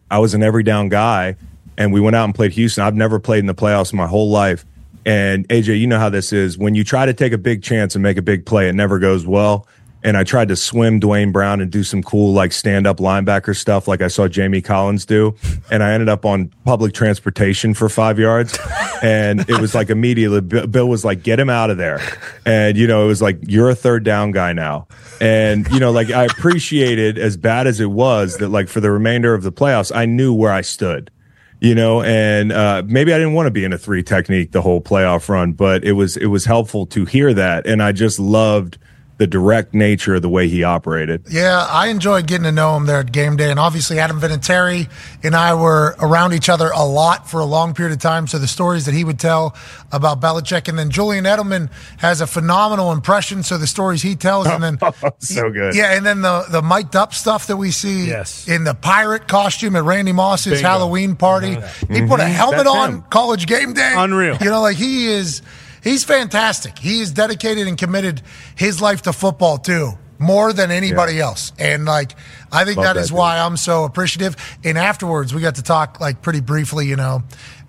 I 0.09 0.19
was 0.19 0.33
an 0.33 0.43
every 0.43 0.63
down 0.63 0.89
guy 0.89 1.35
and 1.77 1.93
we 1.93 2.01
went 2.01 2.15
out 2.15 2.25
and 2.25 2.33
played 2.33 2.51
Houston. 2.53 2.83
I've 2.83 2.95
never 2.95 3.19
played 3.19 3.39
in 3.39 3.45
the 3.45 3.55
playoffs 3.55 3.93
my 3.93 4.07
whole 4.07 4.29
life. 4.29 4.65
And 5.05 5.47
AJ, 5.47 5.79
you 5.79 5.87
know 5.87 5.99
how 5.99 6.09
this 6.09 6.33
is. 6.33 6.57
When 6.57 6.75
you 6.75 6.83
try 6.83 7.05
to 7.05 7.13
take 7.13 7.33
a 7.33 7.37
big 7.37 7.63
chance 7.63 7.95
and 7.95 8.03
make 8.03 8.17
a 8.17 8.21
big 8.21 8.45
play, 8.45 8.67
it 8.67 8.75
never 8.75 8.99
goes 8.99 9.25
well. 9.25 9.67
And 10.03 10.15
I 10.15 10.23
tried 10.23 10.47
to 10.49 10.55
swim 10.55 10.99
Duane 10.99 11.31
Brown 11.31 11.59
and 11.59 11.71
do 11.71 11.83
some 11.83 12.03
cool 12.03 12.33
like 12.33 12.51
stand 12.51 12.85
up 12.87 12.97
linebacker 12.97 13.55
stuff 13.55 13.87
like 13.87 14.01
I 14.01 14.07
saw 14.07 14.27
Jamie 14.27 14.61
Collins 14.61 15.05
do. 15.05 15.35
And 15.71 15.83
I 15.83 15.91
ended 15.93 16.09
up 16.09 16.25
on 16.25 16.53
public 16.65 16.93
transportation 16.93 17.73
for 17.73 17.89
five 17.89 18.19
yards. 18.19 18.57
And 19.01 19.41
it 19.49 19.59
was 19.59 19.75
like 19.75 19.89
immediately 19.89 20.41
Bill 20.41 20.87
was 20.87 21.03
like, 21.03 21.23
get 21.23 21.39
him 21.39 21.49
out 21.49 21.69
of 21.69 21.77
there. 21.77 21.99
And, 22.45 22.77
you 22.77 22.87
know, 22.87 23.03
it 23.03 23.07
was 23.07 23.21
like, 23.21 23.37
you're 23.41 23.69
a 23.69 23.75
third 23.75 24.03
down 24.03 24.31
guy 24.31 24.53
now. 24.53 24.87
And, 25.19 25.67
you 25.71 25.79
know, 25.79 25.91
like 25.91 26.11
I 26.11 26.25
appreciated 26.25 27.17
as 27.17 27.37
bad 27.37 27.67
as 27.67 27.79
it 27.79 27.91
was 27.91 28.37
that 28.37 28.49
like 28.49 28.69
for 28.69 28.79
the 28.79 28.91
remainder 28.91 29.33
of 29.33 29.43
the 29.43 29.51
playoffs, 29.51 29.95
I 29.95 30.05
knew 30.05 30.33
where 30.33 30.51
I 30.51 30.61
stood 30.61 31.11
you 31.59 31.73
know 31.73 32.03
and 32.03 32.51
uh, 32.51 32.83
maybe 32.85 33.13
i 33.13 33.17
didn't 33.17 33.33
want 33.33 33.47
to 33.47 33.51
be 33.51 33.63
in 33.63 33.73
a 33.73 33.77
three 33.77 34.03
technique 34.03 34.51
the 34.51 34.61
whole 34.61 34.81
playoff 34.81 35.27
run 35.27 35.53
but 35.53 35.83
it 35.83 35.93
was 35.93 36.15
it 36.17 36.27
was 36.27 36.45
helpful 36.45 36.85
to 36.85 37.05
hear 37.05 37.33
that 37.33 37.65
and 37.65 37.81
i 37.81 37.91
just 37.91 38.19
loved 38.19 38.77
the 39.17 39.25
direct 39.27 39.73
nature 39.73 40.13
of 40.15 40.21
the 40.21 40.29
way 40.29 40.47
he 40.47 40.63
operated 40.63 41.23
Yeah, 41.27 41.65
I 41.69 41.87
enjoyed 41.87 42.27
getting 42.27 42.43
to 42.43 42.51
know 42.51 42.77
him 42.77 42.85
there 42.85 42.99
at 42.99 43.11
game 43.11 43.35
day. 43.35 43.49
And 43.49 43.59
obviously, 43.59 43.97
Adam 43.97 44.21
Vinatieri 44.21 44.87
and 45.23 45.35
I 45.35 45.55
were 45.55 45.95
around 45.99 46.33
each 46.33 46.49
other 46.49 46.69
a 46.75 46.83
lot 46.85 47.27
for 47.29 47.39
a 47.39 47.45
long 47.45 47.73
period 47.73 47.93
of 47.93 47.99
time. 47.99 48.27
So 48.27 48.37
the 48.37 48.47
stories 48.47 48.85
that 48.85 48.93
he 48.93 49.03
would 49.03 49.17
tell 49.19 49.55
about 49.91 50.21
Belichick. 50.21 50.67
And 50.67 50.77
then 50.77 50.91
Julian 50.91 51.25
Edelman 51.25 51.71
has 51.97 52.21
a 52.21 52.27
phenomenal 52.27 52.91
impression. 52.91 53.41
So 53.41 53.57
the 53.57 53.65
stories 53.65 54.03
he 54.03 54.15
tells. 54.15 54.45
And 54.47 54.61
then, 54.63 54.77
so 55.19 55.49
good 55.49 55.73
yeah, 55.75 55.93
and 55.97 56.05
then 56.05 56.21
the, 56.21 56.45
the 56.51 56.61
mic'd 56.61 56.95
up 56.95 57.13
stuff 57.13 57.47
that 57.47 57.57
we 57.57 57.71
see 57.71 58.05
Yes. 58.07 58.47
in 58.47 58.65
the 58.65 58.75
pirate 58.75 59.27
costume 59.27 59.75
at 59.75 59.83
Randy 59.83 60.11
Moss's 60.11 60.53
Bingo. 60.61 60.67
Halloween 60.67 61.15
party. 61.15 61.55
He 61.89 62.05
put 62.05 62.19
a 62.19 62.23
Mhm. 62.23 62.31
helmet 62.31 62.57
That's 62.65 62.69
on 62.69 62.93
him. 62.93 63.01
college 63.09 63.47
game 63.47 63.73
day. 63.73 63.93
Unreal. 63.97 64.37
You 64.41 64.51
know, 64.51 64.61
like 64.61 64.77
he 64.77 65.07
is, 65.07 65.41
he's 65.87 66.03
fantastic. 66.03 66.77
He 66.77 66.99
is 66.99 67.11
dedicated 67.11 67.67
and 67.67 67.77
committed 67.77 68.21
his 68.55 68.81
life 68.81 69.03
to 69.03 69.13
football 69.13 69.57
too, 69.57 69.93
more 70.19 70.53
than 70.53 70.71
anybody 70.71 71.19
else. 71.19 71.53
And 71.57 71.85
like, 71.85 72.13
I 72.51 72.65
think 72.65 72.77
Love 72.77 72.95
that 72.95 72.97
is 72.97 73.09
that 73.09 73.15
why 73.15 73.39
I'm 73.39 73.57
so 73.57 73.83
appreciative. 73.83 74.35
And 74.63 74.77
afterwards, 74.77 75.33
we 75.33 75.41
got 75.41 75.55
to 75.55 75.63
talk 75.63 75.99
like 75.99 76.21
pretty 76.21 76.41
briefly, 76.41 76.87
you 76.87 76.95
know, 76.95 77.23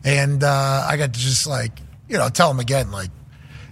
and 0.05 0.43
uh, 0.43 0.87
I 0.89 0.97
got 0.97 1.15
to 1.15 1.21
just 1.21 1.47
like, 1.47 1.73
you 2.09 2.19
know, 2.19 2.29
tell 2.29 2.51
him 2.51 2.61
again, 2.61 2.91
like, 2.91 3.11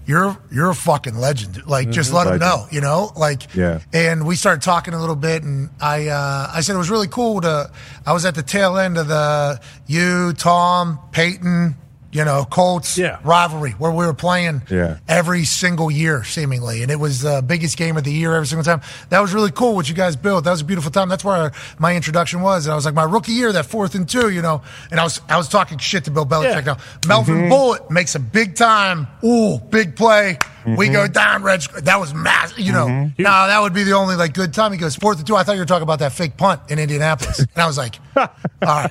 you're 0.07 0.39
you're 0.53 0.71
a 0.71 0.75
fucking 0.75 1.19
legend. 1.19 1.67
Like, 1.67 1.91
just 1.91 2.13
let 2.13 2.29
him 2.29 2.39
know, 2.39 2.67
you 2.71 2.81
know, 2.81 3.13
like. 3.17 3.53
Yeah. 3.57 3.81
And 3.93 4.25
we 4.25 4.37
started 4.37 4.63
talking 4.63 4.95
a 4.95 5.01
little 5.01 5.17
bit, 5.17 5.43
and 5.43 5.69
I 5.81 6.07
uh, 6.07 6.51
I 6.55 6.61
said 6.61 6.77
it 6.77 6.79
was 6.79 6.91
really 6.91 7.09
cool 7.09 7.41
to. 7.41 7.73
I 8.07 8.13
was 8.13 8.25
at 8.25 8.37
the 8.37 8.43
tail 8.45 8.79
end 8.79 8.99
of 8.99 9.09
the 9.09 9.61
you, 9.89 10.33
Tom, 10.35 11.01
Peyton, 11.11 11.75
you 12.17 12.25
know, 12.25 12.47
Colts 12.49 12.97
Yeah. 12.97 13.19
rivalry 13.25 13.73
where 13.73 13.91
we 13.91 14.07
were 14.07 14.15
playing 14.15 14.63
Yeah. 14.71 14.97
every 15.07 15.45
single 15.45 15.91
year, 15.91 16.25
seemingly, 16.25 16.83
and 16.83 16.91
it 16.91 16.99
was 16.99 17.21
the 17.21 17.43
biggest 17.47 17.77
game 17.77 17.97
of 17.99 18.05
the 18.05 18.13
year 18.13 18.35
every 18.35 18.47
single 18.47 18.65
time. 18.65 18.81
That 19.11 19.21
was 19.21 19.35
really 19.35 19.51
cool 19.51 19.75
what 19.75 19.89
you 19.89 19.95
guys 19.95 20.17
built. 20.17 20.45
That 20.45 20.53
was 20.53 20.63
a 20.63 20.65
beautiful 20.65 20.91
time. 20.91 21.09
That's 21.11 21.25
where 21.25 21.53
my 21.79 21.95
introduction 21.95 22.41
was, 22.41 22.65
and 22.67 22.73
I 22.73 22.75
was 22.75 22.87
like, 22.87 22.95
my 22.95 23.05
rookie 23.05 23.33
year, 23.33 23.53
that 23.53 23.67
fourth 23.67 23.95
and 23.95 24.09
two, 24.09 24.31
you 24.31 24.41
know, 24.41 24.63
and 24.91 24.99
I 24.99 25.05
was 25.05 25.21
I 25.29 25.37
was 25.37 25.49
talking 25.49 25.77
shit 25.79 26.05
to 26.05 26.11
Bill 26.11 26.25
Belichick. 26.27 26.65
Yeah. 26.67 26.75
Now, 26.75 26.77
Melvin 27.07 27.35
mm-hmm. 27.37 27.49
Bullitt 27.51 27.91
makes 27.91 28.15
a 28.15 28.19
big 28.21 28.55
time, 28.55 29.07
ooh, 29.23 29.59
big 29.59 29.95
play. 29.95 30.39
We 30.67 30.89
go 30.89 31.05
mm-hmm. 31.05 31.13
down, 31.13 31.43
red. 31.45 31.63
sc- 31.63 31.77
That 31.85 32.01
was 32.01 32.13
massive, 32.13 32.59
you 32.59 32.73
know. 32.73 32.87
Mm-hmm. 32.87 33.23
Now 33.23 33.47
that 33.47 33.61
would 33.63 33.73
be 33.73 33.85
the 33.85 33.93
only 33.93 34.17
like 34.17 34.33
good 34.35 34.53
time. 34.53 34.73
He 34.73 34.79
goes 34.79 34.97
fourth 34.97 35.19
and 35.19 35.27
two. 35.27 35.37
I 35.37 35.45
thought 35.45 35.53
you 35.53 35.61
were 35.61 35.65
talking 35.65 35.85
about 35.85 36.01
that 36.01 36.11
fake 36.13 36.37
punt 36.37 36.61
in 36.69 36.81
Indianapolis, 36.81 37.39
and 37.39 37.49
I 37.57 37.67
was 37.69 37.79
like, 37.79 38.01
all 38.17 38.27
right, 38.63 38.91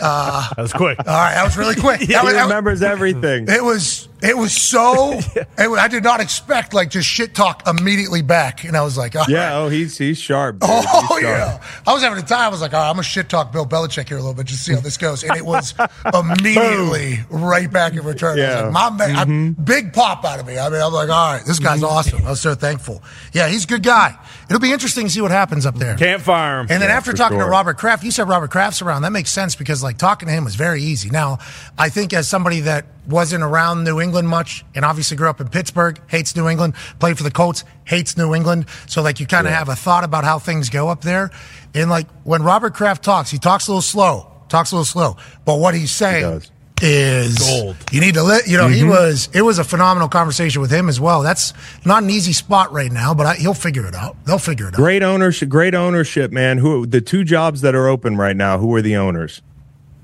uh, 0.00 0.48
That 0.56 0.62
was 0.62 0.72
quick. 0.72 0.98
all 1.00 1.04
right, 1.04 1.34
that 1.34 1.44
was 1.44 1.58
really 1.58 1.74
quick. 1.74 2.00
he 2.06 2.06
That 2.06 2.24
was- 2.24 2.32
that 2.32 2.44
was- 2.44 2.52
remembers 2.60 2.82
everything. 2.82 3.46
It 3.48 3.62
was 3.62 4.08
it 4.22 4.36
was 4.36 4.52
so. 4.54 5.12
it 5.34 5.50
I 5.58 5.88
did 5.88 6.02
not 6.04 6.20
expect 6.20 6.74
like 6.74 6.90
just 6.90 7.08
shit 7.08 7.34
talk 7.34 7.66
immediately 7.66 8.22
back, 8.22 8.64
and 8.64 8.76
I 8.76 8.82
was 8.82 8.96
like, 8.98 9.16
all 9.16 9.24
yeah 9.28 9.50
right. 9.50 9.56
oh 9.64 9.68
he's 9.68 9.96
he's 9.98 10.18
sharp 10.18 10.60
dude. 10.60 10.68
Oh 10.70 10.80
He's 11.18 11.22
sharp. 11.22 11.22
yeah, 11.22 11.64
I 11.86 11.92
was 11.92 12.02
having 12.02 12.22
a 12.22 12.26
time. 12.26 12.40
I 12.40 12.48
was 12.48 12.60
like, 12.60 12.74
all 12.74 12.80
right, 12.80 12.88
I'm 12.88 12.94
gonna 12.94 13.02
shit 13.02 13.28
talk 13.28 13.52
Bill 13.52 13.66
Belichick 13.66 14.08
here 14.08 14.18
a 14.18 14.20
little 14.20 14.34
bit, 14.34 14.46
just 14.46 14.64
see 14.64 14.74
how 14.74 14.80
this 14.80 14.96
goes. 14.96 15.22
And 15.24 15.36
it 15.36 15.44
was 15.44 15.74
immediately 16.14 17.18
right 17.30 17.70
back 17.70 17.92
in 17.94 18.02
return. 18.04 18.38
I 18.38 18.42
was 18.42 18.54
Yeah. 18.54 18.62
like, 18.62 18.72
my 18.72 18.90
man, 18.90 19.16
I- 19.16 19.24
mm-hmm. 19.24 19.62
big 19.62 19.92
pop 19.92 20.24
out 20.24 20.40
of 20.40 20.46
me. 20.46 20.58
I 20.58 20.68
mean, 20.68 20.80
I'm 20.80 20.92
like, 20.92 21.08
all 21.08 21.32
right, 21.34 21.44
this 21.44 21.58
guy's 21.58 21.78
mm-hmm. 21.80 21.86
awesome. 21.86 22.26
I 22.26 22.30
was 22.30 22.40
so 22.40 22.54
thankful. 22.54 23.02
Yeah, 23.32 23.48
he's 23.48 23.64
a 23.64 23.68
good 23.68 23.82
guy. 23.82 24.16
It'll 24.48 24.60
be 24.60 24.72
interesting 24.72 25.06
to 25.06 25.10
see 25.12 25.20
what 25.20 25.30
happens 25.30 25.66
up 25.66 25.76
there. 25.76 25.96
Can't 25.96 26.20
fire 26.22 26.60
him. 26.60 26.66
And 26.70 26.82
then 26.82 26.88
Yeah, 26.88 26.96
after 26.96 27.12
talking 27.12 27.38
to. 27.38 27.44
Robert 27.44 27.78
Kraft, 27.78 28.04
you 28.04 28.10
said 28.10 28.28
Robert 28.28 28.50
Kraft's 28.50 28.82
around. 28.82 29.02
That 29.02 29.12
makes 29.12 29.30
sense 29.30 29.54
because 29.56 29.82
like 29.82 29.98
talking 29.98 30.26
to 30.28 30.32
him 30.34 30.44
was 30.44 30.54
very 30.54 30.82
easy. 30.82 31.10
Now, 31.10 31.38
I 31.78 31.88
think 31.88 32.12
as 32.12 32.28
somebody 32.28 32.60
that 32.60 32.86
wasn't 33.10 33.42
around 33.42 33.84
New 33.84 34.00
England 34.00 34.28
much 34.28 34.64
and 34.74 34.84
obviously 34.84 35.16
grew 35.16 35.28
up 35.28 35.40
in 35.40 35.48
Pittsburgh, 35.48 36.00
hates 36.08 36.34
New 36.36 36.48
England, 36.48 36.74
played 36.98 37.16
for 37.16 37.24
the 37.24 37.30
Colts, 37.30 37.64
hates 37.84 38.16
New 38.16 38.34
England. 38.34 38.66
So 38.86 39.02
like 39.02 39.20
you 39.20 39.26
kind 39.26 39.46
of 39.46 39.52
have 39.52 39.68
a 39.68 39.76
thought 39.76 40.04
about 40.04 40.24
how 40.24 40.38
things 40.38 40.70
go 40.70 40.88
up 40.88 41.02
there. 41.02 41.30
And 41.74 41.90
like 41.90 42.08
when 42.24 42.42
Robert 42.42 42.74
Kraft 42.74 43.02
talks, 43.04 43.30
he 43.30 43.38
talks 43.38 43.66
a 43.68 43.70
little 43.70 43.82
slow, 43.82 44.30
talks 44.48 44.72
a 44.72 44.76
little 44.76 44.84
slow, 44.84 45.16
but 45.44 45.58
what 45.58 45.74
he's 45.74 45.92
saying 45.92 46.22
does. 46.22 46.50
is 46.82 47.36
Gold. 47.38 47.76
You 47.92 48.00
need 48.00 48.14
to 48.14 48.22
let 48.22 48.46
you 48.48 48.56
know 48.56 48.68
he 48.68 48.80
Mhm. 48.82 48.88
was. 48.88 49.28
It 49.34 49.42
was 49.42 49.58
a 49.58 49.64
phenomenal 49.64 50.08
conversation 50.08 50.62
with 50.62 50.70
him 50.70 50.88
as 50.88 50.98
well. 50.98 51.20
That's 51.22 51.52
not 51.84 52.02
an 52.02 52.08
easy 52.10 52.32
spot 52.32 52.72
right 52.72 52.90
now, 52.90 53.12
but 53.12 53.26
I, 53.26 53.34
he'll 53.34 53.52
figure 53.54 53.84
it 53.86 53.94
out. 53.94 54.16
They'll 54.24 54.38
figure 54.38 54.66
it 54.68 54.74
out. 54.74 54.78
Great 54.78 55.02
ownership, 55.02 55.48
great 55.50 55.74
ownership, 55.74 56.32
man. 56.32 56.58
Who 56.58 56.86
the 56.86 57.00
two 57.02 57.22
jobs 57.22 57.60
that 57.60 57.74
are 57.74 57.86
open 57.86 58.16
right 58.16 58.36
now? 58.36 58.58
Who 58.58 58.74
are 58.74 58.80
the 58.82 58.96
owners? 58.96 59.42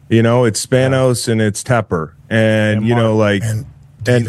You 0.09 0.23
know, 0.23 0.45
it's 0.45 0.65
Spanos 0.65 1.27
and 1.29 1.41
it's 1.43 1.63
Tepper, 1.65 2.13
and, 2.31 2.87
you 2.87 2.95
know, 2.95 3.17
like 3.17 3.43
and, 3.43 3.67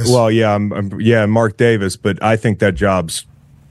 well, 0.08 0.32
yeah, 0.32 0.54
I'm, 0.56 0.74
I'm- 0.74 1.00
yeah, 1.02 1.26
Mark 1.26 1.58
Davis, 1.58 1.96
but 1.98 2.22
I 2.24 2.36
think 2.36 2.60
that 2.60 2.74
job's 2.76 3.26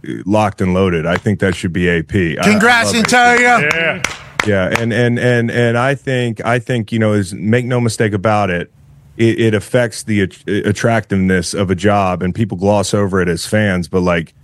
uh, 0.08 0.12
locked 0.24 0.60
and 0.60 0.72
loaded. 0.74 1.04
I 1.06 1.16
think 1.16 1.40
that 1.40 1.54
should 1.54 1.72
be 1.72 1.88
AP. 1.90 2.14
I- 2.14 2.36
I 2.40 2.44
Congrats, 2.50 2.92
love 2.94 3.04
AP. 3.06 3.12
Antonio. 3.12 3.68
Yeah. 3.74 4.02
Yeah, 4.46 4.72
and 4.78 4.92
and 4.92 5.18
and 5.18 5.50
and 5.50 5.76
I 5.76 5.96
think 5.96 6.44
I 6.44 6.60
think 6.60 6.92
you 6.92 7.00
know 7.00 7.12
is 7.14 7.34
make 7.34 7.64
no 7.64 7.80
mistake 7.80 8.12
about 8.12 8.48
it. 8.48 8.70
It, 9.16 9.40
it 9.40 9.54
affects 9.54 10.04
the 10.04 10.20
att- 10.20 10.46
attractiveness 10.46 11.52
of 11.52 11.68
a 11.70 11.74
job, 11.74 12.22
and 12.22 12.32
people 12.32 12.56
gloss 12.56 12.94
over 12.94 13.20
it 13.20 13.28
as 13.28 13.44
fans. 13.44 13.88
But 13.88 14.02
like 14.02 14.34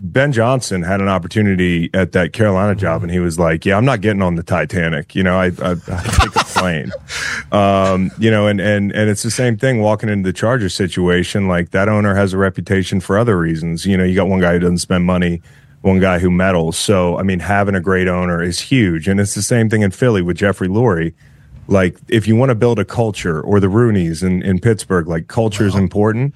Ben 0.00 0.30
Johnson 0.30 0.82
had 0.82 1.00
an 1.00 1.08
opportunity 1.08 1.90
at 1.92 2.12
that 2.12 2.32
Carolina 2.32 2.74
job, 2.74 3.02
and 3.02 3.10
he 3.10 3.18
was 3.18 3.38
like, 3.38 3.66
"Yeah, 3.66 3.76
I'm 3.76 3.84
not 3.84 4.00
getting 4.00 4.22
on 4.22 4.36
the 4.36 4.44
Titanic. 4.44 5.14
You 5.14 5.24
know, 5.24 5.36
I, 5.36 5.46
I, 5.46 5.72
I 5.72 6.02
take 6.02 6.36
a 6.36 6.44
plane. 6.44 6.92
Um, 7.50 8.10
you 8.18 8.30
know, 8.30 8.46
and 8.46 8.60
and 8.60 8.92
and 8.92 9.08
it's 9.08 9.22
the 9.22 9.30
same 9.30 9.56
thing 9.56 9.80
walking 9.80 10.10
into 10.10 10.28
the 10.28 10.34
Chargers 10.34 10.74
situation. 10.74 11.48
Like 11.48 11.70
that 11.70 11.88
owner 11.88 12.14
has 12.14 12.34
a 12.34 12.36
reputation 12.36 13.00
for 13.00 13.16
other 13.16 13.38
reasons. 13.38 13.86
You 13.86 13.96
know, 13.96 14.04
you 14.04 14.14
got 14.14 14.28
one 14.28 14.40
guy 14.40 14.52
who 14.52 14.58
doesn't 14.58 14.78
spend 14.78 15.06
money, 15.06 15.40
one 15.80 15.98
guy 15.98 16.18
who 16.18 16.30
meddles. 16.30 16.76
So, 16.76 17.18
I 17.18 17.22
mean, 17.22 17.38
having 17.38 17.74
a 17.74 17.80
great 17.80 18.06
owner 18.06 18.42
is 18.42 18.60
huge, 18.60 19.08
and 19.08 19.18
it's 19.18 19.34
the 19.34 19.42
same 19.42 19.70
thing 19.70 19.80
in 19.80 19.92
Philly 19.92 20.20
with 20.20 20.36
Jeffrey 20.36 20.68
Lurie. 20.68 21.14
Like, 21.68 21.96
if 22.08 22.26
you 22.26 22.36
want 22.36 22.50
to 22.50 22.54
build 22.54 22.78
a 22.78 22.84
culture, 22.84 23.40
or 23.40 23.60
the 23.60 23.66
Rooneys 23.66 24.22
in, 24.22 24.42
in 24.42 24.58
Pittsburgh, 24.58 25.06
like 25.06 25.28
culture 25.28 25.66
is 25.66 25.74
important, 25.74 26.34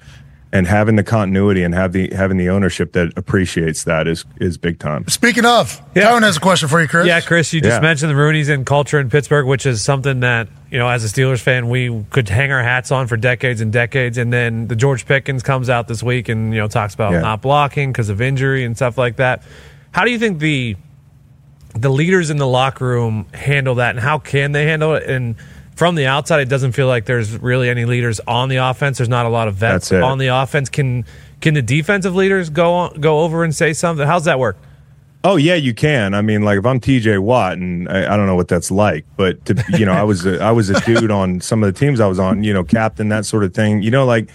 and 0.53 0.67
having 0.67 0.95
the 0.95 1.03
continuity 1.03 1.63
and 1.63 1.73
have 1.73 1.91
the 1.93 2.09
having 2.15 2.37
the 2.37 2.47
ownership 2.47 2.93
that 2.93 3.11
appreciates 3.17 3.83
that 3.85 4.07
is 4.07 4.23
is 4.39 4.57
big 4.57 4.77
time. 4.79 5.05
Speaking 5.09 5.45
of, 5.45 5.81
Tone 5.95 6.21
has 6.21 6.37
a 6.37 6.39
question 6.39 6.69
for 6.69 6.79
you, 6.79 6.87
Chris. 6.87 7.07
Yeah, 7.07 7.19
Chris, 7.21 7.51
you 7.51 7.59
just 7.59 7.77
Yeah. 7.77 7.79
mentioned 7.81 8.11
the 8.11 8.15
Rooney's 8.15 8.49
and 8.49 8.63
culture 8.63 8.99
in 8.99 9.09
Pittsburgh, 9.09 9.47
which 9.47 9.65
is 9.65 9.81
something 9.81 10.19
that, 10.19 10.47
you 10.69 10.77
know, 10.77 10.87
as 10.87 11.03
a 11.03 11.07
Steelers 11.07 11.41
fan, 11.41 11.69
we 11.69 12.05
could 12.11 12.29
hang 12.29 12.51
our 12.51 12.61
hats 12.61 12.91
on 12.91 13.07
for 13.07 13.17
decades 13.17 13.61
and 13.61 13.73
decades. 13.73 14.19
And 14.19 14.31
then 14.31 14.67
the 14.67 14.75
George 14.75 15.07
Pickens 15.07 15.41
comes 15.41 15.71
out 15.71 15.87
this 15.87 16.03
week 16.03 16.29
and, 16.29 16.53
you 16.53 16.59
know, 16.59 16.67
talks 16.67 16.93
about 16.93 17.13
Yeah. 17.13 17.21
not 17.21 17.41
blocking 17.41 17.91
because 17.91 18.09
of 18.09 18.21
injury 18.21 18.63
and 18.63 18.75
stuff 18.75 18.95
like 18.95 19.15
that. 19.15 19.41
How 19.91 20.05
do 20.05 20.11
you 20.11 20.19
think 20.19 20.37
the 20.39 20.75
the 21.75 21.89
leaders 21.89 22.29
in 22.29 22.37
the 22.37 22.45
locker 22.45 22.85
room 22.85 23.25
handle 23.33 23.73
that 23.75 23.89
and 23.95 23.99
how 23.99 24.19
can 24.19 24.51
they 24.51 24.65
handle 24.65 24.93
it? 24.93 25.09
And 25.09 25.33
from 25.75 25.95
the 25.95 26.05
outside, 26.05 26.41
it 26.41 26.49
doesn't 26.49 26.73
feel 26.73 26.87
like 26.87 27.05
there's 27.05 27.37
really 27.37 27.69
any 27.69 27.85
leaders 27.85 28.19
on 28.27 28.49
the 28.49 28.57
offense. 28.57 28.97
There's 28.97 29.09
not 29.09 29.25
a 29.25 29.29
lot 29.29 29.47
of 29.47 29.55
vets 29.55 29.91
on 29.91 30.17
the 30.17 30.27
offense. 30.27 30.69
Can 30.69 31.05
can 31.41 31.53
the 31.53 31.61
defensive 31.61 32.15
leaders 32.15 32.49
go 32.49 32.73
on, 32.73 33.01
go 33.01 33.21
over 33.21 33.43
and 33.43 33.53
say 33.53 33.73
something? 33.73 34.05
How's 34.05 34.25
that 34.25 34.39
work? 34.39 34.57
Oh 35.25 35.37
yeah, 35.37 35.55
you 35.55 35.73
can. 35.73 36.13
I 36.13 36.21
mean, 36.21 36.43
like 36.43 36.59
if 36.59 36.65
I'm 36.65 36.79
T.J. 36.79 37.17
Watt, 37.17 37.53
and 37.53 37.87
I, 37.87 38.13
I 38.13 38.17
don't 38.17 38.27
know 38.27 38.35
what 38.35 38.49
that's 38.49 38.69
like, 38.69 39.05
but 39.15 39.43
to, 39.45 39.63
you 39.77 39.85
know, 39.85 39.93
I 39.93 40.03
was 40.03 40.25
a, 40.25 40.41
I 40.41 40.51
was 40.51 40.69
a 40.69 40.79
dude 40.81 41.11
on 41.11 41.39
some 41.39 41.63
of 41.63 41.73
the 41.73 41.79
teams 41.79 42.01
I 42.01 42.07
was 42.07 42.19
on, 42.19 42.43
you 42.43 42.53
know, 42.53 42.63
captain 42.63 43.09
that 43.09 43.25
sort 43.25 43.45
of 43.45 43.53
thing. 43.53 43.81
You 43.81 43.91
know, 43.91 44.05
like 44.05 44.29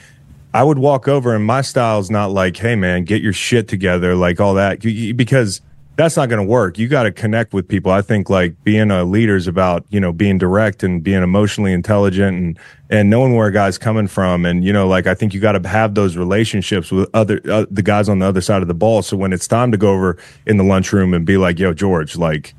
I 0.55 0.65
would 0.65 0.79
walk 0.79 1.07
over, 1.07 1.35
and 1.35 1.45
my 1.45 1.61
style's 1.61 2.11
not 2.11 2.31
like, 2.31 2.57
hey 2.57 2.75
man, 2.75 3.05
get 3.05 3.21
your 3.21 3.35
shit 3.35 3.69
together, 3.69 4.15
like 4.15 4.41
all 4.41 4.55
that, 4.55 4.81
because 4.81 5.61
that's 5.99 6.17
not 6.17 6.29
going 6.29 6.39
to 6.39 6.49
work. 6.49 6.79
You 6.79 6.87
got 6.87 7.03
to 7.03 7.11
connect 7.11 7.53
with 7.53 7.67
people. 7.67 7.91
I 7.91 8.03
think 8.03 8.31
like 8.31 8.55
being 8.63 8.93
a 8.93 9.03
leader 9.03 9.35
is 9.35 9.49
about 9.49 9.85
you 9.91 9.99
know 9.99 10.13
being 10.13 10.39
direct 10.39 10.85
and 10.85 11.03
being 11.03 11.25
emotionally 11.25 11.73
intelligent 11.73 12.39
and 12.39 12.59
and 12.89 13.11
knowing 13.11 13.35
where 13.35 13.49
a 13.49 13.53
guy's 13.53 13.79
coming 13.79 14.07
from. 14.07 14.47
And 14.47 14.65
you 14.65 14.73
know, 14.73 14.87
like 14.87 15.09
I 15.09 15.15
think 15.15 15.35
you 15.35 15.41
got 15.41 15.61
to 15.61 15.69
have 15.69 15.97
those 15.97 16.17
relationships 16.17 16.93
with 16.93 17.11
other 17.15 17.41
uh, 17.51 17.67
the 17.69 17.83
guys 17.83 18.09
on 18.09 18.21
the 18.21 18.27
other 18.27 18.41
side 18.41 18.63
of 18.63 18.69
the 18.69 18.75
ball. 18.75 19.03
So 19.03 19.17
when 19.17 19.33
it's 19.33 19.49
time 19.49 19.73
to 19.73 19.77
go 19.77 19.93
over 19.93 20.17
in 20.47 20.57
the 20.57 20.65
lunchroom 20.65 21.13
and 21.13 21.27
be 21.27 21.37
like, 21.37 21.59
"Yo, 21.59 21.75
George, 21.75 22.17
like." 22.17 22.55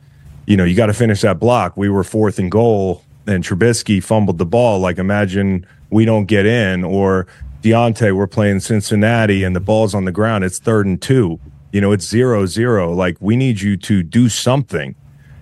you 0.50 0.58
know, 0.58 0.64
you 0.64 0.76
got 0.76 0.88
to 0.88 0.96
finish 0.96 1.22
that 1.22 1.40
block. 1.40 1.78
We 1.78 1.90
were 1.90 2.04
fourth 2.04 2.40
and 2.40 2.50
goal, 2.50 3.04
and 3.28 3.44
Trubisky 3.44 4.04
fumbled 4.04 4.40
the 4.40 4.48
ball. 4.48 4.80
Like, 4.80 4.98
imagine 4.98 5.64
we 5.92 6.06
don't 6.06 6.26
get 6.26 6.48
in, 6.48 6.84
or 6.84 7.28
Diontae, 7.62 8.16
we're 8.16 8.26
playing 8.26 8.60
Cincinnati, 8.62 9.44
and 9.44 9.56
the 9.56 9.60
ball's 9.60 9.94
on 9.94 10.06
the 10.06 10.12
ground. 10.12 10.44
It's 10.44 10.58
third 10.58 10.88
and 10.88 11.00
two. 11.00 11.40
You 11.72 11.82
know, 11.82 11.92
it's 11.92 12.08
zero 12.08 12.46
zero. 12.46 12.94
Like, 12.94 13.18
we 13.20 13.36
need 13.36 13.62
you 13.62 13.78
to 13.78 14.04
do 14.04 14.30
something. 14.30 14.96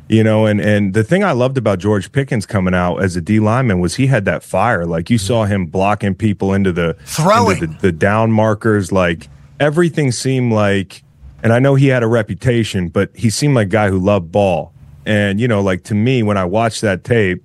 You 0.09 0.23
know, 0.23 0.45
and 0.45 0.61
and 0.61 0.93
the 0.93 1.03
thing 1.03 1.25
I 1.25 1.33
loved 1.33 1.57
about 1.57 1.79
George 1.79 2.13
Pickens 2.13 2.45
coming 2.45 2.73
out 2.73 2.97
as 3.03 3.17
a 3.17 3.21
D 3.21 3.41
lineman 3.41 3.79
was 3.79 3.95
he 3.95 4.07
had 4.07 4.23
that 4.23 4.41
fire. 4.41 4.85
Like 4.85 5.09
you 5.09 5.17
mm-hmm. 5.17 5.27
saw 5.27 5.45
him 5.45 5.65
blocking 5.65 6.15
people 6.15 6.53
into 6.53 6.71
the 6.71 6.95
Throwing. 7.05 7.57
into 7.57 7.67
the, 7.67 7.81
the 7.81 7.91
down 7.91 8.31
markers. 8.31 8.89
Like 8.93 9.27
everything 9.59 10.13
seemed 10.13 10.53
like, 10.53 11.03
and 11.43 11.51
I 11.51 11.59
know 11.59 11.75
he 11.75 11.87
had 11.87 12.03
a 12.03 12.07
reputation, 12.07 12.87
but 12.87 13.09
he 13.15 13.29
seemed 13.29 13.55
like 13.55 13.67
a 13.67 13.69
guy 13.69 13.89
who 13.89 13.99
loved 13.99 14.31
ball. 14.31 14.71
And 15.05 15.41
you 15.41 15.47
know, 15.47 15.61
like 15.61 15.83
to 15.85 15.95
me, 15.95 16.23
when 16.23 16.37
I 16.37 16.45
watch 16.45 16.79
that 16.81 17.03
tape, 17.03 17.43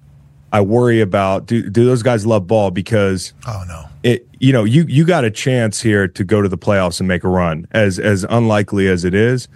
I 0.52 0.60
worry 0.60 1.00
about 1.00 1.46
do 1.46 1.68
do 1.68 1.84
those 1.84 2.04
guys 2.04 2.24
love 2.24 2.46
ball 2.46 2.70
because 2.70 3.32
oh 3.46 3.64
no, 3.66 3.86
it 4.02 4.28
you 4.40 4.52
know 4.52 4.64
you 4.64 4.84
you 4.88 5.04
got 5.04 5.24
a 5.24 5.30
chance 5.30 5.80
here 5.80 6.08
to 6.08 6.24
go 6.24 6.42
to 6.42 6.48
the 6.48 6.58
playoffs 6.58 7.00
and 7.00 7.08
make 7.08 7.24
a 7.24 7.28
run. 7.28 7.66
As 7.72 7.98
as 7.98 8.24
unlikely 8.28 8.88
as 8.88 9.04
it 9.04 9.14
is 9.14 9.48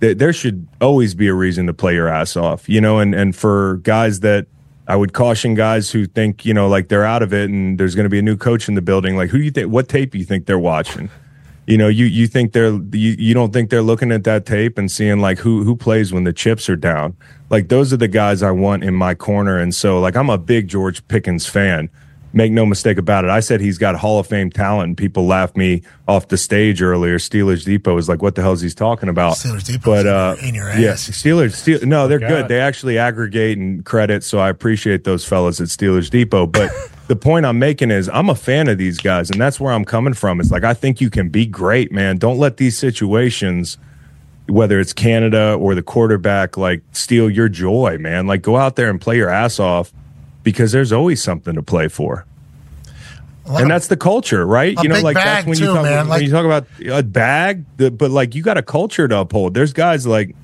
th- 0.00 0.18
there 0.18 0.32
should 0.32 0.66
always 0.80 1.14
be 1.14 1.28
a 1.28 1.34
reason 1.34 1.66
to 1.66 1.74
play 1.74 1.94
your 1.94 2.08
ass 2.08 2.36
off 2.36 2.68
you 2.68 2.80
know 2.80 2.98
and 2.98 3.14
and 3.14 3.34
for 3.34 3.76
guys 3.78 4.20
that 4.20 4.46
I 4.86 4.96
would 4.96 5.12
caution 5.12 5.54
guys 5.54 5.90
who 5.90 6.06
think 6.06 6.44
you 6.44 6.54
know 6.54 6.68
like 6.68 6.88
they're 6.88 7.04
out 7.04 7.22
of 7.22 7.32
it 7.32 7.50
and 7.50 7.78
there's 7.78 7.94
going 7.94 8.04
to 8.04 8.10
be 8.10 8.18
a 8.18 8.22
new 8.22 8.36
coach 8.36 8.68
in 8.68 8.74
the 8.74 8.82
building 8.82 9.16
like 9.16 9.30
who 9.30 9.38
do 9.38 9.44
you 9.44 9.50
think 9.50 9.70
what 9.70 9.88
tape 9.88 10.12
do 10.12 10.18
you 10.18 10.24
think 10.24 10.46
they're 10.46 10.58
watching? 10.58 11.10
You 11.66 11.76
know 11.76 11.88
you 11.88 12.06
you 12.06 12.26
think 12.26 12.52
they're 12.52 12.72
you, 12.72 13.14
you 13.18 13.34
don't 13.34 13.52
think 13.52 13.68
they're 13.68 13.82
looking 13.82 14.10
at 14.10 14.24
that 14.24 14.46
tape 14.46 14.78
and 14.78 14.90
seeing 14.90 15.20
like 15.20 15.38
who 15.38 15.64
who 15.64 15.76
plays 15.76 16.12
when 16.12 16.24
the 16.24 16.32
chips 16.32 16.68
are 16.70 16.76
down. 16.76 17.14
Like 17.50 17.68
those 17.68 17.92
are 17.92 17.98
the 17.98 18.08
guys 18.08 18.42
I 18.42 18.50
want 18.52 18.84
in 18.84 18.94
my 18.94 19.14
corner. 19.14 19.58
And 19.58 19.74
so 19.74 20.00
like 20.00 20.16
I'm 20.16 20.30
a 20.30 20.38
big 20.38 20.68
George 20.68 21.06
Pickens 21.08 21.46
fan 21.46 21.90
make 22.32 22.52
no 22.52 22.66
mistake 22.66 22.98
about 22.98 23.24
it. 23.24 23.30
I 23.30 23.40
said 23.40 23.60
he's 23.60 23.78
got 23.78 23.96
Hall 23.96 24.18
of 24.18 24.26
Fame 24.26 24.50
talent 24.50 24.88
and 24.88 24.96
people 24.96 25.26
laughed 25.26 25.56
me 25.56 25.82
off 26.06 26.28
the 26.28 26.36
stage 26.36 26.82
earlier. 26.82 27.18
Steelers 27.18 27.64
Depot 27.64 27.94
was 27.94 28.08
like 28.08 28.22
what 28.22 28.34
the 28.34 28.42
hell 28.42 28.52
is 28.52 28.60
he 28.60 28.70
talking 28.70 29.08
about? 29.08 29.34
Steelers 29.34 29.64
Depot's 29.64 29.84
but 29.84 30.06
uh 30.06 30.36
in 30.42 30.54
your 30.54 30.68
yeah 30.78 30.92
ass. 30.92 31.08
Steelers 31.08 31.54
Steel, 31.54 31.80
no 31.82 32.08
they're 32.08 32.18
God. 32.18 32.28
good. 32.28 32.48
They 32.48 32.60
actually 32.60 32.98
aggregate 32.98 33.58
and 33.58 33.84
credit 33.84 34.22
so 34.24 34.38
I 34.38 34.50
appreciate 34.50 35.04
those 35.04 35.24
fellas 35.24 35.60
at 35.60 35.68
Steelers 35.68 36.10
Depot. 36.10 36.46
But 36.46 36.70
the 37.08 37.16
point 37.16 37.46
I'm 37.46 37.58
making 37.58 37.90
is 37.90 38.08
I'm 38.10 38.28
a 38.28 38.34
fan 38.34 38.68
of 38.68 38.78
these 38.78 38.98
guys 38.98 39.30
and 39.30 39.40
that's 39.40 39.58
where 39.58 39.72
I'm 39.72 39.84
coming 39.84 40.14
from. 40.14 40.40
It's 40.40 40.50
like 40.50 40.64
I 40.64 40.74
think 40.74 41.00
you 41.00 41.10
can 41.10 41.28
be 41.30 41.46
great 41.46 41.92
man. 41.92 42.18
Don't 42.18 42.38
let 42.38 42.58
these 42.58 42.78
situations 42.78 43.78
whether 44.48 44.80
it's 44.80 44.94
Canada 44.94 45.58
or 45.60 45.74
the 45.74 45.82
quarterback, 45.82 46.56
like 46.56 46.82
steal 46.92 47.28
your 47.28 47.50
joy, 47.50 47.98
man. 48.00 48.26
Like 48.26 48.40
go 48.40 48.56
out 48.56 48.76
there 48.76 48.88
and 48.88 48.98
play 48.98 49.16
your 49.16 49.28
ass 49.28 49.60
off 49.60 49.92
because 50.50 50.72
there's 50.72 50.92
always 50.92 51.22
something 51.22 51.54
to 51.56 51.62
play 51.62 51.88
for. 51.88 52.24
And 53.46 53.70
that's 53.70 53.86
the 53.88 53.96
culture, 53.98 54.46
right? 54.46 54.78
A 54.78 54.82
you 54.82 54.88
know, 54.88 54.94
big 54.94 55.04
like 55.04 55.14
bag, 55.16 55.24
that's 55.24 55.46
when 55.46 55.58
you 55.58 55.66
talk 55.74 55.82
man. 55.82 55.98
when 56.00 56.08
Like- 56.08 56.22
you 56.22 56.30
talk 56.30 56.46
about 56.46 56.66
a 56.86 57.02
bag, 57.02 57.64
the, 57.76 57.90
but 57.90 58.10
like 58.10 58.34
you 58.34 58.42
got 58.42 58.56
a 58.56 58.62
culture 58.62 59.06
to 59.08 59.18
uphold. 59.18 59.52
There's 59.52 59.74
guys 59.74 60.06
like 60.06 60.34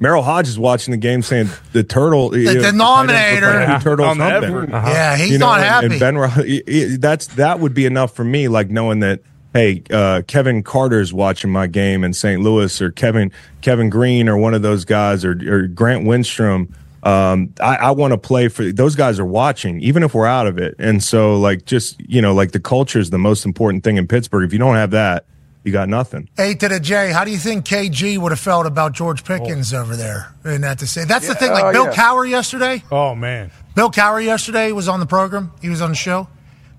Merril 0.00 0.22
Hoge 0.24 0.56
watching 0.58 0.92
the 0.92 0.98
game 0.98 1.20
saying 1.22 1.48
the 1.72 1.82
turtle, 1.84 2.34
you 2.36 2.44
know, 2.44 2.52
tight 2.54 2.56
ends 2.56 2.64
look 2.64 2.72
denominator. 2.72 3.66
like 3.66 3.78
two 3.78 3.84
turtles 3.84 4.08
On 4.08 4.18
the 4.18 4.24
humping. 4.24 4.50
Everett. 4.50 4.72
Uh-huh. 4.74 4.90
Yeah, 4.90 5.16
he's 5.16 5.38
not 5.38 5.60
and- 5.60 5.68
happy. 5.68 5.86
And 5.86 6.00
Ben, 6.00 6.18
Ro- 6.18 6.28
i- 6.36 6.62
i- 6.68 6.96
that's 6.98 7.26
that 7.28 7.60
would 7.60 7.74
be 7.74 7.84
enough 7.86 8.14
for 8.16 8.24
me. 8.24 8.48
Like 8.48 8.68
knowing 8.70 9.00
that, 9.00 9.20
hey, 9.54 9.82
uh, 9.90 10.22
Kevin 10.26 10.62
Carter's 10.62 11.12
watching 11.14 11.50
my 11.50 11.66
game 11.66 12.04
in 12.04 12.12
St. 12.14 12.40
Louis, 12.42 12.80
or 12.82 12.90
Kevin 12.90 13.30
Kevin 13.62 13.88
Greene, 13.90 14.28
or 14.28 14.36
one 14.36 14.52
of 14.54 14.60
those 14.62 14.84
guys, 14.84 15.24
or, 15.24 15.32
or 15.48 15.66
Grant 15.66 16.04
Wistrom. 16.04 16.68
Um, 17.02 17.52
I, 17.60 17.76
I 17.76 17.90
want 17.90 18.12
to 18.12 18.18
play 18.18 18.48
for 18.48 18.70
those 18.70 18.94
guys 18.94 19.18
are 19.18 19.26
watching, 19.26 19.80
even 19.80 20.02
if 20.02 20.14
we're 20.14 20.26
out 20.26 20.46
of 20.46 20.58
it. 20.58 20.76
And 20.78 21.02
so, 21.02 21.38
like, 21.38 21.64
just 21.64 22.00
you 22.00 22.22
know, 22.22 22.32
like 22.32 22.52
the 22.52 22.60
culture 22.60 23.00
is 23.00 23.10
the 23.10 23.18
most 23.18 23.44
important 23.44 23.82
thing 23.82 23.96
in 23.96 24.06
Pittsburgh. 24.06 24.44
If 24.44 24.52
you 24.52 24.58
don't 24.58 24.76
have 24.76 24.92
that, 24.92 25.24
you 25.64 25.72
got 25.72 25.88
nothing. 25.88 26.28
A 26.38 26.54
to 26.54 26.68
the 26.68 26.80
J. 26.80 27.12
How 27.12 27.24
do 27.24 27.30
you 27.30 27.38
think 27.38 27.64
KG 27.64 28.18
would 28.18 28.32
have 28.32 28.40
felt 28.40 28.66
about 28.66 28.92
George 28.92 29.24
Pickens 29.24 29.72
over 29.72 29.96
there 29.96 30.32
in 30.44 30.60
that 30.62 30.78
to 30.80 30.86
say? 30.86 31.04
That's 31.04 31.26
the 31.26 31.34
thing. 31.34 31.52
Like 31.52 31.64
oh, 31.64 31.72
Bill 31.72 31.84
yeah. 31.86 31.94
Cowher 31.94 32.28
yesterday. 32.28 32.82
Oh 32.90 33.14
man, 33.14 33.50
Bill 33.74 33.90
Cowher 33.90 34.24
yesterday 34.24 34.72
was 34.72 34.88
on 34.88 35.00
the 35.00 35.06
program. 35.06 35.52
He 35.60 35.68
was 35.68 35.80
on 35.80 35.90
the 35.90 35.96
show, 35.96 36.28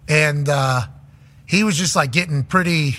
and 0.07 0.47
uh, 0.49 0.81
he 1.45 1.63
was 1.63 1.77
just 1.77 1.95
like 1.95 2.11
getting 2.11 2.43
pretty. 2.43 2.95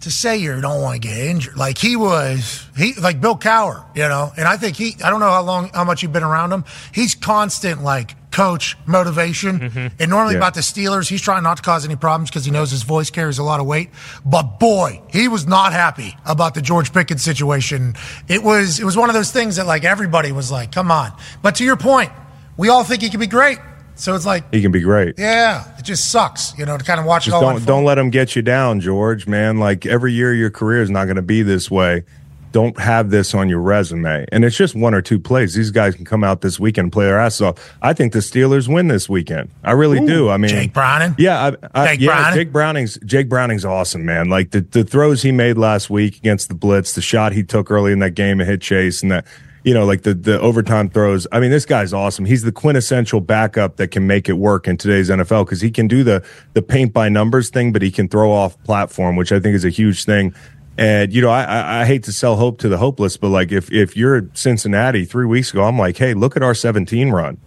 To 0.00 0.10
say 0.10 0.38
you 0.38 0.58
don't 0.62 0.80
want 0.80 1.02
to 1.02 1.08
get 1.08 1.18
injured, 1.18 1.58
like 1.58 1.76
he 1.76 1.94
was, 1.94 2.66
he 2.74 2.94
like 2.94 3.20
Bill 3.20 3.36
Cowher, 3.36 3.84
you 3.94 4.08
know, 4.08 4.32
and 4.34 4.48
I 4.48 4.56
think 4.56 4.74
he, 4.76 4.96
I 5.04 5.10
don't 5.10 5.20
know 5.20 5.28
how 5.28 5.42
long, 5.42 5.68
how 5.74 5.84
much 5.84 6.02
you've 6.02 6.12
been 6.12 6.22
around 6.22 6.52
him. 6.52 6.64
He's 6.94 7.14
constant 7.14 7.82
like 7.82 8.16
coach 8.30 8.78
motivation, 8.86 9.60
mm-hmm. 9.60 9.86
and 9.98 10.10
normally 10.10 10.34
Yeah. 10.36 10.38
about 10.38 10.54
the 10.54 10.62
Steelers, 10.62 11.06
he's 11.06 11.20
trying 11.20 11.42
not 11.42 11.58
to 11.58 11.62
cause 11.62 11.84
any 11.84 11.96
problems 11.96 12.30
because 12.30 12.46
he 12.46 12.50
knows 12.50 12.70
his 12.70 12.82
voice 12.82 13.10
carries 13.10 13.36
a 13.38 13.42
lot 13.42 13.60
of 13.60 13.66
weight. 13.66 13.90
But 14.24 14.58
boy, 14.58 15.02
he 15.10 15.28
was 15.28 15.46
not 15.46 15.74
happy 15.74 16.16
about 16.24 16.54
the 16.54 16.62
George 16.62 16.94
Pickens 16.94 17.22
situation. 17.22 17.94
It 18.26 18.42
was, 18.42 18.80
it 18.80 18.84
was 18.84 18.96
one 18.96 19.10
of 19.10 19.14
those 19.14 19.30
things 19.32 19.56
that 19.56 19.66
like 19.66 19.84
everybody 19.84 20.32
was 20.32 20.50
like, 20.50 20.72
"Come 20.72 20.90
on!" 20.90 21.12
But 21.42 21.56
to 21.56 21.64
your 21.64 21.76
point, 21.76 22.10
we 22.56 22.70
all 22.70 22.84
think 22.84 23.02
he 23.02 23.10
could 23.10 23.20
be 23.20 23.26
great. 23.26 23.58
So 24.00 24.14
it's 24.14 24.24
like, 24.24 24.50
he 24.50 24.62
can 24.62 24.72
be 24.72 24.80
great. 24.80 25.18
yeah, 25.18 25.76
it 25.78 25.84
just 25.84 26.10
sucks, 26.10 26.56
you 26.58 26.64
know, 26.64 26.78
to 26.78 26.84
kind 26.84 26.98
of 26.98 27.04
watch 27.04 27.28
it 27.28 27.34
all 27.34 27.42
don't 27.42 27.50
unfold. 27.50 27.66
don't 27.66 27.84
let 27.84 27.96
them 27.96 28.08
get 28.08 28.34
you 28.34 28.40
down, 28.40 28.80
George. 28.80 29.26
Man, 29.26 29.58
like 29.58 29.84
every 29.84 30.14
year 30.14 30.34
your 30.34 30.50
career 30.50 30.80
is 30.80 30.88
not 30.88 31.04
going 31.04 31.16
to 31.16 31.22
be 31.22 31.42
this 31.42 31.70
way. 31.70 32.04
Don't 32.52 32.76
have 32.80 33.10
this 33.10 33.34
on 33.34 33.50
your 33.50 33.60
resume. 33.60 34.24
And 34.32 34.42
it's 34.42 34.56
just 34.56 34.74
one 34.74 34.94
or 34.94 35.02
two 35.02 35.20
plays. 35.20 35.54
These 35.54 35.70
guys 35.70 35.94
can 35.94 36.06
come 36.06 36.24
out 36.24 36.40
this 36.40 36.58
weekend 36.58 36.86
and 36.86 36.92
play 36.92 37.04
their 37.04 37.18
ass 37.18 37.42
off. 37.42 37.76
I 37.82 37.92
think 37.92 38.14
the 38.14 38.20
Steelers 38.20 38.72
win 38.72 38.88
this 38.88 39.06
weekend. 39.06 39.50
I 39.62 39.72
really 39.72 40.04
do. 40.04 40.30
I 40.30 40.38
mean, 40.38 40.48
Jake 40.48 40.72
Browning? 40.72 41.14
Yeah, 41.18 41.52
I, 41.74 41.82
I, 41.82 41.86
Jake 41.88 42.00
yeah. 42.00 42.06
Browning? 42.06 42.34
Jake 42.38 42.52
Browning's 42.52 42.98
Jake 43.04 43.28
Browning's 43.28 43.66
awesome, 43.66 44.06
man. 44.06 44.30
Like 44.30 44.50
the 44.52 44.62
the 44.62 44.82
throws 44.82 45.20
he 45.20 45.30
made 45.30 45.58
last 45.58 45.90
week 45.90 46.16
against 46.16 46.48
the 46.48 46.54
blitz, 46.54 46.94
the 46.94 47.02
shot 47.02 47.32
he 47.32 47.42
took 47.42 47.70
early 47.70 47.92
in 47.92 47.98
that 47.98 48.14
game 48.14 48.40
and 48.40 48.48
hit 48.48 48.62
Chase, 48.62 49.02
and 49.02 49.12
that 49.12 49.26
you 49.64 49.74
know, 49.74 49.84
like 49.84 50.02
the 50.02 50.14
the 50.14 50.40
overtime 50.40 50.88
throws. 50.88 51.26
I 51.32 51.40
mean, 51.40 51.50
this 51.50 51.66
guy's 51.66 51.92
awesome. 51.92 52.24
He's 52.24 52.42
the 52.42 52.52
quintessential 52.52 53.20
backup 53.20 53.76
that 53.76 53.88
can 53.88 54.06
make 54.06 54.28
it 54.28 54.34
work 54.34 54.66
in 54.66 54.76
today's 54.76 55.10
NFL 55.10 55.46
because 55.46 55.60
he 55.60 55.70
can 55.70 55.88
do 55.88 56.02
the 56.02 56.24
the 56.54 56.62
paint 56.62 56.92
by 56.92 57.08
numbers 57.08 57.50
thing, 57.50 57.72
but 57.72 57.82
he 57.82 57.90
can 57.90 58.08
throw 58.08 58.32
off 58.32 58.62
platform, 58.64 59.16
which 59.16 59.32
I 59.32 59.40
think 59.40 59.54
is 59.54 59.64
a 59.64 59.70
huge 59.70 60.04
thing. 60.04 60.34
And 60.78 61.12
you 61.12 61.20
know, 61.20 61.30
I, 61.30 61.42
I, 61.42 61.80
I 61.80 61.84
hate 61.84 62.04
to 62.04 62.12
sell 62.12 62.36
hope 62.36 62.58
to 62.60 62.68
the 62.68 62.78
hopeless, 62.78 63.16
but 63.16 63.28
like 63.28 63.52
if 63.52 63.70
if 63.70 63.96
you're 63.96 64.28
Cincinnati 64.34 65.04
three 65.04 65.26
weeks 65.26 65.52
ago, 65.52 65.64
I'm 65.64 65.78
like, 65.78 65.96
hey, 65.96 66.14
look 66.14 66.36
at 66.36 66.42
our 66.42 66.54
17 66.54 67.10
run. 67.10 67.38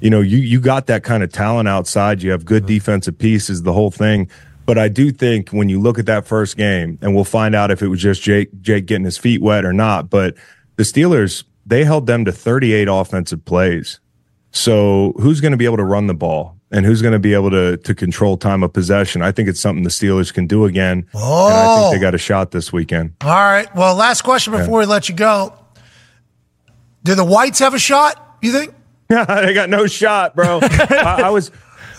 You 0.00 0.10
know, 0.10 0.20
you 0.20 0.38
you 0.38 0.60
got 0.60 0.86
that 0.86 1.02
kind 1.02 1.22
of 1.22 1.32
talent 1.32 1.68
outside. 1.68 2.22
You 2.22 2.30
have 2.30 2.44
good 2.44 2.64
uh-huh. 2.64 2.68
defensive 2.74 3.18
pieces, 3.18 3.62
the 3.62 3.72
whole 3.72 3.90
thing. 3.90 4.30
But 4.66 4.78
I 4.78 4.88
do 4.88 5.12
think 5.12 5.50
when 5.50 5.68
you 5.68 5.80
look 5.80 5.98
at 5.98 6.06
that 6.06 6.26
first 6.26 6.56
game, 6.56 6.98
and 7.00 7.14
we'll 7.14 7.24
find 7.24 7.54
out 7.54 7.70
if 7.70 7.82
it 7.82 7.88
was 7.88 8.00
just 8.00 8.22
Jake 8.22 8.50
Jake 8.60 8.86
getting 8.86 9.04
his 9.04 9.16
feet 9.18 9.40
wet 9.40 9.64
or 9.64 9.72
not. 9.72 10.10
But 10.10 10.34
the 10.76 10.82
Steelers 10.82 11.44
they 11.66 11.84
held 11.84 12.06
them 12.06 12.24
to 12.24 12.32
38 12.32 12.88
offensive 12.88 13.44
plays. 13.44 14.00
So 14.52 15.12
who's 15.18 15.40
going 15.40 15.50
to 15.52 15.58
be 15.58 15.64
able 15.66 15.76
to 15.76 15.84
run 15.84 16.06
the 16.06 16.14
ball 16.14 16.56
and 16.70 16.86
who's 16.86 17.02
going 17.02 17.12
to 17.12 17.18
be 17.18 17.34
able 17.34 17.50
to 17.50 17.76
to 17.76 17.94
control 17.94 18.36
time 18.38 18.62
of 18.62 18.72
possession? 18.72 19.20
I 19.20 19.32
think 19.32 19.48
it's 19.48 19.60
something 19.60 19.82
the 19.84 19.90
Steelers 19.90 20.32
can 20.32 20.46
do 20.46 20.64
again. 20.64 21.06
And 21.12 21.22
I 21.22 21.66
Oh. 21.66 21.80
think 21.90 21.92
they 21.92 22.06
oh. 22.06 22.10
got 22.10 22.14
a 22.14 22.18
shot 22.18 22.52
this 22.52 22.72
weekend. 22.72 23.12
All 23.20 23.30
right. 23.30 23.68
Well, 23.74 23.94
last 23.96 24.22
question 24.22 24.52
before 24.54 24.78
we 24.78 24.86
let 24.86 25.08
you 25.08 25.14
go. 25.14 25.52
Do 27.04 27.14
the 27.14 27.24
Whites 27.24 27.58
have 27.58 27.74
a 27.74 27.78
shot, 27.78 28.38
you 28.40 28.52
think? 28.52 28.74
they 29.08 29.54
got 29.54 29.68
no 29.70 29.86
shot, 29.86 30.34
bro. 30.34 30.60
I, 30.62 31.22
I 31.26 31.30
was. 31.30 31.50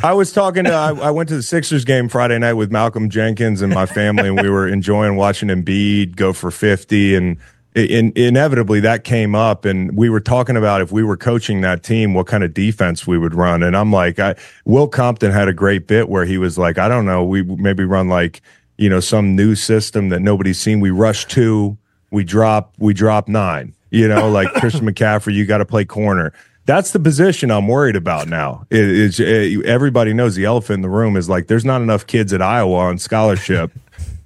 I 0.03 0.13
was 0.13 0.31
talking 0.31 0.65
to, 0.65 0.71
I, 0.71 0.91
I 0.91 1.09
went 1.09 1.27
to 1.29 1.35
the 1.35 1.41
Sixers 1.41 1.83
game 1.83 2.07
Friday 2.07 2.37
night 2.37 2.53
with 2.53 2.71
Malcolm 2.71 3.09
Jenkins 3.09 3.63
and 3.63 3.73
my 3.73 3.87
family, 3.87 4.27
and 4.29 4.39
we 4.39 4.47
were 4.47 4.67
enjoying 4.67 5.15
watching 5.15 5.49
Embiid 5.49 6.15
go 6.15 6.33
for 6.33 6.51
50. 6.51 7.15
And 7.15 7.37
in, 7.77 8.11
inevitably 8.15 8.79
that 8.81 9.03
came 9.03 9.35
up, 9.35 9.65
and 9.65 9.95
we 9.95 10.09
were 10.09 10.19
talking 10.19 10.57
about 10.57 10.81
if 10.81 10.91
we 10.91 11.03
were 11.03 11.17
coaching 11.17 11.61
that 11.61 11.83
team, 11.83 12.13
what 12.13 12.27
kind 12.27 12.43
of 12.43 12.53
defense 12.53 13.05
we 13.05 13.17
would 13.17 13.35
run. 13.35 13.61
And 13.61 13.77
I'm 13.77 13.91
like, 13.91 14.19
I, 14.19 14.35
Will 14.65 14.87
Compton 14.87 15.31
had 15.31 15.47
a 15.47 15.53
great 15.53 15.87
bit 15.87 16.09
where 16.09 16.25
he 16.25 16.37
was 16.37 16.57
like, 16.57 16.77
I 16.77 16.87
don't 16.87 17.05
know, 17.05 17.23
we 17.23 17.43
maybe 17.43 17.83
run 17.83 18.09
like, 18.09 18.41
you 18.77 18.89
know, 18.89 18.99
some 18.99 19.35
new 19.35 19.55
system 19.55 20.09
that 20.09 20.21
nobody's 20.21 20.59
seen. 20.59 20.79
We 20.79 20.89
rush 20.89 21.25
two, 21.25 21.77
we 22.11 22.23
drop, 22.23 22.73
we 22.79 22.93
drop 22.93 23.27
nine, 23.27 23.75
you 23.91 24.07
know, 24.07 24.29
like 24.31 24.51
Christian 24.53 24.85
McCaffrey, 24.85 25.33
you 25.33 25.45
got 25.45 25.59
to 25.59 25.65
play 25.65 25.85
corner. 25.85 26.33
That's 26.65 26.91
the 26.91 26.99
position 26.99 27.49
I'm 27.49 27.67
worried 27.67 27.95
about 27.95 28.27
now. 28.27 28.65
It 28.69 29.19
it, 29.19 29.19
eh, 29.21 29.61
everybody 29.65 30.13
knows 30.13 30.35
the 30.35 30.43
elephant 30.43 30.75
in 30.75 30.81
the 30.81 30.89
room 30.89 31.15
is 31.15 31.29
like 31.29 31.47
there's 31.47 31.63
not 31.63 31.81
enough 31.81 32.05
kids 32.07 32.33
at 32.33 32.41
Iowa 32.41 32.75
on 32.75 32.97
scholarship 32.97 33.71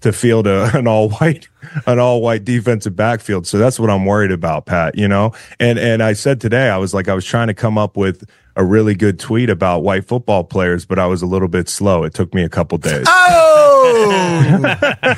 to 0.02 0.12
field 0.14 0.48
a, 0.48 0.70
an 0.78 0.88
all 0.88 1.10
white 1.10 1.48
an 1.86 2.00
all 2.00 2.22
white 2.22 2.44
defensive 2.44 2.96
backfield. 2.96 3.48
So 3.48 3.58
that's 3.58 3.80
what 3.80 3.90
I'm 3.90 4.06
worried 4.06 4.32
about, 4.32 4.66
Pat. 4.66 4.98
You 4.98 5.08
know, 5.08 5.34
and 5.60 5.78
and 5.80 6.02
I 6.04 6.14
said 6.14 6.42
today 6.42 6.70
I 6.70 6.78
was 6.78 6.94
like 6.94 7.08
I 7.08 7.14
was 7.14 7.26
trying 7.26 7.48
to 7.48 7.54
come 7.54 7.78
up 7.78 7.96
with 7.98 8.24
a 8.58 8.64
really 8.66 8.96
good 8.96 9.18
tweet 9.18 9.50
about 9.50 9.82
white 9.82 10.06
football 10.06 10.44
players, 10.44 10.86
but 10.86 11.00
I 11.00 11.06
was 11.08 11.22
a 11.22 11.26
little 11.26 11.48
bit 11.48 11.70
slow. 11.70 12.04
It 12.04 12.14
took 12.14 12.34
me 12.34 12.44
a 12.44 12.50
couple 12.50 12.78
days. 12.78 13.06
Oh, 13.08 14.76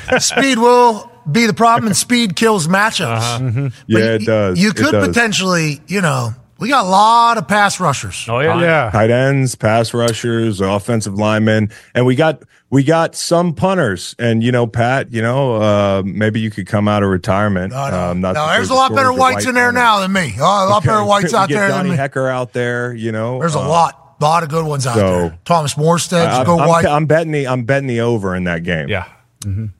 speed 0.18 0.58
will 0.58 1.10
be 1.30 1.46
the 1.46 1.54
problem, 1.54 1.86
and 1.88 1.96
speed 1.96 2.36
kills 2.36 2.68
matchups. 2.68 3.16
Uh-huh. 3.16 3.38
Mm-hmm. 3.40 3.66
Yeah, 3.86 3.98
it 4.14 4.24
does. 4.26 4.58
You 4.58 4.70
It 4.70 4.76
could 4.76 4.92
does. 4.92 5.08
potentially, 5.08 5.80
you 5.86 6.00
know, 6.00 6.30
we 6.58 6.68
got 6.68 6.84
a 6.84 6.88
lot 6.88 7.38
of 7.38 7.48
pass 7.48 7.80
rushers. 7.80 8.26
Oh 8.28 8.40
yeah, 8.40 8.90
tight 8.90 9.10
ends, 9.10 9.54
pass 9.54 9.92
rushers, 9.92 10.60
offensive 10.60 11.14
linemen, 11.14 11.70
and 11.94 12.06
we 12.06 12.14
got 12.14 12.42
we 12.70 12.84
got 12.84 13.14
some 13.14 13.54
punters. 13.54 14.14
And 14.18 14.42
you 14.42 14.52
know, 14.52 14.66
Pat, 14.66 15.12
you 15.12 15.22
know, 15.22 15.54
uh, 15.56 16.02
maybe 16.04 16.40
you 16.40 16.50
could 16.50 16.66
come 16.66 16.88
out 16.88 17.02
of 17.02 17.08
retirement. 17.10 17.72
No, 17.72 17.90
no. 17.90 18.10
Um, 18.10 18.20
not 18.20 18.34
No, 18.34 18.46
that 18.46 18.56
there's 18.56 18.70
a 18.70 18.72
a 18.72 18.74
lot 18.74 18.94
better 18.94 19.12
whites 19.12 19.44
white 19.44 19.48
in 19.48 19.54
there 19.54 19.66
punters. 19.72 19.80
now 19.82 20.00
than 20.00 20.12
me. 20.12 20.34
Oh, 20.38 20.42
a 20.42 20.68
lot 20.68 20.84
better 20.84 21.04
whites 21.04 21.32
We 21.32 21.38
out 21.38 21.48
get 21.48 21.54
there 21.56 21.68
Johnny 21.68 21.90
than 21.90 21.98
me. 21.98 22.02
Hekker 22.02 22.30
out 22.30 22.52
there, 22.52 22.94
you 22.94 23.12
know. 23.12 23.38
There's 23.38 23.54
a 23.54 23.60
uh, 23.60 23.68
lot, 23.68 24.16
lot 24.20 24.42
of 24.42 24.48
good 24.48 24.64
ones 24.66 24.86
out 24.86 24.94
so- 24.96 25.00
there. 25.20 25.38
Thomas 25.44 25.74
Morstead, 25.74 26.26
I, 26.26 26.44
go 26.44 26.58
I'm, 26.58 26.68
white 26.68 26.86
I'm 26.86 27.06
betting 27.06 27.32
the 27.32 27.46
I'm 27.48 27.64
betting 27.64 27.88
the 27.88 28.00
over 28.00 28.34
in 28.34 28.44
that 28.44 28.62
game. 28.62 28.88
Yeah. 28.88 29.08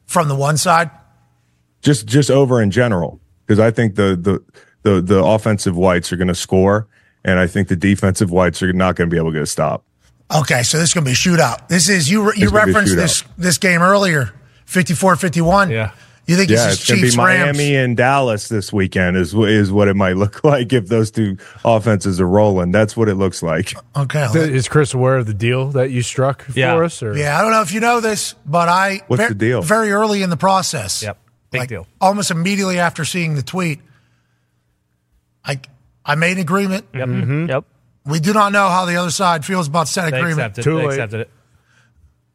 from 0.07 0.29
the 0.29 0.35
one 0.37 0.57
side. 0.57 0.91
just 1.83 2.07
just 2.07 2.31
over 2.31 2.61
in 2.61 2.71
general 2.71 3.21
because 3.47 3.59
I 3.61 3.71
think 3.71 3.95
the 3.95 4.17
the 4.17 4.45
the 4.85 5.01
the 5.01 5.23
offensive 5.25 5.77
whites 5.77 6.13
are 6.13 6.17
going 6.17 6.29
to 6.29 6.35
score, 6.35 6.87
and 7.25 7.41
I 7.41 7.47
think 7.49 7.69
the 7.69 7.77
defensive 7.77 8.31
whites 8.31 8.63
are 8.63 8.73
not 8.73 8.95
going 8.97 9.11
to 9.11 9.13
be 9.15 9.19
able 9.19 9.31
to 9.31 9.35
get 9.35 9.43
a 9.43 9.47
stop. 9.47 9.85
Okay, 10.35 10.63
so 10.63 10.79
this 10.79 10.91
is 10.91 10.95
going 10.95 11.05
to 11.05 11.09
be 11.09 11.13
a 11.13 11.17
shootout. 11.17 11.69
This 11.69 11.89
is 11.89 12.11
you. 12.11 12.23
You 12.23 12.29
It's 12.31 12.39
gonna 12.39 12.51
be 12.51 12.57
a 12.57 12.75
referenced 12.75 12.97
this 12.97 13.25
this 13.37 13.59
game 13.59 13.83
earlier, 13.83 14.33
54-51. 14.67 15.71
Yeah. 15.71 15.91
You 16.27 16.37
think 16.37 16.49
yeah, 16.49 16.69
this 16.69 16.77
it's 16.77 16.89
going 16.89 17.01
to 17.01 17.05
Chiefs 17.07 17.17
be 17.17 17.23
Rams? 17.23 17.59
Miami 17.59 17.77
and 17.77 17.97
Dallas 17.99 18.49
this 18.49 18.73
weekend. 18.73 19.19
Is 19.19 19.35
is 19.35 19.71
what 19.71 19.89
it 19.89 19.95
might 19.95 20.17
look 20.17 20.43
like 20.43 20.73
if 20.73 20.89
those 20.89 21.11
two 21.11 21.37
offenses 21.67 22.19
are 22.19 22.27
rolling. 22.27 22.73
That's 22.73 22.97
what 22.97 23.11
it 23.11 23.17
looks 23.17 23.43
like. 23.43 23.75
Okay. 23.95 24.25
Is 24.35 24.67
Chris 24.67 24.95
aware 24.95 25.19
of 25.19 25.27
the 25.27 25.35
deal 25.35 25.69
that 25.73 25.91
you 25.91 26.01
struck 26.01 26.47
Yeah. 26.55 26.75
for 26.77 26.85
us? 26.85 27.03
Or? 27.03 27.15
Yeah, 27.15 27.39
I 27.39 27.43
don't 27.43 27.51
know 27.51 27.61
if 27.61 27.73
you 27.73 27.81
know 27.81 28.01
this, 28.01 28.35
but 28.47 28.71
I 28.71 29.03
What's 29.07 29.23
ver- 29.23 29.29
the 29.29 29.35
deal? 29.35 29.61
Very 29.61 29.93
early 29.93 30.23
in 30.23 30.31
the 30.31 30.39
process. 30.39 31.03
Yep. 31.03 31.19
Big 31.51 31.59
like, 31.61 31.69
deal. 31.69 31.87
Almost 32.01 32.31
immediately 32.31 32.79
after 32.79 33.05
seeing 33.05 33.35
the 33.35 33.43
tweet, 33.43 33.81
I 35.45 35.61
I 36.05 36.15
made 36.15 36.33
an 36.33 36.39
agreement. 36.39 36.87
Yep. 36.95 37.09
Mm-hmm. 37.09 37.21
Mm-hmm. 37.33 37.51
Yep. 37.51 37.65
We 38.07 38.21
do 38.21 38.33
not 38.35 38.53
know 38.53 38.69
how 38.69 38.85
the 38.85 38.97
other 38.97 39.11
side 39.11 39.45
feels 39.45 39.69
about 39.69 39.89
said 39.89 40.13
They 40.13 40.19
agreement. 40.19 40.41
accepted. 40.41 40.65
Too 40.65 40.77
They 40.77 40.83
late. 40.87 40.95
accepted 41.01 41.21
it. 41.21 41.31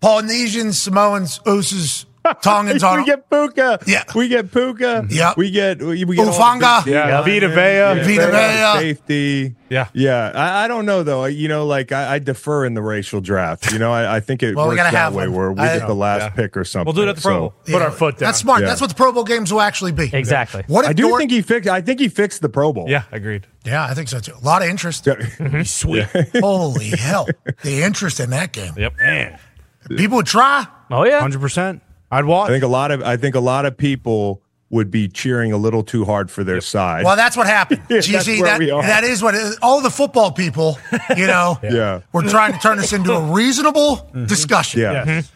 Polynesians, 0.02 0.80
Samoans, 0.80 1.40
Ooses, 1.46 2.06
Tongans 2.42 2.84
on 2.84 3.00
we 3.00 3.06
get 3.06 3.30
Puka. 3.30 3.80
Yeah. 3.88 4.04
we 4.16 4.28
get 4.28 4.52
Puka. 4.52 5.08
Yeah. 5.10 5.34
we 5.38 5.52
get 5.52 5.82
we, 5.82 6.04
we 6.06 6.16
get 6.16 6.28
all 6.28 6.34
the 6.34 6.38
Ufanga. 6.40 6.84
big- 6.86 6.94
Yeah, 6.94 7.22
Vita 7.22 7.48
Vea. 7.50 8.04
Vita 8.04 8.32
Vea. 8.32 8.80
safety. 8.82 9.56
Yeah. 9.70 9.88
yeah. 9.94 10.32
I, 10.36 10.66
I 10.66 10.68
don't 10.68 10.86
know 10.86 11.04
though. 11.04 11.26
You 11.26 11.48
know, 11.48 11.66
like 11.66 11.92
I, 11.92 12.16
I 12.16 12.20
defer 12.20 12.66
in 12.66 12.74
the 12.74 12.82
racial 12.82 13.22
draft. 13.22 13.72
You 13.72 13.80
know, 13.80 13.92
I, 13.92 14.18
I 14.18 14.20
think 14.20 14.44
it 14.44 14.56
Well, 14.56 14.66
we 14.66 14.70
works 14.72 14.80
gotta 14.84 14.96
that 14.96 14.98
have 15.00 15.16
way 15.16 15.28
one. 15.28 15.38
where 15.38 15.52
we 15.54 15.62
I- 15.62 15.78
get 15.80 15.88
the 15.88 15.96
last 15.96 16.22
Yeah. 16.24 16.30
pick 16.30 16.58
or 16.58 16.64
something. 16.66 16.86
We'll 16.94 16.94
do 17.06 17.08
it 17.08 17.12
at 17.12 17.16
the 17.18 17.22
Pro 17.22 17.34
So- 17.34 17.40
Bowl. 17.40 17.54
Put 17.66 17.82
our 17.82 17.92
foot 17.92 18.18
down. 18.18 18.28
That's 18.28 18.40
smart. 18.40 18.62
Yeah. 18.62 18.68
That's 18.68 18.82
what 18.82 18.90
the 18.90 18.96
Pro 18.96 19.12
Bowl 19.14 19.24
games 19.24 19.54
will 19.54 19.62
actually 19.62 19.92
be. 19.94 20.10
Exactly. 20.12 20.64
What 20.68 20.86
if 20.86 20.90
I 20.90 20.94
do 20.94 21.04
Dort- 21.10 21.20
think 21.20 21.32
he 21.32 21.42
fixed. 21.42 21.70
I 21.70 21.82
think 21.82 22.00
he 22.00 22.10
fixed 22.10 22.42
the 22.42 22.50
Pro 22.50 22.74
Bowl. 22.74 22.86
Yeah, 22.90 23.04
agreed. 23.12 23.48
Yeah, 23.66 23.86
I 23.86 23.94
think 23.94 24.08
so 24.10 24.20
too. 24.20 24.34
A 24.42 24.46
lot 24.46 24.62
of 24.62 24.68
interest. 24.70 25.06
Mm-hmm. 25.06 25.62
Sweet. 25.64 26.06
Holy 26.42 26.90
hell. 26.90 27.28
The 27.64 27.84
interest 27.84 28.20
in 28.20 28.32
that 28.32 28.52
game. 28.52 28.74
Yep. 28.76 28.94
Man. 28.98 29.40
People 29.96 30.18
would 30.18 30.26
try. 30.26 30.66
Oh 30.92 31.06
yeah. 31.06 31.22
100%. 31.22 31.82
I'd 32.12 32.26
watch. 32.26 32.50
I 32.50 32.54
think 32.54 32.64
a 32.64 32.68
lot 32.68 32.92
of. 32.92 33.04
I 33.04 33.18
think 33.18 33.36
a 33.36 33.40
lot 33.40 33.66
of 33.66 33.78
people 33.78 34.42
would 34.72 34.92
be 34.92 35.08
cheering 35.08 35.52
a 35.52 35.58
little 35.58 35.82
too 35.84 36.06
hard 36.06 36.30
for 36.30 36.44
their 36.44 36.62
side. 36.62 37.04
Well, 37.04 37.16
that's 37.16 37.36
what 37.36 37.48
happened. 37.48 37.82
Yeah, 37.90 37.98
you 38.04 38.14
that's 38.14 38.26
see, 38.26 38.42
where 38.42 38.52
that, 38.52 38.60
we 38.60 38.70
are. 38.70 38.82
that 38.84 39.04
is 39.04 39.24
what 39.24 39.34
all 39.64 39.82
the 39.82 39.90
football 39.90 40.32
people, 40.32 40.78
you 41.18 41.26
know, 41.28 41.58
Yeah. 41.64 42.02
we're 42.14 42.30
trying 42.30 42.54
to 42.54 42.60
turn 42.60 42.78
this 42.78 42.94
into 42.94 43.14
a 43.14 43.22
reasonable 43.34 44.08
discussion. 44.28 44.82
yeah. 44.82 45.06
Yes. 45.06 45.32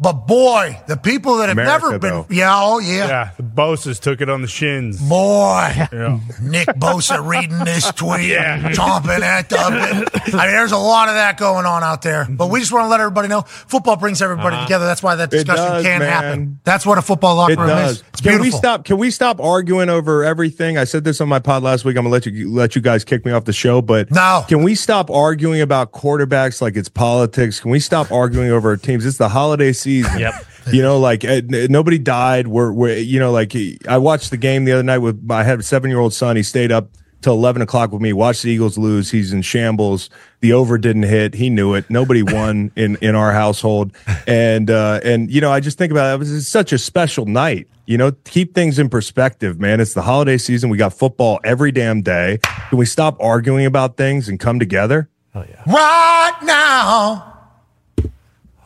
But 0.00 0.12
boy, 0.28 0.80
the 0.86 0.96
people 0.96 1.38
that 1.38 1.48
have 1.48 1.58
America, 1.58 1.86
never 1.86 1.98
been, 1.98 2.10
though. 2.10 2.26
yeah, 2.30 2.52
oh 2.54 2.78
yeah, 2.78 3.08
Yeah, 3.08 3.30
the 3.36 3.42
Bosa's 3.42 3.98
took 3.98 4.20
it 4.20 4.30
on 4.30 4.40
the 4.42 4.46
shins. 4.46 5.00
boy, 5.02 5.72
Yeah. 5.92 6.20
Nick 6.40 6.68
Bosa 6.68 7.26
reading 7.26 7.58
this 7.64 7.90
tweet, 7.90 8.30
chomping 8.30 9.20
at 9.22 9.48
the 9.48 9.56
bit. 9.56 10.34
I 10.34 10.46
mean, 10.46 10.54
there's 10.54 10.70
a 10.70 10.78
lot 10.78 11.08
of 11.08 11.14
that 11.16 11.38
going 11.38 11.66
on 11.66 11.82
out 11.82 12.02
there. 12.02 12.26
But 12.30 12.50
we 12.50 12.60
just 12.60 12.70
want 12.70 12.84
to 12.84 12.88
let 12.88 13.00
everybody 13.00 13.26
know 13.26 13.42
football 13.42 13.96
brings 13.96 14.22
everybody 14.22 14.56
together. 14.62 14.86
That's 14.86 15.02
why 15.02 15.16
that 15.16 15.24
Uh-huh. 15.34 15.42
Discussion 15.42 15.64
does, 15.72 15.84
can 15.84 15.98
man. 15.98 16.08
happen. 16.08 16.60
That's 16.62 16.86
what 16.86 16.98
a 16.98 17.02
football 17.02 17.34
locker 17.34 17.54
It 17.54 17.58
room 17.58 17.68
does. 17.68 17.96
is. 17.96 18.04
It's 18.12 18.20
Can 18.20 18.32
we 18.34 18.38
beautiful. 18.42 18.58
Stop? 18.68 18.84
Can 18.84 18.98
we 18.98 19.10
stop 19.10 19.40
arguing 19.40 19.88
over 19.88 20.22
everything? 20.22 20.76
I 20.76 20.84
said 20.84 21.02
this 21.04 21.20
on 21.22 21.28
my 21.28 21.38
pod 21.38 21.62
last 21.62 21.86
week. 21.86 21.96
I'm 21.96 22.04
gonna 22.04 22.12
let 22.12 22.26
you 22.26 22.50
let 22.50 22.76
you 22.76 22.82
guys 22.82 23.02
kick 23.02 23.24
me 23.24 23.32
off 23.32 23.44
the 23.44 23.52
show, 23.52 23.80
but 23.80 24.10
No. 24.10 24.44
Can 24.46 24.62
we 24.62 24.74
stop 24.74 25.10
arguing 25.10 25.62
about 25.62 25.92
quarterbacks 25.92 26.60
like 26.60 26.76
it's 26.76 26.88
politics? 26.88 27.60
Can 27.60 27.70
we 27.70 27.80
stop 27.80 28.12
arguing 28.12 28.50
over 28.50 28.68
our 28.70 28.76
teams? 28.76 29.06
It's 29.06 29.16
the 29.16 29.30
holiday 29.30 29.72
season. 29.72 30.18
Yep. 30.18 30.34
You 30.70 30.82
know, 30.82 30.98
like 30.98 31.24
uh, 31.24 31.40
nobody 31.48 31.98
died. 31.98 32.46
We're, 32.46 32.70
we're 32.70 32.98
you 32.98 33.18
know, 33.18 33.32
like 33.32 33.54
I 33.88 33.96
watched 33.96 34.30
the 34.30 34.36
game 34.36 34.66
the 34.66 34.72
other 34.72 34.82
night 34.82 34.98
with 34.98 35.26
I 35.30 35.42
had 35.42 35.60
a 35.60 35.62
seven 35.62 35.88
year 35.88 35.98
old 35.98 36.12
son. 36.12 36.36
He 36.36 36.42
stayed 36.42 36.70
up 36.70 36.90
till 37.22 37.34
eleven 37.34 37.62
o'clock 37.62 37.92
with 37.92 38.02
me. 38.02 38.12
Watch 38.12 38.42
the 38.42 38.50
Eagles 38.50 38.78
lose. 38.78 39.10
He's 39.10 39.32
in 39.32 39.42
shambles. 39.42 40.10
The 40.40 40.52
over 40.52 40.78
didn't 40.78 41.04
hit. 41.04 41.34
He 41.34 41.50
knew 41.50 41.74
it. 41.74 41.88
Nobody 41.90 42.22
won 42.24 42.70
in 42.76 42.96
in 42.96 43.14
our 43.14 43.32
household. 43.32 43.92
And 44.26 44.70
uh, 44.70 45.00
and 45.02 45.30
you 45.30 45.40
know, 45.40 45.52
I 45.52 45.60
just 45.60 45.78
think 45.78 45.90
about 45.90 46.10
it. 46.10 46.14
It 46.14 46.18
was 46.18 46.48
such 46.48 46.72
a 46.72 46.78
special 46.78 47.26
night. 47.26 47.68
You 47.86 47.96
know, 47.96 48.12
keep 48.24 48.54
things 48.54 48.78
in 48.78 48.90
perspective, 48.90 49.58
man. 49.58 49.80
It's 49.80 49.94
the 49.94 50.02
holiday 50.02 50.36
season. 50.36 50.68
We 50.68 50.76
got 50.76 50.92
football 50.92 51.40
every 51.42 51.72
damn 51.72 52.02
day. 52.02 52.38
Can 52.68 52.76
we 52.76 52.84
stop 52.84 53.16
arguing 53.18 53.64
about 53.64 53.96
things 53.96 54.28
and 54.28 54.38
come 54.38 54.58
together? 54.58 55.08
Oh 55.34 55.44
yeah. 55.48 55.62
Right 55.66 56.38
now. 56.42 57.34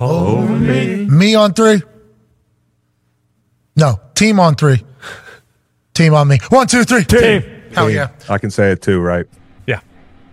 Over 0.01 0.57
me. 0.57 1.05
Me 1.05 1.35
on 1.37 1.55
three. 1.55 1.83
No, 3.77 4.01
team 4.15 4.41
on 4.41 4.57
three. 4.57 4.85
Team 5.95 6.15
on 6.15 6.27
me. 6.29 6.39
One, 6.49 6.67
two, 6.67 6.85
three. 6.85 7.05
Team. 7.05 7.62
Hell 7.75 7.91
yeah. 7.91 8.09
I 8.29 8.39
can 8.39 8.51
say 8.51 8.71
it 8.73 8.83
too, 8.83 9.01
right? 9.01 9.27
Yeah. 9.67 9.81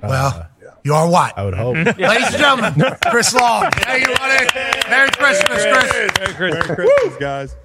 Well, 0.01 0.47
you 0.83 0.93
are 0.93 1.09
what? 1.09 1.37
I 1.37 1.45
would 1.45 1.53
hope. 1.53 1.75
Ladies 1.97 1.97
and 1.97 2.37
gentlemen, 2.37 2.95
Chris 3.09 3.33
Long. 3.33 3.69
Hey, 3.85 4.01
you 4.01 4.07
want 4.07 4.41
it? 4.41 4.89
Merry 4.89 5.09
Christmas, 5.11 5.63
Chris. 5.65 6.39
Merry 6.39 6.61
Christmas, 6.61 7.17
guys. 7.19 7.55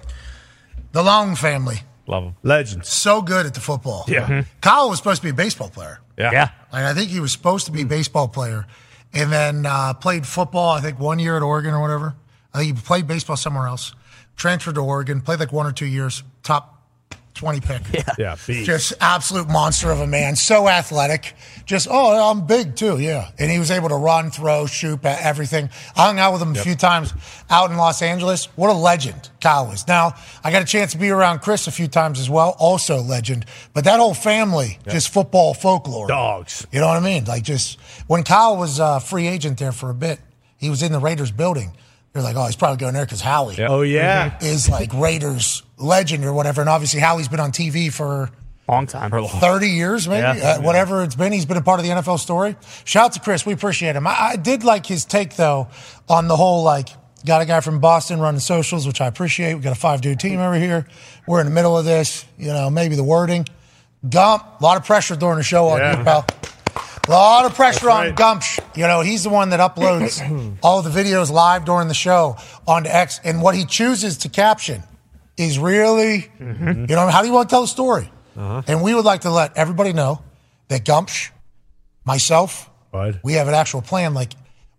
The 0.91 1.03
Long 1.03 1.35
family. 1.35 1.77
Love 2.07 2.23
him. 2.23 2.35
Legends. 2.43 2.87
So 2.89 3.21
good 3.21 3.45
at 3.45 3.53
the 3.53 3.59
football. 3.59 4.05
Yeah. 4.07 4.43
Kyle 4.61 4.89
was 4.89 4.97
supposed 4.99 5.21
to 5.21 5.25
be 5.25 5.31
a 5.31 5.33
baseball 5.33 5.69
player. 5.69 5.99
Yeah. 6.17 6.31
Yeah. 6.31 6.49
Like, 6.71 6.83
I 6.83 6.93
think 6.93 7.09
he 7.09 7.19
was 7.19 7.31
supposed 7.31 7.65
to 7.65 7.71
be 7.71 7.81
a 7.81 7.85
baseball 7.85 8.27
player 8.27 8.67
and 9.13 9.31
then 9.31 9.65
uh, 9.65 9.93
played 9.95 10.27
football, 10.27 10.69
I 10.71 10.81
think, 10.81 10.99
one 10.99 11.19
year 11.19 11.35
at 11.35 11.41
Oregon 11.41 11.73
or 11.73 11.81
whatever. 11.81 12.15
I 12.53 12.59
think 12.59 12.75
he 12.77 12.81
played 12.81 13.07
baseball 13.07 13.37
somewhere 13.37 13.67
else. 13.67 13.93
Transferred 14.35 14.75
to 14.75 14.81
Oregon, 14.81 15.21
played 15.21 15.39
like 15.39 15.51
one 15.51 15.65
or 15.65 15.71
two 15.71 15.85
years, 15.85 16.21
top 16.43 16.74
20 17.35 17.59
pick. 17.59 17.81
Yeah. 17.93 18.03
Yeah, 18.17 18.35
beast. 18.47 18.65
Just 18.65 18.93
absolute 18.99 19.47
monster 19.47 19.91
of 19.91 19.99
a 19.99 20.07
man. 20.07 20.35
So 20.35 20.67
athletic. 20.67 21.33
Just, 21.65 21.87
oh, 21.89 22.31
I'm 22.31 22.47
big 22.47 22.75
too. 22.75 22.97
Yeah. 22.99 23.29
And 23.37 23.51
he 23.51 23.59
was 23.59 23.71
able 23.71 23.89
to 23.89 23.95
run, 23.95 24.31
throw, 24.31 24.65
shoot, 24.65 25.05
uh, 25.05 25.15
everything. 25.19 25.69
I 25.95 26.05
hung 26.07 26.19
out 26.19 26.33
with 26.33 26.41
him 26.41 26.55
a 26.55 26.59
few 26.59 26.75
times 26.75 27.13
out 27.49 27.71
in 27.71 27.77
Los 27.77 28.01
Angeles. 28.01 28.45
What 28.55 28.69
a 28.69 28.73
legend 28.73 29.29
Kyle 29.41 29.69
is. 29.71 29.87
Now, 29.87 30.13
I 30.43 30.51
got 30.51 30.61
a 30.61 30.65
chance 30.65 30.93
to 30.93 30.97
be 30.97 31.09
around 31.09 31.39
Chris 31.39 31.67
a 31.67 31.71
few 31.71 31.87
times 31.87 32.19
as 32.19 32.29
well. 32.29 32.55
Also 32.57 33.01
legend. 33.01 33.45
But 33.73 33.83
that 33.83 33.99
whole 33.99 34.13
family, 34.13 34.79
just 34.87 35.09
football 35.09 35.53
folklore. 35.53 36.07
Dogs. 36.07 36.65
You 36.71 36.79
know 36.79 36.87
what 36.87 36.97
I 36.97 37.01
mean? 37.05 37.25
Like 37.25 37.43
just 37.43 37.79
when 38.07 38.23
Kyle 38.23 38.57
was 38.57 38.79
a 38.79 38.99
free 38.99 39.27
agent 39.27 39.59
there 39.59 39.71
for 39.71 39.89
a 39.89 39.95
bit, 39.95 40.19
he 40.57 40.69
was 40.69 40.81
in 40.81 40.91
the 40.91 40.99
Raiders 40.99 41.31
building. 41.31 41.73
They're 42.15 42.23
like, 42.23 42.37
oh, 42.37 42.45
he's 42.45 42.55
probably 42.55 42.77
going 42.77 42.93
there 42.93 43.03
because 43.03 43.19
Howie 43.19 43.57
Oh, 43.61 43.81
yeah. 43.81 44.37
is 44.41 44.69
like 44.69 44.93
Raiders 44.93 45.63
legend 45.77 46.23
or 46.23 46.31
whatever. 46.31 46.61
And 46.61 46.69
obviously, 46.69 47.01
Howie's 47.01 47.27
been 47.27 47.41
on 47.41 47.51
TV 47.51 47.91
for 47.91 48.29
Long 48.69 48.87
time. 48.87 49.11
30 49.11 49.67
years, 49.69 50.07
maybe, 50.07 50.21
Yeah. 50.39 50.55
uh, 50.57 50.61
whatever 50.61 51.03
it's 51.03 51.13
been. 51.13 51.33
He's 51.33 51.45
been 51.45 51.57
a 51.57 51.61
part 51.61 51.81
of 51.81 51.85
the 51.85 51.91
NFL 51.91 52.17
story. 52.19 52.55
Shout 52.85 53.07
out 53.07 53.11
to 53.13 53.19
Chris. 53.19 53.45
We 53.45 53.51
appreciate 53.51 53.97
him. 53.97 54.07
I, 54.07 54.15
I 54.31 54.35
did 54.37 54.63
like 54.63 54.85
his 54.85 55.03
take, 55.03 55.35
though, 55.35 55.67
on 56.07 56.29
the 56.29 56.37
whole, 56.37 56.63
like, 56.63 56.87
got 57.25 57.41
a 57.41 57.45
guy 57.45 57.59
from 57.59 57.79
Boston 57.79 58.21
running 58.21 58.39
socials, 58.39 58.87
which 58.87 59.01
I 59.01 59.07
appreciate. 59.07 59.53
We 59.55 59.59
got 59.59 59.73
a 59.73 59.79
five 59.79 59.99
dude 59.99 60.19
team 60.21 60.39
over 60.39 60.55
here. 60.55 60.87
We're 61.27 61.41
in 61.41 61.47
the 61.47 61.51
middle 61.51 61.77
of 61.77 61.83
this, 61.83 62.23
you 62.39 62.47
know, 62.47 62.69
maybe 62.69 62.95
the 62.95 63.03
wording. 63.03 63.45
Gump, 64.07 64.43
a 64.61 64.63
lot 64.63 64.77
of 64.77 64.85
pressure 64.85 65.17
during 65.17 65.37
the 65.37 65.43
show 65.43 65.67
on 65.67 65.79
Yeah. 65.79 65.97
you, 65.99 66.03
pal. 66.05 66.25
A 67.07 67.11
lot 67.11 67.45
of 67.45 67.53
pressure 67.53 67.89
on 67.89 68.05
right. 68.07 68.15
Gump. 68.15 68.43
You 68.75 68.87
know, 68.87 69.01
he's 69.01 69.23
the 69.23 69.29
one 69.29 69.49
that 69.51 69.59
uploads 69.59 70.57
all 70.63 70.81
the 70.81 70.89
videos 70.89 71.31
live 71.31 71.65
during 71.65 71.87
the 71.87 71.93
show 71.93 72.37
onto 72.67 72.89
X. 72.89 73.19
And 73.23 73.41
what 73.41 73.55
he 73.55 73.65
chooses 73.65 74.17
to 74.19 74.29
caption 74.29 74.81
is 75.37 75.59
really, 75.59 76.29
you 76.39 76.85
know, 76.87 77.07
how 77.07 77.21
do 77.21 77.27
you 77.27 77.33
want 77.33 77.49
to 77.49 77.53
tell 77.53 77.61
the 77.61 77.67
story? 77.67 78.11
And 78.35 78.81
we 78.81 78.93
would 78.93 79.05
like 79.05 79.21
to 79.21 79.29
let 79.29 79.55
everybody 79.57 79.93
know 79.93 80.21
that 80.67 80.83
Gumpsh, 80.83 81.29
myself, 82.05 82.69
Bud. 82.91 83.19
we 83.23 83.33
have 83.33 83.47
an 83.47 83.53
actual 83.53 83.81
plan. 83.81 84.13
Like, 84.13 84.33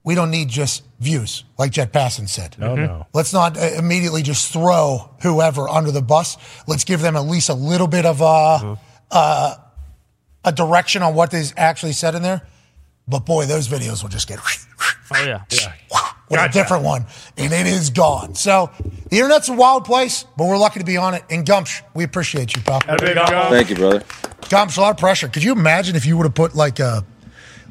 we 0.04 0.14
don't 0.14 0.30
need 0.30 0.48
just 0.48 0.82
views, 1.00 1.44
like 1.58 1.72
Jet 1.72 1.92
Passan 1.92 2.28
said. 2.28 2.56
No, 2.58 2.74
no. 2.76 3.06
Let's 3.12 3.32
not 3.32 3.56
uh, 3.56 3.60
immediately 3.78 4.22
just 4.22 4.52
throw 4.52 5.10
whoever 5.22 5.68
under 5.68 5.90
the 5.90 6.02
bus. 6.02 6.36
Let's 6.66 6.84
give 6.84 7.00
them 7.00 7.16
at 7.16 7.24
least 7.24 7.48
a 7.48 7.54
little 7.54 7.86
bit 7.88 8.04
of 8.06 8.20
uh, 8.22 8.76
uh, 9.10 9.56
a 10.46 10.52
direction 10.52 11.02
on 11.02 11.14
what 11.14 11.34
is 11.34 11.52
actually 11.56 11.92
said 11.92 12.14
in 12.14 12.22
there. 12.22 12.40
But 13.06 13.20
boy, 13.20 13.44
those 13.46 13.68
videos 13.68 14.02
will 14.02 14.08
just 14.08 14.26
get 14.28 14.38
Oh 15.14 15.24
yeah. 15.24 15.44
yeah. 15.50 15.72
with 16.28 16.40
a 16.40 16.48
different 16.48 16.82
one, 16.82 17.06
and 17.36 17.52
it 17.52 17.66
is 17.66 17.90
gone. 17.90 18.34
So 18.34 18.70
the 19.10 19.18
internet's 19.18 19.48
a 19.48 19.52
wild 19.52 19.84
place, 19.84 20.24
but 20.36 20.46
we're 20.46 20.56
lucky 20.56 20.80
to 20.80 20.84
be 20.84 20.96
on 20.96 21.14
it. 21.14 21.22
And 21.30 21.46
Gumpsh, 21.46 21.82
we 21.94 22.02
appreciate 22.02 22.56
you, 22.56 22.62
pal. 22.62 22.80
Thank 23.50 23.70
you, 23.70 23.76
brother. 23.76 24.00
Gumpsh, 24.42 24.78
a 24.78 24.80
lot 24.80 24.90
of 24.90 24.96
pressure. 24.96 25.28
Could 25.28 25.44
you 25.44 25.52
imagine 25.52 25.94
if 25.94 26.06
you 26.06 26.16
would 26.16 26.24
have 26.24 26.34
put 26.34 26.54
like 26.56 26.80
a 26.80 27.04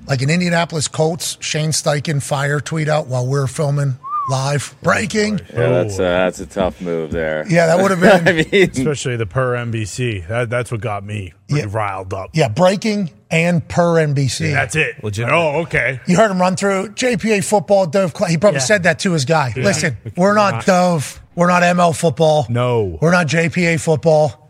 like 0.08 0.22
an 0.22 0.30
Indianapolis 0.30 0.88
Colts 0.88 1.38
Shane 1.42 1.72
Steichen 1.72 2.22
fire 2.22 2.60
tweet 2.60 2.88
out 2.88 3.08
while 3.08 3.26
we're 3.28 3.48
filming 3.48 3.98
live 4.30 4.76
breaking? 4.82 5.40
Yeah, 5.54 5.70
that's 5.70 5.95
a, 5.95 6.02
that's 6.02 6.40
a 6.40 6.45
tough 6.45 6.82
move 6.82 7.12
there. 7.12 7.45
Yeah, 7.48 7.68
that 7.68 7.82
would 7.82 7.92
have 7.92 8.00
been. 8.02 8.28
I 8.28 8.44
mean, 8.52 8.70
Especially 8.72 9.16
the 9.18 9.26
per 9.26 9.56
NBC. 9.56 10.28
That, 10.28 10.50
that's 10.50 10.72
what 10.72 10.82
got 10.82 11.04
me 11.04 11.34
really 11.50 11.68
riled 11.68 12.14
up. 12.14 12.32
Yeah, 12.34 12.50
breaking 12.50 13.12
and 13.30 13.68
per 13.68 13.95
NBC. 13.95 14.52
That's 14.52 14.76
it. 14.76 15.04
Legitimate. 15.04 15.36
Oh, 15.36 15.62
okay. 15.62 16.00
You 16.08 16.16
heard 16.18 16.32
him 16.32 16.40
run 16.40 16.56
through 16.56 16.90
JPA 16.90 17.44
football, 17.44 17.86
Dov. 17.86 18.16
Cl- 18.16 18.30
He 18.30 18.38
probably 18.38 18.60
Yeah. 18.60 18.66
said 18.66 18.84
that 18.84 19.00
to 19.00 19.12
his 19.14 19.26
guy. 19.26 19.54
Listen, 19.56 19.98
we're 20.18 20.36
not 20.36 20.66
Dov. 20.66 21.22
We're 21.36 21.48
not 21.48 21.64
ML 21.64 21.95
football. 21.95 22.45
No. 22.50 22.98
We're 23.02 23.12
not 23.12 23.28
JPA 23.28 23.80
football. 23.80 24.44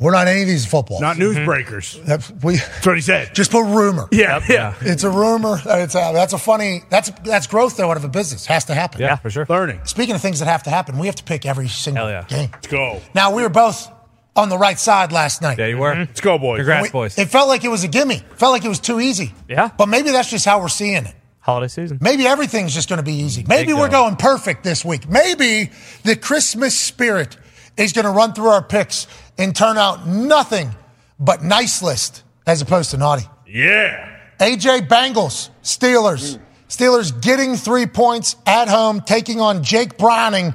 We're 0.00 0.12
not 0.12 0.28
any 0.28 0.40
of 0.40 0.48
these 0.48 0.64
footballs. 0.64 1.02
Not 1.02 1.18
mm-hmm. 1.18 1.46
newsbreakers. 1.46 2.02
That's, 2.06 2.30
we 2.42 2.56
That's 2.56 2.86
what 2.86 2.96
he 2.96 3.02
said. 3.02 3.34
just 3.34 3.50
put 3.50 3.64
rumor. 3.64 4.08
Yeah, 4.10 4.42
yeah. 4.48 4.74
It's 4.80 5.04
a 5.04 5.10
rumor. 5.10 5.58
That 5.58 5.82
It's 5.82 5.94
a, 5.94 6.12
that's 6.14 6.32
a 6.32 6.38
funny. 6.38 6.82
That's 6.88 7.10
that's 7.22 7.46
growth 7.46 7.76
though 7.76 7.90
out 7.90 7.98
of 7.98 8.04
a 8.04 8.08
business. 8.08 8.46
Has 8.46 8.64
to 8.64 8.74
happen. 8.74 9.02
Yeah, 9.02 9.16
for 9.16 9.28
sure. 9.28 9.46
Learning. 9.48 9.78
Speaking 9.84 10.14
of 10.14 10.22
things 10.22 10.38
that 10.40 10.46
have 10.46 10.62
to 10.64 10.70
happen, 10.70 10.98
we 10.98 11.06
have 11.06 11.16
to 11.16 11.24
pick 11.24 11.44
every 11.44 11.68
single 11.68 12.06
Hell 12.06 12.22
yeah. 12.22 12.26
game. 12.26 12.48
Let's 12.50 12.66
go. 12.66 13.00
Now 13.14 13.34
we 13.34 13.42
were 13.42 13.50
both 13.50 13.88
on 14.34 14.48
the 14.48 14.56
right 14.56 14.78
side 14.78 15.12
last 15.12 15.42
night. 15.42 15.58
Yeah, 15.58 15.66
you 15.66 15.76
were. 15.76 15.92
Mm-hmm. 15.92 16.00
Let's 16.00 16.20
go, 16.20 16.38
boys. 16.38 16.58
Congrats, 16.58 16.88
We- 16.88 16.90
boys. 16.90 17.18
It 17.18 17.28
felt 17.28 17.48
like 17.48 17.64
it 17.64 17.68
was 17.68 17.84
a 17.84 17.88
gimme. 17.88 18.22
Felt 18.36 18.52
like 18.52 18.64
it 18.64 18.68
was 18.68 18.80
too 18.80 19.00
easy. 19.00 19.34
Yeah. 19.48 19.70
But 19.76 19.86
maybe 19.86 20.10
that's 20.10 20.30
just 20.30 20.46
how 20.46 20.60
we're 20.60 20.68
seeing 20.68 21.04
it. 21.04 21.14
Holiday 21.40 21.68
season. 21.68 21.98
Maybe 22.00 22.26
everything's 22.26 22.74
just 22.74 22.88
going 22.88 22.98
to 22.98 23.02
be 23.02 23.14
easy. 23.14 23.44
Maybe 23.46 23.72
we're 23.72 23.88
go. 23.88 24.02
going 24.02 24.16
perfect 24.16 24.62
this 24.62 24.84
week. 24.84 25.08
Maybe 25.08 25.70
the 26.04 26.14
Christmas 26.14 26.78
spirit 26.78 27.36
is 27.76 27.92
going 27.92 28.04
to 28.04 28.10
run 28.10 28.34
through 28.34 28.48
our 28.48 28.62
picks 28.62 29.06
and 29.40 29.56
turn 29.56 29.76
out 29.78 30.06
nothing 30.06 30.70
but 31.18 31.42
nice 31.42 31.82
list 31.82 32.22
as 32.46 32.62
opposed 32.62 32.90
to 32.92 32.96
naughty. 32.96 33.24
Yeah. 33.48 34.08
AJ 34.38 34.86
Bengals, 34.88 35.50
Steelers. 35.62 36.36
Hmm. 36.36 36.42
Steelers 36.68 37.20
getting 37.20 37.56
three 37.56 37.86
points 37.86 38.36
at 38.46 38.68
home, 38.68 39.00
taking 39.00 39.40
on 39.40 39.64
Jake 39.64 39.98
Browning 39.98 40.54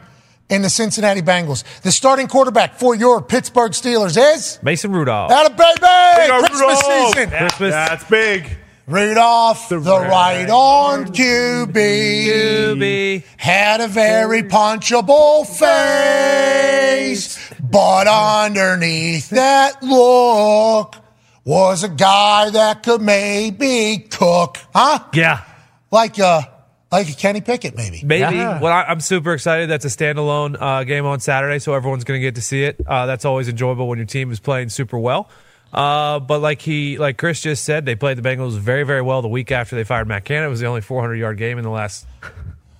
in 0.49 0.61
the 0.61 0.69
Cincinnati 0.69 1.21
Bengals. 1.21 1.63
The 1.81 1.91
starting 1.91 2.27
quarterback 2.27 2.79
for 2.79 2.95
your 2.95 3.21
Pittsburgh 3.21 3.73
Steelers 3.73 4.15
is 4.17 4.57
Mason 4.63 4.93
Rudolph. 4.93 5.29
out 5.31 5.51
of 5.51 5.57
baby 5.57 5.79
Go, 6.27 6.39
Christmas 6.39 6.61
Rudolph. 6.87 7.13
season. 7.15 7.29
Christmas. 7.31 7.71
That's 7.73 8.03
big. 8.05 8.57
Rudolph, 8.87 9.67
the, 9.69 9.79
right 9.79 10.47
on 10.47 11.05
QB, 11.05 11.73
QB. 11.73 13.23
had 13.37 13.81
a 13.81 13.87
very 13.87 14.43
punchable 14.43 15.43
face, 15.47 17.44
but 17.61 18.07
underneath 18.07 19.29
that 19.29 19.81
look 19.83 20.95
was 21.43 21.83
a 21.83 21.89
guy 21.89 22.49
that 22.49 22.83
could 22.83 23.01
maybe 23.01 24.07
cook, 24.09 24.57
huh? 24.73 24.99
Yeah. 25.13 25.43
Like 25.91 26.17
a 26.17 26.51
like 26.91 27.09
a 27.09 27.13
Kenny 27.13 27.41
Pickett, 27.41 27.75
maybe. 27.75 28.01
Maybe. 28.03 28.35
Yeah. 28.35 28.59
Well, 28.59 28.71
I, 28.71 28.83
I'm 28.83 28.99
super 28.99 29.33
excited. 29.33 29.69
That's 29.69 29.85
a 29.85 29.89
standalone 29.89 30.55
uh, 30.59 30.83
game 30.83 31.05
on 31.05 31.19
Saturday, 31.19 31.59
so 31.59 31.73
everyone's 31.73 32.03
going 32.03 32.19
to 32.19 32.21
get 32.21 32.35
to 32.35 32.41
see 32.41 32.63
it. 32.63 32.79
Uh, 32.85 33.05
that's 33.05 33.25
always 33.25 33.49
enjoyable 33.49 33.87
when 33.87 33.97
your 33.97 34.07
team 34.07 34.31
is 34.31 34.39
playing 34.39 34.69
super 34.69 34.97
well. 34.97 35.29
Uh, 35.73 36.19
but 36.19 36.39
like 36.39 36.61
he, 36.61 36.97
like 36.97 37.17
Chris 37.17 37.41
just 37.41 37.65
said, 37.65 37.85
they 37.85 37.95
played 37.95 38.17
the 38.17 38.21
Bengals 38.21 38.57
very, 38.57 38.83
very 38.83 39.01
well 39.01 39.21
the 39.21 39.27
week 39.27 39.51
after 39.51 39.75
they 39.75 39.83
fired 39.83 40.07
Matt 40.07 40.23
Canada. 40.23 40.47
It 40.47 40.51
was 40.51 40.61
the 40.61 40.67
only 40.67 40.81
400 40.81 41.15
yard 41.15 41.37
game 41.37 41.57
in 41.57 41.63
the 41.63 41.69
last. 41.69 42.07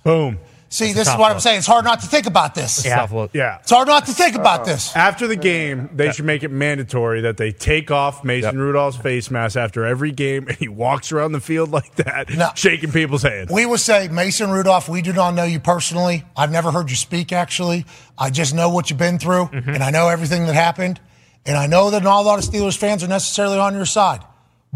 Boom. 0.02 0.38
See, 0.68 0.90
a 0.90 0.94
this 0.94 1.02
is 1.02 1.08
tough 1.08 1.20
what 1.20 1.32
I'm 1.32 1.40
saying. 1.40 1.58
It's 1.58 1.66
hard 1.66 1.84
not 1.84 2.00
to 2.00 2.06
think 2.06 2.26
about 2.26 2.54
this. 2.54 2.84
Yeah. 2.84 3.06
Yeah. 3.32 3.58
It's 3.60 3.70
hard 3.70 3.86
not 3.88 4.06
to 4.06 4.12
think 4.12 4.34
about 4.34 4.64
this. 4.64 4.94
After 4.96 5.26
the 5.26 5.36
game, 5.36 5.90
they 5.94 6.10
should 6.10 6.24
make 6.24 6.42
it 6.42 6.50
mandatory 6.50 7.20
that 7.22 7.36
they 7.36 7.52
take 7.52 7.90
off 7.90 8.24
Mason 8.24 8.56
Yep. 8.56 8.60
Rudolph's 8.60 8.96
face 8.96 9.30
mask 9.30 9.56
after 9.56 9.86
every 9.86 10.12
game, 10.12 10.48
and 10.48 10.56
he 10.56 10.68
walks 10.68 11.12
around 11.12 11.32
the 11.32 11.40
field 11.40 11.70
like 11.70 11.94
that, 11.96 12.30
No. 12.30 12.50
shaking 12.54 12.90
people's 12.92 13.22
hands. 13.22 13.50
We 13.50 13.66
will 13.66 13.78
say, 13.78 14.08
Mason 14.08 14.50
Rudolph, 14.50 14.88
we 14.88 15.02
do 15.02 15.12
not 15.12 15.34
know 15.34 15.44
you 15.44 15.60
personally. 15.60 16.24
I've 16.36 16.50
never 16.50 16.72
heard 16.72 16.90
you 16.90 16.96
speak, 16.96 17.32
actually. 17.32 17.86
I 18.18 18.30
just 18.30 18.54
know 18.54 18.68
what 18.68 18.90
you've 18.90 18.98
been 18.98 19.18
through, 19.18 19.46
mm-hmm. 19.46 19.70
and 19.70 19.82
I 19.82 19.90
know 19.90 20.08
everything 20.08 20.46
that 20.46 20.54
happened. 20.54 21.00
And 21.44 21.56
I 21.56 21.68
know 21.68 21.90
that 21.90 22.02
not 22.02 22.22
a 22.22 22.24
lot 22.26 22.38
of 22.40 22.44
Steelers 22.44 22.76
fans 22.76 23.04
are 23.04 23.08
necessarily 23.08 23.58
on 23.58 23.74
your 23.74 23.86
side. 23.86 24.20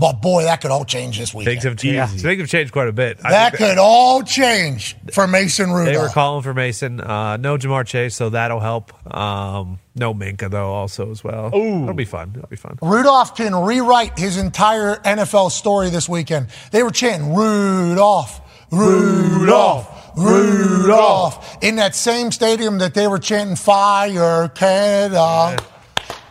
But 0.00 0.22
boy, 0.22 0.44
that 0.44 0.62
could 0.62 0.70
all 0.70 0.86
change 0.86 1.18
this 1.18 1.34
week. 1.34 1.44
Things 1.44 1.62
have 1.64 1.76
changed. 1.76 2.22
Things 2.22 2.40
have 2.40 2.48
changed 2.48 2.72
quite 2.72 2.88
a 2.88 2.92
bit. 2.92 3.18
That 3.18 3.54
think 3.54 3.68
could 3.70 3.76
all 3.76 4.22
change 4.22 4.96
for 5.12 5.26
Mason 5.26 5.70
Rudolph. 5.70 5.94
They 5.94 6.00
were 6.00 6.08
calling 6.08 6.42
for 6.42 6.54
Mason. 6.54 7.02
Uh, 7.02 7.36
no 7.36 7.58
Ja'Marr 7.58 7.86
Chase, 7.86 8.14
so 8.14 8.30
that'll 8.30 8.60
help. 8.60 8.94
Um, 9.14 9.78
no 9.94 10.14
Minkah 10.14 10.50
though, 10.50 10.72
also 10.72 11.10
as 11.10 11.22
well. 11.22 11.54
Ooh. 11.54 11.82
it'll 11.82 11.92
be 11.92 12.06
fun. 12.06 12.32
It'll 12.34 12.48
be 12.48 12.56
fun. 12.56 12.78
Rudolph 12.80 13.36
can 13.36 13.54
rewrite 13.54 14.18
his 14.18 14.38
entire 14.38 14.96
NFL 14.96 15.50
story 15.50 15.90
this 15.90 16.08
weekend. 16.08 16.46
They 16.72 16.82
were 16.82 16.90
chanting 16.90 17.34
Rudolph, 17.34 18.40
Rudolph, 18.72 20.16
Rudolph 20.16 21.58
in 21.62 21.76
that 21.76 21.94
same 21.94 22.32
stadium 22.32 22.78
that 22.78 22.94
they 22.94 23.06
were 23.06 23.18
chanting 23.18 23.54
Fire 23.54 24.48
Canada. 24.48 25.62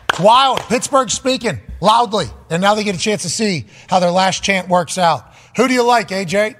It's 0.08 0.18
wild. 0.18 0.58
Pittsburgh 0.62 1.08
speaking 1.08 1.60
loudly, 1.80 2.26
and 2.50 2.60
now 2.62 2.74
they 2.74 2.84
get 2.84 2.94
a 2.94 2.98
chance 2.98 3.22
to 3.22 3.28
see 3.28 3.66
how 3.88 3.98
their 4.00 4.10
last 4.10 4.42
chant 4.42 4.68
works 4.68 4.98
out. 4.98 5.34
Who 5.56 5.68
do 5.68 5.74
you 5.74 5.82
like, 5.82 6.08
AJ? 6.08 6.56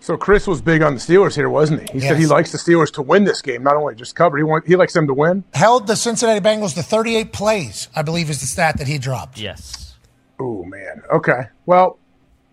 So 0.00 0.16
Chris 0.16 0.46
was 0.46 0.62
big 0.62 0.82
on 0.82 0.94
the 0.94 1.00
Steelers 1.00 1.34
here, 1.34 1.50
wasn't 1.50 1.88
he? 1.90 1.98
He 1.98 2.00
said 2.00 2.18
he 2.18 2.26
likes 2.26 2.52
the 2.52 2.58
Steelers 2.58 2.92
to 2.92 3.02
win 3.02 3.24
this 3.24 3.42
game, 3.42 3.62
not 3.62 3.76
only 3.76 3.94
just 3.94 4.14
cover. 4.14 4.36
He 4.36 4.44
want, 4.44 4.66
he 4.66 4.76
likes 4.76 4.92
them 4.92 5.06
to 5.08 5.14
win. 5.14 5.44
Held 5.54 5.86
the 5.86 5.96
Cincinnati 5.96 6.40
Bengals 6.40 6.74
to 6.74 6.82
38 6.82 7.32
plays, 7.32 7.88
I 7.94 8.02
believe 8.02 8.30
is 8.30 8.40
the 8.40 8.46
stat 8.46 8.78
that 8.78 8.86
he 8.86 8.98
dropped. 8.98 9.38
Yes. 9.38 9.96
Oh 10.38 10.62
man. 10.64 11.02
Okay. 11.12 11.42
Well, 11.66 11.98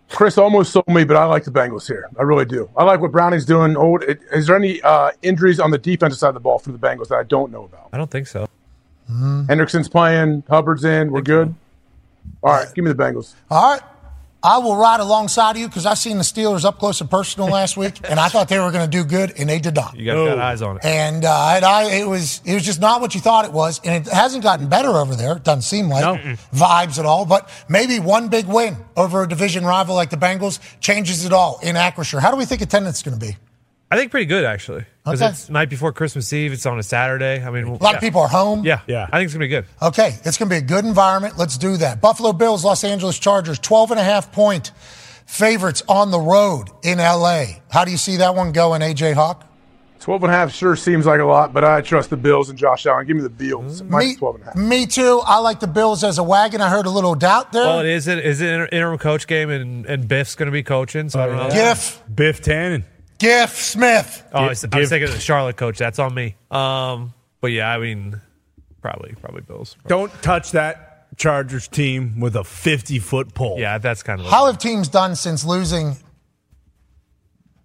Chris 0.08 0.38
almost 0.38 0.72
sold 0.72 0.88
me, 0.88 1.04
but 1.04 1.16
I 1.16 1.24
like 1.24 1.44
the 1.44 1.50
Bengals 1.50 1.86
here. 1.86 2.08
I 2.18 2.22
really 2.22 2.44
do. 2.44 2.68
I 2.76 2.84
like 2.84 3.00
what 3.00 3.12
Browning's 3.12 3.44
doing. 3.44 3.76
Old. 3.76 4.04
Is 4.32 4.46
there 4.46 4.56
any 4.56 4.80
uh, 4.82 5.12
injuries 5.22 5.60
on 5.60 5.70
the 5.70 5.78
defensive 5.78 6.18
side 6.18 6.28
of 6.28 6.34
the 6.34 6.40
ball 6.40 6.58
for 6.58 6.72
the 6.72 6.78
Bengals 6.78 7.08
that 7.08 7.16
I 7.16 7.22
don't 7.22 7.50
know 7.52 7.64
about? 7.64 7.88
I 7.92 7.96
don't 7.96 8.10
think 8.10 8.26
so. 8.26 8.48
Hendrickson's 9.08 9.88
playing. 9.88 10.42
Hubbard's 10.48 10.84
in. 10.84 11.12
We're 11.12 11.22
good. 11.22 11.54
All 12.42 12.52
right. 12.52 12.68
Give 12.74 12.84
me 12.84 12.92
the 12.92 12.96
Bengals. 13.02 13.34
All 13.50 13.72
right. 13.72 13.82
I 14.42 14.58
will 14.58 14.76
ride 14.76 15.00
alongside 15.00 15.56
you 15.56 15.66
because 15.66 15.86
I've 15.86 15.98
seen 15.98 16.18
the 16.18 16.22
Steelers 16.22 16.64
up 16.64 16.78
close 16.78 17.00
and 17.00 17.10
personal 17.10 17.48
last 17.48 17.76
week, 17.76 17.98
and 18.08 18.20
I 18.20 18.28
thought 18.28 18.48
they 18.48 18.60
were 18.60 18.70
going 18.70 18.88
to 18.88 18.90
do 18.90 19.02
good, 19.02 19.32
and 19.40 19.48
they 19.48 19.58
did 19.58 19.74
not. 19.74 19.96
You 19.96 20.04
guys 20.04 20.14
got 20.14 20.38
eyes 20.38 20.62
on 20.62 20.76
it. 20.76 20.84
And 20.84 21.24
uh, 21.24 21.54
and 21.56 21.64
I, 21.64 21.90
it 21.98 22.06
was 22.06 22.42
it 22.44 22.54
was 22.54 22.62
just 22.62 22.80
not 22.80 23.00
what 23.00 23.14
you 23.16 23.20
thought 23.20 23.44
it 23.44 23.52
was, 23.52 23.80
and 23.82 24.06
it 24.06 24.12
hasn't 24.12 24.44
gotten 24.44 24.68
better 24.68 24.90
over 24.90 25.16
there. 25.16 25.36
It 25.36 25.42
doesn't 25.42 25.62
seem 25.62 25.88
like 25.88 26.04
vibes 26.52 26.98
at 27.00 27.06
all. 27.06 27.26
But 27.26 27.50
maybe 27.68 27.98
one 27.98 28.28
big 28.28 28.46
win 28.46 28.76
over 28.96 29.24
a 29.24 29.28
division 29.28 29.64
rival 29.64 29.96
like 29.96 30.10
the 30.10 30.16
Bengals 30.16 30.60
changes 30.80 31.24
it 31.24 31.32
all 31.32 31.58
in 31.62 31.74
Acrisure. 31.74 32.20
How 32.20 32.30
do 32.30 32.36
we 32.36 32.44
think 32.44 32.60
attendance 32.60 32.98
is 32.98 33.02
going 33.02 33.18
to 33.18 33.26
be? 33.26 33.36
I 33.90 33.96
think 33.96 34.10
pretty 34.10 34.26
good 34.26 34.44
actually. 34.44 34.84
Because 35.04 35.22
Okay. 35.22 35.30
it's 35.30 35.48
night 35.48 35.68
before 35.70 35.92
Christmas 35.92 36.32
Eve. 36.32 36.52
It's 36.52 36.66
on 36.66 36.78
a 36.78 36.82
Saturday. 36.82 37.40
I 37.44 37.50
mean, 37.50 37.64
A 37.68 37.74
lot 37.82 37.94
of 37.94 38.00
people 38.00 38.20
are 38.20 38.28
home. 38.28 38.64
Yeah, 38.64 38.80
yeah. 38.88 39.06
I 39.12 39.18
think 39.18 39.26
it's 39.26 39.34
gonna 39.34 39.44
be 39.44 39.48
good. 39.48 39.64
Okay, 39.80 40.16
it's 40.24 40.36
going 40.36 40.48
to 40.48 40.54
be 40.54 40.56
a 40.58 40.60
good 40.60 40.84
environment. 40.84 41.38
Let's 41.38 41.56
do 41.56 41.76
that. 41.76 42.00
Buffalo 42.00 42.32
Bills, 42.32 42.64
Los 42.64 42.82
Angeles 42.82 43.16
Chargers, 43.18 43.60
12 43.60 43.92
and 43.92 44.00
a 44.00 44.02
half 44.02 44.32
point 44.32 44.72
favorites 45.26 45.82
on 45.88 46.10
the 46.10 46.18
road 46.20 46.68
in 46.82 46.98
LA. 46.98 47.44
How 47.70 47.84
do 47.84 47.92
you 47.92 47.96
see 47.96 48.16
that 48.16 48.34
one 48.34 48.50
going, 48.52 48.80
AJ 48.82 49.14
Hawk? 49.14 49.44
12 50.00 50.22
and 50.24 50.32
a 50.32 50.36
half 50.36 50.52
sure 50.52 50.76
seems 50.76 51.04
like 51.06 51.20
a 51.20 51.24
lot, 51.24 51.52
but 51.52 51.64
I 51.64 51.80
trust 51.80 52.10
the 52.10 52.16
Bills 52.16 52.48
and 52.48 52.56
Josh 52.58 52.86
Allen. 52.86 53.06
Give 53.06 53.16
me 53.16 53.22
the 53.22 53.28
Bills. 53.28 53.82
Mm-hmm. 53.82 53.90
Minus 53.92 54.08
Me, 54.08 54.16
12 54.16 54.34
and 54.36 54.42
a 54.42 54.46
half. 54.46 54.56
me 54.56 54.86
too. 54.86 55.20
I 55.24 55.38
like 55.38 55.58
the 55.60 55.66
Bills 55.66 56.04
as 56.04 56.18
a 56.18 56.22
wagon. 56.24 56.60
I 56.60 56.68
heard 56.68 56.86
a 56.86 56.90
little 56.90 57.14
doubt 57.16 57.52
there. 57.52 57.64
Well, 57.64 57.80
it 57.80 57.86
is 57.86 58.06
it 58.08 58.18
is 58.24 58.40
it 58.40 58.48
inter- 58.48 58.68
interim 58.72 58.98
coach 58.98 59.26
game 59.28 59.50
and 59.50 59.86
and 59.86 60.06
Biff's 60.08 60.34
gonna 60.34 60.50
be 60.52 60.62
coaching. 60.62 61.08
So 61.08 61.20
I 61.20 61.26
don't 61.26 61.36
know. 61.36 61.50
Giff, 61.50 62.02
Biff 62.12 62.42
Tannen. 62.42 62.84
Giff 63.18 63.50
Smith. 63.56 64.22
Oh, 64.32 64.44
I 64.44 64.48
was, 64.48 64.64
I 64.70 64.78
was 64.78 64.88
thinking 64.88 65.08
of 65.08 65.14
the 65.14 65.20
Charlotte 65.20 65.56
coach. 65.56 65.78
That's 65.78 65.98
on 65.98 66.12
me. 66.14 66.36
Um, 66.50 67.12
but 67.40 67.48
yeah, 67.52 67.70
I 67.72 67.78
mean, 67.78 68.20
probably 68.82 69.14
probably 69.20 69.42
Bills. 69.42 69.76
Don't 69.86 70.12
touch 70.22 70.52
that 70.52 71.08
Chargers 71.16 71.68
team 71.68 72.20
with 72.20 72.36
a 72.36 72.44
50 72.44 72.98
foot 72.98 73.34
pole. 73.34 73.56
Yeah, 73.58 73.78
that's 73.78 74.02
kind 74.02 74.20
of. 74.20 74.26
How 74.26 74.46
have 74.46 74.58
teams 74.58 74.88
done 74.88 75.16
since 75.16 75.44
losing 75.44 75.96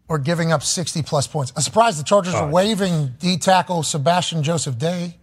or 0.08 0.20
giving 0.20 0.52
up 0.52 0.64
60 0.64 1.02
plus 1.04 1.28
points? 1.28 1.52
I'm 1.56 1.62
surprised 1.62 2.00
the 2.00 2.04
Chargers 2.04 2.34
are 2.34 2.50
waiving 2.50 3.14
D 3.20 3.38
tackle 3.38 3.84
Sebastian 3.84 4.44
Joseph 4.44 4.78
Day, 4.78 5.18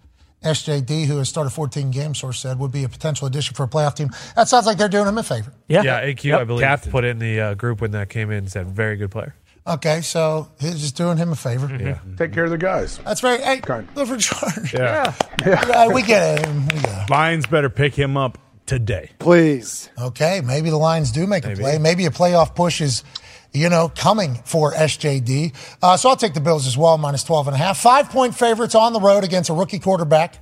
SJD, 0.45 1.07
who 1.07 1.19
has 1.19 1.29
started 1.29 1.51
14 1.51 1.91
games, 1.91 2.19
source 2.19 2.39
said, 2.41 2.59
would 2.59 2.73
be 2.73 2.85
a 2.85 2.89
potential 2.89 3.27
addition 3.27 3.55
for 3.55 3.65
a 3.65 3.69
playoff 3.69 3.95
team. 3.97 4.11
That 4.37 4.49
sounds 4.49 4.67
like 4.67 4.79
they're 4.79 4.89
doing 4.89 5.07
him 5.09 5.19
a 5.19 5.23
favor. 5.23 5.53
Yeah, 5.69 5.83
yeah. 5.83 6.01
AQ, 6.05 6.35
I 6.35 6.39
Yep, 6.39 6.47
believe, 6.47 6.63
captain. 6.65 6.93
put 6.93 7.05
in 7.05 7.19
the 7.19 7.41
uh, 7.41 7.55
group 7.55 7.81
when 7.81 7.91
that 7.93 8.09
came 8.09 8.31
in 8.31 8.39
and 8.39 8.51
said 8.51 8.67
very 8.69 8.97
good 8.97 9.11
player. 9.11 9.35
Okay, 9.67 10.01
so 10.01 10.49
he's 10.61 10.81
just 10.81 10.97
doing 10.97 11.19
him 11.19 11.31
a 11.31 11.37
favor. 11.37 11.69
Yeah. 11.79 11.99
Take 12.17 12.33
care 12.33 12.45
of 12.45 12.51
the 12.51 12.57
guys. 12.59 12.99
That's 13.05 13.21
very, 13.21 13.39
hey, 13.43 13.61
Kind. 13.61 13.89
good 13.95 14.09
for 14.09 14.17
Chargers. 14.17 14.73
Yeah. 14.73 15.13
Yeah, 15.45 15.89
we 15.89 16.03
get 16.03 16.41
it. 16.41 16.49
We 16.49 16.81
get 16.81 17.03
it. 17.05 17.11
Lions 17.11 17.47
better 17.47 17.69
pick 17.69 17.95
him 17.95 18.17
up 18.17 18.39
today. 18.67 19.11
Please. 19.19 19.91
Okay, 19.99 20.41
maybe 20.45 20.71
the 20.71 20.77
Lions 20.79 21.13
do 21.13 21.27
make 21.27 21.45
a 21.45 21.55
play. 21.55 21.79
Maybe 21.79 22.07
a 22.07 22.11
playoff 22.11 22.55
push 22.55 22.81
is, 22.81 23.05
you 23.53 23.69
know, 23.69 23.91
coming 23.95 24.37
for 24.45 24.73
SJD. 24.73 25.55
Uh, 25.83 25.97
so 25.97 26.09
I'll 26.11 26.17
take 26.17 26.35
the 26.35 26.41
Bills 26.41 26.67
as 26.67 26.77
well, 26.79 26.97
minus 26.99 27.25
12 27.25 27.49
and 27.49 27.55
a 27.55 27.59
half. 27.59 27.79
Five 27.79 28.09
point 28.11 28.35
favorites 28.35 28.75
on 28.75 28.93
the 28.93 29.01
road 29.01 29.23
against 29.25 29.51
a 29.51 29.55
rookie 29.55 29.79
quarterback. 29.79 30.39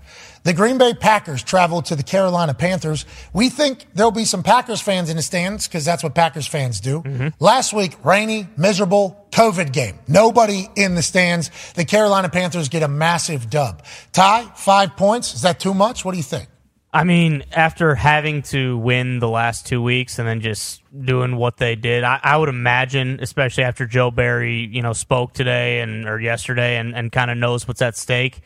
The 0.46 0.54
Green 0.54 0.78
Bay 0.78 0.94
Packers 0.94 1.42
travel 1.42 1.82
to 1.82 1.96
the 1.96 2.04
Carolina 2.04 2.54
Panthers. 2.54 3.04
We 3.32 3.48
think 3.48 3.84
there'll 3.94 4.12
be 4.12 4.24
some 4.24 4.44
Packers 4.44 4.80
fans 4.80 5.10
in 5.10 5.16
the 5.16 5.22
stands 5.22 5.66
because 5.66 5.84
that's 5.84 6.04
what 6.04 6.14
Packers 6.14 6.46
fans 6.46 6.78
do. 6.78 7.02
Mm-hmm. 7.02 7.28
Last 7.40 7.72
week, 7.72 7.96
rainy, 8.04 8.46
miserable, 8.56 9.26
COVID 9.32 9.72
game. 9.72 9.98
Nobody 10.06 10.68
in 10.76 10.94
the 10.94 11.02
stands. 11.02 11.50
The 11.72 11.84
Carolina 11.84 12.28
Panthers 12.28 12.68
get 12.68 12.84
a 12.84 12.88
massive 12.88 13.50
dub. 13.50 13.82
Ty, 14.12 14.44
five 14.54 14.96
points. 14.96 15.34
Is 15.34 15.42
that 15.42 15.58
too 15.58 15.74
much? 15.74 16.04
What 16.04 16.12
do 16.12 16.18
you 16.18 16.22
think? 16.22 16.46
I 16.92 17.02
mean, 17.02 17.42
after 17.50 17.96
having 17.96 18.42
to 18.42 18.78
win 18.78 19.18
the 19.18 19.28
last 19.28 19.66
two 19.66 19.82
weeks 19.82 20.20
and 20.20 20.28
then 20.28 20.40
just 20.42 20.80
doing 20.96 21.34
what 21.34 21.56
they 21.56 21.74
did, 21.74 22.04
I, 22.04 22.20
I 22.22 22.36
would 22.36 22.48
imagine, 22.48 23.18
especially 23.20 23.64
after 23.64 23.84
Joe 23.84 24.12
Barry, 24.12 24.68
you 24.70 24.80
know, 24.80 24.92
spoke 24.92 25.32
today 25.32 25.80
and 25.80 26.08
or 26.08 26.20
yesterday 26.20 26.76
and, 26.76 26.94
and 26.94 27.10
kind 27.10 27.32
of 27.32 27.36
knows 27.36 27.66
what's 27.66 27.82
at 27.82 27.96
stake. 27.96 28.42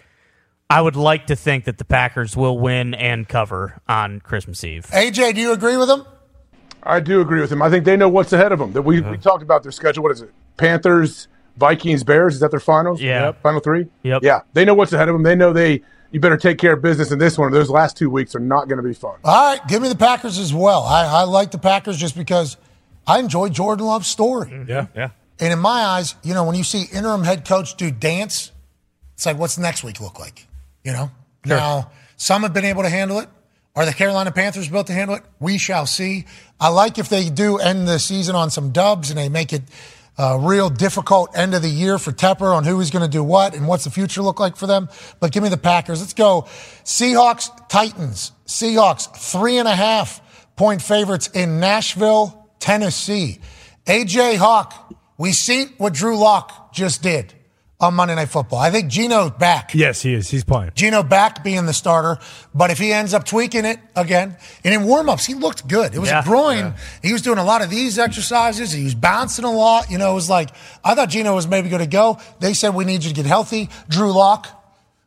I 0.71 0.81
would 0.81 0.95
like 0.95 1.27
to 1.27 1.37
think 1.37 1.65
that 1.65 1.79
the 1.79 1.85
Packers 1.85 2.37
will 2.37 2.57
win 2.57 2.95
and 2.95 3.29
cover 3.29 3.81
on 3.89 4.21
Christmas 4.21 4.63
Eve. 4.63 4.87
AJ, 4.93 5.35
do 5.35 5.41
you 5.41 5.53
agree 5.53 5.77
with 5.77 5.91
him? 5.91 6.05
I 6.85 7.01
do 7.01 7.21
agree 7.21 7.41
with 7.41 7.51
him. 7.51 7.61
I 7.61 7.69
think 7.69 7.85
they 7.85 7.97
know 7.97 8.09
what's 8.09 8.33
ahead 8.33 8.53
of 8.53 8.61
them. 8.61 8.73
That 8.73 8.83
we, 8.83 9.01
we 9.01 9.19
talked 9.19 9.43
about 9.43 9.65
their 9.65 9.73
schedule. 9.73 10.05
What 10.05 10.13
is 10.13 10.23
it? 10.23 10.33
Panthers, 10.57 11.27
Vikings, 11.57 12.05
Bears. 12.05 12.35
Is 12.35 12.41
that 12.41 12.53
their 12.53 12.61
finals? 12.61 13.03
Yeah. 13.03 13.27
Yep. 13.27 13.43
Final 13.43 13.61
three. 13.61 13.89
Yep. 14.05 14.23
Yeah. 14.23 14.43
They 14.53 14.65
know 14.65 14.75
what's 14.75 14.93
ahead 14.93 15.09
of 15.09 15.15
them. 15.15 15.25
They 15.25 15.35
know 15.35 15.53
they. 15.53 15.83
You 16.13 16.21
better 16.21 16.37
take 16.37 16.59
care 16.59 16.73
of 16.73 16.83
business 16.83 17.13
in 17.13 17.19
this 17.19 17.37
one. 17.37 17.53
Those 17.53 17.71
last 17.71 17.97
two 17.97 18.11
weeks 18.11 18.35
are 18.35 18.41
not 18.41 18.69
going 18.69 18.79
to 18.79 18.89
be 18.89 18.95
fun. 18.95 19.19
All 19.23 19.53
right, 19.53 19.69
give 19.69 19.81
me 19.81 19.89
the 19.89 19.95
Packers 19.95 20.39
as 20.39 20.53
well. 20.53 20.83
I, 20.83 21.05
I 21.05 21.23
like 21.23 21.53
the 21.53 21.59
Packers 21.59 21.97
just 21.99 22.17
because 22.17 22.57
I 23.07 23.21
enjoy 23.21 23.49
Jordan 23.49 23.87
Love's 23.87 24.09
story. 24.09 24.51
Mm-hmm. 24.51 24.71
Yeah. 24.71 24.87
Yeah. 24.97 25.11
And 25.39 25.53
in 25.53 25.61
my 25.61 25.71
eyes, 25.71 26.17
you 26.25 26.35
know, 26.35 26.43
when 26.45 26.57
you 26.57 26.65
see 26.65 26.85
interim 26.93 27.23
head 27.23 27.45
coach 27.47 27.77
do 27.77 27.93
dance, 27.93 28.51
it's 29.15 29.25
like, 29.25 29.39
what's 29.39 29.57
next 29.57 29.85
week 29.85 30.01
look 30.01 30.19
like? 30.19 30.49
You 30.85 30.93
know? 30.93 31.11
Now, 31.45 31.91
some 32.17 32.43
have 32.43 32.53
been 32.53 32.65
able 32.65 32.83
to 32.83 32.89
handle 32.89 33.19
it. 33.21 33.29
Are 33.77 33.87
the 33.87 33.93
Carolina 33.93 34.33
Panthers 34.33 34.69
built 34.69 34.89
to 34.89 34.93
handle 34.93 35.17
it? 35.17 35.23
We 35.39 35.57
shall 35.57 35.87
see. 35.87 36.27
I 36.59 36.69
like 36.69 36.99
if 36.99 37.09
they 37.09 37.31
do 37.31 37.59
end 37.59 37.87
the 37.87 37.99
season 37.99 38.35
on 38.35 38.51
some 38.51 38.73
dubs 38.73 39.11
and 39.11 39.19
they 39.19 39.29
make 39.29 39.53
it 39.53 39.63
a 40.19 40.39
real 40.39 40.69
difficult 40.69 41.37
end 41.37 41.55
of 41.55 41.63
the 41.63 41.69
year 41.69 41.99
for 41.99 42.13
Tepper 42.13 42.55
on 42.55 42.65
who 42.65 42.79
he's 42.79 42.91
going 42.91 43.05
to 43.05 43.11
do 43.11 43.23
what 43.23 43.55
and 43.55 43.67
what's 43.67 43.85
the 43.85 43.91
future 43.91 44.23
look 44.23 44.41
like 44.41 44.57
for 44.57 44.67
them. 44.67 44.89
But 45.19 45.33
give 45.33 45.43
me 45.43 45.49
the 45.49 45.57
Packers. 45.57 46.01
Let's 46.01 46.15
go. 46.15 46.43
Seahawks, 46.85 47.69
Titans. 47.69 48.33
Seahawks, 48.47 49.17
three 49.17 49.59
and 49.59 49.69
a 49.69 49.75
half 49.75 50.21
point 50.57 50.83
favorites 50.83 51.29
in 51.29 51.61
Nashville, 51.61 52.51
Tennessee. 52.59 53.39
AJ 53.87 54.37
Hawk, 54.37 54.95
we 55.17 55.33
see 55.33 55.67
what 55.79 55.95
Drew 55.95 56.19
Lock 56.19 56.75
just 56.75 57.03
did 57.03 57.33
on 57.81 57.95
Monday 57.95 58.15
Night 58.15 58.29
Football. 58.29 58.59
I 58.59 58.71
think 58.71 58.91
Geno's 58.91 59.31
back. 59.33 59.75
Yes, 59.75 60.03
he 60.03 60.13
is. 60.15 60.29
He's 60.29 60.45
playing. 60.45 60.73
Geno 60.75 61.03
back 61.03 61.43
being 61.43 61.65
the 61.67 61.73
starter, 61.73 62.19
but 62.55 62.71
if 62.71 62.79
he 62.79 62.93
ends 62.93 63.15
up 63.15 63.25
tweaking 63.25 63.65
it 63.65 63.79
again, 63.97 64.37
and 64.65 64.75
in 64.75 64.83
warmups 64.83 65.25
he 65.27 65.35
looked 65.35 65.67
good. 65.67 65.95
It 65.95 65.99
was 65.99 66.11
Yeah. 66.11 66.21
a 66.21 66.25
groin. 66.25 66.75
He 67.03 67.13
was 67.13 67.23
doing 67.23 67.39
a 67.39 67.45
lot 67.45 67.63
of 67.63 67.71
these 67.71 67.99
exercises. 67.99 68.73
He 68.73 68.85
was 68.85 68.95
bouncing 68.95 69.45
a 69.45 69.51
lot. 69.51 69.91
You 69.91 69.99
know, 69.99 70.13
it 70.13 70.15
was 70.15 70.29
like 70.29 70.51
I 70.85 70.95
thought 70.95 71.09
Geno 71.09 71.35
was 71.35 71.49
maybe 71.49 71.69
going 71.69 71.81
to 71.83 71.89
go. 71.89 72.19
They 72.41 72.53
said 72.53 72.75
we 72.75 72.85
need 72.85 73.03
you 73.05 73.09
to 73.11 73.15
get 73.15 73.27
healthy. 73.27 73.71
Drew 73.89 74.13
Lock 74.13 74.49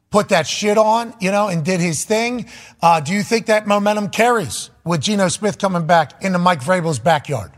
put 0.10 0.30
that 0.30 0.46
shit 0.46 0.78
on, 0.78 1.14
you 1.20 1.32
know, 1.32 1.48
and 1.48 1.64
did 1.66 1.80
his 1.80 2.06
thing. 2.06 2.46
Uh, 2.82 3.00
do 3.00 3.14
you 3.14 3.24
think 3.24 3.48
that 3.48 3.66
momentum 3.68 4.10
carries 4.10 4.70
with 4.84 5.02
Geno 5.02 5.28
Smith 5.28 5.58
coming 5.58 5.88
back 5.88 6.24
into 6.24 6.38
Mike 6.38 6.62
Vrabel's 6.62 7.00
backyard? 7.00 7.52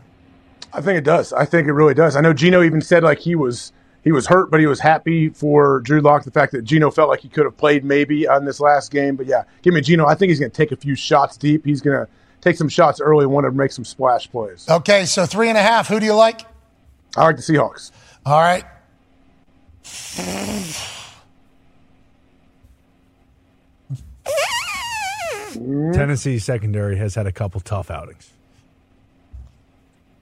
I 0.72 0.80
think 0.80 0.98
it 0.98 1.04
does. 1.04 1.32
I 1.32 1.44
think 1.46 1.68
it 1.68 1.72
really 1.72 1.94
does. 1.94 2.16
I 2.16 2.20
know 2.22 2.32
Geno 2.32 2.62
even 2.62 2.80
said 2.82 3.02
like 3.02 3.18
he 3.18 3.34
was 3.34 3.72
he 4.06 4.12
was 4.12 4.28
hurt, 4.28 4.52
but 4.52 4.60
he 4.60 4.66
was 4.66 4.78
happy 4.78 5.30
for 5.30 5.80
Drew 5.80 6.00
Lock. 6.00 6.22
The 6.22 6.30
fact 6.30 6.52
that 6.52 6.62
Geno 6.62 6.92
felt 6.92 7.08
like 7.08 7.18
he 7.18 7.28
could 7.28 7.44
have 7.44 7.56
played 7.56 7.84
maybe 7.84 8.28
on 8.28 8.44
this 8.44 8.60
last 8.60 8.92
game. 8.92 9.16
But 9.16 9.26
yeah, 9.26 9.42
give 9.62 9.74
me 9.74 9.80
Geno. 9.80 10.06
I 10.06 10.14
think 10.14 10.28
he's 10.30 10.38
going 10.38 10.52
to 10.52 10.56
take 10.56 10.70
a 10.70 10.76
few 10.76 10.94
shots 10.94 11.36
deep. 11.36 11.64
He's 11.64 11.80
going 11.80 12.06
to 12.06 12.12
take 12.40 12.54
some 12.56 12.68
shots 12.68 13.00
early 13.00 13.24
and 13.24 13.32
want 13.32 13.46
to 13.46 13.50
make 13.50 13.72
some 13.72 13.84
splash 13.84 14.30
plays. 14.30 14.64
Okay, 14.70 15.06
so 15.06 15.26
three 15.26 15.48
and 15.48 15.58
a 15.58 15.60
half. 15.60 15.88
Who 15.88 15.98
do 15.98 16.06
you 16.06 16.14
like? 16.14 16.42
I 17.16 17.24
like 17.24 17.34
the 17.34 17.42
Seahawks. 17.42 17.90
All 18.24 18.38
right. 18.38 18.62
Tennessee 25.94 26.38
secondary 26.38 26.96
has 26.96 27.16
had 27.16 27.26
a 27.26 27.32
couple 27.32 27.60
tough 27.60 27.90
outings. 27.90 28.30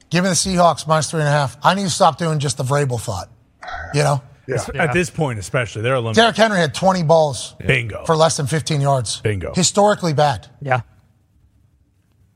Give 0.08 0.24
me 0.24 0.30
the 0.30 0.36
Seahawks 0.36 0.88
minus 0.88 1.10
three 1.10 1.20
and 1.20 1.28
a 1.28 1.32
half. 1.32 1.58
I 1.62 1.74
need 1.74 1.82
to 1.82 1.90
stop 1.90 2.16
doing 2.16 2.38
just 2.38 2.56
the 2.56 2.64
Vrabel 2.64 2.98
thought. 2.98 3.28
You 3.94 4.02
know? 4.02 4.22
At 4.74 4.92
this 4.92 5.08
point, 5.08 5.38
especially, 5.38 5.82
they're 5.82 5.94
eliminated. 5.94 6.16
Derrick 6.16 6.36
Henry 6.36 6.58
had 6.58 6.74
20 6.74 7.02
balls 7.04 7.54
Bingo. 7.66 8.04
for 8.04 8.14
less 8.14 8.36
than 8.36 8.46
15 8.46 8.80
yards. 8.80 9.20
Bingo. 9.22 9.54
Historically 9.54 10.12
bad. 10.12 10.48
Yeah. 10.60 10.82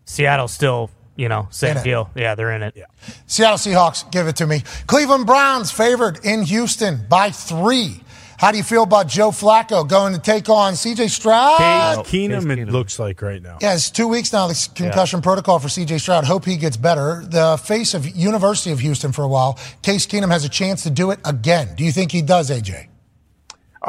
Seattle 0.06 0.48
still, 0.48 0.90
you 1.16 1.28
know, 1.28 1.48
same 1.50 1.72
In 1.72 1.76
it. 1.78 1.84
deal. 1.84 2.10
Yeah, 2.14 2.34
they're 2.34 2.52
in 2.52 2.62
it. 2.62 2.74
Seattle 3.26 3.58
Seahawks, 3.58 4.10
give 4.10 4.26
it 4.26 4.36
to 4.36 4.46
me. 4.46 4.62
Cleveland 4.86 5.26
Browns 5.26 5.70
favored 5.70 6.24
in 6.24 6.44
Houston 6.44 7.06
by 7.10 7.30
three 7.30 8.00
How 8.38 8.52
do 8.52 8.56
you 8.56 8.62
feel 8.62 8.84
about 8.84 9.08
Joe 9.08 9.30
Flacco 9.30 9.86
going 9.88 10.14
to 10.14 10.20
take 10.20 10.48
on 10.48 10.74
CJ 10.74 11.10
Stroud? 11.10 11.58
Case 11.58 12.12
Keenum, 12.12 12.56
it 12.56 12.68
looks 12.68 13.00
like 13.00 13.20
right 13.20 13.42
now. 13.42 13.58
Yeah, 13.60 13.74
it's 13.74 13.90
two 13.90 14.06
weeks 14.06 14.32
now, 14.32 14.46
the 14.46 14.68
concussion 14.76 15.20
protocol 15.22 15.58
for 15.58 15.66
CJ 15.66 16.00
Stroud. 16.00 16.22
Hope 16.24 16.44
he 16.44 16.56
gets 16.56 16.76
better. 16.76 17.24
The 17.26 17.60
face 17.60 17.94
of 17.94 18.06
University 18.06 18.70
of 18.70 18.78
Houston 18.78 19.10
for 19.10 19.24
a 19.24 19.28
while, 19.28 19.58
Case 19.82 20.06
Keenum 20.06 20.30
has 20.30 20.44
a 20.44 20.48
chance 20.48 20.84
to 20.84 20.90
do 20.90 21.10
it 21.10 21.18
again. 21.24 21.74
Do 21.74 21.82
you 21.82 21.90
think 21.90 22.12
he 22.12 22.22
does, 22.22 22.48
AJ? 22.48 22.86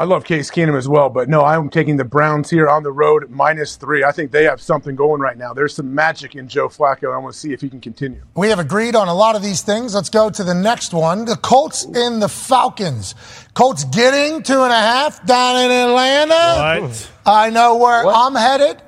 I 0.00 0.04
love 0.04 0.24
Case 0.24 0.50
Keenum 0.50 0.78
as 0.78 0.88
well, 0.88 1.10
but 1.10 1.28
no, 1.28 1.44
I'm 1.44 1.68
taking 1.68 1.98
the 1.98 2.06
Browns 2.06 2.48
here 2.48 2.70
on 2.70 2.82
the 2.82 2.90
road 2.90 3.28
minus 3.28 3.76
three. 3.76 4.02
I 4.02 4.12
think 4.12 4.30
they 4.30 4.44
have 4.44 4.58
something 4.58 4.96
going 4.96 5.20
right 5.20 5.36
now. 5.36 5.52
There's 5.52 5.74
some 5.74 5.94
magic 5.94 6.34
in 6.34 6.48
Joe 6.48 6.70
Flacco, 6.70 7.08
and 7.08 7.12
I 7.12 7.18
want 7.18 7.34
to 7.34 7.38
see 7.38 7.52
if 7.52 7.60
he 7.60 7.68
can 7.68 7.82
continue. 7.82 8.22
We 8.34 8.48
have 8.48 8.58
agreed 8.58 8.96
on 8.96 9.08
a 9.08 9.14
lot 9.14 9.36
of 9.36 9.42
these 9.42 9.60
things. 9.60 9.94
Let's 9.94 10.08
go 10.08 10.30
to 10.30 10.42
the 10.42 10.54
next 10.54 10.94
one. 10.94 11.26
The 11.26 11.36
Colts 11.36 11.84
in 11.84 12.18
the 12.18 12.30
Falcons. 12.30 13.14
Colts 13.52 13.84
getting 13.84 14.42
two 14.42 14.62
and 14.62 14.72
a 14.72 14.74
half 14.74 15.22
down 15.26 15.66
in 15.66 15.70
Atlanta. 15.70 16.80
What? 16.80 17.10
I 17.26 17.50
know 17.50 17.76
where 17.76 18.06
I'm 18.06 18.34
headed. 18.34 18.80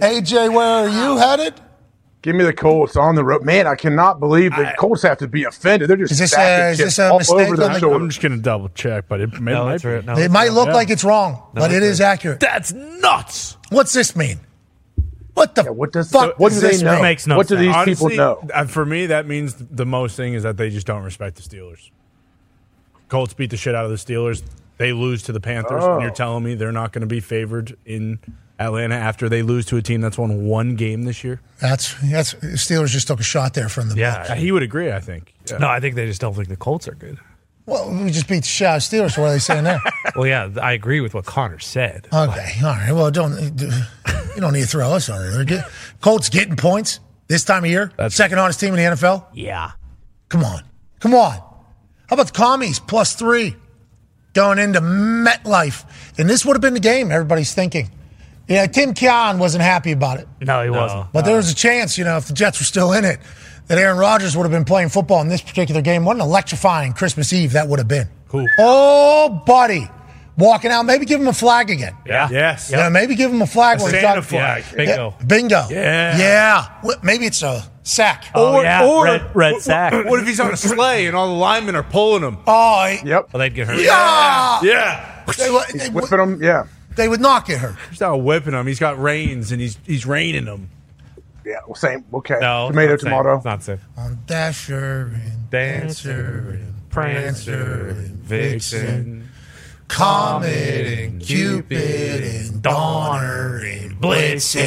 AJ, 0.00 0.54
where 0.54 0.86
are 0.86 0.88
you 0.88 1.18
ah. 1.20 1.28
headed? 1.28 1.60
Give 2.24 2.34
me 2.34 2.42
the 2.42 2.54
Colts 2.54 2.96
on 2.96 3.16
the 3.16 3.22
road. 3.22 3.44
Man, 3.44 3.66
I 3.66 3.74
cannot 3.74 4.18
believe 4.18 4.52
the 4.56 4.72
Colts 4.78 5.02
have 5.02 5.18
to 5.18 5.28
be 5.28 5.44
offended. 5.44 5.90
They're 5.90 5.98
just 5.98 6.12
Is 6.12 6.18
this 6.20 6.34
a- 6.34 6.70
is 6.70 6.78
chips 6.78 6.96
this 6.96 6.98
a 6.98 7.12
mistake 7.18 7.36
over 7.48 7.56
their 7.58 7.78
the- 7.78 7.90
I'm 7.90 8.08
just 8.08 8.22
going 8.22 8.32
to 8.32 8.38
double 8.40 8.70
check, 8.70 9.04
but 9.08 9.20
it, 9.20 9.38
No, 9.38 9.66
might 9.66 9.84
right. 9.84 10.02
No, 10.02 10.16
it 10.16 10.30
might 10.30 10.52
look 10.54 10.68
Yeah. 10.68 10.72
like 10.72 10.88
it's 10.88 11.04
wrong, 11.04 11.42
but 11.52 11.70
it 11.70 11.82
is 11.82 12.00
accurate. 12.00 12.40
That's 12.40 12.72
nuts. 12.72 13.58
What's 13.68 13.92
this 13.92 14.16
mean? 14.16 14.40
What 15.34 15.54
the 15.54 15.64
what 15.70 15.92
does 15.92 16.10
fuck 16.10 16.38
what 16.40 16.48
does 16.48 16.60
do 16.62 16.66
they 16.66 16.72
this 16.74 16.82
know? 16.82 16.92
mean? 16.94 17.02
Makes 17.02 17.26
no 17.26 17.36
what 17.36 17.46
do 17.46 17.56
these 17.56 17.74
Honestly, 17.74 18.12
people 18.12 18.16
know? 18.16 18.48
uh, 18.54 18.64
For 18.64 18.86
me, 18.86 19.04
that 19.06 19.26
means 19.26 19.54
the 19.56 19.84
most 19.84 20.16
thing 20.16 20.32
is 20.32 20.44
that 20.44 20.56
they 20.56 20.70
just 20.70 20.86
don't 20.86 21.02
respect 21.02 21.36
the 21.36 21.42
Steelers. 21.42 21.90
Colts 23.08 23.34
beat 23.34 23.50
the 23.50 23.56
shit 23.58 23.74
out 23.74 23.84
of 23.84 23.90
the 23.90 23.96
Steelers. 23.98 24.42
They 24.78 24.92
lose 24.92 25.22
to 25.24 25.32
the 25.32 25.40
Panthers, 25.40 25.84
Oh. 25.84 25.94
and 25.94 26.02
you're 26.02 26.10
telling 26.10 26.42
me 26.42 26.54
they're 26.54 26.72
not 26.72 26.92
going 26.92 27.02
to 27.02 27.06
be 27.06 27.20
favored 27.20 27.76
in 27.84 28.18
Atlanta 28.58 28.94
after 28.94 29.28
they 29.28 29.42
lose 29.42 29.66
to 29.66 29.76
a 29.76 29.82
team 29.82 30.00
that's 30.00 30.16
won 30.18 30.46
one 30.46 30.76
game 30.76 31.02
this 31.02 31.24
year? 31.24 31.40
That's 31.60 31.94
that's 32.02 32.34
Steelers 32.34 32.88
just 32.88 33.06
took 33.08 33.20
a 33.20 33.24
shot 33.24 33.54
there 33.54 33.68
from 33.68 33.88
the 33.88 33.96
Yeah. 33.96 34.34
He 34.34 34.52
would 34.52 34.62
agree, 34.62 34.92
I 34.92 35.00
think. 35.00 35.34
Yeah. 35.50 35.58
No, 35.58 35.68
I 35.68 35.80
think 35.80 35.94
they 35.96 36.06
just 36.06 36.20
don't 36.20 36.34
think 36.34 36.48
the 36.48 36.56
Colts 36.56 36.86
are 36.88 36.94
good. 36.94 37.18
Well, 37.66 37.90
we 37.90 38.10
just 38.10 38.28
beat 38.28 38.40
the 38.40 38.46
shit 38.46 38.66
out 38.66 38.76
of 38.76 38.82
Steelers. 38.82 39.12
So 39.14 39.22
what 39.22 39.28
are 39.28 39.32
they 39.32 39.38
saying 39.38 39.64
there? 39.64 39.80
Well, 40.16 40.26
yeah, 40.28 40.48
I 40.62 40.72
agree 40.74 41.00
with 41.00 41.12
what 41.14 41.24
Connor 41.24 41.58
said. 41.58 42.06
Okay, 42.12 42.52
all 42.62 42.66
right. 42.66 42.92
Well, 42.92 43.10
don't 43.10 43.32
you 43.40 44.40
don't 44.40 44.52
need 44.52 44.60
to 44.62 44.66
throw 44.68 44.90
us 44.92 45.08
under 45.08 45.44
there. 45.44 45.66
Colts 46.00 46.28
getting 46.28 46.54
points 46.56 47.00
this 47.26 47.42
time 47.42 47.64
of 47.64 47.70
year. 47.70 47.90
Second 48.10 48.38
hottest 48.38 48.60
team 48.60 48.74
in 48.74 48.76
the 48.76 48.94
NFL. 48.96 49.26
Yeah. 49.34 49.72
Come 50.28 50.44
on, 50.44 50.62
come 51.00 51.14
on. 51.14 51.32
How 51.32 52.14
about 52.14 52.26
the 52.26 52.32
commies 52.32 52.78
plus 52.78 53.14
three 53.16 53.56
going 54.34 54.58
into 54.60 54.80
MetLife? 54.80 55.84
And 56.18 56.28
this 56.30 56.44
would 56.44 56.54
have 56.54 56.60
been 56.62 56.74
the 56.74 56.80
game. 56.80 57.10
Everybody's 57.10 57.54
thinking. 57.54 57.90
Yeah, 58.48 58.66
Tim 58.66 58.92
Keon 58.94 59.38
wasn't 59.38 59.62
happy 59.64 59.92
about 59.92 60.20
it, 60.20 60.28
No, 60.40 60.62
he 60.62 60.70
wasn't. 60.70 61.12
but 61.12 61.24
there 61.24 61.36
was 61.36 61.50
a 61.50 61.54
chance, 61.54 61.96
you 61.96 62.04
know, 62.04 62.16
if 62.18 62.26
the 62.26 62.34
Jets 62.34 62.58
were 62.60 62.64
still 62.66 62.92
in 62.92 63.04
it, 63.04 63.18
that 63.68 63.78
Aaron 63.78 63.96
Rodgers 63.96 64.36
would 64.36 64.42
have 64.42 64.52
been 64.52 64.66
playing 64.66 64.90
football 64.90 65.22
in 65.22 65.28
this 65.28 65.40
particular 65.40 65.80
game. 65.80 66.04
What 66.04 66.16
an 66.16 66.20
electrifying 66.22 66.92
Christmas 66.92 67.32
Eve 67.32 67.52
that 67.52 67.66
would 67.68 67.78
have 67.78 67.88
been. 67.88 68.06
Who? 68.28 68.46
Oh, 68.58 69.42
buddy. 69.46 69.88
Walking 70.36 70.70
out, 70.72 70.82
maybe 70.82 71.06
give 71.06 71.20
him 71.20 71.28
a 71.28 71.32
flag 71.32 71.70
again. 71.70 71.96
Yeah. 72.04 72.28
Yes. 72.30 72.68
Yeah, 72.70 72.88
maybe 72.88 73.14
give 73.14 73.30
him 73.32 73.40
a 73.40 73.46
flag 73.46 73.80
A 73.80 73.84
when 73.84 73.92
he's 73.94 74.02
Santa 74.02 74.20
got- 74.20 74.24
flag. 74.28 74.64
Yeah, 74.72 74.76
bingo. 74.76 75.14
Yeah, 75.20 75.26
bingo. 75.26 75.66
Yeah. 75.70 76.18
Yeah. 76.18 76.66
Well, 76.82 76.96
Maybe 77.04 77.24
it's 77.26 77.42
a 77.42 77.62
sack. 77.84 78.24
Oh, 78.34 78.60
yeah. 78.60 79.02
red, 79.04 79.22
red 79.34 79.62
sack. 79.62 79.92
What 80.06 80.18
if 80.20 80.26
he's 80.26 80.40
on 80.40 80.52
a 80.52 80.56
sleigh 80.56 81.06
and 81.06 81.14
all 81.16 81.28
the 81.28 81.34
linemen 81.34 81.76
are 81.76 81.84
pulling 81.84 82.24
him? 82.24 82.38
Oh, 82.48 82.94
Yep. 83.04 83.28
Well, 83.32 83.38
they'd 83.38 83.54
get 83.54 83.68
hurt. 83.68 83.78
yeah. 83.78 84.58
Yeah. 84.62 85.22
They, 85.38 85.50
would- 85.50 85.64
they, 85.72 85.88
would- 85.88 86.02
Whipping 86.02 86.18
them, 86.18 86.42
yeah. 86.42 86.64
They 86.96 87.08
would 87.08 87.20
knock 87.20 87.46
get 87.46 87.60
her. 87.60 87.76
He's 87.90 88.00
not 88.00 88.16
whipping 88.22 88.54
him. 88.54 88.66
He's 88.66 88.80
got 88.80 88.98
reins 88.98 89.52
and 89.52 89.60
he's 89.60 89.78
he's 89.86 90.06
reining 90.06 90.46
them. 90.46 90.70
Yeah, 91.44 91.56
well, 91.66 91.74
same. 91.74 92.04
Okay. 92.12 92.38
No, 92.40 92.68
tomato, 92.68 92.94
it's 92.94 93.04
not 93.04 93.22
tomato. 93.22 93.36
safe. 93.36 93.38
It's 93.38 93.44
not 93.44 93.62
safe. 93.62 93.80
On 93.98 94.18
Dasher 94.26 95.12
and 95.14 95.50
Dancer 95.50 96.58
and 96.60 96.90
Prancer 96.90 97.88
and 97.90 98.16
Vixen. 98.16 99.28
Comet 99.88 100.86
and 100.86 101.20
Cupid 101.20 102.22
and 102.24 102.62
Donner 102.62 103.58
and 103.58 104.00
Blitzen. 104.00 104.64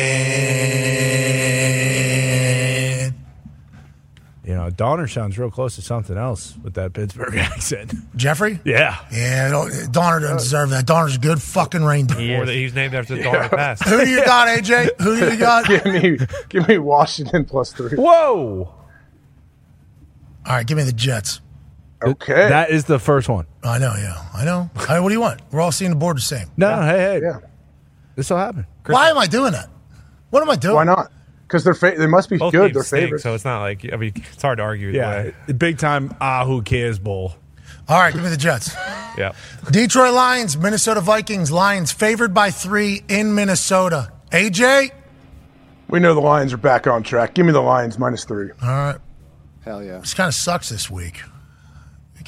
You 4.47 4.53
know, 4.55 4.69
Donner 4.69 5.07
sounds 5.09 5.37
real 5.37 5.51
close 5.51 5.75
to 5.75 5.81
something 5.81 6.17
else 6.17 6.55
with 6.63 6.75
that 6.75 6.93
Pittsburgh 6.93 7.35
accent. 7.37 7.93
Jeffrey? 8.15 8.61
Yeah. 8.63 8.97
Yeah, 9.11 9.49
don't- 9.49 9.91
Donner 9.91 10.21
doesn't 10.21 10.37
deserve 10.37 10.69
that. 10.69 10.85
Donner's 10.85 11.17
a 11.17 11.19
good 11.19 11.41
fucking 11.41 11.83
reindeer. 11.83 12.41
Or 12.43 12.45
that 12.45 12.53
he's 12.53 12.73
named 12.73 12.95
after 12.95 13.17
the 13.17 13.23
Donner 13.23 13.49
Pass. 13.49 13.81
Who 13.81 14.05
do 14.05 14.09
you 14.09 14.23
got, 14.23 14.47
AJ? 14.47 15.01
Who 15.01 15.19
do 15.19 15.31
you 15.31 15.37
got? 15.37 15.67
give 15.67 15.83
me, 15.85 16.17
give 16.47 16.65
me 16.65 16.77
Washington 16.77 17.43
plus 17.43 17.73
three. 17.73 17.97
Whoa. 17.97 18.73
All 20.45 20.53
right, 20.53 20.65
give 20.65 20.77
me 20.77 20.83
the 20.83 20.93
Jets. 20.93 21.41
Okay. 22.01 22.47
That 22.47 22.69
is 22.69 22.85
the 22.85 22.99
first 22.99 23.27
one. 23.27 23.47
I 23.65 23.79
know, 23.79 23.93
yeah. 23.97 24.23
I 24.33 24.45
know. 24.45 24.69
All 24.77 24.85
right, 24.87 24.99
what 25.01 25.09
do 25.09 25.13
you 25.15 25.19
want? 25.19 25.41
We're 25.51 25.59
all 25.59 25.73
seeing 25.73 25.91
the 25.91 25.97
board 25.97 26.15
the 26.15 26.21
same. 26.21 26.47
No, 26.55 26.83
hey, 26.83 26.97
hey. 26.99 27.19
yeah. 27.21 27.39
This 28.15 28.29
will 28.29 28.37
happen. 28.37 28.65
Why 28.85 29.09
am 29.09 29.17
I 29.17 29.27
doing 29.27 29.51
that? 29.51 29.69
What 30.29 30.41
am 30.41 30.49
I 30.49 30.55
doing? 30.55 30.75
Why 30.75 30.85
not? 30.85 31.11
Because 31.47 31.63
they're 31.63 31.73
fa- 31.73 31.95
they 31.97 32.07
must 32.07 32.29
be 32.29 32.37
Both 32.37 32.51
good. 32.51 32.73
They're 32.73 32.83
stink, 32.83 33.03
favorites. 33.05 33.23
so 33.23 33.33
it's 33.33 33.45
not 33.45 33.61
like 33.61 33.85
I 33.91 33.95
mean 33.95 34.11
it's 34.15 34.41
hard 34.41 34.57
to 34.57 34.63
argue. 34.63 34.89
either 34.89 34.97
Yeah. 34.97 35.23
way. 35.23 35.33
The 35.47 35.53
big 35.53 35.77
time 35.77 36.13
Ahu 36.19 36.61
Cares 36.61 36.99
Bowl. 36.99 37.35
All 37.87 37.97
right, 37.99 38.13
give 38.13 38.21
me 38.21 38.29
the 38.29 38.35
Jets. 38.37 38.75
yeah. 39.17 39.31
Detroit 39.71 40.13
Lions, 40.13 40.57
Minnesota 40.57 40.99
Vikings. 40.99 41.51
Lions 41.51 41.91
favored 41.93 42.33
by 42.33 42.51
three 42.51 43.01
in 43.07 43.33
Minnesota. 43.33 44.11
AJ? 44.31 44.91
we 45.89 46.01
know 46.01 46.13
the 46.13 46.19
Lions 46.19 46.51
are 46.51 46.57
back 46.57 46.85
on 46.85 47.01
track. 47.01 47.33
Give 47.33 47.45
me 47.45 47.53
the 47.53 47.61
Lions 47.61 47.97
minus 47.97 48.25
three. 48.25 48.49
All 48.61 48.67
right. 48.67 48.97
Hell 49.63 49.81
yeah. 49.81 49.99
This 49.99 50.13
kind 50.13 50.27
of 50.27 50.33
sucks 50.33 50.67
this 50.67 50.89
week. 50.89 51.21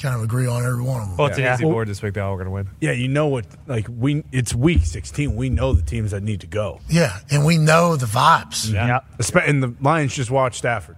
We 0.00 0.08
kind 0.08 0.16
of 0.16 0.22
agree 0.24 0.46
on 0.46 0.64
every 0.64 0.82
one 0.82 1.02
of 1.02 1.08
them. 1.08 1.16
Well, 1.18 1.26
it's 1.26 1.38
Yeah. 1.38 1.48
an 1.48 1.54
easy 1.56 1.64
Well- 1.66 1.74
board 1.74 1.88
this 1.88 2.00
week. 2.00 2.14
They're 2.14 2.24
all 2.24 2.36
going 2.36 2.46
to 2.46 2.50
win. 2.50 2.70
Yeah, 2.80 2.92
you 2.92 3.06
know 3.08 3.26
what? 3.26 3.44
Like 3.66 3.86
we, 3.94 4.24
it's 4.32 4.54
week 4.54 4.86
sixteen. 4.86 5.36
We 5.36 5.50
know 5.50 5.74
the 5.74 5.82
teams 5.82 6.12
that 6.12 6.22
need 6.22 6.40
to 6.40 6.46
go. 6.46 6.80
Yeah, 6.88 7.18
and 7.30 7.44
we 7.44 7.58
know 7.58 7.96
the 7.96 8.06
vibes. 8.06 8.72
Yeah. 8.72 9.00
Espe- 9.18 9.46
And 9.46 9.62
the 9.62 9.74
Lions 9.82 10.14
just 10.14 10.30
watched 10.30 10.56
Stafford. 10.56 10.96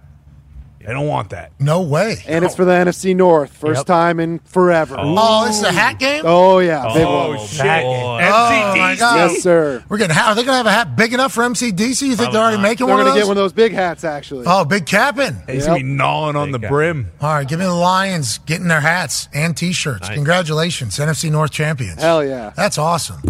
They 0.85 0.93
don't 0.93 1.07
want 1.07 1.29
that. 1.31 1.51
No 1.59 1.81
way. 1.81 2.17
And 2.27 2.43
it's 2.45 2.55
for 2.55 2.65
the 2.65 2.71
NFC 2.73 3.15
North. 3.15 3.51
First 3.55 3.79
Yep. 3.79 3.85
time 3.87 4.19
in 4.19 4.39
forever. 4.39 4.95
Oh, 4.97 5.15
oh, 5.17 5.45
this 5.45 5.57
is 5.57 5.63
a 5.63 5.71
hat 5.71 5.99
game? 5.99 6.23
Oh, 6.25 6.59
yeah. 6.59 6.85
Oh, 6.87 6.93
big 6.93 7.05
one. 7.37 7.47
shit! 7.47 7.57
Back 7.65 7.83
in. 7.83 7.89
Oh, 8.33 8.75
my 8.81 8.95
God. 8.95 9.31
Yes, 9.31 9.41
sir. 9.43 9.83
We're 9.89 9.97
getting 9.97 10.15
hat. 10.15 10.27
Are 10.29 10.35
they 10.35 10.43
going 10.43 10.53
to 10.53 10.57
have 10.57 10.65
a 10.65 10.71
hat 10.71 10.95
big 10.95 11.13
enough 11.13 11.31
for 11.33 11.43
MCDC? 11.43 12.07
You 12.07 12.15
think 12.15 12.31
they're 12.33 12.41
already 12.41 12.61
making 12.61 12.87
They're 12.87 12.95
one 12.95 13.03
going 13.03 13.07
of 13.07 13.13
to 13.13 13.19
those? 13.19 13.23
get 13.23 13.27
one 13.27 13.37
of 13.37 13.43
those 13.43 13.53
big 13.53 13.73
hats, 13.73 14.03
actually. 14.03 14.45
Oh, 14.47 14.65
big 14.65 14.85
capping. 14.85 15.37
He's 15.47 15.65
gonna 15.65 15.79
be 15.79 15.83
gnawing 15.83 16.35
on 16.35 16.51
the 16.51 16.59
Big 16.59 16.63
guy. 16.63 16.69
brim. 16.69 17.11
All 17.21 17.33
right, 17.33 17.47
give 17.47 17.59
me 17.59 17.65
the 17.65 17.73
Lions 17.73 18.39
getting 18.39 18.67
their 18.67 18.81
hats 18.81 19.29
and 19.33 19.55
T-shirts. 19.55 20.09
Congratulations, 20.09 20.97
NFC 20.97 21.29
North 21.31 21.51
champions. 21.51 22.01
Hell 22.01 22.23
yeah. 22.23 22.51
That's 22.55 22.77
awesome. 22.77 23.21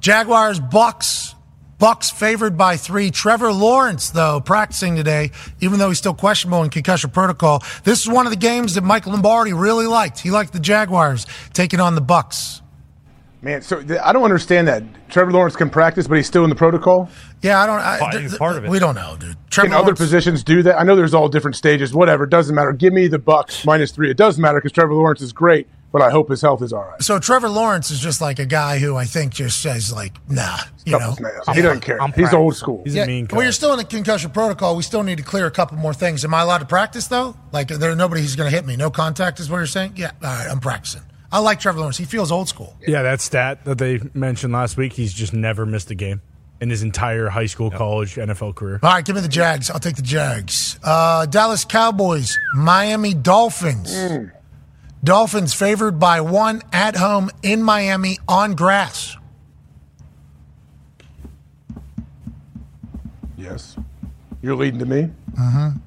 Jaguars, 0.00 0.58
Bucks. 0.60 1.34
Bucks 1.82 2.12
favored 2.12 2.56
by 2.56 2.76
three. 2.76 3.10
Trevor 3.10 3.52
Lawrence, 3.52 4.10
though, 4.10 4.40
practicing 4.40 4.94
today, 4.94 5.32
even 5.60 5.80
though 5.80 5.88
he's 5.88 5.98
still 5.98 6.14
questionable 6.14 6.62
in 6.62 6.70
concussion 6.70 7.10
protocol. 7.10 7.60
This 7.82 8.02
is 8.02 8.08
one 8.08 8.24
of 8.24 8.30
the 8.30 8.36
games 8.38 8.76
that 8.76 8.82
Mike 8.82 9.04
Lombardi 9.04 9.52
really 9.52 9.88
liked. 9.88 10.20
He 10.20 10.30
liked 10.30 10.52
the 10.52 10.60
Jaguars 10.60 11.26
taking 11.52 11.80
on 11.80 11.96
the 11.96 12.00
Bucks. 12.00 12.62
Man, 13.40 13.62
so 13.62 13.82
th- 13.82 13.98
I 14.00 14.12
don't 14.12 14.22
understand 14.22 14.68
that. 14.68 14.84
Trevor 15.10 15.32
Lawrence 15.32 15.56
can 15.56 15.70
practice, 15.70 16.06
but 16.06 16.14
he's 16.14 16.28
still 16.28 16.44
in 16.44 16.50
the 16.50 16.54
protocol. 16.54 17.10
Yeah, 17.42 17.60
I 17.60 17.66
don't. 17.66 17.80
I, 17.80 17.98
Part- 17.98 18.12
th- 18.12 18.22
he's 18.22 18.30
th- 18.30 18.38
part 18.38 18.56
of 18.56 18.64
it. 18.64 18.70
We 18.70 18.78
don't 18.78 18.94
know, 18.94 19.16
dude. 19.18 19.36
Trevor 19.50 19.70
Can 19.70 19.76
other 19.76 19.96
positions 19.96 20.44
do 20.44 20.62
that? 20.62 20.78
I 20.78 20.84
know 20.84 20.94
there's 20.94 21.14
all 21.14 21.28
different 21.28 21.56
stages. 21.56 21.92
Whatever, 21.92 22.22
it 22.22 22.30
doesn't 22.30 22.54
matter. 22.54 22.70
Give 22.72 22.92
me 22.92 23.08
the 23.08 23.18
Bucks 23.18 23.64
minus 23.66 23.90
three. 23.90 24.08
It 24.08 24.16
doesn't 24.16 24.40
matter 24.40 24.58
because 24.58 24.70
Trevor 24.70 24.94
Lawrence 24.94 25.20
is 25.20 25.32
great, 25.32 25.66
but 25.92 26.02
I 26.02 26.10
hope 26.10 26.30
his 26.30 26.40
health 26.40 26.62
is 26.62 26.72
all 26.72 26.84
right. 26.84 27.02
So 27.02 27.18
Trevor 27.18 27.48
Lawrence 27.48 27.90
is 27.90 28.00
just 28.00 28.20
like 28.20 28.38
a 28.38 28.46
guy 28.46 28.78
who 28.78 28.96
I 28.96 29.04
think 29.04 29.34
just 29.34 29.60
says 29.62 29.92
like, 29.92 30.12
nah, 30.28 30.56
you 30.84 30.92
Couple 30.92 31.08
know. 31.08 31.14
snails. 31.14 31.44
I'm 31.48 31.54
He 31.54 31.62
doesn't 31.62 31.80
care. 31.82 32.00
I'm 32.02 32.12
He's 32.12 32.30
proud. 32.30 32.40
old 32.40 32.56
school. 32.56 32.82
He's 32.84 32.94
Yeah, 32.94 33.04
a 33.04 33.06
mean. 33.06 33.28
well, 33.30 33.42
you're 33.42 33.52
still 33.52 33.72
in 33.72 33.78
the 33.78 33.84
concussion 33.84 34.30
protocol. 34.30 34.74
We 34.76 34.82
still 34.82 35.02
need 35.02 35.18
to 35.18 35.24
clear 35.24 35.46
a 35.46 35.50
couple 35.50 35.76
more 35.78 35.94
things. 35.94 36.24
Am 36.24 36.32
I 36.34 36.40
allowed 36.42 36.58
to 36.58 36.66
practice 36.66 37.06
though? 37.08 37.36
Like, 37.52 37.68
there 37.68 37.94
nobody 37.94 38.22
who's 38.22 38.36
going 38.36 38.50
to 38.50 38.56
hit 38.56 38.66
me. 38.66 38.76
No 38.76 38.90
contact 38.90 39.38
is 39.38 39.50
what 39.50 39.58
you're 39.58 39.66
saying. 39.66 39.92
Yeah, 39.96 40.12
all 40.22 40.28
right, 40.30 40.48
I'm 40.50 40.60
practicing. 40.60 41.02
I 41.30 41.38
like 41.38 41.60
Trevor 41.60 41.78
Lawrence. 41.80 41.96
He 41.98 42.04
feels 42.04 42.30
old 42.32 42.48
school. 42.48 42.76
Yeah, 42.86 43.02
that 43.02 43.20
stat 43.20 43.64
that 43.64 43.78
they 43.78 44.00
mentioned 44.14 44.52
last 44.52 44.76
week, 44.76 44.92
he's 44.92 45.12
just 45.14 45.32
never 45.32 45.64
missed 45.64 45.90
a 45.90 45.94
game 45.94 46.20
in 46.60 46.68
his 46.70 46.82
entire 46.82 47.28
high 47.28 47.46
school, 47.46 47.70
college, 47.70 48.16
NFL 48.16 48.54
career. 48.54 48.78
All 48.82 48.92
right, 48.92 49.04
give 49.04 49.16
me 49.16 49.22
the 49.22 49.28
Jags. 49.28 49.70
I'll 49.70 49.80
take 49.80 49.96
the 49.96 50.02
Jags. 50.02 50.78
Uh, 50.84 51.24
Dallas 51.26 51.64
Cowboys, 51.64 52.38
Miami 52.54 53.14
Dolphins. 53.14 53.92
Dolphins 55.04 55.52
favored 55.52 55.98
by 55.98 56.20
one 56.20 56.62
at 56.72 56.96
home 56.96 57.30
in 57.42 57.62
Miami 57.62 58.18
on 58.28 58.54
grass. 58.54 59.16
Yes. 63.36 63.76
You're 64.42 64.54
leading 64.54 64.78
to 64.78 64.86
me. 64.86 65.10
Mm-hmm. 65.32 65.78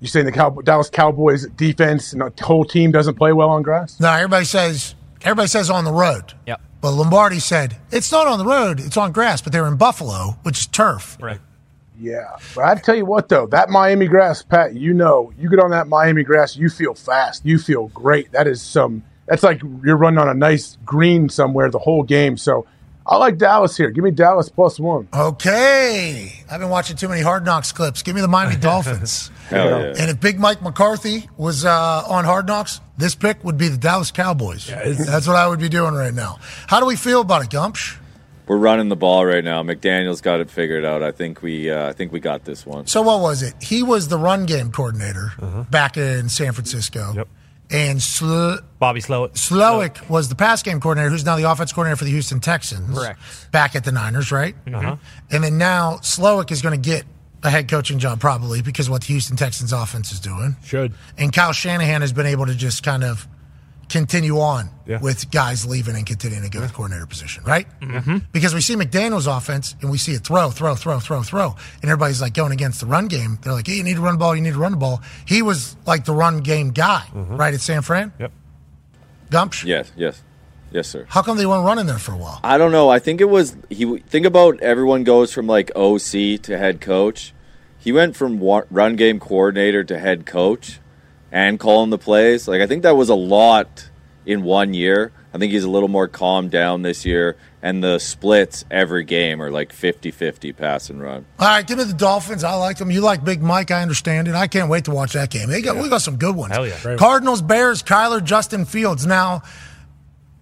You 0.00 0.08
saying 0.08 0.26
the 0.26 0.32
Cow- 0.32 0.50
Dallas 0.64 0.90
Cowboys 0.90 1.46
defense 1.50 2.12
and 2.12 2.20
the 2.20 2.44
whole 2.44 2.64
team 2.64 2.90
doesn't 2.90 3.14
play 3.14 3.32
well 3.32 3.50
on 3.50 3.62
grass? 3.62 3.98
No, 4.00 4.10
everybody 4.12 4.44
says 4.44 4.94
everybody 5.22 5.48
says 5.48 5.70
on 5.70 5.84
the 5.84 5.92
road. 5.92 6.34
Yep. 6.46 6.60
But 6.80 6.90
Lombardi 6.90 7.38
said, 7.38 7.78
it's 7.90 8.12
not 8.12 8.26
on 8.26 8.38
the 8.38 8.44
road, 8.44 8.78
it's 8.78 8.98
on 8.98 9.10
grass, 9.12 9.40
but 9.40 9.52
they're 9.54 9.66
in 9.66 9.76
Buffalo, 9.76 10.36
which 10.42 10.58
is 10.58 10.66
turf. 10.66 11.16
Right. 11.18 11.40
Yeah, 11.98 12.36
but 12.54 12.64
I 12.64 12.74
tell 12.74 12.96
you 12.96 13.04
what 13.04 13.28
though, 13.28 13.46
that 13.48 13.70
Miami 13.70 14.06
grass, 14.06 14.42
Pat, 14.42 14.74
you 14.74 14.92
know, 14.94 15.32
you 15.38 15.48
get 15.48 15.60
on 15.60 15.70
that 15.70 15.86
Miami 15.86 16.24
grass, 16.24 16.56
you 16.56 16.68
feel 16.68 16.94
fast, 16.94 17.44
you 17.46 17.58
feel 17.58 17.88
great. 17.88 18.32
That 18.32 18.46
is 18.46 18.60
some. 18.60 19.04
That's 19.26 19.42
like 19.42 19.62
you're 19.84 19.96
running 19.96 20.18
on 20.18 20.28
a 20.28 20.34
nice 20.34 20.76
green 20.84 21.28
somewhere 21.28 21.70
the 21.70 21.78
whole 21.78 22.02
game. 22.02 22.36
So 22.36 22.66
I 23.06 23.16
like 23.16 23.36
Dallas 23.38 23.76
here. 23.76 23.90
Give 23.90 24.02
me 24.02 24.10
Dallas 24.10 24.48
plus 24.48 24.80
one. 24.80 25.08
Okay. 25.14 26.32
I've 26.50 26.60
been 26.60 26.70
watching 26.70 26.96
too 26.96 27.08
many 27.08 27.20
Hard 27.20 27.44
Knocks 27.44 27.70
clips. 27.70 28.02
Give 28.02 28.14
me 28.14 28.20
the 28.22 28.28
Miami 28.28 28.56
Dolphins. 28.60 29.30
Hell 29.48 29.68
yeah. 29.68 29.94
And 29.98 30.10
if 30.10 30.20
Big 30.20 30.38
Mike 30.40 30.62
McCarthy 30.62 31.28
was 31.36 31.64
uh, 31.64 32.02
on 32.08 32.24
Hard 32.24 32.46
Knocks, 32.46 32.80
this 32.96 33.14
pick 33.14 33.44
would 33.44 33.58
be 33.58 33.68
the 33.68 33.76
Dallas 33.76 34.10
Cowboys. 34.10 34.66
That's 34.66 35.26
what 35.26 35.36
I 35.36 35.46
would 35.48 35.60
be 35.60 35.68
doing 35.68 35.94
right 35.94 36.14
now. 36.14 36.38
How 36.66 36.80
do 36.80 36.86
we 36.86 36.96
feel 36.96 37.20
about 37.20 37.44
it, 37.44 37.50
Gumpsh? 37.50 37.98
We're 38.46 38.58
running 38.58 38.88
the 38.88 38.96
ball 38.96 39.24
right 39.24 39.42
now. 39.42 39.62
McDaniel's 39.62 40.20
got 40.20 40.40
it 40.40 40.50
figured 40.50 40.84
out. 40.84 41.02
I 41.02 41.12
think 41.12 41.42
we, 41.42 41.70
uh, 41.70 41.88
I 41.88 41.92
think 41.92 42.12
we 42.12 42.20
got 42.20 42.44
this 42.44 42.66
one. 42.66 42.86
So 42.86 43.00
what 43.02 43.20
was 43.20 43.42
it? 43.42 43.54
He 43.62 43.82
was 43.82 44.08
the 44.08 44.18
run 44.18 44.44
game 44.44 44.70
coordinator 44.70 45.32
back 45.70 45.96
in 45.96 46.28
San 46.28 46.52
Francisco. 46.52 47.12
Yep. 47.14 47.28
And 47.70 48.02
Sl- 48.02 48.56
Bobby 48.78 49.00
Slowik. 49.00 49.32
Slowik 49.32 50.10
was 50.10 50.28
the 50.28 50.34
pass 50.34 50.62
game 50.62 50.80
coordinator, 50.80 51.10
who's 51.10 51.24
now 51.24 51.36
the 51.36 51.50
offense 51.50 51.72
coordinator 51.72 51.96
for 51.96 52.04
the 52.04 52.10
Houston 52.10 52.38
Texans. 52.38 52.96
Correct. 52.96 53.18
Back 53.50 53.74
at 53.74 53.84
the 53.84 53.92
Niners, 53.92 54.30
right? 54.30 54.54
Uh-huh. 54.72 54.96
And 55.30 55.42
then 55.42 55.56
now 55.56 55.94
Slowik 56.02 56.50
is 56.50 56.60
going 56.60 56.80
to 56.80 56.88
get 56.88 57.04
a 57.42 57.50
head 57.50 57.68
coaching 57.68 57.98
job 57.98 58.20
probably 58.20 58.60
because 58.60 58.88
of 58.88 58.92
what 58.92 59.00
the 59.02 59.08
Houston 59.08 59.36
Texans 59.36 59.72
offense 59.72 60.12
is 60.12 60.20
doing. 60.20 60.56
Should. 60.64 60.92
And 61.16 61.32
Kyle 61.32 61.52
Shanahan 61.52 62.02
has 62.02 62.12
been 62.12 62.26
able 62.26 62.46
to 62.46 62.54
just 62.54 62.82
kind 62.82 63.02
of 63.02 63.26
continue 63.88 64.38
on 64.38 64.70
Yeah. 64.86 65.00
with 65.00 65.30
guys 65.30 65.66
leaving 65.66 65.96
and 65.96 66.04
continuing 66.06 66.42
to 66.42 66.50
go 66.50 66.60
to 66.60 66.66
the 66.66 66.72
coordinator 66.72 67.06
position, 67.06 67.44
right? 67.44 67.66
Mm-hmm. 67.80 68.18
Because 68.32 68.54
we 68.54 68.60
see 68.60 68.74
McDaniel's 68.76 69.26
offense 69.26 69.74
and 69.80 69.90
we 69.90 69.98
see 69.98 70.12
it 70.12 70.22
throw, 70.24 70.50
throw, 70.50 70.74
throw, 70.74 70.98
throw, 71.00 71.22
throw. 71.22 71.56
And 71.82 71.84
everybody's 71.90 72.20
like 72.20 72.34
going 72.34 72.52
against 72.52 72.80
the 72.80 72.86
run 72.86 73.06
game. 73.08 73.38
They're 73.42 73.52
like, 73.52 73.66
hey, 73.66 73.74
you 73.74 73.82
need 73.84 73.96
to 73.96 74.02
run 74.02 74.14
the 74.14 74.18
ball, 74.18 74.34
you 74.36 74.42
need 74.42 74.52
to 74.54 74.58
run 74.58 74.72
the 74.72 74.78
ball. 74.78 75.00
He 75.26 75.42
was 75.42 75.76
like 75.86 76.04
the 76.04 76.14
run 76.14 76.40
game 76.40 76.70
guy, 76.70 77.04
right, 77.14 77.54
at 77.54 77.60
San 77.60 77.82
Fran? 77.82 78.12
Yep. 78.18 78.32
Gumpsh? 79.30 79.64
Yes, 79.64 79.90
yes, 79.96 80.22
yes, 80.70 80.88
sir. 80.88 81.06
How 81.08 81.22
come 81.22 81.36
they 81.36 81.46
weren't 81.46 81.64
running 81.64 81.86
there 81.86 81.98
for 81.98 82.12
a 82.12 82.16
while? 82.16 82.40
I 82.44 82.58
don't 82.58 82.72
know. 82.72 82.88
I 82.88 82.98
think 82.98 83.20
it 83.20 83.28
was 83.28 83.56
he. 83.70 83.98
Think 83.98 84.26
about 84.26 84.60
everyone 84.60 85.02
goes 85.04 85.32
from 85.32 85.46
like 85.46 85.70
OC 85.74 86.40
to 86.42 86.56
head 86.58 86.80
coach. 86.80 87.32
He 87.78 87.90
went 87.92 88.16
from 88.16 88.38
run 88.70 88.96
game 88.96 89.18
coordinator 89.20 89.82
to 89.84 89.98
head 89.98 90.24
coach, 90.26 90.78
and 91.34 91.58
calling 91.58 91.90
the 91.90 91.98
plays. 91.98 92.48
Like 92.48 92.62
I 92.62 92.66
think 92.66 92.84
that 92.84 92.96
was 92.96 93.10
a 93.10 93.14
lot 93.14 93.90
in 94.24 94.44
one 94.44 94.72
year. 94.72 95.12
I 95.34 95.38
think 95.38 95.52
he's 95.52 95.64
a 95.64 95.68
little 95.68 95.88
more 95.88 96.06
calmed 96.06 96.52
down 96.52 96.82
this 96.82 97.04
year, 97.04 97.36
and 97.60 97.82
the 97.82 97.98
splits 97.98 98.64
every 98.70 99.02
game 99.02 99.42
are 99.42 99.50
like 99.50 99.72
50-50 99.72 100.56
pass 100.56 100.88
and 100.88 101.02
run. 101.02 101.26
All 101.40 101.48
right, 101.48 101.66
give 101.66 101.76
me 101.76 101.84
the 101.84 101.92
Dolphins. 101.92 102.44
I 102.44 102.54
like 102.54 102.78
them. 102.78 102.88
You 102.88 103.00
like 103.00 103.24
Big 103.24 103.42
Mike. 103.42 103.72
I 103.72 103.82
understand 103.82 104.28
it. 104.28 104.36
I 104.36 104.46
can't 104.46 104.70
wait 104.70 104.84
to 104.84 104.92
watch 104.92 105.14
that 105.14 105.30
game. 105.30 105.48
They 105.50 105.60
got 105.60 105.76
we 105.76 105.88
got 105.88 106.02
some 106.02 106.16
good 106.16 106.36
ones. 106.36 106.54
Hell 106.54 106.66
yeah. 106.66 106.78
Right. 106.86 106.96
Cardinals, 106.96 107.42
Bears, 107.42 107.82
Kyler, 107.82 108.22
Justin 108.22 108.64
Fields. 108.64 109.06
Now, 109.06 109.42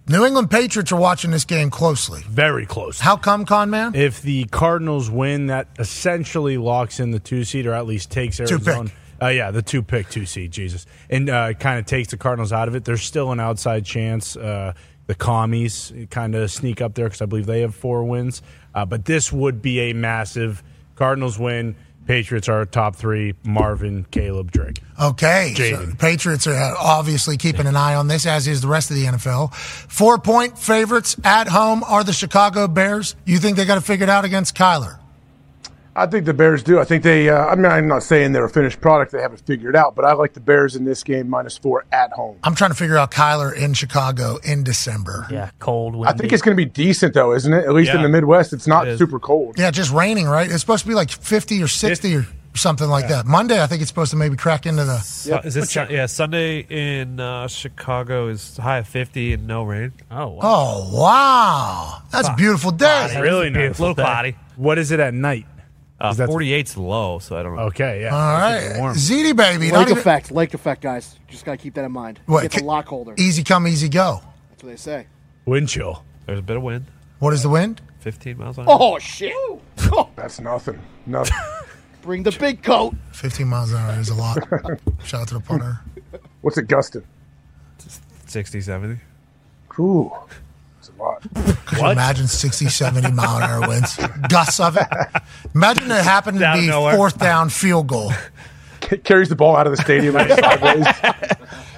New 0.07 0.25
England 0.25 0.51
Patriots 0.51 0.91
are 0.91 0.99
watching 0.99 1.31
this 1.31 1.45
game 1.45 1.71
closely. 1.71 2.21
Very 2.27 2.67
close. 2.67 2.99
How 2.99 3.17
come, 3.17 3.45
Con 3.45 3.71
Man? 3.71 3.95
If 3.95 4.21
the 4.21 4.45
Cardinals 4.45 5.09
win, 5.09 5.47
that 5.47 5.69
essentially 5.79 6.57
locks 6.57 6.99
in 6.99 7.09
the 7.09 7.19
two 7.19 7.45
seed, 7.45 7.65
or 7.65 7.73
at 7.73 7.87
least 7.87 8.11
takes 8.11 8.37
Two 8.37 8.43
Arizona. 8.43 8.91
Uh, 9.23 9.29
yeah, 9.29 9.51
the 9.51 9.61
two 9.61 9.81
pick 9.81 10.09
two 10.09 10.25
seed, 10.25 10.51
Jesus, 10.51 10.85
and 11.09 11.29
uh, 11.29 11.53
kind 11.53 11.79
of 11.79 11.85
takes 11.85 12.09
the 12.09 12.17
Cardinals 12.17 12.51
out 12.51 12.67
of 12.67 12.75
it. 12.75 12.83
There's 12.83 13.03
still 13.03 13.31
an 13.31 13.39
outside 13.39 13.85
chance. 13.85 14.35
Uh, 14.35 14.73
the 15.07 15.15
commies 15.15 15.93
kind 16.09 16.35
of 16.35 16.51
sneak 16.51 16.81
up 16.81 16.93
there 16.95 17.05
because 17.05 17.21
I 17.21 17.25
believe 17.25 17.45
they 17.45 17.61
have 17.61 17.73
four 17.73 18.03
wins. 18.03 18.41
Uh, 18.75 18.85
but 18.85 19.05
this 19.05 19.31
would 19.31 19.61
be 19.61 19.79
a 19.91 19.93
massive 19.93 20.61
Cardinals 20.95 21.39
win. 21.39 21.75
Patriots 22.05 22.49
are 22.49 22.65
top 22.65 22.97
three. 22.97 23.33
Marvin, 23.43 24.05
Caleb, 24.11 24.51
Drake. 24.51 24.81
Okay, 25.01 25.53
so 25.55 25.93
Patriots 25.97 26.45
are 26.47 26.75
obviously 26.77 27.37
keeping 27.37 27.65
an 27.65 27.77
eye 27.77 27.95
on 27.95 28.09
this, 28.09 28.25
as 28.25 28.45
is 28.47 28.61
the 28.61 28.67
rest 28.67 28.91
of 28.91 28.97
the 28.97 29.05
NFL. 29.05 29.53
Four 29.53 30.17
point 30.17 30.59
favorites 30.59 31.15
at 31.23 31.47
home 31.47 31.81
are 31.85 32.03
the 32.03 32.11
Chicago 32.11 32.67
Bears. 32.67 33.15
You 33.25 33.37
think 33.37 33.55
they 33.55 33.63
got 33.63 33.75
to 33.75 33.81
figure 33.81 34.03
it 34.03 34.09
out 34.09 34.25
against 34.25 34.55
Kyler? 34.55 34.99
I 35.95 36.07
think 36.07 36.25
the 36.25 36.33
Bears 36.33 36.63
do. 36.63 36.79
I 36.79 36.85
think 36.85 37.03
they. 37.03 37.29
Uh, 37.29 37.45
I 37.45 37.55
mean, 37.55 37.65
I'm 37.65 37.87
not 37.87 38.01
saying 38.03 38.31
they're 38.31 38.45
a 38.45 38.49
finished 38.49 38.81
product; 38.81 39.11
they 39.11 39.21
haven't 39.21 39.45
figured 39.45 39.75
out. 39.75 39.95
But 39.95 40.05
I 40.05 40.13
like 40.13 40.33
the 40.33 40.39
Bears 40.39 40.75
in 40.75 40.85
this 40.85 41.03
game 41.03 41.29
minus 41.29 41.57
four 41.57 41.85
at 41.91 42.11
home. 42.13 42.37
I'm 42.43 42.55
trying 42.55 42.71
to 42.71 42.75
figure 42.77 42.97
out 42.97 43.11
Kyler 43.11 43.55
in 43.55 43.73
Chicago 43.73 44.37
in 44.43 44.63
December. 44.63 45.27
Yeah, 45.29 45.51
cold. 45.59 46.03
I 46.07 46.13
think 46.13 46.33
it's 46.33 46.41
going 46.41 46.57
to 46.57 46.61
be 46.65 46.69
decent 46.69 47.13
though, 47.13 47.33
isn't 47.33 47.53
it? 47.53 47.65
At 47.65 47.73
least 47.73 47.91
in 47.93 48.01
the 48.01 48.09
Midwest, 48.09 48.53
it's 48.53 48.65
not 48.67 48.87
It 48.87 48.91
is. 48.93 48.99
super 48.99 49.19
cold. 49.19 49.59
Yeah, 49.59 49.69
just 49.71 49.91
raining, 49.91 50.25
right? 50.27 50.49
It's 50.49 50.61
supposed 50.61 50.83
to 50.83 50.87
be 50.89 50.95
like 50.95 51.09
50 51.11 51.61
or 51.61 51.67
60 51.67 52.15
or 52.15 52.25
something 52.55 52.87
like 52.87 53.07
that. 53.09 53.25
Monday, 53.25 53.61
I 53.61 53.67
think 53.67 53.81
it's 53.81 53.89
supposed 53.89 54.11
to 54.11 54.17
maybe 54.17 54.35
crack 54.35 54.65
into 54.65 54.85
the. 54.85 54.97
Su- 54.99 55.35
Is 55.43 55.53
this 55.53 55.71
Sun- 55.71 55.87
yeah? 55.91 56.05
Sunday 56.07 56.59
in 56.69 57.19
uh, 57.19 57.47
Chicago 57.47 58.27
is 58.29 58.57
high 58.57 58.79
of 58.79 58.87
fifty 58.87 59.33
and 59.33 59.47
no 59.47 59.63
rain. 59.63 59.91
Oh, 60.11 60.37
Oh, 60.41 60.89
wow. 61.01 62.01
That's 62.11 62.27
a 62.29 62.35
beautiful 62.35 62.71
day. 62.71 63.19
really 63.21 63.49
nice. 63.49 63.79
little 63.79 63.95
cloudy. 63.95 64.35
What 64.55 64.77
is 64.77 64.91
it 64.91 64.99
at 64.99 65.13
night? 65.13 65.45
Uh, 65.99 66.07
'Cause 66.09 66.17
that's- 66.17 66.33
48's 66.35 66.75
low, 66.75 67.19
so 67.19 67.37
I 67.37 67.43
don't 67.43 67.55
know. 67.55 67.63
Okay, 67.63 68.01
yeah. 68.01 68.13
All 68.15 68.33
right. 68.33 68.95
ZD, 68.95 69.33
baby. 69.35 69.71
not 69.71 69.79
Lake 69.79 69.87
even- 69.89 69.97
effect, 69.99 70.31
lake 70.31 70.53
effect, 70.53 70.81
guys. 70.81 71.17
Just 71.27 71.45
gotta 71.45 71.57
keep 71.57 71.75
that 71.75 71.85
in 71.85 71.91
mind. 71.91 72.19
What, 72.25 72.41
Get 72.41 72.51
the 72.51 72.59
ca- 72.59 72.65
lock 72.65 72.87
holder. 72.87 73.13
Easy 73.17 73.43
come, 73.43 73.67
easy 73.67 73.87
go. 73.89 74.21
That's 74.49 74.63
what 74.63 74.69
they 74.71 74.75
say. 74.75 75.07
Wind 75.45 75.69
chill. 75.69 76.03
There's 76.25 76.39
a 76.39 76.41
bit 76.41 76.57
of 76.57 76.63
wind. 76.63 76.85
What 77.19 77.33
is 77.33 77.43
the 77.43 77.49
wind? 77.49 77.81
15 77.99 78.37
miles 78.37 78.57
an 78.57 78.67
hour. 78.67 78.77
Oh 78.79 78.99
shit! 78.99 79.33
That's 80.15 80.41
nothing. 80.41 80.79
Nothing. 81.05 81.37
Bring 82.01 82.23
the 82.23 82.31
big 82.33 82.63
coat. 82.63 82.95
15 83.13 83.47
miles 83.47 83.71
an 83.71 83.77
hour 83.77 83.97
is 83.99 84.09
a 84.09 84.15
lot. 84.15 84.37
Shout 85.05 85.21
out 85.21 85.27
to 85.29 85.35
the 85.35 85.39
punter. 85.39 85.79
What's 86.41 86.57
it 86.57 86.67
gusting? 86.67 87.03
60, 88.27 88.61
70. 88.61 88.99
Ooh, 89.79 90.11
it's 90.27 90.35
a 90.99 91.01
lot. 91.03 91.21
Could 91.65 91.77
you 91.79 91.89
imagine 91.89 92.27
60, 92.27 92.67
70 92.67 93.11
mile 93.11 93.37
an 93.37 93.43
hour 93.43 93.67
winds? 93.67 93.97
Gusts 94.29 94.59
of 94.59 94.77
it. 94.77 94.87
Imagine 95.55 95.91
it 95.91 96.03
happened 96.03 96.39
to 96.39 96.45
Out 96.45 96.55
of 96.57 96.61
be 96.61 96.67
nowhere. 96.67 96.95
fourth 96.95 97.17
down 97.19 97.49
field 97.49 97.87
goal. 97.87 98.11
Carries 99.03 99.29
the 99.29 99.35
ball 99.35 99.55
out 99.55 99.65
of 99.67 99.75
the 99.75 99.81
stadium 99.81 100.13
like 100.15 100.29
sideways. 100.29 100.85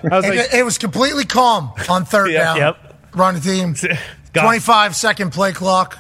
And 0.03 0.25
it, 0.25 0.53
it 0.53 0.63
was 0.65 0.77
completely 0.77 1.23
calm 1.25 1.71
on 1.89 2.05
third 2.05 2.31
Yep. 2.31 2.43
down. 2.43 2.57
Yep. 2.57 2.95
Run 3.15 3.35
the 3.35 3.41
team. 3.41 3.75
25 4.33 4.95
second 4.95 5.31
play 5.31 5.51
clock. 5.53 5.97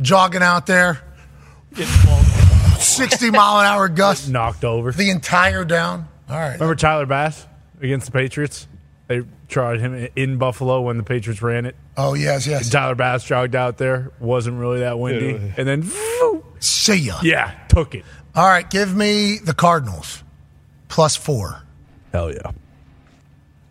Jogging 0.00 0.42
out 0.42 0.66
there. 0.66 1.00
60 2.78 3.30
mile 3.30 3.60
an 3.60 3.66
hour 3.66 3.88
gust. 3.88 4.28
Knocked 4.28 4.64
over. 4.64 4.92
The 4.92 5.10
entire 5.10 5.64
down. 5.64 6.08
All 6.28 6.36
right. 6.36 6.54
Remember 6.54 6.74
Tyler 6.74 7.06
Bass 7.06 7.46
against 7.80 8.06
the 8.06 8.12
Patriots? 8.12 8.66
They 9.08 9.22
tried 9.52 9.80
him 9.80 10.08
in 10.16 10.38
Buffalo 10.38 10.80
when 10.80 10.96
the 10.96 11.02
Patriots 11.04 11.42
ran 11.42 11.66
it. 11.66 11.76
Oh, 11.96 12.14
yes, 12.14 12.46
yes. 12.46 12.62
And 12.64 12.72
Tyler 12.72 12.94
Bass 12.94 13.22
jogged 13.24 13.54
out 13.54 13.78
there. 13.78 14.10
Wasn't 14.18 14.58
really 14.58 14.80
that 14.80 14.98
windy. 14.98 15.32
Yeah. 15.32 15.54
And 15.56 15.68
then, 15.68 15.90
see 16.58 16.96
ya. 16.96 17.18
Yeah, 17.22 17.52
took 17.68 17.94
it. 17.94 18.04
All 18.34 18.48
right. 18.48 18.68
Give 18.68 18.94
me 18.96 19.38
the 19.38 19.54
Cardinals. 19.54 20.24
Plus 20.88 21.16
four. 21.16 21.62
Hell 22.12 22.32
yeah. 22.32 22.50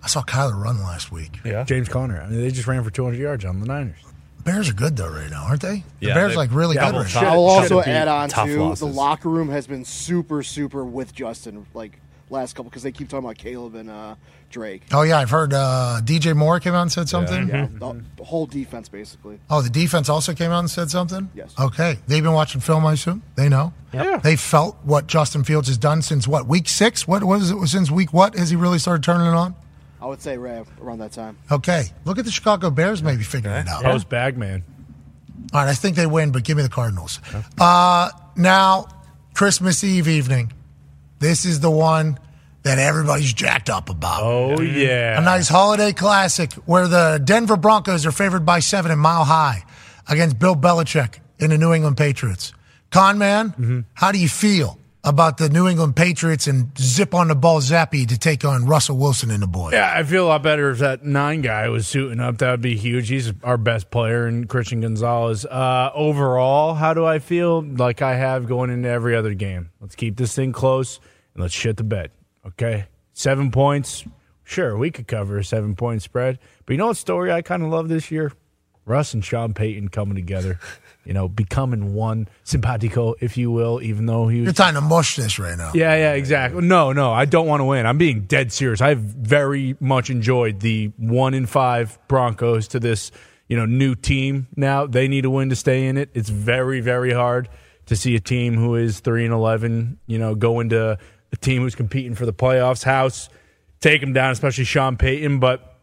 I 0.03 0.07
saw 0.07 0.21
Kyler 0.23 0.61
run 0.61 0.79
last 0.81 1.11
week. 1.11 1.39
Yeah. 1.43 1.63
James 1.63 1.87
Conner. 1.89 2.21
I 2.21 2.27
mean, 2.27 2.41
they 2.41 2.49
just 2.51 2.67
ran 2.67 2.83
for 2.83 2.89
200 2.89 3.19
yards 3.19 3.45
on 3.45 3.59
the 3.59 3.65
Niners. 3.67 3.97
Bears 4.43 4.69
are 4.69 4.73
good 4.73 4.97
though 4.97 5.09
right 5.11 5.29
now, 5.29 5.43
aren't 5.43 5.61
they? 5.61 5.83
The 5.99 6.07
Yeah, 6.07 6.13
Bears 6.15 6.35
like 6.35 6.49
really 6.51 6.75
yeah, 6.75 6.89
good 6.91 6.97
right 6.97 7.15
I'll 7.17 7.45
also 7.45 7.79
add 7.81 8.07
on 8.07 8.29
to 8.29 8.59
losses. 8.59 8.79
the 8.79 8.87
locker 8.87 9.29
room 9.29 9.49
has 9.49 9.67
been 9.67 9.85
super, 9.85 10.41
super 10.41 10.83
with 10.83 11.13
Justin 11.13 11.67
like 11.75 11.99
last 12.31 12.53
couple 12.55 12.71
because 12.71 12.81
they 12.81 12.91
keep 12.91 13.07
talking 13.09 13.25
about 13.25 13.37
Caleb 13.37 13.75
and 13.75 13.89
uh, 13.91 14.15
Drake. 14.51 14.83
Oh 14.91 15.01
yeah, 15.01 15.17
I've 15.17 15.29
heard 15.29 15.53
uh, 15.53 15.99
DJ 16.03 16.35
Moore 16.35 16.59
came 16.59 16.73
out 16.73 16.83
and 16.83 16.91
said 16.91 17.09
something. 17.09 17.47
Yeah, 17.49 17.67
the, 17.71 18.01
the 18.17 18.23
whole 18.23 18.45
defense 18.45 18.89
basically. 18.89 19.39
Oh, 19.49 19.61
the 19.61 19.69
defense 19.69 20.09
also 20.09 20.33
came 20.33 20.51
out 20.51 20.59
and 20.59 20.69
said 20.69 20.89
something. 20.91 21.29
Yes. 21.33 21.53
Okay, 21.59 21.97
they've 22.07 22.23
been 22.23 22.33
watching 22.33 22.61
film. 22.61 22.85
I 22.85 22.93
assume 22.93 23.23
they 23.35 23.49
know. 23.49 23.73
Yeah. 23.93 24.17
They 24.17 24.35
felt 24.35 24.77
what 24.83 25.07
Justin 25.07 25.43
Fields 25.43 25.67
has 25.67 25.77
done 25.77 26.01
since 26.01 26.27
what 26.27 26.47
week 26.47 26.69
six? 26.69 27.07
What 27.07 27.23
was 27.23 27.51
it? 27.51 27.67
Since 27.67 27.89
week 27.91 28.13
what 28.13 28.35
has 28.35 28.49
he 28.49 28.55
really 28.55 28.79
started 28.79 29.03
turning 29.03 29.27
it 29.27 29.33
on? 29.33 29.55
I 30.01 30.05
would 30.05 30.21
say 30.21 30.37
right 30.37 30.65
around 30.81 30.99
that 30.99 31.11
time. 31.11 31.37
Okay, 31.51 31.85
look 32.05 32.17
at 32.17 32.25
the 32.25 32.31
Chicago 32.31 32.69
Bears 32.69 33.03
maybe 33.03 33.23
figuring 33.23 33.55
it 33.55 33.67
out. 33.67 33.83
Post 33.83 34.09
bag 34.09 34.37
man. 34.37 34.63
All 35.53 35.61
right, 35.61 35.69
I 35.69 35.73
think 35.73 35.95
they 35.95 36.05
win, 36.05 36.31
but 36.31 36.43
give 36.43 36.55
me 36.57 36.63
the 36.63 36.69
Cardinals. 36.69 37.19
Uh, 37.59 38.09
now, 38.35 38.87
Christmas 39.33 39.83
Eve 39.83 40.07
evening. 40.07 40.53
This 41.19 41.45
is 41.45 41.59
the 41.59 41.69
one 41.69 42.17
that 42.63 42.77
everybody's 42.77 43.33
jacked 43.33 43.69
up 43.69 43.89
about. 43.89 44.21
Oh, 44.23 44.61
yeah. 44.61 45.19
A 45.19 45.23
nice 45.23 45.47
holiday 45.47 45.93
classic 45.93 46.53
where 46.65 46.87
the 46.87 47.21
Denver 47.23 47.57
Broncos 47.57 48.05
are 48.05 48.11
favored 48.11 48.45
by 48.45 48.59
seven 48.59 48.91
in 48.91 48.99
Mile 48.99 49.25
High 49.25 49.63
against 50.07 50.37
Bill 50.39 50.55
Belichick 50.55 51.19
and 51.39 51.51
the 51.51 51.57
New 51.57 51.73
England 51.73 51.97
Patriots. 51.97 52.53
Con 52.91 53.17
man, 53.17 53.85
how 53.93 54.11
do 54.11 54.19
you 54.19 54.27
feel 54.27 54.77
about 55.03 55.37
the 55.37 55.49
New 55.49 55.67
England 55.67 55.95
Patriots 55.95 56.47
and 56.47 56.77
zip 56.77 57.13
on 57.13 57.27
the 57.27 57.35
ball 57.35 57.59
Zappe 57.59 58.07
to 58.07 58.17
take 58.17 58.45
on 58.45 58.65
Russell 58.65 58.97
Wilson 58.97 59.31
and 59.31 59.41
the 59.41 59.47
boys. 59.47 59.73
Yeah, 59.73 59.91
I 59.95 60.03
feel 60.03 60.25
a 60.25 60.29
lot 60.29 60.43
better 60.43 60.69
if 60.69 60.79
that 60.79 61.03
nine 61.03 61.41
guy 61.41 61.69
was 61.69 61.87
suiting 61.87 62.19
up. 62.19 62.37
That 62.37 62.51
would 62.51 62.61
be 62.61 62.75
huge. 62.75 63.09
He's 63.09 63.33
our 63.43 63.57
best 63.57 63.89
player, 63.89 64.27
and 64.27 64.47
Christian 64.47 64.81
Gonzalez. 64.81 65.45
Uh, 65.45 65.89
overall, 65.95 66.75
how 66.75 66.93
do 66.93 67.05
I 67.05 67.19
feel? 67.19 67.61
Like 67.63 68.01
I 68.01 68.15
have 68.15 68.47
going 68.47 68.69
into 68.69 68.89
every 68.89 69.15
other 69.15 69.33
game. 69.33 69.71
Let's 69.79 69.95
keep 69.95 70.17
this 70.17 70.35
thing 70.35 70.51
close 70.51 70.99
and 71.33 71.41
let's 71.41 71.53
shit 71.53 71.77
the 71.77 71.83
bed. 71.83 72.11
Okay, 72.45 72.85
seven 73.13 73.51
points. 73.51 74.03
Sure, 74.43 74.77
we 74.77 74.91
could 74.91 75.07
cover 75.07 75.37
a 75.37 75.43
seven 75.43 75.75
point 75.75 76.01
spread. 76.01 76.39
But 76.65 76.73
you 76.73 76.77
know 76.77 76.87
what 76.87 76.97
story 76.97 77.31
I 77.31 77.41
kind 77.41 77.63
of 77.63 77.69
love 77.69 77.87
this 77.89 78.11
year? 78.11 78.31
Russ 78.85 79.13
and 79.13 79.23
Sean 79.23 79.53
Payton 79.53 79.89
coming 79.89 80.15
together. 80.15 80.59
You 81.03 81.15
know, 81.15 81.27
becoming 81.27 81.95
one 81.95 82.27
simpatico, 82.43 83.15
if 83.19 83.35
you 83.35 83.49
will, 83.49 83.81
even 83.81 84.05
though 84.05 84.27
he 84.27 84.41
was 84.41 84.45
You're 84.45 84.53
trying 84.53 84.75
to 84.75 84.81
mush 84.81 85.15
this 85.15 85.39
right 85.39 85.57
now. 85.57 85.71
yeah, 85.73 85.95
yeah, 85.95 86.13
exactly. 86.13 86.61
No, 86.61 86.93
no, 86.93 87.11
I 87.11 87.25
don't 87.25 87.47
want 87.47 87.61
to 87.61 87.65
win. 87.65 87.87
I'm 87.87 87.97
being 87.97 88.25
dead 88.25 88.51
serious. 88.51 88.81
I've 88.81 88.99
very 88.99 89.75
much 89.79 90.11
enjoyed 90.11 90.59
the 90.59 90.91
one 90.97 91.33
in 91.33 91.47
five 91.47 91.97
Broncos 92.07 92.67
to 92.67 92.79
this, 92.79 93.09
you 93.47 93.57
know, 93.57 93.65
new 93.65 93.95
team. 93.95 94.47
Now 94.55 94.85
they 94.85 95.07
need 95.07 95.25
a 95.25 95.29
win 95.31 95.49
to 95.49 95.55
stay 95.55 95.87
in 95.87 95.97
it. 95.97 96.11
It's 96.13 96.29
very, 96.29 96.81
very 96.81 97.11
hard 97.13 97.49
to 97.87 97.95
see 97.95 98.13
a 98.15 98.19
team 98.19 98.53
who 98.53 98.75
is 98.75 98.99
three 98.99 99.25
and 99.25 99.33
eleven, 99.33 99.97
you 100.05 100.19
know, 100.19 100.35
go 100.35 100.59
into 100.59 100.99
a 101.31 101.37
team 101.37 101.61
who's 101.61 101.75
competing 101.75 102.15
for 102.15 102.25
the 102.25 102.33
playoffs 102.33 102.83
house, 102.83 103.29
take 103.79 104.01
them 104.01 104.13
down, 104.13 104.31
especially 104.31 104.63
Sean 104.63 104.97
Payton. 104.97 105.39
But 105.39 105.77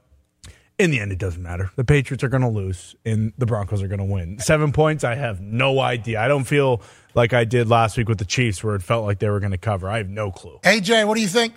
in 0.78 0.90
the 0.90 1.00
end, 1.00 1.10
it 1.10 1.18
doesn't 1.18 1.42
matter. 1.42 1.70
The 1.76 1.84
Patriots 1.84 2.22
are 2.22 2.28
going 2.28 2.42
to 2.42 2.48
lose, 2.48 2.94
and 3.04 3.32
the 3.36 3.46
Broncos 3.46 3.82
are 3.82 3.88
going 3.88 3.98
to 3.98 4.04
win. 4.04 4.38
Seven 4.38 4.72
points, 4.72 5.04
I 5.04 5.16
have 5.16 5.40
no 5.40 5.80
idea. 5.80 6.20
I 6.20 6.28
don't 6.28 6.44
feel 6.44 6.80
like 7.14 7.32
I 7.32 7.44
did 7.44 7.68
last 7.68 7.96
week 7.96 8.08
with 8.08 8.18
the 8.18 8.24
Chiefs, 8.24 8.62
where 8.62 8.74
it 8.74 8.82
felt 8.82 9.04
like 9.04 9.18
they 9.18 9.28
were 9.28 9.40
going 9.40 9.52
to 9.52 9.58
cover. 9.58 9.88
I 9.88 9.98
have 9.98 10.08
no 10.08 10.30
clue. 10.30 10.58
AJ, 10.62 11.06
what 11.06 11.16
do 11.16 11.20
you 11.20 11.28
think? 11.28 11.54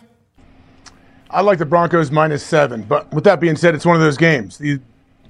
I 1.30 1.42
like 1.42 1.60
the 1.60 1.66
Broncos 1.66 2.12
minus 2.12 2.44
seven, 2.44 2.82
but 2.82 3.12
with 3.14 3.24
that 3.24 3.40
being 3.40 3.56
said, 3.56 3.74
it's 3.74 3.86
one 3.86 3.96
of 3.96 4.02
those 4.02 4.18
games. 4.18 4.58
The, 4.58 4.82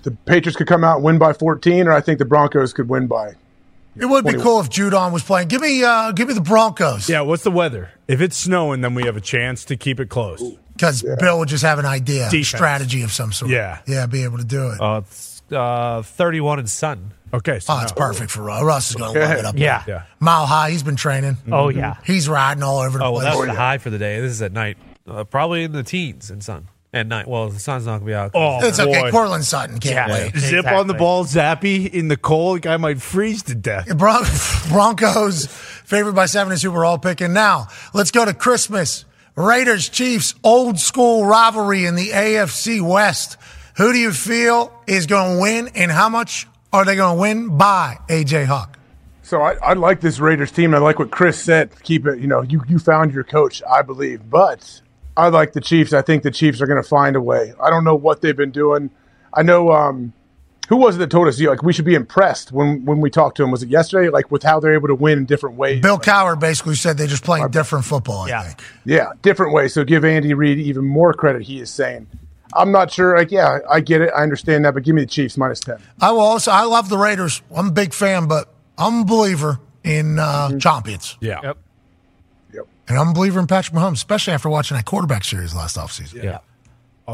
the 0.02 0.12
Patriots 0.12 0.58
could 0.58 0.68
come 0.68 0.84
out 0.84 0.96
and 0.96 1.04
win 1.04 1.20
by 1.20 1.34
14, 1.34 1.88
or 1.88 1.92
I 1.92 2.02
think 2.02 2.18
the 2.18 2.26
Broncos 2.26 2.74
could 2.74 2.90
win 2.90 3.06
by. 3.06 3.36
It 3.96 4.06
would 4.06 4.26
be 4.26 4.34
cool 4.34 4.62
if 4.62 4.70
Judon 4.70 5.12
was 5.12 5.22
playing. 5.24 5.50
Give 5.50 5.62
me, 5.62 5.84
uh, 5.84 6.12
give 6.14 6.28
me 6.30 6.34
the 6.34 6.42
Broncos. 6.42 7.10
Yeah, 7.10 7.22
what's 7.22 7.44
the 7.44 7.52
weather? 7.52 7.92
If 8.08 8.22
it's 8.22 8.38
snowing, 8.38 8.82
then 8.82 8.94
we 8.94 9.04
have 9.04 9.18
a 9.18 9.22
chance 9.22 9.66
to 9.66 9.76
keep 9.76 10.00
it 10.00 10.10
close. 10.10 10.42
Because 10.74 11.04
Bill 11.20 11.40
would 11.40 11.50
just 11.50 11.64
have 11.64 11.78
an 11.78 11.86
idea, 11.86 12.30
Defense. 12.30 12.48
strategy 12.48 13.02
of 13.04 13.12
some 13.12 13.32
sort. 13.34 13.52
Yeah. 13.52 13.80
yeah, 13.86 14.06
be 14.06 14.24
able 14.24 14.38
to 14.38 14.46
do 14.46 14.70
it. 14.70 14.80
Uh, 14.82 15.02
it's 15.06 15.42
uh, 15.52 16.02
31 16.04 16.60
and 16.60 16.70
sun. 16.70 17.14
Okay, 17.34 17.60
oh, 17.70 17.80
it's 17.84 17.92
perfect 17.92 18.32
for 18.32 18.42
Russ. 18.44 18.64
Russ 18.64 18.90
is 18.90 18.96
going 18.96 19.14
to 19.14 19.20
love 19.20 19.32
it 19.38 19.46
up 19.46 19.58
Yeah. 19.58 19.84
there. 19.86 20.08
Mile 20.20 20.46
high, 20.46 20.72
he's 20.72 20.84
been 20.84 20.96
training. 20.98 21.38
Oh, 21.52 21.70
yeah. 21.70 21.96
He's 22.06 22.28
riding 22.28 22.64
all 22.64 22.80
over 22.80 22.98
the 22.98 23.04
place. 23.04 23.08
Oh, 23.08 23.12
well, 23.12 23.22
place. 23.22 23.46
that's 23.46 23.56
the 23.56 23.62
high 23.62 23.78
for 23.78 23.90
the 23.90 23.98
day. 23.98 24.20
This 24.20 24.32
is 24.32 24.42
at 24.42 24.52
night. 24.54 24.78
Uh, 25.08 25.24
probably 25.24 25.64
in 25.64 25.72
the 25.72 25.84
teens 25.84 26.30
and 26.32 26.44
sun. 26.44 26.68
At 26.94 27.08
night. 27.08 27.26
Well, 27.26 27.50
the 27.50 27.58
sun's 27.60 27.86
not 27.86 28.00
going 28.00 28.02
to 28.02 28.06
be 28.08 28.14
out. 28.14 28.32
Oh, 28.34 28.60
It's 28.68 28.78
okay. 28.78 29.10
Courtland 29.12 29.46
Sutton 29.46 29.80
can't 29.80 30.12
wait. 30.12 30.36
Zip 30.38 30.66
on 30.66 30.88
the 30.88 30.94
ball, 30.94 31.24
Zappe 31.24 31.90
in 31.90 32.10
the 32.10 32.18
cold. 32.18 32.62
Guy 32.62 32.76
might 32.76 33.02
freeze 33.02 33.44
to 33.44 33.56
death. 33.56 33.88
Bron- 33.98 34.26
Broncos 34.70 35.46
favored 35.48 36.16
by 36.16 36.26
seven 36.26 36.52
is 36.52 36.62
who 36.62 36.70
we're 36.72 36.84
all 36.84 36.98
picking. 36.98 37.32
Now, 37.32 37.68
let's 37.94 38.12
go 38.12 38.26
to 38.26 38.34
Christmas. 38.34 39.06
Raiders 39.36 39.88
Chiefs, 39.88 40.36
old 40.44 40.80
school 40.80 41.26
rivalry 41.26 41.86
in 41.86 41.96
the 41.96 42.10
AFC 42.10 42.82
West. 42.82 43.38
Who 43.78 43.94
do 43.94 43.98
you 43.98 44.12
feel 44.12 44.74
is 44.86 45.06
going 45.08 45.38
to 45.38 45.42
win 45.42 45.70
and 45.76 45.90
how 45.90 46.10
much 46.10 46.46
are 46.74 46.84
they 46.84 46.98
going 46.98 47.16
to 47.16 47.22
win 47.22 47.58
by, 47.58 48.00
AJ 48.10 48.48
Hawk? 48.48 48.78
So 49.24 49.42
I, 49.42 49.54
I 49.64 49.74
like 49.74 50.02
this 50.02 50.20
Raiders 50.20 50.52
team. 50.52 50.76
I 50.76 50.80
like 50.80 51.00
what 51.00 51.10
Chris 51.10 51.42
said. 51.42 51.72
Keep 51.84 52.06
it, 52.08 52.20
you 52.20 52.28
know, 52.28 52.42
you, 52.42 52.62
you 52.68 52.80
found 52.80 53.14
your 53.14 53.24
coach, 53.24 53.64
I 53.64 53.82
believe. 53.82 54.30
But 54.30 54.82
I 55.18 55.28
like 55.30 55.54
the 55.54 55.62
Chiefs. 55.62 55.94
I 55.94 56.02
think 56.02 56.24
the 56.24 56.32
Chiefs 56.32 56.62
are 56.62 56.68
going 56.68 56.82
to 56.82 56.88
find 56.88 57.16
a 57.16 57.22
way. 57.22 57.54
I 57.62 57.70
don't 57.70 57.84
know 57.84 57.96
what 57.96 58.22
they've 58.22 58.36
been 58.36 58.52
doing. 58.52 58.90
I 59.34 59.44
know 59.44 59.72
um, 59.72 60.14
who 60.70 60.78
was 60.78 60.96
it 60.96 61.00
that 61.00 61.12
told 61.12 61.28
us 61.28 61.40
you 61.40 61.50
like 61.50 61.64
we 61.64 61.74
should 61.74 61.86
be 61.86 61.96
impressed 61.96 62.52
when 62.52 62.86
when 62.86 63.00
we 63.02 63.10
talked 63.10 63.38
to 63.38 63.44
him. 63.44 63.52
Was 63.52 63.62
it 63.64 63.70
yesterday? 63.70 64.10
Like 64.10 64.32
with 64.32 64.44
how 64.44 64.60
they're 64.60 64.74
able 64.74 64.88
to 64.88 64.96
win 64.96 65.18
in 65.20 65.26
different 65.26 65.56
ways. 65.58 65.82
Bill 65.82 66.00
Cowher 66.00 66.40
basically 66.40 66.76
said 66.76 66.98
they're 66.98 67.08
just 67.08 67.24
playing 67.24 67.50
different 67.50 67.86
football, 67.86 68.24
I 68.24 68.28
Yeah. 68.30 68.44
think. 68.44 68.64
Yeah, 68.86 69.08
different 69.22 69.54
ways. 69.54 69.74
So 69.74 69.84
give 69.84 70.04
Andy 70.06 70.34
Reid 70.34 70.60
even 70.60 70.86
more 70.86 71.14
credit. 71.14 71.42
He 71.44 71.60
is 71.60 71.70
saying, 71.70 72.08
I'm 72.54 72.72
not 72.72 72.92
sure. 72.92 73.18
Like, 73.18 73.32
yeah, 73.32 73.60
I 73.70 73.80
get 73.82 74.02
it. 74.02 74.12
I 74.16 74.24
understand 74.24 74.66
that, 74.66 74.74
but 74.74 74.84
give 74.84 74.96
me 74.96 75.02
the 75.02 75.08
Chiefs 75.08 75.38
minus 75.38 75.60
ten. 75.62 75.78
I 76.02 76.12
will 76.12 76.20
also, 76.22 76.52
I 76.52 76.64
love 76.64 76.90
the 76.90 76.98
Raiders. 76.98 77.42
I'm 77.56 77.68
a 77.68 77.72
big 77.72 77.94
fan, 77.94 78.28
but 78.28 78.54
I'm 78.78 79.02
a 79.02 79.06
believer 79.06 79.60
in 79.84 80.20
uh, 80.20 80.48
Mm-hmm. 80.50 80.58
champions. 80.60 81.18
Yeah. 81.22 81.40
Yep. 81.44 81.58
And 82.92 83.00
I'm 83.00 83.08
a 83.08 83.14
believer 83.14 83.40
in 83.40 83.48
Patrick 83.48 83.74
Mahomes, 83.74 83.94
especially 83.94 84.34
after 84.34 84.50
watching 84.50 84.76
that 84.76 84.84
quarterback 84.86 85.24
series 85.24 85.56
last 85.56 85.78
offseason. 85.78 86.22
Yeah. 86.24 86.40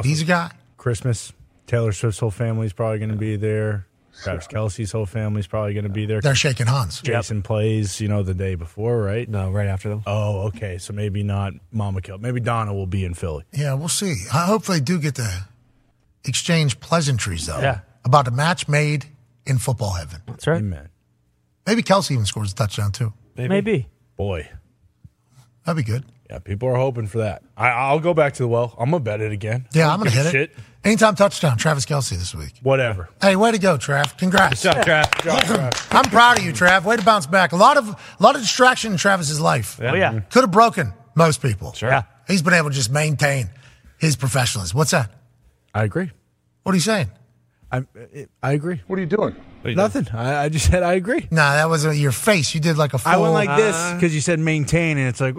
He's 0.04 0.24
a 0.24 0.26
guy. 0.26 0.52
Christmas. 0.76 1.32
Taylor 1.68 1.92
Swift's 1.92 2.20
whole 2.20 2.32
family's 2.32 2.74
probably 2.74 2.98
going 2.98 3.12
to 3.12 3.16
be 3.16 3.36
there. 3.36 3.86
Travis 4.24 4.48
Kelce's 4.48 4.92
whole 4.92 5.06
family's 5.06 5.46
probably 5.46 5.76
going 5.76 5.84
to 5.84 5.92
be 5.92 6.08
there. 6.08 6.20
They're 6.20 6.34
shaking 6.34 6.66
hands. 6.66 7.00
Jason 7.02 7.44
plays, 7.44 8.02
you 8.02 8.08
know, 8.08 8.24
the 8.24 8.34
day 8.34 8.56
before, 8.56 9.00
right? 9.04 9.30
No, 9.30 9.52
right 9.52 9.68
after 9.68 9.90
them. 9.90 10.02
Oh, 10.08 10.48
okay. 10.48 10.80
So 10.80 10.94
maybe 10.94 11.22
not 11.22 11.54
Mama 11.72 12.02
Kill. 12.02 12.18
Maybe 12.18 12.40
Donna 12.40 12.74
will 12.74 12.88
be 12.88 13.06
in 13.06 13.14
Philly. 13.14 13.44
Yeah, 13.54 13.76
we'll 13.76 13.88
see. 13.90 14.16
I 14.34 14.46
hope 14.48 14.66
they 14.66 14.80
do 14.80 14.98
get 15.00 15.14
to 15.16 15.30
exchange 16.26 16.80
pleasantries, 16.80 17.46
though, 17.46 17.60
Yeah. 17.60 17.82
about 18.04 18.28
a 18.28 18.32
match 18.32 18.68
made 18.68 19.06
in 19.46 19.60
football 19.60 19.92
heaven. 19.94 20.22
That's 20.26 20.48
right. 20.48 20.58
Amen. 20.58 20.90
Maybe 21.68 21.84
Kelce 21.84 22.10
even 22.10 22.26
scores 22.26 22.52
a 22.54 22.56
touchdown, 22.56 22.92
too. 22.94 23.14
Maybe. 23.36 23.88
Boy. 24.16 24.50
That'd 25.68 25.86
be 25.86 25.92
good. 25.92 26.06
Yeah, 26.30 26.40
people 26.40 26.70
are 26.70 26.78
hoping 26.78 27.08
for 27.08 27.18
that. 27.18 27.44
I, 27.58 27.68
I'll 27.68 28.00
go 28.00 28.14
back 28.14 28.36
to 28.36 28.44
the 28.44 28.48
well. 28.48 28.74
I'm 28.80 28.90
going 28.90 29.04
to 29.04 29.04
bet 29.04 29.20
it 29.20 29.34
again. 29.34 29.68
Yeah, 29.74 29.90
I 29.90 29.94
I'm 29.94 30.00
going 30.00 30.10
to 30.10 30.16
give 30.16 30.26
a 30.26 30.30
hit 30.30 30.52
it. 30.52 30.56
Anytime 30.86 31.16
touchdown, 31.16 31.58
Travis 31.58 31.86
Kelce 31.86 32.12
this 32.12 32.34
week. 32.34 32.54
Whatever. 32.64 33.10
Hey, 33.22 33.36
way 33.36 33.52
to 33.52 33.60
go, 33.60 33.78
Trav. 33.78 34.18
Congrats. 34.18 34.64
Good 34.64 34.76
job, 34.76 34.86
Trav. 34.86 35.12
Good 35.12 35.24
job, 35.24 35.42
Trav. 35.74 35.88
I'm 35.92 36.10
proud 36.10 36.40
of 36.40 36.46
you, 36.46 36.54
Trav. 36.54 36.86
Way 36.86 36.96
to 36.96 37.04
bounce 37.04 37.28
back. 37.28 37.52
A 37.52 37.58
lot 37.58 37.76
of 37.76 37.90
a 37.90 38.24
lot 38.24 38.36
of 38.36 38.42
distraction 38.42 38.94
in 38.94 38.98
Travis's 38.98 39.42
life. 39.42 39.78
Oh, 39.82 39.94
yeah. 39.94 40.12
Mm-hmm. 40.14 40.30
Could 40.30 40.44
have 40.44 40.52
broken 40.52 40.94
most 41.16 41.42
people. 41.42 41.74
Sure. 41.74 41.90
Yeah. 41.90 42.04
He's 42.30 42.42
been 42.42 42.54
able 42.54 42.70
to 42.70 42.76
just 42.76 42.90
maintain 42.90 43.50
his 43.98 44.16
professionalism. 44.16 44.78
What's 44.78 44.92
that? 44.92 45.12
I 45.74 45.84
agree. 45.84 46.12
What 46.64 46.72
are 46.72 46.78
you 46.78 46.82
saying? 46.82 47.12
I 47.74 47.84
I 48.42 48.54
agree. 48.54 48.82
What 48.88 48.98
are 48.98 49.02
you 49.02 49.06
doing? 49.06 49.36
Nothing. 49.64 50.08
I, 50.14 50.46
I 50.46 50.50
just 50.50 50.72
said 50.72 50.84
I 50.84 50.94
agree. 50.94 51.28
Nah, 51.32 51.54
that 51.56 51.68
wasn't 51.70 51.98
your 51.98 52.12
face. 52.12 52.54
You 52.56 52.62
did 52.62 52.78
like 52.78 52.94
a 52.94 52.98
full. 52.98 53.12
I 53.12 53.18
went 53.18 53.34
like 53.34 53.56
this 53.58 53.94
because 53.94 54.14
you 54.16 54.22
said 54.22 54.40
maintain, 54.40 54.98
and 54.98 55.08
it's 55.10 55.20
like, 55.22 55.36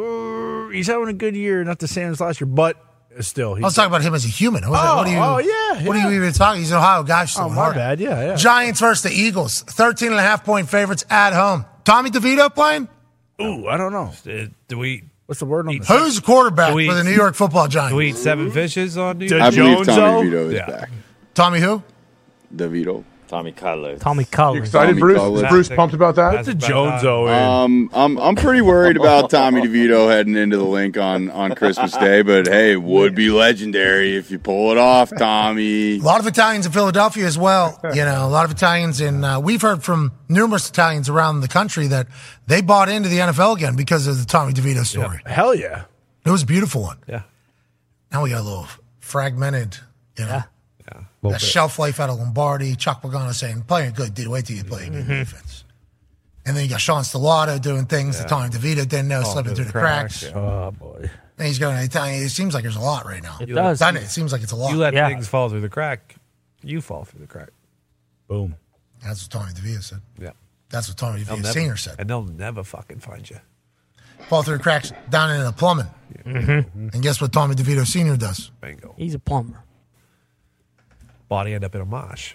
he's 0.72 0.86
having 0.86 1.08
a 1.08 1.12
good 1.14 1.34
year, 1.36 1.64
not 1.64 1.78
the 1.78 1.88
same 1.88 2.10
as 2.10 2.20
last 2.20 2.40
year, 2.40 2.46
but 2.48 2.76
still. 3.20 3.54
I 3.56 3.60
was 3.60 3.74
talking 3.74 3.88
about 3.90 4.02
him 4.02 4.14
as 4.14 4.24
a 4.24 4.28
human. 4.28 4.68
What, 4.68 4.78
Oh, 4.80 4.96
what 4.96 5.06
are 5.06 5.10
you, 5.10 5.16
oh, 5.18 5.38
yeah, 5.38 5.86
What 5.86 5.96
are 5.96 6.10
you 6.10 6.16
even 6.16 6.32
talking? 6.32 6.60
He's 6.60 6.70
an 6.72 6.76
Ohio 6.78 7.02
guy. 7.04 7.26
Oh, 7.38 7.48
my 7.48 7.54
hard. 7.54 7.74
bad. 7.74 8.00
Yeah, 8.00 8.22
yeah. 8.26 8.36
Giants 8.36 8.80
versus 8.80 9.04
the 9.10 9.18
Eagles. 9.18 9.62
13 9.62 10.08
and 10.10 10.18
a 10.18 10.22
half 10.22 10.44
point 10.44 10.68
favorites 10.68 11.04
at 11.08 11.32
home. 11.32 11.64
Tommy 11.84 12.10
DeVito 12.10 12.54
playing? 12.54 12.88
Ooh, 13.40 13.66
I 13.66 13.76
don't 13.76 13.92
know. 13.92 14.12
Uh, 14.30 14.46
do 14.68 14.78
we? 14.78 15.04
What's 15.26 15.38
the 15.40 15.46
word 15.46 15.68
on 15.68 15.78
this? 15.78 15.88
Who's 15.88 16.16
the 16.16 16.22
quarterback 16.22 16.74
we- 16.74 16.86
for 16.88 16.94
the 16.94 17.04
New 17.04 17.12
York 17.14 17.34
football 17.34 17.66
Giants? 17.68 17.92
Do 17.92 17.96
we 17.96 18.08
eat 18.10 18.16
seven 18.16 18.50
fishes 18.50 18.96
on 18.98 19.18
New 19.18 19.28
Did 19.28 19.40
Year's? 19.40 19.42
I 19.42 19.50
believe 19.56 19.86
Tommy 19.86 19.96
Jones-o? 19.96 20.22
DeVito 20.36 20.46
is 20.48 20.52
Yeah. 20.54 20.66
back. 20.66 20.90
Tommy 21.34 21.60
who? 21.60 21.82
DeVito. 22.54 23.04
Tommy 23.28 23.52
Cutlers. 23.52 24.00
Tommy 24.00 24.22
You 24.22 24.62
excited, 24.62 24.70
Tommy 24.70 25.00
Bruce? 25.00 25.18
Collins. 25.18 25.42
Is 25.42 25.48
Bruce 25.48 25.68
pumped 25.68 25.94
about 25.94 26.14
that? 26.16 26.32
That's 26.32 26.48
a 26.48 26.54
Jones-o 26.54 27.26
in. 27.26 27.32
Um, 27.34 27.90
I'm 27.92 28.18
I'm 28.18 28.34
pretty 28.36 28.62
worried 28.62 28.96
about 28.96 29.30
Tommy 29.30 29.60
DeVito 29.62 30.08
heading 30.08 30.34
into 30.34 30.56
the 30.56 30.64
Linc 30.64 30.96
on 30.96 31.30
on 31.30 31.54
Christmas 31.54 31.92
Day, 31.96 32.22
but 32.22 32.46
hey, 32.48 32.76
would 32.76 33.14
be 33.14 33.30
legendary 33.30 34.16
if 34.16 34.30
you 34.30 34.38
pull 34.38 34.72
it 34.72 34.78
off, 34.78 35.10
Tommy. 35.16 35.96
A 35.98 36.00
lot 36.02 36.20
of 36.20 36.26
Italians 36.26 36.66
in 36.66 36.72
Philadelphia 36.72 37.26
as 37.26 37.38
well. 37.38 37.78
You 37.94 38.04
know, 38.04 38.26
a 38.26 38.28
lot 38.30 38.44
of 38.46 38.50
Italians 38.50 39.00
in. 39.00 39.22
Uh, 39.22 39.38
we've 39.40 39.62
heard 39.62 39.82
from 39.82 40.12
numerous 40.28 40.68
Italians 40.68 41.08
around 41.08 41.40
the 41.40 41.48
country 41.48 41.86
that 41.88 42.06
they 42.46 42.62
bought 42.62 42.88
into 42.88 43.08
the 43.08 43.18
NFL 43.18 43.56
again 43.56 43.76
because 43.76 44.06
of 44.06 44.18
the 44.18 44.24
Tommy 44.24 44.52
DeVito 44.52 44.84
story. 44.84 45.20
Hell 45.26 45.54
yeah. 45.54 45.84
It 46.24 46.30
was 46.30 46.42
a 46.42 46.46
beautiful 46.46 46.82
one. 46.82 46.98
Yeah. 47.06 47.22
Now 48.10 48.22
we 48.22 48.30
got 48.30 48.40
a 48.40 48.42
little 48.44 48.66
fragmented. 49.00 49.76
You 50.18 50.24
know, 50.24 50.30
Yeah. 50.30 50.42
That 51.22 51.40
shelf 51.40 51.78
life 51.78 51.98
out 52.00 52.10
of 52.10 52.18
Lombardi. 52.18 52.74
Chuck 52.76 53.02
Pagano 53.02 53.32
saying, 53.34 53.62
"Playing 53.62 53.92
good, 53.94 54.14
dude. 54.14 54.28
Wait 54.28 54.46
till 54.46 54.56
you 54.56 54.64
play 54.64 54.86
Mm-hmm. 54.86 54.94
good 54.94 55.06
defense." 55.06 55.64
And 56.46 56.56
then 56.56 56.64
you 56.64 56.70
got 56.70 56.80
Sean 56.80 57.02
Stellato 57.02 57.60
doing 57.60 57.84
things 57.86 58.18
that 58.18 58.28
Tommy 58.28 58.48
DeVito 58.48 58.88
didn't 58.88 59.08
know, 59.08 59.22
slipping 59.22 59.54
through 59.54 59.66
the 59.66 59.72
cracks. 59.72 60.24
Oh, 60.24 60.70
boy. 60.70 61.10
And 61.36 61.46
he's 61.46 61.58
going 61.58 61.76
to 61.76 61.84
Italian. 61.84 62.22
It 62.24 62.30
seems 62.30 62.54
like 62.54 62.62
there's 62.62 62.76
a 62.76 62.80
lot 62.80 63.04
right 63.04 63.22
now. 63.22 63.36
It 63.38 63.46
does. 63.46 63.80
Doesn't 63.80 63.96
it? 63.98 64.04
It 64.04 64.08
seems 64.08 64.32
like 64.32 64.42
it's 64.42 64.52
a 64.52 64.56
lot. 64.56 64.70
You 64.72 64.78
let 64.78 64.94
Yeah. 64.94 65.08
things 65.08 65.28
fall 65.28 65.50
through 65.50 65.60
the 65.60 65.68
crack, 65.68 66.16
you 66.62 66.80
fall 66.80 67.04
through 67.04 67.20
the 67.20 67.26
crack. 67.26 67.50
Boom. 68.28 68.56
That's 69.04 69.22
what 69.24 69.30
Tommy 69.30 69.52
DeVito 69.52 69.82
said. 69.84 70.00
Yeah. 70.18 70.30
That's 70.70 70.88
what 70.88 70.96
Tommy 70.96 71.22
They'll 71.22 71.36
DeVito 71.36 71.42
never, 71.42 71.52
Senior 71.52 71.76
said. 71.76 71.96
and 71.98 72.08
they'll 72.10 72.24
never 72.24 72.64
fucking 72.64 73.00
find 73.00 73.28
you. 73.28 73.38
Fall 74.28 74.42
through 74.42 74.56
the 74.56 74.62
cracks 74.62 74.92
down 75.10 75.30
into 75.30 75.44
the 75.44 75.52
plumbing. 75.52 75.86
Mm-hmm. 76.24 76.88
And 76.94 77.02
guess 77.02 77.20
what 77.20 77.32
Tommy 77.32 77.54
DeVito 77.54 77.86
Senior 77.86 78.16
does? 78.16 78.50
Bingo. 78.60 78.94
He's 78.96 79.14
a 79.14 79.18
plumber. 79.18 79.62
Body 81.28 81.54
end 81.54 81.64
up 81.64 81.74
in 81.74 81.80
a 81.80 81.84
mosh. 81.84 82.34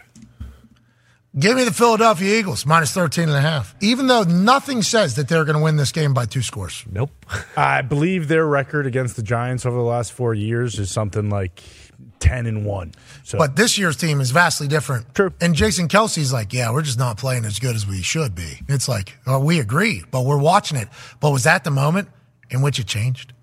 Give 1.38 1.58
me 1.58 1.64
the 1.64 1.74
Philadelphia 1.74 2.38
Eagles 2.38 2.64
minus 2.64 2.92
13 2.92 3.24
and 3.28 3.36
a 3.36 3.42
half. 3.42 3.74
Even 3.82 4.06
though 4.06 4.22
nothing 4.22 4.84
says 4.84 5.16
that 5.16 5.28
they're 5.28 5.46
going 5.46 5.58
to 5.58 5.64
win 5.64 5.78
this 5.78 5.92
game 5.92 6.14
by 6.14 6.26
two 6.26 6.44
scores. 6.44 6.86
Nope. 6.92 7.10
I 7.58 7.82
believe 7.82 8.28
their 8.28 8.46
record 8.46 8.86
against 8.86 9.16
the 9.16 9.24
Giants 9.24 9.66
over 9.66 9.76
the 9.76 9.84
last 9.84 10.14
four 10.14 10.36
years 10.36 10.78
is 10.78 10.92
something 10.92 11.32
like 11.32 11.64
ten 12.20 12.46
and 12.46 12.66
one. 12.66 12.94
So 13.24 13.40
But 13.40 13.56
this 13.56 13.80
year's 13.80 13.98
team 13.98 14.22
is 14.22 14.30
vastly 14.30 14.68
different. 14.68 15.16
True. 15.16 15.34
And 15.42 15.56
Jason 15.56 15.88
Kelce's 15.88 16.32
like, 16.32 16.54
yeah, 16.54 16.72
we're 16.72 16.84
just 16.84 17.00
not 17.00 17.18
playing 17.18 17.46
as 17.46 17.58
good 17.58 17.76
as 17.76 17.88
we 17.88 18.04
should 18.04 18.36
be. 18.36 18.60
It's 18.68 18.88
like, 18.88 19.18
oh, 19.26 19.40
we 19.40 19.60
agree, 19.60 20.04
but 20.12 20.26
we're 20.26 20.38
watching 20.38 20.78
it. 20.78 20.88
But 21.20 21.32
was 21.32 21.46
that 21.46 21.64
the 21.64 21.72
moment 21.72 22.10
in 22.52 22.62
which 22.62 22.78
it 22.78 22.86
changed? 22.86 23.34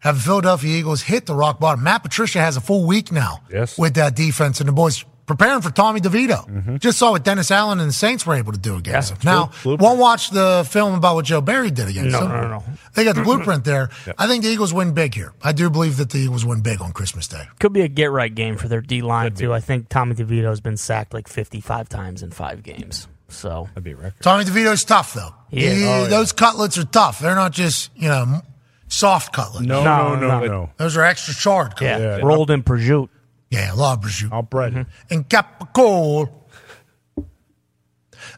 Have 0.00 0.16
the 0.16 0.22
Philadelphia 0.22 0.76
Eagles 0.78 1.02
hit 1.02 1.26
the 1.26 1.34
rock 1.34 1.58
bottom? 1.58 1.82
Matt 1.84 2.02
Patricia 2.02 2.38
has 2.40 2.56
a 2.56 2.60
full 2.60 2.86
week 2.86 3.10
now 3.10 3.42
Yes. 3.52 3.76
with 3.78 3.94
that 3.94 4.14
defense, 4.14 4.60
and 4.60 4.68
the 4.68 4.72
boys 4.72 5.04
preparing 5.26 5.60
for 5.60 5.70
Tommy 5.70 6.00
DeVito. 6.00 6.48
Mm-hmm. 6.48 6.76
Just 6.76 6.98
saw 6.98 7.10
what 7.10 7.22
Dennis 7.24 7.50
Allen 7.50 7.80
and 7.80 7.88
the 7.90 7.92
Saints 7.92 8.24
were 8.24 8.34
able 8.34 8.52
to 8.52 8.58
do 8.58 8.76
against 8.76 9.10
him. 9.12 9.18
Now, 9.24 9.50
won't 9.64 9.98
watch 9.98 10.30
the 10.30 10.66
film 10.70 10.94
about 10.94 11.16
what 11.16 11.24
Joe 11.26 11.40
Barry 11.42 11.70
did 11.70 11.88
against 11.88 12.12
No, 12.12 12.20
them. 12.20 12.28
no, 12.30 12.40
no. 12.42 12.48
no. 12.48 12.64
They 12.94 13.04
got 13.04 13.14
the 13.16 13.22
blueprint 13.22 13.64
there. 13.64 13.90
I 14.18 14.26
think 14.26 14.44
the 14.44 14.48
Eagles 14.50 14.72
win 14.72 14.94
big 14.94 15.14
here. 15.14 15.32
I 15.42 15.52
do 15.52 15.68
believe 15.68 15.96
that 15.98 16.10
the 16.10 16.18
Eagles 16.18 16.46
win 16.46 16.60
big 16.62 16.80
on 16.80 16.92
Christmas 16.92 17.26
Day. 17.28 17.42
Could 17.58 17.72
be 17.74 17.82
a 17.82 17.88
get 17.88 18.10
right 18.10 18.34
game 18.34 18.56
for 18.56 18.68
their 18.68 18.80
D 18.80 19.02
line 19.02 19.34
too. 19.34 19.52
I 19.52 19.60
think 19.60 19.88
Tommy 19.90 20.14
DeVito's 20.14 20.60
been 20.60 20.76
sacked 20.78 21.12
like 21.12 21.28
55 21.28 21.88
times 21.90 22.22
in 22.22 22.30
five 22.30 22.62
games. 22.62 23.06
So 23.28 23.68
that'd 23.74 23.84
be 23.84 23.90
a 23.92 23.96
record. 23.96 24.14
Tommy 24.22 24.44
DeVito's 24.44 24.84
tough 24.84 25.12
though. 25.12 25.34
Yeah. 25.50 25.70
He- 25.74 25.84
Oh, 25.84 26.02
yeah. 26.04 26.08
Those 26.08 26.32
cutlets 26.32 26.78
are 26.78 26.84
tough. 26.86 27.18
They're 27.18 27.34
not 27.34 27.52
just 27.52 27.90
you 27.94 28.08
know 28.08 28.22
m- 28.22 28.42
soft 28.88 29.32
cutlets. 29.32 29.66
No, 29.66 29.84
no, 29.84 30.14
no, 30.14 30.40
no. 30.44 30.70
Those 30.76 30.96
are 30.96 31.04
extra 31.04 31.34
charred. 31.34 31.74
yeah, 31.80 31.98
cutlets. 31.98 32.24
rolled 32.24 32.50
in 32.50 32.62
prosciutto. 32.62 33.08
Yeah, 33.50 33.72
a 33.72 33.76
lot 33.76 33.98
of 33.98 34.04
prosciutto. 34.04 34.32
All 34.32 34.42
bread. 34.42 34.72
Mm-hmm. 34.74 35.14
And 35.14 35.28
capicola. 35.28 36.30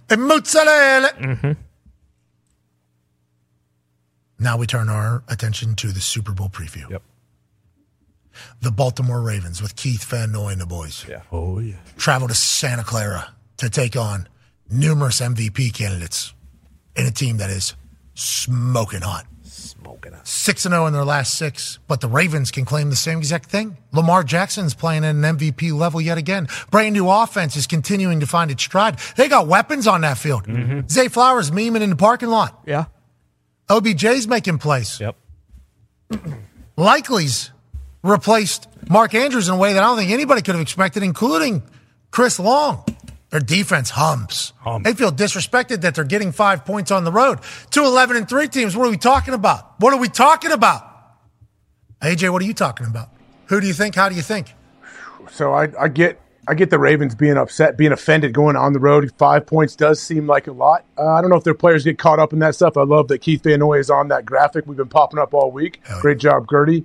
And 0.08 0.22
mozzarella. 0.22 1.08
Mm-hmm. 1.08 1.52
Now 4.38 4.56
we 4.56 4.66
turn 4.66 4.88
our 4.88 5.22
attention 5.28 5.74
to 5.76 5.88
the 5.88 6.00
Super 6.00 6.32
Bowl 6.32 6.48
preview. 6.48 6.88
Yep. 6.90 7.02
The 8.62 8.70
Baltimore 8.70 9.20
Ravens 9.20 9.60
with 9.60 9.76
Keith 9.76 10.04
Van 10.04 10.32
Noy 10.32 10.52
and 10.52 10.60
the 10.60 10.66
boys. 10.66 11.04
Yeah. 11.08 11.22
Oh 11.30 11.58
yeah. 11.58 11.76
travel 11.98 12.28
to 12.28 12.34
Santa 12.34 12.84
Clara 12.84 13.34
to 13.58 13.68
take 13.68 13.96
on 13.96 14.28
numerous 14.70 15.20
MVP 15.20 15.74
candidates 15.74 16.32
in 16.96 17.06
a 17.06 17.10
team 17.10 17.36
that 17.36 17.50
is 17.50 17.74
smoking 18.14 19.02
hot. 19.02 19.26
Smoking 19.70 20.12
hot. 20.12 20.26
6 20.26 20.62
0 20.62 20.86
in 20.86 20.92
their 20.92 21.04
last 21.04 21.38
six, 21.38 21.78
but 21.86 22.00
the 22.00 22.08
Ravens 22.08 22.50
can 22.50 22.64
claim 22.64 22.90
the 22.90 22.96
same 22.96 23.18
exact 23.18 23.48
thing. 23.50 23.76
Lamar 23.92 24.24
Jackson's 24.24 24.74
playing 24.74 25.04
at 25.04 25.14
an 25.14 25.22
MVP 25.22 25.72
level 25.72 26.00
yet 26.00 26.18
again. 26.18 26.48
Brand 26.70 26.92
new 26.92 27.08
offense 27.08 27.54
is 27.54 27.66
continuing 27.68 28.18
to 28.18 28.26
find 28.26 28.50
its 28.50 28.62
stride. 28.64 28.98
They 29.16 29.28
got 29.28 29.46
weapons 29.46 29.86
on 29.86 30.00
that 30.00 30.18
field. 30.18 30.46
Mm-hmm. 30.48 30.88
Zay 30.88 31.06
Flowers 31.06 31.52
memeing 31.52 31.82
in 31.82 31.90
the 31.90 31.96
parking 31.96 32.30
lot. 32.30 32.62
Yeah. 32.66 32.86
OBJ's 33.68 34.26
making 34.26 34.58
plays. 34.58 34.98
Yep. 34.98 35.16
Likely's 36.76 37.52
replaced 38.02 38.66
Mark 38.88 39.14
Andrews 39.14 39.48
in 39.48 39.54
a 39.54 39.58
way 39.58 39.74
that 39.74 39.82
I 39.82 39.86
don't 39.86 39.98
think 39.98 40.10
anybody 40.10 40.42
could 40.42 40.56
have 40.56 40.62
expected, 40.62 41.04
including 41.04 41.62
Chris 42.10 42.40
Long. 42.40 42.84
Their 43.30 43.40
defense 43.40 43.90
hums. 43.90 44.52
They 44.82 44.92
feel 44.92 45.12
disrespected 45.12 45.82
that 45.82 45.94
they're 45.94 46.04
getting 46.04 46.32
five 46.32 46.64
points 46.64 46.90
on 46.90 47.04
the 47.04 47.12
road. 47.12 47.38
Two 47.70 47.84
11 47.84 48.16
and 48.16 48.28
3 48.28 48.48
teams. 48.48 48.76
What 48.76 48.88
are 48.88 48.90
we 48.90 48.96
talking 48.96 49.34
about? 49.34 49.80
What 49.80 49.92
are 49.94 50.00
we 50.00 50.08
talking 50.08 50.50
about? 50.50 50.86
AJ, 52.02 52.30
what 52.32 52.42
are 52.42 52.46
you 52.46 52.54
talking 52.54 52.86
about? 52.86 53.08
Who 53.46 53.60
do 53.60 53.66
you 53.66 53.72
think? 53.72 53.94
How 53.94 54.08
do 54.08 54.14
you 54.16 54.22
think? 54.22 54.54
So 55.30 55.52
I, 55.52 55.68
I 55.78 55.88
get 55.88 56.20
I 56.48 56.54
get 56.54 56.70
the 56.70 56.78
Ravens 56.78 57.14
being 57.14 57.36
upset, 57.36 57.76
being 57.76 57.92
offended, 57.92 58.32
going 58.32 58.56
on 58.56 58.72
the 58.72 58.80
road. 58.80 59.12
Five 59.18 59.46
points 59.46 59.76
does 59.76 60.00
seem 60.00 60.26
like 60.26 60.48
a 60.48 60.52
lot. 60.52 60.84
Uh, 60.98 61.06
I 61.14 61.20
don't 61.20 61.30
know 61.30 61.36
if 61.36 61.44
their 61.44 61.54
players 61.54 61.84
get 61.84 61.98
caught 61.98 62.18
up 62.18 62.32
in 62.32 62.40
that 62.40 62.54
stuff. 62.56 62.76
I 62.76 62.82
love 62.82 63.06
that 63.08 63.18
Keith 63.18 63.44
Van 63.44 63.60
Noy 63.60 63.78
is 63.78 63.90
on 63.90 64.08
that 64.08 64.24
graphic. 64.26 64.66
We've 64.66 64.76
been 64.76 64.88
popping 64.88 65.20
up 65.20 65.34
all 65.34 65.52
week. 65.52 65.80
Great 66.00 66.18
job, 66.18 66.48
Gertie. 66.50 66.84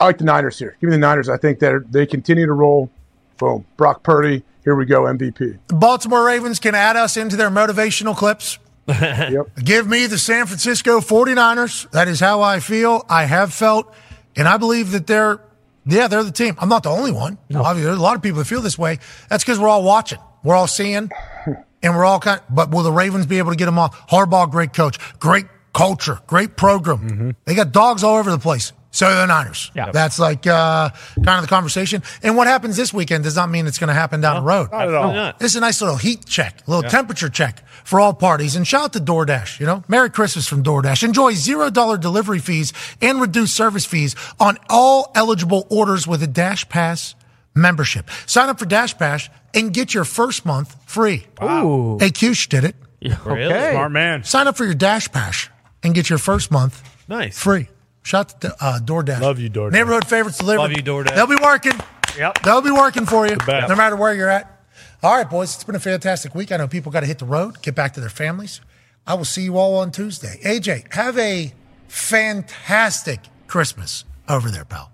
I 0.00 0.06
like 0.06 0.18
the 0.18 0.24
Niners 0.24 0.58
here. 0.58 0.76
Give 0.80 0.88
me 0.88 0.96
the 0.96 1.00
Niners. 1.00 1.28
I 1.28 1.36
think 1.36 1.58
that 1.60 1.92
they 1.92 2.06
continue 2.06 2.46
to 2.46 2.52
roll. 2.52 2.90
Boom. 3.36 3.66
Brock 3.76 4.02
Purdy. 4.02 4.42
Here 4.68 4.74
we 4.74 4.84
go. 4.84 5.04
MVP. 5.04 5.58
The 5.68 5.74
Baltimore 5.74 6.22
Ravens 6.26 6.60
can 6.60 6.74
add 6.74 6.94
us 6.94 7.16
into 7.16 7.36
their 7.36 7.48
motivational 7.48 8.14
clips. 8.14 8.58
Yep. 8.86 9.46
Give 9.64 9.86
me 9.86 10.06
the 10.06 10.18
San 10.18 10.44
Francisco 10.44 11.00
49ers. 11.00 11.90
That 11.92 12.06
is 12.06 12.20
how 12.20 12.42
I 12.42 12.60
feel. 12.60 13.06
I 13.08 13.24
have 13.24 13.54
felt, 13.54 13.94
and 14.36 14.46
I 14.46 14.58
believe 14.58 14.90
that 14.90 15.06
they're, 15.06 15.40
yeah, 15.86 16.06
they're 16.08 16.22
the 16.22 16.32
team. 16.32 16.54
I'm 16.58 16.68
not 16.68 16.82
the 16.82 16.90
only 16.90 17.12
one. 17.12 17.38
Obviously, 17.54 17.84
there's 17.84 17.98
a 17.98 18.02
lot 18.02 18.16
of 18.16 18.20
people 18.22 18.40
that 18.40 18.44
feel 18.44 18.60
this 18.60 18.78
way. 18.78 18.98
That's 19.30 19.42
because 19.42 19.58
we're 19.58 19.68
all 19.68 19.82
watching. 19.84 20.18
We're 20.44 20.54
all 20.54 20.66
seeing, 20.66 21.10
and 21.82 21.96
we're 21.96 22.04
all 22.04 22.20
kind 22.20 22.42
but 22.50 22.70
will 22.70 22.82
the 22.82 22.92
Ravens 22.92 23.24
be 23.24 23.38
able 23.38 23.52
to 23.52 23.56
get 23.56 23.66
them 23.66 23.78
off? 23.78 24.08
Harbaugh, 24.10 24.50
great 24.50 24.74
coach, 24.74 24.98
great 25.18 25.46
culture, 25.72 26.20
great 26.26 26.56
program. 26.58 26.98
Mm-hmm. 26.98 27.30
They 27.46 27.54
got 27.54 27.72
dogs 27.72 28.02
all 28.04 28.16
over 28.16 28.30
the 28.30 28.38
place. 28.38 28.72
So 28.98 29.14
the 29.14 29.26
Niners. 29.26 29.70
Yeah. 29.76 29.92
That's 29.92 30.18
like 30.18 30.44
uh, 30.44 30.90
kind 31.24 31.28
of 31.38 31.42
the 31.42 31.46
conversation. 31.48 32.02
And 32.20 32.36
what 32.36 32.48
happens 32.48 32.76
this 32.76 32.92
weekend 32.92 33.22
does 33.22 33.36
not 33.36 33.48
mean 33.48 33.68
it's 33.68 33.78
going 33.78 33.86
to 33.88 33.94
happen 33.94 34.20
down 34.20 34.34
the 34.42 34.42
road. 34.42 34.72
Not 34.72 34.88
at 34.88 34.94
all. 34.94 35.12
Not. 35.12 35.38
This 35.38 35.52
is 35.52 35.56
a 35.56 35.60
nice 35.60 35.80
little 35.80 35.94
heat 35.98 36.26
check, 36.26 36.66
a 36.66 36.70
little 36.70 36.82
Yeah. 36.82 36.88
temperature 36.90 37.28
check 37.28 37.62
for 37.84 38.00
all 38.00 38.12
parties. 38.12 38.56
And 38.56 38.66
shout 38.66 38.82
out 38.82 38.92
to 38.94 38.98
DoorDash, 39.00 39.60
you 39.60 39.66
know? 39.66 39.84
Merry 39.86 40.10
Christmas 40.10 40.48
from 40.48 40.64
DoorDash. 40.64 41.04
Enjoy 41.04 41.32
$0 41.34 41.96
delivery 42.00 42.40
fees 42.40 42.72
and 43.00 43.20
reduced 43.20 43.54
service 43.54 43.84
fees 43.84 44.16
on 44.40 44.58
all 44.68 45.12
eligible 45.14 45.68
orders 45.70 46.08
with 46.08 46.20
a 46.24 46.26
Dash 46.26 46.68
Pass 46.68 47.14
membership. 47.54 48.10
Sign 48.26 48.48
up 48.48 48.58
for 48.58 48.66
Dash 48.66 48.98
Pass 48.98 49.28
and 49.54 49.72
get 49.72 49.94
your 49.94 50.04
first 50.04 50.44
month 50.44 50.74
free. 50.86 51.24
Ooh. 51.40 51.98
Hey, 52.00 52.10
Cush 52.10 52.48
did 52.48 52.64
it. 52.64 52.74
Really? 53.00 53.44
Okay. 53.44 53.70
Smart 53.74 53.92
man. 53.92 54.24
Sign 54.24 54.48
up 54.48 54.56
for 54.56 54.64
your 54.64 54.74
Dash 54.74 55.08
Pass 55.12 55.48
and 55.84 55.94
get 55.94 56.10
your 56.10 56.18
first 56.18 56.50
month 56.50 56.82
Nice. 57.06 57.38
free. 57.38 57.68
Shout 58.08 58.32
out 58.32 58.40
to 58.40 58.56
uh, 58.64 58.78
DoorDash. 58.80 59.20
Love 59.20 59.38
you, 59.38 59.50
DoorDash. 59.50 59.72
Neighborhood 59.72 60.06
favorites 60.06 60.38
delivered. 60.38 60.62
Love 60.62 60.72
you, 60.72 60.82
DoorDash. 60.82 61.14
They'll 61.14 61.26
be 61.26 61.36
working. 61.36 61.74
Yep. 62.16 62.42
They'll 62.42 62.62
be 62.62 62.70
working 62.70 63.04
for 63.04 63.26
you, 63.26 63.36
no 63.46 63.76
matter 63.76 63.96
where 63.96 64.14
you're 64.14 64.30
at. 64.30 64.64
All 65.02 65.14
right, 65.14 65.28
boys, 65.28 65.54
it's 65.54 65.64
been 65.64 65.74
a 65.74 65.78
fantastic 65.80 66.34
week. 66.34 66.50
I 66.50 66.56
know 66.56 66.66
people 66.66 66.90
got 66.90 67.00
to 67.00 67.06
hit 67.06 67.18
the 67.18 67.26
road, 67.26 67.60
get 67.60 67.74
back 67.74 67.92
to 67.94 68.00
their 68.00 68.08
families. 68.08 68.62
I 69.06 69.12
will 69.12 69.26
see 69.26 69.42
you 69.42 69.58
all 69.58 69.76
on 69.76 69.90
Tuesday. 69.90 70.40
AJ, 70.42 70.94
have 70.94 71.18
a 71.18 71.52
fantastic 71.88 73.20
Christmas 73.46 74.06
over 74.26 74.50
there, 74.50 74.64
pal. 74.64 74.90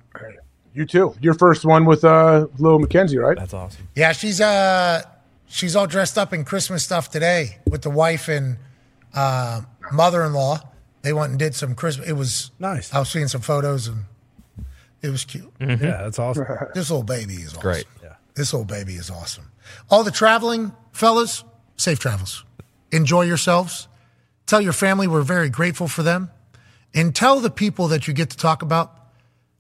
You 0.75 0.85
too. 0.85 1.15
Your 1.21 1.35
first 1.35 1.65
one 1.65 1.85
with 1.85 2.05
uh, 2.05 2.49
Lil 2.59 2.81
McKenzie, 2.81 3.23
right? 3.23 3.39
That's 3.39 3.55
awesome. 3.55 3.87
Yeah, 3.95 4.11
she's 4.11 4.41
uh 4.41 5.03
she's 5.47 5.77
all 5.77 5.87
dressed 5.87 6.19
up 6.19 6.33
in 6.33 6.45
Christmas 6.45 6.83
stuff 6.83 7.13
today 7.13 7.59
with 7.71 7.83
the 7.83 7.91
wife 7.91 8.27
and 8.27 8.57
uh, 9.15 9.61
mother-in-law. 9.93 10.59
They 11.05 11.13
went 11.13 11.31
and 11.31 11.39
did 11.39 11.55
some 11.55 11.75
Christmas. 11.75 12.09
It 12.09 12.15
was 12.15 12.51
Nice. 12.59 12.93
I 12.93 12.99
was 12.99 13.11
seeing 13.11 13.29
some 13.29 13.43
photos 13.43 13.87
and 13.89 14.07
it 15.03 15.11
was 15.11 15.25
cute. 15.25 15.53
Mm-hmm. 15.59 15.85
Yeah, 15.85 16.03
that's 16.03 16.19
awesome. 16.19 16.47
This 16.75 16.91
little 16.91 17.05
baby 17.05 17.35
is 17.35 17.51
awesome. 17.51 17.61
Great. 17.61 17.85
Yeah. 18.03 18.15
This 18.35 18.53
little 18.55 18.65
baby 18.65 18.95
is 18.95 19.11
awesome. 19.11 19.53
All 19.91 20.03
the 20.03 20.11
traveling 20.11 20.73
fellas, 20.93 21.45
safe 21.77 21.99
travels. 21.99 22.45
Enjoy 22.91 23.23
yourselves. 23.23 23.87
Tell 24.47 24.63
your 24.63 24.73
family 24.73 25.07
we're 25.07 25.23
very 25.23 25.51
grateful 25.51 25.89
for 25.89 26.03
them. 26.03 26.31
And 26.95 27.15
tell 27.15 27.39
the 27.41 27.51
people 27.51 27.89
that 27.89 28.09
you 28.09 28.15
get 28.15 28.31
to 28.31 28.37
talk 28.37 28.63
about 28.63 28.93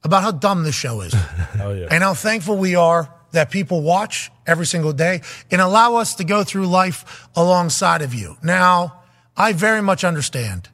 about 0.02 0.22
how 0.22 0.30
dumb 0.32 0.62
this 0.64 0.74
show 0.74 1.02
is. 1.02 1.14
Oh 1.60 1.72
yeah. 1.72 1.86
and 1.90 2.02
how 2.02 2.14
thankful 2.14 2.56
we 2.56 2.74
are 2.74 3.12
that 3.32 3.50
people 3.50 3.80
watch 3.82 4.30
every 4.46 4.66
single 4.66 4.92
day 4.92 5.20
and 5.50 5.60
allow 5.60 5.96
us 5.96 6.14
to 6.16 6.24
go 6.24 6.42
through 6.42 6.66
life 6.66 7.28
alongside 7.36 8.02
of 8.02 8.12
you. 8.14 8.36
Now, 8.42 9.02
I 9.36 9.52
very 9.52 9.82
much 9.82 10.04
understand 10.04 10.68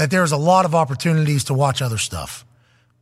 that 0.00 0.10
there's 0.10 0.32
a 0.32 0.36
lot 0.38 0.64
of 0.64 0.74
opportunities 0.74 1.44
to 1.44 1.52
watch 1.52 1.82
other 1.82 1.98
stuff. 1.98 2.46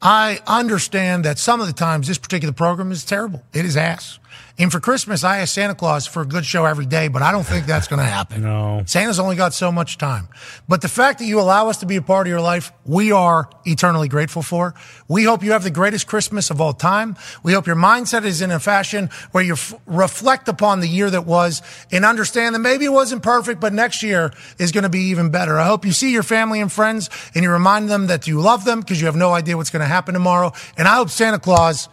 I 0.02 0.40
understand 0.48 1.24
that 1.24 1.38
some 1.38 1.60
of 1.60 1.68
the 1.68 1.72
times 1.72 2.08
this 2.08 2.18
particular 2.18 2.52
program 2.52 2.90
is 2.90 3.04
terrible. 3.04 3.44
It 3.54 3.64
is 3.64 3.76
ass. 3.76 4.18
And 4.60 4.72
for 4.72 4.80
Christmas, 4.80 5.22
I 5.22 5.38
ask 5.38 5.54
Santa 5.54 5.76
Claus 5.76 6.04
for 6.08 6.22
a 6.22 6.26
good 6.26 6.44
show 6.44 6.64
every 6.64 6.84
day, 6.84 7.06
but 7.06 7.22
I 7.22 7.30
don't 7.30 7.46
think 7.46 7.66
that's 7.66 7.86
going 7.86 8.00
to 8.00 8.04
happen. 8.04 8.42
No. 8.42 8.82
Santa's 8.86 9.20
only 9.20 9.36
got 9.36 9.54
so 9.54 9.70
much 9.70 9.98
time. 9.98 10.28
But 10.66 10.82
the 10.82 10.88
fact 10.88 11.20
that 11.20 11.26
you 11.26 11.38
allow 11.38 11.68
us 11.68 11.76
to 11.78 11.86
be 11.86 11.94
a 11.94 12.02
part 12.02 12.26
of 12.26 12.30
your 12.30 12.40
life, 12.40 12.72
we 12.84 13.12
are 13.12 13.48
eternally 13.64 14.08
grateful 14.08 14.42
for. 14.42 14.74
We 15.06 15.22
hope 15.22 15.44
you 15.44 15.52
have 15.52 15.62
the 15.62 15.70
greatest 15.70 16.08
Christmas 16.08 16.50
of 16.50 16.60
all 16.60 16.72
time. 16.72 17.16
We 17.44 17.52
hope 17.52 17.68
your 17.68 17.76
mindset 17.76 18.24
is 18.24 18.42
in 18.42 18.50
a 18.50 18.58
fashion 18.58 19.10
where 19.30 19.44
you 19.44 19.52
f- 19.52 19.74
reflect 19.86 20.48
upon 20.48 20.80
the 20.80 20.88
year 20.88 21.08
that 21.08 21.24
was 21.24 21.62
and 21.92 22.04
understand 22.04 22.56
that 22.56 22.60
maybe 22.60 22.84
it 22.84 22.92
wasn't 22.92 23.22
perfect, 23.22 23.60
but 23.60 23.72
next 23.72 24.02
year 24.02 24.32
is 24.58 24.72
going 24.72 24.82
to 24.82 24.90
be 24.90 25.10
even 25.10 25.30
better. 25.30 25.56
I 25.56 25.66
hope 25.66 25.86
you 25.86 25.92
see 25.92 26.10
your 26.10 26.24
family 26.24 26.60
and 26.60 26.70
friends 26.70 27.10
and 27.32 27.44
you 27.44 27.50
remind 27.52 27.90
them 27.90 28.08
that 28.08 28.26
you 28.26 28.40
love 28.40 28.64
them 28.64 28.80
because 28.80 29.00
you 29.00 29.06
have 29.06 29.14
no 29.14 29.32
idea 29.32 29.56
what's 29.56 29.70
going 29.70 29.82
to 29.82 29.86
happen 29.86 30.14
tomorrow. 30.14 30.52
And 30.76 30.88
I 30.88 30.96
hope 30.96 31.10
Santa 31.10 31.38
Claus 31.38 31.88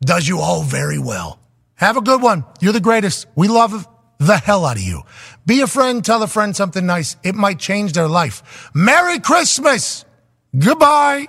does 0.00 0.26
you 0.26 0.38
all 0.38 0.62
very 0.62 0.98
well. 0.98 1.38
Have 1.76 1.96
a 1.96 2.02
good 2.02 2.22
one. 2.22 2.44
You're 2.60 2.72
the 2.72 2.80
greatest. 2.80 3.26
We 3.34 3.48
love 3.48 3.86
the 4.18 4.36
hell 4.36 4.64
out 4.64 4.76
of 4.76 4.82
you. 4.82 5.02
Be 5.44 5.60
a 5.60 5.66
friend. 5.66 6.04
Tell 6.04 6.22
a 6.22 6.26
friend 6.26 6.56
something 6.56 6.84
nice. 6.84 7.16
It 7.22 7.34
might 7.34 7.58
change 7.58 7.92
their 7.92 8.08
life. 8.08 8.70
Merry 8.74 9.20
Christmas. 9.20 10.04
Goodbye. 10.58 11.28